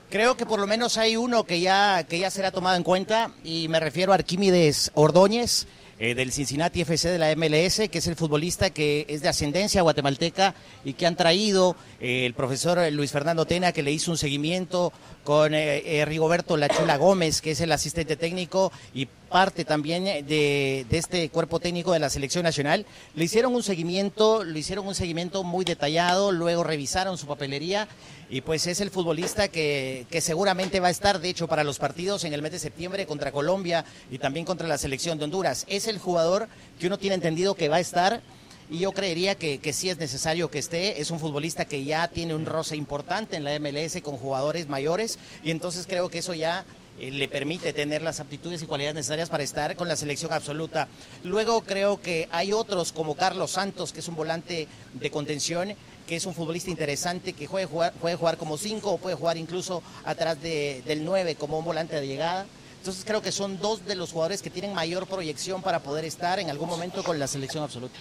Creo 0.09 0.37
que 0.37 0.45
por 0.45 0.59
lo 0.59 0.67
menos 0.67 0.97
hay 0.97 1.17
uno 1.17 1.43
que 1.43 1.59
ya, 1.59 2.05
que 2.07 2.19
ya 2.19 2.31
será 2.31 2.51
tomado 2.51 2.77
en 2.77 2.83
cuenta 2.83 3.31
y 3.43 3.67
me 3.67 3.79
refiero 3.79 4.13
a 4.13 4.15
Arquímedes 4.15 4.91
Ordóñez, 4.93 5.67
eh, 5.99 6.13
del 6.13 6.31
Cincinnati 6.31 6.81
FC 6.81 7.09
de 7.09 7.17
la 7.17 7.35
MLS, 7.35 7.89
que 7.89 7.97
es 7.97 8.07
el 8.07 8.15
futbolista 8.15 8.69
que 8.69 9.05
es 9.09 9.21
de 9.21 9.29
ascendencia 9.29 9.81
guatemalteca 9.81 10.53
y 10.85 10.93
que 10.93 11.07
han 11.07 11.15
traído 11.15 11.75
eh, 11.99 12.25
el 12.25 12.35
profesor 12.35 12.79
Luis 12.91 13.11
Fernando 13.11 13.45
Tena, 13.45 13.71
que 13.71 13.81
le 13.81 13.91
hizo 13.91 14.11
un 14.11 14.17
seguimiento 14.17 14.93
con 15.23 15.53
eh, 15.55 16.05
Rigoberto 16.05 16.55
Lachula 16.55 16.97
Gómez, 16.97 17.41
que 17.41 17.51
es 17.51 17.61
el 17.61 17.71
asistente 17.71 18.15
técnico 18.15 18.71
y 18.93 19.07
parte 19.07 19.65
también 19.65 20.05
de, 20.05 20.85
de, 20.87 20.97
este 20.97 21.29
cuerpo 21.29 21.59
técnico 21.59 21.91
de 21.93 21.99
la 21.99 22.09
selección 22.09 22.43
nacional. 22.43 22.85
Le 23.15 23.25
hicieron 23.25 23.55
un 23.55 23.63
seguimiento, 23.63 24.43
le 24.43 24.59
hicieron 24.59 24.87
un 24.87 24.95
seguimiento 24.95 25.43
muy 25.43 25.65
detallado, 25.65 26.31
luego 26.31 26.63
revisaron 26.63 27.17
su 27.17 27.25
papelería 27.25 27.87
y 28.29 28.41
pues 28.41 28.67
es 28.67 28.81
el 28.81 28.91
futbolista 28.91 29.47
que, 29.47 30.05
que, 30.09 30.21
seguramente 30.21 30.79
va 30.79 30.89
a 30.89 30.91
estar, 30.91 31.19
de 31.19 31.29
hecho, 31.29 31.47
para 31.47 31.63
los 31.63 31.79
partidos 31.79 32.23
en 32.23 32.33
el 32.33 32.41
mes 32.41 32.51
de 32.51 32.59
septiembre 32.59 33.05
contra 33.05 33.31
Colombia 33.31 33.85
y 34.11 34.17
también 34.17 34.45
contra 34.45 34.67
la 34.67 34.77
selección 34.77 35.17
de 35.17 35.25
Honduras. 35.25 35.65
Es 35.67 35.87
el 35.87 35.97
jugador 35.97 36.47
que 36.79 36.87
uno 36.87 36.97
tiene 36.97 37.15
entendido 37.15 37.55
que 37.55 37.69
va 37.69 37.77
a 37.77 37.81
estar 37.81 38.21
y 38.69 38.79
yo 38.79 38.91
creería 38.91 39.35
que, 39.35 39.59
que 39.59 39.71
sí 39.71 39.89
es 39.89 39.97
necesario 39.97 40.51
que 40.51 40.59
esté. 40.59 40.99
Es 40.99 41.09
un 41.09 41.19
futbolista 41.19 41.65
que 41.65 41.85
ya 41.85 42.09
tiene 42.09 42.35
un 42.35 42.45
roce 42.45 42.75
importante 42.75 43.37
en 43.37 43.45
la 43.45 43.57
MLS 43.59 44.01
con 44.01 44.17
jugadores 44.17 44.67
mayores 44.67 45.19
y 45.43 45.51
entonces 45.51 45.87
creo 45.87 46.09
que 46.09 46.19
eso 46.19 46.33
ya 46.33 46.65
eh, 46.99 47.11
le 47.11 47.27
permite 47.27 47.73
tener 47.73 48.01
las 48.01 48.19
aptitudes 48.19 48.61
y 48.61 48.65
cualidades 48.65 48.95
necesarias 48.95 49.29
para 49.29 49.43
estar 49.43 49.75
con 49.75 49.87
la 49.87 49.95
selección 49.95 50.33
absoluta. 50.33 50.87
Luego 51.23 51.61
creo 51.61 52.01
que 52.01 52.27
hay 52.31 52.53
otros 52.53 52.91
como 52.91 53.15
Carlos 53.15 53.51
Santos, 53.51 53.93
que 53.93 53.99
es 53.99 54.07
un 54.07 54.15
volante 54.15 54.67
de 54.93 55.11
contención 55.11 55.75
que 56.07 56.15
es 56.15 56.25
un 56.25 56.33
futbolista 56.33 56.71
interesante, 56.71 57.33
que 57.33 57.47
puede 57.47 57.65
jugar, 57.65 57.93
puede 57.93 58.15
jugar 58.15 58.37
como 58.37 58.57
5 58.57 58.89
o 58.89 58.97
puede 58.97 59.15
jugar 59.15 59.37
incluso 59.37 59.83
atrás 60.05 60.41
del 60.41 61.03
9 61.05 61.35
como 61.35 61.59
un 61.59 61.65
volante 61.65 61.95
de 61.95 62.07
llegada. 62.07 62.47
Entonces 62.79 63.03
creo 63.05 63.21
que 63.21 63.33
son 63.33 63.59
dos 63.59 63.85
de 63.85 63.95
los 63.95 64.13
jugadores 64.13 64.41
que 64.41 64.49
tienen 64.49 64.73
mayor 64.73 65.05
proyección 65.07 65.61
para 65.61 65.79
poder 65.79 66.05
estar 66.05 66.39
en 66.39 66.49
algún 66.49 66.69
momento 66.69 67.03
con 67.03 67.19
la 67.19 67.27
selección 67.27 67.63
absoluta. 67.63 67.93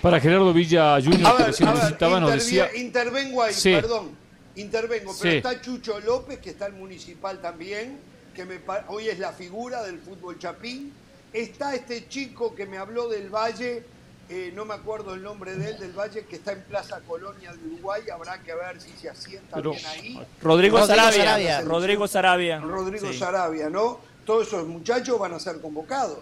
Para 0.00 0.18
Gerardo 0.18 0.52
Villa 0.54 0.98
Junior, 1.02 1.36
que 1.36 1.44
recién 1.44 1.74
necesitaba, 1.74 2.18
nos 2.18 2.32
decía... 2.32 2.74
Intervengo 2.74 3.42
ahí, 3.42 3.54
perdón, 3.62 4.16
intervengo, 4.56 5.14
pero 5.20 5.34
está 5.34 5.60
Chucho 5.60 6.00
López, 6.00 6.38
que 6.38 6.50
está 6.50 6.68
en 6.68 6.78
Municipal 6.78 7.42
también, 7.42 7.98
que 8.34 8.46
me, 8.46 8.60
hoy 8.88 9.08
es 9.08 9.18
la 9.18 9.32
figura 9.32 9.82
del 9.82 9.98
fútbol 9.98 10.38
chapín. 10.38 10.92
Está 11.34 11.74
este 11.74 12.08
chico 12.08 12.54
que 12.54 12.64
me 12.64 12.78
habló 12.78 13.08
del 13.08 13.28
Valle, 13.28 13.84
eh, 14.30 14.52
no 14.54 14.64
me 14.64 14.74
acuerdo 14.74 15.14
el 15.14 15.22
nombre 15.22 15.56
de 15.56 15.70
él, 15.70 15.78
del 15.78 15.92
Valle, 15.92 16.24
que 16.24 16.36
está 16.36 16.52
en 16.52 16.62
Plaza 16.62 17.00
Colonia 17.00 17.52
de 17.52 17.66
Uruguay, 17.66 18.02
habrá 18.12 18.40
que 18.40 18.54
ver 18.54 18.80
si 18.80 18.90
se 18.92 19.10
asienta 19.10 19.60
bien 19.60 19.84
ahí. 19.86 20.20
Rodrigo, 20.40 20.86
Sarabia, 20.86 21.62
Rodrigo 21.62 22.06
Sarabia. 22.06 22.60
Rodrigo 22.60 23.12
Sarabia, 23.12 23.68
¿no? 23.68 23.98
Todos 24.24 24.46
esos 24.46 24.68
muchachos 24.68 25.18
van 25.18 25.34
a 25.34 25.40
ser 25.40 25.60
convocados. 25.60 26.20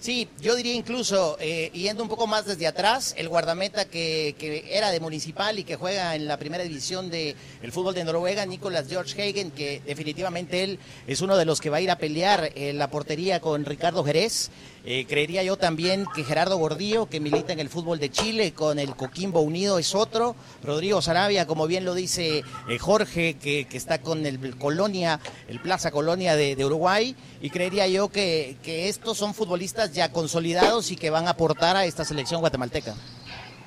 Sí, 0.00 0.28
yo 0.40 0.54
diría 0.54 0.74
incluso, 0.74 1.36
eh, 1.40 1.72
yendo 1.74 2.04
un 2.04 2.08
poco 2.08 2.28
más 2.28 2.46
desde 2.46 2.68
atrás, 2.68 3.14
el 3.18 3.28
guardameta 3.28 3.86
que, 3.86 4.64
era 4.70 4.92
de 4.92 5.00
Municipal 5.00 5.58
y 5.58 5.64
que 5.64 5.74
juega 5.74 6.14
en 6.14 6.28
la 6.28 6.36
primera 6.36 6.62
división 6.62 7.10
del 7.10 7.34
fútbol 7.72 7.94
de 7.94 8.04
Noruega, 8.04 8.46
Nicolas 8.46 8.86
George 8.88 9.20
Hagen, 9.20 9.50
que 9.50 9.82
definitivamente 9.84 10.62
él 10.62 10.78
es 11.08 11.20
uno 11.20 11.36
de 11.36 11.44
los 11.44 11.60
que 11.60 11.68
va 11.68 11.78
a 11.78 11.80
ir 11.80 11.90
a 11.90 11.98
pelear 11.98 12.52
en 12.54 12.78
la 12.78 12.88
portería 12.90 13.40
con 13.40 13.64
Ricardo 13.64 14.04
Jerez. 14.04 14.52
Eh, 14.90 15.04
creería 15.06 15.42
yo 15.42 15.58
también 15.58 16.06
que 16.14 16.24
Gerardo 16.24 16.56
Gordillo, 16.56 17.10
que 17.10 17.20
milita 17.20 17.52
en 17.52 17.60
el 17.60 17.68
fútbol 17.68 17.98
de 17.98 18.08
Chile 18.08 18.52
con 18.54 18.78
el 18.78 18.96
Coquimbo 18.96 19.42
Unido, 19.42 19.78
es 19.78 19.94
otro. 19.94 20.34
Rodrigo 20.64 21.02
Sarabia, 21.02 21.46
como 21.46 21.66
bien 21.66 21.84
lo 21.84 21.92
dice 21.92 22.42
eh, 22.70 22.78
Jorge, 22.78 23.34
que, 23.34 23.66
está 23.70 24.00
con 24.00 24.24
el 24.24 24.56
Colonia, 24.56 25.20
el 25.46 25.60
Plaza 25.60 25.90
Colonia 25.90 26.36
de, 26.36 26.64
Uruguay. 26.64 27.14
Y 27.42 27.50
creería 27.50 27.86
yo 27.86 28.08
que, 28.08 28.56
que 28.62 28.88
estos 28.88 29.18
son 29.18 29.34
futbolistas 29.34 29.92
ya 29.92 30.10
consolidados 30.10 30.90
y 30.90 30.96
que 30.96 31.10
van 31.10 31.26
a 31.26 31.32
aportar 31.32 31.76
a 31.76 31.84
esta 31.84 32.06
selección 32.06 32.40
guatemalteca. 32.40 32.94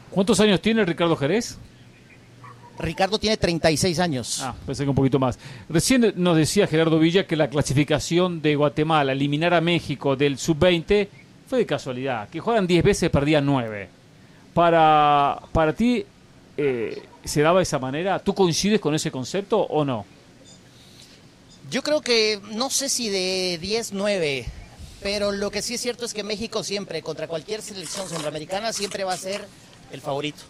¿Cuántos 0.10 0.40
años 0.40 0.60
tiene 0.60 0.84
Ricardo 0.86 1.16
Jerez? 1.16 1.60
Ricardo 2.82 3.20
tiene 3.20 3.38
36 3.38 4.00
años. 4.00 4.42
Ah, 4.42 4.56
pensé 4.66 4.84
que 4.84 4.90
un 4.90 4.96
poquito 4.96 5.20
más. 5.20 5.38
Recién 5.70 6.14
nos 6.16 6.38
decía 6.38 6.68
Gerardo 6.68 7.00
Villa 7.00 7.26
que 7.26 7.36
la 7.36 7.50
clasificación 7.50 8.42
de 8.42 8.56
Guatemala, 8.56 9.12
eliminar 9.12 9.54
a 9.54 9.62
México 9.62 10.16
del 10.16 10.38
sub-20, 10.38 11.08
fue 11.48 11.60
de 11.60 11.66
casualidad. 11.66 12.30
Que 12.30 12.40
juegan 12.40 12.68
10 12.68 12.84
veces, 12.84 13.10
perdían 13.10 13.46
9. 13.46 13.90
Para, 14.54 15.40
para 15.52 15.74
ti, 15.74 16.06
eh, 16.58 17.02
¿se 17.24 17.42
daba 17.42 17.60
de 17.60 17.64
esa 17.64 17.80
manera? 17.80 18.20
¿Tú 18.20 18.34
coincides 18.34 18.80
con 18.80 18.96
ese 18.96 19.12
concepto 19.12 19.60
o 19.60 19.86
no? 19.86 20.06
Yo 21.70 21.84
creo 21.84 22.02
que, 22.02 22.42
no 22.52 22.70
sé 22.70 22.90
si 22.90 23.10
de 23.10 23.60
10-9, 23.62 24.46
pero 25.02 25.32
lo 25.32 25.52
que 25.52 25.62
sí 25.62 25.76
es 25.76 25.82
cierto 25.82 26.06
es 26.06 26.14
que 26.14 26.24
México 26.24 26.64
siempre, 26.64 27.02
contra 27.02 27.28
cualquier 27.28 27.62
selección 27.62 28.10
centroamericana, 28.10 28.74
siempre 28.74 29.04
va 29.04 29.14
a 29.14 29.18
ser 29.18 29.48
el 29.92 30.02
favorito. 30.02 30.42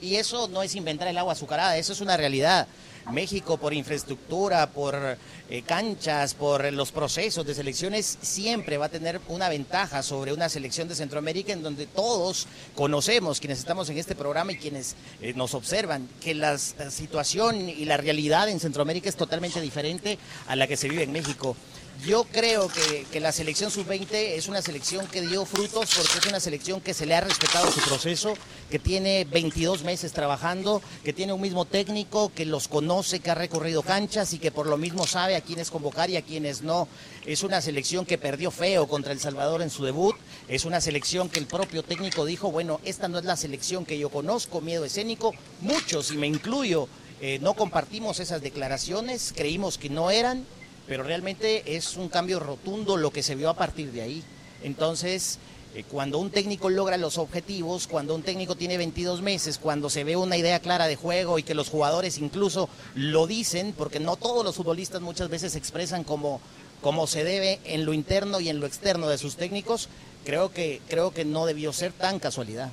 Y 0.00 0.16
eso 0.16 0.48
no 0.48 0.62
es 0.62 0.74
inventar 0.74 1.08
el 1.08 1.18
agua 1.18 1.32
azucarada, 1.32 1.76
eso 1.76 1.92
es 1.92 2.00
una 2.00 2.16
realidad. 2.16 2.66
México 3.12 3.58
por 3.58 3.74
infraestructura, 3.74 4.70
por 4.70 5.18
eh, 5.50 5.62
canchas, 5.62 6.34
por 6.34 6.72
los 6.72 6.90
procesos 6.90 7.46
de 7.46 7.54
selecciones, 7.54 8.18
siempre 8.22 8.78
va 8.78 8.86
a 8.86 8.88
tener 8.88 9.20
una 9.28 9.48
ventaja 9.48 10.02
sobre 10.02 10.32
una 10.32 10.48
selección 10.48 10.88
de 10.88 10.94
Centroamérica 10.94 11.52
en 11.52 11.62
donde 11.62 11.86
todos 11.86 12.46
conocemos, 12.74 13.40
quienes 13.40 13.58
estamos 13.58 13.88
en 13.90 13.98
este 13.98 14.14
programa 14.14 14.52
y 14.52 14.56
quienes 14.56 14.96
eh, 15.20 15.34
nos 15.34 15.54
observan, 15.54 16.08
que 16.22 16.34
la 16.34 16.58
situación 16.58 17.68
y 17.68 17.84
la 17.84 17.96
realidad 17.96 18.48
en 18.48 18.60
Centroamérica 18.60 19.08
es 19.08 19.16
totalmente 19.16 19.60
diferente 19.60 20.18
a 20.46 20.56
la 20.56 20.66
que 20.66 20.76
se 20.76 20.88
vive 20.88 21.02
en 21.02 21.12
México. 21.12 21.56
Yo 22.02 22.24
creo 22.24 22.68
que, 22.68 23.20
la 23.20 23.32
selección 23.32 23.70
sub-20 23.70 24.08
es 24.12 24.48
una 24.48 24.60
selección 24.60 25.06
que 25.06 25.22
dio 25.22 25.46
frutos 25.46 25.90
porque 25.96 26.18
es 26.18 26.26
una 26.26 26.40
selección 26.40 26.82
que 26.82 26.92
se 26.92 27.06
le 27.06 27.14
ha 27.14 27.22
respetado 27.22 27.70
su 27.72 27.80
proceso, 27.80 28.34
que 28.70 28.78
tiene 28.78 29.24
22 29.24 29.84
meses 29.84 30.12
trabajando, 30.12 30.82
que 31.02 31.14
tiene 31.14 31.32
un 31.32 31.40
mismo 31.40 31.64
técnico, 31.64 32.30
que 32.34 32.44
los 32.44 32.68
conoce, 32.68 33.20
que 33.20 33.30
ha 33.30 33.34
recorrido 33.34 33.82
canchas 33.82 34.34
y 34.34 34.38
que 34.38 34.50
por 34.50 34.66
lo 34.66 34.76
mismo 34.76 35.06
sabe 35.06 35.36
a 35.36 35.40
quiénes 35.40 35.70
convocar 35.70 36.10
y 36.10 36.16
a 36.16 36.22
quiénes 36.22 36.60
no. 36.60 36.88
Es 37.24 37.42
una 37.42 37.62
selección 37.62 38.04
que 38.04 38.18
perdió 38.18 38.50
feo 38.50 38.86
contra 38.86 39.12
El 39.12 39.20
Salvador 39.20 39.62
en 39.62 39.70
su 39.70 39.84
debut. 39.84 40.16
Es 40.48 40.66
una 40.66 40.82
selección 40.82 41.30
que 41.30 41.38
el 41.38 41.46
propio 41.46 41.82
técnico 41.82 42.26
dijo, 42.26 42.50
bueno, 42.50 42.80
esta 42.84 43.08
no 43.08 43.18
es 43.18 43.24
la 43.24 43.36
selección 43.36 43.86
que 43.86 43.98
yo 43.98 44.10
conozco, 44.10 44.60
miedo 44.60 44.84
escénico. 44.84 45.32
Muchos, 45.62 46.10
y 46.10 46.18
me 46.18 46.26
incluyo, 46.26 46.86
eh, 47.22 47.38
no 47.40 47.54
compartimos 47.54 48.20
esas 48.20 48.42
declaraciones, 48.42 49.32
creímos 49.34 49.78
que 49.78 49.88
no 49.88 50.10
eran 50.10 50.44
pero 50.86 51.02
realmente 51.02 51.76
es 51.76 51.96
un 51.96 52.08
cambio 52.08 52.40
rotundo 52.40 52.96
lo 52.96 53.10
que 53.10 53.22
se 53.22 53.34
vio 53.34 53.48
a 53.50 53.54
partir 53.54 53.92
de 53.92 54.02
ahí. 54.02 54.22
Entonces, 54.62 55.38
eh, 55.74 55.84
cuando 55.90 56.18
un 56.18 56.30
técnico 56.30 56.70
logra 56.70 56.96
los 56.96 57.18
objetivos, 57.18 57.86
cuando 57.86 58.14
un 58.14 58.22
técnico 58.22 58.54
tiene 58.54 58.76
22 58.76 59.22
meses, 59.22 59.58
cuando 59.58 59.90
se 59.90 60.04
ve 60.04 60.16
una 60.16 60.36
idea 60.36 60.60
clara 60.60 60.86
de 60.86 60.96
juego 60.96 61.38
y 61.38 61.42
que 61.42 61.54
los 61.54 61.68
jugadores 61.68 62.18
incluso 62.18 62.68
lo 62.94 63.26
dicen, 63.26 63.74
porque 63.76 63.98
no 63.98 64.14
todos 64.16 64.44
los 64.44 64.54
futbolistas 64.54 65.00
muchas 65.00 65.28
veces 65.28 65.56
expresan 65.56 66.04
como, 66.04 66.40
como 66.80 67.06
se 67.06 67.24
debe 67.24 67.58
en 67.64 67.84
lo 67.86 67.92
interno 67.92 68.38
y 68.38 68.48
en 68.50 68.60
lo 68.60 68.66
externo 68.66 69.08
de 69.08 69.18
sus 69.18 69.36
técnicos, 69.36 69.88
creo 70.24 70.52
que, 70.52 70.80
creo 70.88 71.12
que 71.12 71.24
no 71.24 71.44
debió 71.44 71.72
ser 71.72 71.92
tan 71.92 72.20
casualidad. 72.20 72.70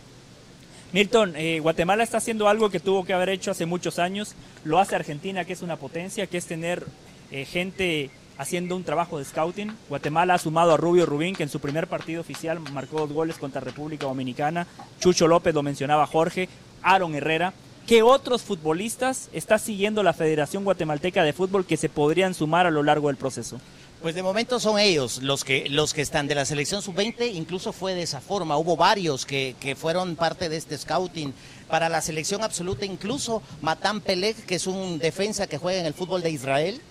Milton, 0.93 1.35
eh, 1.37 1.59
Guatemala 1.61 2.03
está 2.03 2.17
haciendo 2.17 2.49
algo 2.49 2.69
que 2.69 2.81
tuvo 2.81 3.05
que 3.05 3.13
haber 3.13 3.29
hecho 3.29 3.49
hace 3.49 3.65
muchos 3.65 3.97
años, 3.97 4.35
lo 4.63 4.77
hace 4.77 4.95
Argentina, 4.95 5.45
que 5.45 5.53
es 5.53 5.61
una 5.61 5.77
potencia, 5.77 6.27
que 6.27 6.37
es 6.37 6.45
tener 6.45 6.85
eh, 7.31 7.45
gente 7.45 8.11
haciendo 8.37 8.75
un 8.75 8.83
trabajo 8.83 9.19
de 9.19 9.25
scouting. 9.25 9.71
Guatemala 9.87 10.33
ha 10.33 10.37
sumado 10.37 10.73
a 10.73 10.77
Rubio 10.77 11.05
Rubín, 11.05 11.35
que 11.35 11.43
en 11.43 11.49
su 11.49 11.59
primer 11.59 11.87
partido 11.87 12.21
oficial 12.21 12.59
marcó 12.59 12.99
dos 12.99 13.13
goles 13.13 13.37
contra 13.37 13.61
República 13.61 14.07
Dominicana. 14.07 14.67
Chucho 14.99 15.27
López 15.27 15.53
lo 15.53 15.63
mencionaba 15.63 16.07
Jorge. 16.07 16.49
Aaron 16.81 17.13
Herrera. 17.15 17.53
¿Qué 17.85 18.03
otros 18.03 18.43
futbolistas 18.43 19.29
está 19.33 19.57
siguiendo 19.59 20.03
la 20.03 20.13
Federación 20.13 20.63
Guatemalteca 20.63 21.23
de 21.23 21.33
Fútbol 21.33 21.65
que 21.65 21.77
se 21.77 21.89
podrían 21.89 22.33
sumar 22.33 22.65
a 22.65 22.71
lo 22.71 22.83
largo 22.83 23.07
del 23.07 23.17
proceso? 23.17 23.59
Pues 24.01 24.15
de 24.15 24.23
momento 24.23 24.59
son 24.59 24.79
ellos 24.79 25.21
los 25.21 25.43
que, 25.43 25.69
los 25.69 25.93
que 25.93 26.01
están 26.01 26.27
de 26.27 26.33
la 26.33 26.45
selección 26.45 26.81
sub-20, 26.81 27.35
incluso 27.35 27.71
fue 27.71 27.93
de 27.93 28.01
esa 28.01 28.21
forma. 28.21 28.57
Hubo 28.57 28.75
varios 28.75 29.27
que, 29.27 29.55
que, 29.59 29.75
fueron 29.75 30.15
parte 30.15 30.49
de 30.49 30.57
este 30.57 30.77
scouting. 30.77 31.33
Para 31.67 31.87
la 31.87 32.01
selección 32.01 32.43
absoluta, 32.43 32.85
incluso 32.85 33.43
Matan 33.61 34.01
Pelek, 34.01 34.45
que 34.45 34.55
es 34.55 34.65
un 34.65 34.97
defensa 34.97 35.45
que 35.45 35.59
juega 35.59 35.79
en 35.79 35.85
el 35.85 35.93
fútbol 35.93 36.23
de 36.23 36.31
Israel, 36.31 36.81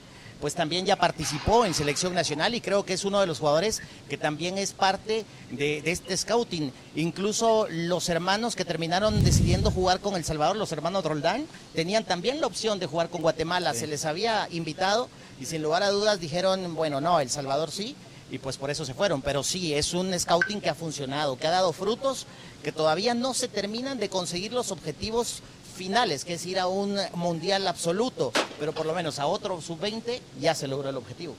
pues 0.41 0.55
también 0.55 0.87
ya 0.87 0.97
participó 0.97 1.65
en 1.65 1.75
selección 1.75 2.15
nacional 2.15 2.55
y 2.55 2.61
creo 2.61 2.85
que 2.85 2.95
es 2.95 3.05
uno 3.05 3.21
de 3.21 3.27
los 3.27 3.39
jugadores 3.39 3.83
que 4.09 4.17
también 4.17 4.59
es 4.59 4.73
parte 4.73 5.25
de, 5.51 5.83
este 5.85 6.17
scouting. 6.17 6.73
Incluso 6.97 7.67
los 7.71 8.09
hermanos 8.09 8.57
que 8.57 8.65
terminaron 8.65 9.23
decidiendo 9.23 9.71
jugar 9.71 10.01
con 10.01 10.17
El 10.17 10.25
Salvador, 10.25 10.57
los 10.57 10.73
hermanos 10.73 11.05
Roldán, 11.05 11.47
tenían 11.75 12.05
también 12.05 12.41
la 12.41 12.47
opción 12.47 12.79
de 12.79 12.87
jugar 12.87 13.11
con 13.11 13.23
Guatemala, 13.23 13.75
se 13.75 13.87
les 13.87 14.05
había 14.05 14.49
invitado 14.51 15.09
y 15.41 15.47
sin 15.47 15.63
lugar 15.63 15.83
a 15.83 15.91
dudas 15.91 16.21
dijeron, 16.21 16.75
bueno, 16.75 17.01
no, 17.01 17.21
El 17.21 17.31
Salvador 17.31 17.71
sí, 17.71 17.95
y 18.31 18.39
pues 18.39 18.57
por 18.57 18.71
eso 18.71 18.85
se 18.85 18.95
fueron. 18.95 19.23
Pero 19.23 19.43
sí, 19.43 19.75
es 19.75 19.93
un 19.93 20.19
scouting 20.19 20.61
que 20.61 20.71
ha 20.71 20.75
funcionado, 20.75 21.37
que 21.37 21.47
ha 21.47 21.51
dado 21.51 21.73
frutos, 21.73 22.27
que 22.63 22.73
todavía 22.73 23.15
no 23.15 23.35
se 23.35 23.49
terminan 23.49 23.99
de 23.99 24.09
conseguir 24.09 24.53
los 24.53 24.71
objetivos 24.71 25.43
finales, 25.81 26.27
que 26.27 26.35
es 26.35 26.45
ir 26.45 26.59
a 26.59 26.67
un 26.67 26.95
mundial 27.15 27.67
absoluto, 27.67 28.33
pero 28.59 28.73
por 28.73 28.85
lo 28.85 28.93
menos 28.93 29.19
a 29.19 29.27
otro 29.27 29.63
sub-20 29.63 30.21
ya 30.39 30.55
se 30.55 30.69
logró 30.69 30.91
el 30.91 30.97
objetivo. 30.99 31.35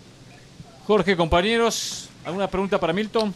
Jorge, 0.88 1.16
compañeros, 1.16 2.10
¿alguna 2.26 2.50
pregunta 2.50 2.80
para 2.80 2.92
Milton? 2.92 3.32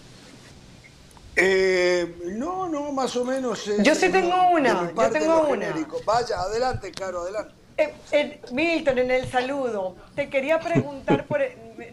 Eh, 1.35 2.31
no, 2.37 2.67
no, 2.67 2.91
más 2.91 3.15
o 3.17 3.23
menos. 3.23 3.65
yo 3.83 3.93
sí 3.93 4.09
tengo 4.09 4.49
una, 4.51 4.91
yo 4.95 5.11
tengo 5.11 5.47
una. 5.47 5.67
Vaya, 6.05 6.39
adelante, 6.39 6.91
Caro, 6.91 7.21
adelante. 7.21 7.53
Eh, 7.77 8.41
Milton, 8.51 8.97
en 8.97 9.11
el 9.11 9.29
saludo, 9.29 9.95
te 10.15 10.27
quería 10.27 10.59
preguntar 10.59 11.27
por... 11.27 11.39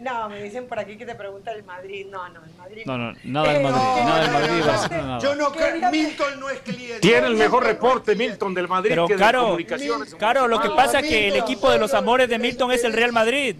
no, 0.03 0.29
me 0.29 0.43
dicen 0.43 0.67
por 0.67 0.79
aquí 0.79 0.97
que 0.97 1.05
te 1.05 1.15
pregunta 1.15 1.51
el 1.51 1.63
Madrid. 1.63 2.05
No, 2.09 2.27
no, 2.29 2.43
el 2.43 2.53
Madrid. 2.53 2.83
No, 2.85 2.97
no, 2.97 3.13
nada 3.23 3.53
del 3.53 3.63
Madrid. 3.63 4.03
nada 4.03 4.21
del 4.21 4.31
Madrid. 4.31 5.23
Yo 5.23 5.35
no 5.35 5.51
creo. 5.51 5.91
Milton 5.91 6.39
no 6.39 6.49
es 6.49 6.59
cliente. 6.59 6.99
Tiene 6.99 7.27
el 7.27 7.35
mejor 7.35 7.63
reporte, 7.63 8.15
Milton, 8.15 8.53
del 8.53 8.67
Madrid. 8.67 8.89
Pero, 8.89 9.07
que 9.07 9.15
Caro, 9.15 9.39
de 9.39 9.45
comunicaciones. 9.45 10.15
Caro, 10.15 10.47
lo 10.47 10.61
que 10.61 10.69
pasa 10.69 10.99
es 10.99 11.07
que 11.07 11.29
el 11.29 11.35
equipo 11.37 11.71
de 11.71 11.79
los 11.79 11.93
amores 11.93 12.29
de 12.29 12.37
Milton 12.37 12.71
es 12.71 12.83
el 12.83 12.93
Real 12.93 13.11
Madrid. 13.11 13.55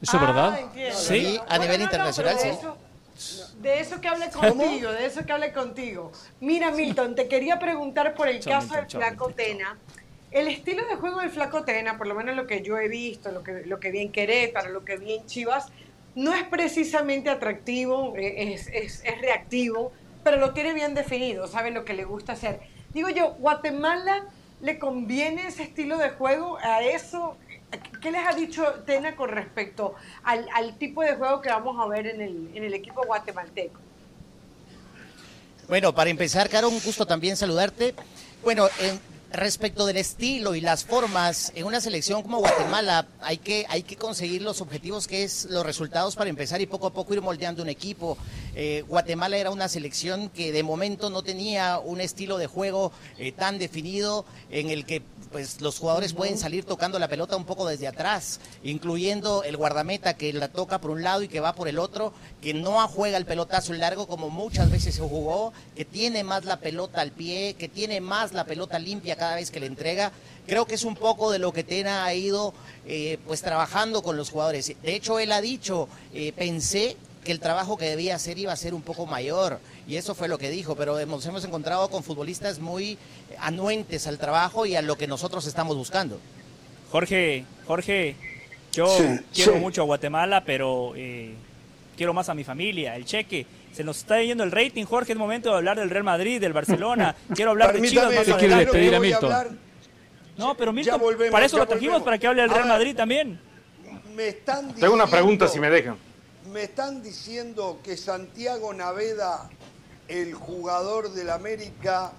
¿Eso 0.00 0.16
es 0.16 0.20
verdad? 0.20 0.60
Ah, 0.62 0.92
sí, 0.92 1.40
a 1.48 1.58
nivel 1.58 1.80
internacional, 1.80 2.36
sí. 2.38 2.50
De 3.58 3.80
eso 3.80 4.00
que 4.00 4.06
hable 4.06 4.30
contigo, 4.30 4.92
de 4.92 5.06
eso 5.06 5.26
que 5.26 5.32
hable 5.32 5.52
contigo. 5.52 6.12
Mira, 6.40 6.70
Milton, 6.70 7.16
te 7.16 7.26
quería 7.26 7.58
preguntar 7.58 8.14
por 8.14 8.28
el 8.28 8.38
caso 8.44 8.74
del 8.74 8.86
Flaco 8.86 9.30
Tena. 9.30 9.76
El 10.30 10.48
estilo 10.48 10.86
de 10.86 10.96
juego 10.96 11.20
del 11.20 11.30
Flaco 11.30 11.64
Tena, 11.64 11.96
por 11.96 12.06
lo 12.06 12.14
menos 12.14 12.36
lo 12.36 12.46
que 12.46 12.62
yo 12.62 12.78
he 12.78 12.88
visto, 12.88 13.32
lo 13.32 13.42
que, 13.42 13.64
lo 13.64 13.80
que 13.80 13.90
vi 13.90 14.08
Querétaro, 14.10 14.70
lo 14.70 14.84
que 14.84 14.96
vi 14.96 15.14
en 15.14 15.26
Chivas, 15.26 15.68
no 16.14 16.34
es 16.34 16.44
precisamente 16.44 17.30
atractivo, 17.30 18.14
eh, 18.16 18.52
es, 18.52 18.68
es, 18.68 19.02
es 19.04 19.20
reactivo, 19.20 19.92
pero 20.24 20.36
lo 20.36 20.52
tiene 20.52 20.74
bien 20.74 20.94
definido, 20.94 21.46
sabe 21.46 21.70
lo 21.70 21.84
que 21.84 21.94
le 21.94 22.04
gusta 22.04 22.32
hacer. 22.32 22.60
Digo 22.92 23.08
yo, 23.08 23.34
Guatemala 23.38 24.26
le 24.60 24.78
conviene 24.78 25.46
ese 25.46 25.62
estilo 25.62 25.98
de 25.98 26.10
juego 26.10 26.58
a 26.58 26.82
eso 26.82 27.36
¿Qué 28.00 28.10
les 28.10 28.26
ha 28.26 28.32
dicho 28.32 28.64
Tena 28.86 29.14
con 29.14 29.28
respecto 29.28 29.94
al, 30.24 30.78
tipo 30.78 31.02
de 31.02 31.14
juego 31.16 31.40
que 31.42 31.50
vamos 31.50 31.76
a 31.78 31.86
ver 31.86 32.06
en 32.06 32.20
el, 32.20 32.50
en 32.54 32.64
el 32.64 32.72
equipo 32.72 33.04
guatemalteco? 33.04 33.78
Bueno, 35.68 35.94
para 35.94 36.08
empezar, 36.08 36.48
Caro, 36.48 36.68
un 36.68 36.80
gusto 36.80 37.04
también 37.04 37.36
saludarte. 37.36 37.94
Bueno, 38.42 38.68
en, 38.80 38.98
Respecto 39.30 39.84
del 39.84 39.98
estilo 39.98 40.54
y 40.54 40.62
las 40.62 40.84
formas, 40.84 41.52
en 41.54 41.66
una 41.66 41.82
selección 41.82 42.22
como 42.22 42.38
Guatemala 42.38 43.06
hay 43.20 43.36
que, 43.36 43.66
hay 43.68 43.82
que 43.82 43.96
conseguir 43.96 44.40
los 44.40 44.62
objetivos 44.62 45.06
que 45.06 45.22
es 45.22 45.44
los 45.50 45.66
resultados 45.66 46.16
para 46.16 46.30
empezar 46.30 46.62
y 46.62 46.66
poco 46.66 46.86
a 46.86 46.94
poco 46.94 47.12
ir 47.12 47.20
moldeando 47.20 47.62
un 47.62 47.68
equipo. 47.68 48.16
Eh, 48.54 48.84
Guatemala 48.88 49.36
era 49.36 49.50
una 49.50 49.68
selección 49.68 50.30
que 50.30 50.50
de 50.50 50.62
momento 50.62 51.10
no 51.10 51.22
tenía 51.22 51.78
un 51.78 52.00
estilo 52.00 52.38
de 52.38 52.46
juego 52.46 52.90
eh, 53.18 53.32
tan 53.32 53.58
definido 53.58 54.24
en 54.50 54.70
el 54.70 54.86
que 54.86 55.02
pues 55.30 55.60
los 55.60 55.78
jugadores 55.78 56.12
pueden 56.12 56.38
salir 56.38 56.64
tocando 56.64 56.98
la 56.98 57.08
pelota 57.08 57.36
un 57.36 57.44
poco 57.44 57.66
desde 57.66 57.86
atrás, 57.86 58.40
incluyendo 58.62 59.42
el 59.42 59.56
guardameta 59.56 60.14
que 60.14 60.32
la 60.32 60.48
toca 60.48 60.80
por 60.80 60.90
un 60.90 61.02
lado 61.02 61.22
y 61.22 61.28
que 61.28 61.40
va 61.40 61.54
por 61.54 61.68
el 61.68 61.78
otro, 61.78 62.12
que 62.40 62.54
no 62.54 62.86
juega 62.88 63.16
el 63.16 63.26
pelotazo 63.26 63.72
largo 63.72 64.06
como 64.06 64.30
muchas 64.30 64.70
veces 64.70 64.94
se 64.96 65.02
jugó, 65.02 65.52
que 65.76 65.84
tiene 65.84 66.24
más 66.24 66.44
la 66.44 66.58
pelota 66.58 67.00
al 67.00 67.12
pie, 67.12 67.54
que 67.54 67.68
tiene 67.68 68.00
más 68.00 68.32
la 68.32 68.44
pelota 68.44 68.78
limpia 68.78 69.16
cada 69.16 69.36
vez 69.36 69.50
que 69.50 69.60
le 69.60 69.66
entrega. 69.66 70.12
Creo 70.46 70.66
que 70.66 70.76
es 70.76 70.84
un 70.84 70.96
poco 70.96 71.30
de 71.30 71.38
lo 71.38 71.52
que 71.52 71.64
Tena 71.64 72.04
ha 72.04 72.14
ido 72.14 72.54
eh, 72.86 73.18
pues 73.26 73.42
trabajando 73.42 74.02
con 74.02 74.16
los 74.16 74.30
jugadores. 74.30 74.72
De 74.82 74.94
hecho, 74.94 75.18
él 75.18 75.32
ha 75.32 75.40
dicho, 75.40 75.88
eh, 76.14 76.32
pensé 76.34 76.96
que 77.28 77.32
el 77.32 77.40
trabajo 77.40 77.76
que 77.76 77.84
debía 77.84 78.14
hacer 78.14 78.38
iba 78.38 78.54
a 78.54 78.56
ser 78.56 78.72
un 78.72 78.80
poco 78.80 79.04
mayor 79.04 79.60
y 79.86 79.96
eso 79.96 80.14
fue 80.14 80.28
lo 80.28 80.38
que 80.38 80.48
dijo, 80.48 80.76
pero 80.76 80.98
hemos, 80.98 81.26
hemos 81.26 81.44
encontrado 81.44 81.90
con 81.90 82.02
futbolistas 82.02 82.58
muy 82.58 82.96
anuentes 83.38 84.06
al 84.06 84.16
trabajo 84.16 84.64
y 84.64 84.76
a 84.76 84.80
lo 84.80 84.96
que 84.96 85.06
nosotros 85.06 85.46
estamos 85.46 85.76
buscando. 85.76 86.18
Jorge, 86.90 87.44
Jorge, 87.66 88.16
yo 88.72 88.88
quiero 89.34 89.56
mucho 89.56 89.82
a 89.82 89.84
Guatemala, 89.84 90.42
pero 90.42 90.94
eh, 90.96 91.34
quiero 91.98 92.14
más 92.14 92.30
a 92.30 92.34
mi 92.34 92.44
familia, 92.44 92.96
el 92.96 93.04
cheque. 93.04 93.44
Se 93.74 93.84
nos 93.84 93.98
está 93.98 94.22
yendo 94.22 94.42
el 94.42 94.50
rating, 94.50 94.86
Jorge, 94.86 95.12
es 95.12 95.18
momento 95.18 95.50
de 95.50 95.56
hablar 95.56 95.78
del 95.78 95.90
Real 95.90 96.04
Madrid, 96.04 96.40
del 96.40 96.54
Barcelona. 96.54 97.14
Quiero 97.34 97.50
hablar 97.50 97.78
de 97.78 97.86
Chivas 97.86 98.14
más 98.14 98.26
despedir 98.26 98.94
a 98.94 99.00
Milton? 99.00 99.58
No, 100.38 100.56
pero 100.56 100.72
Milton, 100.72 100.98
para 101.30 101.44
eso 101.44 101.58
lo 101.58 101.66
trajimos, 101.66 102.00
para 102.00 102.16
que 102.16 102.26
hable 102.26 102.40
del 102.40 102.50
Real 102.50 102.68
Madrid 102.68 102.96
también. 102.96 103.38
Me 104.16 104.28
están 104.28 104.74
Tengo 104.74 104.94
una 104.94 105.06
pregunta, 105.06 105.46
si 105.46 105.60
me 105.60 105.68
dejan. 105.68 106.07
Me 106.52 106.62
están 106.62 107.02
diciendo 107.02 107.78
que 107.82 107.96
Santiago 107.98 108.72
Naveda, 108.72 109.50
el 110.06 110.32
jugador 110.32 111.12
del 111.12 111.28
América, 111.28 112.12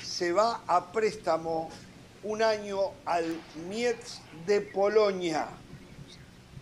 se 0.00 0.32
va 0.32 0.62
a 0.68 0.92
préstamo 0.92 1.70
un 2.22 2.42
año 2.42 2.78
al 3.04 3.24
Mietz 3.68 4.20
de 4.46 4.60
Polonia. 4.60 5.48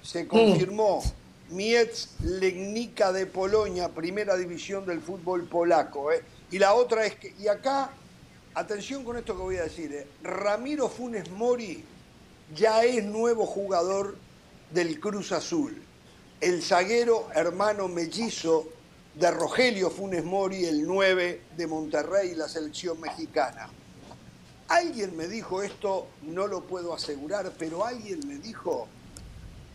Se 0.02 0.26
confirmó. 0.26 1.02
Mietz 1.50 2.18
Legnica 2.22 3.12
de 3.12 3.26
Polonia, 3.26 3.90
primera 3.90 4.34
división 4.36 4.86
del 4.86 5.02
fútbol 5.02 5.42
polaco. 5.44 6.10
¿eh? 6.12 6.24
Y 6.50 6.58
la 6.58 6.72
otra 6.72 7.04
es 7.04 7.16
que, 7.16 7.34
y 7.38 7.48
acá, 7.48 7.90
atención 8.54 9.04
con 9.04 9.18
esto 9.18 9.36
que 9.36 9.42
voy 9.42 9.56
a 9.58 9.64
decir, 9.64 9.92
¿eh? 9.92 10.06
Ramiro 10.22 10.88
Funes 10.88 11.30
Mori 11.30 11.84
ya 12.54 12.84
es 12.84 13.04
nuevo 13.04 13.44
jugador 13.44 14.16
del 14.72 14.98
Cruz 14.98 15.32
Azul. 15.32 15.82
El 16.42 16.60
zaguero 16.60 17.28
hermano 17.36 17.86
mellizo 17.86 18.66
de 19.14 19.30
Rogelio 19.30 19.90
Funes 19.90 20.24
Mori, 20.24 20.64
el 20.64 20.84
9 20.84 21.40
de 21.56 21.66
Monterrey, 21.68 22.34
la 22.34 22.48
selección 22.48 23.00
mexicana. 23.00 23.70
Alguien 24.66 25.16
me 25.16 25.28
dijo 25.28 25.62
esto, 25.62 26.08
no 26.22 26.48
lo 26.48 26.64
puedo 26.64 26.94
asegurar, 26.94 27.52
pero 27.56 27.86
alguien 27.86 28.26
me 28.26 28.38
dijo 28.38 28.88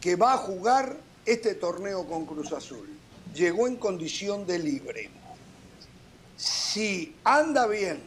que 0.02 0.18
va 0.18 0.34
a 0.34 0.38
jugar 0.40 0.98
este 1.26 1.56
torneo 1.56 2.06
con 2.06 2.26
Cruz 2.26 2.52
Azul. 2.52 2.90
Llegó 3.34 3.66
en 3.68 3.78
condición 3.78 4.46
de 4.46 4.60
libre. 4.60 5.10
Si 6.36 7.16
anda 7.24 7.66
bien 7.68 8.02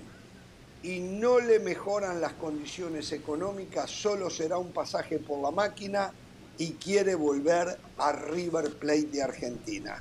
y 0.83 0.99
no 0.99 1.41
le 1.41 1.61
mejoran 1.61 2.21
las 2.21 2.35
condiciones 2.35 3.11
económicas, 3.13 3.91
solo 3.91 4.29
será 4.29 4.59
un 4.59 4.73
pasaje 4.73 5.19
por 5.19 5.41
la 5.41 5.51
máquina 5.51 6.13
y 6.61 6.73
quiere 6.73 7.15
volver 7.15 7.79
a 7.97 8.13
River 8.13 8.71
Plate 8.75 9.07
de 9.07 9.23
Argentina. 9.23 9.97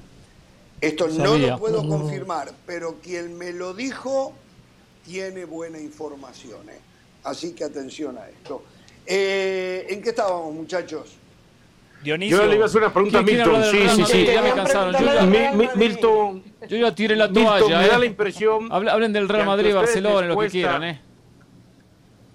Esto 0.82 1.08
no 1.08 1.38
lo 1.38 1.58
puedo 1.58 1.88
confirmar, 1.88 2.52
pero 2.66 2.98
quien 3.02 3.38
me 3.38 3.54
lo 3.54 3.74
dijo 3.74 4.34
tiene 5.06 5.46
buena 5.46 5.80
información. 5.80 6.70
¿eh? 6.70 6.80
Así 7.24 7.54
que 7.54 7.64
atención 7.64 8.18
a 8.18 8.28
esto. 8.28 8.62
Eh, 9.06 9.88
¿En 9.90 10.02
qué 10.02 10.10
estábamos, 10.10 10.54
muchachos? 10.54 11.16
Dionisio. 12.04 12.38
Yo 12.38 12.46
le 12.46 12.56
iba 12.56 12.66
a 12.66 12.68
hacer 12.68 12.82
una 12.82 12.94
pregunta 12.94 13.20
a 13.20 13.22
Milton. 13.22 13.64
Sí, 13.64 13.90
sí, 13.96 14.04
sí. 14.06 14.26
Ya 14.26 14.42
me 14.42 14.52
cansaron. 14.52 14.96
Yo, 15.02 15.76
Milton. 15.78 16.44
Yo 16.68 16.78
ya 16.78 16.94
tiré 16.94 17.16
la 17.16 17.32
toalla. 17.32 17.80
me 17.80 17.88
da 17.88 17.96
¿eh? 17.96 18.00
la 18.00 18.06
impresión. 18.06 18.70
Hablen 18.70 19.14
del 19.14 19.30
Real 19.30 19.46
Madrid, 19.46 19.74
Barcelona, 19.74 20.28
lo 20.28 20.38
que 20.38 20.50
quieran, 20.50 20.84
¿eh? 20.84 21.02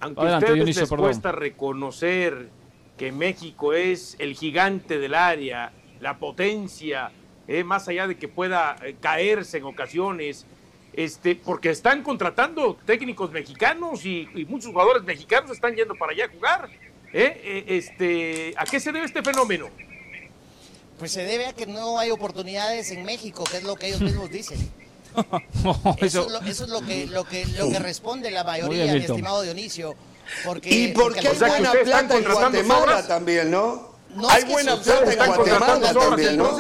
Aunque 0.01 0.23
a 0.23 0.39
ustedes 0.39 0.55
Dionisio, 0.55 0.83
les 0.83 0.91
cuesta 0.91 1.31
reconocer 1.31 2.64
que 2.97 3.13
México 3.13 3.73
es 3.73 4.17
el 4.19 4.35
gigante 4.35 4.99
del 4.99 5.15
área, 5.15 5.73
la 6.01 6.19
potencia, 6.19 7.11
eh, 7.49 7.65
más 7.65 7.89
allá 7.89 8.07
de 8.07 8.17
que 8.17 8.29
pueda 8.29 8.77
eh, 8.83 8.97
caerse 9.01 9.59
en 9.59 9.65
ocasiones, 9.65 10.47
este, 10.93 11.35
porque 11.35 11.71
están 11.71 12.03
contratando 12.03 12.77
técnicos 12.87 13.31
mexicanos 13.33 14.05
y, 14.05 14.29
muchos 14.49 14.71
jugadores 14.71 15.03
mexicanos 15.03 15.51
están 15.51 15.75
yendo 15.75 15.95
para 15.97 16.13
allá 16.13 16.27
a 16.27 16.29
jugar. 16.29 16.71
¿eh? 17.13 17.65
este, 17.69 18.55
¿A 18.57 18.65
qué 18.65 18.79
se 18.79 18.93
debe 18.93 19.07
este 19.07 19.23
fenómeno? 19.23 19.69
Pues 20.99 21.11
se 21.11 21.25
debe 21.25 21.47
a 21.47 21.53
que 21.53 21.67
no 21.67 21.99
hay 21.99 22.11
oportunidades 22.11 22.91
en 22.93 23.05
México, 23.05 23.45
que 23.51 23.59
es 23.59 23.65
lo 23.65 23.75
que 23.75 23.89
ellos 23.89 24.01
mismos 24.03 24.31
dicen. 24.31 24.59
eso, 25.99 26.27
es 26.45 26.69
lo, 26.69 26.81
que, 26.81 27.07
lo, 27.07 27.25
que, 27.25 27.47
lo 27.47 27.71
que 27.71 27.79
responde 27.79 28.31
la 28.31 28.45
mayoría, 28.45 28.93
mi 28.93 28.99
estimado 29.01 29.43
Dionisio. 29.43 29.95
Porque, 30.45 30.71
y 30.71 30.89
porque, 30.89 31.27
hay 31.29 31.37
buena 31.37 31.73
plata 31.73 32.17
en 32.17 32.25
Guatemala 32.25 33.07
también, 33.07 33.51
¿no? 33.51 33.95
no 34.15 34.31
hay 34.31 34.45
buena 34.45 34.77
plata 34.77 35.13
en 35.13 35.35
Guatemala 35.35 35.93
también, 35.93 36.37
¿no? 36.37 36.57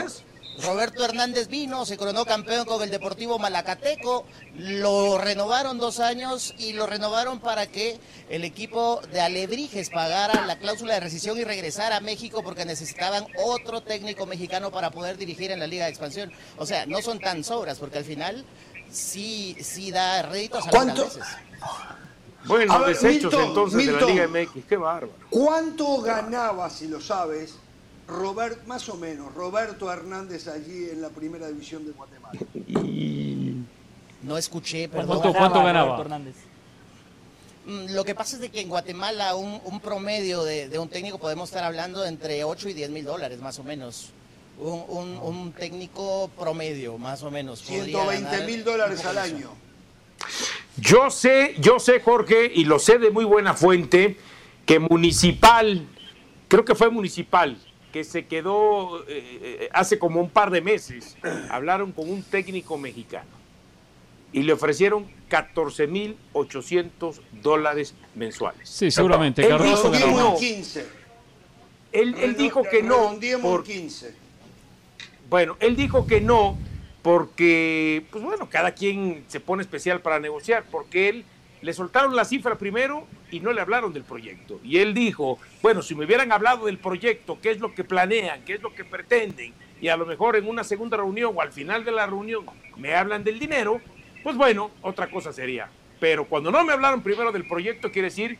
Roberto 0.62 1.05
Hernández 1.05 1.49
vino, 1.49 1.84
se 1.84 1.97
coronó 1.97 2.25
campeón 2.25 2.65
con 2.65 2.81
el 2.83 2.91
Deportivo 2.91 3.39
Malacateco, 3.39 4.25
lo 4.57 5.18
renovaron 5.18 5.78
dos 5.78 5.99
años 5.99 6.55
y 6.59 6.75
lo 6.75 6.86
renovaron 6.86 7.41
para 7.41 7.67
que 7.67 7.99
el 8.28 8.44
equipo 8.44 9.01
de 9.12 9.20
Alebrijes 9.20 9.91
pagara 9.91 10.47
la 10.47 10.57
cláusula 10.59 10.94
de 10.94 11.01
rescisión 11.01 11.39
y 11.39 11.44
regresara 11.44 11.97
a 11.97 12.01
México 12.01 12.43
porque 12.44 12.65
necesitaban 12.65 13.26
otro 13.44 13.83
técnico 13.83 14.26
mexicano 14.26 14.70
para 14.70 14.91
poder 14.91 15.17
dirigir 15.17 15.51
en 15.51 15.59
la 15.59 15.67
Liga 15.67 15.86
de 15.86 15.91
Expansión. 15.91 16.33
O 16.57 16.67
sea, 16.67 16.86
no 16.86 17.02
son 17.02 17.18
tan 17.18 17.43
sobras 17.43 17.78
porque 17.78 17.99
al 17.99 18.05
final 18.05 18.44
sí, 18.93 19.57
sí 19.60 19.91
da 19.91 20.23
réditos 20.23 20.67
a 20.68 20.70
¿Cuánto? 20.70 21.10
Bueno, 22.47 22.85
desechos 22.85 23.35
entonces 23.35 23.87
de 23.87 23.93
la 23.93 24.07
Liga 24.07 24.29
MX, 24.29 24.65
qué 24.69 24.77
bárbaro. 24.77 25.13
¿Cuánto 25.31 26.01
ganaba, 26.01 26.69
si 26.71 26.89
lo 26.89 27.01
sabes, 27.01 27.57
Robert, 28.07 28.67
más 28.67 28.89
o 28.89 28.97
menos, 28.97 29.35
Roberto 29.35 29.91
Hernández 29.91 30.47
allí 30.49 30.91
en 30.91 31.01
la 31.01 31.09
primera 31.09 31.49
división 31.49 31.87
de 31.87 31.93
Guatemala. 31.93 32.39
No 34.23 34.37
escuché, 34.37 34.89
perdón. 34.89 35.21
¿Cuánto, 35.33 35.63
ganaba? 35.63 36.01
Hernández? 36.01 36.35
Mm, 37.67 37.95
lo 37.95 38.05
que 38.05 38.15
pasa 38.15 38.37
es 38.37 38.43
de 38.43 38.51
que 38.51 38.61
en 38.61 38.69
Guatemala 38.69 39.35
un, 39.37 39.81
promedio 39.81 40.45
de, 40.45 40.79
un 40.79 40.89
técnico 40.89 41.19
podemos 41.19 41.49
estar 41.49 41.65
hablando 41.65 42.05
entre 42.05 42.45
8 42.45 42.69
y 42.71 42.75
10 42.75 42.91
mil 42.91 43.05
dólares 43.05 43.41
más 43.41 43.59
o 43.59 43.65
menos. 43.65 44.11
un, 44.59 45.53
técnico 45.53 46.31
promedio, 46.39 46.99
más 46.99 47.23
o 47.23 47.31
menos. 47.31 47.63
120 47.63 48.47
mil 48.47 48.65
dólares 48.65 49.05
al 49.05 49.19
año. 49.19 49.51
Yo 50.76 51.10
sé, 51.10 51.55
yo 51.59 51.78
sé, 51.78 52.01
Jorge, 52.01 52.51
y 52.52 52.65
lo 52.65 52.78
sé 52.78 52.99
de 52.99 53.10
muy 53.10 53.25
buena 53.25 53.55
fuente, 53.55 54.17
que 54.67 54.78
Municipal, 54.78 55.86
creo 56.49 56.65
que 56.65 56.75
fue 56.75 56.91
Municipal, 56.91 57.57
que 57.93 58.02
se 58.02 58.26
quedó 58.26 59.02
eh, 59.02 59.05
eh, 59.09 59.68
hace 59.73 59.99
como 59.99 60.20
un 60.20 60.31
par 60.31 60.51
de 60.51 60.60
meses, 60.60 61.17
hablaron 61.49 61.93
con 61.93 62.10
un 62.10 62.23
técnico 62.23 62.76
mexicano 62.76 63.31
y 64.33 64.43
le 64.43 64.52
ofrecieron 64.52 65.07
14 65.28 65.86
mil 65.86 66.17
800 66.33 67.20
dólares 67.41 67.94
mensuales. 68.17 68.68
Sí, 68.68 68.91
seguramente. 68.91 69.47
Él 69.47 69.62
dijo 69.62 69.91
que 69.93 70.01
no. 70.01 70.36
Él, 71.93 72.36
dijo 72.36 72.62
que 72.65 72.83
no. 72.83 73.17
Por, 73.41 73.62
15. 73.62 74.12
Bueno, 75.31 75.57
él 75.60 75.76
dijo 75.76 76.05
que 76.07 76.20
no 76.20 76.59
porque, 77.05 78.02
pues 78.10 78.24
bueno, 78.24 78.49
cada 78.49 78.73
quien 78.73 79.24
se 79.26 79.39
pone 79.39 79.62
especial 79.62 80.00
para 80.00 80.18
negociar, 80.18 80.65
porque 80.70 81.10
él 81.10 81.24
le 81.60 81.74
soltaron 81.74 82.16
la 82.16 82.24
cifra 82.24 82.57
primero 82.57 83.07
y 83.31 83.41
no 83.41 83.52
le 83.52 83.60
hablaron 83.60 83.92
del 83.92 84.05
proyecto. 84.05 84.58
Y 84.65 84.78
él 84.78 84.94
dijo, 84.94 85.39
bueno, 85.60 85.83
si 85.83 85.94
me 85.94 86.07
hubieran 86.07 86.33
hablado 86.33 86.65
del 86.65 86.78
proyecto, 86.78 87.39
qué 87.42 87.50
es 87.50 87.60
lo 87.60 87.74
que 87.74 87.84
planean, 87.84 88.42
qué 88.47 88.55
es 88.55 88.62
lo 88.62 88.74
que 88.74 88.86
pretenden, 88.86 89.52
y 89.83 89.89
a 89.89 89.99
lo 89.99 90.07
mejor 90.07 90.34
en 90.36 90.49
una 90.49 90.65
segunda 90.65 90.97
reunión 90.97 91.34
o 91.36 91.42
al 91.42 91.52
final 91.52 91.84
de 91.84 91.92
la 91.92 92.07
reunión 92.07 92.47
me 92.78 92.94
hablan 92.94 93.23
del 93.23 93.39
dinero, 93.39 93.83
pues 94.23 94.34
bueno, 94.34 94.70
otra 94.81 95.10
cosa 95.10 95.31
sería. 95.31 95.68
Pero 96.00 96.24
cuando 96.24 96.50
no 96.50 96.65
me 96.65 96.73
hablaron 96.73 97.02
primero 97.02 97.33
del 97.33 97.47
proyecto, 97.47 97.92
quiere 97.92 98.08
decir 98.08 98.39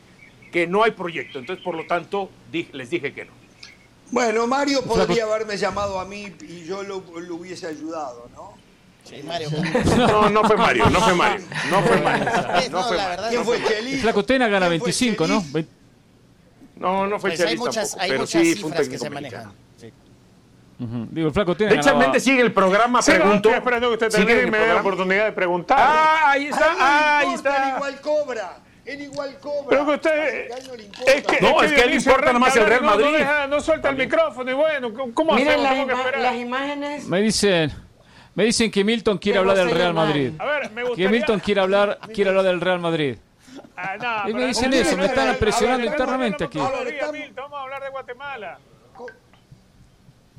que 0.51 0.67
no 0.67 0.85
hay 0.85 0.93
proyecto. 0.93 1.39
Entonces, 1.39 1.63
por 1.63 1.75
lo 1.75 1.85
tanto, 1.85 2.31
les 2.73 2.89
dije 2.89 3.13
que 3.13 3.27
no. 3.27 3.44
Bueno, 4.15 4.47
Mario 4.47 4.81
podría 4.83 5.25
haberme 5.25 5.57
llamado 5.57 5.99
a 5.99 6.05
mí 6.05 6.33
y 6.43 6.65
yo 6.65 6.85
lo, 6.85 6.99
hubiese 6.99 7.67
ayudado, 7.67 8.29
¿no? 8.33 8.55
Sí, 9.03 9.17
Mario. 9.25 9.51
No, 9.97 10.31
no 10.31 10.45
fue 10.45 10.57
Mario, 10.57 10.89
no 10.89 11.01
fue 11.01 11.15
Mario. 11.15 11.45
No 11.69 11.83
fue 11.83 12.01
Mario. 12.01 12.31
No, 12.71 12.85
fue 12.85 12.97
Mario. 12.97 13.25
¿Quién 13.29 13.45
fue 13.45 13.65
Chelis? 13.65 14.03
Flaco 14.03 14.25
Tena 14.25 14.47
gana 14.47 14.69
25, 14.69 15.27
¿no? 15.27 15.45
No, 16.77 17.09
no 17.09 17.19
fue 17.19 17.31
pues 17.31 17.41
Chelis 17.41 17.61
tampoco, 17.61 17.81
hay 17.99 18.11
pero 18.11 18.21
muchas 18.21 18.43
sí 18.43 18.55
fue 18.55 18.71
un 18.71 18.77
técnico 18.77 18.93
que 18.93 18.99
se 18.99 19.11
manejan. 19.11 19.53
Sí. 19.79 19.93
Digo, 21.11 21.27
el 21.27 21.35
flaco 21.35 21.57
tiene. 21.57 21.75
Richard 21.75 22.21
sigue 22.21 22.43
el 22.43 22.53
programa, 22.53 23.03
sí, 23.03 23.11
pregunto. 23.11 23.49
Estoy 23.49 23.55
esperando 23.55 23.89
que 23.89 23.95
usted 23.95 24.11
termine 24.11 24.43
y 24.43 24.51
me 24.51 24.59
dé 24.59 24.69
la 24.69 24.81
oportunidad 24.81 25.25
de 25.25 25.33
preguntar. 25.33 25.77
Ah, 25.81 26.31
ahí 26.31 26.47
está, 26.47 27.19
ahí 27.19 27.35
está. 27.35 27.75
igual 27.77 28.01
cobra. 28.01 28.59
Él 28.85 29.01
igual 29.03 29.39
cobra. 29.41 29.69
Pero 29.71 29.87
que 29.87 29.93
usted. 29.93 30.49
No, 30.49 30.57
es 31.07 31.23
que, 31.23 31.41
no, 31.41 31.63
es 31.63 31.73
que, 31.73 31.81
él 31.81 31.95
importa 31.95 32.27
nada 32.27 32.39
más 32.39 32.55
el 32.57 32.67
Real 32.67 32.83
Madrid. 32.83 33.25
No, 33.25 33.47
no, 33.49 33.61
suelta 33.61 33.89
el 33.89 33.97
micrófono 33.97 34.51
y 34.51 34.55
bueno, 34.55 34.93
¿cómo 35.15 35.35
Miren 35.35 35.65
hacemos? 35.65 35.89
Las, 35.89 36.23
las 36.23 36.37
imágenes. 36.37 37.07
Me 37.07 37.21
dicen. 37.23 37.73
Me 38.35 38.45
dicen 38.45 38.71
que 38.71 38.83
Milton 38.83 39.19
quiere 39.19 39.39
hablar 39.39 39.57
del 39.57 39.71
Real 39.71 39.95
Madrid. 39.95 40.33
A 40.39 40.45
ver, 40.45 40.71
me 40.73 40.83
gustaría... 40.83 41.07
Que 41.07 41.13
Milton 41.13 41.39
quiere 41.39 41.61
hablar, 41.61 42.01
quiere 42.13 42.31
hablar 42.31 42.45
del 42.45 42.61
Real 42.61 42.81
Madrid. 42.81 43.17
Ah, 43.77 44.27
y 44.29 44.35
me 44.35 44.47
dicen 44.49 44.73
eso, 44.73 44.97
me 44.97 45.07
están 45.07 45.37
presionando 45.37 45.87
internamente 45.87 46.45
aquí. 46.45 46.59
Vamos 46.59 47.59
a 47.59 47.63
hablar 47.63 47.83
de 47.83 47.91
Guatemala. 47.91 48.59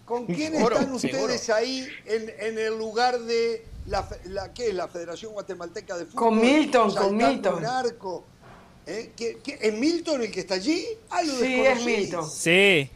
¿Con 0.05 0.25
quién 0.27 0.53
están 0.55 0.93
ustedes 0.93 1.49
ahí 1.49 1.87
en, 2.05 2.31
en, 2.37 2.59
el 2.59 2.77
lugar 2.77 3.17
de 3.19 3.65
la, 3.87 4.07
la, 4.25 4.53
¿qué 4.53 4.71
la 4.71 4.87
Federación 4.87 5.33
Guatemalteca 5.33 5.97
de 5.97 6.05
Fútbol? 6.05 6.19
Con 6.19 6.39
Milton, 6.39 6.93
con 6.93 7.17
Milton. 7.17 7.65
Arco. 7.65 8.23
¿Eh? 8.87 9.11
¿Qué, 9.15 9.39
qué, 9.43 9.57
¿Es 9.61 9.73
Milton 9.73 10.21
el 10.21 10.31
que 10.31 10.41
está 10.41 10.55
allí? 10.55 10.85
Ah, 11.09 11.23
lo 11.23 11.33
sí, 11.33 11.61
es 11.61 11.85
Milton. 11.85 12.29
Sí. 12.29 12.89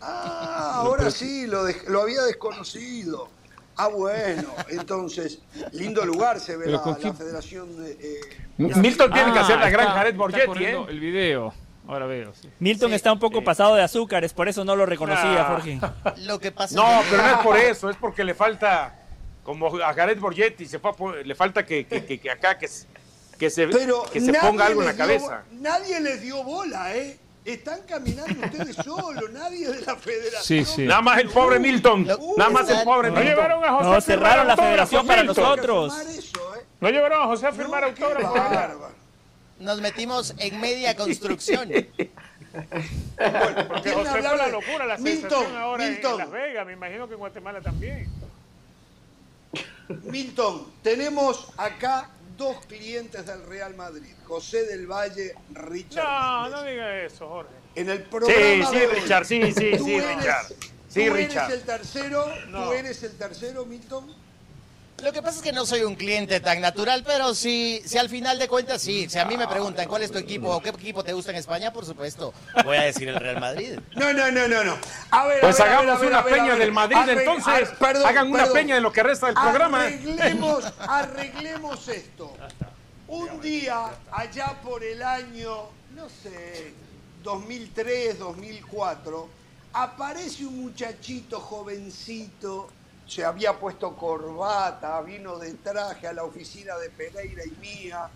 Ah, 0.00 0.72
ahora 0.76 1.10
sí, 1.10 1.46
lo, 1.46 1.64
de, 1.64 1.76
lo 1.88 2.02
había 2.02 2.22
desconocido. 2.22 3.28
Ah, 3.76 3.88
bueno, 3.88 4.54
entonces, 4.68 5.40
lindo 5.72 6.04
lugar 6.04 6.38
se 6.38 6.56
ve 6.56 6.66
la, 6.66 6.82
la, 7.02 7.12
Federación 7.12 7.76
de... 7.76 7.92
Eh, 7.92 8.20
Milton 8.58 9.12
tiene 9.12 9.32
que 9.32 9.38
hacer 9.40 9.58
la 9.58 9.68
gran 9.68 9.88
Jared 9.88 10.14
Borgetti, 10.14 10.64
¿eh? 10.64 10.84
El 10.88 11.00
video. 11.00 11.52
Ahora 11.86 12.06
veo. 12.06 12.32
Milton 12.60 12.94
está 12.94 13.12
un 13.12 13.18
poco 13.18 13.42
pasado 13.42 13.74
de 13.74 13.82
azúcares, 13.82 14.32
por 14.32 14.48
eso 14.48 14.64
no 14.64 14.76
lo 14.76 14.86
reconocía, 14.86 15.44
Jorge. 15.44 15.80
Lo 16.24 16.38
que 16.38 16.50
pasa 16.50 16.76
no, 16.76 17.02
pero 17.10 17.22
no 17.22 17.28
es 17.28 17.38
por 17.38 17.56
eso, 17.58 17.90
es 17.90 17.96
porque 17.96 18.24
le 18.24 18.34
falta, 18.34 19.02
como 19.42 19.66
a 19.82 19.92
Jared 19.92 20.18
Borgetti, 20.18 20.66
se 20.66 20.80
le 21.24 21.34
falta 21.34 21.66
que, 21.66 21.84
que, 21.86 22.30
acá 22.30 22.56
que, 22.56 22.68
que 23.38 23.50
se, 23.50 23.68
que 24.12 24.20
se 24.20 24.32
ponga 24.34 24.66
algo 24.66 24.82
en 24.82 24.86
la 24.86 24.96
cabeza. 24.96 25.42
nadie 25.52 26.00
les 26.00 26.22
dio 26.22 26.42
bola, 26.42 26.96
¿eh? 26.96 27.18
Están 27.44 27.82
caminando 27.82 28.40
ustedes 28.42 28.76
solos, 28.84 29.30
nadie 29.32 29.68
de 29.68 29.80
la 29.82 29.96
federación. 29.96 30.42
Sí, 30.42 30.64
sí. 30.64 30.86
Nada 30.86 31.02
más 31.02 31.18
el 31.18 31.28
pobre 31.28 31.58
Milton. 31.58 32.06
Nada 32.38 32.50
más 32.50 32.68
el 32.70 32.82
pobre 32.84 33.10
Milton. 33.10 33.24
No 33.24 33.30
llevaron 33.30 33.64
a 33.64 33.72
José 33.72 33.90
no, 33.90 34.00
cerraron 34.00 34.46
la 34.46 34.56
federación 34.56 35.06
para 35.06 35.22
nosotros. 35.24 35.94
¿eh? 36.00 36.64
No 36.80 36.88
llevaron 36.88 37.22
a 37.22 37.26
José 37.26 37.46
a 37.46 37.52
firmar 37.52 37.82
no, 37.82 37.88
autógrafo. 37.88 38.88
Nos 39.58 39.80
metimos 39.80 40.34
en 40.38 40.58
media 40.58 40.96
construcción. 40.96 41.68
bueno, 41.68 43.68
porque 43.68 43.90
José 43.90 44.10
fue 44.10 44.22
la 44.22 44.48
locura, 44.48 44.86
la 44.86 44.96
Milton, 44.96 45.30
sensación 45.30 45.56
ahora 45.56 45.86
Milton. 45.86 46.12
en 46.12 46.18
Las 46.18 46.30
Vegas. 46.30 46.66
Me 46.66 46.72
imagino 46.72 47.08
que 47.08 47.14
en 47.14 47.20
Guatemala 47.20 47.60
también. 47.60 48.08
Milton, 50.04 50.66
tenemos 50.82 51.48
acá 51.58 52.08
dos 52.36 52.64
clientes 52.66 53.26
del 53.26 53.44
Real 53.46 53.74
Madrid, 53.74 54.14
José 54.24 54.64
del 54.64 54.86
Valle, 54.86 55.34
Richard. 55.52 56.04
No, 56.04 56.48
no 56.50 56.62
diga 56.64 57.02
eso, 57.02 57.28
Jorge. 57.28 57.52
En 57.74 57.90
el 57.90 58.02
programa 58.04 58.70
Sí, 58.70 58.78
sí, 58.78 58.86
Richard, 58.86 59.24
sí, 59.26 59.52
sí, 59.52 59.78
sí, 59.78 60.00
Richard. 60.00 60.46
Sí, 60.88 61.06
¿tú 61.06 61.14
Richard. 61.14 61.50
eres 61.50 61.60
el 61.60 61.66
tercero? 61.66 62.24
¿Tú 62.52 62.72
eres 62.72 63.02
el 63.02 63.16
tercero, 63.16 63.64
Milton? 63.66 64.23
Lo 65.04 65.12
que 65.12 65.20
pasa 65.20 65.36
es 65.36 65.42
que 65.42 65.52
no 65.52 65.66
soy 65.66 65.82
un 65.82 65.96
cliente 65.96 66.40
tan 66.40 66.62
natural, 66.62 67.02
pero 67.04 67.34
si, 67.34 67.82
si 67.84 67.98
al 67.98 68.08
final 68.08 68.38
de 68.38 68.48
cuentas 68.48 68.80
sí. 68.80 69.06
Si 69.06 69.18
a 69.18 69.26
mí 69.26 69.36
me 69.36 69.46
preguntan 69.46 69.86
cuál 69.86 70.02
es 70.02 70.10
tu 70.10 70.16
equipo 70.16 70.48
o 70.48 70.62
qué 70.62 70.70
equipo 70.70 71.04
te 71.04 71.12
gusta 71.12 71.30
en 71.30 71.36
España, 71.36 71.74
por 71.74 71.84
supuesto, 71.84 72.32
voy 72.64 72.78
a 72.78 72.84
decir 72.84 73.06
el 73.08 73.16
Real 73.16 73.38
Madrid. 73.38 73.78
No, 73.96 74.14
no, 74.14 74.30
no, 74.30 74.48
no, 74.48 74.64
no. 74.64 74.78
A 75.10 75.26
ver, 75.26 75.42
pues 75.42 75.60
hagamos 75.60 76.00
una 76.00 76.24
peña 76.24 76.56
del 76.56 76.72
Madrid, 76.72 76.96
entonces. 77.06 77.68
hagan 78.02 78.32
una 78.32 78.46
peña 78.46 78.76
de 78.76 78.80
lo 78.80 78.90
que 78.90 79.02
resta 79.02 79.26
del 79.26 79.34
programa. 79.34 79.82
Arreglemos, 79.82 80.64
arreglemos 80.78 81.88
esto. 81.88 82.32
Un 83.06 83.42
día, 83.42 83.90
allá 84.10 84.56
por 84.62 84.82
el 84.82 85.02
año, 85.02 85.68
no 85.94 86.08
sé, 86.08 86.72
2003, 87.22 88.18
2004, 88.20 89.28
aparece 89.74 90.46
un 90.46 90.62
muchachito 90.62 91.40
jovencito 91.40 92.70
se 93.06 93.24
había 93.24 93.58
puesto 93.58 93.96
corbata, 93.96 95.00
vino 95.02 95.38
de 95.38 95.54
traje 95.54 96.06
a 96.06 96.12
la 96.12 96.24
oficina 96.24 96.76
de 96.78 96.90
Pereira 96.90 97.42
y 97.44 97.50
mía, 97.60 98.08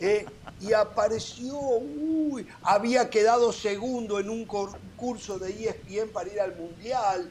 eh, 0.00 0.26
y 0.60 0.72
apareció, 0.72 1.58
uy, 1.58 2.46
había 2.62 3.10
quedado 3.10 3.52
segundo 3.52 4.20
en 4.20 4.30
un 4.30 4.44
concurso 4.44 5.38
de 5.38 5.50
ESPN 5.50 6.10
para 6.12 6.32
ir 6.32 6.40
al 6.40 6.54
Mundial, 6.56 7.30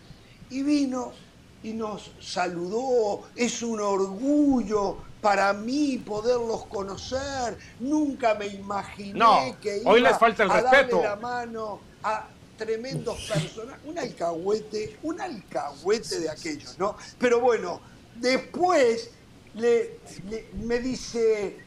y 0.49 0.61
vino 0.61 1.11
y 1.63 1.73
nos 1.73 2.11
saludó, 2.19 3.23
es 3.35 3.63
un 3.63 3.79
orgullo 3.79 4.97
para 5.21 5.53
mí 5.53 5.97
poderlos 5.97 6.65
conocer, 6.65 7.57
nunca 7.79 8.35
me 8.35 8.45
imaginé 8.45 9.55
que 9.59 9.79
iba 9.79 9.89
hoy 9.91 10.01
les 10.01 10.17
falta 10.19 10.43
el 10.43 10.51
a 10.51 10.61
respeto. 10.61 10.97
darle 10.97 11.09
la 11.09 11.15
mano 11.15 11.79
a 12.03 12.27
tremendos 12.57 13.19
personajes, 13.21 13.85
un 13.85 13.97
alcahuete, 13.97 14.97
un 15.03 15.21
alcahuete 15.21 16.19
de 16.19 16.29
aquellos, 16.29 16.77
¿no? 16.79 16.95
Pero 17.19 17.39
bueno, 17.39 17.81
después 18.15 19.09
le, 19.55 19.99
me 20.63 20.79
dice, 20.79 21.57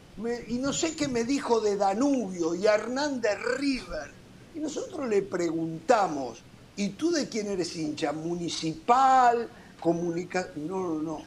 y 0.48 0.54
no 0.54 0.72
sé 0.72 0.94
qué 0.94 1.08
me 1.08 1.24
dijo 1.24 1.60
de 1.60 1.76
Danubio 1.76 2.54
y 2.54 2.66
Hernández 2.66 3.38
River, 3.58 4.12
y 4.54 4.60
nosotros 4.60 5.08
le 5.08 5.22
preguntamos, 5.22 6.42
¿y 6.76 6.90
tú 6.90 7.10
de 7.10 7.28
quién 7.28 7.48
eres 7.48 7.76
hincha? 7.76 8.12
¿Municipal? 8.12 9.48
¿Comunica? 9.80 10.50
No, 10.56 10.80
no, 10.80 11.02
no. 11.02 11.22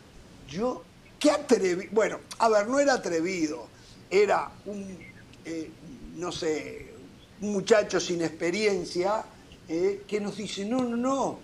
Yo, 0.48 0.84
qué 1.20 1.32
atrevido, 1.32 1.90
bueno, 1.94 2.20
a 2.40 2.50
ver, 2.50 2.68
no 2.68 2.80
era 2.80 2.96
atrevido, 2.96 3.68
era 4.10 4.52
un, 4.66 4.98
eh, 5.46 5.72
no 6.16 6.32
sé, 6.32 6.92
un 7.42 7.54
muchacho 7.54 8.00
sin 8.00 8.22
experiencia, 8.22 9.24
eh, 9.68 10.04
que 10.08 10.20
nos 10.20 10.38
dice, 10.38 10.66
no, 10.66 10.84
no, 10.84 10.98
no, 10.98 11.40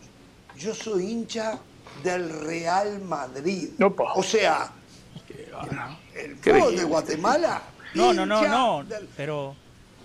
yo 0.58 0.74
soy 0.74 1.12
hincha 1.12 1.60
del 2.04 2.30
Real 2.42 3.02
Madrid. 3.02 3.70
o 3.80 4.24
sea, 4.24 4.72
el, 6.16 6.36
fútbol 6.38 6.76
de 6.76 6.84
Guatemala. 6.84 7.62
No, 7.94 8.14
no, 8.14 8.26
no, 8.26 8.48
no, 8.48 8.86
pero... 9.16 9.56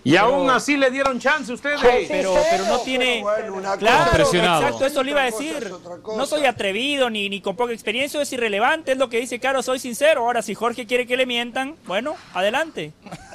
Y 0.05 0.17
aún 0.17 0.51
así 0.51 0.77
le 0.77 0.91
dieron 0.91 1.21
chance 1.21 1.53
ustedes. 1.53 1.81
pero, 2.09 2.35
pero 2.51 2.67
no 2.67 2.81
tiene. 2.81 3.25
claro, 3.79 4.25
exacto, 4.25 4.87
eso 4.87 5.03
le 5.03 5.13
iba 5.13 5.23
a 5.23 5.27
decir. 5.27 5.73
No 6.17 6.27
soy 6.27 6.45
atrevido 6.47 7.09
ni, 7.09 7.29
ni 7.29 7.41
con 7.41 7.55
poca 7.55 7.73
experiencia, 7.73 8.21
es 8.21 8.33
irrelevante, 8.33 8.93
es 8.93 8.99
lo 8.99 9.09
que 9.09 9.21
dice 9.21 9.39
Caro, 9.39 9.63
soy 9.63 9.79
sincero. 9.79 10.23
Ahora, 10.23 10.43
si 10.43 10.55
Jorge 10.55 10.87
quiere 10.87 11.07
que 11.07 11.17
le 11.17 11.27
mientan, 11.27 11.77
bueno, 11.87 12.17
adelante. 12.35 12.93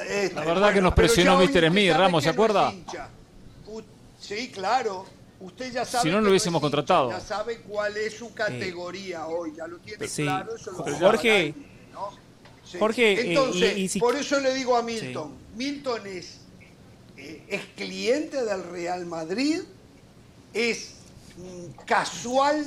Este, 0.10 0.36
La 0.36 0.44
verdad 0.44 0.74
que 0.74 0.82
nos 0.82 0.94
presionó 0.94 1.38
Mr. 1.38 1.70
Smith, 1.70 1.94
Ramos, 1.94 2.24
¿se 2.24 2.30
acuerda? 2.30 2.74
Sí, 4.28 4.50
claro. 4.50 5.06
Usted 5.40 5.72
ya 5.72 5.86
sabe 5.86 6.04
si 6.04 6.10
no, 6.10 6.16
no 6.16 6.24
lo 6.24 6.30
hubiésemos 6.32 6.62
contratado. 6.62 7.12
Ya 7.12 7.20
sabe 7.20 7.60
cuál 7.60 7.96
es 7.96 8.18
su 8.18 8.34
categoría 8.34 9.28
hoy, 9.28 9.54
ya 9.56 9.68
lo 9.68 9.78
tiene 9.78 10.08
claro. 10.08 10.56
Eso 10.56 10.72
lo 10.72 10.98
Jorge, 10.98 11.54
Jorge, 12.78 13.14
eh, 13.14 13.30
entonces, 13.30 13.98
por 14.00 14.16
eso 14.16 14.40
le 14.40 14.54
digo 14.54 14.76
a 14.76 14.82
Milton, 14.82 15.34
Milton 15.56 16.08
es, 16.08 16.40
eh, 17.16 17.44
es 17.48 17.62
cliente 17.76 18.44
del 18.44 18.64
Real 18.64 19.06
Madrid, 19.06 19.62
es 20.54 20.96
mm, 21.38 21.86
casual 21.86 22.66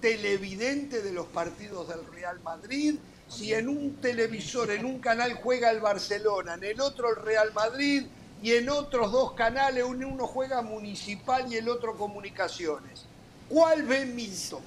televidente 0.00 1.00
de 1.00 1.12
los 1.12 1.26
partidos 1.28 1.88
del 1.88 2.04
Real 2.12 2.40
Madrid. 2.40 2.96
Si 3.28 3.54
en 3.54 3.68
un 3.68 3.94
televisor, 3.94 4.70
en 4.72 4.84
un 4.84 4.98
canal 4.98 5.34
juega 5.34 5.70
el 5.70 5.80
Barcelona, 5.80 6.54
en 6.54 6.64
el 6.64 6.80
otro 6.80 7.08
el 7.08 7.24
Real 7.24 7.52
Madrid 7.54 8.02
y 8.42 8.54
en 8.54 8.68
otros 8.68 9.12
dos 9.12 9.32
canales 9.32 9.84
uno 9.84 10.26
juega 10.26 10.62
Municipal 10.62 11.50
y 11.50 11.56
el 11.56 11.68
otro 11.68 11.96
Comunicaciones. 11.96 13.04
¿Cuál 13.48 13.84
ve 13.84 14.04
Milton? 14.04 14.60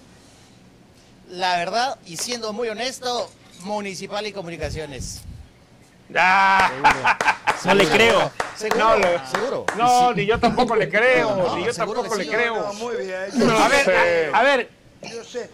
La 1.29 1.57
verdad, 1.57 1.97
y 2.05 2.17
siendo 2.17 2.53
muy 2.53 2.69
honesto, 2.69 3.29
Municipal 3.61 4.25
y 4.27 4.31
Comunicaciones. 4.31 5.21
Ah, 6.15 7.17
no 7.65 7.73
le 7.73 7.85
creo. 7.87 8.31
¿Seguro? 8.55 8.99
No, 8.99 9.27
¿Seguro? 9.31 9.65
No, 9.75 10.13
ni 10.13 10.25
yo 10.25 10.39
tampoco 10.39 10.75
le 10.75 10.87
creo. 10.87 11.55
ni 11.55 11.65
yo 11.65 11.73
tampoco 11.73 12.15
le 12.15 12.27
creo. 12.27 12.73
muy 12.73 12.95
bien. 12.97 13.51
a, 13.51 13.67
ver, 13.67 14.35
a, 14.35 14.43
ver. 14.43 14.69
Yo 15.01 15.23
sé. 15.23 15.49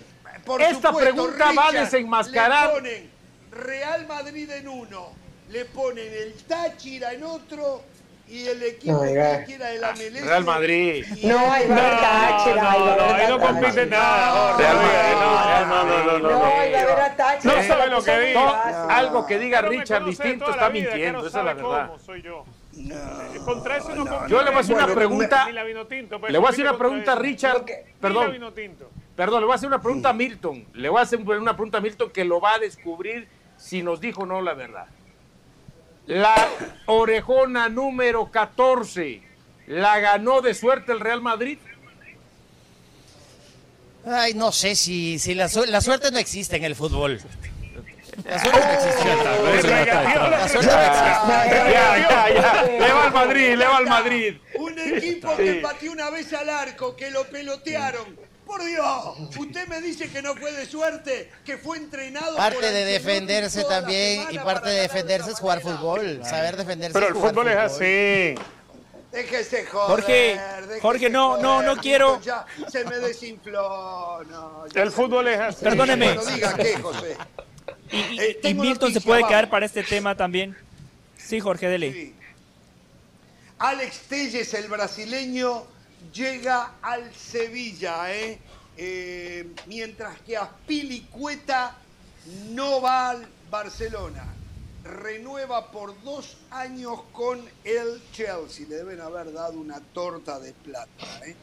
Por 0.45 0.61
Esta 0.61 0.93
pregunta 0.93 1.51
va 1.53 1.69
a 1.69 1.71
desenmascarar. 1.71 2.67
Le 2.67 2.73
ponen 2.73 3.11
Real 3.51 4.07
Madrid 4.07 4.49
en 4.51 4.67
uno, 4.67 5.13
le 5.49 5.65
ponen 5.65 6.11
el 6.13 6.33
Táchira 6.43 7.13
en 7.13 7.23
otro 7.23 7.83
y 8.31 8.47
el 8.47 8.63
equipo 8.63 9.01
que 9.01 9.43
quiera 9.45 9.67
de 9.67 9.79
la 9.79 9.91
MLS. 9.91 10.25
Real 10.25 10.45
Madrid. 10.45 11.05
No, 11.23 11.51
hay 11.51 11.67
Táchira. 11.67 12.63
No, 12.63 12.95
no, 12.95 13.03
ahí 13.13 13.27
no 13.27 13.39
compite 13.39 13.85
nada. 13.87 14.57
Real 14.57 14.75
Madrid, 14.77 15.17
no, 15.19 15.85
no, 15.85 16.03
no, 16.05 16.19
no. 16.19 16.29
No, 16.29 17.03
a 17.03 17.15
Táchira. 17.15 17.55
No 17.55 17.63
sabe 17.63 17.87
lo 17.87 18.01
que 18.01 18.19
diga. 18.19 18.97
Algo 18.97 19.25
que 19.25 19.37
diga 19.37 19.61
Richard 19.61 20.05
distinto 20.05 20.49
está 20.49 20.69
mintiendo, 20.69 21.27
esa 21.27 21.39
es 21.39 21.45
la 21.45 21.53
verdad. 21.53 21.91
soy 22.05 22.21
yo. 22.21 22.45
No, 22.73 22.95
Contra 23.43 23.77
eso 23.77 23.93
no, 23.93 24.27
Yo 24.27 24.41
le 24.41 24.49
voy 24.49 24.57
a 24.57 24.59
hacer 24.61 24.75
una 24.75 24.87
pregunta. 24.87 25.49
Le 25.49 26.37
voy 26.37 26.47
a 26.47 26.49
hacer 26.49 26.63
una 26.65 26.77
pregunta 26.77 27.11
a 27.11 27.15
Richard. 27.15 27.65
Perdón. 27.99 28.39
Perdón, 29.15 29.41
le 29.41 29.45
voy 29.45 29.51
a 29.51 29.55
hacer 29.55 29.67
una 29.67 29.81
pregunta 29.81 30.09
a 30.09 30.13
Milton. 30.13 30.65
Le 30.73 30.87
voy 30.87 30.99
a 30.99 31.01
hacer 31.01 31.19
una 31.19 31.53
pregunta 31.53 31.79
a 31.79 31.81
Milton 31.81 32.09
que 32.11 32.23
lo 32.23 32.39
va 32.39 32.53
a 32.53 32.59
descubrir 32.59 33.27
si 33.57 33.83
nos 33.83 33.99
dijo 33.99 34.21
o 34.21 34.25
no 34.25 34.41
la 34.41 34.53
verdad. 34.53 34.87
La 36.11 36.49
orejona 36.87 37.69
número 37.69 38.29
14, 38.29 39.21
¿la 39.67 39.97
ganó 40.01 40.41
de 40.41 40.53
suerte 40.53 40.91
el 40.91 40.99
Real 40.99 41.21
Madrid? 41.21 41.57
Ay, 44.05 44.33
no 44.33 44.51
sé 44.51 44.75
si, 44.75 45.19
si 45.19 45.33
la, 45.33 45.49
la 45.67 45.79
suerte 45.79 46.11
no 46.11 46.17
existe 46.17 46.57
en 46.57 46.65
el 46.65 46.75
fútbol. 46.75 47.21
La 48.25 48.39
suerte 48.39 48.59
no 48.59 48.73
existe. 48.73 49.05
La 49.05 50.49
suerte 50.49 50.69
no 50.69 50.81
existe. 50.81 51.71
Ya, 51.71 51.97
ya, 51.97 52.29
ya. 52.33 52.63
Le 52.65 52.91
va 52.91 53.03
al 53.05 53.13
Madrid, 53.13 53.55
le 53.55 53.65
va 53.65 53.77
al 53.77 53.87
Madrid. 53.87 54.35
Un 54.55 54.79
equipo 54.79 55.37
que 55.37 55.53
pateó 55.63 55.93
una 55.93 56.09
vez 56.09 56.33
al 56.33 56.49
arco, 56.49 56.93
que 56.93 57.09
lo 57.09 57.23
pelotearon 57.23 58.30
por 58.51 58.65
Dios, 58.65 59.37
usted 59.37 59.65
me 59.69 59.79
dice 59.79 60.09
que 60.09 60.21
no 60.21 60.35
fue 60.35 60.51
de 60.51 60.65
suerte, 60.65 61.31
que 61.45 61.57
fue 61.57 61.77
entrenado. 61.77 62.35
Parte 62.35 62.69
de 62.69 62.83
defenderse 62.83 63.63
también 63.63 64.27
y 64.29 64.37
parte 64.39 64.69
de 64.69 64.81
defenderse 64.81 65.31
es 65.31 65.39
jugar 65.39 65.61
fútbol, 65.61 66.19
saber 66.25 66.57
defenderse. 66.57 66.93
Pero 66.93 67.07
el 67.07 67.15
fútbol, 67.15 67.47
es 67.47 67.55
así. 67.55 68.35
Déjese 69.09 69.65
joder. 69.67 69.87
Jorge, 69.87 70.39
Jorge, 70.81 71.09
no, 71.09 71.37
no, 71.37 71.61
no 71.61 71.77
quiero. 71.77 72.19
Ya 72.21 72.45
se 72.69 72.83
me 72.83 72.97
desinfló. 72.97 74.21
No, 74.25 74.65
el 74.73 74.91
fútbol 74.91 75.29
es 75.29 75.39
así. 75.39 75.63
Perdóneme. 75.63 76.15
No 76.15 76.25
diga 76.25 76.53
qué, 76.55 76.75
José. 76.75 77.17
Y, 77.89 78.19
eh, 78.19 78.53
Milton 78.53 78.91
se 78.91 78.99
puede 78.99 79.25
quedar 79.25 79.49
para 79.49 79.65
este 79.65 79.83
tema 79.83 80.15
también. 80.15 80.57
Sí, 81.17 81.39
Jorge, 81.39 81.69
dele. 81.69 82.13
Alex 83.59 83.99
Telles, 84.09 84.53
el 84.55 84.67
brasileño, 84.67 85.65
llega 86.13 86.73
al 86.81 87.13
Sevilla, 87.13 88.13
¿eh? 88.13 88.39
¿eh? 88.77 89.47
mientras 89.67 90.19
que 90.21 90.37
Aspilicueta 90.37 91.75
no 92.49 92.81
va 92.81 93.11
al 93.11 93.27
Barcelona. 93.49 94.25
Renueva 94.83 95.71
por 95.71 96.01
dos 96.03 96.37
años 96.49 97.01
con 97.11 97.39
el 97.63 98.01
Chelsea. 98.11 98.65
Le 98.67 98.77
deben 98.77 98.99
haber 98.99 99.31
dado 99.31 99.59
una 99.59 99.79
torta 99.79 100.39
de 100.39 100.53
plata. 100.53 101.05
¿eh? 101.25 101.35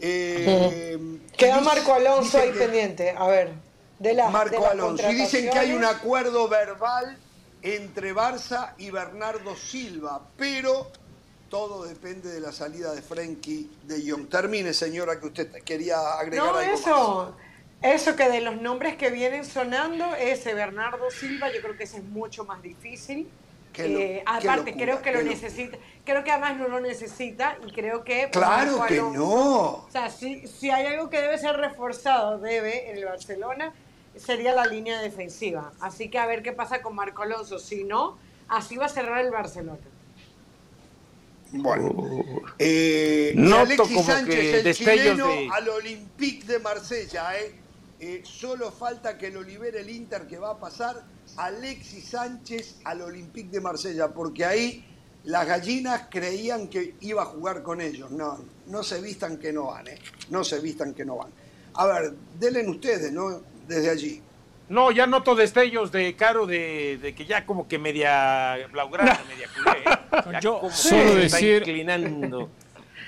eh 0.00 1.18
Queda 1.36 1.60
Marco 1.60 1.94
Alonso 1.94 2.38
ahí 2.38 2.52
pendiente. 2.52 3.10
A 3.10 3.26
ver, 3.26 3.52
de 3.98 4.14
la. 4.14 4.30
Marco 4.30 4.64
Alonso. 4.66 5.10
Y 5.10 5.14
dicen 5.14 5.50
que 5.50 5.58
hay 5.58 5.72
un 5.72 5.84
acuerdo 5.84 6.48
verbal 6.48 7.18
entre 7.62 8.14
Barça 8.14 8.74
y 8.78 8.90
Bernardo 8.90 9.56
Silva, 9.56 10.20
pero 10.36 10.92
todo 11.54 11.84
depende 11.84 12.32
de 12.32 12.40
la 12.40 12.50
salida 12.50 12.92
de 12.92 13.00
Frenkie 13.00 13.70
de 13.84 14.10
Jong. 14.10 14.28
Termine, 14.28 14.74
señora, 14.74 15.20
que 15.20 15.26
usted 15.26 15.62
quería 15.62 16.00
agregar 16.18 16.52
no, 16.52 16.60
eso, 16.60 17.36
Eso 17.80 18.16
que 18.16 18.28
de 18.28 18.40
los 18.40 18.60
nombres 18.60 18.96
que 18.96 19.10
vienen 19.10 19.44
sonando, 19.44 20.16
ese 20.16 20.52
Bernardo 20.52 21.12
Silva, 21.12 21.52
yo 21.54 21.62
creo 21.62 21.76
que 21.76 21.84
ese 21.84 21.98
es 21.98 22.02
mucho 22.02 22.44
más 22.44 22.60
difícil. 22.60 23.30
Eh, 23.76 24.24
aparte, 24.26 24.74
creo 24.74 25.00
que 25.00 25.12
lo 25.12 25.22
necesita. 25.22 25.78
Creo 26.04 26.24
que 26.24 26.32
además 26.32 26.56
no 26.56 26.66
lo 26.66 26.80
necesita 26.80 27.56
y 27.64 27.70
creo 27.70 28.02
que. 28.02 28.30
¡Claro 28.32 28.84
que 28.88 28.96
no! 28.96 29.84
O 29.86 29.88
sea, 29.92 30.10
si, 30.10 30.48
si 30.48 30.70
hay 30.70 30.86
algo 30.86 31.08
que 31.08 31.20
debe 31.20 31.38
ser 31.38 31.56
reforzado, 31.56 32.40
debe 32.40 32.90
en 32.90 32.96
el 32.96 33.04
Barcelona, 33.04 33.72
sería 34.16 34.56
la 34.56 34.66
línea 34.66 35.00
defensiva. 35.00 35.70
Así 35.78 36.08
que 36.10 36.18
a 36.18 36.26
ver 36.26 36.42
qué 36.42 36.50
pasa 36.50 36.82
con 36.82 36.96
Marco 36.96 37.22
Alonso. 37.22 37.60
Si 37.60 37.84
no, 37.84 38.18
así 38.48 38.76
va 38.76 38.86
a 38.86 38.88
cerrar 38.88 39.24
el 39.24 39.30
Barcelona. 39.30 39.93
Bueno, 41.56 41.94
eh, 42.58 43.34
Alexis 43.38 44.04
Sánchez, 44.04 44.66
el 44.66 44.74
chileno, 44.74 45.28
al 45.52 45.68
Olympique 45.68 46.44
de 46.46 46.58
Marsella. 46.58 47.38
Eh. 47.38 47.54
Eh, 48.00 48.22
solo 48.24 48.72
falta 48.72 49.16
que 49.16 49.30
lo 49.30 49.42
libere 49.42 49.80
el 49.80 49.88
Inter, 49.88 50.26
que 50.26 50.36
va 50.36 50.50
a 50.50 50.58
pasar 50.58 51.04
Alexis 51.36 52.08
Sánchez 52.08 52.76
al 52.84 53.02
Olympique 53.02 53.50
de 53.50 53.60
Marsella, 53.60 54.08
porque 54.08 54.44
ahí 54.44 54.84
las 55.24 55.46
gallinas 55.46 56.08
creían 56.10 56.68
que 56.68 56.96
iba 57.00 57.22
a 57.22 57.26
jugar 57.26 57.62
con 57.62 57.80
ellos. 57.80 58.10
No, 58.10 58.44
no 58.66 58.82
se 58.82 59.00
vistan 59.00 59.38
que 59.38 59.52
no 59.52 59.66
van, 59.66 59.86
¿eh? 59.88 59.98
no 60.30 60.42
se 60.42 60.58
vistan 60.58 60.92
que 60.92 61.04
no 61.04 61.16
van. 61.16 61.30
A 61.74 61.86
ver, 61.86 62.14
denle 62.38 62.68
ustedes, 62.68 63.12
¿no? 63.12 63.42
Desde 63.66 63.90
allí. 63.90 64.22
No, 64.68 64.90
ya 64.90 65.06
noto 65.06 65.34
destellos 65.34 65.92
de 65.92 66.14
Caro 66.16 66.46
de, 66.46 67.14
que 67.16 67.26
ya 67.26 67.44
como 67.44 67.68
que 67.68 67.78
media 67.78 68.56
blaugrana, 68.72 69.20
media 69.28 69.48
culé. 69.54 69.78
¿eh? 69.80 70.38
Yo 70.40 70.62
solo 70.72 71.14
decir. 71.16 71.58
Inclinando. 71.58 72.48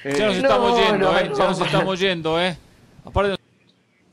Ya 0.04 0.26
nos 0.26 0.36
estamos 0.36 0.86
yendo, 0.86 1.18
¿eh? 1.18 1.30
Ya 1.36 1.44
nos 1.46 1.60
estamos 1.60 2.00
yendo, 2.00 2.40
¿eh? 2.40 2.56
Aparte 3.04 3.36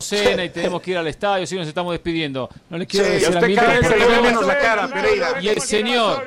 cena 0.04 0.44
y 0.44 0.50
tenemos 0.50 0.82
que 0.82 0.92
ir 0.92 0.98
al 0.98 1.08
estadio, 1.08 1.48
sí 1.48 1.56
nos 1.56 1.68
estamos 1.68 1.94
despidiendo. 1.94 2.50
No 2.70 2.78
le 2.78 2.86
quiero 2.86 3.08
decir 3.08 3.36
a 3.36 3.42
mí 3.42 3.56
la 3.56 4.60
cara, 4.60 4.88
Pereira. 4.88 5.42
Y 5.42 5.48
el 5.48 5.62
señor, 5.62 6.24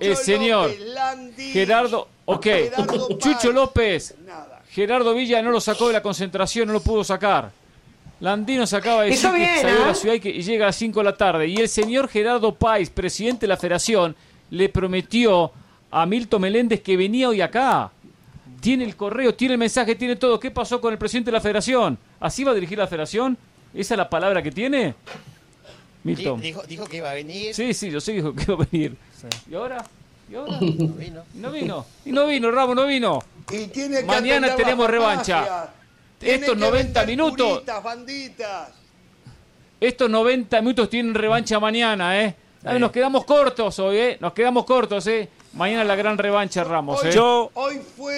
el 0.00 0.16
señor 0.16 0.72
Gerardo, 1.36 2.08
ok, 2.24 2.46
Chucho 3.18 3.52
López, 3.52 4.14
Gerardo 4.70 5.14
Villa 5.14 5.42
no 5.42 5.50
lo 5.50 5.60
sacó 5.60 5.88
de 5.88 5.92
la 5.92 6.02
concentración, 6.02 6.66
no 6.66 6.72
lo 6.72 6.80
pudo 6.80 7.04
sacar. 7.04 7.50
Landino 8.24 8.66
se 8.66 8.76
acaba 8.76 9.02
de 9.02 9.10
decir 9.10 9.30
que 9.32 9.60
salió 9.60 9.80
de 9.80 9.84
la 9.84 9.90
¿eh? 9.90 9.94
ciudad 9.94 10.14
y, 10.14 10.42
llega 10.42 10.64
a 10.64 10.68
las 10.68 10.76
5 10.76 10.98
de 10.98 11.04
la 11.04 11.14
tarde. 11.14 11.46
Y 11.46 11.58
el 11.58 11.68
señor 11.68 12.08
Gerardo 12.08 12.54
Páez, 12.54 12.88
presidente 12.88 13.42
de 13.42 13.48
la 13.48 13.58
federación, 13.58 14.16
le 14.48 14.70
prometió 14.70 15.52
a 15.90 16.06
Milton 16.06 16.40
Meléndez 16.40 16.80
que 16.80 16.96
venía 16.96 17.28
hoy 17.28 17.42
acá. 17.42 17.92
Tiene 18.62 18.84
el 18.84 18.96
correo, 18.96 19.34
tiene 19.34 19.52
el 19.54 19.58
mensaje, 19.58 19.94
tiene 19.94 20.16
todo. 20.16 20.40
¿Qué 20.40 20.50
pasó 20.50 20.80
con 20.80 20.94
el 20.94 20.98
presidente 20.98 21.30
de 21.30 21.32
la 21.32 21.42
federación? 21.42 21.98
¿Así 22.18 22.44
va 22.44 22.52
a 22.52 22.54
dirigir 22.54 22.78
la 22.78 22.86
federación? 22.86 23.36
¿Esa 23.74 23.92
es 23.92 23.98
la 23.98 24.08
palabra 24.08 24.42
que 24.42 24.50
tiene? 24.50 24.94
Milton. 26.02 26.40
Dijo, 26.40 26.86
que 26.86 26.96
iba 26.96 27.10
a 27.10 27.14
venir. 27.14 27.54
Sí, 27.54 27.74
sí, 27.74 27.90
yo 27.90 28.00
sé 28.00 28.12
que 28.14 28.20
iba 28.20 28.32
a 28.54 28.66
venir. 28.70 28.96
¿Y 29.50 29.54
ahora? 29.54 29.84
¿Y 30.32 30.34
ahora? 30.34 30.58
No 30.60 30.94
vino. 30.94 31.22
No 31.34 31.50
vino. 31.50 31.86
Y 32.06 32.12
no 32.12 32.26
vino, 32.26 32.50
Ramos, 32.50 32.74
no 32.74 32.86
vino. 32.86 33.18
Y 33.52 33.66
tiene 33.66 34.02
Mañana 34.02 34.56
tenemos 34.56 34.88
revancha 34.88 35.70
estos 36.24 36.56
90 36.56 37.06
minutos. 37.06 37.62
Estos 39.80 40.10
90 40.10 40.60
minutos 40.60 40.88
tienen 40.88 41.14
revancha 41.14 41.60
mañana, 41.60 42.20
¿eh? 42.20 42.34
Nos 42.78 42.90
quedamos 42.90 43.24
cortos 43.24 43.78
hoy, 43.78 43.98
¿eh? 43.98 44.18
Nos 44.20 44.32
quedamos 44.32 44.64
cortos, 44.64 45.06
¿eh? 45.06 45.28
Mañana 45.52 45.84
la 45.84 45.94
gran 45.94 46.18
revancha, 46.18 46.64
Ramos. 46.64 47.04
¿eh? 47.04 47.12
yo, 47.12 47.50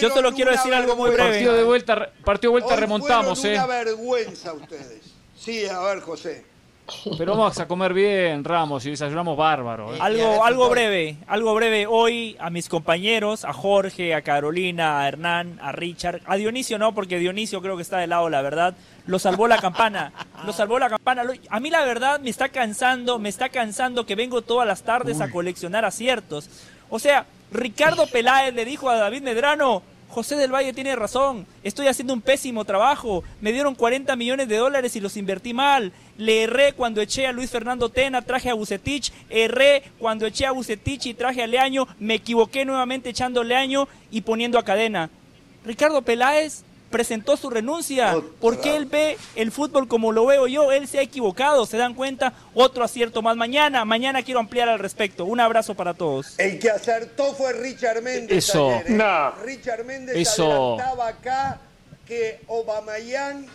yo 0.00 0.10
solo 0.10 0.32
quiero 0.32 0.52
decir 0.52 0.72
algo 0.72 0.96
muy 0.96 1.10
breve. 1.10 1.30
Partido 1.30 1.52
de 1.52 1.62
vuelta, 1.64 2.10
partido 2.24 2.52
de 2.52 2.60
vuelta 2.60 2.76
remontamos, 2.76 3.44
¿eh? 3.44 3.54
una 3.54 3.66
vergüenza 3.66 4.52
ustedes. 4.52 5.02
Sí, 5.36 5.66
a 5.66 5.80
ver, 5.80 6.00
José. 6.00 6.44
Pero 7.18 7.32
vamos 7.36 7.58
a 7.58 7.66
comer 7.66 7.92
bien, 7.92 8.44
Ramos, 8.44 8.84
y 8.86 8.90
desayunamos 8.90 9.36
bárbaro. 9.36 9.94
¿eh? 9.94 9.98
Algo, 10.00 10.44
algo 10.44 10.68
breve, 10.68 11.16
algo 11.26 11.54
breve. 11.54 11.86
Hoy 11.86 12.36
a 12.38 12.50
mis 12.50 12.68
compañeros, 12.68 13.44
a 13.44 13.52
Jorge, 13.52 14.14
a 14.14 14.22
Carolina, 14.22 15.00
a 15.00 15.08
Hernán, 15.08 15.58
a 15.62 15.72
Richard, 15.72 16.20
a 16.26 16.36
Dionisio 16.36 16.78
no, 16.78 16.94
porque 16.94 17.18
Dionisio 17.18 17.60
creo 17.60 17.76
que 17.76 17.82
está 17.82 17.98
de 17.98 18.06
lado, 18.06 18.28
la 18.28 18.42
verdad. 18.42 18.74
Lo 19.06 19.18
salvó 19.18 19.48
la 19.48 19.58
campana, 19.58 20.12
lo 20.44 20.52
salvó 20.52 20.78
la 20.78 20.88
campana. 20.88 21.24
A 21.50 21.60
mí 21.60 21.70
la 21.70 21.84
verdad 21.84 22.20
me 22.20 22.30
está 22.30 22.48
cansando, 22.48 23.18
me 23.18 23.28
está 23.28 23.48
cansando 23.48 24.06
que 24.06 24.14
vengo 24.14 24.42
todas 24.42 24.66
las 24.66 24.82
tardes 24.82 25.20
a 25.20 25.30
coleccionar 25.30 25.84
aciertos. 25.84 26.48
O 26.88 26.98
sea, 26.98 27.26
Ricardo 27.52 28.06
Peláez 28.06 28.54
le 28.54 28.64
dijo 28.64 28.90
a 28.90 28.96
David 28.96 29.22
Medrano, 29.22 29.82
José 30.08 30.36
del 30.36 30.52
Valle 30.52 30.72
tiene 30.72 30.96
razón, 30.96 31.46
estoy 31.62 31.88
haciendo 31.88 32.14
un 32.14 32.20
pésimo 32.20 32.64
trabajo, 32.64 33.22
me 33.40 33.52
dieron 33.52 33.74
40 33.74 34.16
millones 34.16 34.48
de 34.48 34.56
dólares 34.56 34.96
y 34.96 35.00
los 35.00 35.16
invertí 35.16 35.52
mal, 35.52 35.92
le 36.16 36.44
erré 36.44 36.72
cuando 36.72 37.00
eché 37.00 37.26
a 37.26 37.32
Luis 37.32 37.50
Fernando 37.50 37.88
Tena, 37.88 38.22
traje 38.22 38.48
a 38.48 38.54
Bucetich, 38.54 39.12
erré 39.28 39.82
cuando 39.98 40.26
eché 40.26 40.46
a 40.46 40.52
Bucetich 40.52 41.06
y 41.06 41.14
traje 41.14 41.42
a 41.42 41.46
Leaño, 41.46 41.86
me 41.98 42.14
equivoqué 42.14 42.64
nuevamente 42.64 43.10
echando 43.10 43.44
Leaño 43.44 43.88
y 44.10 44.22
poniendo 44.22 44.58
a 44.58 44.64
cadena. 44.64 45.10
Ricardo 45.64 46.02
Peláez 46.02 46.64
presentó 46.90 47.36
su 47.36 47.50
renuncia 47.50 48.16
porque 48.40 48.76
él 48.76 48.86
ve 48.86 49.16
el 49.34 49.52
fútbol 49.52 49.88
como 49.88 50.12
lo 50.12 50.26
veo 50.26 50.46
yo, 50.46 50.72
él 50.72 50.86
se 50.88 50.98
ha 50.98 51.02
equivocado, 51.02 51.66
se 51.66 51.76
dan 51.76 51.94
cuenta, 51.94 52.32
otro 52.54 52.84
acierto 52.84 53.22
más 53.22 53.36
mañana, 53.36 53.84
mañana 53.84 54.22
quiero 54.22 54.40
ampliar 54.40 54.68
al 54.68 54.78
respecto. 54.78 55.24
Un 55.24 55.40
abrazo 55.40 55.74
para 55.74 55.94
todos. 55.94 56.38
El 56.38 56.58
que 56.58 56.70
acertó 56.70 57.34
fue 57.34 57.52
Richard 57.52 58.02
Méndez. 58.02 58.38
Eso. 58.38 58.72
¿eh? 58.72 58.84
No. 58.88 59.32
Richard 59.44 59.84
Méndez 59.84 60.16
Eso. 60.16 60.74
adelantaba 60.74 61.08
acá 61.08 61.60
que 62.06 62.40
Obamayán 62.46 63.46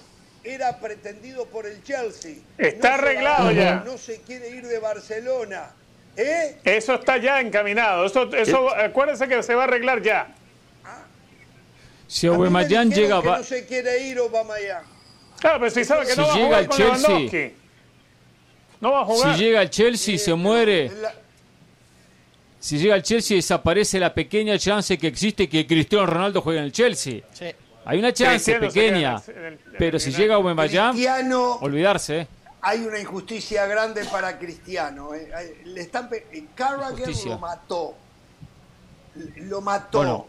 era 0.43 0.79
pretendido 0.79 1.45
por 1.45 1.65
el 1.65 1.83
Chelsea. 1.83 2.35
Está 2.57 2.95
arreglado 2.95 3.51
ya. 3.51 3.83
No 3.85 3.97
se 3.97 4.21
quiere 4.21 4.49
ir 4.49 4.67
de 4.67 4.79
Barcelona. 4.79 5.71
¿Eh? 6.17 6.57
Eso 6.63 6.95
está 6.95 7.17
ya 7.17 7.39
encaminado. 7.39 8.05
Eso, 8.05 8.33
eso, 8.35 8.69
acuérdense 8.75 9.27
que 9.27 9.41
se 9.43 9.55
va 9.55 9.61
a 9.61 9.65
arreglar 9.65 10.01
ya. 10.01 10.35
Si 12.11 12.27
Aubameyang 12.27 12.91
llega... 12.91 13.21
Que 13.21 13.27
no 13.29 13.43
se 13.43 13.65
quiere 13.65 14.05
ir 14.05 14.17
Aubameyang. 14.17 14.83
Claro, 15.39 15.59
pero 15.59 15.71
si 15.71 15.85
sabe 15.85 16.05
que 16.05 16.13
no 16.17 16.27
va 16.27 16.33
a 16.33 16.35
jugar 16.35 16.67
con 16.67 16.77
Chelsea, 16.77 17.51
no 18.81 18.91
va 18.91 19.01
a 19.01 19.05
jugar. 19.05 19.33
Si 19.33 19.41
llega 19.41 19.61
el 19.61 19.69
Chelsea, 19.69 20.17
se 20.17 20.33
muere. 20.33 20.91
Si 22.59 22.77
llega 22.77 22.95
el 22.95 23.03
Chelsea, 23.03 23.37
desaparece 23.37 23.97
la 23.97 24.13
pequeña 24.13 24.59
chance 24.59 24.97
que 24.97 25.07
existe 25.07 25.47
que 25.47 25.65
Cristiano 25.65 26.05
Ronaldo 26.05 26.41
juegue 26.41 26.59
en 26.59 26.65
el 26.65 26.73
Chelsea. 26.73 27.21
Sí. 27.31 27.45
Hay 27.85 27.99
una 27.99 28.11
chance 28.11 28.59
pequeña, 28.59 29.21
pero 29.79 29.97
si 29.97 30.11
llega 30.11 30.35
Aubameyang, 30.35 30.97
olvidarse. 31.61 32.19
¿eh? 32.19 32.27
Hay 32.61 32.81
una 32.85 32.99
injusticia 32.99 33.65
grande 33.67 34.03
para 34.03 34.37
Cristiano. 34.37 35.13
¿eh? 35.15 35.61
Le 35.63 35.79
están 35.79 36.09
Carragher 36.55 37.09
lo 37.25 37.39
mató. 37.39 37.95
Lo 39.37 39.61
mató. 39.61 40.27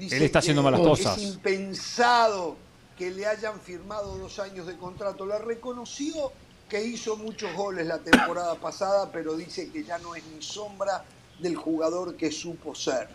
Él 0.00 0.22
está 0.22 0.38
haciendo 0.38 0.62
malas 0.62 0.80
cosas. 0.80 1.18
Es 1.18 1.34
impensado 1.34 2.56
que 2.96 3.10
le 3.10 3.26
hayan 3.26 3.60
firmado 3.60 4.16
dos 4.18 4.38
años 4.38 4.66
de 4.66 4.76
contrato. 4.76 5.26
La 5.26 5.38
reconoció 5.38 6.32
que 6.68 6.84
hizo 6.84 7.16
muchos 7.16 7.54
goles 7.54 7.86
la 7.86 7.98
temporada 7.98 8.54
pasada, 8.54 9.10
pero 9.10 9.36
dice 9.36 9.70
que 9.70 9.84
ya 9.84 9.98
no 9.98 10.14
es 10.14 10.22
ni 10.26 10.42
sombra 10.42 11.04
del 11.38 11.56
jugador 11.56 12.16
que 12.16 12.30
supo 12.30 12.74
ser. 12.74 13.08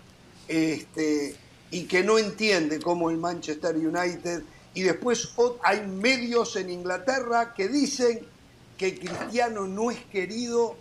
Este, 0.48 1.36
y 1.72 1.84
que 1.86 2.04
no 2.04 2.18
entiende 2.18 2.80
cómo 2.80 3.10
el 3.10 3.18
Manchester 3.18 3.76
United. 3.76 4.44
Y 4.74 4.84
después 4.84 5.30
hay 5.64 5.82
medios 5.88 6.56
en 6.56 6.70
Inglaterra 6.70 7.54
que 7.54 7.68
dicen 7.68 8.26
que 8.78 9.00
Cristiano 9.00 9.68
no 9.68 9.90
es 9.90 10.04
querido 10.06 10.76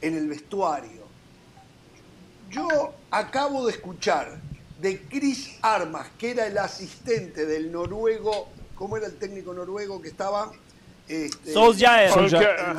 en 0.00 0.16
el 0.16 0.28
vestuario. 0.28 1.00
Yo 2.50 2.94
acabo 3.10 3.66
de 3.66 3.72
escuchar 3.72 4.40
de 4.80 5.02
Chris 5.02 5.58
Armas, 5.62 6.08
que 6.18 6.30
era 6.30 6.46
el 6.46 6.56
asistente 6.56 7.44
del 7.44 7.70
noruego, 7.70 8.48
¿cómo 8.74 8.96
era 8.96 9.06
el 9.06 9.16
técnico 9.16 9.52
noruego 9.52 10.00
que 10.00 10.08
estaba? 10.08 10.50
Este, 11.06 11.52
Solskjaer. 11.52 12.10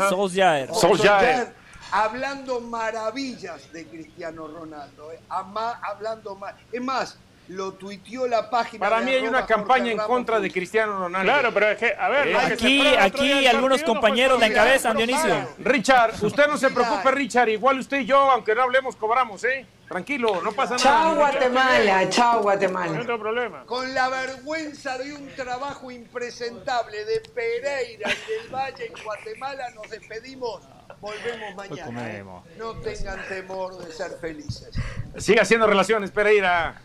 Solskjaer. 0.09 0.73
Solskjaer. 0.73 1.53
Hablando 1.91 2.61
maravillas 2.61 3.71
de 3.73 3.85
Cristiano 3.85 4.47
Ronaldo. 4.47 5.11
Eh, 5.11 5.19
hablando 5.27 6.35
más. 6.35 6.55
Es 6.71 6.81
más, 6.81 7.17
lo 7.51 7.73
tuiteó 7.73 8.27
la 8.27 8.49
página. 8.49 8.79
Para 8.79 9.01
mí 9.01 9.11
hay 9.11 9.27
una 9.27 9.45
campaña 9.45 9.91
en 9.91 9.97
contra 9.97 10.39
de 10.39 10.49
Cristiano 10.49 10.97
Ronaldo. 10.97 11.31
Claro, 11.31 11.53
pero 11.53 11.69
es 11.69 11.77
que, 11.77 11.93
a 11.93 12.09
ver, 12.09 12.35
aquí, 12.35 12.81
aquí 12.97 13.45
algunos 13.45 13.83
compañeros 13.83 14.39
la 14.39 14.47
encabezan, 14.47 14.95
Dionisio. 14.95 15.47
Richard, 15.59 16.13
usted 16.23 16.47
no 16.47 16.57
se 16.57 16.69
preocupe, 16.69 17.11
Richard, 17.11 17.49
igual 17.49 17.79
usted 17.79 17.99
y 17.99 18.05
yo, 18.05 18.17
aunque 18.17 18.55
no 18.55 18.63
hablemos, 18.63 18.95
cobramos, 18.95 19.43
¿eh? 19.43 19.65
Tranquilo, 19.89 20.41
no 20.41 20.53
pasa 20.53 20.77
nada. 20.77 20.83
Chao 20.83 21.15
Guatemala, 21.15 22.09
chao 22.09 22.41
Guatemala. 22.41 23.03
No 23.03 23.19
problema. 23.19 23.65
Con 23.65 23.93
la 23.93 24.07
vergüenza 24.07 24.97
de 24.97 25.13
un 25.13 25.27
trabajo 25.35 25.91
impresentable 25.91 27.03
de 27.03 27.19
Pereira 27.35 27.83
y 27.83 27.97
del 27.97 28.49
Valle 28.49 28.85
en 28.85 29.03
Guatemala 29.03 29.69
nos 29.71 29.89
despedimos. 29.89 30.61
Volvemos 31.01 31.55
mañana. 31.55 32.09
¿eh? 32.09 32.23
No 32.57 32.75
tengan 32.75 33.27
temor 33.27 33.77
de 33.85 33.91
ser 33.91 34.11
felices. 34.21 34.69
Siga 35.17 35.41
haciendo 35.41 35.67
relaciones, 35.67 36.11
Pereira. 36.11 36.81